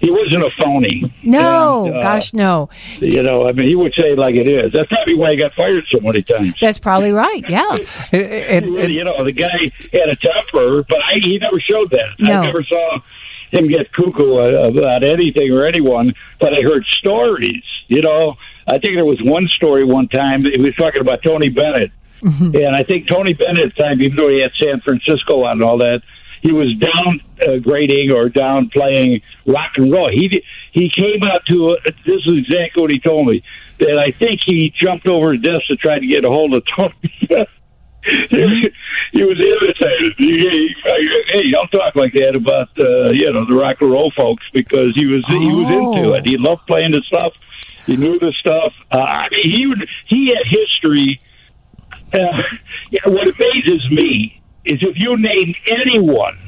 he 0.00 0.10
wasn't 0.10 0.42
a 0.44 0.50
phony. 0.50 1.12
No, 1.22 1.86
And, 1.86 1.96
uh, 1.98 2.02
gosh, 2.02 2.34
no. 2.34 2.68
You 3.00 3.22
know, 3.22 3.46
I 3.48 3.52
mean, 3.52 3.68
he 3.68 3.76
would 3.76 3.94
say 3.94 4.10
it 4.12 4.18
like 4.18 4.34
it 4.34 4.48
is. 4.48 4.72
That's 4.72 4.88
probably 4.88 5.14
why 5.14 5.30
he 5.30 5.36
got 5.36 5.54
fired 5.54 5.84
so 5.92 6.00
many 6.00 6.22
times. 6.22 6.54
That's 6.60 6.78
probably 6.78 7.12
right. 7.12 7.44
Yeah. 7.48 7.70
And- 8.10 8.22
and- 8.22 8.76
and- 8.78 8.92
you 8.92 9.04
know, 9.04 9.22
the 9.24 9.30
guy 9.30 9.70
had 9.92 10.08
a 10.08 10.16
temper, 10.16 10.82
but 10.88 10.98
I, 10.98 11.20
he 11.22 11.38
never 11.38 11.60
showed 11.60 11.90
that. 11.90 12.08
No. 12.18 12.40
I 12.40 12.46
never 12.46 12.64
saw 12.64 12.98
him 13.52 13.68
get 13.68 13.92
cuckoo 13.92 14.38
uh, 14.38 14.70
about 14.70 15.04
anything 15.04 15.52
or 15.52 15.66
anyone, 15.66 16.14
but 16.40 16.52
I 16.52 16.62
heard 16.62 16.84
stories. 16.86 17.62
You 17.86 18.02
know, 18.02 18.34
I 18.66 18.78
think 18.78 18.94
there 18.94 19.04
was 19.04 19.20
one 19.22 19.48
story 19.48 19.84
one 19.84 20.08
time 20.08 20.40
that 20.42 20.52
he 20.54 20.60
was 20.60 20.74
talking 20.76 21.00
about 21.00 21.22
Tony 21.22 21.48
Bennett, 21.48 21.90
and 22.54 22.76
I 22.76 22.84
think 22.84 23.08
Tony 23.08 23.32
Bennett 23.34 23.66
at 23.70 23.74
the 23.76 23.82
time, 23.82 24.00
even 24.02 24.16
though 24.16 24.28
he 24.28 24.40
had 24.40 24.52
San 24.62 24.80
Francisco 24.80 25.44
on 25.44 25.52
and 25.52 25.62
all 25.64 25.78
that, 25.78 26.02
he 26.40 26.52
was 26.52 26.72
down 26.76 27.20
uh, 27.46 27.56
grading 27.58 28.10
or 28.12 28.28
down 28.28 28.68
playing 28.70 29.22
rock 29.46 29.72
and 29.76 29.90
roll. 29.92 30.08
He 30.10 30.42
he 30.72 30.88
came 30.90 31.22
out 31.24 31.44
to 31.46 31.72
a, 31.72 31.76
this 32.06 32.20
is 32.26 32.36
exactly 32.36 32.80
what 32.82 32.90
he 32.90 33.00
told 33.00 33.26
me 33.28 33.42
that 33.78 33.98
I 33.98 34.12
think 34.16 34.40
he 34.46 34.72
jumped 34.80 35.08
over 35.08 35.32
his 35.32 35.42
desk 35.42 35.66
to 35.68 35.76
try 35.76 35.98
to 35.98 36.06
get 36.06 36.24
a 36.24 36.28
hold 36.28 36.54
of 36.54 36.62
Tony. 36.76 37.46
He 38.04 39.22
was 39.22 39.38
irritated. 39.38 40.14
He, 40.18 40.38
he, 40.38 40.74
hey, 41.28 41.50
don't 41.52 41.68
talk 41.68 41.94
like 41.94 42.12
that 42.14 42.34
about 42.34 42.68
uh, 42.78 43.10
you 43.10 43.32
know 43.32 43.44
the 43.46 43.54
rock 43.54 43.76
and 43.80 43.92
roll 43.92 44.10
folks 44.16 44.42
because 44.52 44.94
he 44.96 45.06
was 45.06 45.24
he 45.28 45.34
was 45.52 45.70
into 45.70 46.10
Oh. 46.10 46.14
it. 46.14 46.26
He 46.26 46.36
loved 46.36 46.66
playing 46.66 46.92
the 46.92 47.02
stuff. 47.06 47.32
He 47.86 47.96
knew 47.96 48.18
the 48.18 48.32
stuff. 48.38 48.72
Uh, 48.90 48.98
I 48.98 49.28
mean, 49.30 49.56
he 49.56 49.66
would 49.66 49.88
he 50.08 50.28
had 50.34 50.46
history. 50.46 51.20
Uh, 52.14 52.18
yeah, 52.90 53.00
what 53.06 53.24
amazes 53.26 53.90
me 53.90 54.40
is 54.64 54.78
if 54.82 54.96
you 54.96 55.16
name 55.16 55.54
anyone, 55.70 56.38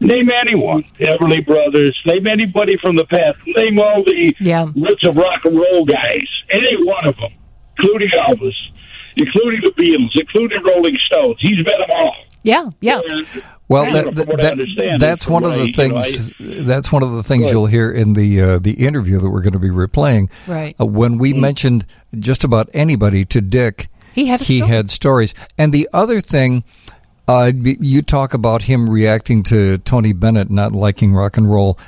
name 0.00 0.30
anyone, 0.30 0.84
Everly 0.98 1.44
Brothers, 1.46 1.98
name 2.06 2.26
anybody 2.26 2.76
from 2.82 2.96
the 2.96 3.04
past, 3.04 3.36
name 3.46 3.78
all 3.78 4.02
the 4.04 4.34
Yeah. 4.40 4.66
roots 4.74 5.04
of 5.04 5.16
rock 5.16 5.44
and 5.44 5.56
roll 5.56 5.84
guys, 5.84 6.28
any 6.50 6.76
one 6.84 7.06
of 7.06 7.16
them, 7.16 7.32
including 7.78 8.08
Elvis, 8.16 8.54
including 9.16 9.60
the 9.62 9.72
Beatles, 9.82 10.12
including 10.18 10.62
Rolling 10.64 10.96
Stones. 11.06 11.36
He's 11.40 11.56
been 11.56 11.78
them 11.80 11.90
all. 11.90 12.16
Yeah. 12.42 12.70
Yeah. 12.80 13.00
And, 13.06 13.26
Well, 13.68 13.84
that, 13.84 13.92
don't 14.04 14.14
know, 14.16 14.22
from 14.24 14.30
what 14.30 14.44
I 14.44 14.54
that- 14.54 14.96
that's 14.98 15.28
one 15.28 15.44
of 15.44 15.52
the 15.52 15.60
I- 15.60 15.64
you 15.64 15.88
know, 15.92 16.00
things. 16.00 16.32
that's 16.66 16.90
one 16.90 17.02
of 17.02 17.12
the 17.12 17.22
things 17.22 17.50
you'll 17.50 17.66
hear 17.66 17.90
in 17.90 18.14
the 18.14 18.40
uh, 18.40 18.58
the 18.58 18.72
interview 18.72 19.18
that 19.20 19.28
we're 19.30 19.42
going 19.42 19.52
to 19.52 19.58
be 19.58 19.68
replaying. 19.68 20.28
Right. 20.46 20.74
Uh, 20.80 20.86
when 20.86 21.18
we 21.18 21.32
Mm. 21.34 21.40
mentioned 21.40 21.86
just 22.18 22.42
about 22.44 22.68
anybody 22.74 23.24
to 23.26 23.40
Dick, 23.40 23.88
He 24.14 24.26
had 24.26 24.40
a 24.40 24.44
he 24.44 24.58
story. 24.58 24.70
had 24.70 24.90
stories. 24.90 25.34
And 25.58 25.72
the 25.72 25.88
other 25.92 26.20
thing, 26.20 26.64
uh, 27.28 27.52
you 27.62 28.02
talk 28.02 28.34
about 28.34 28.62
him 28.62 28.90
reacting 28.90 29.42
to 29.44 29.78
Tony 29.78 30.12
Bennett 30.12 30.50
not 30.50 30.72
liking 30.72 31.12
rock 31.14 31.36
and 31.36 31.48
roll. 31.48 31.78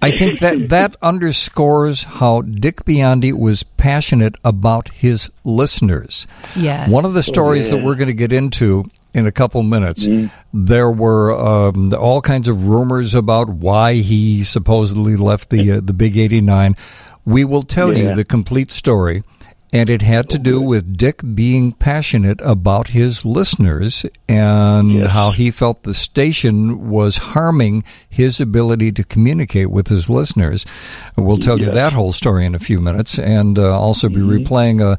I 0.00 0.10
think 0.10 0.40
that 0.40 0.68
that 0.70 0.96
underscores 1.02 2.02
how 2.04 2.40
Dick 2.42 2.84
Biondi 2.84 3.32
was 3.32 3.62
passionate 3.62 4.36
about 4.44 4.88
his 4.88 5.28
listeners. 5.44 6.26
Yes. 6.56 6.88
One 6.88 7.04
of 7.04 7.12
the 7.12 7.22
stories 7.22 7.70
that 7.70 7.82
we're 7.82 7.94
going 7.94 8.08
to 8.08 8.14
get 8.14 8.32
into 8.32 8.86
in 9.14 9.26
a 9.26 9.32
couple 9.32 9.62
minutes, 9.62 10.06
there 10.54 10.90
were 10.90 11.32
um, 11.32 11.92
all 11.94 12.20
kinds 12.20 12.48
of 12.48 12.66
rumors 12.66 13.14
about 13.14 13.48
why 13.48 13.94
he 13.94 14.42
supposedly 14.42 15.16
left 15.16 15.50
the 15.50 15.72
uh, 15.72 15.80
the 15.82 15.92
Big 15.92 16.16
89. 16.16 16.74
We 17.24 17.44
will 17.44 17.62
tell 17.62 17.96
you 17.96 18.14
the 18.14 18.24
complete 18.24 18.70
story. 18.72 19.22
And 19.74 19.88
it 19.88 20.02
had 20.02 20.28
to 20.30 20.38
do 20.38 20.60
with 20.60 20.98
Dick 20.98 21.22
being 21.34 21.72
passionate 21.72 22.40
about 22.42 22.88
his 22.88 23.24
listeners 23.24 24.04
and 24.28 24.92
Yes. 24.92 25.10
how 25.10 25.30
he 25.30 25.50
felt 25.50 25.84
the 25.84 25.94
station 25.94 26.90
was 26.90 27.16
harming 27.16 27.82
his 28.08 28.38
ability 28.38 28.92
to 28.92 29.02
communicate 29.04 29.70
with 29.70 29.88
his 29.88 30.10
listeners. 30.10 30.66
We'll 31.16 31.38
tell 31.38 31.58
you 31.58 31.70
that 31.70 31.94
whole 31.94 32.12
story 32.12 32.44
in 32.44 32.54
a 32.54 32.58
few 32.58 32.80
minutes 32.82 33.18
and 33.18 33.58
uh, 33.58 33.74
also 33.78 34.08
be 34.10 34.16
Mm-hmm. 34.16 34.30
replaying 34.44 34.80
uh, 34.82 34.96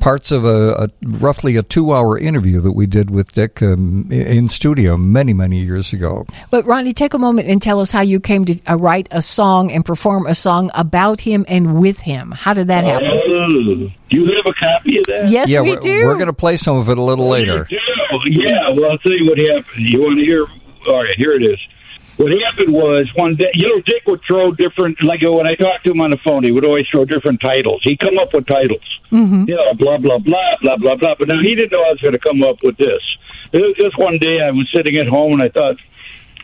parts 0.00 0.30
of 0.32 0.44
a, 0.44 0.72
a 0.84 0.88
roughly 1.02 1.56
a 1.56 1.62
two 1.62 1.92
hour 1.94 2.18
interview 2.18 2.60
that 2.60 2.72
we 2.72 2.86
did 2.86 3.10
with 3.10 3.32
Dick 3.34 3.62
um, 3.62 4.08
in 4.10 4.48
studio 4.48 4.96
many, 4.96 5.32
many 5.34 5.60
years 5.60 5.92
ago. 5.92 6.24
But 6.50 6.64
Ronnie, 6.64 6.92
take 6.94 7.12
a 7.14 7.18
moment 7.18 7.48
and 7.48 7.60
tell 7.60 7.80
us 7.80 7.92
how 7.92 8.00
you 8.00 8.18
came 8.20 8.44
to 8.46 8.58
uh, 8.66 8.76
write 8.76 9.08
a 9.10 9.20
song 9.20 9.70
and 9.70 9.84
perform 9.84 10.26
a 10.26 10.34
song 10.34 10.70
about 10.74 11.20
him 11.20 11.44
and 11.48 11.78
with 11.80 12.00
him. 12.00 12.30
How 12.32 12.54
did 12.54 12.68
that 12.68 12.84
happen? 12.84 13.92
Oh, 14.06 14.10
do 14.10 14.16
you 14.18 14.26
have 14.26 14.46
a 14.46 14.54
copy 14.54 14.98
of 14.98 15.04
that? 15.06 15.28
Yes, 15.30 15.50
yeah, 15.50 15.60
we 15.60 15.70
we're, 15.70 15.76
do. 15.76 16.06
we're 16.06 16.14
going 16.14 16.26
to 16.26 16.32
play 16.32 16.56
some 16.56 16.76
of 16.76 16.88
it 16.88 16.98
a 16.98 17.02
little 17.02 17.28
later. 17.28 17.66
You 17.70 17.78
do? 17.78 18.30
Yeah, 18.30 18.70
well, 18.70 18.92
I'll 18.92 18.98
tell 18.98 19.12
you 19.12 19.28
what 19.28 19.38
happened. 19.38 19.90
You 19.90 20.00
want 20.00 20.18
to 20.18 20.24
hear? 20.24 20.46
All 20.88 21.02
right, 21.02 21.14
here 21.16 21.32
it 21.32 21.42
is. 21.42 21.58
What 22.16 22.32
happened 22.32 22.72
was 22.72 23.10
one 23.14 23.36
day, 23.36 23.50
you 23.52 23.68
know, 23.68 23.82
Dick 23.82 24.06
would 24.06 24.22
throw 24.26 24.50
different, 24.52 25.02
like 25.02 25.20
when 25.22 25.46
I 25.46 25.54
talked 25.54 25.84
to 25.84 25.90
him 25.90 26.00
on 26.00 26.10
the 26.10 26.16
phone, 26.24 26.44
he 26.44 26.50
would 26.50 26.64
always 26.64 26.86
throw 26.88 27.04
different 27.04 27.40
titles. 27.42 27.82
He'd 27.84 27.98
come 27.98 28.16
up 28.18 28.32
with 28.32 28.46
titles. 28.46 29.00
Mm-hmm. 29.12 29.44
You 29.48 29.56
know, 29.56 29.74
blah, 29.74 29.98
blah, 29.98 30.18
blah, 30.18 30.56
blah, 30.62 30.76
blah, 30.78 30.94
blah. 30.96 31.14
But 31.18 31.28
now 31.28 31.42
he 31.42 31.54
didn't 31.54 31.72
know 31.72 31.82
I 31.82 31.90
was 31.90 32.00
going 32.00 32.14
to 32.14 32.18
come 32.18 32.42
up 32.42 32.62
with 32.62 32.78
this. 32.78 33.02
It 33.52 33.60
was 33.60 33.76
just 33.76 33.98
one 33.98 34.16
day 34.18 34.40
I 34.40 34.50
was 34.50 34.70
sitting 34.74 34.96
at 34.96 35.08
home 35.08 35.34
and 35.34 35.42
I 35.42 35.50
thought, 35.50 35.76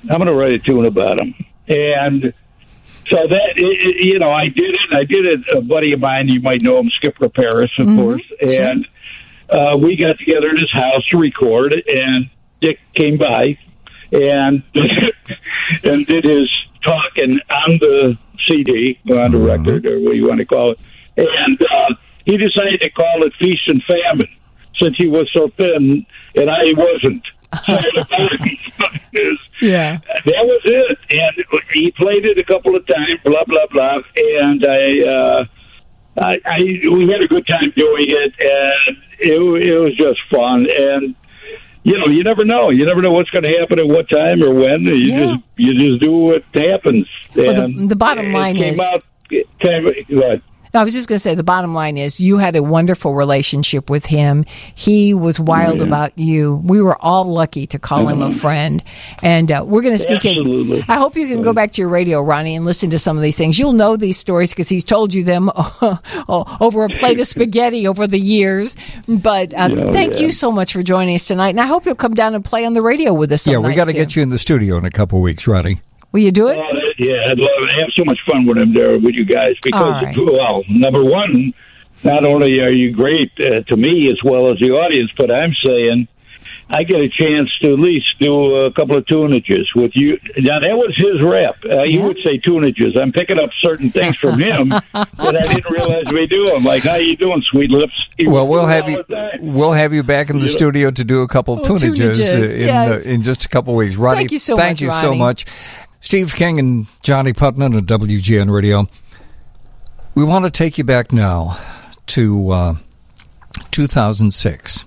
I'm 0.02 0.18
going 0.18 0.26
to 0.26 0.34
write 0.34 0.52
a 0.52 0.58
tune 0.58 0.84
about 0.84 1.20
him. 1.20 1.34
And 1.68 2.34
so 3.12 3.18
that, 3.28 3.56
you 3.56 4.18
know, 4.18 4.32
I 4.32 4.44
did 4.44 4.70
it. 4.70 4.92
I 4.92 5.04
did 5.04 5.26
it. 5.26 5.40
A 5.54 5.60
buddy 5.60 5.92
of 5.92 6.00
mine, 6.00 6.28
you 6.28 6.40
might 6.40 6.62
know 6.62 6.78
him, 6.78 6.90
Skipper 6.96 7.28
Paris, 7.28 7.70
of 7.78 7.86
course. 7.96 8.22
And 8.40 8.86
uh, 9.50 9.76
we 9.76 9.96
got 9.96 10.18
together 10.18 10.48
at 10.48 10.58
his 10.58 10.72
house 10.72 11.06
to 11.10 11.18
record, 11.18 11.74
and 11.86 12.30
Dick 12.60 12.78
came 12.94 13.18
by 13.18 13.58
and 14.12 14.62
and 15.84 16.06
did 16.06 16.24
his 16.24 16.50
talking 16.86 17.38
on 17.50 17.78
the 17.78 18.18
CD, 18.46 18.98
on 19.10 19.32
the 19.32 19.38
record, 19.38 19.84
or 19.86 20.00
what 20.00 20.16
you 20.16 20.26
want 20.26 20.38
to 20.38 20.46
call 20.46 20.72
it. 20.72 20.80
And 21.16 21.60
uh, 21.60 21.94
he 22.24 22.36
decided 22.38 22.80
to 22.80 22.90
call 22.90 23.24
it 23.24 23.32
Feast 23.38 23.68
and 23.68 23.82
Famine 23.84 24.28
since 24.80 24.96
he 24.96 25.06
was 25.06 25.30
so 25.32 25.48
thin 25.58 26.06
and 26.34 26.50
I 26.50 26.72
wasn't. 26.74 27.24
So 27.66 27.74
the 27.76 28.06
bottom 28.08 28.48
is 29.12 29.38
Yeah. 29.60 29.98
that 30.24 30.44
was 30.46 30.60
it. 30.64 30.98
And 31.10 31.44
he 31.74 31.90
played 31.92 32.24
it 32.24 32.38
a 32.38 32.44
couple 32.44 32.74
of 32.76 32.86
times, 32.86 33.14
blah 33.24 33.44
blah 33.44 33.66
blah. 33.70 33.98
And 34.16 34.64
I, 34.64 35.08
uh, 35.08 35.44
I, 36.18 36.34
I 36.46 36.58
we 36.90 37.08
had 37.10 37.22
a 37.22 37.28
good 37.28 37.46
time 37.46 37.72
doing 37.76 38.06
it, 38.08 38.32
and 38.38 38.96
it, 39.18 39.66
it 39.66 39.78
was 39.78 39.96
just 39.96 40.20
fun. 40.32 40.66
And 40.70 41.14
you 41.84 41.98
know, 41.98 42.06
you 42.06 42.22
never 42.24 42.44
know. 42.44 42.70
You 42.70 42.86
never 42.86 43.02
know 43.02 43.12
what's 43.12 43.30
going 43.30 43.42
to 43.42 43.58
happen 43.58 43.78
at 43.78 43.86
what 43.88 44.08
time 44.08 44.42
or 44.42 44.54
when. 44.54 44.82
You 44.82 44.94
Yeah. 44.94 45.26
just 45.34 45.42
you 45.56 45.74
just 45.90 46.02
do 46.02 46.12
what 46.12 46.44
happens. 46.54 47.06
Well, 47.36 47.54
the- 47.68 47.86
the 47.88 47.96
bottom 47.96 48.26
it 48.26 48.32
line 48.34 48.56
came 48.56 48.74
is- 48.74 48.80
out, 48.80 49.02
came? 49.60 49.92
No, 50.74 50.80
I 50.80 50.84
was 50.84 50.94
just 50.94 51.08
going 51.08 51.16
to 51.16 51.20
say 51.20 51.34
the 51.34 51.42
bottom 51.42 51.74
line 51.74 51.98
is 51.98 52.18
you 52.18 52.38
had 52.38 52.56
a 52.56 52.62
wonderful 52.62 53.14
relationship 53.14 53.90
with 53.90 54.06
him. 54.06 54.46
He 54.74 55.12
was 55.12 55.38
wild 55.38 55.80
yeah. 55.80 55.86
about 55.86 56.18
you. 56.18 56.62
We 56.64 56.80
were 56.80 56.96
all 57.00 57.24
lucky 57.24 57.66
to 57.68 57.78
call 57.78 58.08
him 58.08 58.22
a 58.22 58.30
friend, 58.30 58.82
and 59.22 59.52
uh, 59.52 59.64
we're 59.66 59.82
going 59.82 59.94
to 59.94 60.02
sneak 60.02 60.24
Absolutely. 60.24 60.78
in. 60.78 60.84
I 60.88 60.96
hope 60.96 61.14
you 61.14 61.26
can 61.26 61.42
go 61.42 61.52
back 61.52 61.72
to 61.72 61.82
your 61.82 61.90
radio, 61.90 62.22
Ronnie, 62.22 62.56
and 62.56 62.64
listen 62.64 62.88
to 62.90 62.98
some 62.98 63.18
of 63.18 63.22
these 63.22 63.36
things. 63.36 63.58
You'll 63.58 63.74
know 63.74 63.96
these 63.96 64.16
stories 64.16 64.50
because 64.50 64.68
he's 64.68 64.84
told 64.84 65.12
you 65.12 65.24
them 65.24 65.50
over 66.28 66.84
a 66.84 66.88
plate 66.88 67.20
of 67.20 67.26
spaghetti 67.26 67.86
over 67.86 68.06
the 68.06 68.18
years. 68.18 68.76
But 69.06 69.52
uh, 69.52 69.68
Yeah, 69.72 69.84
thank 69.86 70.14
yeah. 70.14 70.20
you 70.20 70.32
so 70.32 70.50
much 70.50 70.72
for 70.72 70.82
joining 70.82 71.16
us 71.16 71.26
tonight, 71.26 71.50
and 71.50 71.60
I 71.60 71.66
hope 71.66 71.84
you'll 71.84 71.96
come 71.96 72.14
down 72.14 72.34
and 72.34 72.42
play 72.42 72.64
on 72.64 72.72
the 72.72 72.82
radio 72.82 73.12
with 73.12 73.30
us. 73.32 73.46
Yeah, 73.46 73.58
we 73.58 73.74
got 73.74 73.88
to 73.88 73.92
get 73.92 74.16
you 74.16 74.22
in 74.22 74.30
the 74.30 74.38
studio 74.38 74.78
in 74.78 74.86
a 74.86 74.90
couple 74.90 75.20
weeks, 75.20 75.46
Ronnie. 75.46 75.80
Will 76.12 76.20
you 76.20 76.32
do 76.32 76.48
it? 76.48 76.58
Uh, 77.00 77.04
yeah, 77.04 77.30
I'd 77.30 77.38
love 77.38 77.68
to 77.68 77.74
have 77.80 77.88
so 77.96 78.04
much 78.04 78.18
fun 78.30 78.46
with 78.46 78.58
him 78.58 78.74
there 78.74 78.98
with 78.98 79.14
you 79.14 79.24
guys 79.24 79.54
because, 79.62 79.80
All 79.82 79.90
right. 79.92 80.16
well, 80.16 80.62
number 80.68 81.04
one, 81.04 81.54
not 82.04 82.24
only 82.24 82.60
are 82.60 82.72
you 82.72 82.92
great 82.92 83.30
uh, 83.40 83.62
to 83.68 83.76
me 83.76 84.10
as 84.10 84.18
well 84.24 84.50
as 84.52 84.58
the 84.58 84.70
audience, 84.70 85.10
but 85.16 85.30
I'm 85.30 85.52
saying 85.64 86.08
I 86.68 86.82
get 86.84 86.96
a 87.00 87.08
chance 87.08 87.48
to 87.62 87.72
at 87.74 87.78
least 87.78 88.06
do 88.18 88.56
a 88.56 88.72
couple 88.72 88.96
of 88.96 89.04
tunages 89.04 89.66
with 89.76 89.92
you. 89.94 90.18
Now 90.38 90.58
that 90.58 90.74
was 90.76 90.92
his 90.96 91.22
rep. 91.22 91.56
Uh, 91.64 91.84
He 91.84 91.98
Yeah. 91.98 92.06
would 92.06 92.16
say 92.24 92.38
tunages. 92.38 92.98
I'm 92.98 93.12
picking 93.12 93.38
up 93.38 93.50
certain 93.60 93.90
things 93.90 94.16
from 94.16 94.40
him 94.40 94.68
that 94.94 95.08
I 95.20 95.54
didn't 95.54 95.70
realize 95.70 96.04
we 96.10 96.26
do. 96.26 96.52
I'm 96.54 96.64
like, 96.64 96.82
how 96.82 96.96
you 96.96 97.14
doing, 97.16 97.42
sweet 97.50 97.70
lips? 97.70 97.92
He 98.16 98.26
Well, 98.26 98.48
we'll 98.48 98.66
have 98.66 98.88
you. 98.88 99.04
We'll 99.40 99.72
have 99.72 99.92
you 99.92 100.02
back 100.02 100.30
in 100.30 100.40
the 100.40 100.48
studio 100.48 100.90
to 100.90 101.04
do 101.04 101.20
a 101.22 101.28
couple 101.28 101.60
Oh, 101.60 101.62
tunages, 101.62 102.14
tunages, 102.14 102.58
in 102.58 102.66
yes. 102.66 103.06
uh, 103.06 103.10
in 103.10 103.22
just 103.22 103.44
a 103.44 103.48
couple 103.48 103.74
of 103.74 103.78
weeks. 103.78 103.96
Ronnie, 103.96 104.20
Thank 104.20 104.32
you 104.32 104.38
so 104.40 104.56
thank 104.56 104.76
much, 104.76 104.80
you 104.80 104.90
so 104.90 105.06
Ronnie. 105.08 105.18
much. 105.18 105.44
Steve 106.02 106.34
King 106.34 106.58
and 106.58 106.86
Johnnie 107.02 107.32
Putman 107.32 107.78
at 107.78 107.84
WGN 107.84 108.52
Radio. 108.52 108.88
We 110.16 110.24
want 110.24 110.44
to 110.44 110.50
take 110.50 110.76
you 110.76 110.82
back 110.82 111.12
now 111.12 111.58
to 112.08 112.50
uh, 112.50 112.74
2006. 113.70 114.84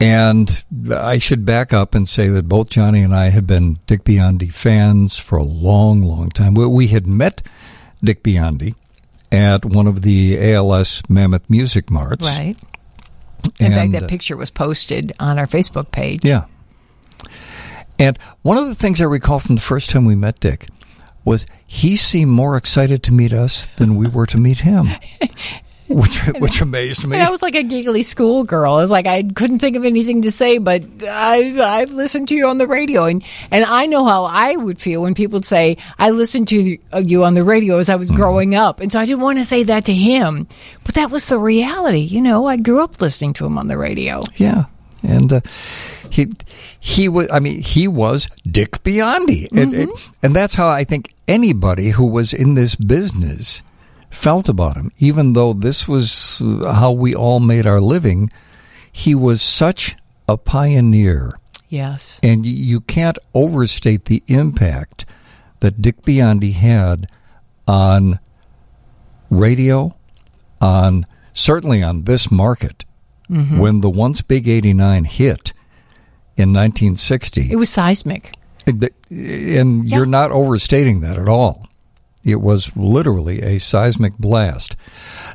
And 0.00 0.64
I 0.90 1.18
should 1.18 1.46
back 1.46 1.72
up 1.72 1.94
and 1.94 2.08
say 2.08 2.28
that 2.30 2.48
both 2.48 2.68
Johnny 2.68 3.00
and 3.02 3.14
I 3.14 3.26
have 3.26 3.46
been 3.46 3.78
Dick 3.86 4.02
Biondi 4.02 4.52
fans 4.52 5.18
for 5.18 5.38
a 5.38 5.44
long, 5.44 6.02
long 6.02 6.28
time. 6.30 6.54
We, 6.54 6.66
we 6.66 6.86
had 6.88 7.06
met 7.06 7.42
Dick 8.02 8.24
Biondi 8.24 8.74
at 9.30 9.64
one 9.64 9.86
of 9.86 10.02
the 10.02 10.52
ALS 10.52 11.00
Mammoth 11.08 11.48
Music 11.48 11.92
Marts. 11.92 12.26
Right. 12.36 12.56
In 13.60 13.72
fact, 13.72 13.92
that 13.92 14.02
uh, 14.02 14.08
picture 14.08 14.36
was 14.36 14.50
posted 14.50 15.12
on 15.20 15.38
our 15.38 15.46
Facebook 15.46 15.92
page. 15.92 16.24
Yeah. 16.24 16.46
And 18.02 18.18
one 18.42 18.58
of 18.58 18.66
the 18.66 18.74
things 18.74 19.00
I 19.00 19.04
recall 19.04 19.38
from 19.38 19.54
the 19.54 19.62
first 19.62 19.88
time 19.88 20.04
we 20.04 20.16
met 20.16 20.40
Dick 20.40 20.66
was 21.24 21.46
he 21.64 21.94
seemed 21.94 22.32
more 22.32 22.56
excited 22.56 23.04
to 23.04 23.12
meet 23.12 23.32
us 23.32 23.66
than 23.66 23.94
we 23.94 24.08
were 24.08 24.26
to 24.26 24.38
meet 24.38 24.58
him, 24.58 24.88
which 25.88 26.18
which 26.40 26.60
amazed 26.60 27.06
me. 27.06 27.16
And 27.16 27.24
I 27.24 27.30
was 27.30 27.42
like 27.42 27.54
a 27.54 27.62
giggly 27.62 28.02
schoolgirl. 28.02 28.78
It 28.78 28.82
was 28.82 28.90
like 28.90 29.06
I 29.06 29.22
couldn't 29.22 29.60
think 29.60 29.76
of 29.76 29.84
anything 29.84 30.22
to 30.22 30.32
say, 30.32 30.58
but 30.58 30.82
I, 31.04 31.80
I've 31.80 31.92
listened 31.92 32.26
to 32.30 32.34
you 32.34 32.48
on 32.48 32.56
the 32.56 32.66
radio, 32.66 33.04
and 33.04 33.22
and 33.52 33.64
I 33.64 33.86
know 33.86 34.04
how 34.04 34.24
I 34.24 34.56
would 34.56 34.80
feel 34.80 35.02
when 35.02 35.14
people 35.14 35.36
would 35.36 35.44
say 35.44 35.76
I 35.96 36.10
listened 36.10 36.48
to 36.48 36.60
you 36.60 36.78
uh, 36.92 37.22
on 37.22 37.34
the 37.34 37.44
radio 37.44 37.78
as 37.78 37.88
I 37.88 37.94
was 37.94 38.08
mm-hmm. 38.08 38.16
growing 38.16 38.54
up, 38.56 38.80
and 38.80 38.90
so 38.90 38.98
I 38.98 39.04
didn't 39.04 39.22
want 39.22 39.38
to 39.38 39.44
say 39.44 39.62
that 39.62 39.84
to 39.84 39.94
him, 39.94 40.48
but 40.82 40.96
that 40.96 41.12
was 41.12 41.28
the 41.28 41.38
reality. 41.38 42.00
You 42.00 42.20
know, 42.20 42.46
I 42.46 42.56
grew 42.56 42.82
up 42.82 43.00
listening 43.00 43.32
to 43.34 43.46
him 43.46 43.58
on 43.58 43.68
the 43.68 43.78
radio. 43.78 44.24
Yeah, 44.34 44.64
and 45.02 45.32
uh, 45.32 45.40
he 46.10 46.32
he 46.78 47.08
was. 47.08 47.30
I 47.30 47.40
mean, 47.40 47.62
he 47.62 47.88
was 47.88 48.28
Dick 48.48 48.82
Biondi, 48.82 49.48
and, 49.52 49.74
and 49.74 49.90
and 50.22 50.34
that's 50.34 50.54
how 50.54 50.68
I 50.68 50.84
think 50.84 51.14
anybody 51.28 51.90
who 51.90 52.06
was 52.06 52.32
in 52.32 52.54
this 52.54 52.74
business 52.74 53.62
felt 54.10 54.48
about 54.48 54.76
him. 54.76 54.92
Even 54.98 55.32
though 55.32 55.52
this 55.52 55.88
was 55.88 56.40
how 56.40 56.92
we 56.92 57.14
all 57.14 57.40
made 57.40 57.66
our 57.66 57.80
living, 57.80 58.30
he 58.90 59.14
was 59.14 59.42
such 59.42 59.96
a 60.28 60.36
pioneer. 60.36 61.38
Yes. 61.68 62.20
And 62.22 62.44
you 62.44 62.80
can't 62.80 63.18
overstate 63.32 64.04
the 64.04 64.22
impact 64.26 65.06
that 65.60 65.80
Dick 65.80 66.02
Biondi 66.02 66.52
had 66.52 67.08
on 67.66 68.18
radio, 69.30 69.96
on 70.60 71.06
certainly 71.32 71.82
on 71.82 72.04
this 72.04 72.30
market. 72.30 72.84
Mm-hmm. 73.32 73.58
When 73.58 73.80
the 73.80 73.88
once 73.90 74.20
big 74.20 74.46
89 74.46 75.04
hit 75.04 75.52
in 76.36 76.52
1960, 76.52 77.50
It 77.50 77.56
was 77.56 77.70
seismic. 77.70 78.34
and 78.66 79.88
you're 79.88 80.06
not 80.06 80.30
overstating 80.30 81.00
that 81.00 81.18
at 81.18 81.28
all. 81.28 81.66
It 82.24 82.40
was 82.40 82.76
literally 82.76 83.42
a 83.42 83.58
seismic 83.58 84.16
blast. 84.18 84.76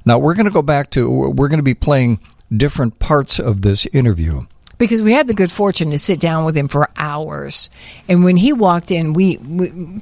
Now 0.06 0.20
we're 0.20 0.36
going 0.36 0.46
to 0.46 0.52
go 0.52 0.62
back 0.62 0.90
to 0.92 1.10
we're 1.10 1.50
going 1.50 1.60
to 1.60 1.64
be 1.64 1.74
playing 1.74 2.20
different 2.56 3.00
parts 3.00 3.40
of 3.40 3.62
this 3.62 3.86
interview. 3.88 4.46
Because 4.78 5.02
we 5.02 5.14
had 5.14 5.28
the 5.28 5.34
good 5.34 5.52
fortune 5.52 5.92
to 5.92 5.98
sit 5.98 6.20
down 6.20 6.46
with 6.46 6.56
him 6.56 6.68
for 6.68 6.90
hours. 6.98 7.70
And 8.08 8.24
when 8.24 8.38
he 8.38 8.54
walked 8.54 8.92
in, 8.92 9.14
we 9.14 9.38
we 9.38 10.02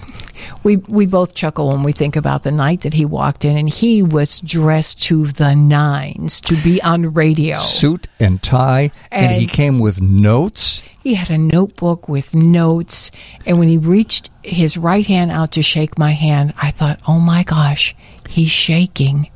we, 0.63 0.77
we 0.77 1.05
both 1.05 1.35
chuckle 1.35 1.69
when 1.69 1.83
we 1.83 1.91
think 1.91 2.15
about 2.15 2.43
the 2.43 2.51
night 2.51 2.81
that 2.81 2.93
he 2.93 3.05
walked 3.05 3.45
in, 3.45 3.57
and 3.57 3.69
he 3.69 4.01
was 4.03 4.39
dressed 4.41 5.01
to 5.03 5.27
the 5.27 5.55
nines 5.55 6.41
to 6.41 6.55
be 6.63 6.81
on 6.81 7.13
radio. 7.13 7.57
Suit 7.57 8.07
and 8.19 8.41
tie, 8.41 8.91
and, 9.11 9.31
he 9.31 9.45
came 9.47 9.79
with 9.79 10.01
notes. 10.01 10.83
He 11.01 11.13
had 11.13 11.29
a 11.29 11.37
notebook 11.37 12.09
with 12.09 12.33
notes, 12.33 13.11
and 13.45 13.59
when 13.59 13.67
he 13.67 13.77
reached 13.77 14.31
his 14.43 14.75
right 14.75 15.05
hand 15.05 15.31
out 15.31 15.51
to 15.51 15.61
shake 15.61 15.97
my 15.97 16.11
hand, 16.11 16.53
I 16.61 16.71
thought, 16.71 16.99
"Oh 17.07 17.19
my 17.19 17.43
gosh, 17.43 17.95
he's 18.27 18.49
shaking. 18.49 19.29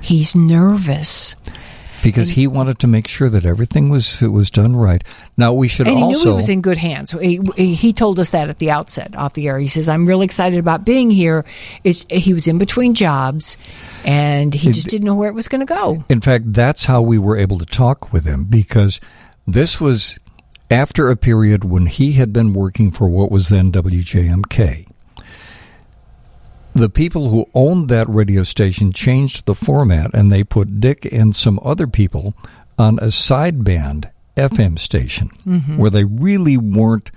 He's 0.00 0.34
nervous." 0.34 1.36
Because 2.02 2.30
he 2.30 2.46
wanted 2.46 2.78
to 2.80 2.86
make 2.86 3.08
sure 3.08 3.28
that 3.28 3.44
everything 3.44 3.88
was 3.88 4.20
was 4.22 4.50
done 4.50 4.76
right. 4.76 5.02
Now 5.36 5.52
we 5.52 5.68
should 5.68 5.88
and 5.88 5.96
he 5.96 6.02
also 6.02 6.24
knew 6.24 6.30
he 6.30 6.36
was 6.36 6.48
in 6.48 6.60
good 6.60 6.76
hands. 6.76 7.12
He, 7.12 7.40
he, 7.56 7.74
he 7.74 7.92
told 7.92 8.18
us 8.18 8.30
that 8.30 8.48
at 8.48 8.58
the 8.58 8.70
outset, 8.70 9.16
off 9.16 9.34
the 9.34 9.48
air. 9.48 9.58
He 9.58 9.66
says, 9.66 9.88
"I'm 9.88 10.06
really 10.06 10.24
excited 10.24 10.58
about 10.58 10.84
being 10.84 11.10
here." 11.10 11.44
It's, 11.84 12.06
he 12.10 12.32
was 12.32 12.48
in 12.48 12.58
between 12.58 12.94
jobs, 12.94 13.56
and 14.04 14.54
he 14.54 14.72
just 14.72 14.88
didn't 14.88 15.06
know 15.06 15.14
where 15.14 15.28
it 15.28 15.34
was 15.34 15.48
going 15.48 15.66
to 15.66 15.66
go. 15.66 16.04
in 16.08 16.20
fact 16.20 16.52
that's 16.52 16.84
how 16.86 17.02
we 17.02 17.18
were 17.18 17.36
able 17.36 17.58
to 17.58 17.66
talk 17.66 18.12
with 18.12 18.24
him 18.24 18.44
because 18.44 19.00
this 19.46 19.80
was 19.80 20.18
after 20.70 21.10
a 21.10 21.16
period 21.16 21.64
when 21.64 21.86
he 21.86 22.12
had 22.12 22.32
been 22.32 22.54
working 22.54 22.90
for 22.90 23.08
what 23.08 23.30
was 23.30 23.48
then 23.48 23.72
WJMK. 23.72 24.86
The 26.74 26.88
people 26.88 27.30
who 27.30 27.48
owned 27.54 27.88
that 27.88 28.08
radio 28.08 28.42
station 28.42 28.92
changed 28.92 29.46
the 29.46 29.54
format 29.54 30.14
and 30.14 30.30
they 30.30 30.44
put 30.44 30.80
Dick 30.80 31.04
and 31.10 31.34
some 31.34 31.58
other 31.62 31.86
people 31.86 32.34
on 32.78 32.98
a 32.98 33.06
sideband 33.06 34.10
FM 34.36 34.78
station 34.78 35.30
mm-hmm. 35.44 35.76
where 35.76 35.90
they 35.90 36.04
really 36.04 36.56
weren't 36.56 37.10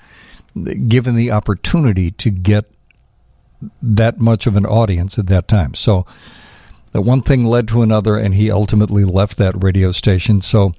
given 0.87 1.15
the 1.15 1.31
opportunity 1.31 2.11
to 2.11 2.29
get 2.29 2.65
that 3.81 4.19
much 4.19 4.45
of 4.45 4.55
an 4.55 4.65
audience 4.65 5.17
at 5.17 5.27
that 5.27 5.47
time. 5.47 5.73
So 5.73 6.05
that 6.91 7.01
one 7.01 7.21
thing 7.21 7.45
led 7.45 7.67
to 7.69 7.81
another, 7.81 8.17
and 8.17 8.35
he 8.35 8.51
ultimately 8.51 9.03
left 9.03 9.37
that 9.37 9.61
radio 9.63 9.91
station. 9.91 10.41
So 10.41 10.73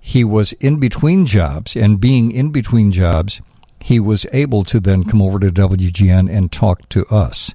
he 0.00 0.24
was 0.24 0.52
in 0.54 0.80
between 0.80 1.26
jobs, 1.26 1.76
and 1.76 2.00
being 2.00 2.32
in 2.32 2.50
between 2.50 2.92
jobs, 2.92 3.40
he 3.80 4.00
was 4.00 4.26
able 4.32 4.64
to 4.64 4.80
then 4.80 5.04
come 5.04 5.22
over 5.22 5.38
to 5.38 5.50
WGN 5.50 6.30
and 6.34 6.50
talk 6.50 6.88
to 6.88 7.04
us. 7.06 7.54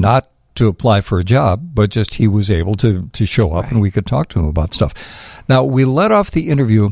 Not 0.00 0.28
to 0.56 0.68
apply 0.68 1.02
for 1.02 1.18
a 1.18 1.24
job, 1.24 1.74
but 1.74 1.90
just 1.90 2.14
he 2.14 2.26
was 2.28 2.50
able 2.50 2.74
to, 2.76 3.08
to 3.12 3.26
show 3.26 3.54
up 3.54 3.70
and 3.70 3.80
we 3.80 3.90
could 3.90 4.06
talk 4.06 4.28
to 4.28 4.38
him 4.38 4.46
about 4.46 4.72
stuff. 4.72 5.42
Now, 5.48 5.64
we 5.64 5.84
let 5.84 6.12
off 6.12 6.30
the 6.30 6.48
interview 6.48 6.90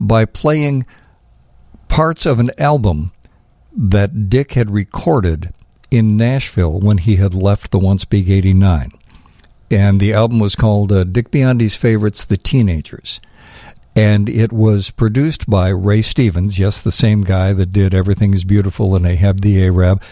by 0.00 0.24
playing 0.24 0.86
parts 1.88 2.26
of 2.26 2.38
an 2.38 2.50
album 2.58 3.12
that 3.76 4.30
Dick 4.30 4.52
had 4.52 4.70
recorded 4.70 5.52
in 5.90 6.16
Nashville 6.16 6.78
when 6.78 6.98
he 6.98 7.16
had 7.16 7.34
left 7.34 7.70
the 7.70 7.78
Once 7.78 8.04
Big 8.04 8.30
89 8.30 8.92
and 9.72 10.00
the 10.00 10.12
album 10.12 10.38
was 10.38 10.54
called 10.54 10.92
uh, 10.92 11.04
Dick 11.04 11.30
Biondi's 11.30 11.76
Favorites, 11.76 12.26
The 12.26 12.36
Teenagers. 12.36 13.20
And 13.96 14.28
it 14.28 14.52
was 14.52 14.90
produced 14.90 15.48
by 15.48 15.68
Ray 15.68 16.02
Stevens, 16.02 16.58
yes, 16.58 16.82
the 16.82 16.92
same 16.92 17.22
guy 17.22 17.52
that 17.52 17.72
did 17.72 17.94
Everything 17.94 18.34
is 18.34 18.44
Beautiful 18.44 18.94
and 18.94 19.06
Ahab 19.06 19.40
the 19.40 19.62
Arab, 19.64 20.02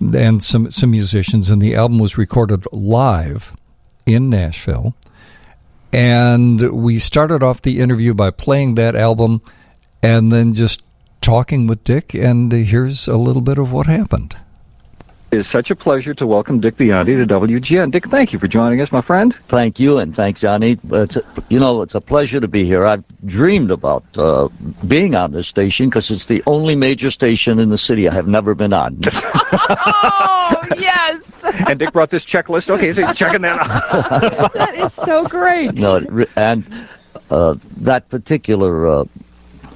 and 0.00 0.42
some, 0.42 0.70
some 0.70 0.90
musicians. 0.90 1.50
And 1.50 1.60
the 1.60 1.74
album 1.74 1.98
was 1.98 2.18
recorded 2.18 2.66
live 2.72 3.54
in 4.06 4.30
Nashville. 4.30 4.94
And 5.92 6.72
we 6.72 6.98
started 6.98 7.42
off 7.42 7.62
the 7.62 7.80
interview 7.80 8.14
by 8.14 8.30
playing 8.30 8.74
that 8.74 8.96
album 8.96 9.42
and 10.02 10.32
then 10.32 10.54
just 10.54 10.82
talking 11.20 11.66
with 11.66 11.84
Dick. 11.84 12.14
And 12.14 12.50
here's 12.50 13.06
a 13.06 13.16
little 13.16 13.42
bit 13.42 13.58
of 13.58 13.72
what 13.72 13.86
happened. 13.86 14.36
It's 15.34 15.48
such 15.48 15.72
a 15.72 15.76
pleasure 15.76 16.14
to 16.14 16.28
welcome 16.28 16.60
Dick 16.60 16.76
Biondi 16.76 17.16
to 17.16 17.26
WGN. 17.26 17.90
Dick, 17.90 18.06
thank 18.06 18.32
you 18.32 18.38
for 18.38 18.46
joining 18.46 18.80
us, 18.80 18.92
my 18.92 19.00
friend. 19.00 19.34
Thank 19.48 19.80
you, 19.80 19.98
and 19.98 20.14
thanks, 20.14 20.40
Johnnie. 20.40 20.78
It's 20.92 21.16
a, 21.16 21.24
you 21.48 21.58
know, 21.58 21.82
it's 21.82 21.96
a 21.96 22.00
pleasure 22.00 22.38
to 22.38 22.46
be 22.46 22.64
here. 22.64 22.86
I've 22.86 23.02
dreamed 23.26 23.72
about 23.72 24.04
uh, 24.16 24.48
being 24.86 25.16
on 25.16 25.32
this 25.32 25.48
station 25.48 25.88
because 25.88 26.12
it's 26.12 26.26
the 26.26 26.44
only 26.46 26.76
major 26.76 27.10
station 27.10 27.58
in 27.58 27.68
the 27.68 27.76
city 27.76 28.08
I 28.08 28.14
have 28.14 28.28
never 28.28 28.54
been 28.54 28.72
on. 28.72 29.00
oh, 29.12 30.68
yes. 30.78 31.44
And 31.44 31.80
Dick 31.80 31.92
brought 31.92 32.10
this 32.10 32.24
checklist. 32.24 32.70
Okay, 32.70 32.92
so 32.92 33.04
he's 33.04 33.16
checking 33.18 33.42
that 33.42 33.58
out. 33.58 34.54
that 34.54 34.76
is 34.76 34.92
so 34.92 35.26
great. 35.26 35.74
No, 35.74 35.96
and 36.36 36.64
uh, 37.30 37.56
that 37.78 38.08
particular 38.08 38.86
uh, 38.86 39.04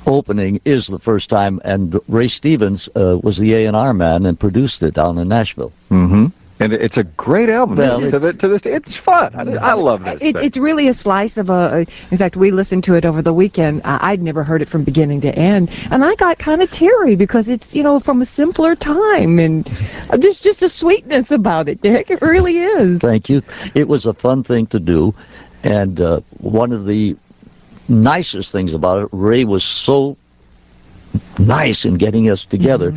opening 0.09 0.61
is 0.65 0.87
the 0.87 0.99
first 0.99 1.31
time, 1.31 1.61
and 1.65 1.99
Ray 2.09 2.29
Stevens 2.29 2.89
uh, 2.97 3.19
was 3.23 3.37
the 3.37 3.55
A 3.55 3.67
and 3.67 3.77
R 3.77 3.93
man 3.95 4.27
and 4.27 4.39
produced 4.39 4.83
it 4.83 4.95
down 4.95 5.19
in 5.19 5.29
Nashville. 5.29 5.73
Mm-hmm. 5.91 6.27
And 6.61 6.73
it's 6.73 6.97
a 6.97 7.05
great 7.05 7.51
album. 7.51 7.77
Well, 7.77 8.01
to, 8.11 8.19
the, 8.19 8.33
to 8.33 8.49
this, 8.49 8.67
it's 8.67 8.97
fun. 8.97 9.33
I, 9.37 9.71
I 9.71 9.73
love 9.75 10.03
this. 10.03 10.21
It, 10.21 10.37
it's 10.37 10.57
really 10.57 10.89
a 10.89 10.95
slice 10.95 11.37
of 11.37 11.51
a. 11.51 11.87
In 12.11 12.19
fact, 12.19 12.35
we 12.35 12.51
listened 12.51 12.83
to 12.85 12.95
it 12.95 13.05
over 13.05 13.23
the 13.23 13.33
weekend. 13.33 13.83
Uh, 13.85 13.99
I'd 14.01 14.21
never 14.21 14.43
heard 14.43 14.61
it 14.61 14.69
from 14.69 14.83
beginning 14.83 15.21
to 15.21 15.33
end, 15.33 15.71
and 15.93 16.05
I 16.05 16.17
got 16.17 16.39
kind 16.39 16.61
of 16.61 16.71
teary 16.71 17.15
because 17.15 17.49
it's 17.49 17.77
you 17.77 17.85
know 17.85 18.01
from 18.01 18.23
a 18.23 18.27
simpler 18.27 18.75
time, 18.75 19.39
and 19.39 19.67
there's 20.13 20.41
just 20.41 20.65
a 20.65 20.69
sweetness 20.69 21.31
about 21.31 21.69
it. 21.69 21.81
Dick, 21.81 22.11
it 22.11 22.23
really 22.23 22.59
is. 22.59 22.99
Thank 22.99 23.29
you. 23.29 23.41
It 23.75 23.87
was 23.87 24.07
a 24.07 24.13
fun 24.13 24.43
thing 24.43 24.67
to 24.69 24.81
do, 24.81 25.15
and 25.63 26.01
uh, 26.01 26.23
one 26.39 26.73
of 26.73 26.87
the 26.87 27.17
nicest 27.89 28.53
things 28.53 28.75
about 28.75 29.05
it, 29.05 29.09
Ray 29.13 29.45
was 29.45 29.65
so 29.65 30.17
nice 31.39 31.85
in 31.85 31.95
getting 31.95 32.31
us 32.31 32.45
together. 32.45 32.95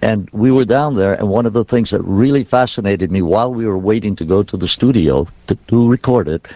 And 0.00 0.30
we 0.30 0.52
were 0.52 0.64
down 0.64 0.94
there, 0.94 1.14
and 1.14 1.28
one 1.28 1.44
of 1.46 1.52
the 1.52 1.64
things 1.64 1.90
that 1.90 2.02
really 2.02 2.44
fascinated 2.44 3.10
me 3.10 3.20
while 3.20 3.52
we 3.52 3.66
were 3.66 3.78
waiting 3.78 4.14
to 4.16 4.24
go 4.24 4.44
to 4.44 4.56
the 4.56 4.68
studio 4.68 5.26
to, 5.48 5.56
to 5.68 5.88
record 5.88 6.28
it, 6.28 6.46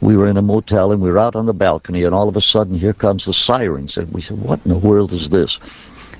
we 0.00 0.16
were 0.16 0.28
in 0.28 0.36
a 0.36 0.42
motel 0.42 0.92
and 0.92 1.00
we 1.00 1.10
were 1.10 1.18
out 1.18 1.34
on 1.34 1.46
the 1.46 1.54
balcony, 1.54 2.04
and 2.04 2.14
all 2.14 2.28
of 2.28 2.36
a 2.36 2.40
sudden, 2.40 2.78
here 2.78 2.92
comes 2.92 3.24
the 3.24 3.32
sirens. 3.32 3.96
And 3.96 4.12
we 4.12 4.20
said, 4.20 4.38
What 4.40 4.60
in 4.64 4.70
the 4.70 4.78
world 4.78 5.12
is 5.12 5.28
this? 5.28 5.58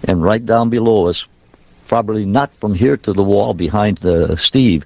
And 0.02 0.22
right 0.22 0.44
down 0.44 0.68
below 0.70 1.06
us, 1.06 1.28
probably 1.86 2.24
not 2.24 2.52
from 2.54 2.74
here 2.74 2.96
to 2.96 3.12
the 3.12 3.22
wall 3.22 3.54
behind 3.54 4.04
uh, 4.04 4.34
Steve, 4.36 4.84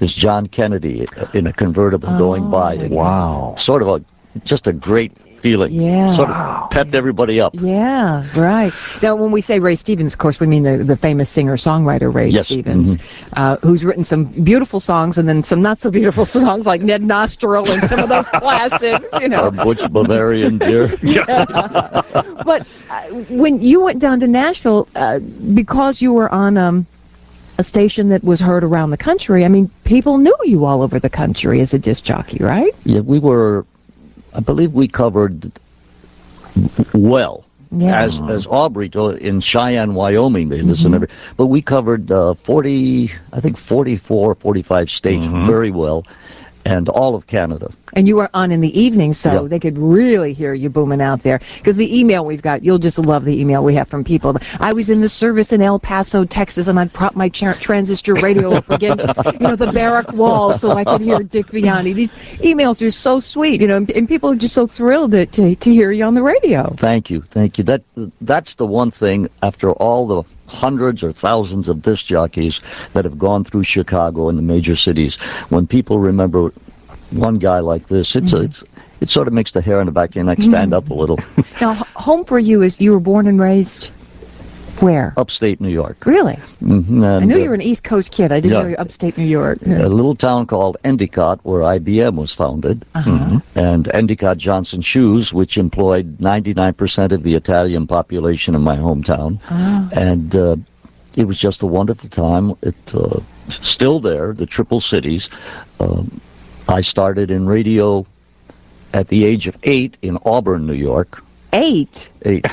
is 0.00 0.14
John 0.14 0.46
Kennedy 0.46 1.06
in 1.32 1.46
a 1.46 1.52
convertible 1.52 2.16
going 2.18 2.50
by. 2.50 2.74
And 2.74 2.94
wow. 2.94 3.54
Sort 3.56 3.82
of 3.82 3.88
a 3.88 4.04
just 4.44 4.66
a 4.66 4.72
great 4.72 5.12
feeling. 5.44 5.72
Yeah. 5.72 6.10
Sort 6.14 6.30
of 6.30 6.70
pepped 6.70 6.94
everybody 6.94 7.38
up. 7.38 7.54
Yeah, 7.54 8.26
right. 8.34 8.72
Now, 9.02 9.14
when 9.14 9.30
we 9.30 9.42
say 9.42 9.58
Ray 9.58 9.74
Stevens, 9.74 10.14
of 10.14 10.18
course, 10.18 10.40
we 10.40 10.46
mean 10.46 10.62
the, 10.62 10.78
the 10.78 10.96
famous 10.96 11.28
singer-songwriter 11.28 12.12
Ray 12.12 12.28
Yes, 12.28 12.46
Stevens, 12.46 12.96
uh, 13.34 13.58
who's 13.58 13.84
written 13.84 14.04
some 14.04 14.24
beautiful 14.24 14.80
songs 14.80 15.18
and 15.18 15.28
then 15.28 15.44
some 15.44 15.60
not 15.60 15.78
so 15.80 15.90
beautiful 15.90 16.24
songs 16.38 16.64
like 16.64 16.80
Ned 16.80 17.02
Nostril 17.02 17.70
and 17.70 17.84
some 17.84 18.00
of 18.00 18.08
those 18.08 18.26
classics, 18.40 19.10
you 19.20 19.28
know. 19.28 19.42
Our 19.42 19.50
Butch 19.50 19.86
Bavarian 19.92 20.56
dear. 20.56 20.88
but 21.26 22.66
uh, 22.88 23.02
when 23.28 23.60
you 23.60 23.82
went 23.82 23.98
down 23.98 24.20
to 24.20 24.26
Nashville, 24.26 24.88
uh, 24.94 25.18
because 25.18 26.00
you 26.00 26.14
were 26.14 26.30
on 26.30 26.56
um, 26.56 26.86
a 27.58 27.62
station 27.62 28.08
that 28.08 28.24
was 28.24 28.40
heard 28.40 28.64
around 28.64 28.92
the 28.92 28.96
country, 28.96 29.44
I 29.44 29.48
mean, 29.48 29.70
people 29.84 30.16
knew 30.16 30.36
you 30.44 30.64
all 30.64 30.80
over 30.80 30.98
the 30.98 31.10
country 31.10 31.60
as 31.60 31.74
a 31.74 31.78
disc 31.78 32.02
jockey, 32.02 32.38
right? 32.42 32.74
Yeah, 32.84 33.00
we 33.00 33.18
were. 33.18 33.66
I 34.34 34.40
believe 34.40 34.72
we 34.72 34.88
covered 34.88 35.52
well. 36.92 37.44
Yeah. 37.70 38.02
As 38.02 38.20
uh-huh. 38.20 38.32
as 38.32 38.46
Aubrey 38.46 38.88
told 38.88 39.16
in 39.16 39.40
Cheyenne, 39.40 39.94
Wyoming, 39.94 40.48
they 40.48 40.62
listen 40.62 40.92
mm-hmm. 40.92 40.94
every. 40.94 41.08
But 41.36 41.46
we 41.46 41.60
covered 41.60 42.10
uh, 42.10 42.34
forty, 42.34 43.10
I 43.32 43.40
think 43.40 43.56
44, 43.56 44.36
45 44.36 44.90
states 44.90 45.26
mm-hmm. 45.26 45.46
very 45.46 45.72
well, 45.72 46.04
and 46.64 46.88
all 46.88 47.14
of 47.14 47.26
Canada. 47.26 47.70
And 47.92 48.08
you 48.08 48.16
were 48.16 48.28
on 48.34 48.50
in 48.50 48.60
the 48.60 48.80
evening, 48.80 49.12
so 49.12 49.42
Yeah. 49.42 49.48
they 49.48 49.60
could 49.60 49.78
really 49.78 50.32
hear 50.32 50.52
you 50.54 50.68
booming 50.70 51.00
out 51.00 51.22
there. 51.22 51.40
Because 51.58 51.76
the 51.76 51.98
email 52.00 52.24
we've 52.24 52.42
got, 52.42 52.64
you'll 52.64 52.78
just 52.78 52.98
love 52.98 53.24
the 53.24 53.38
email 53.40 53.62
we 53.62 53.74
have 53.74 53.88
from 53.88 54.02
people. 54.02 54.36
I 54.58 54.72
was 54.72 54.90
in 54.90 55.00
the 55.00 55.08
service 55.08 55.52
in 55.52 55.62
El 55.62 55.78
Paso, 55.78 56.24
Texas, 56.24 56.68
and 56.68 56.78
I'd 56.80 56.92
prop 56.92 57.14
my 57.14 57.28
tra- 57.28 57.54
transistor 57.54 58.14
radio 58.14 58.54
up 58.54 58.70
against, 58.70 59.06
you 59.06 59.38
know, 59.38 59.56
the 59.56 59.70
barrack 59.72 60.12
wall 60.12 60.54
so 60.54 60.72
I 60.72 60.84
could 60.84 61.00
hear 61.02 61.20
Dick 61.22 61.46
Biondi. 61.46 61.94
These 61.94 62.12
emails 62.40 62.84
are 62.84 62.90
so 62.90 63.20
sweet, 63.20 63.60
you 63.60 63.68
know, 63.68 63.76
and, 63.76 63.90
and 63.90 64.08
people 64.08 64.30
are 64.30 64.36
just 64.36 64.54
so 64.54 64.66
thrilled 64.66 65.12
to, 65.12 65.26
to, 65.26 65.54
to 65.54 65.72
hear 65.72 65.92
you 65.92 66.04
on 66.04 66.14
the 66.14 66.22
radio. 66.22 66.70
Thank 66.76 67.10
you, 67.10 67.20
thank 67.22 67.58
you. 67.58 67.64
That 67.64 67.82
that's 68.20 68.54
the 68.56 68.66
one 68.66 68.90
thing 68.90 69.28
after 69.42 69.70
all 69.70 70.06
the 70.06 70.22
hundreds 70.46 71.02
or 71.02 71.12
thousands 71.12 71.68
of 71.68 71.82
disc 71.82 72.04
jockeys 72.06 72.60
that 72.92 73.04
have 73.04 73.18
gone 73.18 73.44
through 73.44 73.62
Chicago 73.62 74.28
and 74.28 74.38
the 74.38 74.42
major 74.42 74.76
cities. 74.76 75.16
When 75.48 75.66
people 75.66 75.98
remember 75.98 76.52
one 77.10 77.38
guy 77.38 77.60
like 77.60 77.86
this, 77.86 78.16
it's 78.16 78.32
mm-hmm. 78.32 78.44
it's 78.44 78.64
it 79.00 79.10
sort 79.10 79.28
of 79.28 79.34
makes 79.34 79.52
the 79.52 79.60
hair 79.60 79.80
on 79.80 79.86
the 79.86 79.92
back 79.92 80.10
of 80.10 80.16
your 80.16 80.24
neck 80.24 80.42
stand 80.42 80.72
mm-hmm. 80.72 80.74
up 80.74 80.90
a 80.90 80.94
little. 80.94 81.18
Now, 81.60 81.74
home 81.94 82.24
for 82.24 82.38
you 82.38 82.62
is 82.62 82.80
you 82.80 82.90
were 82.90 83.00
born 83.00 83.28
and 83.28 83.40
raised 83.40 83.88
where? 84.82 85.12
Upstate 85.16 85.60
New 85.60 85.68
York. 85.68 86.04
Really? 86.06 86.36
hmm 86.60 87.02
I 87.04 87.20
knew 87.20 87.38
you 87.38 87.48
were 87.48 87.54
an 87.54 87.62
East 87.62 87.84
Coast 87.84 88.10
kid. 88.12 88.32
I 88.32 88.40
didn't 88.40 88.52
yeah. 88.52 88.58
know 88.62 88.68
you 88.68 88.74
were 88.74 88.80
upstate 88.80 89.16
New 89.18 89.24
York. 89.24 89.58
a 89.62 89.88
little 89.88 90.14
town 90.14 90.46
called 90.46 90.76
Endicott, 90.84 91.40
where 91.44 91.60
IBM 91.62 92.14
was 92.16 92.32
founded, 92.32 92.84
Uh-huh. 92.94 93.40
and 93.54 93.88
Endicott 93.94 94.38
Johnson 94.38 94.80
Shoes, 94.80 95.32
which 95.32 95.58
employed 95.58 96.18
99% 96.18 97.12
of 97.12 97.22
the 97.22 97.34
Italian 97.34 97.86
population 97.86 98.54
in 98.54 98.62
my 98.62 98.76
hometown, 98.76 99.38
Ah. 99.50 99.88
and 99.92 100.34
uh, 100.34 100.56
it 101.16 101.26
was 101.26 101.38
just 101.38 101.62
a 101.62 101.66
wonderful 101.66 102.08
time. 102.08 102.54
It's 102.62 102.94
uh, 102.94 103.20
still 103.48 104.00
there, 104.00 104.32
the 104.32 104.46
Triple 104.46 104.80
Cities. 104.80 105.30
Um, 105.80 106.20
I 106.68 106.80
started 106.80 107.30
in 107.30 107.46
radio 107.46 108.06
at 108.92 109.08
the 109.08 109.24
age 109.24 109.46
of 109.46 109.56
eight 109.64 109.96
in 110.02 110.18
Auburn, 110.24 110.66
New 110.66 110.72
York. 110.74 111.22
Eight? 111.52 112.08
Eight. 112.22 112.44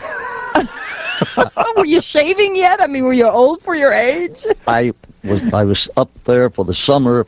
were 1.77 1.85
you 1.85 2.01
shaving 2.01 2.55
yet? 2.55 2.81
I 2.81 2.87
mean, 2.87 3.03
were 3.03 3.13
you 3.13 3.27
old 3.27 3.61
for 3.61 3.75
your 3.75 3.93
age? 3.93 4.45
I 4.67 4.93
was 5.23 5.41
I 5.53 5.63
was 5.63 5.89
up 5.97 6.11
there 6.23 6.49
for 6.49 6.65
the 6.65 6.73
summer 6.73 7.25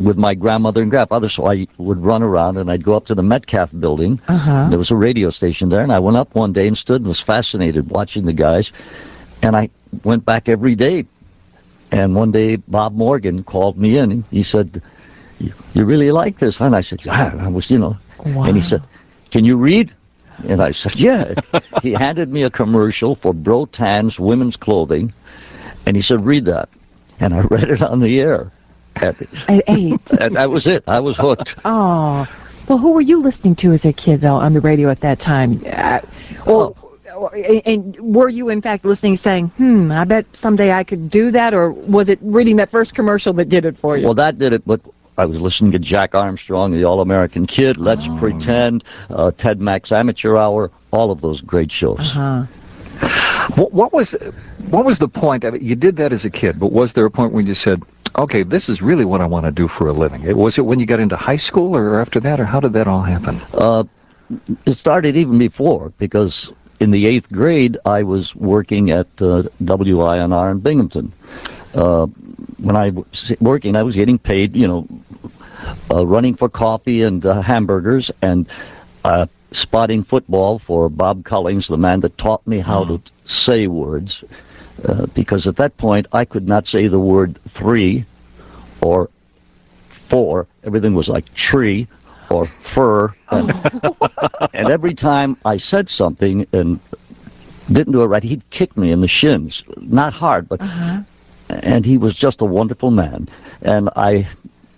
with 0.00 0.16
my 0.16 0.34
grandmother 0.34 0.82
and 0.82 0.90
grandfather, 0.90 1.28
so 1.28 1.50
I 1.50 1.66
would 1.76 1.98
run 1.98 2.22
around 2.22 2.56
and 2.56 2.70
I'd 2.70 2.84
go 2.84 2.94
up 2.94 3.06
to 3.06 3.14
the 3.14 3.22
Metcalf 3.22 3.70
building. 3.78 4.20
Uh-huh. 4.28 4.68
There 4.68 4.78
was 4.78 4.90
a 4.90 4.96
radio 4.96 5.30
station 5.30 5.68
there, 5.68 5.80
and 5.80 5.92
I 5.92 5.98
went 5.98 6.16
up 6.16 6.34
one 6.34 6.52
day 6.52 6.66
and 6.68 6.78
stood 6.78 7.00
and 7.00 7.08
was 7.08 7.20
fascinated 7.20 7.90
watching 7.90 8.24
the 8.24 8.32
guys. 8.32 8.72
And 9.42 9.56
I 9.56 9.70
went 10.04 10.24
back 10.24 10.48
every 10.48 10.74
day. 10.74 11.06
And 11.90 12.14
one 12.14 12.32
day, 12.32 12.56
Bob 12.56 12.94
Morgan 12.94 13.42
called 13.44 13.78
me 13.78 13.96
in. 13.96 14.24
He 14.30 14.42
said, 14.42 14.82
"You 15.38 15.84
really 15.84 16.12
like 16.12 16.38
this?" 16.38 16.58
huh?" 16.58 16.66
And 16.66 16.76
I 16.76 16.82
said, 16.82 17.04
"Yeah." 17.04 17.34
I 17.40 17.48
was, 17.48 17.70
you 17.70 17.78
know. 17.78 17.96
Wow. 18.24 18.44
And 18.44 18.56
he 18.56 18.62
said, 18.62 18.82
"Can 19.30 19.46
you 19.46 19.56
read?" 19.56 19.94
And 20.44 20.62
I 20.62 20.70
said, 20.70 20.96
"Yeah." 20.96 21.34
he 21.82 21.92
handed 21.92 22.28
me 22.28 22.42
a 22.44 22.50
commercial 22.50 23.14
for 23.14 23.32
Brotan's 23.32 24.18
women's 24.18 24.56
clothing, 24.56 25.12
and 25.86 25.96
he 25.96 26.02
said, 26.02 26.24
"Read 26.24 26.46
that." 26.46 26.68
And 27.20 27.34
I 27.34 27.40
read 27.40 27.70
it 27.70 27.82
on 27.82 28.00
the 28.00 28.20
air. 28.20 28.52
At, 28.96 29.20
At 29.48 29.64
eight. 29.68 30.00
and 30.20 30.36
that 30.36 30.50
was 30.50 30.66
it. 30.66 30.84
I 30.86 31.00
was 31.00 31.16
hooked. 31.16 31.56
Oh. 31.64 32.26
Well, 32.68 32.76
who 32.76 32.92
were 32.92 33.00
you 33.00 33.22
listening 33.22 33.56
to 33.56 33.72
as 33.72 33.86
a 33.86 33.94
kid, 33.94 34.20
though, 34.20 34.34
on 34.34 34.52
the 34.52 34.60
radio 34.60 34.90
at 34.90 35.00
that 35.00 35.18
time? 35.18 35.62
Uh, 35.66 36.00
well, 36.46 36.76
and 37.34 37.98
were 37.98 38.28
you, 38.28 38.50
in 38.50 38.60
fact, 38.60 38.84
listening, 38.84 39.16
saying, 39.16 39.48
hmm, 39.48 39.90
I 39.90 40.04
bet 40.04 40.36
someday 40.36 40.70
I 40.70 40.84
could 40.84 41.10
do 41.10 41.30
that? 41.30 41.54
Or 41.54 41.70
was 41.70 42.10
it 42.10 42.18
reading 42.20 42.56
that 42.56 42.68
first 42.68 42.94
commercial 42.94 43.32
that 43.34 43.48
did 43.48 43.64
it 43.64 43.78
for 43.78 43.96
you? 43.96 44.04
Well, 44.04 44.14
that 44.14 44.38
did 44.38 44.52
it, 44.52 44.62
but 44.66 44.82
I 45.18 45.26
was 45.26 45.40
listening 45.40 45.72
to 45.72 45.80
Jack 45.80 46.14
Armstrong, 46.14 46.70
the 46.72 46.84
All 46.84 47.00
American 47.00 47.46
Kid, 47.46 47.76
Let's 47.76 48.06
Pretend, 48.06 48.84
uh, 49.10 49.32
Ted 49.32 49.60
Mack's 49.60 49.90
Amateur 49.90 50.36
Hour, 50.36 50.70
all 50.92 51.10
of 51.10 51.20
those 51.20 51.40
great 51.40 51.72
shows. 51.72 51.98
Uh-huh. 52.16 52.44
What, 53.56 53.72
what 53.72 53.92
was 53.92 54.12
what 54.70 54.84
was 54.84 54.98
the 54.98 55.08
point? 55.08 55.44
I 55.44 55.50
mean, 55.50 55.62
you 55.64 55.74
did 55.74 55.96
that 55.96 56.12
as 56.12 56.24
a 56.24 56.30
kid, 56.30 56.58
but 56.60 56.70
was 56.70 56.92
there 56.92 57.04
a 57.04 57.10
point 57.10 57.32
when 57.32 57.46
you 57.46 57.54
said, 57.54 57.82
"Okay, 58.14 58.42
this 58.44 58.68
is 58.68 58.80
really 58.82 59.04
what 59.04 59.20
I 59.20 59.26
want 59.26 59.46
to 59.46 59.52
do 59.52 59.66
for 59.68 59.88
a 59.88 59.92
living"? 59.92 60.22
It- 60.24 60.36
Was 60.36 60.58
it 60.58 60.62
when 60.62 60.78
you 60.78 60.86
got 60.86 61.00
into 61.00 61.16
high 61.16 61.36
school, 61.36 61.74
or 61.76 62.00
after 62.00 62.20
that, 62.20 62.38
or 62.40 62.44
how 62.44 62.60
did 62.60 62.72
that 62.74 62.86
all 62.86 63.02
happen? 63.02 63.40
Uh, 63.54 63.84
it 64.66 64.72
started 64.72 65.16
even 65.16 65.38
before 65.38 65.92
because 65.98 66.52
in 66.80 66.90
the 66.90 67.06
eighth 67.06 67.30
grade 67.32 67.78
I 67.84 68.02
was 68.02 68.36
working 68.36 68.90
at 68.90 69.06
uh, 69.20 69.42
WINR 69.62 70.50
in 70.52 70.58
Binghamton. 70.60 71.12
Uh, 71.74 72.06
when 72.58 72.76
I 72.76 72.90
was 72.90 73.32
working, 73.40 73.76
I 73.76 73.82
was 73.82 73.94
getting 73.94 74.18
paid, 74.18 74.56
you 74.56 74.66
know, 74.66 74.88
uh, 75.90 76.06
running 76.06 76.34
for 76.34 76.48
coffee 76.48 77.02
and 77.02 77.24
uh, 77.24 77.40
hamburgers 77.40 78.10
and 78.22 78.48
uh, 79.04 79.26
spotting 79.50 80.02
football 80.02 80.58
for 80.58 80.88
Bob 80.88 81.24
Cullings, 81.24 81.68
the 81.68 81.78
man 81.78 82.00
that 82.00 82.16
taught 82.18 82.46
me 82.46 82.58
how 82.58 82.84
to 82.84 83.00
say 83.24 83.66
words. 83.66 84.24
Uh, 84.84 85.06
because 85.06 85.46
at 85.46 85.56
that 85.56 85.76
point 85.76 86.06
I 86.12 86.24
could 86.24 86.46
not 86.46 86.66
say 86.66 86.86
the 86.86 87.00
word 87.00 87.38
three 87.48 88.04
or 88.80 89.10
four. 89.88 90.46
Everything 90.62 90.94
was 90.94 91.08
like 91.08 91.32
tree 91.34 91.88
or 92.30 92.46
fur. 92.46 93.14
And, 93.30 93.50
and 94.54 94.68
every 94.68 94.94
time 94.94 95.36
I 95.44 95.56
said 95.56 95.90
something 95.90 96.46
and 96.52 96.78
didn't 97.70 97.92
do 97.92 98.02
it 98.02 98.06
right, 98.06 98.22
he'd 98.22 98.48
kick 98.50 98.76
me 98.76 98.92
in 98.92 99.00
the 99.00 99.08
shins. 99.08 99.64
Not 99.78 100.12
hard, 100.12 100.48
but 100.48 100.60
and 101.48 101.84
he 101.84 101.96
was 101.98 102.14
just 102.14 102.40
a 102.40 102.44
wonderful 102.44 102.90
man. 102.90 103.28
And 103.62 103.88
I 103.96 104.28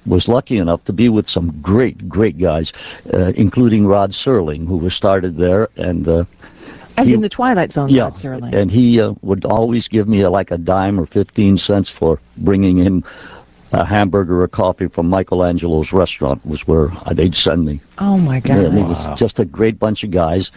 was 0.07 0.29
lucky 0.29 0.59
enough 0.59 0.85
to 0.87 0.93
be 0.93 1.09
with 1.09 1.29
some 1.29 1.61
great, 1.61 2.09
great 2.09 2.39
guys, 2.39 2.73
uh, 3.13 3.33
including 3.37 3.87
Rod 3.87 4.13
Serling, 4.13 4.67
who 4.67 4.77
was 4.79 4.95
started 4.95 5.37
there, 5.37 5.69
and 5.77 6.09
uh, 6.09 6.25
As 6.97 7.07
he- 7.09 7.15
in 7.15 7.21
the 7.21 7.29
Twilight 7.29 7.73
Zone, 7.73 7.89
yeah, 7.91 8.05
Rod 8.05 8.15
Serling. 8.15 8.55
and 8.55 8.71
he 8.71 9.01
uh, 9.01 9.15
would 9.23 9.45
always 9.45 9.89
give 9.89 10.09
me 10.09 10.23
uh 10.25 10.31
like 10.31 10.51
a 10.51 10.59
dime 10.59 10.99
or 10.99 11.07
fifteen 11.07 11.57
cents 11.59 11.89
for 11.91 12.19
bringing 12.37 12.79
him 12.79 13.05
a 13.73 13.85
hamburger 13.85 14.43
or 14.43 14.49
coffee 14.49 14.89
from 14.89 15.09
Michelangelo's 15.11 15.93
restaurant. 15.93 16.45
Was 16.47 16.67
where 16.67 16.89
they'd 17.13 17.35
send 17.37 17.65
me. 17.65 17.81
oh 17.99 18.17
my 18.19 18.41
God. 18.41 18.59
And 18.59 18.79
it 18.79 18.83
was 18.83 19.19
just 19.19 19.39
a 19.39 19.45
great 19.45 19.79
bunch 19.79 20.03
of 20.03 20.11
guys. 20.11 20.51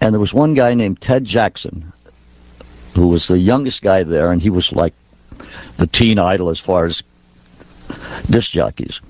And 0.00 0.12
there 0.12 0.20
was 0.20 0.34
one 0.34 0.54
guy 0.54 0.74
named 0.74 1.00
Ted 1.00 1.24
Jackson, 1.24 1.90
who 2.94 3.08
was 3.08 3.26
the 3.28 3.38
youngest 3.38 3.80
guy 3.82 4.02
there, 4.04 4.30
and 4.30 4.40
he 4.42 4.50
was 4.50 4.72
like 4.72 4.92
the 5.76 5.86
teen 5.86 6.18
idol 6.18 6.50
as 6.50 6.58
far 6.58 6.84
as 6.84 7.02
disc 8.28 8.52
jockeys. 8.52 9.00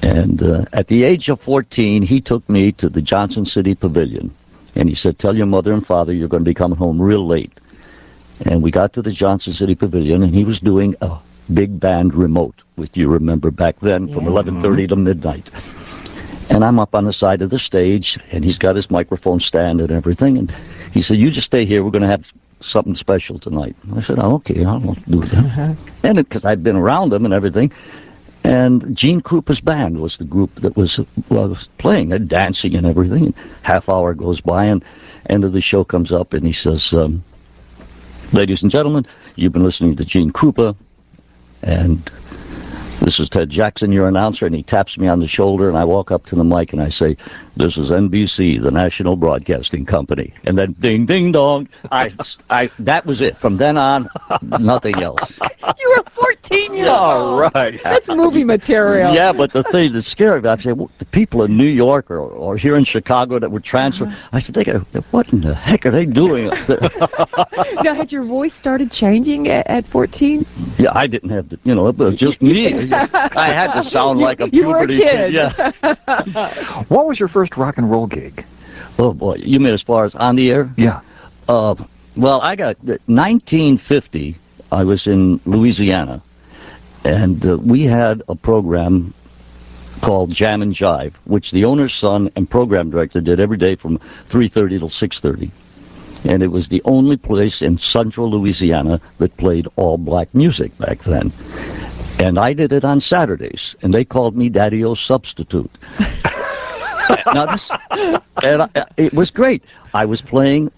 And 0.00 0.42
uh, 0.42 0.64
at 0.72 0.86
the 0.86 1.04
age 1.04 1.28
of 1.28 1.40
14, 1.40 2.02
he 2.02 2.20
took 2.20 2.48
me 2.48 2.72
to 2.72 2.88
the 2.88 3.02
Johnson 3.02 3.44
City 3.44 3.74
Pavilion. 3.74 4.32
And 4.74 4.88
he 4.88 4.94
said, 4.94 5.18
Tell 5.18 5.36
your 5.36 5.46
mother 5.46 5.72
and 5.72 5.86
father 5.86 6.12
you're 6.12 6.28
going 6.28 6.44
to 6.44 6.48
be 6.48 6.54
coming 6.54 6.78
home 6.78 7.00
real 7.00 7.26
late. 7.26 7.52
And 8.44 8.62
we 8.62 8.70
got 8.70 8.94
to 8.94 9.02
the 9.02 9.10
Johnson 9.10 9.52
City 9.52 9.74
Pavilion, 9.74 10.22
and 10.22 10.34
he 10.34 10.44
was 10.44 10.60
doing 10.60 10.96
a 11.00 11.18
big 11.52 11.78
band 11.78 12.14
remote, 12.14 12.62
which 12.76 12.96
you 12.96 13.08
remember 13.08 13.50
back 13.50 13.78
then 13.80 14.12
from 14.12 14.24
11:30 14.24 14.88
to 14.88 14.96
midnight. 14.96 15.50
And 16.50 16.64
I'm 16.64 16.80
up 16.80 16.94
on 16.94 17.04
the 17.04 17.12
side 17.12 17.42
of 17.42 17.50
the 17.50 17.58
stage, 17.58 18.18
and 18.32 18.44
he's 18.44 18.58
got 18.58 18.74
his 18.74 18.90
microphone 18.90 19.40
stand 19.40 19.80
and 19.80 19.90
everything. 19.90 20.38
And 20.38 20.52
he 20.92 21.02
said, 21.02 21.18
"You 21.18 21.30
just 21.30 21.46
stay 21.46 21.64
here. 21.64 21.84
We're 21.84 21.90
going 21.90 22.02
to 22.02 22.08
have 22.08 22.32
something 22.62 22.94
special 22.94 23.38
tonight." 23.38 23.76
I 23.94 24.00
said, 24.00 24.18
oh, 24.18 24.34
"Okay, 24.36 24.64
I'll 24.64 24.80
do 25.08 25.20
that." 25.20 25.76
And 26.02 26.16
because 26.16 26.44
I'd 26.44 26.62
been 26.62 26.76
around 26.76 27.10
them 27.10 27.24
and 27.24 27.32
everything, 27.32 27.70
and 28.44 28.96
Gene 28.96 29.20
Krupa's 29.20 29.60
band 29.60 30.00
was 30.00 30.16
the 30.16 30.24
group 30.24 30.54
that 30.56 30.76
was 30.76 30.98
well, 31.28 31.48
was 31.48 31.68
playing, 31.78 32.12
and 32.12 32.28
dancing 32.28 32.74
and 32.74 32.86
everything. 32.86 33.26
And 33.26 33.34
half 33.62 33.88
hour 33.88 34.14
goes 34.14 34.40
by, 34.40 34.64
and 34.66 34.84
end 35.30 35.44
of 35.44 35.52
the 35.52 35.60
show 35.60 35.84
comes 35.84 36.12
up, 36.12 36.32
and 36.32 36.44
he 36.44 36.52
says, 36.52 36.92
um, 36.92 37.22
"Ladies 38.32 38.62
and 38.62 38.70
gentlemen, 38.70 39.06
you've 39.36 39.52
been 39.52 39.64
listening 39.64 39.96
to 39.96 40.04
Gene 40.04 40.32
Krupa, 40.32 40.74
and 41.62 42.10
this 43.04 43.20
is 43.20 43.28
Ted 43.28 43.50
Jackson, 43.50 43.92
your 43.92 44.08
announcer." 44.08 44.46
And 44.46 44.54
he 44.54 44.62
taps 44.62 44.98
me 44.98 45.08
on 45.08 45.20
the 45.20 45.26
shoulder, 45.26 45.68
and 45.68 45.76
I 45.76 45.84
walk 45.84 46.10
up 46.10 46.26
to 46.26 46.34
the 46.34 46.44
mic 46.44 46.72
and 46.72 46.82
I 46.82 46.88
say, 46.88 47.16
"This 47.56 47.76
is 47.76 47.90
NBC, 47.90 48.60
the 48.60 48.70
National 48.70 49.16
Broadcasting 49.16 49.84
Company." 49.86 50.32
And 50.44 50.56
then, 50.58 50.72
ding, 50.78 51.06
ding, 51.06 51.32
dong. 51.32 51.68
I, 51.90 52.12
I, 52.50 52.70
that 52.80 53.06
was 53.06 53.20
it. 53.20 53.38
From 53.38 53.56
then 53.56 53.76
on, 53.76 54.08
nothing 54.42 55.02
else. 55.02 55.38
you 55.78 55.94
were 55.96 56.04
14 56.10 56.74
years 56.74 56.88
All 56.88 57.40
old. 57.40 57.52
right. 57.54 57.82
That's 57.82 58.08
movie 58.08 58.44
material. 58.44 59.14
Yeah, 59.14 59.32
but 59.32 59.52
the 59.52 59.62
thing 59.62 59.92
that's 59.92 60.06
scary, 60.06 60.46
I 60.46 60.56
say, 60.56 60.72
well, 60.72 60.90
the 60.98 61.04
people 61.06 61.42
in 61.42 61.56
New 61.56 61.66
York 61.66 62.10
or, 62.10 62.20
or 62.20 62.56
here 62.56 62.76
in 62.76 62.84
Chicago 62.84 63.38
that 63.38 63.50
were 63.50 63.60
transferred, 63.60 64.08
uh-huh. 64.08 64.28
I 64.32 64.38
said, 64.38 64.54
they 64.54 64.64
go, 64.64 64.78
what 65.10 65.32
in 65.32 65.40
the 65.40 65.54
heck 65.54 65.86
are 65.86 65.90
they 65.90 66.06
doing? 66.06 66.46
now, 67.82 67.94
had 67.94 68.12
your 68.12 68.24
voice 68.24 68.54
started 68.54 68.90
changing 68.90 69.48
at, 69.48 69.66
at 69.66 69.84
14? 69.86 70.44
yeah, 70.78 70.90
I 70.94 71.06
didn't 71.06 71.30
have 71.30 71.48
to, 71.50 71.58
you 71.64 71.74
know, 71.74 71.88
it 71.88 71.96
was 71.96 72.16
just 72.16 72.42
me. 72.42 72.91
I 72.92 73.52
had 73.52 73.72
to 73.72 73.82
sound 73.82 74.20
like 74.20 74.40
a 74.40 74.48
You 74.48 74.68
were 74.68 74.84
a 74.84 74.86
puberty 74.86 74.98
kid. 74.98 75.32
Yeah. 75.32 75.72
What 76.88 77.06
was 77.06 77.18
your 77.18 77.28
first 77.28 77.56
rock 77.56 77.78
and 77.78 77.90
roll 77.90 78.06
gig? 78.06 78.44
Oh 78.98 79.12
boy, 79.12 79.36
you 79.36 79.58
mean 79.60 79.72
as 79.72 79.82
far 79.82 80.04
as 80.04 80.14
on 80.14 80.36
the 80.36 80.50
air? 80.50 80.70
Yeah. 80.76 81.00
Uh, 81.48 81.74
well, 82.16 82.40
I 82.42 82.56
got 82.56 82.76
1950. 82.82 84.36
I 84.70 84.84
was 84.84 85.06
in 85.06 85.40
Louisiana, 85.44 86.22
and 87.04 87.44
uh, 87.44 87.58
we 87.58 87.84
had 87.84 88.22
a 88.28 88.34
program 88.34 89.12
called 90.00 90.30
Jam 90.30 90.62
and 90.62 90.72
Jive, 90.72 91.14
which 91.24 91.50
the 91.52 91.64
owner's 91.64 91.94
son 91.94 92.30
and 92.36 92.48
program 92.48 92.90
director 92.90 93.20
did 93.20 93.38
every 93.40 93.56
day 93.56 93.76
from 93.76 93.98
3:30 94.28 94.78
till 94.78 94.88
6:30. 94.88 95.50
And 96.24 96.42
it 96.42 96.48
was 96.48 96.68
the 96.68 96.82
only 96.84 97.16
place 97.16 97.62
in 97.62 97.78
central 97.78 98.30
Louisiana 98.30 99.00
that 99.18 99.36
played 99.36 99.66
all 99.76 99.98
black 99.98 100.32
music 100.34 100.76
back 100.78 100.98
then. 101.00 101.32
And 102.22 102.38
I 102.38 102.52
did 102.52 102.72
it 102.72 102.84
on 102.84 103.00
Saturdays, 103.00 103.74
and 103.82 103.92
they 103.92 104.04
called 104.04 104.36
me 104.36 104.48
Daddy 104.48 104.84
O 104.84 104.94
Substitute. 104.94 105.70
now 107.34 107.46
this, 107.46 107.68
and 108.44 108.62
I, 108.62 108.68
it 108.96 109.12
was 109.12 109.32
great. 109.32 109.64
I 109.92 110.04
was 110.04 110.22
playing 110.22 110.70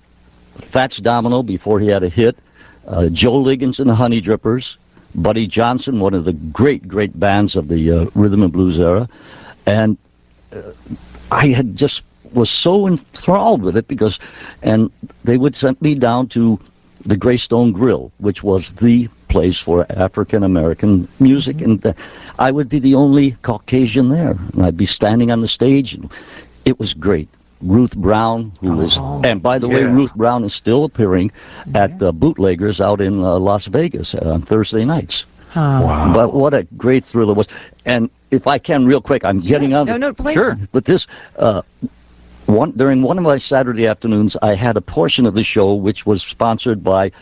Fats 0.62 0.96
Domino 0.96 1.42
before 1.42 1.80
he 1.80 1.88
had 1.88 2.02
a 2.02 2.08
hit, 2.08 2.38
uh, 2.88 3.08
Joe 3.10 3.36
Liggins 3.36 3.78
and 3.78 3.90
the 3.90 3.94
Honey 3.94 4.22
Drippers, 4.22 4.78
Buddy 5.14 5.46
Johnson, 5.46 6.00
one 6.00 6.14
of 6.14 6.24
the 6.24 6.32
great, 6.32 6.88
great 6.88 7.20
bands 7.20 7.56
of 7.56 7.68
the 7.68 7.90
uh, 7.90 8.06
rhythm 8.14 8.42
and 8.42 8.50
blues 8.50 8.80
era, 8.80 9.06
and 9.66 9.98
uh, 10.50 10.62
I 11.30 11.48
had 11.48 11.76
just 11.76 12.04
was 12.32 12.48
so 12.48 12.86
enthralled 12.86 13.60
with 13.60 13.76
it 13.76 13.86
because, 13.86 14.18
and 14.62 14.90
they 15.24 15.36
would 15.36 15.54
send 15.54 15.80
me 15.82 15.94
down 15.94 16.28
to 16.28 16.58
the 17.06 17.16
Greystone 17.16 17.72
Grill, 17.72 18.12
which 18.18 18.42
was 18.42 18.74
the 18.74 19.08
place 19.28 19.58
for 19.58 19.86
African 19.90 20.42
American 20.42 21.08
music, 21.20 21.60
and 21.60 21.84
uh, 21.84 21.92
I 22.38 22.50
would 22.50 22.68
be 22.68 22.78
the 22.78 22.94
only 22.94 23.32
Caucasian 23.42 24.08
there, 24.08 24.30
and 24.52 24.64
I'd 24.64 24.76
be 24.76 24.86
standing 24.86 25.30
on 25.30 25.40
the 25.40 25.48
stage, 25.48 25.94
and 25.94 26.10
it 26.64 26.78
was 26.78 26.94
great. 26.94 27.28
Ruth 27.60 27.96
Brown, 27.96 28.52
who 28.60 28.72
was, 28.72 28.98
and 28.98 29.42
by 29.42 29.58
the 29.58 29.68
way, 29.68 29.84
Ruth 29.84 30.14
Brown 30.14 30.44
is 30.44 30.52
still 30.52 30.84
appearing 30.84 31.32
at 31.74 32.02
uh, 32.02 32.12
Bootleggers 32.12 32.80
out 32.80 33.00
in 33.00 33.20
uh, 33.20 33.38
Las 33.38 33.64
Vegas 33.66 34.14
on 34.14 34.42
Thursday 34.42 34.84
nights. 34.84 35.24
Wow. 35.56 36.12
But 36.12 36.34
what 36.34 36.52
a 36.52 36.64
great 36.76 37.04
thrill 37.04 37.30
it 37.30 37.36
was. 37.36 37.48
And 37.84 38.10
if 38.30 38.46
I 38.46 38.58
can, 38.58 38.86
real 38.86 39.00
quick, 39.00 39.24
I'm 39.24 39.38
getting 39.38 39.72
on. 39.72 39.86
No, 39.86 39.96
no, 39.96 40.12
please. 40.12 40.34
Sure. 40.34 40.58
But 40.72 40.84
this, 40.84 41.06
uh, 41.36 41.62
one 42.46 42.72
during 42.72 43.02
one 43.02 43.18
of 43.18 43.24
my 43.24 43.38
Saturday 43.38 43.86
afternoons, 43.86 44.36
I 44.40 44.54
had 44.54 44.76
a 44.76 44.80
portion 44.80 45.26
of 45.26 45.34
the 45.34 45.42
show 45.42 45.74
which 45.74 46.04
was 46.06 46.22
sponsored 46.22 46.84
by. 46.84 47.12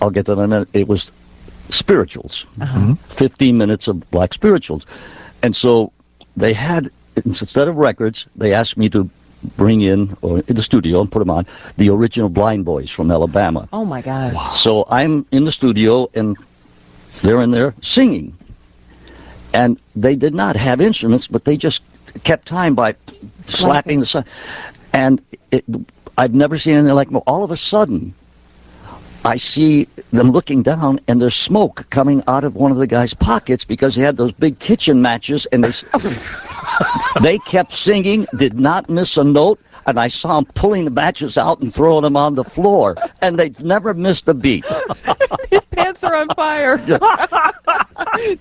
I'll 0.00 0.10
get 0.10 0.26
to 0.26 0.34
that 0.34 0.40
in 0.42 0.44
a 0.44 0.48
minute. 0.48 0.68
It 0.72 0.88
was 0.88 1.12
spirituals. 1.68 2.46
Uh-huh. 2.60 2.94
15 2.94 3.56
minutes 3.56 3.88
of 3.88 4.10
black 4.10 4.34
spirituals. 4.34 4.86
And 5.42 5.54
so 5.54 5.92
they 6.36 6.52
had, 6.52 6.90
instead 7.24 7.68
of 7.68 7.76
records, 7.76 8.26
they 8.34 8.54
asked 8.54 8.76
me 8.76 8.88
to 8.90 9.10
bring 9.56 9.80
in, 9.80 10.16
or 10.20 10.38
in 10.38 10.56
the 10.56 10.62
studio 10.62 11.00
and 11.00 11.10
put 11.10 11.20
them 11.20 11.30
on, 11.30 11.46
the 11.76 11.90
original 11.90 12.28
Blind 12.28 12.64
Boys 12.64 12.90
from 12.90 13.10
Alabama. 13.10 13.68
Oh, 13.72 13.84
my 13.84 14.02
gosh. 14.02 14.60
So 14.60 14.84
I'm 14.88 15.26
in 15.30 15.44
the 15.44 15.52
studio 15.52 16.10
and 16.14 16.36
they're 17.22 17.40
in 17.40 17.50
there 17.50 17.74
singing. 17.82 18.36
And 19.52 19.80
they 19.96 20.14
did 20.14 20.34
not 20.34 20.56
have 20.56 20.80
instruments, 20.80 21.26
but 21.26 21.44
they 21.44 21.56
just 21.56 21.82
kept 22.24 22.46
time 22.46 22.74
by 22.74 22.96
slapping 23.44 24.00
the 24.00 24.06
sun. 24.06 24.24
And 24.92 25.22
it, 25.50 25.64
I've 26.16 26.34
never 26.34 26.58
seen 26.58 26.74
anything 26.76 26.94
like 26.94 27.08
all 27.26 27.44
of 27.44 27.50
a 27.50 27.56
sudden 27.56 28.14
I 29.24 29.36
see 29.36 29.86
them 30.12 30.30
looking 30.30 30.62
down 30.62 31.00
and 31.06 31.20
there's 31.20 31.34
smoke 31.34 31.86
coming 31.90 32.22
out 32.26 32.44
of 32.44 32.54
one 32.54 32.70
of 32.70 32.78
the 32.78 32.86
guy's 32.86 33.12
pockets 33.12 33.64
because 33.64 33.94
he 33.94 34.02
had 34.02 34.16
those 34.16 34.32
big 34.32 34.58
kitchen 34.58 35.02
matches 35.02 35.46
and 35.46 35.62
they 35.62 35.72
they 37.22 37.38
kept 37.38 37.72
singing, 37.72 38.26
did 38.34 38.58
not 38.58 38.88
miss 38.88 39.18
a 39.18 39.24
note, 39.24 39.60
and 39.86 39.98
I 39.98 40.08
saw 40.08 40.36
them 40.36 40.46
pulling 40.46 40.84
the 40.86 40.90
matches 40.90 41.36
out 41.36 41.60
and 41.60 41.74
throwing 41.74 42.02
them 42.02 42.16
on 42.16 42.34
the 42.34 42.44
floor, 42.44 42.96
and 43.20 43.38
they 43.38 43.52
never 43.60 43.92
missed 43.92 44.28
a 44.28 44.34
beat. 44.34 44.64
His 45.50 45.64
pants 45.66 46.04
are 46.04 46.14
on 46.16 46.28
fire. 46.30 46.78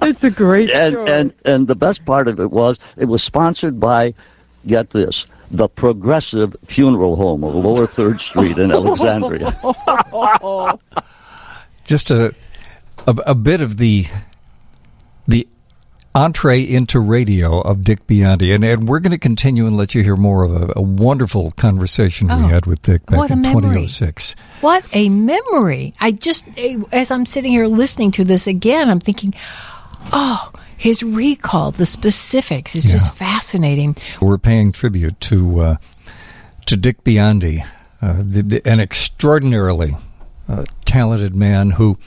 It's 0.01 0.23
a 0.23 0.31
great 0.31 0.71
and, 0.71 0.93
story. 0.93 1.11
and 1.11 1.33
and 1.45 1.67
the 1.67 1.75
best 1.75 2.03
part 2.05 2.27
of 2.27 2.39
it 2.39 2.49
was 2.49 2.79
it 2.97 3.05
was 3.05 3.21
sponsored 3.21 3.79
by 3.79 4.13
get 4.65 4.89
this 4.89 5.27
the 5.51 5.67
Progressive 5.67 6.55
Funeral 6.65 7.15
Home 7.15 7.43
of 7.43 7.55
Lower 7.55 7.85
Third 7.85 8.19
Street 8.19 8.57
in 8.57 8.71
Alexandria. 8.79 9.59
just 11.83 12.09
a, 12.11 12.33
a 13.05 13.11
a 13.27 13.35
bit 13.35 13.61
of 13.61 13.77
the 13.77 14.05
the 14.07 14.28
entree 16.15 16.61
into 16.61 16.99
radio 16.99 17.61
of 17.61 17.83
Dick 17.83 18.05
Biondi, 18.07 18.53
and, 18.53 18.63
and 18.65 18.87
we're 18.89 18.99
going 18.99 19.11
to 19.11 19.17
continue 19.19 19.65
and 19.67 19.77
let 19.77 19.93
you 19.93 20.03
hear 20.03 20.15
more 20.15 20.43
of 20.43 20.51
a, 20.69 20.73
a 20.75 20.81
wonderful 20.81 21.51
conversation 21.51 22.29
Oh, 22.31 22.45
we 22.45 22.51
had 22.51 22.65
with 22.65 22.81
Dick 22.81 23.05
back 23.05 23.29
in 23.29 23.41
memory. 23.41 23.61
2006. 23.61 24.35
What 24.61 24.85
a 24.93 25.09
memory. 25.09 25.93
I 25.99 26.11
just, 26.11 26.45
as 26.91 27.11
I'm 27.11 27.25
sitting 27.25 27.51
here 27.51 27.67
listening 27.67 28.11
to 28.11 28.23
this 28.23 28.47
again, 28.47 28.89
I'm 28.89 28.99
thinking, 28.99 29.33
oh, 30.11 30.51
his 30.77 31.03
recall, 31.03 31.71
the 31.71 31.85
specifics 31.85 32.75
is 32.75 32.85
just 32.85 33.13
fascinating. 33.13 33.95
We're 34.21 34.37
paying 34.37 34.71
tribute 34.71 35.19
to 35.21 35.59
uh, 35.59 35.75
to 36.67 36.77
Dick 36.77 37.03
Biondi, 37.03 37.65
uh, 38.01 38.13
the, 38.23 38.41
the- 38.43 38.61
an 38.67 38.79
extraordinarily 38.79 39.95
uh, 40.47 40.63
talented 40.85 41.35
man 41.35 41.71
who 41.71 41.97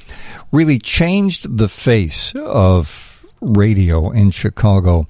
really 0.51 0.79
changed 0.79 1.59
the 1.59 1.69
face 1.69 2.35
of 2.35 3.12
radio 3.43 4.11
in 4.11 4.31
Chicago. 4.31 5.07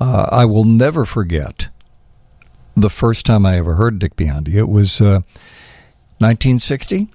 Uh, 0.00 0.28
I 0.30 0.44
will 0.44 0.64
never 0.64 1.04
forget 1.04 1.70
the 2.76 2.90
first 2.90 3.24
time 3.24 3.46
I 3.46 3.56
ever 3.56 3.76
heard 3.76 3.98
Dick 3.98 4.16
Biondi. 4.16 4.54
It 4.54 4.68
was 4.68 5.00
uh, 5.00 5.22
1960, 6.18 7.08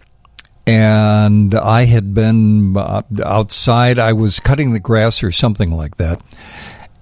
and 0.66 1.54
I 1.54 1.86
had 1.86 2.14
been 2.14 2.76
uh, 2.78 3.04
outside. 3.24 4.00
I 4.00 4.14
was 4.14 4.40
cutting 4.40 4.72
the 4.72 4.80
grass 4.80 5.24
or 5.24 5.32
something 5.32 5.72
like 5.72 5.98
that, 5.98 6.22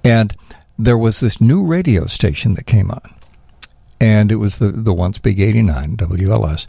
and 0.03 0.35
there 0.79 0.97
was 0.97 1.19
this 1.19 1.39
new 1.39 1.65
radio 1.65 2.05
station 2.05 2.55
that 2.55 2.65
came 2.65 2.89
on, 2.89 3.15
and 3.99 4.31
it 4.31 4.37
was 4.37 4.59
the 4.59 4.71
the 4.71 4.93
once 4.93 5.19
big 5.19 5.39
eighty 5.39 5.61
nine 5.61 5.97
WLS, 5.97 6.65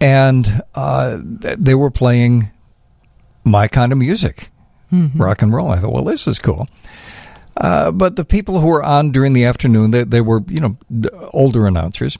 and 0.00 0.62
uh, 0.74 1.18
they 1.22 1.74
were 1.74 1.90
playing 1.90 2.50
my 3.44 3.68
kind 3.68 3.92
of 3.92 3.98
music, 3.98 4.50
Mm-hmm. 4.92 5.20
rock 5.20 5.42
and 5.42 5.52
roll. 5.52 5.70
I 5.70 5.78
thought, 5.78 5.92
well, 5.92 6.04
this 6.04 6.26
is 6.26 6.38
cool. 6.38 6.68
Uh, 7.56 7.90
but 7.90 8.16
the 8.16 8.24
people 8.24 8.60
who 8.60 8.68
were 8.68 8.82
on 8.82 9.10
during 9.10 9.32
the 9.32 9.44
afternoon, 9.44 9.90
they, 9.90 10.04
they 10.04 10.20
were, 10.20 10.42
you 10.48 10.60
know, 10.60 10.76
older 11.32 11.66
announcers. 11.66 12.18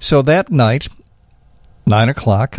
So 0.00 0.22
that 0.22 0.50
night, 0.50 0.88
nine 1.86 2.08
o'clock, 2.08 2.58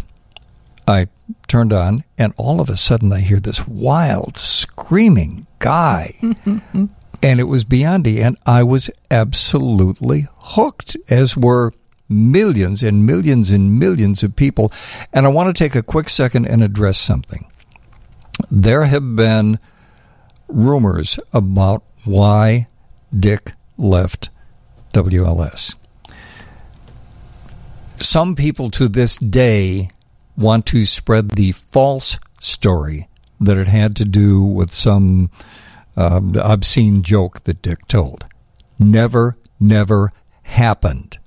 I 0.88 1.08
turned 1.48 1.74
on, 1.74 2.04
and 2.18 2.34
all 2.38 2.62
of 2.62 2.70
a 2.70 2.78
sudden 2.78 3.12
I 3.12 3.20
hear 3.20 3.40
this 3.40 3.68
wild, 3.68 4.38
screaming 4.38 5.48
guy. 5.60 6.16
and 6.24 7.40
it 7.40 7.46
was 7.46 7.66
Biondi, 7.66 8.24
and 8.24 8.38
I 8.46 8.64
was 8.64 8.90
absolutely 9.10 10.28
hooked, 10.38 10.98
as 11.10 11.38
were 11.38 11.74
millions 12.10 12.84
and 12.84 13.06
millions 13.06 13.50
and 13.50 13.80
millions 13.80 14.24
of 14.24 14.36
people. 14.36 14.72
And 15.12 15.26
I 15.26 15.30
want 15.30 15.56
to 15.56 15.64
take 15.64 15.76
a 15.76 15.84
quick 15.84 16.10
second 16.10 16.46
and 16.46 16.64
address 16.64 16.98
something. 16.98 17.46
There 18.52 18.86
have 18.86 19.16
been 19.16 19.60
rumors 20.48 21.20
about 21.32 21.84
why 22.04 22.68
Dick 23.18 23.54
left 23.78 24.30
WLS. 24.94 25.76
Some 27.96 28.36
people 28.36 28.70
to 28.72 28.88
this 28.88 29.18
day 29.18 29.90
want 30.36 30.66
to 30.68 30.86
spread 30.86 31.32
the 31.32 31.52
false 31.52 32.20
story 32.40 33.08
that 33.40 33.58
it 33.58 33.68
had 33.68 33.96
to 33.98 34.06
do 34.06 34.42
with 34.44 34.74
some 34.74 35.30
uh, 35.96 36.22
obscene 36.42 37.04
joke 37.04 37.44
that 37.44 37.62
Dick 37.62 37.88
told. 37.88 38.26
Never, 38.80 39.38
never 39.60 40.12
happened. 40.44 41.18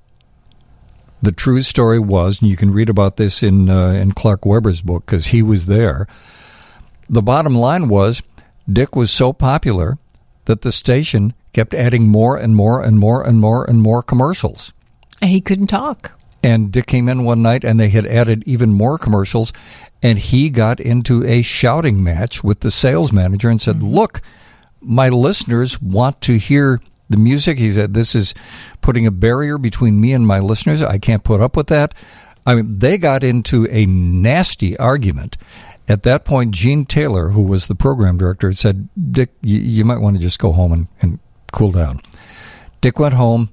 The 1.22 1.32
true 1.32 1.62
story 1.62 1.98
was, 1.98 2.40
and 2.40 2.50
you 2.50 2.56
can 2.56 2.72
read 2.72 2.88
about 2.88 3.16
this 3.16 3.42
in 3.42 3.70
uh, 3.70 3.90
in 3.90 4.12
Clark 4.12 4.44
Weber's 4.44 4.82
book 4.82 5.06
because 5.06 5.26
he 5.26 5.42
was 5.42 5.66
there. 5.66 6.06
The 7.08 7.22
bottom 7.22 7.54
line 7.54 7.88
was, 7.88 8.22
Dick 8.70 8.96
was 8.96 9.10
so 9.10 9.32
popular 9.32 9.98
that 10.46 10.62
the 10.62 10.72
station 10.72 11.34
kept 11.52 11.74
adding 11.74 12.08
more 12.08 12.36
and 12.36 12.54
more 12.54 12.82
and 12.82 12.98
more 12.98 13.22
and 13.22 13.40
more 13.40 13.64
and 13.64 13.80
more 13.80 14.02
commercials. 14.02 14.72
And 15.20 15.30
he 15.30 15.40
couldn't 15.40 15.68
talk. 15.68 16.12
And 16.42 16.70
Dick 16.70 16.86
came 16.86 17.08
in 17.08 17.24
one 17.24 17.42
night 17.42 17.64
and 17.64 17.80
they 17.80 17.88
had 17.88 18.06
added 18.06 18.44
even 18.46 18.72
more 18.72 18.98
commercials. 18.98 19.52
And 20.02 20.18
he 20.18 20.50
got 20.50 20.80
into 20.80 21.24
a 21.24 21.42
shouting 21.42 22.04
match 22.04 22.44
with 22.44 22.60
the 22.60 22.70
sales 22.70 23.12
manager 23.12 23.48
and 23.48 23.60
said, 23.60 23.76
mm-hmm. 23.76 23.94
Look, 23.94 24.20
my 24.80 25.08
listeners 25.08 25.80
want 25.80 26.20
to 26.22 26.38
hear 26.38 26.80
the 27.08 27.16
music. 27.16 27.58
He 27.58 27.72
said, 27.72 27.94
This 27.94 28.14
is 28.14 28.34
putting 28.80 29.06
a 29.06 29.10
barrier 29.10 29.58
between 29.58 30.00
me 30.00 30.12
and 30.12 30.26
my 30.26 30.38
listeners. 30.38 30.82
I 30.82 30.98
can't 30.98 31.24
put 31.24 31.40
up 31.40 31.56
with 31.56 31.68
that. 31.68 31.94
I 32.46 32.54
mean, 32.54 32.78
they 32.78 32.98
got 32.98 33.24
into 33.24 33.66
a 33.70 33.86
nasty 33.86 34.76
argument. 34.76 35.36
At 35.88 36.02
that 36.02 36.24
point, 36.24 36.50
Gene 36.52 36.84
Taylor, 36.84 37.28
who 37.28 37.42
was 37.42 37.66
the 37.66 37.74
program 37.74 38.18
director, 38.18 38.52
said, 38.52 38.88
Dick, 39.12 39.30
you, 39.42 39.58
you 39.60 39.84
might 39.84 40.00
want 40.00 40.16
to 40.16 40.22
just 40.22 40.38
go 40.38 40.52
home 40.52 40.72
and, 40.72 40.88
and 41.00 41.18
cool 41.52 41.72
down. 41.72 42.00
Dick 42.80 42.98
went 42.98 43.14
home. 43.14 43.50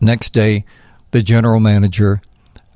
Next 0.00 0.30
day, 0.30 0.64
the 1.10 1.22
general 1.22 1.60
manager 1.60 2.20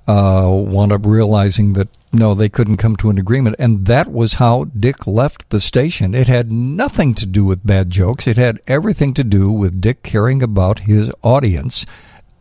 uh, 0.07 0.47
wound 0.51 0.93
up 0.93 1.07
realizing 1.07 1.73
that 1.73 1.89
no, 2.13 2.35
they 2.35 2.49
couldn't 2.49 2.77
come 2.77 2.95
to 2.97 3.11
an 3.11 3.19
agreement. 3.19 3.57
And 3.59 3.87
that 3.87 4.13
was 4.13 4.35
how 4.35 4.65
Dick 4.65 5.07
left 5.07 5.51
the 5.51 5.61
station. 5.61 6.15
It 6.15 6.29
had 6.29 6.53
nothing 6.53 7.15
to 7.15 7.27
do 7.27 7.45
with 7.45 7.67
bad 7.67 7.91
jokes, 7.91 8.27
it 8.27 8.37
had 8.37 8.61
everything 8.67 9.15
to 9.15 9.25
do 9.25 9.51
with 9.51 9.81
Dick 9.81 10.03
caring 10.03 10.43
about 10.43 10.81
his 10.81 11.13
audience 11.23 11.87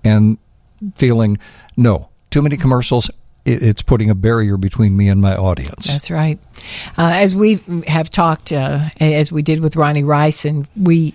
and 0.03 0.37
feeling, 0.95 1.39
no, 1.77 2.09
too 2.29 2.41
many 2.41 2.57
commercials. 2.57 3.09
It- 3.45 3.61
It's 3.63 3.81
putting 3.81 4.09
a 4.09 4.15
barrier 4.15 4.57
between 4.57 4.95
me 4.95 5.09
and 5.09 5.21
my 5.21 5.35
audience. 5.35 5.87
That's 5.91 6.09
right. 6.11 6.39
Uh, 6.97 7.11
as 7.13 7.35
we 7.35 7.59
have 7.87 8.09
talked, 8.09 8.51
uh, 8.51 8.89
as 8.99 9.31
we 9.31 9.41
did 9.41 9.59
with 9.59 9.75
Ronnie 9.75 10.03
Rice, 10.03 10.45
and 10.45 10.67
we 10.75 11.13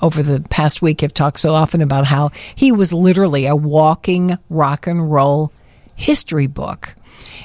over 0.00 0.22
the 0.22 0.40
past 0.48 0.80
week 0.82 1.00
have 1.02 1.12
talked 1.12 1.38
so 1.40 1.52
often 1.54 1.82
about 1.82 2.06
how 2.06 2.30
he 2.54 2.72
was 2.72 2.92
literally 2.92 3.46
a 3.46 3.54
walking 3.56 4.38
rock 4.48 4.86
and 4.86 5.10
roll 5.12 5.52
history 5.96 6.46
book. 6.46 6.94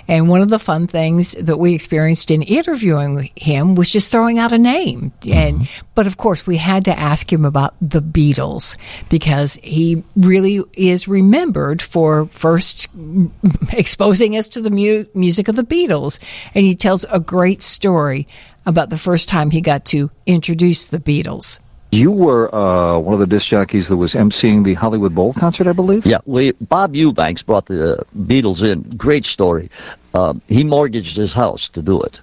And 0.08 0.30
one 0.30 0.42
of 0.42 0.50
the 0.50 0.60
fun 0.60 0.88
things 0.88 1.34
that 1.34 1.58
we 1.58 1.74
experienced 1.74 2.32
in 2.32 2.42
interviewing 2.42 3.30
him 3.36 3.76
was 3.76 3.92
just 3.92 4.12
throwing 4.12 4.40
out 4.40 4.52
a 4.52 4.58
name. 4.58 5.12
Mm-hmm. 5.22 5.34
And 5.34 5.70
but 5.96 6.08
of 6.08 6.18
course 6.18 6.48
we 6.48 6.58
had 6.58 6.86
to 6.86 6.98
ask 6.98 7.32
him 7.32 7.46
about 7.46 7.76
the 7.82 8.02
Beatles 8.02 8.78
because 9.10 9.56
he 9.56 10.04
really 10.16 10.62
is 10.74 11.08
remembered 11.08 11.82
for 11.82 12.28
first 12.28 12.88
exposing 13.74 14.36
us 14.36 14.50
to 14.50 14.62
the 14.62 14.72
mu- 14.72 15.06
music 15.14 15.48
of 15.48 15.56
the 15.56 15.64
Beatles. 15.64 16.20
And 16.56 16.66
he 16.66 16.76
tells 16.76 17.06
a 17.10 17.20
great 17.20 17.62
story 17.62 18.28
about 18.66 18.90
the 18.90 18.98
first 18.98 19.30
time 19.30 19.52
he 19.52 19.62
got 19.62 19.86
to 19.86 20.12
introduce 20.26 20.86
the 20.86 21.00
Beatles. 21.00 21.60
You 21.92 22.12
were 22.12 22.54
uh, 22.54 23.00
one 23.00 23.16
of 23.16 23.20
the 23.20 23.26
disc 23.26 23.48
jockeys 23.48 23.88
that 23.88 23.98
was 23.98 24.14
emceeing 24.14 24.64
the 24.64 24.76
Hollywood 24.76 25.16
Bowl 25.16 25.34
concert, 25.34 25.66
I 25.66 25.74
believe. 25.74 26.06
Yeah, 26.06 26.20
we 26.26 26.52
Bob 26.52 26.96
Eubanks 26.96 27.42
brought 27.42 27.66
the 27.66 28.06
Beatles 28.16 28.62
in. 28.62 28.84
Great 28.96 29.26
story. 29.26 29.72
Um, 30.14 30.42
he 30.48 30.64
mortgaged 30.64 31.18
his 31.18 31.34
house 31.34 31.70
to 31.70 31.82
do 31.82 32.02
it, 32.02 32.22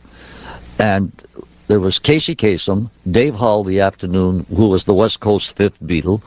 and 0.79 1.11
there 1.67 1.81
was 1.81 1.99
Casey 1.99 2.37
Kasem, 2.37 2.91
Dave 3.11 3.35
Hull 3.35 3.65
the 3.65 3.81
afternoon, 3.81 4.47
who 4.55 4.69
was 4.69 4.85
the 4.85 4.95
West 4.95 5.19
Coast 5.19 5.57
fifth 5.57 5.83
Beatle, 5.83 6.23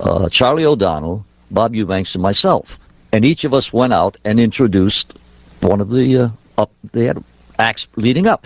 uh, 0.00 0.28
Charlie 0.28 0.64
O'Donnell, 0.64 1.24
Bob 1.52 1.76
Eubanks, 1.76 2.16
and 2.16 2.22
myself, 2.22 2.80
and 3.12 3.24
each 3.24 3.44
of 3.44 3.54
us 3.54 3.72
went 3.72 3.92
out 3.92 4.16
and 4.24 4.40
introduced 4.40 5.16
one 5.60 5.80
of 5.80 5.90
the 5.90 6.18
uh, 6.18 6.28
up. 6.58 6.72
They 6.90 7.04
had 7.04 7.22
acts 7.60 7.86
leading 7.94 8.26
up, 8.26 8.44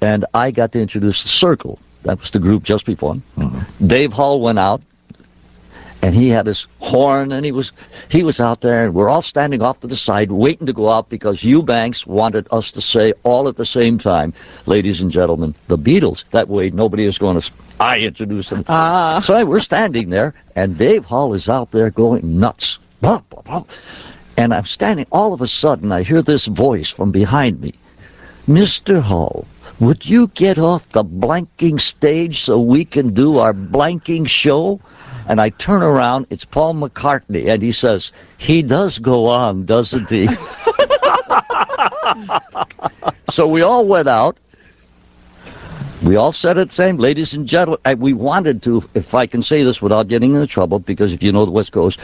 and 0.00 0.24
I 0.32 0.50
got 0.50 0.72
to 0.72 0.80
introduce 0.80 1.22
the 1.24 1.28
Circle. 1.28 1.78
That 2.06 2.20
was 2.20 2.30
the 2.30 2.38
group 2.38 2.62
just 2.62 2.86
before. 2.86 3.14
Him. 3.14 3.66
Dave 3.84 4.12
Hull 4.12 4.40
went 4.40 4.60
out, 4.60 4.80
and 6.02 6.14
he 6.14 6.28
had 6.28 6.46
his 6.46 6.68
horn, 6.78 7.32
and 7.32 7.44
he 7.44 7.50
was 7.50 7.72
he 8.08 8.22
was 8.22 8.40
out 8.40 8.60
there, 8.60 8.84
and 8.84 8.94
we're 8.94 9.08
all 9.08 9.22
standing 9.22 9.60
off 9.60 9.80
to 9.80 9.88
the 9.88 9.96
side, 9.96 10.30
waiting 10.30 10.68
to 10.68 10.72
go 10.72 10.88
out 10.88 11.08
because 11.08 11.42
Eubanks 11.42 12.06
wanted 12.06 12.46
us 12.52 12.72
to 12.72 12.80
say 12.80 13.12
all 13.24 13.48
at 13.48 13.56
the 13.56 13.64
same 13.64 13.98
time, 13.98 14.34
"Ladies 14.66 15.00
and 15.00 15.10
gentlemen, 15.10 15.56
the 15.66 15.76
Beatles." 15.76 16.24
That 16.30 16.48
way, 16.48 16.70
nobody 16.70 17.04
is 17.06 17.18
going 17.18 17.40
to. 17.40 17.52
I 17.80 17.98
introduce 17.98 18.50
them. 18.50 18.64
Ah. 18.68 19.18
So 19.18 19.44
we're 19.44 19.58
standing 19.58 20.08
there, 20.10 20.34
and 20.54 20.78
Dave 20.78 21.04
Hull 21.04 21.34
is 21.34 21.48
out 21.48 21.72
there 21.72 21.90
going 21.90 22.38
nuts. 22.38 22.78
Blah, 23.00 23.22
blah, 23.28 23.42
blah. 23.42 23.64
And 24.36 24.54
I'm 24.54 24.66
standing. 24.66 25.06
All 25.10 25.34
of 25.34 25.40
a 25.40 25.48
sudden, 25.48 25.90
I 25.90 26.04
hear 26.04 26.22
this 26.22 26.46
voice 26.46 26.88
from 26.88 27.10
behind 27.10 27.60
me, 27.60 27.74
Mister 28.46 29.00
Hull. 29.00 29.44
Would 29.78 30.06
you 30.06 30.28
get 30.28 30.58
off 30.58 30.88
the 30.88 31.04
blanking 31.04 31.78
stage 31.80 32.40
so 32.40 32.58
we 32.58 32.86
can 32.86 33.12
do 33.12 33.38
our 33.38 33.52
blanking 33.52 34.26
show? 34.26 34.80
And 35.28 35.40
I 35.40 35.50
turn 35.50 35.82
around, 35.82 36.28
it's 36.30 36.44
Paul 36.44 36.74
McCartney, 36.74 37.52
and 37.52 37.62
he 37.62 37.72
says, 37.72 38.12
He 38.38 38.62
does 38.62 38.98
go 38.98 39.26
on, 39.26 39.66
doesn't 39.66 40.08
he? 40.08 40.28
so 43.30 43.46
we 43.48 43.62
all 43.62 43.84
went 43.84 44.08
out. 44.08 44.38
We 46.02 46.16
all 46.16 46.32
said 46.32 46.56
it 46.58 46.72
same, 46.72 46.96
ladies 46.96 47.34
and 47.34 47.46
gentlemen. 47.46 47.80
I, 47.84 47.94
we 47.94 48.12
wanted 48.12 48.62
to, 48.62 48.82
if 48.94 49.14
I 49.14 49.26
can 49.26 49.42
say 49.42 49.62
this 49.64 49.82
without 49.82 50.08
getting 50.08 50.34
into 50.34 50.46
trouble, 50.46 50.78
because 50.78 51.12
if 51.12 51.22
you 51.22 51.32
know 51.32 51.44
the 51.44 51.50
West 51.50 51.72
Coast, 51.72 51.98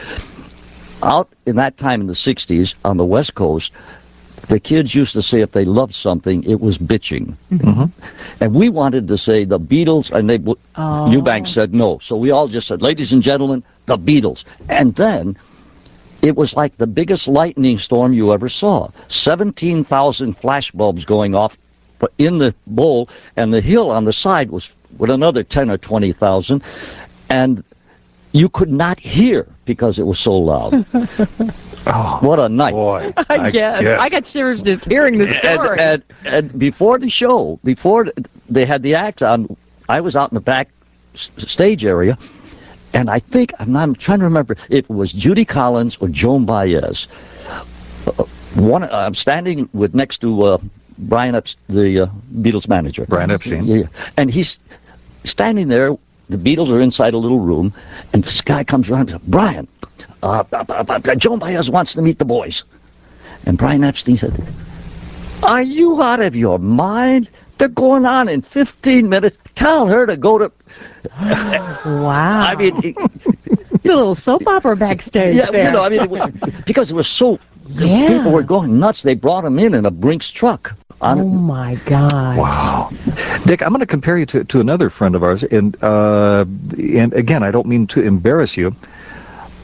out 1.01 1.29
in 1.45 1.55
that 1.55 1.77
time 1.77 2.01
in 2.01 2.07
the 2.07 2.13
60s 2.13 2.75
on 2.83 2.97
the 2.97 3.05
West 3.05 3.33
Coast, 3.33 3.71
the 4.47 4.59
kids 4.59 4.93
used 4.93 5.13
to 5.13 5.21
say 5.21 5.41
if 5.41 5.51
they 5.51 5.65
loved 5.65 5.93
something, 5.93 6.43
it 6.43 6.59
was 6.59 6.77
bitching. 6.77 7.35
Mm-hmm. 7.51 7.67
Mm-hmm. 7.67 8.43
And 8.43 8.53
we 8.53 8.69
wanted 8.69 9.07
to 9.07 9.17
say 9.17 9.45
the 9.45 9.59
Beatles, 9.59 10.11
and 10.11 10.29
they 10.29 10.39
Oh. 10.75 11.11
Eubanks 11.11 11.51
said 11.51 11.73
no. 11.73 11.99
So 11.99 12.17
we 12.17 12.31
all 12.31 12.47
just 12.47 12.67
said, 12.67 12.81
ladies 12.81 13.13
and 13.13 13.21
gentlemen, 13.21 13.63
the 13.85 13.97
Beatles. 13.97 14.43
And 14.67 14.95
then 14.95 15.37
it 16.21 16.35
was 16.35 16.55
like 16.55 16.77
the 16.77 16.87
biggest 16.87 17.27
lightning 17.27 17.77
storm 17.77 18.13
you 18.13 18.33
ever 18.33 18.49
saw. 18.49 18.89
17,000 19.09 20.33
flash 20.37 20.71
bulbs 20.71 21.05
going 21.05 21.35
off 21.35 21.57
in 22.17 22.37
the 22.37 22.53
bowl, 22.67 23.09
and 23.37 23.53
the 23.53 23.61
hill 23.61 23.91
on 23.91 24.03
the 24.03 24.13
side 24.13 24.49
was 24.49 24.71
with 24.97 25.09
another 25.09 25.43
10 25.43 25.69
or 25.69 25.77
20,000. 25.77 26.63
And 27.29 27.63
you 28.31 28.49
could 28.49 28.71
not 28.71 28.99
hear 28.99 29.47
because 29.65 29.99
it 29.99 30.05
was 30.05 30.19
so 30.19 30.33
loud. 30.37 30.85
oh, 31.87 32.19
what 32.21 32.39
a 32.39 32.49
night. 32.49 32.73
Boy, 32.73 33.13
I, 33.29 33.49
guess. 33.51 33.99
I 33.99 34.09
got 34.09 34.25
serious 34.25 34.61
just 34.61 34.85
hearing 34.85 35.17
the 35.17 35.27
story. 35.27 35.79
And, 35.79 36.03
and, 36.25 36.35
and 36.51 36.59
before 36.59 36.99
the 36.99 37.09
show, 37.09 37.59
before 37.63 38.07
they 38.49 38.65
had 38.65 38.83
the 38.83 38.95
act 38.95 39.23
on, 39.23 39.55
I 39.89 40.01
was 40.01 40.15
out 40.15 40.31
in 40.31 40.35
the 40.35 40.41
back 40.41 40.69
s- 41.13 41.29
stage 41.37 41.85
area, 41.85 42.17
and 42.93 43.09
I 43.09 43.19
think 43.19 43.53
I'm, 43.59 43.71
not, 43.71 43.83
I'm 43.83 43.95
trying 43.95 44.19
to 44.19 44.25
remember 44.25 44.53
if 44.53 44.65
it 44.69 44.89
was 44.89 45.11
Judy 45.11 45.45
Collins 45.45 45.97
or 45.97 46.07
Joan 46.07 46.45
Baez. 46.45 47.07
Uh, 48.07 48.23
one, 48.55 48.83
I'm 48.83 49.13
standing 49.13 49.69
with 49.73 49.95
next 49.95 50.19
to 50.19 50.43
uh, 50.43 50.57
Brian 50.97 51.35
Epstein, 51.35 51.75
the 51.75 51.99
uh, 52.01 52.07
Beatles 52.33 52.67
manager. 52.67 53.05
Brian 53.07 53.31
Epstein. 53.31 53.65
Yeah, 53.65 53.75
yeah. 53.75 53.87
and 54.17 54.29
he's 54.29 54.59
standing 55.23 55.67
there. 55.67 55.97
The 56.29 56.37
Beatles 56.37 56.69
are 56.71 56.79
inside 56.81 57.13
a 57.13 57.17
little 57.17 57.39
room, 57.39 57.73
and 58.13 58.23
this 58.23 58.41
guy 58.41 58.63
comes 58.63 58.89
around 58.89 59.11
and 59.11 59.11
says, 59.11 59.21
Brian, 59.27 59.67
uh, 60.23 60.43
uh, 60.51 60.65
uh, 60.69 60.85
uh, 60.87 61.15
Joan 61.15 61.39
Baez 61.39 61.69
wants 61.69 61.93
to 61.93 62.01
meet 62.01 62.17
the 62.17 62.25
boys. 62.25 62.63
And 63.45 63.57
Brian 63.57 63.83
Epstein 63.83 64.17
said, 64.17 64.33
Are 65.43 65.61
you 65.61 66.01
out 66.01 66.21
of 66.21 66.35
your 66.35 66.59
mind? 66.59 67.29
They're 67.57 67.67
going 67.67 68.05
on 68.05 68.29
in 68.29 68.41
15 68.41 69.09
minutes. 69.09 69.37
Tell 69.53 69.87
her 69.87 70.05
to 70.05 70.17
go 70.17 70.37
to. 70.37 70.51
wow. 71.21 72.45
I 72.47 72.55
mean, 72.55 72.79
it- 72.83 72.97
The 73.83 73.89
little 73.89 74.15
soap 74.15 74.47
opera 74.47 74.77
backstage 74.77 75.35
yeah, 75.35 75.51
there. 75.51 75.65
you 75.65 75.71
know, 75.71 75.83
I 75.83 75.89
mean, 75.89 76.01
it 76.01 76.65
because 76.65 76.89
it 76.89 76.93
was 76.93 77.07
so. 77.07 77.37
Yeah. 77.67 78.07
People 78.17 78.31
were 78.31 78.43
going 78.43 78.79
nuts. 78.79 79.03
They 79.03 79.13
brought 79.13 79.43
him 79.43 79.59
in 79.59 79.73
in 79.73 79.85
a 79.85 79.91
Brinks 79.91 80.31
truck. 80.31 80.73
On, 81.01 81.19
oh 81.19 81.27
my 81.27 81.75
God! 81.85 82.37
Wow, 82.37 82.91
Dick, 83.45 83.61
I'm 83.61 83.69
going 83.69 83.81
to 83.81 83.85
compare 83.85 84.17
you 84.17 84.25
to, 84.27 84.45
to 84.45 84.61
another 84.61 84.89
friend 84.89 85.15
of 85.15 85.23
ours, 85.23 85.43
and 85.43 85.75
uh, 85.83 86.45
and 86.77 87.11
again, 87.13 87.43
I 87.43 87.51
don't 87.51 87.67
mean 87.67 87.87
to 87.87 88.01
embarrass 88.01 88.55
you, 88.55 88.73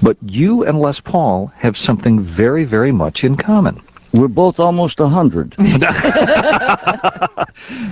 but 0.02 0.18
you 0.22 0.64
and 0.64 0.80
Les 0.80 1.00
Paul 1.00 1.52
have 1.58 1.78
something 1.78 2.20
very, 2.20 2.64
very 2.64 2.92
much 2.92 3.24
in 3.24 3.36
common. 3.36 3.82
We're 4.14 4.28
both 4.28 4.60
almost 4.60 5.00
a 5.00 5.08
hundred. 5.08 5.56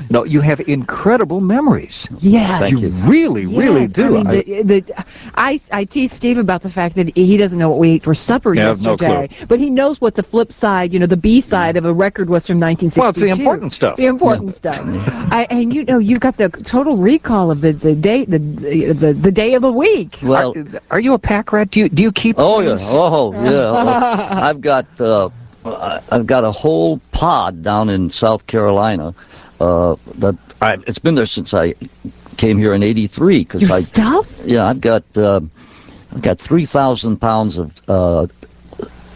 No, 0.09 0.23
you 0.23 0.41
have 0.41 0.61
incredible 0.61 1.41
memories. 1.41 2.07
Yeah. 2.19 2.65
you, 2.65 2.89
really, 2.89 3.45
really 3.45 3.81
Yes, 3.81 3.91
do. 3.91 4.17
I, 4.17 4.23
mean, 4.23 4.43
the, 4.67 4.81
the, 4.81 5.05
I, 5.35 5.59
I 5.71 5.85
tease 5.85 6.11
Steve 6.11 6.37
about 6.37 6.61
the 6.61 6.69
fact 6.69 6.95
that 6.95 7.15
he 7.15 7.35
doesn't 7.37 7.59
know 7.59 7.69
what 7.69 7.79
we 7.79 7.91
ate 7.91 8.03
for 8.03 8.13
supper 8.13 8.53
Yeah, 8.53 8.65
I 8.65 8.67
have 8.69 8.81
no 8.81 8.91
yesterday, 8.91 9.29
but 9.47 9.59
he 9.59 9.69
knows 9.69 9.99
what 9.99 10.15
the 10.15 10.23
flip 10.23 10.51
side, 10.51 10.93
you 10.93 10.99
know, 10.99 11.07
the 11.07 11.17
B 11.17 11.41
side 11.41 11.75
of 11.77 11.85
a 11.85 11.93
record 11.93 12.29
was 12.29 12.47
from 12.47 12.59
1962. 12.59 13.01
Well, 13.01 13.09
it's 13.09 13.19
the 13.19 13.27
important 13.29 13.73
stuff. 13.73 13.97
The 13.97 14.05
important 14.05 14.55
stuff. 14.55 14.79
I, 14.79 15.47
and 15.49 15.73
you 15.73 15.83
know, 15.83 15.99
you've 15.99 16.19
got 16.19 16.37
the 16.37 16.49
total 16.49 16.97
recall 16.97 17.51
of 17.51 17.61
the 17.61 17.73
the 17.73 17.95
day 17.95 18.25
the 18.25 18.39
the, 18.39 19.13
the 19.13 19.31
day 19.31 19.55
of 19.55 19.61
the 19.61 19.71
week. 19.71 20.17
Well, 20.23 20.57
are, 20.57 20.81
are 20.91 20.99
you 20.99 21.13
a 21.13 21.19
pack 21.19 21.51
rat? 21.51 21.71
Do 21.71 21.81
you 21.81 21.89
do 21.89 22.03
you 22.03 22.11
keep? 22.11 22.35
Oh 22.39 22.61
yeah, 22.61 22.77
oh 22.79 23.33
yeah. 23.33 23.47
Oh, 23.77 24.41
I've 24.41 24.61
got 24.61 24.87
uh, 25.01 25.27
I- 25.27 25.31
I've 25.75 26.25
got 26.25 26.43
a 26.43 26.51
whole 26.51 26.99
pod 27.11 27.63
down 27.63 27.89
in 27.89 28.09
South 28.09 28.47
Carolina. 28.47 29.13
Uh, 29.59 29.95
that 30.15 30.35
I, 30.61 30.77
it's 30.85 30.99
been 30.99 31.15
there 31.15 31.25
since 31.25 31.53
I 31.53 31.73
came 32.37 32.57
here 32.57 32.73
in 32.73 32.83
'83. 32.83 33.39
Because 33.39 33.61
Your 33.61 33.71
I 33.73 33.81
stuff? 33.81 34.31
yeah, 34.45 34.65
I've 34.65 34.81
got 34.81 35.03
uh, 35.17 35.41
I've 36.13 36.21
got 36.21 36.39
three 36.39 36.65
thousand 36.65 37.17
pounds 37.17 37.57
of 37.57 37.75
uh, 37.89 38.27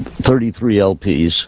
33 0.02 0.78
LPs, 0.78 1.46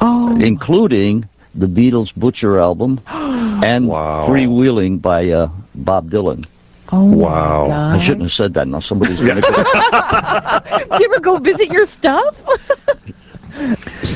Oh. 0.00 0.38
including 0.40 1.28
the 1.54 1.66
Beatles 1.66 2.14
Butcher 2.14 2.58
album 2.58 3.00
and 3.06 3.88
Freewheeling 3.88 5.02
by 5.02 5.28
uh, 5.28 5.50
Bob 5.74 6.10
Dylan. 6.10 6.46
Oh 6.90 7.04
wow! 7.04 7.70
I 7.70 7.98
shouldn't 7.98 8.22
have 8.22 8.32
said 8.32 8.54
that. 8.54 8.66
Now 8.66 8.80
somebody's 8.80 9.18
going 9.20 9.40
to 9.40 9.42
get 9.42 10.90
Do 10.98 11.04
you 11.04 11.10
ever 11.12 11.20
go 11.20 11.38
visit 11.38 11.70
your 11.70 11.84
stuff? 11.86 12.34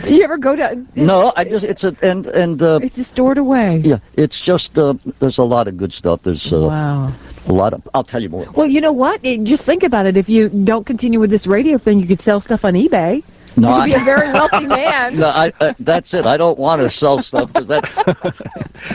Do 0.04 0.14
you 0.14 0.22
ever 0.24 0.36
go 0.38 0.56
to? 0.56 0.84
No, 0.94 1.32
I 1.36 1.44
just 1.44 1.64
it's 1.64 1.84
a 1.84 1.94
and 2.02 2.26
and 2.26 2.62
uh, 2.62 2.80
It's 2.82 2.96
just 2.96 3.10
stored 3.10 3.38
away. 3.38 3.78
yeah, 3.84 3.98
it's 4.16 4.40
just 4.44 4.78
uh, 4.78 4.94
there's 5.20 5.38
a 5.38 5.44
lot 5.44 5.68
of 5.68 5.76
good 5.76 5.92
stuff. 5.92 6.22
There's 6.22 6.52
uh, 6.52 6.60
Wow. 6.60 7.12
a 7.48 7.52
lot 7.52 7.72
of. 7.72 7.88
I'll 7.94 8.04
tell 8.04 8.22
you 8.22 8.28
more. 8.28 8.46
Well, 8.54 8.66
you 8.66 8.80
know 8.80 8.92
what? 8.92 9.22
Just 9.22 9.64
think 9.64 9.82
about 9.84 10.06
it. 10.06 10.16
If 10.16 10.28
you 10.28 10.48
don't 10.48 10.84
continue 10.84 11.20
with 11.20 11.30
this 11.30 11.46
radio 11.46 11.78
thing, 11.78 12.00
you 12.00 12.06
could 12.06 12.20
sell 12.20 12.40
stuff 12.40 12.64
on 12.64 12.74
eBay. 12.74 13.22
No, 13.58 13.84
you 13.84 13.94
could 13.94 13.98
be 13.98 14.02
a 14.02 14.04
very 14.04 14.32
wealthy 14.38 14.66
man. 14.66 15.16
No, 15.18 15.28
I, 15.28 15.50
I, 15.60 15.74
that's 15.80 16.12
it. 16.12 16.26
I 16.26 16.36
don't 16.36 16.58
want 16.58 16.82
to 16.82 16.90
sell 16.90 17.22
stuff 17.22 17.52
because 17.52 17.68
that 17.68 17.84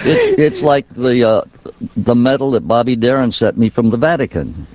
it's 0.05 0.39
it's 0.39 0.61
like 0.61 0.87
the 0.89 1.27
uh, 1.27 1.45
the 1.97 2.13
medal 2.15 2.51
that 2.51 2.67
Bobby 2.67 2.95
Darin 2.95 3.31
sent 3.31 3.57
me 3.57 3.69
from 3.69 3.89
the 3.89 3.97
Vatican, 3.97 4.67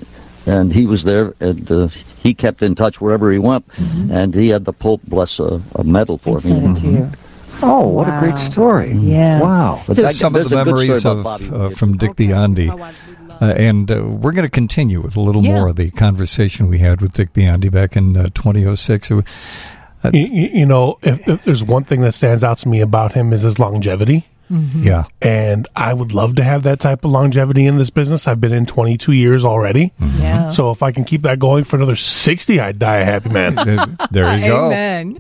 and 0.47 0.73
he 0.73 0.87
was 0.87 1.05
there 1.05 1.35
and 1.41 1.71
uh, 1.71 1.89
he 2.23 2.33
kept 2.35 2.63
in 2.63 2.75
touch 2.75 3.01
wherever 3.01 3.31
he 3.33 3.39
went, 3.39 3.65
and 4.11 4.35
he 4.35 4.49
had 4.49 4.65
the 4.65 4.73
Pope 4.73 5.03
bless 5.05 5.39
a, 5.41 5.61
a 5.75 5.85
medal 5.85 6.19
for 6.19 6.37
me. 6.37 6.41
Send 6.41 6.79
it. 6.79 7.19
Oh, 7.63 7.89
what 7.89 8.07
a 8.09 8.19
great 8.21 8.39
story! 8.39 8.93
Yeah. 8.93 9.41
Wow. 9.41 9.83
But 9.87 9.97
Just 9.97 10.07
that- 10.09 10.15
some 10.15 10.37
of 10.37 10.49
the 10.49 10.59
a 10.61 10.65
good 10.65 10.77
story 10.77 10.89
memories 10.89 11.07
of 11.07 11.27
uh, 11.53 11.71
from 11.71 11.97
Dick 11.97 12.13
Biondi. 12.13 12.71
Uh, 13.39 13.45
and 13.57 13.91
uh, 13.91 14.03
we're 14.03 14.33
going 14.33 14.47
to 14.47 14.51
continue 14.51 15.01
with 15.03 15.15
a 15.15 15.21
little 15.21 15.45
Yeah. 15.45 15.57
more 15.57 15.69
of 15.69 15.77
the 15.77 15.91
conversation 15.91 16.69
we 16.69 16.79
had 16.79 17.03
with 17.03 17.13
Dick 17.13 17.35
Biondi 17.35 17.71
back 17.71 17.95
in 17.97 18.17
uh, 18.17 18.31
2006. 18.35 19.11
Uh, 19.11 19.23
You, 20.13 20.21
you 20.21 20.49
you 20.61 20.67
know, 20.67 20.97
if, 21.03 21.29
if 21.29 21.45
there's 21.45 21.63
one 21.65 21.85
thing 21.85 22.01
that 22.03 22.15
stands 22.15 22.43
out 22.45 22.59
to 22.59 22.69
me 22.69 22.81
about 22.81 23.13
him 23.13 23.33
is 23.35 23.43
his 23.43 23.59
longevity. 23.59 24.27
Yeah. 24.51 25.05
And 25.21 25.69
I 25.75 25.93
would 25.93 26.13
love 26.13 26.37
to 26.37 26.45
have 26.45 26.63
that 26.65 26.81
type 26.81 27.05
of 27.05 27.11
longevity 27.11 27.67
in 27.67 27.79
this 27.79 27.91
business. 27.91 28.29
I've 28.29 28.41
been 28.41 28.53
in 28.53 28.67
22 28.67 29.13
years 29.13 29.45
already. 29.45 29.93
Yeah. 30.01 30.51
So 30.51 30.71
if 30.71 30.83
I 30.83 30.93
can 30.93 31.05
keep 31.05 31.23
that 31.23 31.39
going 31.39 31.65
for 31.65 31.77
another 31.77 31.97
60, 31.97 32.61
I'd 32.61 32.79
die 32.79 32.99
a 32.99 33.05
happy 33.05 33.31
man. 33.31 33.57
There 34.13 34.37
you 34.39 34.47
go. 34.47 34.67
Amen. 34.67 35.19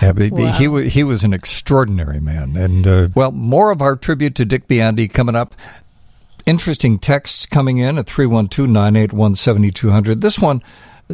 Yeah, 0.00 0.12
but 0.12 0.30
Wow. 0.32 0.52
he 0.52 0.68
wa 0.68 0.78
he 0.80 1.02
was 1.04 1.22
an 1.24 1.32
extraordinary 1.34 2.20
man, 2.20 2.56
and 2.56 2.86
uh, 2.86 3.08
well, 3.14 3.30
more 3.32 3.70
of 3.72 3.82
our 3.82 3.94
tribute 3.96 4.34
to 4.36 4.44
Dick 4.46 4.66
Biondi 4.68 5.12
coming 5.12 5.34
up. 5.36 5.54
Interesting 6.46 6.98
texts 6.98 7.44
coming 7.46 7.78
in 7.78 7.98
at 7.98 8.06
312-981-7200. 8.06 10.20
This 10.20 10.38
one 10.38 10.62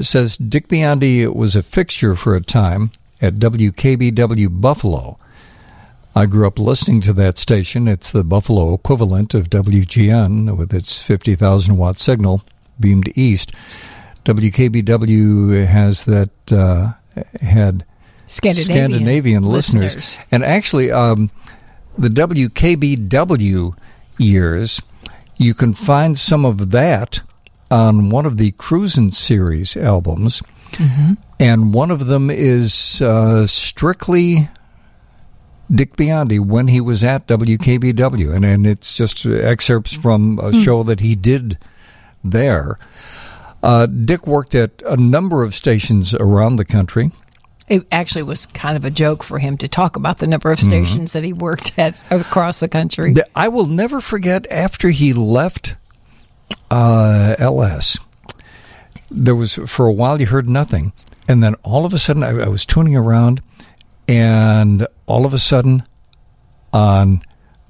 says 0.00 0.36
Dick 0.36 0.68
Biondi 0.68 1.32
was 1.34 1.56
a 1.56 1.62
fixture 1.62 2.14
for 2.14 2.34
a 2.34 2.40
time 2.40 2.90
at 3.20 3.34
WKBW 3.34 4.60
Buffalo. 4.60 5.18
I 6.20 6.26
grew 6.26 6.47
up 6.47 6.58
listening 6.58 7.00
to 7.02 7.15
that 7.15 7.39
station. 7.39 7.89
It's 7.89 8.12
the 8.12 8.23
Buffalo 8.23 8.74
equivalent 8.74 9.32
of 9.32 9.49
WGN 9.49 10.55
with 10.55 10.74
its 10.74 11.02
50,000 11.02 11.78
watt 11.78 11.99
signal 11.99 12.42
beamed 12.78 13.10
east. 13.16 13.52
WKBW 14.26 15.65
has 15.65 16.05
that 16.05 16.52
uh, 16.52 16.92
had 17.40 17.86
Scandinavian, 18.26 18.90
Scandinavian 18.90 19.42
listeners. 19.44 19.94
listeners. 19.94 20.26
And 20.31 20.44
actually, 20.44 20.92
um, 20.92 21.31
the 21.97 22.08
WKBW 22.08 23.74
years, 24.18 24.82
you 25.39 25.55
can 25.55 25.73
find 25.73 26.18
some 26.18 26.44
of 26.44 26.70
that 26.73 27.23
on 27.70 28.10
one 28.10 28.26
of 28.26 28.36
the 28.36 28.50
Cruisin' 28.52 29.10
series 29.10 29.74
albums. 29.74 30.42
And 31.39 31.73
one 31.73 31.90
of 31.90 32.08
them 32.08 32.28
is 32.28 33.00
uh, 33.00 33.47
strictly 33.47 34.50
Dick 35.73 35.97
Biondi 35.97 36.40
when 36.40 36.68
he 36.68 36.81
was 36.81 37.05
at 37.05 37.26
WKBW. 37.28 38.34
And, 38.34 38.44
and 38.44 38.66
it's 38.66 38.94
just 38.94 39.24
excerpts 39.26 39.94
from 39.94 40.39
a 40.40 40.52
show 40.52 40.82
that 40.82 41.00
he 41.00 41.15
did 41.15 41.58
there. 42.24 42.78
Uh, 43.62 43.86
Dick 43.86 44.26
worked 44.26 44.55
at 44.55 44.82
a 44.86 44.97
number 44.97 45.44
of 45.44 45.55
stations 45.55 46.15
around 46.15 46.57
the 46.57 46.65
country. 46.65 47.12
It 47.68 47.86
actually 47.92 48.24
was 48.24 48.47
kind 48.47 48.76
of 48.76 48.84
a 48.84 48.90
joke 48.90 49.23
for 49.23 49.39
him 49.39 49.57
to 49.58 49.68
talk 49.68 49.94
about 49.94 50.18
the 50.18 50.26
number 50.26 50.50
of 50.50 50.58
Mm-hmm. 50.58 50.68
stations 50.68 51.12
that 51.12 51.23
he 51.23 51.32
worked 51.32 51.78
at 51.78 52.02
across 52.10 52.58
the 52.58 52.68
country. 52.68 53.15
I 53.36 53.47
will 53.49 53.66
never 53.66 54.00
forget 54.00 54.50
after 54.50 54.89
he 54.89 55.12
left 55.12 55.76
uh, 56.70 57.36
LS. 57.39 57.99
There 59.10 59.34
was 59.36 59.55
for 59.66 59.86
a 59.86 59.92
while 59.92 60.20
you 60.20 60.26
heard 60.26 60.49
nothing, 60.49 60.92
and 61.28 61.42
then 61.42 61.55
all 61.62 61.84
of 61.84 61.94
a 61.94 61.99
sudden 61.99 62.23
I, 62.23 62.31
I 62.44 62.49
was 62.49 62.65
tuning 62.66 62.97
around, 62.97 63.40
and 64.10 64.89
all 65.06 65.24
of 65.24 65.32
a 65.32 65.39
sudden, 65.39 65.84
on 66.72 67.22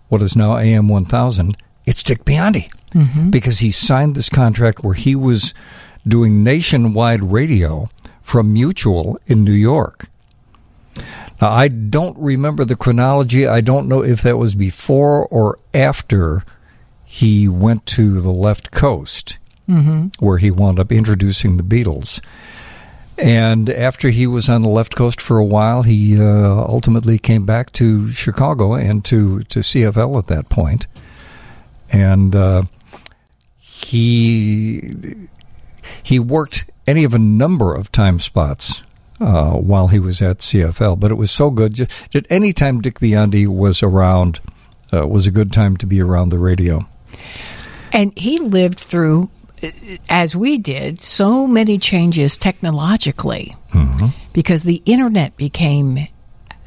what 0.09 0.23
is 0.23 0.37
now 0.37 0.57
AM 0.57 0.89
one 0.89 1.05
thousand, 1.05 1.57
it's 1.85 2.03
Dick 2.03 2.25
Biondi 2.25 2.73
mm-hmm. 2.93 3.29
because 3.29 3.59
he 3.59 3.71
signed 3.71 4.15
this 4.15 4.31
contract 4.31 4.83
where 4.83 4.95
he 4.95 5.15
was 5.15 5.53
doing 6.09 6.43
nationwide 6.43 7.23
radio 7.23 7.91
from 8.23 8.55
Mutual 8.55 9.19
in 9.27 9.45
New 9.45 9.53
York. 9.53 10.07
Now, 11.43 11.51
I 11.51 11.69
don't 11.69 12.17
remember 12.19 12.65
the 12.65 12.77
chronology. 12.77 13.47
I 13.47 13.61
don't 13.61 13.89
know 13.89 14.03
if 14.03 14.23
that 14.23 14.39
was 14.39 14.55
before 14.55 15.27
or 15.27 15.59
after 15.75 16.43
he 17.05 17.49
went 17.49 17.85
to 17.87 18.21
the 18.21 18.33
left 18.33 18.71
coast, 18.71 19.39
mm-hmm. 19.69 20.25
where 20.25 20.39
he 20.39 20.51
wound 20.51 20.81
up 20.81 20.91
introducing 20.91 21.59
the 21.59 21.63
Beatles. 21.63 22.23
And 23.23 23.69
after 23.69 24.09
he 24.09 24.27
was 24.27 24.49
on 24.49 24.63
the 24.63 24.69
left 24.69 24.97
coast 24.97 25.21
for 25.21 25.37
a 25.39 25.45
while, 25.45 25.83
he 25.83 26.21
uh, 26.21 26.25
ultimately 26.25 27.19
came 27.19 27.45
back 27.45 27.73
to 27.75 28.09
Chicago 28.11 28.75
and 28.75 29.05
to, 29.07 29.41
to 29.43 29.61
CFL 29.61 30.19
at 30.19 30.27
that 30.29 30.49
point. 30.49 30.87
And 31.93 32.35
uh, 32.35 32.63
he 33.59 34.93
he 36.03 36.19
worked 36.19 36.71
any 36.87 37.05
of 37.05 37.15
a 37.15 37.19
number 37.19 37.75
of 37.75 37.93
time 37.93 38.19
spots 38.19 38.85
uh, 39.21 39.53
while 39.53 39.89
he 39.89 39.99
was 39.99 40.23
at 40.23 40.39
CFL, 40.39 40.99
but 40.99 41.11
it 41.11 41.17
was 41.17 41.31
so 41.31 41.51
good. 41.51 41.75
Just 41.75 42.27
any 42.31 42.53
time 42.53 42.81
Dick 42.81 43.01
Biondi 43.01 43.47
was 43.47 43.83
around 43.83 44.41
uh, 44.93 45.07
was 45.07 45.27
a 45.27 45.31
good 45.31 45.53
time 45.53 45.77
to 45.79 45.87
be 45.87 46.01
around 46.01 46.31
the 46.31 46.39
radio. 46.39 46.87
And 47.93 48.17
he 48.17 48.39
lived 48.39 48.79
through, 48.79 49.31
as 50.09 50.35
we 50.35 50.59
did, 50.59 51.01
so 51.01 51.47
many 51.47 51.79
changes 51.79 52.37
technologically 52.37 53.57
mm-hmm. 53.73 54.09
because 54.33 54.63
the 54.63 54.83
internet 54.85 55.37
became 55.37 55.99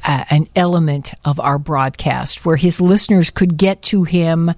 a, 0.04 0.26
an 0.30 0.48
element 0.54 1.12
of 1.24 1.40
our 1.40 1.58
broadcast 1.58 2.44
where 2.44 2.56
his 2.56 2.80
listeners 2.80 3.30
could 3.30 3.56
get 3.56 3.82
to 3.82 4.04
him 4.04 4.52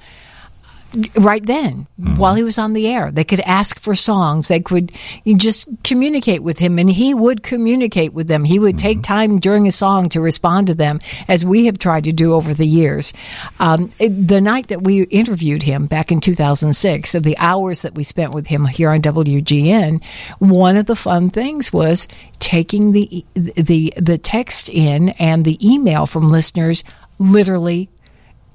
right 1.17 1.45
then 1.45 1.87
while 1.97 2.35
he 2.35 2.43
was 2.43 2.59
on 2.59 2.73
the 2.73 2.87
air. 2.87 3.11
They 3.11 3.25
could 3.25 3.41
ask 3.41 3.79
for 3.79 3.95
songs. 3.95 4.49
They 4.49 4.61
could 4.61 4.93
just 5.37 5.69
communicate 5.85 6.43
with 6.43 6.59
him 6.59 6.79
and 6.79 6.91
he 6.91 7.15
would 7.15 7.43
communicate 7.43 8.13
with 8.13 8.29
them. 8.29 8.45
He 8.45 8.59
would 8.59 8.79
take 8.79 9.03
time 9.03 9.39
during 9.39 9.67
a 9.67 9.73
song 9.73 10.09
to 10.11 10.21
respond 10.21 10.67
to 10.69 10.75
them 10.75 11.01
as 11.29 11.45
we 11.45 11.67
have 11.67 11.79
tried 11.79 12.05
to 12.05 12.13
do 12.13 12.35
over 12.35 12.55
the 12.55 12.67
years. 12.67 13.13
Um, 13.59 13.91
it- 13.99 14.27
the 14.29 14.41
night 14.41 14.69
that 14.69 14.83
we 14.83 15.03
interviewed 15.05 15.63
him 15.63 15.87
back 15.87 16.11
in 16.11 16.21
2006, 16.21 17.15
of 17.15 17.23
the 17.23 17.37
hours 17.39 17.83
that 17.83 17.95
we 17.95 18.03
spent 18.03 18.33
with 18.35 18.47
him 18.47 18.65
here 18.67 18.91
on 18.91 19.01
WGN, 19.03 20.03
one 20.39 20.77
of 20.77 20.87
the 20.87 20.97
fun 20.97 21.31
things 21.31 21.73
was 21.73 22.09
taking 22.39 22.93
the, 22.93 23.25
the, 23.35 23.93
the 23.97 24.19
text 24.19 24.69
in 24.69 25.11
and 25.11 25.45
the 25.45 25.59
email 25.67 26.07
from 26.07 26.31
listeners 26.31 26.83
literally 27.19 27.89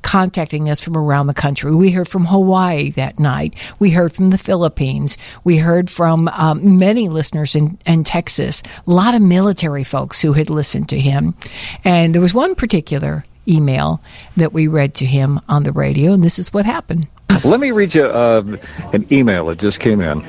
contacting 0.01 0.69
us 0.69 0.81
from 0.81 0.97
around 0.97 1.27
the 1.27 1.33
country. 1.33 1.73
We 1.73 1.91
heard 1.91 2.07
from 2.07 2.25
Hawaii 2.25 2.91
that 2.91 3.19
night. 3.19 3.53
We 3.79 3.91
heard 3.91 4.13
from 4.13 4.29
the 4.29 4.37
Philippines. 4.37 5.17
We 5.43 5.57
heard 5.57 5.89
from 5.89 6.27
um, 6.29 6.77
many 6.77 7.09
listeners 7.09 7.55
in, 7.55 7.77
in 7.85 8.03
Texas. 8.03 8.63
A 8.87 8.91
lot 8.91 9.15
of 9.15 9.21
military 9.21 9.83
folks 9.83 10.21
who 10.21 10.33
had 10.33 10.49
listened 10.49 10.89
to 10.89 10.99
him. 10.99 11.35
And 11.83 12.13
there 12.13 12.21
was 12.21 12.33
one 12.33 12.55
particular 12.55 13.23
email 13.47 14.01
that 14.37 14.53
we 14.53 14.67
read 14.67 14.93
to 14.95 15.05
him 15.05 15.39
on 15.49 15.63
the 15.63 15.71
radio, 15.71 16.13
and 16.13 16.23
this 16.23 16.39
is 16.39 16.53
what 16.53 16.65
happened. 16.65 17.07
Let 17.43 17.59
me 17.59 17.71
read 17.71 17.95
you 17.95 18.05
uh, 18.05 18.57
an 18.93 19.07
email 19.11 19.47
that 19.47 19.59
just 19.59 19.79
came 19.79 20.01
in. 20.01 20.21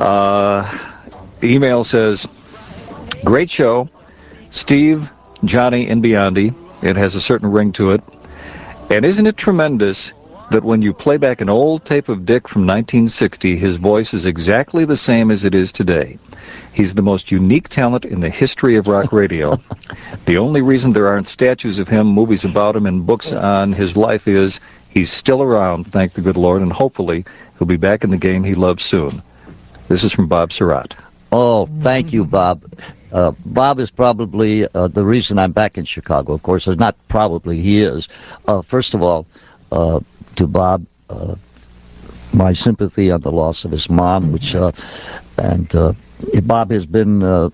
Uh, 0.00 0.78
the 1.40 1.52
email 1.52 1.84
says, 1.84 2.28
Great 3.24 3.50
show. 3.50 3.88
Steve, 4.50 5.10
Johnnie, 5.44 5.88
and 5.88 6.02
Biondi. 6.02 6.54
It 6.82 6.96
has 6.96 7.14
a 7.14 7.20
certain 7.20 7.50
ring 7.50 7.72
to 7.72 7.92
it. 7.92 8.02
And 8.90 9.04
isn't 9.04 9.26
it 9.26 9.36
tremendous 9.36 10.12
that 10.50 10.62
when 10.62 10.82
you 10.82 10.92
play 10.92 11.16
back 11.16 11.40
an 11.40 11.48
old 11.48 11.84
tape 11.84 12.08
of 12.08 12.26
Dick 12.26 12.46
from 12.46 12.62
1960, 12.62 13.56
his 13.56 13.76
voice 13.76 14.12
is 14.12 14.26
exactly 14.26 14.84
the 14.84 14.96
same 14.96 15.30
as 15.30 15.44
it 15.44 15.54
is 15.54 15.72
today? 15.72 16.18
He's 16.72 16.94
the 16.94 17.02
most 17.02 17.30
unique 17.30 17.68
talent 17.68 18.04
in 18.04 18.20
the 18.20 18.28
history 18.28 18.76
of 18.76 18.86
rock 18.86 19.12
radio. 19.12 19.58
the 20.26 20.38
only 20.38 20.60
reason 20.60 20.92
there 20.92 21.08
aren't 21.08 21.28
statues 21.28 21.78
of 21.78 21.88
him, 21.88 22.06
movies 22.06 22.44
about 22.44 22.76
him, 22.76 22.86
and 22.86 23.06
books 23.06 23.32
on 23.32 23.72
his 23.72 23.96
life 23.96 24.28
is 24.28 24.60
he's 24.90 25.10
still 25.10 25.42
around, 25.42 25.86
thank 25.86 26.12
the 26.12 26.20
good 26.20 26.36
Lord, 26.36 26.62
and 26.62 26.72
hopefully 26.72 27.24
he'll 27.58 27.66
be 27.66 27.76
back 27.76 28.04
in 28.04 28.10
the 28.10 28.16
game 28.16 28.44
he 28.44 28.54
loves 28.54 28.84
soon. 28.84 29.22
This 29.88 30.04
is 30.04 30.12
from 30.12 30.28
Bob 30.28 30.50
Sirott. 30.50 30.94
Oh, 31.32 31.66
thank 31.66 32.12
you, 32.12 32.24
Bob. 32.24 32.62
Uh, 33.14 33.32
Bob 33.46 33.78
is 33.78 33.92
probably 33.92 34.66
uh, 34.74 34.88
the 34.88 35.04
reason 35.04 35.38
I'm 35.38 35.52
back 35.52 35.78
in 35.78 35.84
Chicago. 35.84 36.32
Of 36.32 36.42
course, 36.42 36.66
it's 36.66 36.80
not 36.80 36.96
probably, 37.06 37.60
he 37.60 37.80
is. 37.80 38.08
Uh, 38.46 38.60
first 38.60 38.94
of 38.94 39.02
all, 39.02 39.26
uh, 39.70 40.00
to 40.34 40.46
Bob, 40.48 40.84
uh, 41.08 41.36
my 42.32 42.52
sympathy 42.52 43.12
on 43.12 43.20
the 43.20 43.30
loss 43.30 43.64
of 43.64 43.70
his 43.70 43.88
mom, 43.88 44.32
which, 44.32 44.56
uh, 44.56 44.72
and 45.38 45.72
uh, 45.76 45.92
Bob 46.42 46.72
has 46.72 46.86
been 46.86 47.22
uh, 47.22 47.50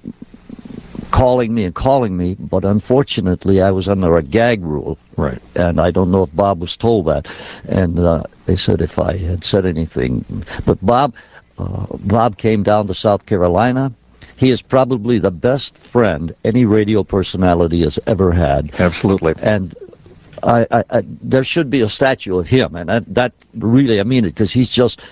calling 1.11 1.53
me 1.53 1.65
and 1.65 1.75
calling 1.75 2.17
me, 2.17 2.37
but 2.39 2.65
unfortunately, 2.65 3.61
I 3.61 3.71
was 3.71 3.87
under 3.91 4.17
a 4.17 4.23
gag 4.23 4.63
rule. 4.63 4.97
Right. 5.17 5.43
And 5.55 5.79
I 5.79 5.91
don't 5.91 6.11
know 6.11 6.23
if 6.23 6.35
Bob 6.35 6.61
was 6.61 6.79
told 6.79 7.07
that. 7.09 7.29
And 7.69 7.99
uh, 7.99 8.23
they 8.47 8.57
said 8.57 8.81
if 8.81 8.99
I 8.99 9.19
had 9.19 9.45
said 9.45 9.67
anything. 9.67 10.25
But 10.65 10.85
Bob, 10.85 11.15
uh, 11.59 11.87
Bob 11.99 12.39
came 12.39 12.63
down 12.63 12.87
to 12.87 12.95
South 12.95 13.27
Carolina. 13.27 13.93
He 14.41 14.49
is 14.49 14.63
probably 14.63 15.19
the 15.19 15.31
best 15.31 15.77
friend 15.77 16.35
any 16.43 16.65
radio 16.65 17.05
personality 17.05 17.83
has 17.83 17.99
ever 18.07 18.33
had. 18.33 18.71
Absolutely. 18.81 19.35
And 19.37 19.75
I, 20.43 20.67
I, 20.71 20.85
I 20.89 21.03
there 21.05 21.45
should 21.45 21.69
be 21.69 21.83
a 21.83 21.91
statue 21.91 22.39
of 22.39 22.47
him, 22.47 22.75
and 22.75 22.89
that, 22.89 23.15
that 23.15 23.33
really 23.55 24.01
I 24.01 24.05
mean 24.05 24.25
it 24.25 24.31
because 24.31 24.51
he's 24.51 24.71
just. 24.71 25.03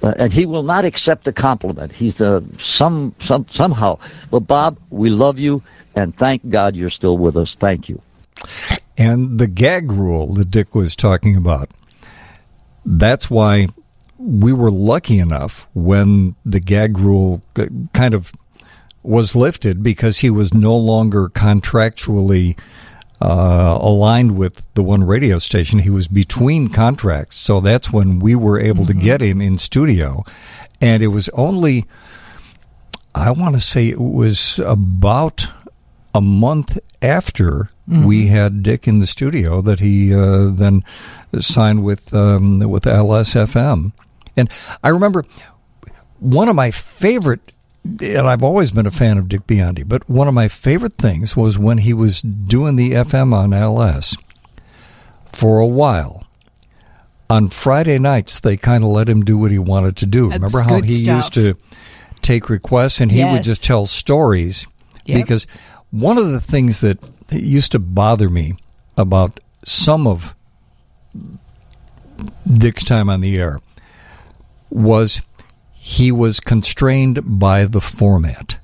Uh, 0.00 0.14
and 0.16 0.32
he 0.32 0.46
will 0.46 0.62
not 0.62 0.84
accept 0.84 1.26
a 1.26 1.32
compliment. 1.32 1.90
He's 1.90 2.20
uh, 2.20 2.40
some 2.56 3.16
some 3.18 3.46
somehow. 3.50 3.98
But 4.30 4.46
Bob, 4.46 4.78
we 4.90 5.10
love 5.10 5.40
you, 5.40 5.60
and 5.96 6.16
thank 6.16 6.48
God 6.48 6.76
you're 6.76 6.88
still 6.88 7.18
with 7.18 7.36
us. 7.36 7.56
Thank 7.56 7.88
you. 7.88 8.00
And 8.96 9.40
the 9.40 9.48
gag 9.48 9.90
rule 9.90 10.34
that 10.34 10.52
Dick 10.52 10.76
was 10.76 10.94
talking 10.94 11.34
about, 11.34 11.70
that's 12.86 13.28
why 13.28 13.66
we 14.18 14.52
were 14.52 14.70
lucky 14.70 15.18
enough 15.18 15.66
when 15.74 16.36
the 16.46 16.60
gag 16.60 16.96
rule 16.96 17.42
kind 17.92 18.14
of 18.14 18.32
was 19.08 19.34
lifted 19.34 19.82
because 19.82 20.18
he 20.18 20.30
was 20.30 20.52
no 20.52 20.76
longer 20.76 21.28
contractually 21.28 22.58
uh, 23.20 23.78
aligned 23.80 24.36
with 24.36 24.72
the 24.74 24.82
one 24.82 25.02
radio 25.02 25.38
station. 25.38 25.80
He 25.80 25.90
was 25.90 26.08
between 26.08 26.68
contracts. 26.68 27.36
So 27.36 27.60
that's 27.60 27.92
when 27.92 28.18
we 28.18 28.34
were 28.34 28.60
able 28.60 28.84
to 28.86 28.94
get 28.94 29.20
him 29.20 29.40
in 29.40 29.58
studio. 29.58 30.24
And 30.80 31.02
it 31.02 31.08
was 31.08 31.28
only, 31.30 31.86
I 33.14 33.30
want 33.30 33.54
to 33.54 33.60
say 33.60 33.88
it 33.88 34.00
was 34.00 34.60
about 34.60 35.48
a 36.14 36.20
month 36.20 36.78
after 37.02 37.70
we 37.86 38.26
had 38.26 38.62
Dick 38.62 38.86
in 38.86 39.00
the 39.00 39.06
studio 39.06 39.60
that 39.62 39.80
he 39.80 40.14
uh, 40.14 40.50
then 40.50 40.84
signed 41.38 41.82
with 41.84 42.12
um, 42.12 42.58
with 42.58 42.84
LSFM, 42.84 43.92
and 44.36 44.50
I 44.82 44.88
remember 44.88 45.24
one 46.18 46.48
of 46.48 46.56
my 46.56 46.70
favorite, 46.70 47.52
and 48.00 48.28
I've 48.28 48.42
always 48.42 48.70
been 48.70 48.86
a 48.86 48.90
fan 48.90 49.18
of 49.18 49.28
Dick 49.28 49.46
Biondi, 49.46 49.86
but 49.86 50.08
one 50.08 50.28
of 50.28 50.34
my 50.34 50.48
favorite 50.48 50.98
things 50.98 51.36
was 51.36 51.58
when 51.58 51.78
he 51.78 51.92
was 51.94 52.20
doing 52.22 52.76
the 52.76 52.92
FM 52.92 53.32
on 53.32 53.52
LS 53.52 54.16
for 55.26 55.58
a 55.58 55.66
while. 55.66 56.24
On 57.30 57.48
Friday 57.50 57.98
nights, 57.98 58.40
they 58.40 58.56
kind 58.56 58.82
of 58.84 58.90
let 58.90 59.08
him 59.08 59.22
do 59.22 59.36
what 59.38 59.50
he 59.50 59.58
wanted 59.58 59.96
to 59.98 60.06
do. 60.06 60.30
That's 60.30 60.54
Remember 60.54 60.74
how 60.74 60.80
he 60.82 60.88
stuff. 60.90 61.16
used 61.16 61.34
to 61.34 61.54
take 62.22 62.48
requests 62.48 63.00
and 63.00 63.12
he 63.12 63.24
would 63.24 63.42
just 63.44 63.64
tell 63.64 63.86
stories 63.86 64.66
Yep. 65.04 65.22
because 65.22 65.46
one 65.90 66.18
of 66.18 66.30
the 66.30 66.40
things 66.40 66.80
that 66.80 66.98
used 67.30 67.72
to 67.72 67.78
bother 67.78 68.28
me 68.28 68.54
about 68.96 69.38
some 69.64 70.06
of 70.06 70.34
Dick's 72.52 72.84
time 72.84 73.08
on 73.08 73.20
the 73.20 73.38
air 73.38 73.60
was 74.70 75.22
he 75.88 76.12
was 76.12 76.38
constrained 76.38 77.18
by 77.24 77.64
the 77.64 77.80
format. 77.80 78.58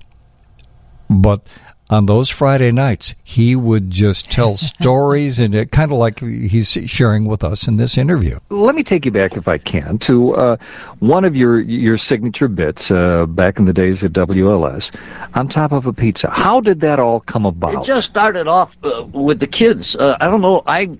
But 1.08 1.50
on 1.88 2.04
those 2.04 2.28
Friday 2.28 2.70
nights, 2.70 3.14
he 3.24 3.56
would 3.56 3.90
just 3.90 4.30
tell 4.30 4.56
stories 4.58 5.38
and 5.38 5.54
it 5.54 5.72
kind 5.72 5.90
of 5.90 5.96
like 5.96 6.20
he's 6.20 6.72
sharing 6.84 7.24
with 7.24 7.42
us 7.42 7.66
in 7.66 7.78
this 7.78 7.96
interview. 7.96 8.40
Let 8.50 8.74
me 8.74 8.84
take 8.84 9.06
you 9.06 9.10
back, 9.10 9.38
if 9.38 9.48
I 9.48 9.56
can, 9.56 9.96
to 10.00 10.34
uh, 10.34 10.56
one 10.98 11.24
of 11.24 11.34
your 11.34 11.60
your 11.60 11.96
signature 11.96 12.46
bits 12.46 12.90
uh, 12.90 13.24
back 13.24 13.58
in 13.58 13.64
the 13.64 13.72
days 13.72 14.04
at 14.04 14.12
WLS, 14.12 14.94
on 15.32 15.48
top 15.48 15.72
of 15.72 15.86
a 15.86 15.94
pizza. 15.94 16.28
How 16.28 16.60
did 16.60 16.80
that 16.80 16.98
all 16.98 17.20
come 17.20 17.46
about? 17.46 17.72
It 17.72 17.86
just 17.86 18.06
started 18.06 18.46
off 18.46 18.76
uh, 18.84 19.02
with 19.02 19.40
the 19.40 19.46
kids. 19.46 19.96
Uh, 19.96 20.18
I 20.20 20.28
don't 20.28 20.42
know. 20.42 20.62
I 20.66 20.98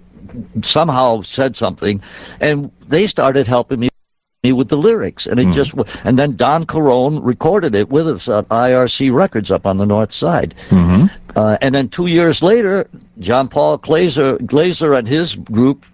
somehow 0.62 1.20
said 1.20 1.54
something, 1.54 2.00
and 2.40 2.72
they 2.88 3.06
started 3.06 3.46
helping 3.46 3.78
me 3.78 3.90
me 4.44 4.52
with 4.52 4.68
the 4.68 4.76
lyrics, 4.76 5.26
and 5.26 5.40
it 5.40 5.50
just 5.50 5.72
and 6.04 6.18
then 6.18 6.36
Don 6.36 6.66
Carone 6.66 7.20
recorded 7.24 7.74
it 7.74 7.88
with 7.88 8.06
us 8.08 8.28
at 8.28 8.48
IRC 8.48 9.12
Records 9.12 9.50
up 9.50 9.66
on 9.66 9.78
the 9.78 9.86
north 9.86 10.12
side. 10.12 10.54
Mm-hmm. 10.68 11.06
Uh, 11.36 11.56
and 11.60 11.74
then 11.74 11.88
two 11.88 12.06
years 12.06 12.42
later, 12.42 12.88
John 13.18 13.48
Paul 13.48 13.78
Glazer, 13.78 14.38
Glazer 14.38 14.96
and 14.96 15.08
his 15.08 15.34
group 15.34 15.84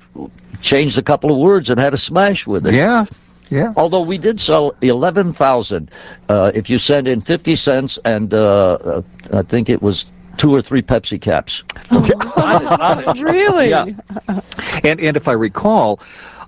changed 0.61 0.99
a 0.99 1.03
couple 1.03 1.31
of 1.31 1.39
words 1.39 1.70
and 1.70 1.81
had 1.81 1.95
a 1.95 1.99
smash 1.99 2.47
with 2.47 2.67
it. 2.67 2.75
Yeah, 2.75 3.07
yeah. 3.49 3.73
Although 3.77 4.03
we 4.03 4.19
did 4.19 4.41
sell 4.41 4.75
eleven 4.83 5.33
thousand, 5.33 5.91
uh, 6.29 6.51
if 6.55 6.69
you 6.69 6.77
send 6.77 7.09
in 7.09 7.20
fifty 7.20 7.55
cents, 7.55 7.99
and 8.05 8.35
uh, 8.35 8.73
uh, 8.73 9.03
I 9.33 9.43
think 9.43 9.70
it 9.70 9.81
was 9.81 10.07
two 10.37 10.55
or 10.55 10.61
three 10.61 10.83
Pepsi 10.83 11.20
caps. 11.20 11.62
really? 13.23 13.69
Yeah. 13.69 13.87
And 14.83 15.01
and 15.01 15.17
if 15.17 15.29
I 15.29 15.33
recall, 15.33 16.01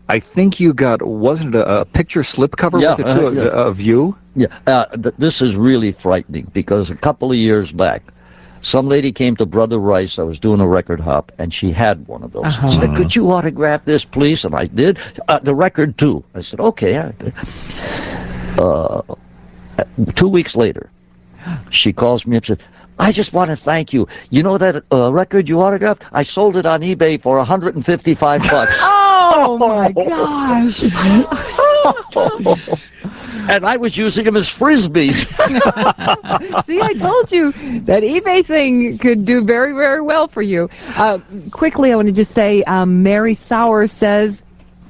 I 0.09 0.19
think 0.21 0.61
you 0.61 0.73
got 0.75 1.03
wasn't 1.03 1.55
it 1.55 1.61
a, 1.61 1.81
a 1.81 1.85
picture 1.85 2.21
slipcover 2.23 2.81
Yeah, 2.83 2.95
with 2.97 3.07
it 3.07 3.13
too, 3.15 3.27
uh, 3.29 3.31
yeah. 3.31 3.43
of 3.49 3.81
you? 3.81 4.17
Yeah, 4.35 4.47
uh, 4.67 4.87
th- 4.87 5.15
this 5.19 5.41
is 5.43 5.57
really 5.57 5.93
frightening 5.93 6.51
because 6.53 6.91
a 6.91 6.97
couple 6.97 7.31
of 7.31 7.37
years 7.39 7.71
back, 7.73 8.03
some 8.61 8.89
lady 8.89 9.13
came 9.13 9.37
to 9.37 9.47
Brother 9.47 9.79
Rice. 9.79 10.19
I 10.19 10.23
was 10.23 10.39
doing 10.41 10.61
a 10.61 10.67
record 10.67 11.01
hop, 11.01 11.33
and 11.39 11.53
she 11.53 11.73
had 11.73 12.07
one 12.07 12.23
of 12.23 12.33
those. 12.33 12.45
Uh-huh. 12.45 12.67
She 12.69 12.79
said, 12.79 12.95
"Could 12.97 13.15
you 13.15 13.31
autograph 13.33 13.85
this, 13.85 14.05
please?" 14.05 14.45
And 14.45 14.55
I 14.55 14.67
did. 14.67 14.99
Uh, 15.29 15.39
the 15.39 15.55
record 15.55 15.99
too. 15.99 16.25
I 16.35 16.41
said, 16.41 16.61
"Okay." 16.61 17.13
Uh, 18.59 19.03
two 20.15 20.29
weeks 20.29 20.55
later, 20.55 20.91
she 21.71 21.93
calls 21.93 22.27
me 22.27 22.37
up 22.37 22.43
and 22.49 22.59
said, 22.59 22.69
I 22.99 23.11
just 23.11 23.33
want 23.33 23.51
to 23.51 23.57
thank 23.57 23.93
you. 23.93 24.07
You 24.31 24.43
know 24.43 24.59
that 24.59 24.85
uh, 24.93 25.11
record 25.13 25.49
you 25.49 25.61
autographed? 25.63 26.05
I 26.13 26.23
sold 26.23 26.57
it 26.57 26.67
on 26.67 26.83
eBay 26.83 27.21
for 27.21 27.37
155 27.39 28.43
bucks. 28.43 28.79
Oh 29.05 29.12
my 29.59 29.93
gosh! 29.93 30.83
and 33.49 33.65
I 33.65 33.77
was 33.77 33.97
using 33.97 34.25
them 34.25 34.37
as 34.37 34.49
frisbees. 34.49 35.27
See, 36.65 36.81
I 36.81 36.93
told 36.95 37.33
you 37.33 37.53
that 37.81 38.03
eBay 38.03 38.45
thing 38.45 38.99
could 38.99 39.25
do 39.25 39.45
very, 39.45 39.73
very 39.73 40.01
well 40.01 40.29
for 40.29 40.43
you. 40.43 40.71
Uh, 40.97 41.19
quickly, 41.51 41.93
I 41.93 41.97
want 41.97 42.07
to 42.07 42.13
just 42.13 42.33
say 42.33 42.63
um, 42.65 43.03
Mary 43.03 43.35
Sauer 43.35 43.87
says, 43.87 44.45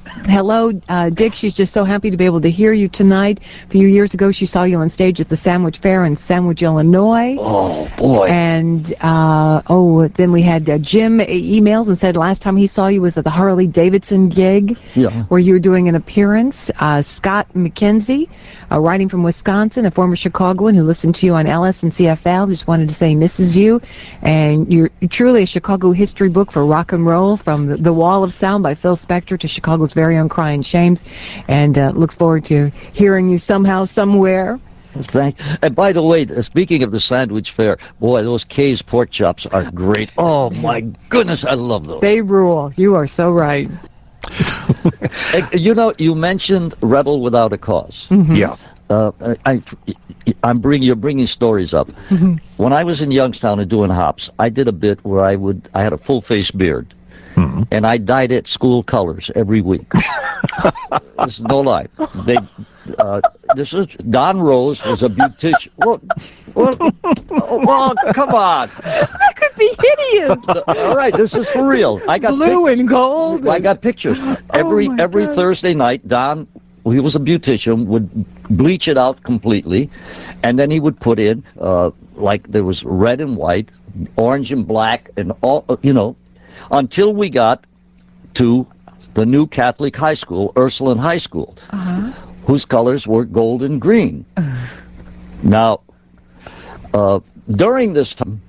Hello, 0.04 0.72
uh, 0.88 1.10
Dick. 1.10 1.32
She's 1.32 1.54
just 1.54 1.72
so 1.72 1.84
happy 1.84 2.10
to 2.10 2.16
be 2.16 2.24
able 2.26 2.40
to 2.40 2.50
hear 2.50 2.72
you 2.72 2.88
tonight. 2.88 3.40
A 3.64 3.68
few 3.68 3.86
years 3.86 4.14
ago, 4.14 4.32
she 4.32 4.46
saw 4.46 4.64
you 4.64 4.78
on 4.78 4.88
stage 4.88 5.20
at 5.20 5.28
the 5.28 5.36
Sandwich 5.36 5.78
Fair 5.78 6.04
in 6.04 6.16
Sandwich, 6.16 6.62
Illinois. 6.62 7.36
Oh 7.38 7.88
boy! 7.96 8.26
And 8.28 8.92
uh, 9.00 9.62
oh, 9.68 10.08
then 10.08 10.32
we 10.32 10.42
had 10.42 10.68
uh, 10.68 10.78
Jim 10.78 11.18
emails 11.18 11.86
and 11.88 11.96
said 11.96 12.16
last 12.16 12.42
time 12.42 12.56
he 12.56 12.66
saw 12.66 12.88
you 12.88 13.00
was 13.00 13.16
at 13.16 13.24
the 13.24 13.30
Harley 13.30 13.66
Davidson 13.66 14.28
gig, 14.28 14.76
Yeah. 14.94 15.24
where 15.24 15.40
you 15.40 15.52
were 15.54 15.60
doing 15.60 15.88
an 15.88 15.94
appearance. 15.94 16.70
Uh, 16.78 17.00
Scott 17.02 17.48
McKenzie, 17.54 18.28
uh, 18.70 18.80
writing 18.80 19.08
from 19.08 19.22
Wisconsin, 19.22 19.86
a 19.86 19.90
former 19.90 20.16
Chicagoan 20.16 20.74
who 20.74 20.82
listened 20.82 21.14
to 21.16 21.26
you 21.26 21.34
on 21.34 21.46
LS 21.46 21.82
and 21.84 21.92
CFL, 21.92 22.48
just 22.48 22.66
wanted 22.66 22.88
to 22.88 22.94
say 22.94 23.10
he 23.10 23.14
misses 23.16 23.56
you, 23.56 23.80
and 24.20 24.72
you're 24.72 24.90
truly 25.10 25.44
a 25.44 25.46
Chicago 25.46 25.92
history 25.92 26.28
book 26.28 26.50
for 26.50 26.64
rock 26.66 26.92
and 26.92 27.06
roll, 27.06 27.36
from 27.36 27.76
the 27.82 27.92
Wall 27.92 28.24
of 28.24 28.32
Sound 28.32 28.62
by 28.62 28.74
Phil 28.74 28.96
Spector 28.96 29.38
to 29.38 29.48
Chicago's 29.48 29.91
very 29.92 30.16
own 30.18 30.28
Cryan' 30.28 30.62
Shames, 30.62 31.04
and 31.48 31.76
uh, 31.78 31.90
looks 31.94 32.14
forward 32.14 32.44
to 32.46 32.70
hearing 32.92 33.28
you 33.28 33.38
somehow, 33.38 33.84
somewhere. 33.84 34.58
Thank. 34.94 35.36
And 35.62 35.74
by 35.74 35.92
the 35.92 36.02
way, 36.02 36.26
uh, 36.26 36.42
speaking 36.42 36.82
of 36.82 36.92
the 36.92 37.00
sandwich 37.00 37.50
fair, 37.52 37.78
boy, 37.98 38.22
those 38.24 38.44
K's 38.44 38.82
pork 38.82 39.10
chops 39.10 39.46
are 39.46 39.70
great. 39.70 40.10
Oh 40.18 40.50
my 40.50 40.82
goodness, 41.08 41.44
I 41.46 41.54
love 41.54 41.86
those. 41.86 42.02
They 42.02 42.20
rule. 42.20 42.72
You 42.76 42.94
are 42.96 43.06
so 43.06 43.30
right. 43.32 43.70
You 45.52 45.74
know, 45.74 45.92
you 45.98 46.14
mentioned 46.14 46.74
Rebel 46.80 47.20
Without 47.20 47.52
a 47.52 47.56
because 47.56 48.06
Mhm. 48.10 48.36
Yeah. 48.36 48.56
Uh, 48.90 49.12
I, 49.46 49.62
I'm 50.42 50.58
bringing 50.58 50.86
you're 50.86 50.96
bringing 50.96 51.26
stories 51.26 51.72
up. 51.72 51.88
Mhm. 52.10 52.40
When 52.58 52.72
I 52.72 52.84
was 52.84 53.00
in 53.00 53.10
Youngstown 53.10 53.58
and 53.60 53.70
doing 53.70 53.90
hops, 53.90 54.28
I 54.38 54.48
did 54.50 54.68
a 54.68 54.72
bit 54.72 55.00
where 55.02 55.24
I 55.24 55.34
would 55.36 55.68
I 55.74 55.82
had 55.82 55.92
a 55.92 55.98
full 55.98 56.20
face 56.20 56.50
beard, 56.50 56.92
and 57.36 57.86
I 57.86 57.98
dyed 57.98 58.32
it 58.32 58.46
school 58.46 58.82
colors 58.82 59.30
every 59.34 59.60
week. 59.60 59.90
this 61.24 61.38
is 61.38 61.42
no 61.42 61.60
lie. 61.60 61.88
They 62.24 62.36
uh, 62.98 63.20
this 63.54 63.72
is 63.74 63.86
Don 64.10 64.40
Rose 64.40 64.84
was 64.84 65.02
a 65.02 65.08
beautician. 65.08 65.70
Well, 65.76 66.00
well, 66.54 66.76
well, 67.64 67.94
come 68.12 68.34
on. 68.34 68.70
That 68.82 69.34
could 69.36 69.56
be 69.56 69.74
hideous. 69.80 70.44
All 70.66 70.96
right, 70.96 71.14
this 71.16 71.34
is 71.34 71.48
for 71.48 71.66
real. 71.66 72.00
I 72.08 72.18
got 72.18 72.32
Blue 72.32 72.66
and 72.66 72.88
gold. 72.88 73.46
I 73.46 73.60
got 73.60 73.80
pictures. 73.80 74.18
Every 74.52 74.88
my 74.88 74.96
every 75.02 75.26
God. 75.26 75.34
Thursday 75.34 75.74
night, 75.74 76.06
Don, 76.06 76.46
he 76.84 77.00
was 77.00 77.16
a 77.16 77.20
beautician, 77.20 77.86
would 77.86 78.10
bleach 78.48 78.88
it 78.88 78.98
out 78.98 79.22
completely, 79.22 79.90
and 80.42 80.58
then 80.58 80.70
he 80.70 80.80
would 80.80 80.98
put 81.00 81.18
in 81.18 81.44
uh, 81.60 81.90
like 82.16 82.50
there 82.50 82.64
was 82.64 82.84
red 82.84 83.20
and 83.20 83.36
white, 83.36 83.70
orange 84.16 84.52
and 84.52 84.66
black, 84.66 85.10
and 85.16 85.32
all 85.40 85.64
uh, 85.68 85.76
you 85.82 85.92
know, 85.92 86.16
until 86.72 87.12
we 87.12 87.28
got 87.28 87.64
to 88.34 88.66
the 89.14 89.26
new 89.26 89.46
Catholic 89.46 89.94
high 89.94 90.14
school, 90.14 90.52
Ursuline 90.56 90.98
High 90.98 91.18
School, 91.18 91.56
Uh-huh. 91.70 92.10
whose 92.46 92.64
colors 92.64 93.06
were 93.06 93.24
gold 93.24 93.62
and 93.62 93.80
green. 93.80 94.24
Now, 95.42 95.80
uh, 96.94 97.20
during 97.50 97.92
this 97.92 98.14
time, 98.14 98.40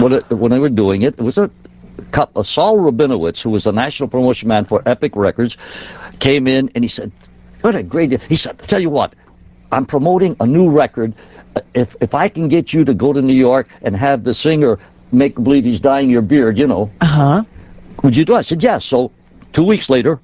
when, 0.00 0.12
it, 0.14 0.30
when 0.30 0.50
they 0.50 0.58
were 0.58 0.70
doing 0.70 1.02
it, 1.02 1.14
it 1.18 1.22
was 1.22 1.38
a, 1.38 1.50
a 2.34 2.42
Saul 2.44 2.78
Rabinowitz, 2.78 3.42
who 3.42 3.50
was 3.50 3.64
the 3.64 3.72
national 3.72 4.08
promotion 4.08 4.48
man 4.48 4.64
for 4.64 4.82
Epic 4.86 5.14
Records, 5.14 5.56
came 6.18 6.46
in 6.46 6.70
and 6.74 6.82
he 6.82 6.88
said, 6.88 7.12
"What 7.60 7.74
a 7.74 7.82
great!" 7.82 8.20
He 8.22 8.36
said, 8.36 8.58
"Tell 8.58 8.80
you 8.80 8.90
what, 8.90 9.14
I'm 9.70 9.86
promoting 9.86 10.36
a 10.40 10.46
new 10.46 10.70
record. 10.70 11.12
Uh, 11.54 11.60
If 11.74 11.96
if 12.00 12.14
I 12.14 12.28
can 12.28 12.48
get 12.48 12.72
you 12.72 12.84
to 12.84 12.94
go 12.94 13.12
to 13.12 13.20
New 13.20 13.34
York 13.34 13.68
and 13.82 13.94
have 13.96 14.24
the 14.24 14.34
singer 14.34 14.78
make 15.12 15.34
believe 15.34 15.64
he's 15.64 15.80
dyeing 15.80 16.10
your 16.10 16.22
beard, 16.22 16.58
you 16.58 16.66
know, 16.66 16.90
Uh 17.00 17.06
huh. 17.06 17.42
would 18.02 18.16
you 18.16 18.24
do?" 18.24 18.34
it? 18.34 18.38
I 18.38 18.42
said, 18.42 18.62
"Yes." 18.62 18.84
So 18.84 19.10
two 19.52 19.64
weeks 19.64 19.88
later, 19.90 20.20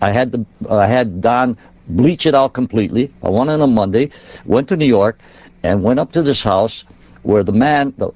I 0.00 0.12
had 0.12 0.32
the 0.32 0.44
I 0.70 0.86
had 0.86 1.20
Don 1.20 1.56
bleach 1.88 2.26
it 2.26 2.34
out 2.34 2.52
completely. 2.52 3.10
I 3.22 3.30
went 3.30 3.50
on 3.50 3.60
a 3.60 3.66
Monday, 3.66 4.10
went 4.44 4.68
to 4.68 4.76
New 4.76 4.86
York, 4.86 5.18
and 5.62 5.82
went 5.82 5.98
up 5.98 6.12
to 6.12 6.22
this 6.22 6.42
house 6.42 6.84
where 7.22 7.42
the 7.42 7.52
man, 7.52 7.92
the 7.98 8.10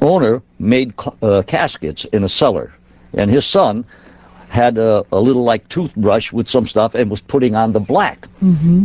owner, 0.00 0.42
made 0.58 0.92
uh, 1.22 1.42
caskets 1.46 2.04
in 2.06 2.24
a 2.24 2.28
cellar, 2.28 2.72
and 3.12 3.30
his 3.30 3.46
son 3.46 3.84
had 4.48 4.76
a, 4.78 5.04
a 5.12 5.20
little 5.20 5.44
like 5.44 5.68
toothbrush 5.68 6.32
with 6.32 6.48
some 6.48 6.66
stuff 6.66 6.94
and 6.94 7.10
was 7.10 7.20
putting 7.20 7.54
on 7.54 7.72
the 7.72 7.80
black, 7.80 8.26
Mm-hmm. 8.42 8.84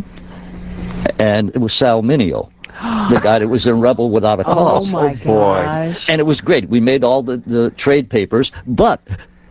and 1.19 1.49
it 1.49 1.57
was 1.59 1.73
Sal 1.73 2.01
Mineo. 2.03 2.49
The 2.81 3.19
guy 3.21 3.39
that 3.39 3.47
was 3.47 3.67
in 3.67 3.81
Rebel 3.81 4.09
Without 4.09 4.39
a 4.39 4.43
cause. 4.43 4.87
Oh, 4.87 4.91
Cause. 4.91 4.91
my 4.91 5.19
oh, 5.25 5.53
gosh. 5.53 6.09
And 6.09 6.19
it 6.19 6.23
was 6.23 6.41
great. 6.41 6.69
We 6.69 6.79
made 6.79 7.03
all 7.03 7.23
the, 7.23 7.37
the 7.37 7.71
trade 7.71 8.09
papers, 8.09 8.51
but 8.65 9.01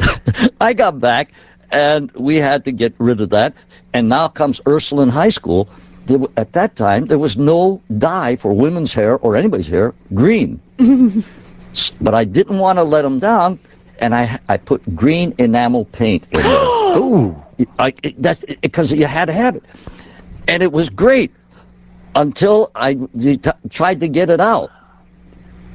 I 0.61 0.73
got 0.73 0.99
back 0.99 1.33
and 1.71 2.11
we 2.13 2.37
had 2.37 2.65
to 2.65 2.73
get 2.73 2.95
rid 2.99 3.21
of 3.21 3.31
that. 3.31 3.55
And 3.93 4.09
now 4.09 4.29
comes 4.29 4.61
Ursuline 4.67 5.09
High 5.09 5.29
School. 5.31 5.69
There, 6.07 6.21
at 6.37 6.53
that 6.53 6.77
time, 6.77 7.07
there 7.07 7.19
was 7.19 7.37
no 7.37 7.83
dye 7.97 8.37
for 8.37 8.55
women's 8.55 8.95
hair 8.95 9.17
or 9.17 9.37
anybody's 9.37 9.69
hair 9.69 9.95
green. 10.15 10.61
But 12.01 12.15
I 12.15 12.25
didn't 12.25 12.59
want 12.59 12.79
to 12.79 12.83
let 12.83 13.03
them 13.03 13.19
down, 13.19 13.59
and 13.99 14.15
I 14.15 14.39
I 14.49 14.57
put 14.57 14.97
green 14.97 15.35
enamel 15.39 15.85
paint 15.85 16.27
in 16.33 16.41
there. 16.43 16.99
Ooh, 16.99 17.37
I, 17.79 17.95
it, 18.03 18.21
that's 18.21 18.45
because 18.61 18.91
you 18.91 19.07
had 19.07 19.27
to 19.27 19.33
have 19.33 19.57
it, 19.57 19.65
and 20.49 20.63
it 20.63 20.73
was 20.73 20.91
great 20.91 21.33
until 22.19 22.71
I 22.75 22.95
d- 22.95 23.39
t- 23.39 23.51
tried 23.71 24.01
to 24.01 24.09
get 24.09 24.29
it 24.29 24.41
out. 24.41 24.71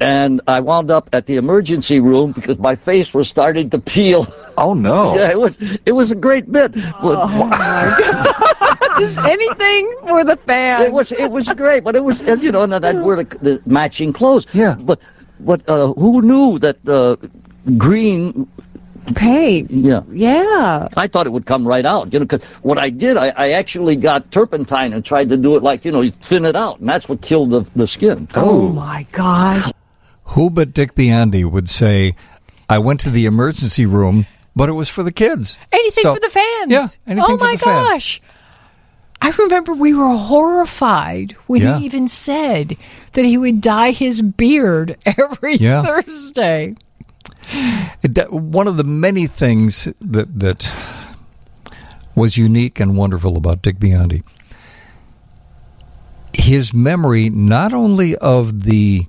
And 0.02 0.42
I 0.48 0.60
wound 0.60 0.92
up 0.92 1.10
at 1.14 1.26
the 1.28 1.38
emergency 1.38 2.02
room 2.02 2.34
because 2.34 2.60
my 2.60 2.76
face 2.76 3.14
was 3.14 3.30
starting 3.30 3.70
to 3.70 3.80
peel. 3.80 4.28
Oh 4.58 4.74
no! 4.74 5.16
Yeah, 5.20 5.30
it 5.32 5.40
was 5.40 5.58
it 5.86 5.94
was 5.94 6.12
a 6.12 6.16
great 6.16 6.52
bit. 6.52 6.74
Oh 7.02 7.28
my 7.28 7.96
God! 7.98 9.00
Just 9.00 9.18
anything 9.20 9.96
for 10.02 10.24
the 10.26 10.36
fans. 10.36 10.86
It 10.86 10.92
was 10.92 11.12
it 11.14 11.32
was 11.32 11.48
great, 11.50 11.84
but 11.84 11.96
it 11.96 12.04
was 12.04 12.20
and, 12.22 12.44
you 12.44 12.52
know, 12.52 12.64
and 12.64 12.74
then 12.74 12.84
I'd 12.84 13.00
wear 13.02 13.24
the, 13.24 13.38
the 13.42 13.62
matching 13.66 14.12
clothes. 14.12 14.46
Yeah, 14.54 14.76
but 14.78 15.00
but 15.40 15.68
uh, 15.70 15.94
who 15.94 16.22
knew 16.22 16.60
that 16.60 16.78
uh, 16.88 17.16
green 17.78 18.48
paint? 19.16 19.70
Yeah, 19.72 20.02
yeah. 20.12 20.88
I 20.96 21.08
thought 21.08 21.26
it 21.28 21.32
would 21.32 21.46
come 21.46 21.68
right 21.68 21.86
out. 21.86 22.12
You 22.14 22.20
know, 22.20 22.26
'cause 22.26 22.44
what 22.62 22.78
I 22.78 22.90
did, 22.90 23.18
I, 23.18 23.30
I 23.30 23.50
actually 23.52 23.96
got 23.96 24.32
turpentine 24.32 24.94
and 24.94 25.04
tried 25.04 25.30
to 25.30 25.38
do 25.38 25.56
it 25.56 25.64
like 25.64 25.86
you 25.86 25.92
know, 25.92 26.02
you 26.02 26.12
thin 26.12 26.46
it 26.46 26.56
out, 26.56 26.80
and 26.80 26.88
that's 26.90 27.08
what 27.10 27.22
killed 27.22 27.52
the 27.52 27.66
the 27.76 27.88
skin. 27.88 28.28
Oh, 28.36 28.42
oh. 28.50 28.68
my 28.70 29.06
gosh! 29.12 29.72
Who 30.26 30.50
but 30.50 30.74
Dick 30.74 30.96
Biondi 30.96 31.50
would 31.50 31.70
say, 31.70 32.16
I 32.70 32.80
went 32.80 33.00
to 33.02 33.10
the 33.10 33.26
emergency 33.26 33.86
room, 33.86 34.26
but 34.56 34.70
it 34.70 34.74
was 34.74 34.90
for 34.90 35.04
the 35.04 35.12
kids. 35.12 35.60
Anything 35.72 36.02
So- 36.04 36.14
for 36.16 36.20
the 36.20 36.30
fans. 36.30 36.72
Yeah, 36.72 36.88
anything 37.08 37.26
oh 37.34 37.38
for 37.38 37.44
my 37.44 37.52
the 37.54 37.58
fans. 37.60 37.88
gosh. 37.90 38.22
I 39.22 39.30
remember 39.40 39.74
we 39.74 39.94
were 39.94 40.14
horrified 40.18 41.32
when 41.48 41.62
Yeah. 41.62 41.80
he 41.80 41.86
even 41.86 42.08
said 42.08 42.76
that 43.14 43.24
he 43.24 43.38
would 43.38 43.62
dye 43.62 43.92
his 43.92 44.22
beard 44.22 44.98
every 45.06 45.56
Yeah. 45.56 45.82
Thursday. 45.82 46.76
It, 48.04 48.32
one 48.32 48.68
of 48.68 48.78
the 48.78 48.84
many 48.84 49.28
things 49.28 49.86
that 50.02 50.40
that 50.40 50.72
was 52.16 52.38
unique 52.38 52.80
and 52.80 52.96
wonderful 52.98 53.38
about 53.38 53.62
Dick 53.62 53.78
Biondi, 53.80 54.24
his 56.34 56.74
memory 56.74 57.30
not 57.30 57.74
only 57.74 58.16
of 58.18 58.64
the 58.64 59.06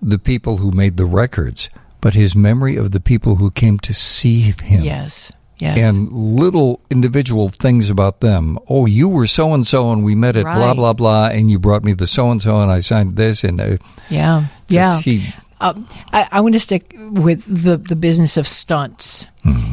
the 0.00 0.18
people 0.18 0.58
who 0.58 0.70
made 0.70 0.96
the 0.96 1.04
records, 1.06 1.68
but 2.00 2.14
his 2.14 2.36
memory 2.36 2.76
of 2.76 2.92
the 2.92 3.00
people 3.00 3.36
who 3.36 3.50
came 3.50 3.78
to 3.80 3.92
see 3.92 4.40
him. 4.40 4.84
Yes. 4.84 5.32
Yes. 5.58 5.76
And 5.78 6.12
little 6.12 6.80
individual 6.88 7.48
things 7.48 7.90
about 7.90 8.20
them. 8.20 8.60
Oh, 8.68 8.86
you 8.86 9.08
were 9.08 9.26
so 9.26 9.52
and 9.54 9.66
so, 9.66 9.90
and 9.90 10.04
we 10.04 10.14
met 10.14 10.36
at 10.36 10.44
blah 10.44 10.68
Right. 10.68 10.76
blah 10.76 10.92
blah, 10.92 11.26
and 11.26 11.50
you 11.50 11.58
brought 11.58 11.82
me 11.82 11.94
the 11.94 12.06
so 12.06 12.30
and 12.30 12.40
so, 12.40 12.60
and 12.60 12.70
I 12.70 12.78
signed 12.78 13.16
this, 13.16 13.42
and 13.42 13.60
uh, 13.60 13.76
Yeah, 14.08 14.46
yeah. 14.68 15.00
he- 15.00 15.32
Um, 15.60 15.88
I, 16.12 16.28
I 16.30 16.40
want 16.40 16.54
to 16.54 16.60
stick 16.60 16.94
with 16.96 17.44
the 17.44 17.76
the 17.76 17.96
business 17.96 18.36
of 18.36 18.46
stunts 18.46 19.26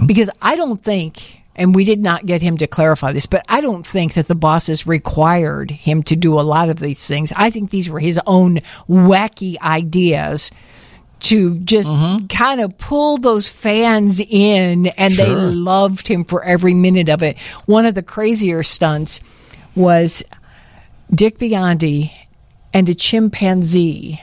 because 0.06 0.30
I 0.42 0.56
don't 0.56 0.82
think, 0.82 1.42
and 1.56 1.76
we 1.76 1.84
did 1.84 2.00
not 2.00 2.26
get 2.26 2.42
him 2.42 2.58
to 2.58 2.68
clarify 2.68 3.12
this, 3.12 3.26
but 3.26 3.46
I 3.50 3.62
don't 3.62 3.86
think 3.86 4.14
that 4.14 4.28
the 4.28 4.36
bosses 4.36 4.88
required 4.88 5.72
him 5.72 6.02
to 6.04 6.16
do 6.16 6.40
a 6.40 6.42
lot 6.42 6.70
of 6.70 6.80
these 6.80 7.08
things. 7.08 7.32
I 7.36 7.50
think 7.50 7.70
these 7.70 7.90
were 7.90 8.00
his 8.00 8.20
own 8.26 8.62
wacky 8.90 9.60
ideas 9.62 10.52
to 11.22 11.58
just 11.60 11.90
kind 12.30 12.62
of 12.62 12.78
pull 12.78 13.18
those 13.18 13.48
fans 13.48 14.20
in 14.20 14.88
and 14.88 15.14
they 15.14 15.34
loved 15.34 16.08
him 16.08 16.24
for 16.24 16.44
every 16.44 16.74
minute 16.74 17.10
of 17.10 17.24
it. 17.24 17.40
One 17.66 17.86
of 17.86 17.96
the 17.96 18.04
crazier 18.04 18.64
stunts 18.64 19.22
was 19.76 20.24
Dick 21.14 21.38
Biondi 21.38 22.12
and 22.74 22.88
a 22.90 22.94
chimpanzee. 22.94 24.22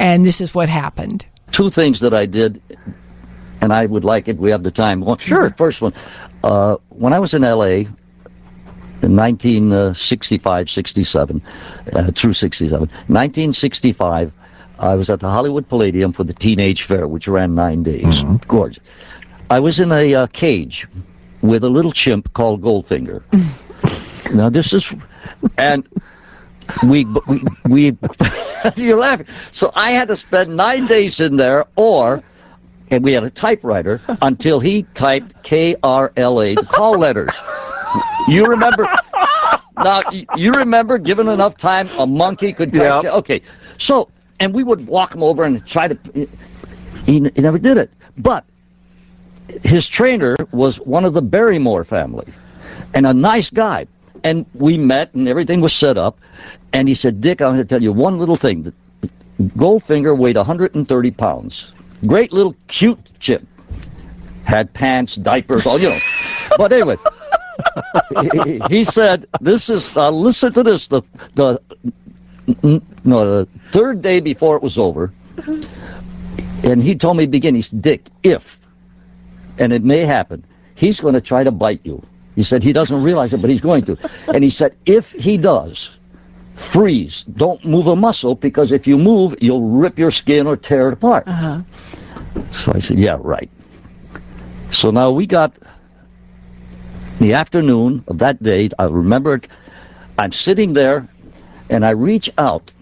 And 0.00 0.24
this 0.24 0.40
is 0.40 0.54
what 0.54 0.68
happened. 0.68 1.26
two 1.52 1.68
things 1.68 2.00
that 2.00 2.14
I 2.14 2.26
did, 2.26 2.62
and 3.60 3.72
I 3.72 3.84
would 3.84 4.04
like 4.04 4.28
it. 4.28 4.38
We 4.38 4.50
have 4.50 4.62
the 4.62 4.70
time. 4.70 5.00
One, 5.00 5.18
sure. 5.18 5.50
First 5.50 5.82
one, 5.82 5.92
uh, 6.42 6.76
when 6.88 7.12
I 7.12 7.18
was 7.18 7.34
in 7.34 7.44
L.A., 7.44 7.86
in 9.02 9.16
1965, 9.16 10.70
67, 10.70 11.42
uh, 11.92 12.12
through 12.12 12.32
67. 12.32 12.80
1965, 12.80 14.32
I 14.78 14.94
was 14.94 15.10
at 15.10 15.20
the 15.20 15.28
Hollywood 15.30 15.68
Palladium 15.68 16.12
for 16.12 16.24
the 16.24 16.34
Teenage 16.34 16.82
Fair, 16.84 17.06
which 17.06 17.28
ran 17.28 17.54
nine 17.54 17.82
days. 17.82 18.22
Gorgeous. 18.46 18.82
I 19.50 19.60
was 19.60 19.80
in 19.80 19.90
a 19.92 20.14
uh, 20.14 20.26
cage 20.28 20.86
with 21.42 21.64
a 21.64 21.68
little 21.68 21.92
chimp 21.92 22.32
called 22.32 22.62
Goldfinger. 22.62 23.22
now 24.34 24.48
this 24.48 24.72
is, 24.72 24.94
and 25.58 25.86
we 26.86 27.04
we 27.04 27.42
we 27.66 27.96
you're 28.76 28.98
laughing. 28.98 29.26
So 29.50 29.70
I 29.74 29.92
had 29.92 30.08
to 30.08 30.16
spend 30.16 30.56
nine 30.56 30.86
days 30.86 31.20
in 31.20 31.36
there, 31.36 31.66
or 31.76 32.22
and 32.90 33.04
we 33.04 33.12
had 33.12 33.24
a 33.24 33.30
typewriter 33.30 34.00
until 34.22 34.60
he 34.60 34.84
typed 34.94 35.42
K 35.42 35.76
R 35.82 36.12
L 36.16 36.42
A 36.42 36.54
the 36.54 36.64
call 36.64 36.98
letters. 36.98 37.32
You 38.28 38.46
remember? 38.46 38.88
Now 39.76 40.02
you 40.36 40.52
remember? 40.52 40.98
Given 40.98 41.28
enough 41.28 41.56
time, 41.56 41.88
a 41.98 42.06
monkey 42.06 42.52
could. 42.52 42.74
Yeah. 42.74 43.00
Okay, 43.04 43.42
so 43.78 44.10
and 44.38 44.54
we 44.54 44.64
would 44.64 44.86
walk 44.86 45.14
him 45.14 45.22
over 45.22 45.44
and 45.44 45.64
try 45.66 45.88
to. 45.88 46.28
He, 47.06 47.12
he 47.12 47.20
never 47.20 47.58
did 47.58 47.78
it, 47.78 47.90
but 48.18 48.44
his 49.64 49.86
trainer 49.88 50.36
was 50.52 50.78
one 50.78 51.04
of 51.04 51.14
the 51.14 51.22
Barrymore 51.22 51.84
family, 51.84 52.26
and 52.94 53.06
a 53.06 53.14
nice 53.14 53.50
guy. 53.50 53.86
And 54.22 54.46
we 54.54 54.78
met, 54.78 55.14
and 55.14 55.28
everything 55.28 55.60
was 55.60 55.72
set 55.72 55.96
up. 55.96 56.18
And 56.72 56.88
he 56.88 56.94
said, 56.94 57.20
"Dick, 57.20 57.40
I'm 57.40 57.54
going 57.54 57.58
to 57.58 57.64
tell 57.64 57.82
you 57.82 57.92
one 57.92 58.18
little 58.18 58.36
thing. 58.36 58.72
Goldfinger 59.40 60.16
weighed 60.16 60.36
130 60.36 61.10
pounds. 61.12 61.74
Great 62.06 62.32
little 62.32 62.54
cute 62.66 62.98
chip. 63.18 63.46
Had 64.44 64.72
pants, 64.72 65.16
diapers, 65.16 65.66
all 65.66 65.80
you 65.80 65.90
know. 65.90 66.00
But 66.56 66.72
anyway, 66.72 66.96
he, 68.32 68.60
he 68.68 68.84
said, 68.84 69.26
"This 69.40 69.70
is 69.70 69.96
uh, 69.96 70.10
listen 70.10 70.52
to 70.54 70.62
this. 70.62 70.88
The 70.88 71.02
the 71.34 71.60
no 73.04 73.44
the 73.44 73.48
third 73.70 74.02
day 74.02 74.20
before 74.20 74.56
it 74.56 74.62
was 74.62 74.78
over, 74.78 75.12
and 76.64 76.82
he 76.82 76.94
told 76.94 77.16
me 77.16 77.26
begin. 77.26 77.54
He 77.54 77.62
Dick, 77.62 78.06
if 78.22 78.58
and 79.58 79.72
it 79.72 79.84
may 79.84 80.00
happen, 80.00 80.44
he's 80.74 81.00
going 81.00 81.14
to 81.14 81.20
try 81.20 81.44
to 81.44 81.50
bite 81.50 81.80
you. 81.84 82.02
He 82.40 82.44
said 82.44 82.62
he 82.62 82.72
doesn't 82.72 83.02
realize 83.02 83.34
it, 83.34 83.42
but 83.42 83.50
he's 83.50 83.60
going 83.60 83.84
to. 83.84 83.98
And 84.32 84.42
he 84.42 84.48
said 84.48 84.74
if 84.86 85.12
he 85.12 85.36
does, 85.36 85.90
freeze. 86.54 87.22
Don't 87.24 87.62
move 87.66 87.86
a 87.86 87.94
muscle 87.94 88.34
because 88.34 88.72
if 88.72 88.86
you 88.86 88.96
move, 88.96 89.34
you'll 89.42 89.68
rip 89.68 89.98
your 89.98 90.10
skin 90.10 90.46
or 90.46 90.56
tear 90.56 90.88
it 90.88 90.94
apart. 90.94 91.28
Uh-huh. 91.28 91.60
So 92.52 92.72
I 92.74 92.78
said, 92.78 92.98
yeah, 92.98 93.18
right. 93.20 93.50
So 94.70 94.90
now 94.90 95.10
we 95.10 95.26
got 95.26 95.52
the 97.18 97.34
afternoon 97.34 98.04
of 98.06 98.16
that 98.20 98.42
day. 98.42 98.70
I 98.78 98.84
remember 98.84 99.34
it. 99.34 99.46
I'm 100.18 100.32
sitting 100.32 100.72
there, 100.72 101.06
and 101.68 101.84
I 101.84 101.90
reach 101.90 102.30
out 102.38 102.72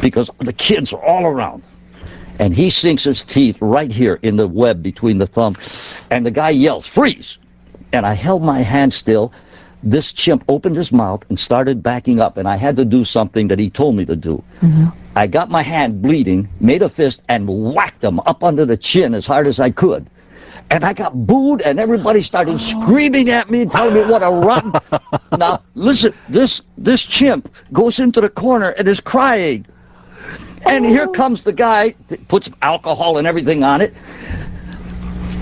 because 0.00 0.30
the 0.38 0.54
kids 0.54 0.94
are 0.94 1.04
all 1.04 1.26
around. 1.26 1.62
And 2.38 2.56
he 2.56 2.70
sinks 2.70 3.04
his 3.04 3.22
teeth 3.22 3.58
right 3.60 3.92
here 3.92 4.18
in 4.22 4.36
the 4.36 4.48
web 4.48 4.82
between 4.82 5.18
the 5.18 5.26
thumb. 5.26 5.56
And 6.08 6.24
the 6.24 6.30
guy 6.30 6.50
yells, 6.50 6.86
freeze! 6.86 7.36
And 7.92 8.06
I 8.06 8.14
held 8.14 8.42
my 8.42 8.62
hand 8.62 8.92
still. 8.92 9.32
This 9.82 10.12
chimp 10.12 10.44
opened 10.48 10.76
his 10.76 10.92
mouth 10.92 11.24
and 11.28 11.40
started 11.40 11.82
backing 11.82 12.20
up, 12.20 12.36
and 12.36 12.46
I 12.46 12.56
had 12.56 12.76
to 12.76 12.84
do 12.84 13.04
something 13.04 13.48
that 13.48 13.58
he 13.58 13.70
told 13.70 13.96
me 13.96 14.04
to 14.04 14.16
do. 14.16 14.42
Mm-hmm. 14.60 14.88
I 15.16 15.26
got 15.26 15.50
my 15.50 15.62
hand 15.62 16.02
bleeding, 16.02 16.48
made 16.60 16.82
a 16.82 16.88
fist, 16.88 17.22
and 17.28 17.48
whacked 17.48 18.04
him 18.04 18.20
up 18.20 18.44
under 18.44 18.66
the 18.66 18.76
chin 18.76 19.14
as 19.14 19.24
hard 19.26 19.46
as 19.46 19.58
I 19.58 19.70
could. 19.70 20.06
And 20.70 20.84
I 20.84 20.92
got 20.92 21.14
booed, 21.14 21.62
and 21.62 21.80
everybody 21.80 22.20
started 22.20 22.54
oh. 22.54 22.56
screaming 22.58 23.30
at 23.30 23.50
me 23.50 23.62
and 23.62 23.72
telling 23.72 23.94
me 23.94 24.02
what 24.02 24.22
a 24.22 24.30
rotten. 24.30 24.72
now, 25.38 25.62
listen, 25.74 26.14
this 26.28 26.60
this 26.76 27.02
chimp 27.02 27.52
goes 27.72 27.98
into 27.98 28.20
the 28.20 28.28
corner 28.28 28.68
and 28.68 28.86
is 28.86 29.00
crying. 29.00 29.66
And 30.64 30.84
here 30.84 31.06
oh. 31.08 31.12
comes 31.12 31.42
the 31.42 31.52
guy, 31.52 31.94
that 32.08 32.28
puts 32.28 32.50
alcohol 32.60 33.16
and 33.18 33.26
everything 33.26 33.64
on 33.64 33.80
it. 33.80 33.94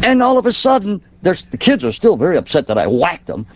And 0.08 0.22
all 0.22 0.38
of 0.38 0.46
a 0.46 0.52
sudden, 0.52 1.02
there's 1.20 1.42
the 1.44 1.58
kids 1.58 1.84
are 1.84 1.92
still 1.92 2.16
very 2.16 2.38
upset 2.38 2.66
that 2.68 2.78
I 2.78 2.86
whacked 2.86 3.26
them. 3.26 3.46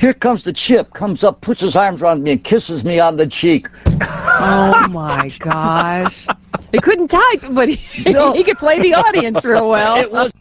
Here 0.00 0.12
comes 0.12 0.42
the 0.42 0.52
chip, 0.52 0.92
comes 0.92 1.22
up, 1.22 1.40
puts 1.40 1.60
his 1.60 1.76
arms 1.76 2.02
around 2.02 2.24
me, 2.24 2.32
and 2.32 2.42
kisses 2.42 2.82
me 2.82 2.98
on 2.98 3.16
the 3.16 3.28
cheek. 3.28 3.68
Oh 3.86 4.88
my 4.90 5.30
gosh. 5.38 6.26
He 6.72 6.80
couldn't 6.80 7.08
type, 7.08 7.44
but 7.50 7.68
he, 7.68 8.10
No. 8.10 8.32
he 8.32 8.42
could 8.42 8.58
play 8.58 8.80
the 8.80 8.94
audience 8.94 9.44
real 9.44 9.68
well. 9.68 9.98
It 10.00 10.10
was 10.10 10.32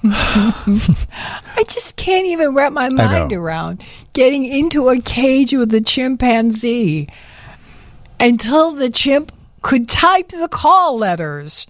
I 0.04 1.64
just 1.68 1.96
can't 1.96 2.26
even 2.26 2.54
wrap 2.54 2.72
my 2.72 2.88
mind 2.90 3.32
around 3.32 3.82
getting 4.12 4.44
into 4.44 4.88
a 4.88 5.00
cage 5.00 5.52
with 5.52 5.74
a 5.74 5.80
chimpanzee 5.80 7.08
until 8.20 8.70
the 8.70 8.88
chimp 8.88 9.32
could 9.62 9.88
type 9.88 10.28
the 10.28 10.46
call 10.48 10.96
letters. 10.96 11.66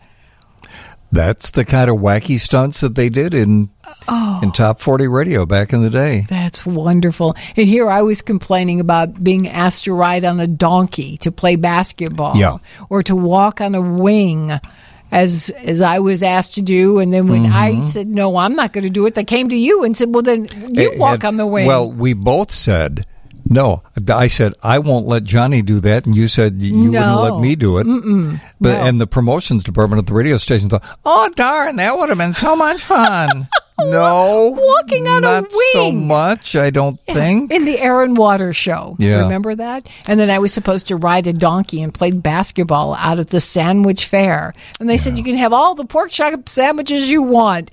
That's 1.11 1.53
the 1.53 1.65
kind 1.65 1.89
of 1.91 1.97
wacky 1.97 2.39
stunts 2.39 2.81
that 2.81 2.95
they 2.95 3.09
did 3.09 3.35
in 3.35 3.71
Oh. 4.07 4.41
in 4.43 4.53
top 4.53 4.81
40 4.81 5.07
radio 5.09 5.47
back 5.47 5.73
in 5.73 5.83
the 5.83 5.91
day. 5.91 6.27
That's 6.29 6.65
wonderful. 6.67 7.35
And 7.57 7.67
here 7.67 7.89
I 7.89 8.03
was 8.03 8.21
complaining 8.23 8.81
about 8.81 9.23
being 9.25 9.49
asked 9.49 9.85
to 9.85 9.93
ride 9.95 10.25
on 10.25 10.41
a 10.41 10.47
donkey 10.47 11.17
to 11.19 11.33
play 11.33 11.57
basketball 11.57 12.37
Yeah. 12.37 12.59
or 12.91 13.03
to 13.05 13.17
walk 13.17 13.61
on 13.61 13.75
a 13.75 13.81
wing 13.81 14.53
as 15.11 15.51
as 15.65 15.81
I 15.81 16.01
was 16.01 16.23
asked 16.23 16.57
to 16.57 16.63
do 16.63 16.99
and 16.99 17.13
then 17.15 17.29
when 17.29 17.47
I 17.47 17.73
mm-hmm. 17.73 17.85
said 17.85 18.09
no, 18.09 18.37
I'm 18.37 18.55
not 18.55 18.75
going 18.75 18.85
to 18.85 18.91
do 18.91 19.07
it, 19.07 19.15
they 19.15 19.25
came 19.25 19.49
to 19.49 19.57
you 19.57 19.83
and 19.85 19.97
said, 19.97 20.13
"Well 20.15 20.23
then 20.23 20.47
you 20.69 20.93
It- 20.93 20.99
walk 20.99 21.25
it- 21.25 21.27
on 21.27 21.39
the 21.39 21.47
wing." 21.47 21.67
Well, 21.67 21.91
we 21.91 22.13
both 22.13 22.51
said 22.51 23.07
no. 23.49 23.83
I 24.09 24.29
said 24.29 24.53
I 24.63 24.79
won't 24.79 25.07
let 25.07 25.25
Johnnie 25.25 25.63
do 25.63 25.81
that, 25.81 26.07
and 26.07 26.15
you 26.17 26.29
said 26.29 26.63
you 26.63 26.91
wouldn't 26.91 27.21
let 27.21 27.41
me 27.41 27.57
do 27.57 27.79
it. 27.79 27.87
Mm-mm. 27.87 28.41
But 28.61 28.75
No. 28.79 28.85
and 28.85 29.01
the 29.01 29.07
promotions 29.07 29.65
department 29.65 29.99
at 30.01 30.07
the 30.07 30.15
radio 30.15 30.37
station 30.37 30.69
thought, 30.71 30.85
"Oh 31.05 31.31
darn, 31.37 31.77
that 31.77 31.99
would 31.99 32.09
have 32.09 32.19
been 32.19 32.35
so 32.35 32.55
much 32.57 32.83
fun." 32.83 33.49
no, 33.81 34.57
Walking 34.59 35.07
on 35.07 35.19
a 35.25 35.41
not 35.41 35.53
so 35.73 35.93
much. 35.93 36.57
I 36.57 36.71
don't 36.71 36.99
think. 36.99 37.53
in 37.53 37.65
the 37.65 37.79
Air 37.79 38.03
and 38.03 38.17
Water 38.17 38.53
show. 38.53 38.97
Yeah. 38.99 39.23
Remember 39.23 39.55
that? 39.55 39.89
And 40.09 40.19
then 40.19 40.31
I 40.31 40.39
was 40.41 40.53
supposed 40.53 40.89
to 40.89 40.97
ride 40.97 41.27
a 41.29 41.33
donkey 41.33 41.81
and 41.83 41.95
play 41.95 42.11
basketball 42.11 42.95
out 42.95 43.19
at 43.21 43.29
the 43.29 43.41
sandwich 43.41 44.07
fair. 44.07 44.53
And 44.81 44.91
they 44.91 44.97
said 44.97 45.17
you 45.17 45.23
can 45.25 45.37
have 45.37 45.53
all 45.53 45.75
the 45.77 45.85
pork 45.85 46.11
chop 46.11 46.49
sandwiches 46.49 47.09
you 47.11 47.23
want. 47.23 47.71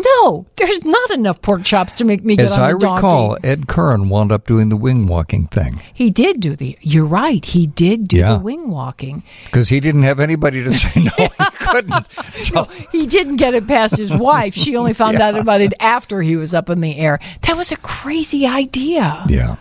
No, 0.00 0.46
there's 0.56 0.84
not 0.84 1.10
enough 1.10 1.42
pork 1.42 1.64
chops 1.64 1.92
to 1.94 2.04
make 2.04 2.24
me 2.24 2.36
get 2.36 2.46
As 2.46 2.52
on 2.52 2.60
I 2.60 2.68
a 2.70 2.78
donkey. 2.78 2.96
recall, 2.98 3.36
Ed 3.42 3.66
Curran 3.66 4.08
wound 4.08 4.30
up 4.30 4.46
doing 4.46 4.68
the 4.68 4.76
wing 4.76 5.06
walking 5.08 5.48
thing 5.48 5.82
He 5.92 6.10
did 6.10 6.40
do 6.40 6.54
the. 6.54 6.78
You're 6.82 7.04
right. 7.04 7.44
He 7.44 7.66
did 7.66 8.06
do 8.06 8.18
Yeah. 8.18 8.34
the 8.34 8.38
wing 8.38 8.70
walking. 8.70 9.24
because 9.46 9.68
he 9.70 9.80
didn't 9.80 10.02
have 10.04 10.20
anybody 10.20 10.62
to 10.62 10.72
say 10.72 11.02
no, 11.02 11.10
he 11.18 11.28
couldn't. 11.66 12.10
So 12.34 12.64
He 12.92 13.06
didn't 13.06 13.36
get 13.36 13.54
it 13.54 13.66
past 13.66 13.98
his 13.98 14.12
wife. 14.30 14.54
She 14.54 14.76
only 14.76 14.94
found 14.94 15.16
out 15.16 15.36
about 15.36 15.60
it 15.60 15.74
after 15.80 16.22
he 16.22 16.36
was 16.36 16.54
up 16.54 16.70
in 16.70 16.80
the 16.80 16.96
air. 16.96 17.18
That 17.42 17.56
was 17.56 17.72
a 17.72 17.76
crazy 17.78 18.46
idea. 18.46 19.24
Yeah. 19.28 19.56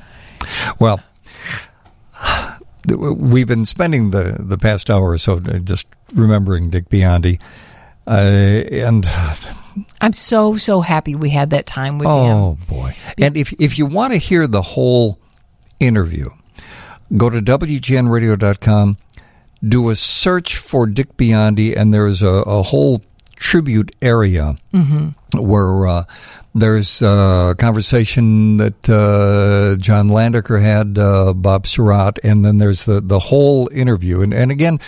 Well, 0.79 0.99
we've 2.95 3.47
been 3.47 3.65
spending 3.65 4.11
the, 4.11 4.37
the 4.39 4.57
past 4.57 4.89
hour 4.89 5.09
or 5.09 5.17
so 5.17 5.39
just 5.39 5.87
remembering 6.15 6.69
Dick 6.69 6.89
Biondi. 6.89 7.39
Uh, 8.05 8.11
and 8.11 9.05
I'm 10.01 10.13
so 10.13 10.57
so 10.57 10.81
happy 10.81 11.15
we 11.15 11.29
had 11.29 11.49
that 11.51 11.65
time 11.65 11.97
with 11.97 12.07
him. 12.07 12.13
oh 12.13 12.57
boy! 12.67 12.95
And 13.17 13.37
if 13.37 13.53
if 13.59 13.77
you 13.77 13.85
want 13.85 14.13
to 14.13 14.17
hear 14.17 14.47
the 14.47 14.61
whole 14.61 15.19
interview, 15.79 16.29
go 17.15 17.29
to 17.29 17.41
wgnradio.com, 17.41 18.97
do 19.67 19.89
a 19.89 19.95
search 19.95 20.57
for 20.57 20.87
Dick 20.87 21.15
Biondi, 21.17 21.75
and 21.75 21.93
there's 21.93 22.23
a, 22.23 22.27
a 22.27 22.63
whole 22.63 23.01
tribute 23.35 23.95
area 24.01 24.55
where 25.37 25.87
uh, 25.87 26.03
there's 26.55 27.01
a 27.03 27.55
conversation 27.59 28.57
that 28.57 28.89
uh, 28.89 29.79
John 29.79 30.09
Landecker 30.09 30.59
had, 30.61 30.97
uh, 30.97 31.33
Bob 31.33 31.65
Sirott, 31.65 32.17
and 32.23 32.43
then 32.43 32.57
there's 32.57 32.85
the, 32.85 32.99
the 32.99 33.19
whole 33.19 33.69
interview. 33.71 34.21
And, 34.21 34.33
and 34.33 34.49
again, 34.49 34.79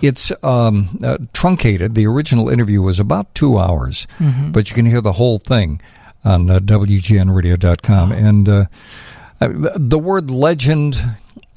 it's 0.00 0.32
um, 0.44 0.98
uh, 1.02 1.18
truncated. 1.32 1.94
The 1.94 2.06
original 2.06 2.48
interview 2.48 2.82
was 2.82 3.00
about 3.00 3.34
two 3.34 3.58
hours, 3.58 4.06
but 4.52 4.68
you 4.68 4.74
can 4.74 4.86
hear 4.86 5.00
the 5.00 5.12
whole 5.12 5.38
thing 5.38 5.80
on 6.24 6.50
uh, 6.50 6.58
WGNradio.com. 6.58 8.12
And 8.12 8.48
uh, 8.48 8.64
uh, 9.40 9.48
the 9.76 9.98
word 9.98 10.30
legend 10.30 11.02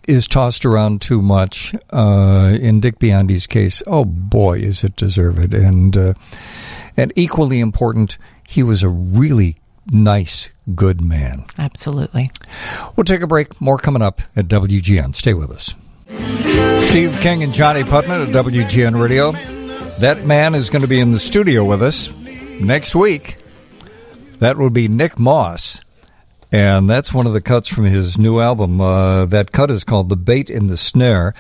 is 0.08 0.28
tossed 0.28 0.66
around 0.66 1.02
too 1.02 1.22
much. 1.22 1.76
Uh, 1.92 2.58
in 2.60 2.80
Dick 2.80 3.00
Biondi's 3.00 3.48
case, 3.48 3.84
oh 3.88 4.06
boy, 4.06 4.60
is 4.60 4.84
it 4.84 4.96
deserved. 4.96 5.54
And 5.54 5.96
uh, 5.98 6.14
and 6.96 7.14
equally 7.16 7.60
important, 7.60 8.18
he 8.48 8.64
was 8.64 8.84
a 8.84 8.90
really 8.90 9.58
nice, 9.92 10.52
good 10.76 11.02
man. 11.02 11.46
Absolutely. 11.58 12.30
We'll 12.96 13.06
take 13.06 13.22
a 13.22 13.28
break. 13.28 13.60
More 13.62 13.78
coming 13.78 14.02
up 14.02 14.22
at 14.36 14.48
WGN. 14.48 15.16
Stay 15.16 15.34
with 15.34 15.52
us. 15.52 15.76
Steve 16.10 17.20
King 17.22 17.44
and 17.44 17.54
Johnnie 17.54 17.84
Putman 17.84 18.28
at 18.28 18.34
WGN 18.34 19.00
Radio. 19.00 19.32
That 20.00 20.26
man 20.26 20.56
is 20.56 20.70
going 20.70 20.82
to 20.82 20.88
be 20.88 21.00
in 21.00 21.12
the 21.12 21.20
studio 21.20 21.64
with 21.64 21.84
us 21.84 22.12
next 22.60 22.96
week. 22.96 23.38
That 24.40 24.58
will 24.58 24.72
be 24.72 24.88
Nick 24.88 25.20
Moss. 25.20 25.82
And 26.52 26.90
that's 26.90 27.14
one 27.14 27.28
of 27.28 27.34
the 27.34 27.42
cuts 27.42 27.68
from 27.68 27.86
his 27.86 28.18
new 28.18 28.40
album. 28.40 28.82
Uh, 28.82 29.28
that 29.28 29.52
cut 29.52 29.70
is 29.70 29.84
called 29.84 30.10
The 30.10 30.16
Bait 30.16 30.50
in 30.50 30.66
the 30.68 30.78
Snare. 30.78 31.36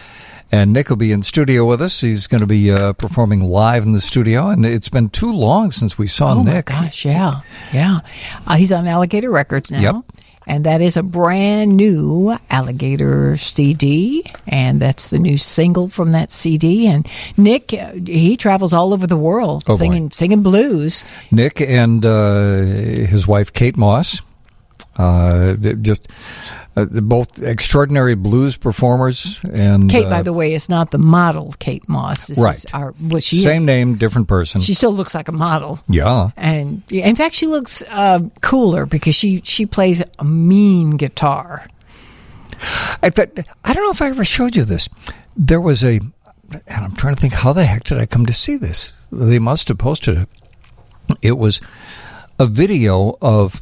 And 0.51 0.72
Nick 0.73 0.89
will 0.89 0.98
be 0.98 1.11
in 1.11 1.23
studio 1.23 1.65
with 1.65 1.81
us. 1.81 2.01
He's 2.01 2.27
going 2.27 2.41
to 2.41 2.48
be 2.48 2.72
uh, 2.72 2.93
performing 2.93 3.41
live 3.41 3.83
in 3.83 3.93
the 3.93 4.01
studio. 4.01 4.49
And 4.49 4.65
it's 4.65 4.89
been 4.89 5.09
too 5.09 5.31
long 5.31 5.72
since 5.72 5.98
we 5.98 6.06
saw 6.06 6.35
oh 6.35 6.43
Nick. 6.43 6.65
gosh, 6.65 7.06
yeah, 7.06 7.41
yeah. 7.73 7.99
Uh, 8.45 8.56
he's 8.56 8.72
on 8.72 8.88
Alligator 8.88 9.31
Records 9.31 9.72
now. 9.72 9.80
Yep. 9.80 10.18
And 10.50 10.64
that 10.66 10.82
is 10.82 10.98
a 10.98 11.03
brand 11.03 11.78
new 11.78 12.36
Alligator 12.50 13.36
CD, 13.36 14.24
and 14.48 14.82
that's 14.82 15.11
the 15.11 15.19
new 15.19 15.38
single 15.38 15.90
from 15.90 16.10
that 16.11 16.32
CD. 16.32 16.88
And 16.88 17.08
Nick, 17.38 17.69
he 17.69 18.36
travels 18.36 18.74
all 18.74 18.92
over 18.92 19.06
the 19.06 19.16
world 19.16 19.64
Oh, 19.68 19.74
boy. 19.74 19.78
singing 19.78 20.11
singing 20.11 20.42
blues. 20.42 21.06
Nick 21.30 21.61
and 21.61 22.03
uh, 22.03 22.61
his 23.06 23.28
wife 23.28 23.53
Kate 23.53 23.78
Moss, 23.78 24.24
uh, 24.98 25.53
just 25.82 26.08
uh, 26.82 27.01
both 27.01 27.41
extraordinary 27.41 28.16
blues 28.16 28.58
performers. 28.58 29.41
And 29.53 29.90
Kate, 29.90 30.06
uh, 30.06 30.09
by 30.09 30.22
the 30.22 30.33
way, 30.33 30.53
is 30.53 30.69
not 30.69 30.91
the 30.91 30.98
model 30.98 31.53
Kate 31.59 31.88
Moss. 31.88 32.27
This 32.27 32.40
right, 32.40 32.56
is 32.56 32.66
our 32.74 32.91
what 32.99 33.24
she 33.24 33.38
same 33.38 33.61
is. 33.61 33.66
name, 33.66 33.95
different 33.95 34.27
person. 34.27 34.61
She 34.61 34.74
still 34.74 34.91
looks 34.93 35.14
like 35.16 35.27
a 35.27 35.32
model. 35.32 35.80
yeah, 35.88 36.32
And 36.38 36.83
in 36.91 37.16
fact, 37.16 37.35
she 37.35 37.48
looks 37.48 37.83
uh, 37.90 38.19
cooler 38.41 38.85
because 38.85 39.16
she 39.16 39.41
she 39.43 39.66
plays 39.66 40.03
a 40.19 40.24
mean 40.24 40.91
guitar. 40.91 41.67
Fact, 42.59 43.40
I 43.64 43.74
don't 43.74 43.83
know 43.83 43.91
if 43.91 44.01
I 44.01 44.08
ever 44.08 44.25
showed 44.25 44.56
you 44.56 44.66
this. 44.66 44.90
There 45.38 45.61
was 45.61 45.83
a, 45.83 45.99
and 46.51 46.64
I'm 46.85 46.95
trying 46.95 47.16
to 47.16 47.22
think 47.22 47.33
how 47.33 47.53
the 47.53 47.64
heck 47.64 47.83
did 47.85 47.98
I 47.98 48.06
come 48.06 48.25
to 48.25 48.33
see 48.33 48.58
this? 48.58 48.93
They 49.11 49.40
must 49.40 49.67
have 49.69 49.77
posted 49.77 50.17
it. 50.17 50.30
It 51.22 51.38
was 51.38 51.61
a 52.38 52.45
video 52.45 53.17
of 53.22 53.61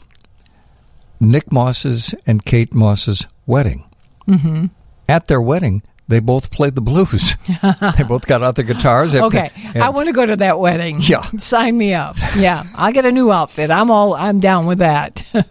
Nick 1.20 1.52
Moss's 1.52 2.14
and 2.26 2.44
Kate 2.46 2.74
Moss's 2.74 3.28
wedding. 3.46 3.84
Mm-hmm. 4.28 4.66
At 5.10 5.28
their 5.28 5.42
wedding, 5.42 5.82
they 6.08 6.20
both 6.20 6.52
played 6.52 6.76
the 6.76 6.82
blues. 6.82 7.36
they 7.98 8.04
both 8.04 8.26
got 8.28 8.44
out 8.44 8.56
their 8.56 8.66
guitars. 8.66 9.16
Okay, 9.16 9.52
and- 9.74 9.84
I 9.84 9.90
want 9.90 10.08
to 10.08 10.14
go 10.14 10.26
to 10.26 10.36
that 10.38 10.60
wedding. 10.60 10.98
Yeah. 11.00 11.22
sign 11.38 11.78
me 11.78 11.94
up. 11.94 12.18
Yeah, 12.36 12.64
I'll 12.76 12.92
get 12.94 13.06
a 13.06 13.12
new 13.12 13.32
outfit. 13.32 13.70
I'm 13.72 13.90
all 13.92 14.14
I'm 14.14 14.40
down 14.40 14.66
with 14.66 14.80
that. 14.80 15.24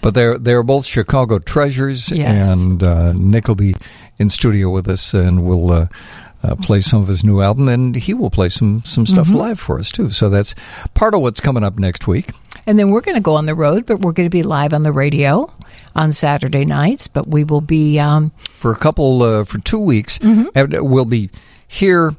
But 0.00 0.12
they're 0.12 0.36
they're 0.36 0.62
both 0.62 0.84
Chicago 0.84 1.38
treasures, 1.38 2.10
Yes. 2.10 2.52
and 2.52 2.82
uh, 2.84 3.14
Nick 3.14 3.48
will 3.48 3.54
be 3.54 3.74
in 4.18 4.28
studio 4.28 4.68
with 4.68 4.86
us, 4.86 5.14
and 5.14 5.46
we'll 5.46 5.72
uh, 5.72 5.86
uh, 6.44 6.54
play 6.56 6.80
some 6.80 7.00
of 7.02 7.08
his 7.08 7.24
new 7.24 7.40
album, 7.40 7.68
and 7.68 7.96
he 7.96 8.12
will 8.14 8.30
play 8.30 8.48
some 8.50 8.82
some 8.84 9.06
stuff 9.06 9.28
Mhm. 9.28 9.34
live 9.34 9.58
for 9.60 9.78
us 9.78 9.90
too. 9.90 10.10
So 10.10 10.28
that's 10.28 10.54
part 10.94 11.14
of 11.14 11.20
what's 11.22 11.40
coming 11.40 11.64
up 11.64 11.78
next 11.78 12.06
week. 12.06 12.30
And 12.66 12.78
then 12.78 12.90
we're 12.90 13.00
going 13.02 13.16
to 13.16 13.20
go 13.22 13.34
on 13.34 13.46
the 13.46 13.54
road, 13.54 13.84
but 13.86 14.00
we're 14.00 14.12
going 14.12 14.26
to 14.26 14.30
be 14.30 14.42
live 14.42 14.72
on 14.72 14.82
the 14.84 14.92
radio 14.92 15.50
on 15.94 16.12
Saturday 16.12 16.64
nights. 16.64 17.08
But 17.08 17.28
we 17.28 17.44
will 17.44 17.60
be 17.60 17.98
um, 17.98 18.30
for 18.58 18.70
a 18.72 18.76
couple 18.76 19.22
uh, 19.22 19.44
for 19.44 19.58
two 19.58 19.80
weeks. 19.80 20.18
Mm-hmm. 20.18 20.48
And 20.54 20.90
we'll 20.90 21.04
be 21.04 21.30
here 21.68 22.14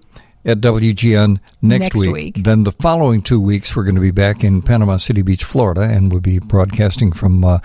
at 0.46 0.62
WGN 0.62 1.40
next, 1.64 1.82
Next 1.82 1.96
week. 1.96 2.14
week. 2.14 2.44
Then 2.44 2.64
the 2.64 2.72
following 2.72 3.24
two 3.24 3.42
weeks, 3.42 3.76
we're 3.76 3.84
going 3.86 3.96
to 3.96 4.02
be 4.02 4.12
back 4.12 4.44
in 4.44 4.62
Panama 4.62 4.98
City 4.98 5.24
Beach, 5.24 5.44
Florida, 5.44 5.82
and 5.82 6.12
we'll 6.12 6.22
be 6.22 6.38
broadcasting 6.38 7.12
from 7.12 7.44
uh, 7.44 7.58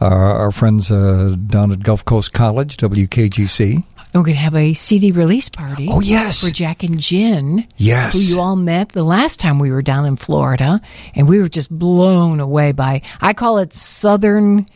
our, 0.00 0.34
our 0.40 0.50
friends 0.50 0.90
uh, 0.90 1.36
down 1.46 1.70
at 1.70 1.84
Gulf 1.84 2.04
Coast 2.04 2.32
College, 2.32 2.76
WKGC. 2.78 3.84
And 4.12 4.20
we're 4.20 4.26
going 4.26 4.36
to 4.36 4.42
have 4.42 4.54
a 4.54 4.72
CD 4.74 5.12
release 5.12 5.48
party. 5.48 5.88
Oh, 5.90 6.00
yes. 6.00 6.44
for 6.46 6.52
Jack 6.52 6.82
and 6.82 6.98
Jen. 6.98 7.66
Yes. 7.76 8.14
who 8.14 8.20
you 8.34 8.40
all 8.40 8.56
met 8.56 8.90
the 8.90 9.04
last 9.04 9.38
time 9.40 9.58
we 9.58 9.70
were 9.70 9.82
down 9.82 10.06
in 10.06 10.16
Florida, 10.16 10.80
and 11.14 11.28
we 11.28 11.40
were 11.40 11.48
just 11.48 11.70
blown 11.70 12.40
away 12.40 12.72
by. 12.72 13.02
I 13.20 13.32
call 13.34 13.58
it 13.58 13.72
Southern 13.72 14.66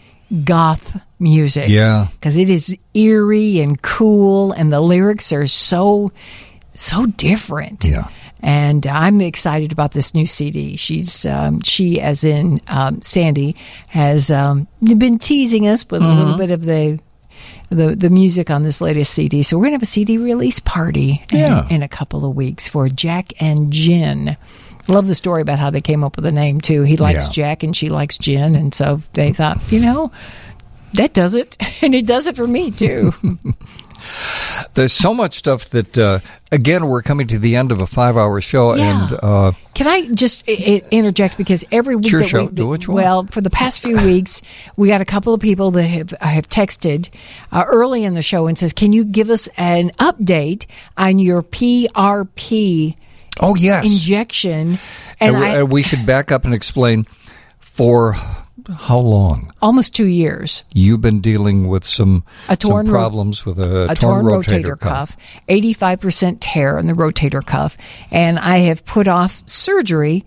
goth 0.44 1.00
music. 1.18 1.68
Yeah. 1.68 2.08
because 2.14 2.36
it 2.36 2.48
is 2.50 2.76
eerie 2.94 3.60
and 3.60 3.80
cool, 3.82 4.52
and 4.52 4.72
the 4.72 4.80
lyrics 4.80 5.32
are 5.32 5.46
so 5.46 6.10
so 6.74 7.04
different. 7.06 7.84
Yeah. 7.84 8.08
And 8.40 8.86
I'm 8.86 9.20
excited 9.20 9.70
about 9.72 9.92
this 9.92 10.14
new 10.14 10.26
CD. 10.26 10.74
She's 10.76 11.24
um, 11.26 11.60
she, 11.60 12.00
as 12.00 12.24
in 12.24 12.60
um, 12.66 13.00
Sandy, 13.02 13.54
has 13.88 14.30
um, 14.30 14.66
been 14.82 15.18
teasing 15.18 15.68
us 15.68 15.84
with 15.88 16.02
a 16.02 16.08
little 16.08 16.34
Mhm. 16.34 16.38
bit 16.38 16.50
of 16.50 16.64
the 16.64 16.98
the 17.74 17.96
the 17.96 18.10
music 18.10 18.50
on 18.50 18.62
this 18.62 18.80
latest 18.80 19.12
CD. 19.14 19.42
So 19.42 19.56
we're 19.58 19.64
gonna 19.64 19.74
have 19.76 19.82
a 19.82 19.86
CD 19.86 20.18
release 20.18 20.60
party 20.60 21.24
in- 21.32 21.38
Yeah. 21.38 21.68
in, 21.68 21.82
a 21.82 21.88
couple 21.88 22.24
of 22.24 22.34
weeks 22.36 22.68
for 22.68 22.88
Jack 22.88 23.32
and 23.40 23.72
Jen. 23.72 24.36
Love 24.88 25.06
the 25.06 25.14
story 25.14 25.42
about 25.42 25.58
how 25.58 25.70
they 25.70 25.80
came 25.80 26.02
up 26.04 26.16
with 26.16 26.24
the 26.24 26.32
name 26.32 26.60
too. 26.60 26.82
He 26.82 26.96
likes 26.96 27.26
Yeah. 27.28 27.32
Jack 27.32 27.62
and 27.62 27.76
she 27.76 27.88
likes 27.88 28.18
Jen, 28.18 28.54
and 28.56 28.74
so 28.74 29.00
they 29.14 29.32
thought, 29.32 29.60
you 29.70 29.80
know, 29.80 30.10
that 30.94 31.14
does 31.14 31.34
it, 31.34 31.56
and 31.82 31.94
it 31.94 32.04
does 32.06 32.26
it 32.26 32.36
for 32.36 32.46
me 32.46 32.70
too. 32.70 33.12
There's 34.74 34.92
so 34.92 35.12
much 35.14 35.34
stuff 35.36 35.68
that, 35.70 35.98
uh, 35.98 36.20
again, 36.50 36.86
we're 36.86 37.02
coming 37.02 37.26
to 37.28 37.38
the 37.38 37.56
end 37.56 37.70
of 37.72 37.80
a 37.80 37.86
five 37.86 38.16
hour 38.16 38.40
show, 38.40 38.74
Yeah. 38.74 39.04
and 39.04 39.18
uh, 39.22 39.52
Can 39.74 39.86
I 39.86 40.08
just 40.08 40.44
I- 40.48 40.82
interject 40.90 41.36
because 41.36 41.64
every 41.72 41.96
week 41.96 42.12
that 42.12 42.24
show. 42.26 42.44
we, 42.46 42.52
Do 42.52 42.66
what 42.68 42.86
you 42.86 42.92
want. 42.94 43.04
well 43.04 43.26
for 43.26 43.40
the 43.40 43.50
past 43.50 43.82
few 43.82 43.96
weeks 44.04 44.40
we 44.76 44.88
got 44.88 45.00
a 45.00 45.04
couple 45.04 45.34
of 45.34 45.40
people 45.40 45.70
that 45.72 45.82
have 45.84 46.10
have 46.20 46.48
texted 46.48 47.08
uh, 47.50 47.64
early 47.66 48.04
in 48.04 48.14
the 48.14 48.22
show 48.22 48.46
and 48.46 48.58
says, 48.58 48.72
"Can 48.72 48.92
you 48.92 49.04
give 49.04 49.28
us 49.30 49.48
an 49.56 49.90
update 49.98 50.66
on 50.96 51.18
your 51.18 51.42
PRP 51.42 52.96
oh 53.40 53.54
yes, 53.54 53.86
injection?" 53.92 54.78
and, 55.20 55.34
And, 55.34 55.38
we- 55.40 55.46
I 55.46 55.58
and 55.60 55.70
we 55.70 55.82
should 55.82 56.06
back 56.06 56.30
up 56.32 56.44
and 56.44 56.54
explain 56.54 57.06
for 57.58 58.16
how 58.68 58.98
long 58.98 59.50
almost 59.60 59.94
two 59.94 60.06
years. 60.06 60.64
you've 60.72 61.00
been 61.00 61.20
dealing 61.20 61.68
with 61.68 61.84
some, 61.84 62.24
A 62.48 62.56
torn 62.56 62.86
some 62.86 62.92
problems 62.92 63.44
with 63.46 63.58
a, 63.58 63.90
a 63.90 63.94
torn, 63.94 64.24
torn 64.24 64.42
rotator, 64.42 64.62
rotator 64.62 64.80
cuff, 64.80 65.16
85% 65.48 66.38
tear 66.40 66.78
in 66.78 66.86
the 66.86 66.94
rotator 66.94 67.44
cuff. 67.44 67.76
And 68.10 68.38
I 68.38 68.58
have 68.58 68.84
put 68.84 69.08
off 69.08 69.42
surgery 69.48 70.24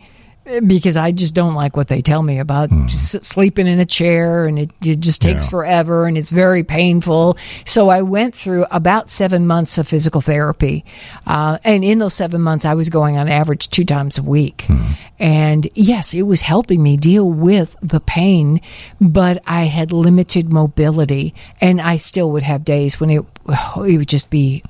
because 0.68 0.96
I 0.96 1.12
just 1.12 1.34
don't 1.34 1.56
like 1.56 1.76
what 1.76 1.88
they 1.88 2.02
tell 2.02 2.22
me 2.22 2.40
about 2.40 2.70
hmm. 2.70 2.86
just 2.88 3.24
sleeping 3.24 3.66
in 3.66 3.80
a 3.80 3.86
chair 3.86 4.46
and 4.46 4.60
it, 4.60 4.72
it 4.84 5.00
just 5.00 5.22
takes 5.22 5.46
Yeah. 5.46 5.50
forever 5.50 6.06
and 6.06 6.18
it's 6.18 6.30
very 6.30 6.64
painful. 6.64 7.38
So 7.66 7.90
I 7.90 8.04
went 8.04 8.36
through 8.36 8.66
about 8.70 9.10
seven 9.10 9.48
months 9.48 9.78
of 9.78 9.88
physical 9.88 10.22
therapy. 10.22 10.86
Uh, 11.26 11.58
and 11.64 11.84
in 11.84 11.98
those 11.98 12.14
seven 12.14 12.42
months, 12.42 12.64
I 12.64 12.76
was 12.76 12.90
going 12.90 13.18
on 13.18 13.28
average 13.28 13.70
two 13.70 13.86
times 13.86 14.18
a 14.18 14.24
week. 14.24 14.66
Hmm. 14.68 14.92
And 15.18 15.68
yes, 15.74 16.14
it 16.14 16.24
was 16.24 16.42
helping 16.42 16.84
me 16.84 16.98
deal 16.98 17.30
with 17.30 17.76
the 17.82 18.00
pain, 18.00 18.62
but 19.02 19.42
I 19.48 19.64
had 19.64 19.92
limited 19.92 20.52
mobility 20.52 21.34
and 21.60 21.82
I 21.82 21.96
still 21.96 22.30
would 22.32 22.44
have 22.44 22.64
days 22.64 23.00
when 23.00 23.10
it, 23.10 23.26
it 23.78 23.98
would 23.98 24.10
just 24.10 24.30
be 24.30 24.64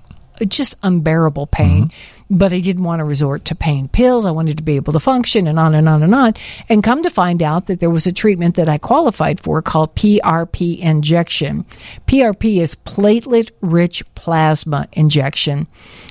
just 0.48 0.76
unbearable 0.84 1.48
pain. 1.48 1.86
Mm-hmm. 1.86 2.15
But 2.30 2.54
I 2.54 2.60
didn't 2.60 2.84
want 2.84 3.02
to 3.02 3.04
resort 3.04 3.46
to 3.46 3.56
pain 3.56 3.88
pills. 3.88 4.26
I 4.26 4.32
wanted 4.32 4.58
to 4.58 4.64
be 4.64 4.78
able 4.78 4.94
to 4.94 5.00
function 5.00 5.46
and 5.46 5.60
on 5.60 5.76
and 5.76 5.88
on 5.88 6.02
and 6.02 6.16
on. 6.16 6.34
And 6.70 6.84
come 6.84 7.04
to 7.04 7.10
find 7.10 7.44
out 7.44 7.68
that 7.68 7.80
there 7.80 7.90
was 7.90 8.08
a 8.08 8.12
treatment 8.12 8.56
that 8.56 8.68
I 8.68 8.80
qualified 8.80 9.40
for 9.40 9.62
called 9.62 9.96
PRP 9.96 10.80
injection. 10.80 11.66
PRP 12.08 12.62
is 12.62 12.76
platelet 12.76 13.52
rich 13.62 14.04
plasma 14.16 14.88
injection, 14.94 15.68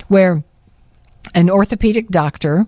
where 0.07 0.43
an 1.33 1.49
orthopedic 1.49 2.07
doctor 2.07 2.65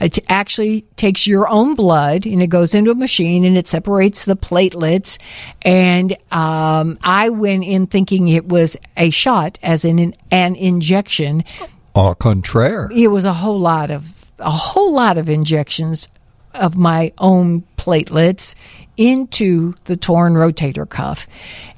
it 0.00 0.18
actually 0.28 0.82
takes 0.96 1.26
your 1.26 1.48
own 1.48 1.74
blood 1.74 2.24
and 2.24 2.40
it 2.40 2.46
goes 2.46 2.74
into 2.74 2.90
a 2.90 2.94
machine 2.94 3.44
and 3.44 3.56
it 3.58 3.66
separates 3.66 4.24
the 4.24 4.36
platelets. 4.36 5.18
And 5.62 6.12
um, 6.30 6.98
I 7.02 7.30
went 7.30 7.64
in 7.64 7.88
thinking 7.88 8.28
it 8.28 8.48
was 8.48 8.76
a 8.96 9.10
shot, 9.10 9.58
as 9.62 9.84
in 9.84 9.98
an, 9.98 10.14
an 10.30 10.54
injection. 10.54 11.44
Au 11.98 12.14
contraire. 12.14 12.88
It 12.94 13.08
was 13.08 13.24
a 13.24 13.32
whole 13.32 13.58
lot 13.58 13.90
of 13.90 14.26
a 14.38 14.50
whole 14.50 14.94
lot 14.94 15.18
of 15.18 15.28
injections 15.28 16.08
of 16.54 16.76
my 16.76 17.12
own 17.18 17.64
platelets 17.76 18.54
into 18.96 19.74
the 19.84 19.96
torn 19.96 20.34
rotator 20.34 20.88
cuff. 20.88 21.26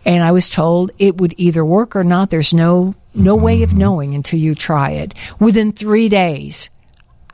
And 0.05 0.23
I 0.23 0.31
was 0.31 0.51
told 0.51 0.91
it 0.99 1.17
would 1.17 1.35
either 1.39 1.65
work 1.65 1.97
or 1.97 2.05
not. 2.05 2.29
There's 2.29 2.53
no 2.53 2.95
no 3.15 3.35
way 3.35 3.63
of 3.63 3.71
mm-hmm. 3.71 3.79
knowing 3.79 4.15
until 4.15 4.39
you 4.39 4.55
try 4.55 4.91
it. 4.91 5.15
Within 5.39 5.73
3 5.73 6.09
days, 6.09 6.71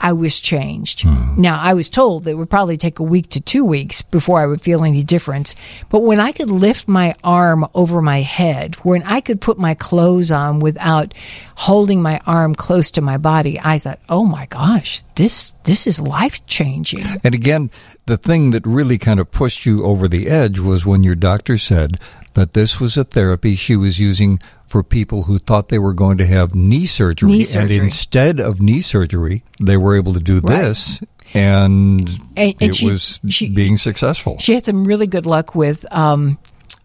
I 0.00 0.12
was 0.12 0.40
changed. 0.40 1.02
Hmm. 1.02 1.40
Now, 1.40 1.60
I 1.60 1.74
was 1.74 1.88
told 1.88 2.24
that 2.24 2.30
it 2.30 2.34
would 2.34 2.50
probably 2.50 2.76
take 2.76 2.98
a 2.98 3.04
week 3.04 3.28
to 3.30 3.40
two 3.40 3.64
weeks 3.64 4.02
before 4.02 4.40
I 4.40 4.46
would 4.46 4.60
feel 4.60 4.84
any 4.84 5.02
difference. 5.02 5.54
But 5.88 6.00
when 6.00 6.20
I 6.20 6.32
could 6.32 6.50
lift 6.50 6.88
my 6.88 7.14
arm 7.24 7.66
over 7.74 8.02
my 8.02 8.22
head, 8.22 8.74
when 8.76 9.02
I 9.04 9.20
could 9.20 9.40
put 9.40 9.58
my 9.58 9.74
clothes 9.74 10.30
on 10.30 10.60
without 10.60 11.14
holding 11.56 12.02
my 12.02 12.20
arm 12.26 12.54
close 12.54 12.90
to 12.92 13.00
my 13.00 13.16
body, 13.16 13.58
I 13.62 13.78
thought, 13.78 14.00
oh 14.08 14.24
my 14.24 14.46
gosh, 14.46 15.02
this, 15.14 15.54
this 15.64 15.86
is 15.86 16.00
life 16.00 16.44
changing. 16.46 17.04
And 17.24 17.34
again, 17.34 17.70
the 18.06 18.16
thing 18.16 18.50
that 18.50 18.66
really 18.66 18.98
kind 18.98 19.18
of 19.18 19.30
pushed 19.30 19.66
you 19.66 19.84
over 19.84 20.08
the 20.08 20.28
edge 20.28 20.58
was 20.58 20.86
when 20.86 21.02
your 21.02 21.14
doctor 21.14 21.56
said 21.56 21.98
that 22.34 22.52
this 22.52 22.80
was 22.80 22.96
a 22.96 23.04
therapy 23.04 23.54
she 23.54 23.76
was 23.76 23.98
using 23.98 24.38
for 24.68 24.82
people 24.82 25.24
who 25.24 25.38
thought 25.38 25.68
they 25.68 25.78
were 25.78 25.92
going 25.92 26.18
to 26.18 26.26
have 26.26 26.54
knee 26.54 26.86
surgery. 26.86 27.30
Knee 27.30 27.46
And 27.56 27.70
instead 27.70 28.40
of 28.40 28.60
knee 28.60 28.80
surgery, 28.80 29.42
they 29.60 29.76
were 29.76 29.96
able 29.96 30.12
to 30.14 30.20
do 30.20 30.40
Right. 30.40 30.56
this. 30.58 31.02
And, 31.34 32.08
And- 32.36 32.54
and 32.60 32.70
it 32.70 32.74
she- 32.76 32.86
was 32.90 33.20
she- 33.28 33.50
being 33.50 33.76
successful. 33.78 34.36
She 34.40 34.54
had 34.54 34.64
some 34.64 34.84
really 34.84 35.06
good 35.06 35.26
luck 35.26 35.54
with 35.54 35.84
um, 35.92 36.38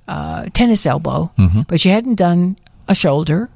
uh, 0.07 0.45
tennis 0.53 0.85
elbow, 0.85 1.31
Mhm. 1.37 1.67
but 1.67 1.79
she 1.79 1.89
hadn't 1.89 2.15
done 2.15 2.57
a 2.87 2.95
shoulder. 2.95 3.49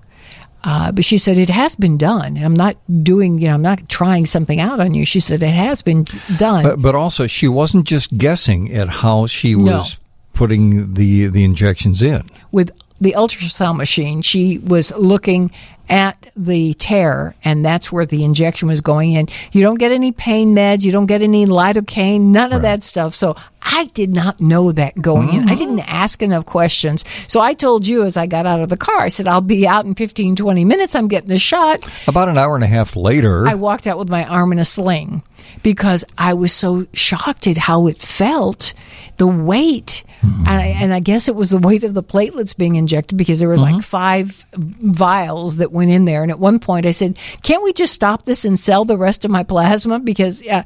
Uh, 0.63 0.91
but 0.91 1.05
she 1.05 1.19
said 1.19 1.37
it 1.37 1.49
has 1.51 1.75
been 1.75 1.95
done. 1.97 2.37
I'm 2.37 2.55
not 2.55 2.75
doing, 3.03 3.37
you 3.39 3.47
know, 3.49 3.53
I'm 3.53 3.61
not 3.61 3.87
trying 3.87 4.25
something 4.25 4.59
out 4.59 4.79
on 4.79 4.95
you. 4.95 5.05
She 5.05 5.19
said 5.19 5.43
it 5.43 5.53
has 5.53 5.83
been 5.83 6.05
done. 6.37 6.63
But, 6.63 6.81
but 6.81 6.95
also, 6.95 7.27
she 7.27 7.47
wasn't 7.47 7.85
just 7.85 8.17
guessing 8.17 8.73
at 8.73 8.87
how 8.87 9.27
she 9.27 9.53
No. 9.53 9.73
was 9.77 9.99
putting 10.33 10.93
the 10.95 11.27
the 11.27 11.43
injections 11.43 12.01
in. 12.01 12.23
with 12.51 12.71
the 12.99 13.13
ultrasound 13.17 13.77
machine, 13.77 14.21
she 14.21 14.57
was 14.59 14.91
looking 14.95 15.51
at 15.89 16.27
the 16.35 16.73
tear, 16.75 17.35
and 17.43 17.63
that's 17.63 17.91
where 17.91 18.05
the 18.05 18.23
injection 18.23 18.67
was 18.67 18.81
going 18.81 19.13
in. 19.13 19.27
You 19.51 19.61
don't 19.61 19.77
get 19.77 19.91
any 19.91 20.11
pain 20.11 20.55
meds, 20.55 20.83
you 20.83 20.91
don't 20.91 21.05
get 21.05 21.21
any 21.21 21.45
lidocaine, 21.45 22.21
none 22.21 22.53
of 22.53 22.63
that 22.63 22.83
stuff. 22.83 23.13
So 23.13 23.35
I 23.61 23.85
did 23.93 24.13
not 24.13 24.39
know 24.39 24.71
that 24.71 24.99
going 24.99 25.29
in. 25.29 25.43
I 25.43 25.45
mm-hmm. 25.45 25.55
didn't 25.55 25.91
ask 25.91 26.21
enough 26.21 26.45
questions. 26.45 27.05
So 27.27 27.39
I 27.39 27.53
told 27.53 27.85
you 27.85 28.03
as 28.03 28.17
I 28.17 28.25
got 28.25 28.45
out 28.45 28.61
of 28.61 28.69
the 28.69 28.77
car, 28.77 28.97
I 28.97 29.09
said, 29.09 29.27
I'll 29.27 29.41
be 29.41 29.67
out 29.67 29.85
in 29.85 29.95
15, 29.95 30.35
20 30.35 30.65
minutes. 30.65 30.95
I'm 30.95 31.07
getting 31.07 31.29
the 31.29 31.37
shot. 31.37 31.87
About 32.07 32.29
an 32.29 32.37
hour 32.37 32.55
and 32.55 32.63
a 32.63 32.67
half 32.67 32.95
later, 32.95 33.47
I 33.47 33.55
walked 33.55 33.85
out 33.85 33.99
with 33.99 34.09
my 34.09 34.25
arm 34.25 34.51
in 34.51 34.59
a 34.59 34.65
sling 34.65 35.21
because 35.61 36.03
I 36.17 36.33
was 36.33 36.51
so 36.51 36.87
shocked 36.93 37.47
at 37.47 37.57
how 37.57 37.87
it 37.87 37.99
felt, 37.99 38.73
the 39.17 39.27
weight. 39.27 40.03
And, 40.25 40.47
I, 40.47 40.65
and 40.67 40.93
I 40.93 40.99
guess 40.99 41.27
it 41.27 41.35
was 41.35 41.49
the 41.49 41.57
weight 41.57 41.83
of 41.83 41.93
the 41.93 42.03
platelets 42.03 42.55
being 42.55 42.75
injected 42.75 43.17
because 43.17 43.39
there 43.39 43.49
were 43.49 43.57
like 43.57 43.83
five 43.83 44.45
vials 44.53 45.57
that 45.57 45.71
went 45.71 45.91
in 45.91 46.05
there. 46.05 46.21
And 46.21 46.31
at 46.31 46.39
one 46.39 46.59
point 46.59 46.85
I 46.85 46.91
said, 46.91 47.17
Can't 47.43 47.63
we 47.63 47.73
just 47.73 47.93
stop 47.93 48.23
this 48.23 48.45
and 48.45 48.57
sell 48.57 48.85
the 48.85 48.97
rest 48.97 49.25
of 49.25 49.31
my 49.31 49.43
plasma? 49.43 49.99
Because. 49.99 50.45
Uh, 50.47 50.63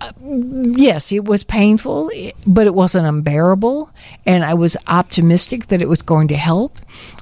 uh, 0.00 0.12
yes, 0.20 1.12
it 1.12 1.24
was 1.24 1.44
painful, 1.44 2.10
but 2.46 2.66
it 2.66 2.74
wasn't 2.74 3.06
unbearable. 3.06 3.88
And 4.26 4.44
I 4.44 4.54
was 4.54 4.76
optimistic 4.88 5.68
that 5.68 5.80
it 5.80 5.88
was 5.88 6.02
going 6.02 6.28
to 6.28 6.36
help. 6.36 6.78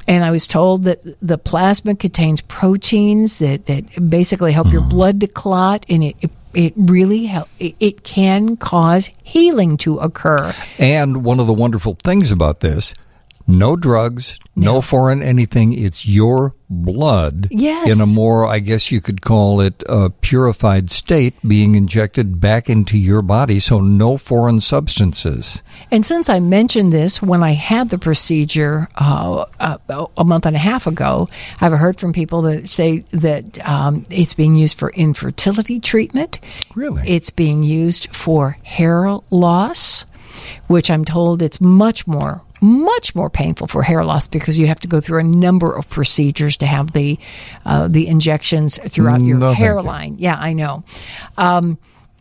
And 0.09 0.25
I 0.25 0.31
was 0.31 0.49
told 0.49 0.85
that 0.85 1.01
the 1.21 1.39
plasma 1.39 1.95
contains 1.95 2.41
proteins 2.41 3.39
that, 3.39 3.67
that 3.67 4.11
basically 4.11 4.53
help 4.53 4.73
your 4.73 4.81
blood 4.81 5.21
to 5.21 5.27
clot, 5.27 5.87
and 5.89 6.03
it, 6.03 6.17
it, 6.23 6.31
it 6.55 6.73
really 6.77 7.27
help, 7.27 7.49
it, 7.59 8.03
can 8.05 8.57
cause 8.57 9.11
healing 9.23 9.77
to 9.79 9.99
occur. 9.99 10.53
and 10.79 11.25
one 11.25 11.41
of 11.41 11.47
the 11.47 11.55
wonderful 11.55 11.97
things 12.03 12.33
about 12.33 12.61
this, 12.61 12.95
no 13.47 13.77
drugs, 13.77 14.39
no 14.57 14.81
foreign 14.81 15.23
anything. 15.23 15.73
It's 15.73 16.07
your 16.07 16.55
blood 16.71 17.49
Yes. 17.51 17.91
in 17.91 18.01
a 18.01 18.07
more, 18.07 18.47
I 18.47 18.59
guess 18.59 18.91
you 18.91 19.01
could 19.03 19.21
call 19.21 19.61
it, 19.61 19.83
a 19.87 20.09
purified 20.09 20.91
state 20.91 21.35
being 21.47 21.75
injected 21.75 22.41
back 22.41 22.71
into 22.71 22.97
your 22.97 23.21
body. 23.21 23.61
So 23.61 23.81
no 23.81 24.17
foreign 24.17 24.61
substances. 24.61 25.63
And 25.91 26.05
since 26.07 26.29
I 26.31 26.41
mentioned 26.41 26.93
this 26.93 27.21
when 27.21 27.43
I 27.43 27.53
had 27.53 27.91
the 27.91 27.99
procedure 27.99 28.89
uh, 28.97 29.45
a, 29.61 30.07
a 30.17 30.25
month 30.25 30.47
and 30.47 30.57
a 30.57 30.59
half 30.61 30.87
ago, 30.87 31.29
I've 31.61 31.73
heard 31.73 31.99
from 32.01 32.13
people 32.13 32.43
that 32.43 32.69
say 32.69 33.01
that 33.13 33.59
um, 33.69 34.05
it's 34.11 34.35
being 34.35 34.57
used 34.57 34.79
for 34.79 34.91
infertility 34.93 35.79
treatment. 35.79 36.39
Really? 36.75 37.03
It's 37.07 37.31
being 37.31 37.63
used 37.63 38.15
for 38.15 38.57
hair 38.63 39.19
loss, 39.31 40.07
which 40.69 40.91
I'm 40.91 41.05
told 41.05 41.43
it's 41.43 41.61
much 41.61 42.07
more. 42.07 42.41
Much 42.63 43.15
more 43.17 43.29
painful 43.29 43.67
for 43.67 43.83
hair 43.83 44.05
loss 44.05 44.29
because 44.29 44.57
you 44.57 44.69
have 44.69 44.79
to 44.81 44.89
go 44.89 45.01
through 45.01 45.19
a 45.19 45.25
number 45.25 45.75
of 45.75 45.89
procedures 45.89 46.57
to 46.59 46.67
have 46.67 46.93
the 46.93 47.19
uh, 47.67 47.89
the 47.89 48.07
injections 48.07 48.79
throughout 48.89 49.21
your 49.21 49.37
No, 49.39 49.49
thank 49.49 49.59
you. 49.59 49.65
hairline. 49.65 50.17
Yeah, 50.19 50.37
I 50.39 50.53
know. 50.53 50.85
Um, 51.37 51.77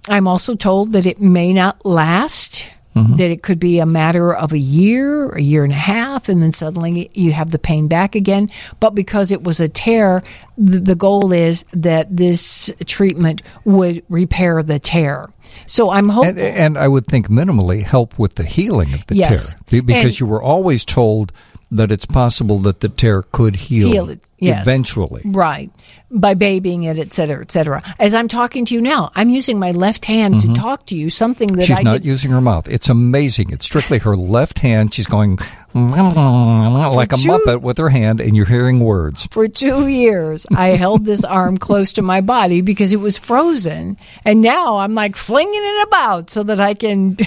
I'm 0.10 0.28
also 0.28 0.56
told 0.56 0.94
that 0.94 1.06
it 1.06 1.22
may 1.22 1.54
not 1.54 1.86
last. 1.86 2.66
Mm-hmm. 2.94 3.16
That 3.16 3.32
it 3.32 3.42
could 3.42 3.58
be 3.58 3.80
a 3.80 3.86
matter 3.86 4.36
of 4.36 4.52
a 4.52 4.58
year, 4.60 5.30
a 5.30 5.40
year 5.40 5.64
and 5.64 5.72
a 5.72 5.78
half, 5.78 6.28
and 6.28 6.44
then 6.44 6.52
suddenly 6.52 7.10
you 7.14 7.32
have 7.32 7.52
the 7.52 7.58
pain 7.58 7.88
back 7.88 8.16
again. 8.16 8.50
But 8.82 8.96
because 8.96 9.32
it 9.32 9.44
was 9.46 9.62
a 9.62 9.70
tear, 9.70 10.22
the, 10.58 10.80
the 10.80 10.96
goal 10.96 11.32
is 11.32 11.64
that 11.72 12.14
this 12.18 12.70
treatment 12.86 13.44
would 13.64 14.04
repair 14.10 14.62
the 14.62 14.78
tear. 14.78 15.30
So 15.66 15.90
I'm 15.90 16.10
hopeful. 16.10 16.30
And, 16.30 16.40
and 16.40 16.78
I 16.78 16.88
would 16.88 17.06
think 17.06 17.28
minimally 17.30 17.84
help 17.84 18.18
with 18.20 18.36
the 18.36 18.44
healing 18.44 18.94
of 18.94 19.06
the 19.08 19.16
Yes. 19.16 19.56
tear. 19.68 19.82
Because 19.82 20.04
And- 20.06 20.20
you 20.20 20.26
were 20.26 20.42
always 20.42 20.86
told 20.86 21.32
that 21.72 21.92
it's 21.92 22.06
possible 22.06 22.60
that 22.60 22.82
the 22.82 22.90
tear 22.90 23.22
could 23.32 23.56
heal, 23.56 23.90
Heal 23.90 24.10
it, 24.10 24.20
yes. 24.40 24.66
eventually. 24.68 25.22
Right. 25.24 25.72
By 26.14 26.34
babying 26.34 26.84
it, 26.84 27.00
et 27.00 27.14
cetera, 27.14 27.40
et 27.42 27.50
cetera. 27.52 27.82
As 27.98 28.14
I'm 28.14 28.28
talking 28.28 28.66
to 28.66 28.74
you 28.76 28.82
now, 28.82 29.10
I'm 29.16 29.30
using 29.30 29.58
my 29.58 29.72
left 29.72 30.04
hand 30.04 30.42
to 30.42 30.54
talk 30.54 30.86
to 30.88 30.96
you, 30.98 31.10
something 31.10 31.48
that 31.48 31.54
Mm-hmm. 31.54 31.64
She's 31.64 31.80
I 31.80 31.84
not 31.84 31.94
did. 32.02 32.06
using 32.06 32.32
her 32.32 32.42
mouth. 32.42 32.70
It's 32.70 32.90
amazing. 32.90 33.52
It's 33.52 33.64
strictly 33.64 34.00
her 34.00 34.18
left 34.18 34.60
hand. 34.60 34.94
She's 34.94 35.08
going 35.08 35.38
like 35.74 37.14
a 37.14 37.16
two- 37.16 37.30
muppet 37.30 37.62
with 37.62 37.78
her 37.78 37.90
hand, 37.90 38.20
and 38.20 38.36
you're 38.36 38.46
hearing 38.46 38.82
words. 38.82 39.28
For 39.32 39.48
two 39.48 39.88
years, 39.88 40.46
I 40.54 40.70
held 40.70 41.06
this 41.06 41.24
arm 41.24 41.58
close 41.58 41.94
to 41.94 42.02
my 42.02 42.20
body 42.20 42.60
because 42.60 42.92
it 42.92 42.98
was 43.00 43.18
frozen. 43.18 43.96
And 44.26 44.42
now 44.42 44.78
I'm 44.78 44.94
like 44.94 45.16
flinging 45.16 45.54
it 45.56 45.88
about 45.88 46.30
so 46.30 46.44
that 46.44 46.60
I 46.60 46.74
can 46.74 47.18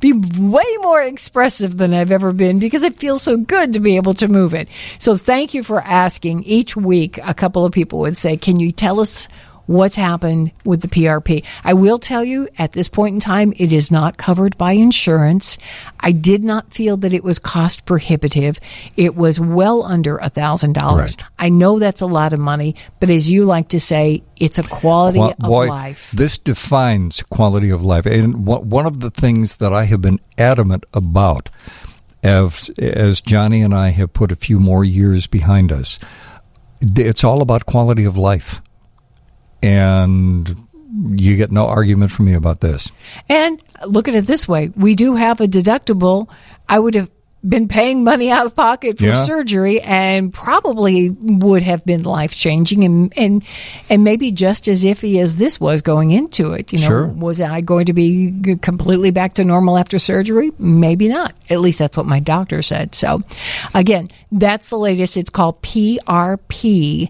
be 0.00 0.12
way 0.12 0.76
more 0.80 1.02
expressive 1.02 1.76
than 1.76 1.94
I've 1.94 2.12
ever 2.12 2.32
been 2.32 2.58
because 2.58 2.82
it 2.82 2.98
feels 2.98 3.22
so 3.22 3.36
good 3.36 3.72
to 3.72 3.80
be 3.80 3.96
able 3.96 4.14
to 4.14 4.28
move 4.28 4.54
it. 4.54 4.68
So 4.98 5.16
thank 5.16 5.54
you 5.54 5.62
for 5.62 5.80
asking. 5.80 6.44
Each 6.44 6.76
week, 6.76 7.18
a 7.24 7.34
couple 7.34 7.64
of 7.64 7.72
people 7.72 8.00
would 8.00 8.16
say, 8.16 8.36
Can 8.36 8.60
you 8.60 8.72
tell 8.72 9.00
us 9.00 9.28
what's 9.68 9.94
happened 9.94 10.50
with 10.64 10.80
the 10.80 10.88
PRP? 10.88 11.44
I 11.62 11.74
will 11.74 11.98
tell 11.98 12.24
you 12.24 12.48
at 12.58 12.72
this 12.72 12.88
point 12.88 13.14
in 13.14 13.20
time, 13.20 13.52
it 13.56 13.72
is 13.72 13.92
not 13.92 14.16
covered 14.16 14.58
by 14.58 14.72
insurance. 14.72 15.58
I 16.00 16.10
did 16.10 16.42
not 16.42 16.72
feel 16.72 16.96
that 16.96 17.12
it 17.12 17.22
was 17.22 17.38
cost 17.38 17.84
prohibitive. 17.84 18.58
It 18.96 19.14
was 19.14 19.38
well 19.38 19.84
under 19.84 20.16
a 20.16 20.30
thousand 20.30 20.72
dollars. 20.72 21.16
I 21.38 21.50
know 21.50 21.78
that's 21.78 22.00
a 22.00 22.06
lot 22.06 22.32
of 22.32 22.40
money, 22.40 22.74
but 22.98 23.10
as 23.10 23.30
you 23.30 23.44
like 23.44 23.68
to 23.68 23.78
say, 23.78 24.22
it's 24.36 24.58
a 24.58 24.62
quality 24.62 25.20
of 25.20 25.36
boy, 25.36 25.68
life. 25.68 26.10
this 26.12 26.38
defines 26.38 27.22
quality 27.24 27.70
of 27.70 27.84
life. 27.84 28.06
And 28.06 28.46
one 28.46 28.86
of 28.86 29.00
the 29.00 29.10
things 29.10 29.56
that 29.56 29.72
I 29.72 29.84
have 29.84 30.00
been 30.00 30.18
adamant 30.38 30.86
about, 30.94 31.50
as, 32.22 32.70
as 32.78 33.20
Johnnie 33.20 33.62
and 33.62 33.74
I 33.74 33.90
have 33.90 34.12
put 34.12 34.32
a 34.32 34.36
few 34.36 34.58
more 34.58 34.84
years 34.84 35.26
behind 35.26 35.72
us, 35.72 35.98
it's 36.80 37.24
all 37.24 37.42
about 37.42 37.66
quality 37.66 38.04
of 38.04 38.16
life. 38.16 38.62
And 39.62 40.56
you 41.10 41.36
get 41.36 41.52
no 41.52 41.66
argument 41.66 42.10
from 42.10 42.26
me 42.26 42.34
about 42.34 42.60
this. 42.60 42.90
And 43.28 43.62
look 43.86 44.08
at 44.08 44.14
it 44.14 44.26
this 44.26 44.48
way 44.48 44.72
we 44.76 44.94
do 44.94 45.14
have 45.16 45.40
a 45.40 45.46
deductible. 45.46 46.30
I 46.68 46.78
would 46.78 46.94
have 46.94 47.10
been 47.48 47.68
paying 47.68 48.02
money 48.02 48.32
out 48.32 48.46
of 48.46 48.56
pocket 48.56 48.98
for 48.98 49.06
Yeah. 49.06 49.24
surgery 49.24 49.80
and 49.80 50.32
probably 50.32 51.10
would 51.10 51.62
have 51.62 51.84
been 51.86 52.02
life 52.02 52.34
changing 52.34 52.82
and, 52.82 53.12
and 53.16 53.44
and 53.88 54.02
maybe 54.02 54.32
just 54.32 54.66
as 54.66 54.82
iffy 54.82 55.20
as 55.20 55.38
this 55.38 55.60
was 55.60 55.80
going 55.80 56.10
into 56.10 56.50
it. 56.52 56.72
You 56.72 56.80
know, 56.80 56.86
Sure. 56.86 57.06
was 57.06 57.40
I 57.40 57.60
going 57.60 57.86
to 57.86 57.92
be 57.92 58.56
completely 58.60 59.12
back 59.12 59.34
to 59.34 59.44
normal 59.44 59.78
after 59.78 60.00
surgery? 60.00 60.50
Maybe 60.58 61.06
not. 61.06 61.32
At 61.48 61.60
least 61.60 61.78
that's 61.78 61.96
what 61.96 62.06
my 62.06 62.18
doctor 62.18 62.60
said. 62.60 62.94
So, 62.96 63.22
again, 63.72 64.08
that's 64.32 64.68
the 64.70 64.78
latest. 64.78 65.16
It's 65.16 65.30
called 65.30 65.62
PRP. 65.62 67.08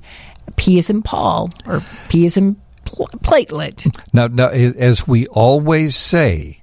P 0.59 0.79
is 0.79 0.91
in 0.91 1.03
Paul, 1.03 1.51
or 1.67 1.83
P 2.09 2.25
is 2.25 2.37
in 2.37 2.57
pl- 2.85 3.09
platelet. 3.23 3.87
Now, 4.13 4.27
now, 4.27 4.49
as 4.49 5.07
we 5.07 5.27
always 5.29 5.97
say 5.97 6.63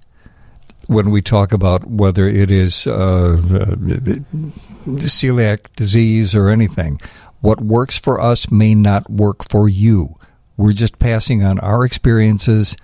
when 0.88 1.10
we 1.10 1.22
talk 1.22 1.54
about 1.54 1.86
whether 1.88 2.28
it 2.28 2.52
is 2.52 2.86
uh, 2.88 3.38
celiac 4.86 5.74
disease 5.76 6.36
or 6.36 6.50
anything, 6.50 7.00
what 7.42 7.62
works 7.62 8.00
for 8.00 8.20
us 8.22 8.52
may 8.52 8.76
not 8.76 9.10
work 9.10 9.50
for 9.50 9.68
you. 9.68 10.16
We're 10.58 10.74
just 10.74 11.00
passing 11.00 11.44
on 11.44 11.60
our 11.60 11.84
experiences. 11.86 12.76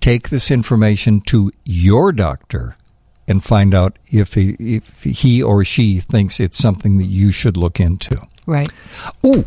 Take 0.00 0.28
this 0.28 0.50
information 0.50 1.20
to 1.22 1.50
your 1.64 2.12
doctor 2.12 2.76
and 3.28 3.42
find 3.42 3.74
out 3.74 3.98
if 4.10 4.34
he, 4.34 4.56
if 4.58 5.02
he 5.04 5.42
or 5.42 5.64
she 5.64 6.00
thinks 6.00 6.40
it's 6.40 6.58
something 6.58 6.98
that 6.98 7.04
you 7.04 7.30
should 7.30 7.56
look 7.56 7.78
into. 7.80 8.20
Right. 8.46 8.68
Ooh, 9.24 9.44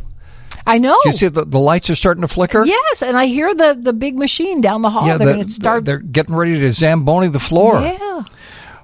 I 0.65 0.77
know. 0.77 0.97
do 1.03 1.09
you 1.09 1.13
see 1.13 1.27
the, 1.27 1.45
the 1.45 1.59
lights 1.59 1.89
are 1.89 1.95
starting 1.95 2.21
to 2.21 2.27
flicker? 2.27 2.63
Yes, 2.65 3.01
and 3.01 3.17
I 3.17 3.25
hear 3.25 3.53
the 3.53 3.77
the 3.79 3.93
big 3.93 4.17
machine 4.17 4.61
down 4.61 4.81
the 4.81 4.89
hall. 4.89 5.05
Yeah, 5.07 5.17
They're 5.17 5.27
the- 5.27 5.33
going 5.33 5.43
to 5.45 5.49
start. 5.51 5.85
They're 5.85 5.99
getting 5.99 6.35
ready 6.35 6.59
to 6.59 6.71
zamboni 6.71 7.27
the 7.27 7.39
floor. 7.39 7.81
Yeah. 7.81 8.23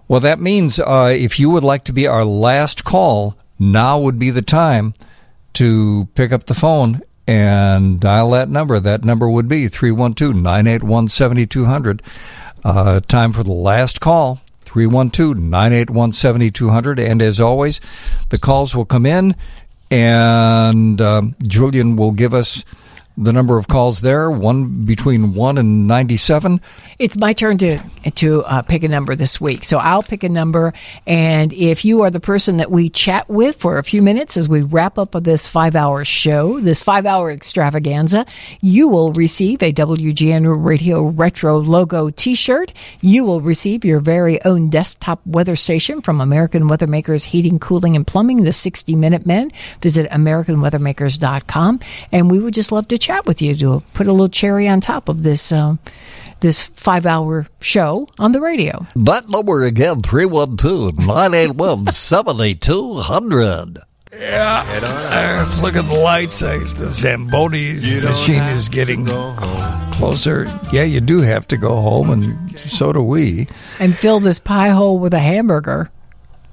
Well, 0.07 0.19
that 0.21 0.39
means 0.39 0.79
uh, 0.79 1.13
if 1.15 1.39
you 1.39 1.49
would 1.51 1.63
like 1.63 1.83
to 1.85 1.93
be 1.93 2.07
our 2.07 2.25
last 2.25 2.83
call, 2.83 3.35
now 3.59 3.99
would 3.99 4.17
be 4.17 4.31
the 4.31 4.41
time 4.41 4.93
to 5.53 6.07
pick 6.15 6.31
up 6.31 6.45
the 6.45 6.53
phone 6.55 7.01
and 7.27 7.99
dial 7.99 8.31
that 8.31 8.49
number. 8.49 8.79
That 8.79 9.03
number 9.03 9.29
would 9.29 9.47
be 9.47 9.67
312 9.67 10.35
981 10.35 11.07
7200. 11.09 12.01
Uh, 12.63 12.99
Time 13.01 13.31
for 13.33 13.43
the 13.43 13.51
last 13.53 14.01
call. 14.01 14.41
312 14.65 15.37
981 15.37 16.11
7200. 16.11 16.99
And 16.99 17.21
as 17.21 17.39
always, 17.39 17.79
the 18.29 18.37
calls 18.39 18.75
will 18.75 18.85
come 18.85 19.05
in 19.05 19.35
and 19.91 21.01
um, 21.01 21.35
Julian 21.41 21.95
will 21.95 22.11
give 22.11 22.33
us 22.33 22.63
the 23.21 23.33
number 23.33 23.57
of 23.57 23.67
calls 23.67 23.99
there, 23.99 24.31
one 24.31 24.85
between 24.85 25.33
1 25.33 25.57
and 25.57 25.87
97. 25.87 26.61
It's 26.99 27.17
my 27.17 27.33
turn 27.33 27.57
to 27.57 27.79
to 28.15 28.43
uh, 28.45 28.61
pick 28.61 28.83
a 28.83 28.87
number 28.87 29.13
this 29.13 29.41
week. 29.41 29.65
So 29.65 29.77
I'll 29.77 30.03
pick 30.03 30.23
a 30.23 30.29
number, 30.29 30.73
and 31.05 31.51
if 31.51 31.83
you 31.83 32.01
are 32.03 32.09
the 32.09 32.21
person 32.21 32.57
that 32.57 32.71
we 32.71 32.89
chat 32.89 33.29
with 33.29 33.57
for 33.57 33.77
a 33.77 33.83
few 33.83 34.01
minutes 34.01 34.37
as 34.37 34.47
we 34.47 34.61
wrap 34.61 34.97
up 34.97 35.11
this 35.23 35.47
five 35.47 35.75
hour 35.75 36.05
show, 36.05 36.61
this 36.61 36.81
five 36.81 37.05
hour 37.05 37.29
extravaganza, 37.29 38.25
you 38.61 38.87
will 38.87 39.11
receive 39.11 39.61
a 39.61 39.73
WGN 39.73 40.63
Radio 40.63 41.03
Retro 41.03 41.57
logo 41.57 42.09
t 42.09 42.35
shirt. 42.35 42.71
You 43.01 43.25
will 43.25 43.41
receive 43.41 43.83
your 43.83 43.99
very 43.99 44.41
own 44.45 44.69
desktop 44.69 45.19
weather 45.25 45.57
station 45.57 46.01
from 46.01 46.21
American 46.21 46.69
Weathermakers 46.69 47.25
Heating, 47.25 47.59
Cooling, 47.59 47.97
and 47.97 48.07
Plumbing, 48.07 48.43
the 48.43 48.53
60 48.53 48.95
Minute 48.95 49.25
Men. 49.25 49.51
Visit 49.81 50.09
AmericanWeathermakers.com, 50.09 51.79
and 52.13 52.31
we 52.31 52.39
would 52.39 52.53
just 52.53 52.71
love 52.71 52.87
to 52.87 52.97
chat 52.97 53.08
with 53.25 53.41
you 53.41 53.55
to 53.55 53.83
put 53.93 54.07
a 54.07 54.11
little 54.11 54.29
cherry 54.29 54.67
on 54.67 54.81
top 54.81 55.09
of 55.09 55.23
this. 55.23 55.51
Um, 55.51 55.79
this 56.41 56.67
five 56.67 57.05
hour 57.05 57.47
show 57.59 58.07
on 58.17 58.31
the 58.31 58.39
radio. 58.39 58.85
That 58.95 59.27
number 59.29 59.65
again, 59.65 59.99
312 59.99 60.97
981 60.99 61.87
7200. 61.87 63.79
Yeah. 64.11 64.63
Uh, 64.65 65.59
look 65.61 65.75
at 65.75 65.85
the 65.85 65.99
lights. 65.99 66.39
The 66.39 66.89
Zamboni 66.91 67.73
machine 67.73 68.41
is 68.43 68.69
getting 68.69 69.05
closer. 69.91 70.47
Yeah, 70.71 70.83
you 70.83 70.99
do 70.99 71.19
have 71.21 71.47
to 71.49 71.57
go 71.57 71.79
home, 71.81 72.09
and 72.09 72.59
so 72.59 72.91
do 72.91 73.03
we. 73.03 73.47
And 73.79 73.95
fill 73.97 74.19
this 74.19 74.39
pie 74.39 74.69
hole 74.69 74.97
with 74.97 75.13
a 75.13 75.19
hamburger 75.19 75.91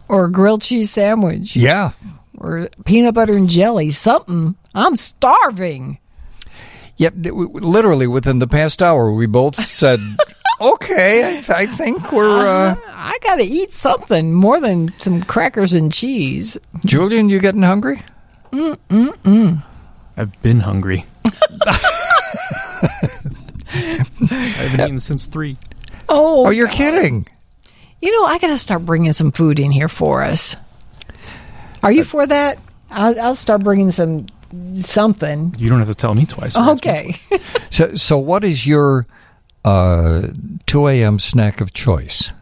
or 0.08 0.26
a 0.26 0.32
grilled 0.32 0.62
cheese 0.62 0.90
sandwich. 0.90 1.56
Yeah. 1.56 1.92
Or 2.36 2.68
peanut 2.84 3.14
butter 3.14 3.36
and 3.36 3.48
jelly, 3.48 3.90
something. 3.90 4.56
I'm 4.74 4.96
starving. 4.96 5.98
Yep, 6.98 7.14
literally 7.16 8.06
within 8.06 8.38
the 8.38 8.46
past 8.46 8.82
hour, 8.82 9.12
we 9.12 9.26
both 9.26 9.56
said, 9.56 10.00
"Okay, 10.60 11.36
I, 11.36 11.44
I 11.48 11.66
think 11.66 12.12
we're." 12.12 12.46
Uh, 12.46 12.76
I 12.88 13.18
got 13.22 13.36
to 13.36 13.44
eat 13.44 13.72
something 13.72 14.32
more 14.32 14.60
than 14.60 14.92
some 14.98 15.22
crackers 15.22 15.74
and 15.74 15.92
cheese. 15.92 16.56
Julian, 16.84 17.28
you 17.28 17.40
getting 17.40 17.62
hungry? 17.62 18.00
Mm 18.52 18.76
mm 18.88 19.08
mm. 19.24 19.62
I've 20.16 20.40
been 20.40 20.60
hungry. 20.60 21.04
I 21.66 21.72
haven't 24.30 24.80
eaten 24.80 25.00
since 25.00 25.26
three. 25.26 25.56
Oh, 26.08 26.46
oh, 26.46 26.50
you're 26.50 26.68
kidding! 26.68 27.26
You 28.00 28.10
know, 28.12 28.26
I 28.26 28.38
got 28.38 28.48
to 28.48 28.58
start 28.58 28.84
bringing 28.84 29.12
some 29.12 29.32
food 29.32 29.60
in 29.60 29.70
here 29.70 29.88
for 29.88 30.22
us. 30.22 30.56
Are 31.82 31.92
you 31.92 32.04
for 32.04 32.26
that? 32.26 32.58
I'll, 32.90 33.18
I'll 33.20 33.34
start 33.34 33.62
bringing 33.62 33.90
some 33.90 34.26
something. 34.56 35.54
You 35.58 35.68
don't 35.70 35.78
have 35.80 35.88
to 35.88 35.94
tell 35.94 36.14
me 36.14 36.26
twice. 36.26 36.56
Okay. 36.76 37.16
so, 37.70 37.94
so 37.94 38.18
what 38.18 38.44
is 38.44 38.66
your 38.66 39.06
uh, 39.64 40.28
2 40.66 40.88
a.m. 40.88 41.18
snack 41.18 41.60
of 41.60 41.72
choice? 41.72 42.32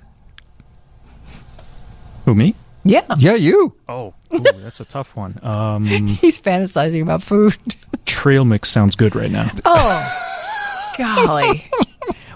Who 2.24 2.34
me? 2.34 2.54
Yeah. 2.84 3.04
Yeah, 3.18 3.34
you. 3.34 3.74
Oh, 3.88 4.14
ooh, 4.34 4.38
that's 4.40 4.80
a 4.80 4.84
tough 4.84 5.16
one. 5.16 5.38
Um, 5.42 5.84
He's 5.86 6.40
fantasizing 6.40 7.02
about 7.02 7.22
food. 7.22 7.56
trail 8.06 8.44
mix 8.44 8.68
sounds 8.70 8.96
good 8.96 9.14
right 9.16 9.30
now. 9.30 9.50
Oh, 9.64 10.92
golly. 10.98 11.64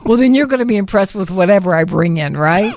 well, 0.05 0.17
then 0.17 0.35
you're 0.35 0.47
going 0.47 0.61
to 0.61 0.67
be 0.67 0.77
impressed 0.77 1.15
with 1.15 1.31
whatever 1.31 1.75
I 1.75 1.85
bring 1.85 2.17
in, 2.17 2.37
right? 2.37 2.75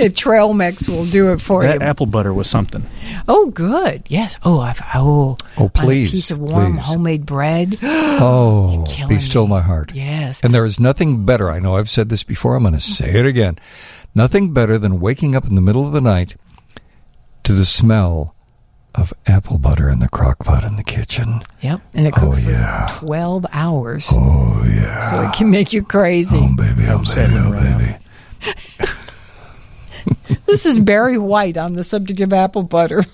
if 0.06 0.14
Trail 0.16 0.52
Mix 0.54 0.88
will 0.88 1.06
do 1.06 1.32
it 1.32 1.40
for 1.40 1.62
that 1.62 1.80
you. 1.80 1.86
apple 1.86 2.06
butter 2.06 2.32
was 2.34 2.48
something. 2.48 2.84
Oh, 3.28 3.46
good. 3.50 4.02
Yes. 4.08 4.38
Oh, 4.44 4.60
I've 4.60 4.80
oh. 4.94 5.36
Oh, 5.56 5.68
please, 5.68 6.08
A 6.08 6.12
piece 6.12 6.30
of 6.30 6.38
warm 6.38 6.74
please. 6.76 6.86
homemade 6.86 7.26
bread. 7.26 7.78
Oh, 8.22 8.84
killing 8.86 9.16
be 9.16 9.18
still 9.18 9.46
my 9.46 9.60
heart. 9.62 9.92
Yes. 9.94 10.42
And 10.44 10.52
there 10.52 10.64
is 10.66 10.78
nothing 10.78 11.24
better. 11.24 11.50
I 11.50 11.58
know 11.58 11.76
I've 11.76 11.88
said 11.88 12.08
this 12.10 12.22
before. 12.22 12.54
I'm 12.54 12.62
going 12.62 12.74
to 12.74 12.80
say 12.80 13.18
it 13.18 13.24
again. 13.24 13.58
Nothing 14.14 14.52
better 14.52 14.76
than 14.76 15.00
waking 15.00 15.34
up 15.34 15.46
in 15.46 15.54
the 15.54 15.60
middle 15.62 15.86
of 15.86 15.92
the 15.92 16.00
night 16.02 16.36
to 17.44 17.52
the 17.54 17.64
smell 17.64 18.34
of 18.94 19.14
apple 19.26 19.56
butter 19.56 19.88
in 19.88 20.00
the 20.00 20.08
crock 20.08 20.40
pot 20.44 20.64
in 20.64 20.76
the 20.76 20.82
kitchen. 20.82 21.40
Yep. 21.62 21.80
And 21.94 22.06
it 22.08 22.14
oh, 22.18 22.20
cooks 22.26 22.40
Oh, 22.44 22.50
yeah. 22.50 22.86
for 22.88 23.06
12 23.06 23.46
hours. 23.52 24.08
Oh, 24.12 24.64
yeah. 24.66 25.00
So 25.08 25.22
it 25.22 25.32
can 25.32 25.48
make 25.50 25.72
you 25.72 25.82
crazy. 25.82 26.38
Oh, 26.42 26.54
baby, 26.56 26.84
oh, 26.88 26.98
baby, 27.14 27.34
oh, 27.36 27.52
baby. 27.52 27.96
This 30.46 30.66
is 30.66 30.78
Barry 30.80 31.16
White 31.18 31.56
on 31.56 31.74
the 31.74 31.84
subject 31.84 32.20
of 32.20 32.32
apple 32.32 32.62
butter. 32.64 33.04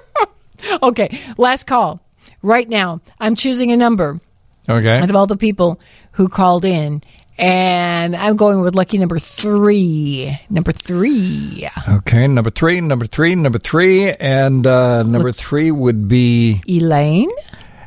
okay, 0.82 1.18
last 1.38 1.66
call. 1.66 2.00
Right 2.42 2.68
now, 2.68 3.00
I'm 3.18 3.34
choosing 3.34 3.72
a 3.72 3.76
number 3.76 4.20
Okay. 4.68 4.92
out 4.92 5.08
of 5.08 5.16
all 5.16 5.26
the 5.26 5.36
people 5.36 5.80
who 6.12 6.28
called 6.28 6.64
in, 6.64 7.02
and 7.38 8.14
I'm 8.16 8.36
going 8.36 8.60
with 8.60 8.74
lucky 8.74 8.98
number 8.98 9.18
three. 9.18 10.38
Number 10.50 10.72
three. 10.72 11.68
Okay, 11.88 12.26
number 12.26 12.50
three, 12.50 12.80
number 12.80 13.06
three, 13.06 13.34
number 13.34 13.58
three, 13.58 14.12
and 14.12 14.66
uh, 14.66 15.02
number 15.02 15.28
Looks- 15.28 15.40
three 15.40 15.70
would 15.70 16.08
be 16.08 16.60
Elaine. 16.68 17.30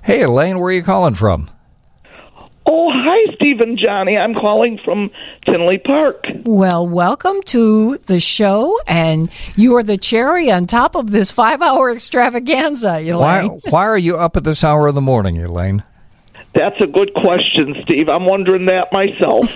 Hey, 0.03 0.23
Elaine, 0.23 0.57
where 0.59 0.69
are 0.69 0.73
you 0.73 0.83
calling 0.83 1.13
from? 1.15 1.49
Oh, 2.71 2.91
hi, 2.93 3.33
Steve 3.33 3.61
and 3.61 3.79
Johnnie. 3.79 4.15
I'm 4.15 4.35
calling 4.35 4.77
from 4.85 5.09
Tinley 5.43 5.79
Park. 5.79 6.27
Well, 6.43 6.87
welcome 6.87 7.41
to 7.45 7.97
the 8.05 8.19
show, 8.19 8.79
and 8.85 9.31
you 9.55 9.75
are 9.77 9.81
the 9.81 9.97
cherry 9.97 10.51
on 10.51 10.67
top 10.67 10.93
of 10.95 11.09
this 11.09 11.31
five 11.31 11.63
hour 11.63 11.91
extravaganza, 11.91 12.91
Why, 12.91 13.39
Elaine. 13.39 13.59
why 13.69 13.85
are 13.87 13.97
you 13.97 14.17
up 14.17 14.37
at 14.37 14.43
this 14.43 14.63
hour 14.63 14.85
of 14.85 14.93
the 14.93 15.01
morning, 15.01 15.41
Elaine? 15.41 15.81
That's 16.53 16.79
a 16.79 16.85
good 16.85 17.11
question, 17.15 17.75
Steve. 17.81 18.07
I'm 18.07 18.25
wondering 18.25 18.65
that 18.67 18.91
myself. 18.91 19.47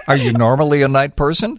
Are 0.08 0.16
you 0.16 0.32
normally 0.32 0.82
a 0.82 0.88
night 0.88 1.16
person? 1.16 1.58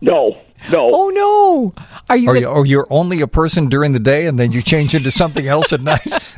no, 0.00 0.38
no. 0.70 0.90
Oh, 0.92 1.08
no. 1.10 1.82
Are 2.08 2.16
you, 2.16 2.30
Or, 2.30 2.34
the- 2.34 2.40
you, 2.40 2.46
or 2.46 2.66
you're 2.66 2.86
only 2.90 3.20
a 3.20 3.26
person 3.28 3.68
during 3.68 3.92
the 3.92 3.98
day 4.00 4.26
and 4.26 4.38
then 4.38 4.52
you 4.52 4.62
change 4.62 4.94
into 4.94 5.10
something 5.10 5.46
else 5.46 5.72
at 5.72 5.80
night? 5.80 6.06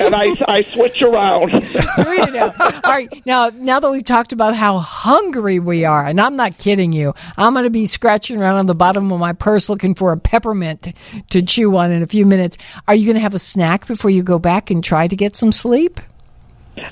and 0.00 0.14
I, 0.16 0.34
I 0.48 0.62
switch 0.62 1.00
around. 1.02 1.50
Do? 1.96 2.40
All 2.40 2.80
right. 2.84 3.08
Now, 3.26 3.50
now 3.54 3.78
that 3.80 3.90
we've 3.90 4.04
talked 4.04 4.32
about 4.32 4.54
how 4.56 4.78
hungry 4.78 5.58
we 5.58 5.84
are, 5.84 6.04
and 6.04 6.20
I'm 6.20 6.36
not 6.36 6.58
kidding 6.58 6.92
you, 6.92 7.14
I'm 7.36 7.52
going 7.54 7.64
to 7.64 7.70
be 7.70 7.86
scratching 7.86 8.40
around 8.40 8.56
on 8.56 8.66
the 8.66 8.74
bottom 8.74 9.10
of 9.12 9.20
my 9.20 9.32
purse 9.32 9.68
looking 9.68 9.94
for 9.94 10.12
a 10.12 10.16
peppermint 10.16 10.82
to, 10.82 10.92
to 11.30 11.42
chew 11.42 11.76
on 11.76 11.92
in 11.92 12.02
a 12.02 12.06
few 12.06 12.26
minutes. 12.26 12.58
Are 12.88 12.94
you 12.94 13.06
going 13.06 13.14
to 13.16 13.20
have 13.20 13.34
a 13.34 13.38
snack 13.38 13.86
before 13.86 14.10
you 14.10 14.22
go 14.22 14.38
back 14.38 14.70
and 14.70 14.82
try 14.82 15.06
to 15.06 15.16
get 15.16 15.36
some 15.36 15.52
sleep? 15.52 16.00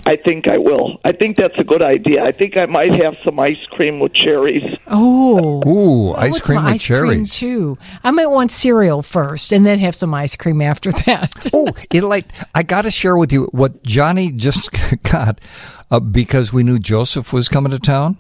I 0.07 0.17
think 0.17 0.49
I 0.49 0.59
will. 0.59 0.99
I 1.05 1.13
think 1.13 1.37
that's 1.37 1.59
a 1.59 1.65
good 1.65 1.83
idea. 1.83 2.23
I 2.25 2.33
think 2.33 2.57
I 2.57 2.67
might 2.67 2.93
have 3.03 3.15
some 3.25 3.39
ice 3.39 3.63
cream 3.71 4.01
with 4.01 4.15
cherries. 4.15 4.63
Oh. 4.87 5.63
Ooh, 5.69 6.13
I 6.13 6.27
ice 6.27 6.41
cream 6.41 6.65
with 6.65 6.75
ice 6.75 6.87
cream 6.87 7.01
cherries. 7.01 7.35
too. 7.39 7.79
I 8.03 8.11
might 8.11 8.27
want 8.27 8.51
cereal 8.51 9.03
first, 9.03 9.53
and 9.53 9.67
then 9.67 9.79
have 9.81 9.95
some 9.95 10.15
ice 10.15 10.37
cream 10.37 10.63
after 10.63 10.93
that. 10.93 11.51
oh, 11.55 11.73
it 11.93 12.03
like 12.03 12.33
I 12.55 12.63
got 12.63 12.83
to 12.83 12.91
share 12.91 13.17
with 13.17 13.33
you 13.33 13.45
what 13.53 13.83
Johnnie 13.83 14.33
just 14.33 14.71
got 15.03 15.41
uh, 15.91 16.01
because 16.01 16.53
we 16.53 16.63
knew 16.63 16.79
Joseph 16.79 17.33
was 17.33 17.49
coming 17.49 17.73
to 17.73 17.79
town. 17.79 18.17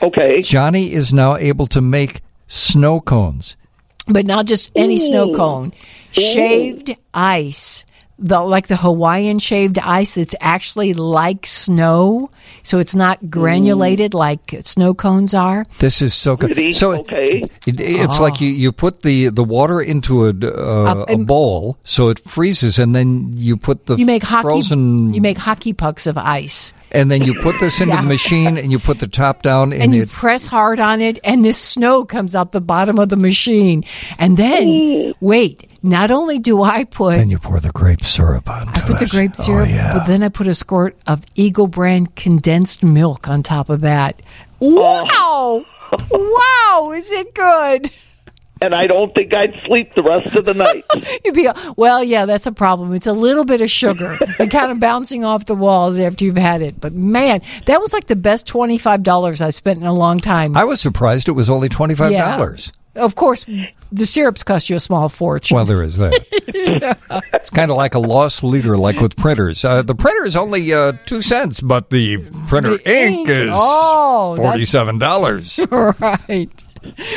Okay. 0.00 0.42
Johnnie 0.42 0.92
is 0.92 1.12
now 1.12 1.36
able 1.36 1.66
to 1.68 1.80
make 1.80 2.20
snow 2.46 3.00
cones. 3.00 3.56
but 4.06 4.26
not 4.26 4.46
just 4.46 4.70
any 4.76 4.98
snow 4.98 5.30
Ooh. 5.30 5.34
cone. 5.34 5.72
Shaved 6.12 6.94
ice. 7.14 7.84
The, 8.24 8.40
like 8.40 8.68
the 8.68 8.76
Hawaiian 8.76 9.40
shaved 9.40 9.78
ice 9.80 10.14
that's 10.14 10.34
actually 10.40 10.94
like 10.94 11.44
snow, 11.44 12.30
so 12.62 12.78
it's 12.78 12.94
not 12.94 13.30
granulated 13.30 14.14
like 14.14 14.54
snow 14.64 14.94
cones 14.94 15.34
are. 15.34 15.66
This 15.80 16.00
is 16.00 16.14
so 16.14 16.36
good. 16.36 16.52
Pretty. 16.52 16.70
So 16.72 16.92
okay. 17.00 17.42
It, 17.66 17.80
it's 17.80 18.20
Oh. 18.20 18.22
like 18.22 18.40
you, 18.40 18.48
you 18.48 18.70
put 18.70 19.02
the, 19.02 19.28
the 19.30 19.42
water 19.42 19.80
into 19.80 20.26
a, 20.26 20.30
uh, 20.30 21.04
a 21.08 21.12
and- 21.12 21.26
bowl 21.26 21.78
so 21.82 22.08
it 22.10 22.20
freezes, 22.28 22.78
and 22.78 22.94
then 22.94 23.30
you 23.34 23.56
put 23.56 23.86
the 23.86 23.96
You 23.96 24.06
make 24.06 24.22
hockey. 24.22 24.42
frozen, 24.42 25.12
You 25.12 25.20
make 25.20 25.38
hockey 25.38 25.72
pucks 25.72 26.06
of 26.06 26.16
ice, 26.16 26.72
and 26.92 27.10
then 27.10 27.24
you 27.24 27.34
put 27.40 27.58
this 27.58 27.80
into 27.80 27.94
Yeah. 27.94 28.02
the 28.02 28.08
machine, 28.08 28.56
and 28.56 28.70
you 28.70 28.78
put 28.78 29.00
the 29.00 29.08
top 29.08 29.42
down, 29.42 29.72
and, 29.74 29.82
and 29.82 29.94
you 29.94 30.02
it 30.02 30.10
press 30.10 30.46
hard 30.46 30.78
on 30.78 31.00
it, 31.00 31.18
and 31.24 31.44
this 31.44 31.58
snow 31.58 32.04
comes 32.04 32.36
out 32.36 32.52
the 32.52 32.60
bottom 32.60 32.98
of 33.00 33.08
the 33.08 33.16
machine. 33.16 33.82
And 34.18 34.36
then, 34.36 35.12
wait, 35.20 35.64
not 35.82 36.10
only 36.10 36.38
do 36.38 36.62
I 36.62 36.84
put 36.84 37.16
then 37.16 37.30
you 37.30 37.38
pour 37.38 37.58
the 37.60 37.70
grape 37.72 38.04
syrup 38.04 38.48
onto 38.48 38.70
I 38.70 38.86
put 38.86 38.98
the 38.98 39.04
it. 39.06 39.10
grape 39.10 39.32
Oh, 39.38 39.42
syrup, 39.42 39.68
yeah. 39.68 39.92
but 39.92 40.06
then 40.06 40.22
I 40.22 40.28
put 40.28 40.46
a 40.46 40.54
squirt 40.54 40.96
of 41.06 41.24
Eagle 41.34 41.66
brand 41.66 42.14
condensed 42.16 42.82
milk 42.82 43.28
on 43.28 43.42
top 43.42 43.68
of 43.68 43.80
that. 43.80 44.20
Oh. 44.60 45.64
Wow! 45.90 45.98
wow! 46.10 46.92
Is 46.92 47.10
it 47.10 47.34
good? 47.34 47.90
And 48.60 48.76
I 48.76 48.86
don't 48.86 49.12
think 49.12 49.34
I'd 49.34 49.54
sleep 49.66 49.92
the 49.96 50.04
rest 50.04 50.36
of 50.36 50.44
the 50.44 50.54
night. 50.54 50.84
You'd 51.24 51.34
be 51.34 51.48
well, 51.76 52.04
yeah, 52.04 52.26
that's 52.26 52.46
a 52.46 52.52
problem. 52.52 52.94
It's 52.94 53.08
a 53.08 53.12
little 53.12 53.44
bit 53.44 53.60
of 53.60 53.68
sugar 53.68 54.16
and 54.38 54.48
kind 54.52 54.70
of 54.70 54.78
bouncing 54.78 55.24
off 55.24 55.46
the 55.46 55.56
walls 55.56 55.98
after 55.98 56.24
you've 56.24 56.36
had 56.36 56.62
it. 56.62 56.80
But 56.80 56.92
man, 56.92 57.42
that 57.66 57.80
was 57.80 57.92
like 57.92 58.06
the 58.06 58.14
best 58.14 58.46
twenty 58.46 58.78
five 58.78 59.02
dollars 59.02 59.42
I 59.42 59.50
spent 59.50 59.80
in 59.80 59.86
a 59.86 59.92
long 59.92 60.20
time. 60.20 60.56
I 60.56 60.62
was 60.62 60.80
surprised 60.80 61.28
it 61.28 61.32
was 61.32 61.50
only 61.50 61.68
twenty 61.68 61.96
five 61.96 62.12
Yeah. 62.12 62.36
Dollars. 62.94 63.10
of 63.10 63.14
course, 63.14 63.46
the 63.90 64.06
syrups 64.06 64.42
cost 64.42 64.70
you 64.70 64.76
a 64.76 64.80
small 64.80 65.08
fortune. 65.08 65.54
Well, 65.56 65.64
there 65.64 65.82
is 65.82 65.96
that. 65.98 66.24
it's 67.32 67.50
kind 67.50 67.70
of 67.70 67.76
like 67.76 67.94
a 67.94 67.98
loss 67.98 68.42
leader, 68.42 68.76
like 68.76 69.00
with 69.00 69.16
printers. 69.16 69.64
Uh, 69.64 69.82
the 69.82 69.94
printer 69.94 70.24
is 70.24 70.36
only 70.36 70.72
uh, 70.72 70.92
two 71.06 71.22
cents, 71.22 71.60
but 71.60 71.90
the 71.90 72.18
printer 72.48 72.78
ink, 72.84 73.28
is 73.28 73.50
Oh, 73.54 74.34
that's- 74.36 74.52
forty-seven 74.52 74.98
dollars. 74.98 75.60
right. 75.70 76.50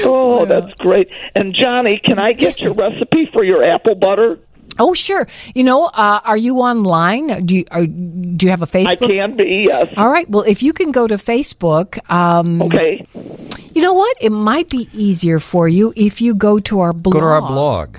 Oh, 0.03 0.45
that's 0.45 0.71
great. 0.75 1.11
And 1.35 1.55
Johnnie, 1.59 1.99
can 2.03 2.19
I 2.19 2.33
get 2.33 2.61
your 2.61 2.73
recipe 2.73 3.27
for 3.33 3.43
your 3.43 3.63
apple 3.63 3.95
butter? 3.95 4.37
Oh, 4.79 4.93
sure. 4.93 5.27
You 5.53 5.63
know, 5.63 5.85
uh, 5.85 6.19
are 6.23 6.37
you 6.37 6.57
online? 6.59 7.45
Do 7.45 7.57
you, 7.57 7.65
are, 7.71 7.85
do 7.85 8.45
you 8.45 8.49
have 8.49 8.61
a 8.61 8.65
Facebook? 8.65 8.87
I 8.87 8.95
can 8.95 9.35
be, 9.37 9.63
yes. 9.67 9.93
All 9.97 10.09
right. 10.09 10.29
Well, 10.29 10.43
if 10.43 10.61
you 10.63 10.73
can 10.73 10.91
go 10.91 11.07
to 11.07 11.15
Facebook. 11.15 11.97
Um, 12.11 12.61
okay. 12.61 13.05
You 13.73 13.81
know 13.81 13.93
what? 13.93 14.15
It 14.21 14.31
might 14.31 14.69
be 14.69 14.87
easier 14.93 15.39
for 15.39 15.67
you 15.67 15.93
if 15.95 16.21
you 16.21 16.35
go 16.35 16.59
to 16.59 16.79
our 16.79 16.93
blog. 16.93 17.13
Go 17.13 17.19
to 17.21 17.25
our 17.25 17.41
blog. 17.41 17.97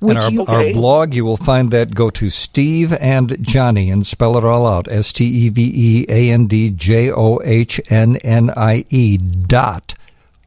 Which 0.00 0.16
and 0.16 0.24
our, 0.24 0.30
you- 0.32 0.46
our 0.46 0.72
blog, 0.72 1.14
you 1.14 1.24
will 1.24 1.36
find 1.36 1.70
that. 1.70 1.94
Go 1.94 2.10
to 2.10 2.28
Steve 2.28 2.92
and 2.94 3.36
Johnnie 3.40 3.88
and 3.90 4.04
spell 4.04 4.36
it 4.36 4.44
all 4.44 4.66
out. 4.66 4.90
S 4.90 5.12
T 5.12 5.24
E 5.24 5.48
V 5.48 5.72
E 5.74 6.06
A 6.08 6.30
N 6.32 6.46
D 6.48 6.70
J 6.72 7.12
O 7.12 7.40
H 7.44 7.80
N 7.88 8.16
N 8.16 8.50
I 8.56 8.84
E 8.90 9.16
dot 9.16 9.94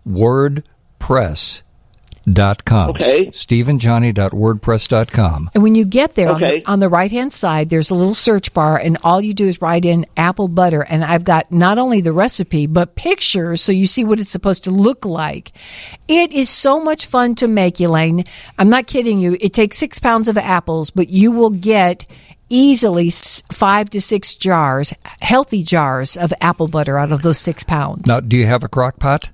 wordpress 0.05 1.61
dot 2.31 2.65
com. 2.65 2.89
Okay. 2.91 3.27
SteveandJohnnie.wordpress.com. 3.27 5.49
And 5.53 5.63
when 5.63 5.75
you 5.75 5.85
get 5.85 6.15
there 6.15 6.29
Okay. 6.29 6.45
on 6.45 6.59
the, 6.59 6.71
on 6.71 6.79
the 6.79 6.89
right 6.89 7.11
hand 7.11 7.33
side, 7.33 7.69
there's 7.69 7.89
a 7.89 7.95
little 7.95 8.13
search 8.13 8.53
bar, 8.53 8.77
and 8.77 8.97
all 9.03 9.21
you 9.21 9.33
do 9.33 9.47
is 9.47 9.61
write 9.61 9.85
in 9.85 10.05
apple 10.17 10.47
butter. 10.47 10.81
And 10.81 11.03
I've 11.03 11.23
got 11.23 11.51
not 11.51 11.77
only 11.77 12.01
the 12.01 12.13
recipe, 12.13 12.67
but 12.67 12.95
pictures 12.95 13.61
so 13.61 13.71
you 13.71 13.87
see 13.87 14.03
what 14.03 14.19
it's 14.19 14.31
supposed 14.31 14.63
to 14.65 14.71
look 14.71 15.05
like. 15.05 15.51
It 16.07 16.33
is 16.33 16.49
so 16.49 16.83
much 16.83 17.05
fun 17.05 17.35
to 17.35 17.47
make, 17.47 17.79
Elaine. 17.79 18.25
I'm 18.57 18.69
not 18.69 18.87
kidding 18.87 19.19
you. 19.19 19.37
It 19.39 19.53
takes 19.53 19.77
six 19.77 19.99
pounds 19.99 20.27
of 20.27 20.37
apples, 20.37 20.89
but 20.89 21.09
you 21.09 21.31
will 21.31 21.49
get 21.51 22.05
easily 22.49 23.09
five 23.51 23.89
to 23.89 23.99
six 24.01 24.35
jars, 24.35 24.93
healthy 25.19 25.63
jars 25.63 26.15
of 26.15 26.31
apple 26.41 26.67
butter 26.67 26.97
out 26.97 27.11
of 27.11 27.21
those 27.23 27.39
six 27.39 27.63
pounds. 27.63 28.07
Now, 28.07 28.19
do 28.19 28.37
you 28.37 28.45
have 28.45 28.63
a 28.63 28.67
crock 28.67 28.99
pot? 28.99 29.31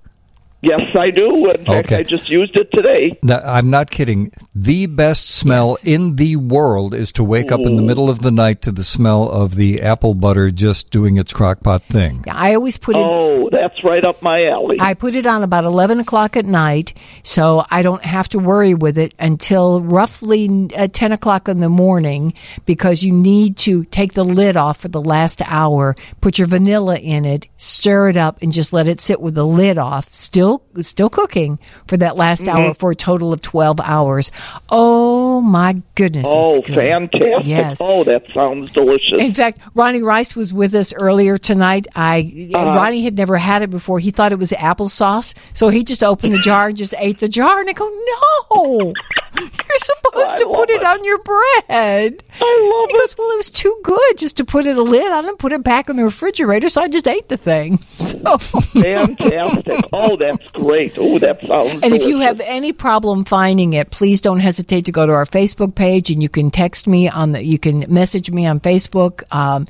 Yes, 0.62 0.82
I 0.96 1.10
do. 1.10 1.50
In 1.50 1.66
fact, 1.66 1.88
Okay. 1.88 1.98
I 1.98 2.04
just 2.04 2.30
used 2.30 2.56
it 2.56 2.72
today. 2.72 3.18
No, 3.24 3.38
I'm 3.44 3.72
not 3.72 3.90
kidding. 3.90 4.32
The 4.54 4.86
best 4.86 5.30
smell 5.32 5.78
in 5.84 6.18
the 6.18 6.36
world 6.36 6.94
is 6.94 7.12
to 7.14 7.24
wake 7.24 7.52
up 7.52 7.60
in 7.62 7.76
the 7.76 7.82
middle 7.82 8.10
of 8.12 8.22
the 8.22 8.30
night 8.30 8.62
to 8.64 8.72
the 8.72 8.84
smell 8.84 9.28
of 9.30 9.56
the 9.56 9.82
apple 9.82 10.14
butter 10.14 10.52
just 10.52 10.92
doing 10.92 11.18
its 11.18 11.34
crock 11.34 11.64
pot 11.64 11.82
thing. 11.90 12.24
I 12.30 12.54
always 12.54 12.78
put 12.78 12.96
it. 12.96 13.00
Oh, 13.04 13.50
that's 13.52 13.84
right 13.84 14.04
up 14.04 14.22
my 14.22 14.46
alley. 14.48 14.78
I 14.80 14.94
put 14.94 15.16
it 15.16 15.26
on 15.26 15.42
about 15.42 15.64
11 15.64 16.00
o'clock 16.00 16.38
at 16.38 16.46
night, 16.46 16.94
so 17.24 17.66
I 17.72 17.82
don't 17.82 18.04
have 18.06 18.30
to 18.30 18.40
worry 18.40 18.76
with 18.76 19.00
it 19.00 19.16
until 19.18 19.82
roughly 19.82 20.70
uh, 20.78 20.88
10 20.92 21.12
o'clock 21.12 21.48
in 21.48 21.60
the 21.60 21.70
morning 21.70 22.34
because 22.68 23.02
you 23.04 23.14
need 23.14 23.58
to 23.58 23.84
take 23.86 24.14
the 24.14 24.24
lid 24.24 24.56
off 24.58 24.78
for 24.82 24.90
the 24.90 25.02
last 25.02 25.42
hour, 25.46 25.96
put 26.22 26.38
your 26.38 26.48
vanilla 26.48 26.98
in 26.98 27.26
it, 27.26 27.48
stir 27.58 28.10
it 28.10 28.18
up, 28.18 28.40
and 28.44 28.52
just 28.52 28.74
let 28.74 28.88
it 28.88 29.00
sit 29.00 29.20
with 29.22 29.34
the 29.34 29.46
lid 29.48 29.80
off, 29.80 30.14
still 30.14 30.51
still 30.82 31.10
cooking 31.10 31.60
for 31.88 31.98
that 31.98 32.16
last 32.18 32.46
Mhm. 32.46 32.50
hour 32.60 32.74
for 32.74 32.92
a 32.92 32.96
total 32.96 33.32
of 33.34 33.42
12 33.42 33.80
hours. 33.84 34.32
Oh 34.70 35.42
my 35.42 35.82
goodness. 35.96 36.26
oh, 36.30 36.62
fantastic. 36.64 37.46
Yes. 37.48 37.80
Oh, 37.84 38.04
that 38.04 38.24
sounds 38.34 38.70
delicious. 38.72 39.18
In 39.20 39.32
fact, 39.32 39.60
Ronnie 39.76 40.02
Rice 40.02 40.36
was 40.36 40.54
with 40.54 40.74
us 40.76 40.94
earlier 40.94 41.38
tonight. 41.38 41.88
I 41.96 42.50
Uh-huh. 42.54 42.74
Ronnie 42.76 43.04
had 43.04 43.18
never 43.18 43.38
had 43.38 43.62
it 43.62 43.70
before. 43.70 44.00
He 44.00 44.12
thought 44.12 44.32
it 44.32 44.40
was 44.40 44.52
applesauce, 44.52 45.34
so 45.54 45.70
he 45.70 45.84
just 45.84 46.04
opened 46.04 46.34
the 46.34 46.40
jar 46.40 46.68
and 46.68 46.78
just 46.78 46.94
ate 46.98 47.20
the 47.20 47.30
jar. 47.30 47.60
And 47.60 47.70
I 47.70 47.74
go, 47.74 47.86
"No, 47.90 48.94
you're 49.38 49.52
supposed 49.78 50.38
to 50.40 50.46
put 50.46 50.70
it, 50.72 50.84
on 50.84 51.04
your 51.04 51.18
bread." 51.20 52.24
I 52.40 52.80
love 52.80 52.90
he 52.90 52.98
goes, 53.00 53.16
"Well, 53.18 53.30
it 53.32 53.38
was 53.38 53.50
too 53.50 53.76
good 53.84 54.18
just 54.18 54.38
to 54.38 54.46
put 54.46 54.66
it 54.66 54.78
a 54.78 54.82
lid 54.84 55.12
on 55.12 55.28
and 55.28 55.38
put 55.38 55.52
it 55.52 55.64
back 55.64 55.90
in 55.90 55.96
the 55.96 56.04
refrigerator, 56.04 56.70
so 56.70 56.82
I 56.82 56.88
just 56.88 57.08
ate 57.08 57.30
the 57.30 57.38
thing." 57.38 57.80
So. 58.12 58.38
Fantastic. 58.38 59.84
oh, 59.94 60.16
that's 60.42 60.54
great. 60.54 60.94
Oh, 60.98 61.20
that 61.20 61.42
sounds 61.46 61.84
And 61.84 61.94
if 61.94 62.04
you 62.04 62.20
have 62.20 62.40
any 62.42 62.74
problem 62.74 63.26
finding 63.26 63.74
it, 63.74 63.92
please 63.92 64.22
don't 64.22 64.40
hesitate 64.40 64.86
to 64.86 64.92
go 64.92 65.06
to 65.06 65.12
our 65.12 65.26
Facebook 65.26 65.76
page, 65.76 66.10
and 66.10 66.22
you 66.22 66.30
can 66.30 66.52
text 66.52 66.88
me 66.88 67.10
on 67.10 67.34
the. 67.34 67.44
You 67.44 67.60
can 67.60 67.86
message 67.88 68.32
me 68.32 68.46
on 68.46 68.60
Facebook. 68.60 69.24
Um, 69.34 69.68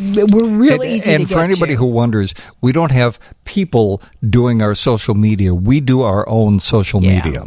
we're 0.00 0.48
really 0.48 0.88
and, 0.88 0.96
easy 0.96 1.12
and 1.12 1.26
to 1.26 1.32
for 1.32 1.40
get 1.40 1.50
anybody 1.50 1.72
to. 1.74 1.78
who 1.78 1.86
wonders, 1.86 2.34
we 2.60 2.72
don't 2.72 2.90
have 2.90 3.18
people 3.44 4.02
doing 4.28 4.62
our 4.62 4.74
social 4.74 5.14
media. 5.14 5.54
We 5.54 5.80
do 5.80 6.02
our 6.02 6.28
own 6.28 6.60
social 6.60 7.00
media. 7.00 7.44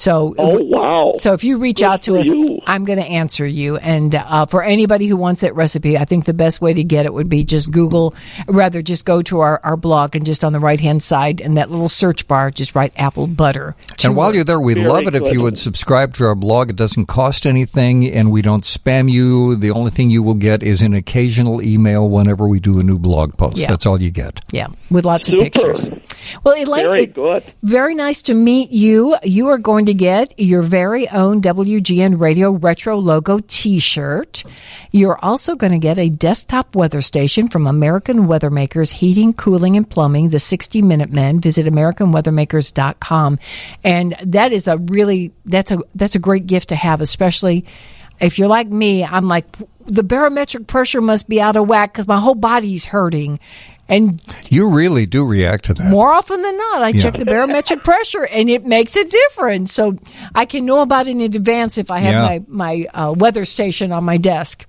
So, 0.00 0.34
oh 0.38 0.58
wow! 0.62 1.12
So 1.16 1.34
if 1.34 1.44
you 1.44 1.58
reach 1.58 1.82
out 1.82 2.00
to 2.02 2.16
us, 2.16 2.26
you. 2.28 2.58
I'm 2.66 2.86
going 2.86 2.98
to 2.98 3.04
answer 3.04 3.46
you. 3.46 3.76
And 3.76 4.14
uh, 4.14 4.46
for 4.46 4.62
anybody 4.62 5.06
who 5.08 5.16
wants 5.18 5.42
that 5.42 5.54
recipe, 5.54 5.98
I 5.98 6.06
think 6.06 6.24
the 6.24 6.32
best 6.32 6.62
way 6.62 6.72
to 6.72 6.82
get 6.82 7.04
it 7.04 7.12
would 7.12 7.28
be 7.28 7.44
just 7.44 7.70
Google, 7.70 8.14
rather 8.48 8.80
just 8.80 9.04
go 9.04 9.20
to 9.20 9.40
our, 9.40 9.60
our 9.62 9.76
blog 9.76 10.16
and 10.16 10.24
just 10.24 10.42
on 10.42 10.54
the 10.54 10.58
right 10.58 10.80
hand 10.80 11.02
side 11.02 11.42
in 11.42 11.52
that 11.54 11.70
little 11.70 11.90
search 11.90 12.26
bar, 12.26 12.50
just 12.50 12.74
write 12.74 12.94
apple 12.96 13.26
butter. 13.26 13.76
And 14.02 14.16
while 14.16 14.34
you're 14.34 14.42
there, 14.42 14.58
we'd 14.58 14.78
Very 14.78 14.88
love 14.88 15.06
it 15.06 15.14
if 15.14 15.30
you 15.34 15.42
would 15.42 15.58
subscribe 15.58 16.14
to 16.14 16.24
our 16.24 16.34
blog. 16.34 16.70
It 16.70 16.76
doesn't 16.76 17.04
cost 17.04 17.46
anything, 17.46 18.08
and 18.10 18.32
we 18.32 18.40
don't 18.40 18.64
spam 18.64 19.10
you. 19.10 19.54
The 19.54 19.70
only 19.70 19.90
thing 19.90 20.08
you 20.08 20.22
will 20.22 20.32
get 20.32 20.62
is 20.62 20.80
an 20.80 20.94
occasional 20.94 21.60
email 21.60 22.08
whenever 22.08 22.48
we 22.48 22.58
do 22.58 22.80
a 22.80 22.82
new 22.82 22.98
blog 22.98 23.36
post. 23.36 23.58
Yeah. 23.58 23.66
That's 23.68 23.84
all 23.84 24.00
you 24.00 24.10
get. 24.10 24.40
Yeah, 24.50 24.68
with 24.90 25.04
lots 25.04 25.26
Super. 25.26 25.44
of 25.44 25.52
pictures. 25.52 25.90
Well, 26.42 26.54
Elaine, 26.54 26.86
Very 26.86 27.02
it- 27.02 27.12
good. 27.14 27.44
very 27.62 27.94
nice 27.94 28.22
to 28.22 28.32
meet 28.34 28.70
you. 28.70 29.18
You 29.24 29.48
are 29.48 29.58
going 29.58 29.84
to 29.86 29.89
get 29.94 30.38
your 30.38 30.62
very 30.62 31.08
own 31.08 31.40
WGN 31.40 32.20
Radio 32.20 32.50
Retro 32.52 32.96
Logo 32.96 33.38
T-shirt. 33.46 34.44
You're 34.90 35.18
also 35.24 35.54
going 35.56 35.72
to 35.72 35.78
get 35.78 35.98
a 35.98 36.08
desktop 36.08 36.74
weather 36.74 37.02
station 37.02 37.48
from 37.48 37.66
American 37.66 38.26
Weathermakers 38.26 38.92
Heating, 38.92 39.32
Cooling, 39.32 39.76
and 39.76 39.88
Plumbing, 39.88 40.30
the 40.30 40.38
60 40.38 40.82
Minute 40.82 41.10
Men. 41.10 41.40
Visit 41.40 41.66
AmericanWeathermakers.com, 41.66 43.38
and 43.84 44.16
that 44.24 44.52
is 44.52 44.68
a 44.68 44.78
really 44.78 45.32
that's 45.44 45.70
a 45.70 45.80
that's 45.94 46.14
a 46.14 46.20
great 46.20 46.46
gift 46.46 46.68
to 46.70 46.76
have, 46.76 47.00
especially 47.00 47.64
if 48.20 48.38
you're 48.38 48.48
like 48.48 48.68
me. 48.68 49.04
I'm 49.04 49.28
like 49.28 49.46
the 49.86 50.04
barometric 50.04 50.66
pressure 50.66 51.00
must 51.00 51.28
be 51.28 51.40
out 51.40 51.56
of 51.56 51.68
whack 51.68 51.92
because 51.92 52.06
my 52.06 52.18
whole 52.18 52.34
body's 52.34 52.84
hurting. 52.84 53.40
And 53.90 54.22
You 54.48 54.68
really 54.68 55.04
do 55.04 55.24
react 55.26 55.64
to 55.64 55.74
that. 55.74 55.90
more 55.90 56.12
often 56.12 56.40
than 56.42 56.56
not, 56.56 56.80
I 56.82 56.88
Yeah. 56.90 57.02
check 57.02 57.18
the 57.18 57.24
barometric 57.26 57.82
pressure, 57.84 58.24
and 58.24 58.48
it 58.48 58.64
makes 58.64 58.94
a 58.96 59.04
difference. 59.04 59.72
So 59.74 59.96
I 60.34 60.44
can 60.46 60.64
know 60.64 60.80
about 60.80 61.06
it 61.08 61.10
in 61.10 61.20
advance 61.20 61.76
if 61.76 61.90
I 61.90 61.98
have 61.98 62.12
Yeah. 62.14 62.22
my 62.22 62.42
my 62.48 62.86
uh, 62.94 63.12
weather 63.12 63.44
station 63.44 63.90
on 63.92 64.04
my 64.04 64.16
desk. 64.16 64.64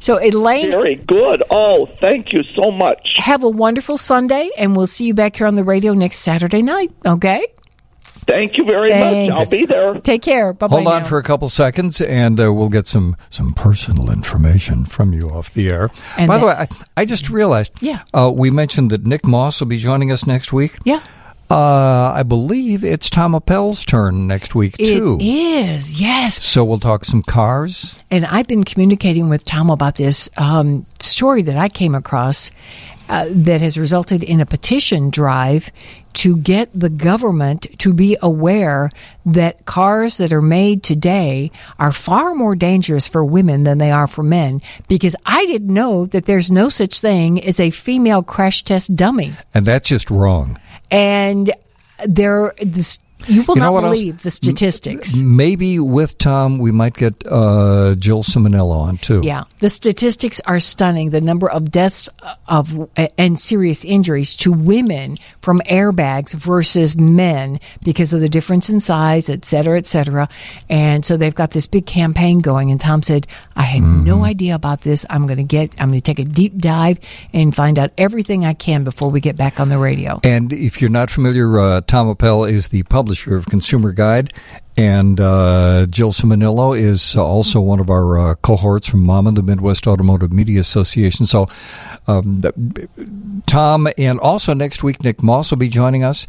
So 0.00 0.18
Elaine, 0.18 0.70
Very 0.70 0.96
good. 0.96 1.42
Oh, 1.50 1.88
thank 2.00 2.32
you 2.32 2.42
so 2.42 2.70
much. 2.72 3.14
have 3.18 3.42
a 3.44 3.48
wonderful 3.48 3.96
Sunday, 3.96 4.50
and 4.58 4.76
we'll 4.76 4.86
see 4.88 5.06
you 5.06 5.14
back 5.14 5.36
here 5.36 5.46
on 5.46 5.54
the 5.54 5.64
radio 5.64 5.92
next 5.94 6.18
Saturday 6.18 6.60
night. 6.62 6.90
Okay? 7.06 7.46
Thank 8.26 8.56
you 8.56 8.64
very 8.64 8.90
Thanks. 8.90 9.30
much. 9.30 9.38
I'll 9.38 9.50
be 9.50 9.66
there. 9.66 9.94
Take 10.00 10.22
care. 10.22 10.52
Bye 10.52 10.66
bye. 10.66 10.76
Hold 10.76 10.88
on 10.88 11.04
for 11.04 11.18
a 11.18 11.22
couple 11.22 11.48
seconds, 11.48 12.00
and 12.00 12.40
uh, 12.40 12.52
we'll 12.52 12.68
get 12.68 12.86
some 12.86 13.16
some 13.30 13.52
personal 13.54 14.10
information 14.10 14.84
from 14.84 15.12
you 15.12 15.30
off 15.30 15.52
the 15.52 15.68
air. 15.70 15.90
And 16.16 16.28
By 16.28 16.38
the 16.38 16.46
way, 16.46 16.52
I, 16.54 16.68
I 16.96 17.04
just 17.04 17.30
realized. 17.30 17.72
Yeah. 17.80 18.02
Uh, 18.12 18.32
we 18.34 18.50
mentioned 18.50 18.90
that 18.90 19.04
Nick 19.04 19.26
Moss 19.26 19.60
will 19.60 19.68
be 19.68 19.78
joining 19.78 20.10
us 20.10 20.26
next 20.26 20.52
week. 20.52 20.78
Yeah. 20.84 21.00
Uh, 21.50 22.10
I 22.14 22.22
believe 22.22 22.84
it's 22.84 23.10
Tom 23.10 23.34
Appel's 23.34 23.84
turn 23.84 24.26
next 24.26 24.54
week 24.54 24.76
too. 24.78 25.18
It 25.20 25.24
is 25.24 26.00
yes. 26.00 26.42
So 26.42 26.64
we'll 26.64 26.80
talk 26.80 27.04
some 27.04 27.22
cars. 27.22 28.02
And 28.10 28.24
I've 28.24 28.46
been 28.46 28.64
communicating 28.64 29.28
with 29.28 29.44
Tom 29.44 29.68
about 29.68 29.96
this 29.96 30.30
um, 30.38 30.86
story 31.00 31.42
that 31.42 31.56
I 31.56 31.68
came 31.68 31.94
across 31.94 32.50
uh, 33.08 33.26
that 33.30 33.60
has 33.60 33.78
resulted 33.78 34.22
in 34.22 34.40
a 34.40 34.46
petition 34.46 35.10
drive 35.10 35.70
to 36.14 36.36
get 36.36 36.70
the 36.78 36.88
government 36.88 37.66
to 37.78 37.92
be 37.92 38.16
aware 38.22 38.90
that 39.26 39.64
cars 39.66 40.18
that 40.18 40.32
are 40.32 40.42
made 40.42 40.82
today 40.82 41.50
are 41.78 41.92
far 41.92 42.34
more 42.34 42.54
dangerous 42.54 43.08
for 43.08 43.24
women 43.24 43.64
than 43.64 43.78
they 43.78 43.90
are 43.90 44.06
for 44.06 44.22
men. 44.22 44.62
Because 44.88 45.16
I 45.26 45.44
didn't 45.46 45.72
know 45.72 46.06
that 46.06 46.26
there's 46.26 46.50
no 46.50 46.68
such 46.68 47.00
thing 47.00 47.42
as 47.44 47.58
a 47.60 47.70
female 47.70 48.22
crash 48.22 48.62
test 48.62 48.94
dummy. 48.94 49.32
And 49.52 49.66
that's 49.66 49.88
just 49.88 50.10
wrong. 50.10 50.56
And 50.90 51.52
there, 52.06 52.54
this, 52.60 53.00
you 53.28 53.42
will 53.42 53.56
You 53.56 53.62
know 53.62 53.74
not 53.74 53.84
else? 53.84 53.94
believe 53.98 54.22
the 54.22 54.30
statistics. 54.30 55.16
Maybe 55.16 55.78
with 55.78 56.18
Tom, 56.18 56.58
we 56.58 56.70
might 56.72 56.94
get 56.94 57.14
uh, 57.26 57.94
Jill 57.98 58.22
Ciminillo 58.22 58.70
on 58.80 58.98
too. 58.98 59.20
Yeah, 59.24 59.44
the 59.60 59.68
statistics 59.68 60.40
are 60.46 60.60
stunning. 60.60 61.10
The 61.10 61.20
number 61.20 61.48
of 61.50 61.70
deaths 61.70 62.08
of 62.48 62.88
and 63.18 63.38
serious 63.38 63.84
injuries 63.84 64.36
to 64.36 64.52
women 64.52 65.16
from 65.40 65.58
airbags 65.60 66.34
versus 66.34 66.96
men 66.96 67.60
because 67.82 68.12
of 68.12 68.20
the 68.20 68.28
difference 68.28 68.68
in 68.70 68.80
size, 68.80 69.28
et 69.30 69.44
cetera, 69.44 69.78
et 69.78 69.86
cetera. 69.86 70.28
And 70.68 71.04
so 71.04 71.16
they've 71.16 71.34
got 71.34 71.50
this 71.50 71.66
big 71.66 71.86
campaign 71.86 72.40
going. 72.40 72.70
And 72.70 72.80
Tom 72.80 73.02
said, 73.02 73.26
"I 73.56 73.62
had 73.62 73.82
no 73.82 74.24
idea 74.24 74.54
about 74.54 74.82
this. 74.82 75.04
I'm 75.08 75.26
going 75.26 75.38
to 75.38 75.44
get. 75.44 75.80
I'm 75.80 75.88
going 75.90 76.00
to 76.00 76.04
take 76.14 76.18
a 76.18 76.24
deep 76.24 76.58
dive 76.58 76.98
and 77.32 77.54
find 77.54 77.78
out 77.78 77.92
everything 77.98 78.44
I 78.44 78.54
can 78.54 78.84
before 78.84 79.10
we 79.10 79.20
get 79.20 79.36
back 79.36 79.60
on 79.60 79.68
the 79.68 79.78
radio." 79.78 80.20
And 80.24 80.52
if 80.52 80.80
you're 80.80 80.90
not 80.90 81.10
familiar, 81.10 81.58
uh, 81.60 81.80
Tom 81.86 82.08
Appel 82.08 82.44
is 82.44 82.68
the 82.68 82.82
publisher 82.84 83.13
publisher 83.14 83.36
of 83.36 83.46
Consumer 83.46 83.92
Guide. 83.92 84.32
And 84.76 85.20
uh, 85.20 85.86
Jill 85.86 86.10
Ciminillo 86.10 86.76
is 86.76 87.14
also 87.14 87.60
one 87.60 87.78
of 87.78 87.90
our 87.90 88.18
uh, 88.18 88.34
cohorts 88.36 88.88
from 88.88 89.06
MAMA, 89.06 89.32
the 89.32 89.42
Midwest 89.42 89.86
Automotive 89.86 90.32
Media 90.32 90.58
Association. 90.58 91.26
So, 91.26 91.46
um, 92.08 92.42
Tom, 93.46 93.88
and 93.96 94.18
also 94.18 94.52
next 94.52 94.82
week, 94.82 95.04
Nick 95.04 95.22
Moss 95.22 95.52
will 95.52 95.58
be 95.58 95.68
joining 95.68 96.02
us. 96.02 96.26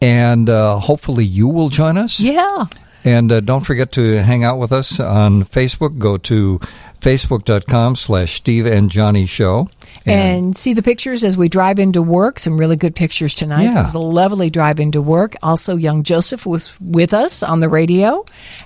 And 0.00 0.50
uh, 0.50 0.78
hopefully 0.78 1.24
you 1.24 1.46
will 1.46 1.68
join 1.68 1.96
us. 1.96 2.18
Yeah. 2.18 2.66
And 3.04 3.30
uh, 3.30 3.40
don't 3.40 3.64
forget 3.64 3.92
to 3.92 4.22
hang 4.22 4.42
out 4.42 4.58
with 4.58 4.72
us 4.72 4.98
on 4.98 5.44
Facebook. 5.44 5.98
Go 5.98 6.18
to 6.18 6.58
facebook.com 7.00 7.96
slash 7.96 8.32
Steve 8.32 8.66
and 8.66 8.90
Johnnie 8.90 9.26
Show. 9.26 9.68
And, 10.06 10.56
see 10.56 10.72
the 10.72 10.82
pictures 10.82 11.22
as 11.22 11.36
we 11.36 11.50
drive 11.50 11.78
into 11.78 12.00
work. 12.00 12.38
Some 12.38 12.56
really 12.58 12.76
good 12.76 12.94
pictures 12.96 13.34
tonight. 13.34 13.64
Yeah. 13.64 13.80
It 13.82 13.84
was 13.86 13.94
a 13.94 13.98
lovely 13.98 14.48
drive 14.48 14.80
into 14.80 15.02
work. 15.02 15.36
Also, 15.42 15.76
young 15.76 16.02
Joseph 16.02 16.46
was 16.46 16.74
with 16.80 17.12
us 17.12 17.42
on 17.42 17.60
the 17.60 17.68
radio. 17.68 18.20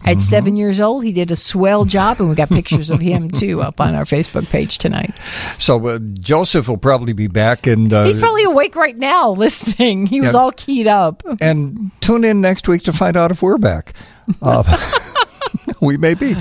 At 0.05 0.13
Mm-hmm. 0.13 0.19
seven 0.21 0.57
years 0.57 0.81
old, 0.81 1.03
he 1.05 1.13
did 1.13 1.33
a 1.33 1.37
swell 1.37 1.85
job, 1.85 2.21
and 2.21 2.29
we 2.29 2.37
got 2.37 2.49
pictures 2.49 2.91
of 2.93 3.01
him 3.01 3.29
too 3.33 3.61
up 3.61 3.81
on 3.81 3.95
our 3.97 4.05
Facebook 4.05 4.49
page 4.51 4.79
tonight. 4.79 5.13
So 5.59 5.85
uh, 5.89 5.99
Joseph 6.21 6.69
will 6.69 6.77
probably 6.77 7.13
be 7.13 7.27
back. 7.27 7.67
and 7.67 7.93
uh, 7.93 8.05
He's 8.05 8.19
probably 8.19 8.45
awake 8.45 8.77
right 8.77 8.97
now 8.97 9.31
listening. 9.37 10.07
He 10.07 10.21
was 10.21 10.35
Yeah. 10.35 10.39
all 10.41 10.53
keyed 10.53 10.87
up. 10.87 11.25
and 11.41 11.91
tune 12.01 12.23
in 12.25 12.41
next 12.41 12.69
week 12.69 12.85
to 12.85 12.93
find 12.93 13.17
out 13.17 13.31
if 13.33 13.43
we're 13.43 13.59
back. 13.59 13.95
Uh, 14.41 14.63
we 15.81 15.97
may 15.97 16.15
be. 16.15 16.37